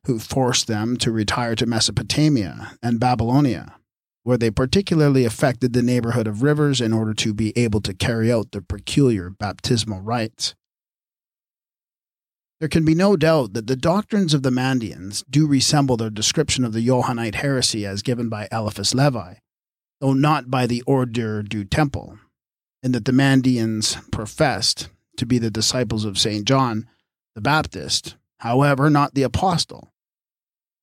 who 0.07 0.19
forced 0.19 0.69
them 0.69 0.97
to 0.99 1.11
retire 1.11 1.55
to 1.57 1.67
Mesopotamia 1.67 2.79
and 2.83 3.01
Babylonia, 3.01 3.77
where 4.23 4.39
they 4.39 4.51
particularly 4.51 5.25
affected 5.25 5.73
the 5.73 5.83
neighborhood 5.83 6.27
of 6.27 6.43
rivers 6.43 6.81
in 6.81 6.95
order 6.95 7.13
to 7.15 7.35
be 7.35 7.53
able 7.59 7.83
to 7.83 7.93
carry 7.93 8.33
out 8.33 8.53
their 8.53 8.63
peculiar 8.63 9.29
baptismal 9.29 10.01
rites. 10.01 10.55
There 12.59 12.69
can 12.69 12.85
be 12.85 12.95
no 12.95 13.17
doubt 13.17 13.53
that 13.53 13.67
the 13.67 13.77
doctrines 13.77 14.33
of 14.33 14.43
the 14.43 14.51
Mandeans 14.51 15.25
do 15.29 15.47
resemble 15.47 15.97
their 15.97 16.11
description 16.11 16.65
of 16.65 16.73
the 16.73 16.87
Johannite 16.87 17.37
heresy 17.37 17.85
as 17.85 18.03
given 18.03 18.29
by 18.29 18.49
Eliphas 18.51 18.95
Levi, 18.95 19.35
though 20.01 20.15
not 20.15 20.51
by 20.51 20.67
the 20.67 20.83
Ordre 20.83 21.43
du 21.43 21.65
Temple, 21.65 22.19
and 22.83 22.95
that 22.95 23.05
the 23.05 23.13
Mandeans 23.13 24.11
professed 24.11 24.89
to 25.19 25.27
be 25.27 25.39
the 25.39 25.51
disciples 25.51 26.05
of 26.05 26.19
St. 26.19 26.47
John 26.47 26.87
the 27.35 27.43
Baptist, 27.43 28.17
however, 28.39 28.89
not 28.89 29.15
the 29.15 29.23
apostle, 29.23 29.93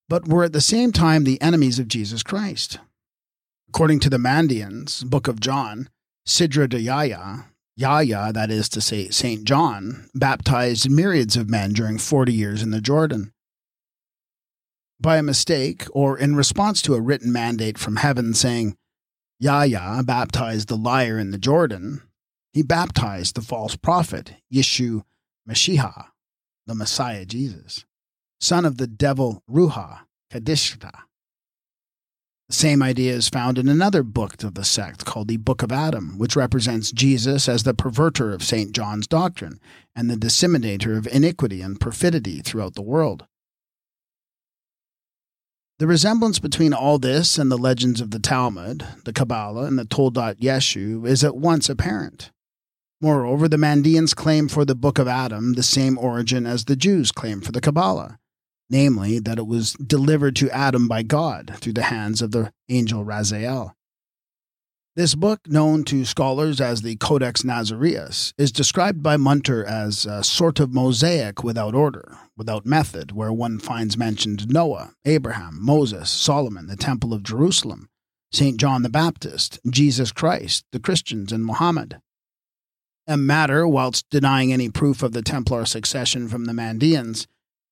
but 0.08 0.28
were 0.28 0.44
at 0.44 0.54
the 0.54 0.62
same 0.62 0.92
time 0.92 1.24
the 1.24 1.42
enemies 1.42 1.80
of 1.80 1.88
Jesus 1.88 2.22
Christ. 2.22 2.78
According 3.68 4.00
to 4.02 4.10
the 4.12 4.18
Mandeans, 4.20 5.04
Book 5.04 5.28
of 5.28 5.40
John, 5.40 5.90
Sidra 6.28 6.70
de 6.70 6.80
Yaya, 6.80 7.46
Yahya, 7.76 8.32
that 8.34 8.52
is 8.52 8.70
to 8.70 8.82
say, 8.82 9.10
St. 9.10 9.46
John, 9.46 10.10
baptized 10.14 10.90
myriads 10.90 11.36
of 11.36 11.50
men 11.50 11.74
during 11.74 11.98
40 11.98 12.32
years 12.32 12.62
in 12.62 12.72
the 12.72 12.82
Jordan. 12.82 13.34
By 15.00 15.18
a 15.18 15.24
mistake, 15.24 15.86
or 15.92 16.18
in 16.18 16.36
response 16.36 16.82
to 16.84 16.94
a 16.94 17.02
written 17.02 17.32
mandate 17.32 17.78
from 17.78 17.98
heaven 17.98 18.34
saying, 18.34 18.78
Yahya 19.40 20.04
baptized 20.06 20.68
the 20.68 20.78
liar 20.78 21.18
in 21.18 21.32
the 21.32 21.38
Jordan, 21.38 22.04
he 22.54 22.62
baptized 22.62 23.36
the 23.36 23.42
false 23.42 23.76
prophet, 23.76 24.36
Yeshu 24.54 25.04
Mashiach, 25.50 26.06
the 26.68 26.76
Messiah 26.76 27.26
Jesus, 27.26 27.86
son 28.40 28.66
of 28.66 28.78
the 28.78 28.88
devil 28.88 29.44
Ruha, 29.50 30.02
Kadishta. 30.32 30.92
Same 32.54 32.84
idea 32.84 33.14
is 33.14 33.30
found 33.30 33.58
in 33.58 33.68
another 33.68 34.04
book 34.04 34.44
of 34.44 34.54
the 34.54 34.64
sect 34.64 35.06
called 35.06 35.28
the 35.28 35.38
Book 35.38 35.64
of 35.64 35.72
Adam, 35.72 36.20
which 36.20 36.36
represents 36.36 36.92
Jesus 36.92 37.50
as 37.50 37.64
the 37.64 37.74
perverter 37.74 38.32
of 38.32 38.44
St. 38.44 38.74
John's 38.74 39.08
doctrine 39.08 39.60
and 39.96 40.08
the 40.08 40.16
disseminator 40.16 40.96
of 40.96 41.08
iniquity 41.08 41.62
and 41.62 41.80
perfidy 41.80 42.42
throughout 42.42 42.76
the 42.76 42.84
world. 42.84 43.26
The 45.80 45.88
resemblance 45.88 46.38
between 46.38 46.76
all 46.76 47.00
this 47.00 47.40
and 47.40 47.52
the 47.52 47.58
legends 47.58 48.00
of 48.00 48.12
the 48.12 48.20
Talmud, 48.20 48.86
the 49.04 49.14
Kabbalah, 49.14 49.66
and 49.66 49.80
the 49.80 49.86
Toldot 49.86 50.40
Yeshu 50.40 51.08
is 51.08 51.24
at 51.24 51.36
once 51.36 51.70
apparent. 51.70 52.30
Moreover, 53.02 53.48
the 53.48 53.58
Mandeans 53.58 54.16
claim 54.16 54.48
for 54.48 54.64
the 54.64 54.76
Book 54.76 55.00
of 55.00 55.08
Adam 55.08 55.54
the 55.54 55.64
same 55.64 55.98
origin 55.98 56.46
as 56.46 56.66
the 56.66 56.76
Jews 56.76 57.12
claim 57.12 57.42
for 57.42 57.52
the 57.52 57.62
Kabbalah 57.62 58.20
namely, 58.70 59.20
that 59.20 59.38
it 59.38 59.48
was 59.48 59.74
delivered 59.74 60.36
to 60.38 60.50
Adam 60.52 60.88
by 60.88 61.04
God 61.04 61.56
through 61.58 61.74
the 61.74 61.84
hands 61.84 62.22
of 62.22 62.32
the 62.32 62.52
angel 62.70 63.04
Raziel. 63.04 63.74
This 64.96 65.16
book, 65.16 65.40
known 65.48 65.86
to 65.86 66.06
scholars 66.06 66.62
as 66.62 66.84
the 66.84 66.98
Codex 66.98 67.44
Nazareus, 67.44 68.32
is 68.38 68.52
described 68.52 69.02
by 69.02 69.18
Munter 69.18 69.66
as 69.66 70.06
a 70.06 70.24
sort 70.24 70.60
of 70.60 70.72
mosaic 70.72 71.44
without 71.44 71.74
order, 71.74 72.16
without 72.38 72.64
method, 72.64 73.12
where 73.12 73.34
one 73.34 73.58
finds 73.58 73.98
mentioned 73.98 74.54
Noah, 74.54 74.94
Abraham, 75.04 75.58
Moses, 75.60 76.12
Solomon, 76.12 76.68
the 76.68 76.76
Temple 76.76 77.12
of 77.12 77.24
Jerusalem, 77.24 77.90
St. 78.32 78.60
John 78.60 78.84
the 78.84 78.90
Baptist, 78.90 79.60
Jesus 79.68 80.12
Christ, 80.12 80.64
the 80.72 80.80
Christians, 80.80 81.32
and 81.32 81.44
Muhammad. 81.44 82.00
A 83.08 83.18
Matter, 83.18 83.68
whilst 83.68 84.08
denying 84.12 84.54
any 84.54 84.70
proof 84.70 85.02
of 85.02 85.12
the 85.12 85.24
Templar 85.24 85.66
succession 85.66 86.30
from 86.30 86.46
the 86.46 86.54
Mandeans, 86.54 87.26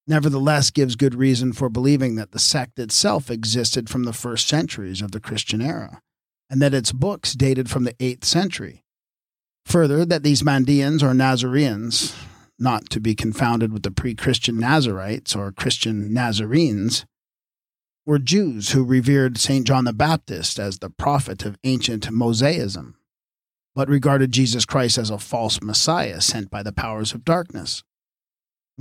nevertheless 0.07 0.71
gives 0.71 0.95
good 0.95 1.15
reason 1.15 1.53
for 1.53 1.69
believing 1.69 2.15
that 2.15 2.31
the 2.31 2.39
sect 2.39 2.79
itself 2.79 3.29
existed 3.29 3.89
from 3.89 4.03
the 4.03 4.13
first 4.13 4.47
centuries 4.47 5.01
of 5.01 5.11
the 5.11 5.19
Christian 5.19 5.61
era, 5.61 6.01
and 6.49 6.61
that 6.61 6.73
its 6.73 6.91
books 6.91 7.33
dated 7.33 7.69
from 7.69 7.83
the 7.83 7.93
8th 7.93 8.25
century. 8.25 8.83
Further, 9.65 10.05
that 10.05 10.23
these 10.23 10.43
Mandeans 10.43 11.03
or 11.03 11.13
Nazareans, 11.13 12.15
not 12.57 12.89
to 12.89 12.99
be 12.99 13.15
confounded 13.15 13.71
with 13.71 13.83
the 13.83 13.91
pre 13.91 14.15
Christian 14.15 14.57
Nazarites 14.57 15.35
or 15.35 15.51
Christian 15.51 16.13
Nazarenes, 16.13 17.05
were 18.05 18.19
Jews 18.19 18.71
who 18.71 18.83
revered 18.83 19.37
St. 19.37 19.65
John 19.65 19.85
the 19.85 19.93
Baptist 19.93 20.59
as 20.59 20.79
the 20.79 20.89
prophet 20.89 21.45
of 21.45 21.57
ancient 21.63 22.11
Mosaism, 22.11 22.95
but 23.75 23.87
regarded 23.87 24.31
Jesus 24.31 24.65
Christ 24.65 24.97
as 24.97 25.09
a 25.09 25.19
false 25.19 25.61
Messiah 25.61 26.19
sent 26.19 26.49
by 26.49 26.63
the 26.63 26.73
powers 26.73 27.13
of 27.13 27.23
darkness. 27.23 27.83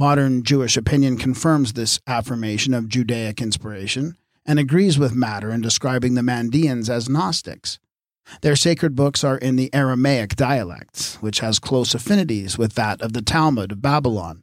Modern 0.00 0.44
Jewish 0.44 0.78
opinion 0.78 1.18
confirms 1.18 1.74
this 1.74 2.00
affirmation 2.06 2.72
of 2.72 2.88
Judaic 2.88 3.42
inspiration 3.42 4.16
and 4.46 4.58
agrees 4.58 4.98
with 4.98 5.14
Matter 5.14 5.50
in 5.50 5.60
describing 5.60 6.14
the 6.14 6.22
Mandeans 6.22 6.88
as 6.88 7.10
Gnostics. 7.10 7.78
Their 8.40 8.56
sacred 8.56 8.96
books 8.96 9.22
are 9.22 9.36
in 9.36 9.56
the 9.56 9.68
Aramaic 9.74 10.36
dialects, 10.36 11.16
which 11.16 11.40
has 11.40 11.58
close 11.58 11.94
affinities 11.94 12.56
with 12.56 12.76
that 12.76 13.02
of 13.02 13.12
the 13.12 13.20
Talmud 13.20 13.72
of 13.72 13.82
Babylon. 13.82 14.42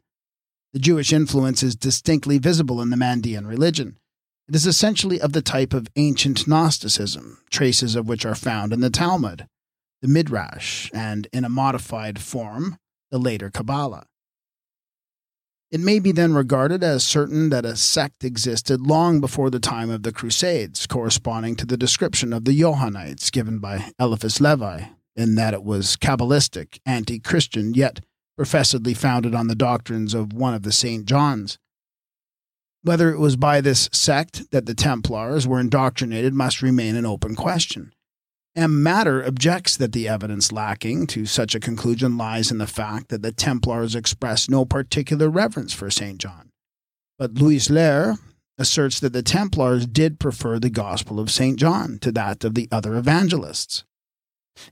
The 0.74 0.80
Jewish 0.80 1.12
influence 1.12 1.64
is 1.64 1.76
distinctly 1.76 2.38
visible 2.38 2.80
in 2.80 2.92
the 2.92 2.96
Mandean 2.96 3.48
religion. 3.48 3.98
It 4.48 4.54
is 4.54 4.68
essentially 4.68 5.20
of 5.20 5.34
the 5.34 5.42
type 5.42 5.74
of 5.74 5.88
ancient 5.96 6.48
Gnosticism, 6.48 7.40
traces 7.50 7.96
of 7.96 8.08
which 8.08 8.28
are 8.28 8.36
found 8.36 8.74
in 8.74 8.82
the 8.82 8.92
Talmud, 8.92 9.48
the 10.04 10.08
Midrash, 10.08 10.92
and 10.94 11.28
in 11.34 11.44
a 11.44 11.50
modified 11.50 12.20
form, 12.20 12.78
the 13.10 13.18
later 13.18 13.50
Kabbalah. 13.50 14.06
It 15.70 15.82
may 15.82 16.00
be 16.00 16.14
then 16.14 16.34
regarded 16.34 16.82
as 16.82 17.04
certain 17.04 17.50
that 17.50 17.66
a 17.66 17.76
sect 17.76 18.24
existed 18.24 18.80
long 18.80 19.20
before 19.20 19.50
the 19.50 19.60
time 19.60 19.90
of 19.90 20.04
the 20.04 20.14
Crusades, 20.14 20.88
corresponding 20.88 21.58
to 21.58 21.66
the 21.66 21.76
description 21.76 22.32
of 22.32 22.46
the 22.46 22.58
Johannites 22.58 23.30
given 23.30 23.60
by 23.60 23.92
Eliphas 24.00 24.40
Levi, 24.40 24.86
in 25.18 25.36
that 25.36 25.54
it 25.54 25.64
was 25.64 25.98
Kabbalistic, 25.98 26.80
anti 26.86 27.20
Christian, 27.20 27.74
yet 27.74 28.00
professedly 28.38 28.94
founded 28.94 29.36
on 29.36 29.48
the 29.48 29.56
doctrines 29.56 30.14
of 30.14 30.32
one 30.32 30.54
of 30.54 30.64
the 30.64 30.72
St. 30.72 31.06
Johns. 31.06 31.58
Whether 32.84 33.12
it 33.12 33.20
was 33.20 33.36
by 33.36 33.60
this 33.60 33.90
sect 33.92 34.52
that 34.52 34.68
the 34.68 34.74
Templars 34.74 35.46
were 35.46 35.60
indoctrinated 35.60 36.34
must 36.34 36.62
remain 36.62 36.96
an 36.96 37.06
open 37.06 37.36
question. 37.36 37.92
M. 38.58 38.82
Matter 38.82 39.24
objects 39.24 39.78
that 39.78 39.92
the 39.92 40.08
evidence 40.08 40.52
lacking 40.52 41.06
to 41.08 41.28
such 41.28 41.54
a 41.54 41.60
conclusion 41.60 42.18
lies 42.18 42.50
in 42.50 42.58
the 42.58 42.66
fact 42.66 43.10
that 43.10 43.22
the 43.22 43.32
Templars 43.32 43.94
expressed 43.94 44.50
no 44.50 44.66
particular 44.66 45.30
reverence 45.30 45.74
for 45.74 45.92
St. 45.92 46.18
John. 46.18 46.50
But 47.20 47.36
Loiseleur 47.36 48.18
asserts 48.58 49.00
that 49.00 49.14
the 49.14 49.22
Templars 49.22 49.86
did 49.86 50.20
prefer 50.20 50.58
the 50.58 50.72
Gospel 50.72 51.20
of 51.20 51.30
St. 51.30 51.60
John 51.60 52.00
to 52.00 52.12
that 52.14 52.44
of 52.44 52.56
the 52.56 52.68
other 52.72 52.96
evangelists, 52.96 53.84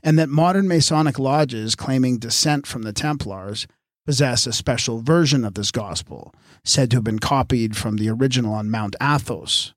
and 0.02 0.18
that 0.18 0.30
modern 0.30 0.68
Masonic 0.68 1.20
lodges 1.20 1.76
claiming 1.76 2.18
descent 2.18 2.66
from 2.66 2.82
the 2.82 2.94
Templars 2.94 3.68
possess 4.08 4.48
a 4.48 4.54
special 4.54 5.00
version 5.00 5.46
of 5.46 5.54
this 5.54 5.70
Gospel, 5.70 6.34
said 6.64 6.90
to 6.90 6.98
have 6.98 7.04
been 7.04 7.20
copied 7.20 7.78
from 7.78 7.98
the 7.98 8.10
original 8.10 8.56
on 8.56 8.72
Mount 8.72 8.96
Athos, 9.00 9.75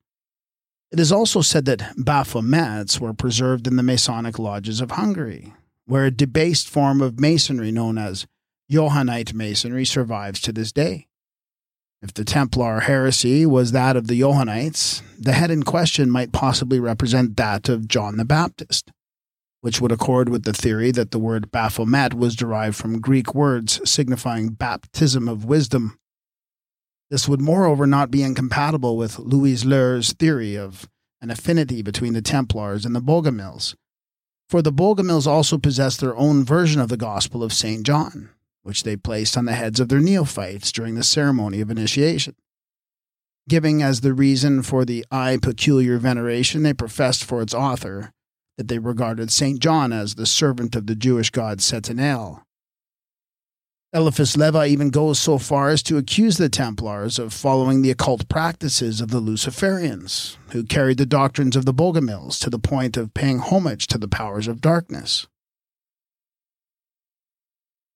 it 0.90 0.98
is 0.98 1.12
also 1.12 1.42
said 1.42 1.66
that 1.66 1.96
Baphomets 1.96 2.98
were 2.98 3.12
preserved 3.12 3.66
in 3.66 3.76
the 3.76 3.82
Masonic 3.82 4.38
lodges 4.38 4.80
of 4.80 4.92
Hungary, 4.92 5.52
where 5.84 6.06
a 6.06 6.10
debased 6.10 6.68
form 6.68 7.00
of 7.00 7.20
masonry 7.20 7.70
known 7.70 7.98
as 7.98 8.26
Johannite 8.70 9.34
masonry 9.34 9.84
survives 9.84 10.40
to 10.42 10.52
this 10.52 10.72
day. 10.72 11.06
If 12.00 12.14
the 12.14 12.24
Templar 12.24 12.80
heresy 12.80 13.44
was 13.44 13.72
that 13.72 13.96
of 13.96 14.06
the 14.06 14.18
Johannites, 14.18 15.02
the 15.18 15.32
head 15.32 15.50
in 15.50 15.64
question 15.64 16.10
might 16.10 16.32
possibly 16.32 16.78
represent 16.78 17.36
that 17.36 17.68
of 17.68 17.88
John 17.88 18.16
the 18.16 18.24
Baptist, 18.24 18.92
which 19.62 19.80
would 19.80 19.92
accord 19.92 20.28
with 20.28 20.44
the 20.44 20.52
theory 20.52 20.90
that 20.92 21.10
the 21.10 21.18
word 21.18 21.50
Baphomet 21.50 22.14
was 22.14 22.36
derived 22.36 22.76
from 22.76 23.00
Greek 23.00 23.34
words 23.34 23.80
signifying 23.84 24.50
baptism 24.50 25.28
of 25.28 25.44
wisdom 25.44 25.98
this 27.10 27.28
would 27.28 27.40
moreover 27.40 27.86
not 27.86 28.10
be 28.10 28.22
incompatible 28.22 28.96
with 28.96 29.18
Loiseleur's 29.18 30.12
theory 30.12 30.56
of 30.56 30.88
an 31.20 31.30
affinity 31.30 31.82
between 31.82 32.12
the 32.12 32.22
Templars 32.22 32.84
and 32.84 32.94
the 32.94 33.00
Bogomils, 33.00 33.74
for 34.48 34.62
the 34.62 34.72
Bogomils 34.72 35.26
also 35.26 35.58
possessed 35.58 36.00
their 36.00 36.16
own 36.16 36.44
version 36.44 36.80
of 36.80 36.88
the 36.88 36.96
Gospel 36.96 37.42
of 37.42 37.52
St. 37.52 37.84
John, 37.84 38.30
which 38.62 38.82
they 38.82 38.96
placed 38.96 39.36
on 39.36 39.44
the 39.44 39.52
heads 39.52 39.80
of 39.80 39.88
their 39.88 40.00
neophytes 40.00 40.72
during 40.72 40.94
the 40.94 41.02
ceremony 41.02 41.60
of 41.60 41.70
initiation. 41.70 42.34
Giving 43.48 43.82
as 43.82 44.00
the 44.00 44.12
reason 44.12 44.62
for 44.62 44.84
the 44.84 45.04
I 45.10 45.38
peculiar 45.40 45.98
veneration 45.98 46.62
they 46.62 46.74
professed 46.74 47.24
for 47.24 47.40
its 47.42 47.54
author, 47.54 48.12
that 48.58 48.68
they 48.68 48.78
regarded 48.78 49.30
St. 49.30 49.58
John 49.58 49.92
as 49.92 50.14
the 50.14 50.26
servant 50.26 50.76
of 50.76 50.86
the 50.86 50.96
Jewish 50.96 51.30
god 51.30 51.60
Satan 51.60 51.98
Eliphas 53.94 54.36
Levi 54.36 54.66
even 54.66 54.90
goes 54.90 55.18
so 55.18 55.38
far 55.38 55.70
as 55.70 55.82
to 55.82 55.96
accuse 55.96 56.36
the 56.36 56.50
Templars 56.50 57.18
of 57.18 57.32
following 57.32 57.80
the 57.80 57.90
occult 57.90 58.28
practices 58.28 59.00
of 59.00 59.10
the 59.10 59.20
Luciferians, 59.20 60.36
who 60.50 60.62
carried 60.62 60.98
the 60.98 61.06
doctrines 61.06 61.56
of 61.56 61.64
the 61.64 61.72
Bogomils 61.72 62.38
to 62.40 62.50
the 62.50 62.58
point 62.58 62.98
of 62.98 63.14
paying 63.14 63.38
homage 63.38 63.86
to 63.86 63.96
the 63.96 64.06
powers 64.06 64.46
of 64.46 64.60
darkness. 64.60 65.26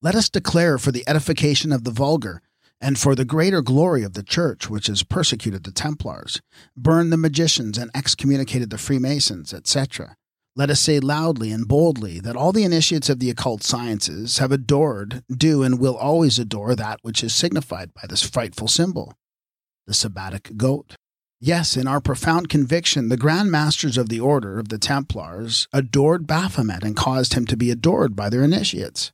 Let 0.00 0.14
us 0.14 0.30
declare 0.30 0.78
for 0.78 0.92
the 0.92 1.04
edification 1.06 1.72
of 1.72 1.84
the 1.84 1.90
vulgar, 1.90 2.40
and 2.80 2.98
for 2.98 3.14
the 3.14 3.26
greater 3.26 3.60
glory 3.60 4.02
of 4.02 4.14
the 4.14 4.22
Church, 4.22 4.70
which 4.70 4.86
has 4.86 5.02
persecuted 5.02 5.64
the 5.64 5.72
Templars, 5.72 6.40
burned 6.74 7.12
the 7.12 7.18
magicians, 7.18 7.76
and 7.76 7.90
excommunicated 7.94 8.70
the 8.70 8.78
Freemasons, 8.78 9.52
etc., 9.52 10.16
let 10.54 10.70
us 10.70 10.80
say 10.80 11.00
loudly 11.00 11.50
and 11.50 11.66
boldly 11.66 12.20
that 12.20 12.36
all 12.36 12.52
the 12.52 12.64
initiates 12.64 13.08
of 13.08 13.18
the 13.18 13.30
occult 13.30 13.62
sciences 13.62 14.38
have 14.38 14.52
adored, 14.52 15.24
do, 15.34 15.62
and 15.62 15.78
will 15.78 15.96
always 15.96 16.38
adore 16.38 16.74
that 16.74 16.98
which 17.02 17.24
is 17.24 17.34
signified 17.34 17.94
by 17.94 18.02
this 18.06 18.22
frightful 18.22 18.68
symbol, 18.68 19.14
the 19.86 19.94
sabbatic 19.94 20.56
goat. 20.56 20.94
Yes, 21.40 21.76
in 21.76 21.88
our 21.88 22.00
profound 22.00 22.48
conviction, 22.48 23.08
the 23.08 23.16
Grand 23.16 23.50
Masters 23.50 23.96
of 23.96 24.08
the 24.08 24.20
Order 24.20 24.58
of 24.58 24.68
the 24.68 24.78
Templars 24.78 25.66
adored 25.72 26.26
Baphomet 26.26 26.84
and 26.84 26.94
caused 26.94 27.34
him 27.34 27.46
to 27.46 27.56
be 27.56 27.70
adored 27.70 28.14
by 28.14 28.28
their 28.28 28.44
initiates. 28.44 29.10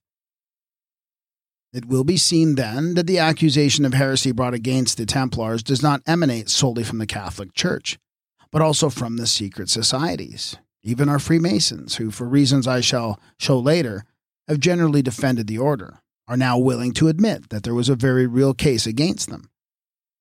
It 1.72 1.84
will 1.84 2.04
be 2.04 2.16
seen 2.16 2.56
then 2.56 2.94
that 2.94 3.06
the 3.06 3.18
accusation 3.18 3.84
of 3.84 3.94
heresy 3.94 4.32
brought 4.32 4.54
against 4.54 4.96
the 4.96 5.06
Templars 5.06 5.62
does 5.62 5.82
not 5.82 6.02
emanate 6.06 6.50
solely 6.50 6.82
from 6.82 6.98
the 6.98 7.06
Catholic 7.06 7.54
Church, 7.54 7.98
but 8.50 8.60
also 8.60 8.90
from 8.90 9.16
the 9.16 9.26
secret 9.26 9.70
societies 9.70 10.56
even 10.82 11.08
our 11.08 11.18
Freemasons, 11.18 11.96
who, 11.96 12.10
for 12.10 12.26
reasons 12.26 12.66
I 12.66 12.80
shall 12.80 13.20
show 13.38 13.58
later, 13.58 14.04
have 14.46 14.60
generally 14.60 15.02
defended 15.02 15.46
the 15.46 15.58
order, 15.58 16.00
are 16.26 16.36
now 16.36 16.58
willing 16.58 16.92
to 16.94 17.08
admit 17.08 17.50
that 17.50 17.62
there 17.62 17.74
was 17.74 17.88
a 17.88 17.96
very 17.96 18.26
real 18.26 18.54
case 18.54 18.86
against 18.86 19.28
them. 19.28 19.50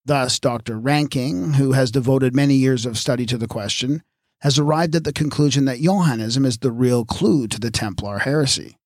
Thus, 0.05 0.39
Dr. 0.39 0.77
Ranking, 0.79 1.53
who 1.53 1.73
has 1.73 1.91
devoted 1.91 2.35
many 2.35 2.55
years 2.55 2.85
of 2.85 2.97
study 2.97 3.25
to 3.25 3.37
the 3.37 3.47
question, 3.47 4.03
has 4.41 4.57
arrived 4.57 4.95
at 4.95 5.03
the 5.03 5.13
conclusion 5.13 5.65
that 5.65 5.81
Johannism 5.81 6.45
is 6.45 6.59
the 6.59 6.71
real 6.71 7.03
clue 7.03 7.47
to 7.47 7.59
the 7.59 7.71
Templar 7.71 8.19
heresy. 8.19 8.77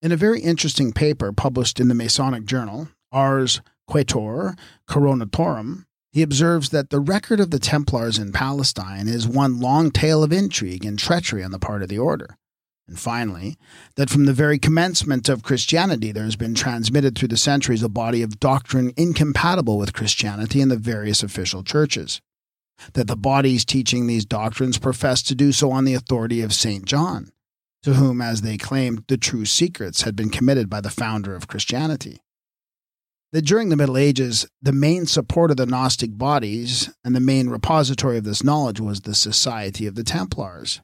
In 0.00 0.12
a 0.12 0.16
very 0.16 0.40
interesting 0.40 0.92
paper 0.92 1.32
published 1.32 1.80
in 1.80 1.88
the 1.88 1.94
Masonic 1.94 2.44
Journal, 2.44 2.88
Ars 3.10 3.60
Quatuor 3.88 4.58
Coronatorum, 4.88 5.84
he 6.14 6.22
observes 6.22 6.68
that 6.70 6.90
the 6.90 7.00
record 7.00 7.40
of 7.40 7.50
the 7.50 7.58
Templars 7.58 8.18
in 8.18 8.30
Palestine 8.30 9.08
is 9.08 9.26
one 9.26 9.58
long 9.58 9.90
tale 9.90 10.22
of 10.22 10.32
intrigue 10.32 10.84
and 10.84 10.96
treachery 10.96 11.42
on 11.42 11.50
the 11.50 11.58
part 11.58 11.82
of 11.82 11.88
the 11.88 11.98
order. 11.98 12.36
And 12.86 12.96
finally, 12.96 13.56
that 13.96 14.10
from 14.10 14.24
the 14.24 14.32
very 14.32 14.60
commencement 14.60 15.28
of 15.28 15.42
Christianity, 15.42 16.12
there 16.12 16.22
has 16.22 16.36
been 16.36 16.54
transmitted 16.54 17.18
through 17.18 17.28
the 17.28 17.36
centuries 17.36 17.82
a 17.82 17.88
body 17.88 18.22
of 18.22 18.38
doctrine 18.38 18.92
incompatible 18.96 19.76
with 19.76 19.92
Christianity 19.92 20.60
in 20.60 20.68
the 20.68 20.76
various 20.76 21.24
official 21.24 21.64
churches. 21.64 22.20
That 22.92 23.08
the 23.08 23.16
bodies 23.16 23.64
teaching 23.64 24.06
these 24.06 24.24
doctrines 24.24 24.78
profess 24.78 25.20
to 25.24 25.34
do 25.34 25.50
so 25.50 25.72
on 25.72 25.84
the 25.84 25.94
authority 25.94 26.42
of 26.42 26.54
St. 26.54 26.84
John, 26.84 27.32
to 27.82 27.94
whom, 27.94 28.20
as 28.20 28.42
they 28.42 28.56
claimed, 28.56 29.02
the 29.08 29.16
true 29.16 29.46
secrets 29.46 30.02
had 30.02 30.14
been 30.14 30.30
committed 30.30 30.70
by 30.70 30.80
the 30.80 30.90
founder 30.90 31.34
of 31.34 31.48
Christianity 31.48 32.20
that 33.34 33.44
during 33.44 33.68
the 33.68 33.76
Middle 33.76 33.96
Ages, 33.96 34.46
the 34.62 34.72
main 34.72 35.06
support 35.06 35.50
of 35.50 35.56
the 35.56 35.66
Gnostic 35.66 36.16
bodies 36.16 36.94
and 37.02 37.16
the 37.16 37.20
main 37.20 37.48
repository 37.48 38.16
of 38.16 38.22
this 38.22 38.44
knowledge 38.44 38.78
was 38.78 39.00
the 39.00 39.14
Society 39.14 39.88
of 39.88 39.96
the 39.96 40.04
Templars. 40.04 40.80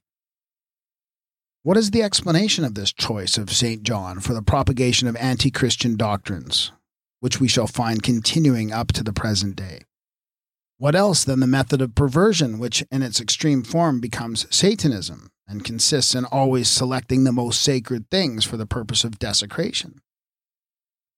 What 1.62 1.76
is 1.76 1.92
the 1.92 2.02
explanation 2.02 2.64
of 2.64 2.74
this 2.74 2.92
choice 2.92 3.38
of 3.38 3.52
St. 3.52 3.84
John 3.84 4.18
for 4.18 4.34
the 4.34 4.42
propagation 4.42 5.06
of 5.06 5.14
anti 5.14 5.52
Christian 5.52 5.96
doctrines, 5.96 6.72
which 7.20 7.38
we 7.38 7.46
shall 7.46 7.68
find 7.68 8.02
continuing 8.02 8.72
up 8.72 8.88
to 8.94 9.04
the 9.04 9.12
present 9.12 9.54
day? 9.54 9.82
What 10.76 10.96
else 10.96 11.22
than 11.22 11.38
the 11.38 11.46
method 11.46 11.80
of 11.80 11.94
perversion, 11.94 12.58
which 12.58 12.82
in 12.90 13.04
its 13.04 13.20
extreme 13.20 13.62
form 13.62 14.00
becomes 14.00 14.48
Satanism 14.50 15.30
and 15.46 15.64
consists 15.64 16.16
in 16.16 16.24
always 16.24 16.68
selecting 16.68 17.22
the 17.22 17.30
most 17.30 17.62
sacred 17.62 18.10
things 18.10 18.44
for 18.44 18.56
the 18.56 18.66
purpose 18.66 19.04
of 19.04 19.20
desecration? 19.20 20.00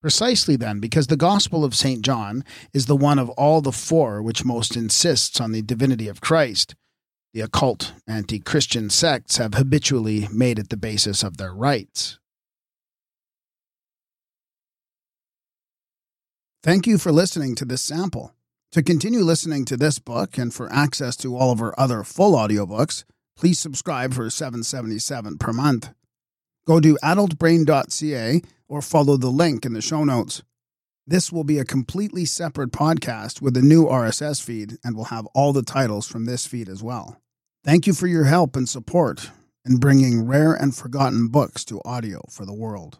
Precisely 0.02 0.56
then, 0.56 0.80
because 0.80 1.06
the 1.06 1.16
Gospel 1.16 1.64
of 1.64 1.76
St. 1.76 2.02
John 2.02 2.44
is 2.74 2.86
the 2.86 2.96
one 2.96 3.20
of 3.20 3.30
all 3.30 3.60
the 3.60 3.70
four 3.70 4.20
which 4.20 4.44
most 4.44 4.76
insists 4.76 5.40
on 5.40 5.52
the 5.52 5.62
divinity 5.62 6.08
of 6.08 6.20
Christ, 6.20 6.74
the 7.32 7.40
occult 7.40 7.94
anti 8.08 8.40
Christian 8.40 8.90
sects 8.90 9.36
have 9.36 9.54
habitually 9.54 10.28
made 10.32 10.58
it 10.58 10.70
the 10.70 10.76
basis 10.76 11.22
of 11.22 11.36
their 11.36 11.54
rites. 11.54 12.18
Thank 16.64 16.88
you 16.88 16.98
for 16.98 17.12
listening 17.12 17.54
to 17.56 17.64
this 17.64 17.82
sample. 17.82 18.34
To 18.72 18.82
continue 18.82 19.20
listening 19.20 19.64
to 19.66 19.76
this 19.76 19.98
book 19.98 20.36
and 20.36 20.52
for 20.52 20.72
access 20.72 21.16
to 21.18 21.36
all 21.36 21.52
of 21.52 21.60
our 21.60 21.78
other 21.78 22.02
full 22.02 22.32
audiobooks, 22.32 23.04
please 23.36 23.58
subscribe 23.58 24.14
for 24.14 24.28
777 24.30 25.38
per 25.38 25.52
month. 25.52 25.90
Go 26.66 26.80
to 26.80 26.98
adultbrain.ca 27.02 28.42
or 28.72 28.80
follow 28.80 29.18
the 29.18 29.28
link 29.28 29.66
in 29.66 29.74
the 29.74 29.82
show 29.82 30.02
notes. 30.02 30.42
This 31.06 31.30
will 31.30 31.44
be 31.44 31.58
a 31.58 31.64
completely 31.64 32.24
separate 32.24 32.72
podcast 32.72 33.42
with 33.42 33.54
a 33.54 33.60
new 33.60 33.84
RSS 33.84 34.42
feed 34.42 34.78
and 34.82 34.96
will 34.96 35.12
have 35.16 35.26
all 35.34 35.52
the 35.52 35.62
titles 35.62 36.08
from 36.08 36.24
this 36.24 36.46
feed 36.46 36.70
as 36.70 36.82
well. 36.82 37.20
Thank 37.62 37.86
you 37.86 37.92
for 37.92 38.06
your 38.06 38.24
help 38.24 38.56
and 38.56 38.66
support 38.66 39.30
in 39.66 39.76
bringing 39.76 40.26
rare 40.26 40.54
and 40.54 40.74
forgotten 40.74 41.28
books 41.28 41.66
to 41.66 41.82
audio 41.84 42.22
for 42.30 42.46
the 42.46 42.54
world. 42.54 42.98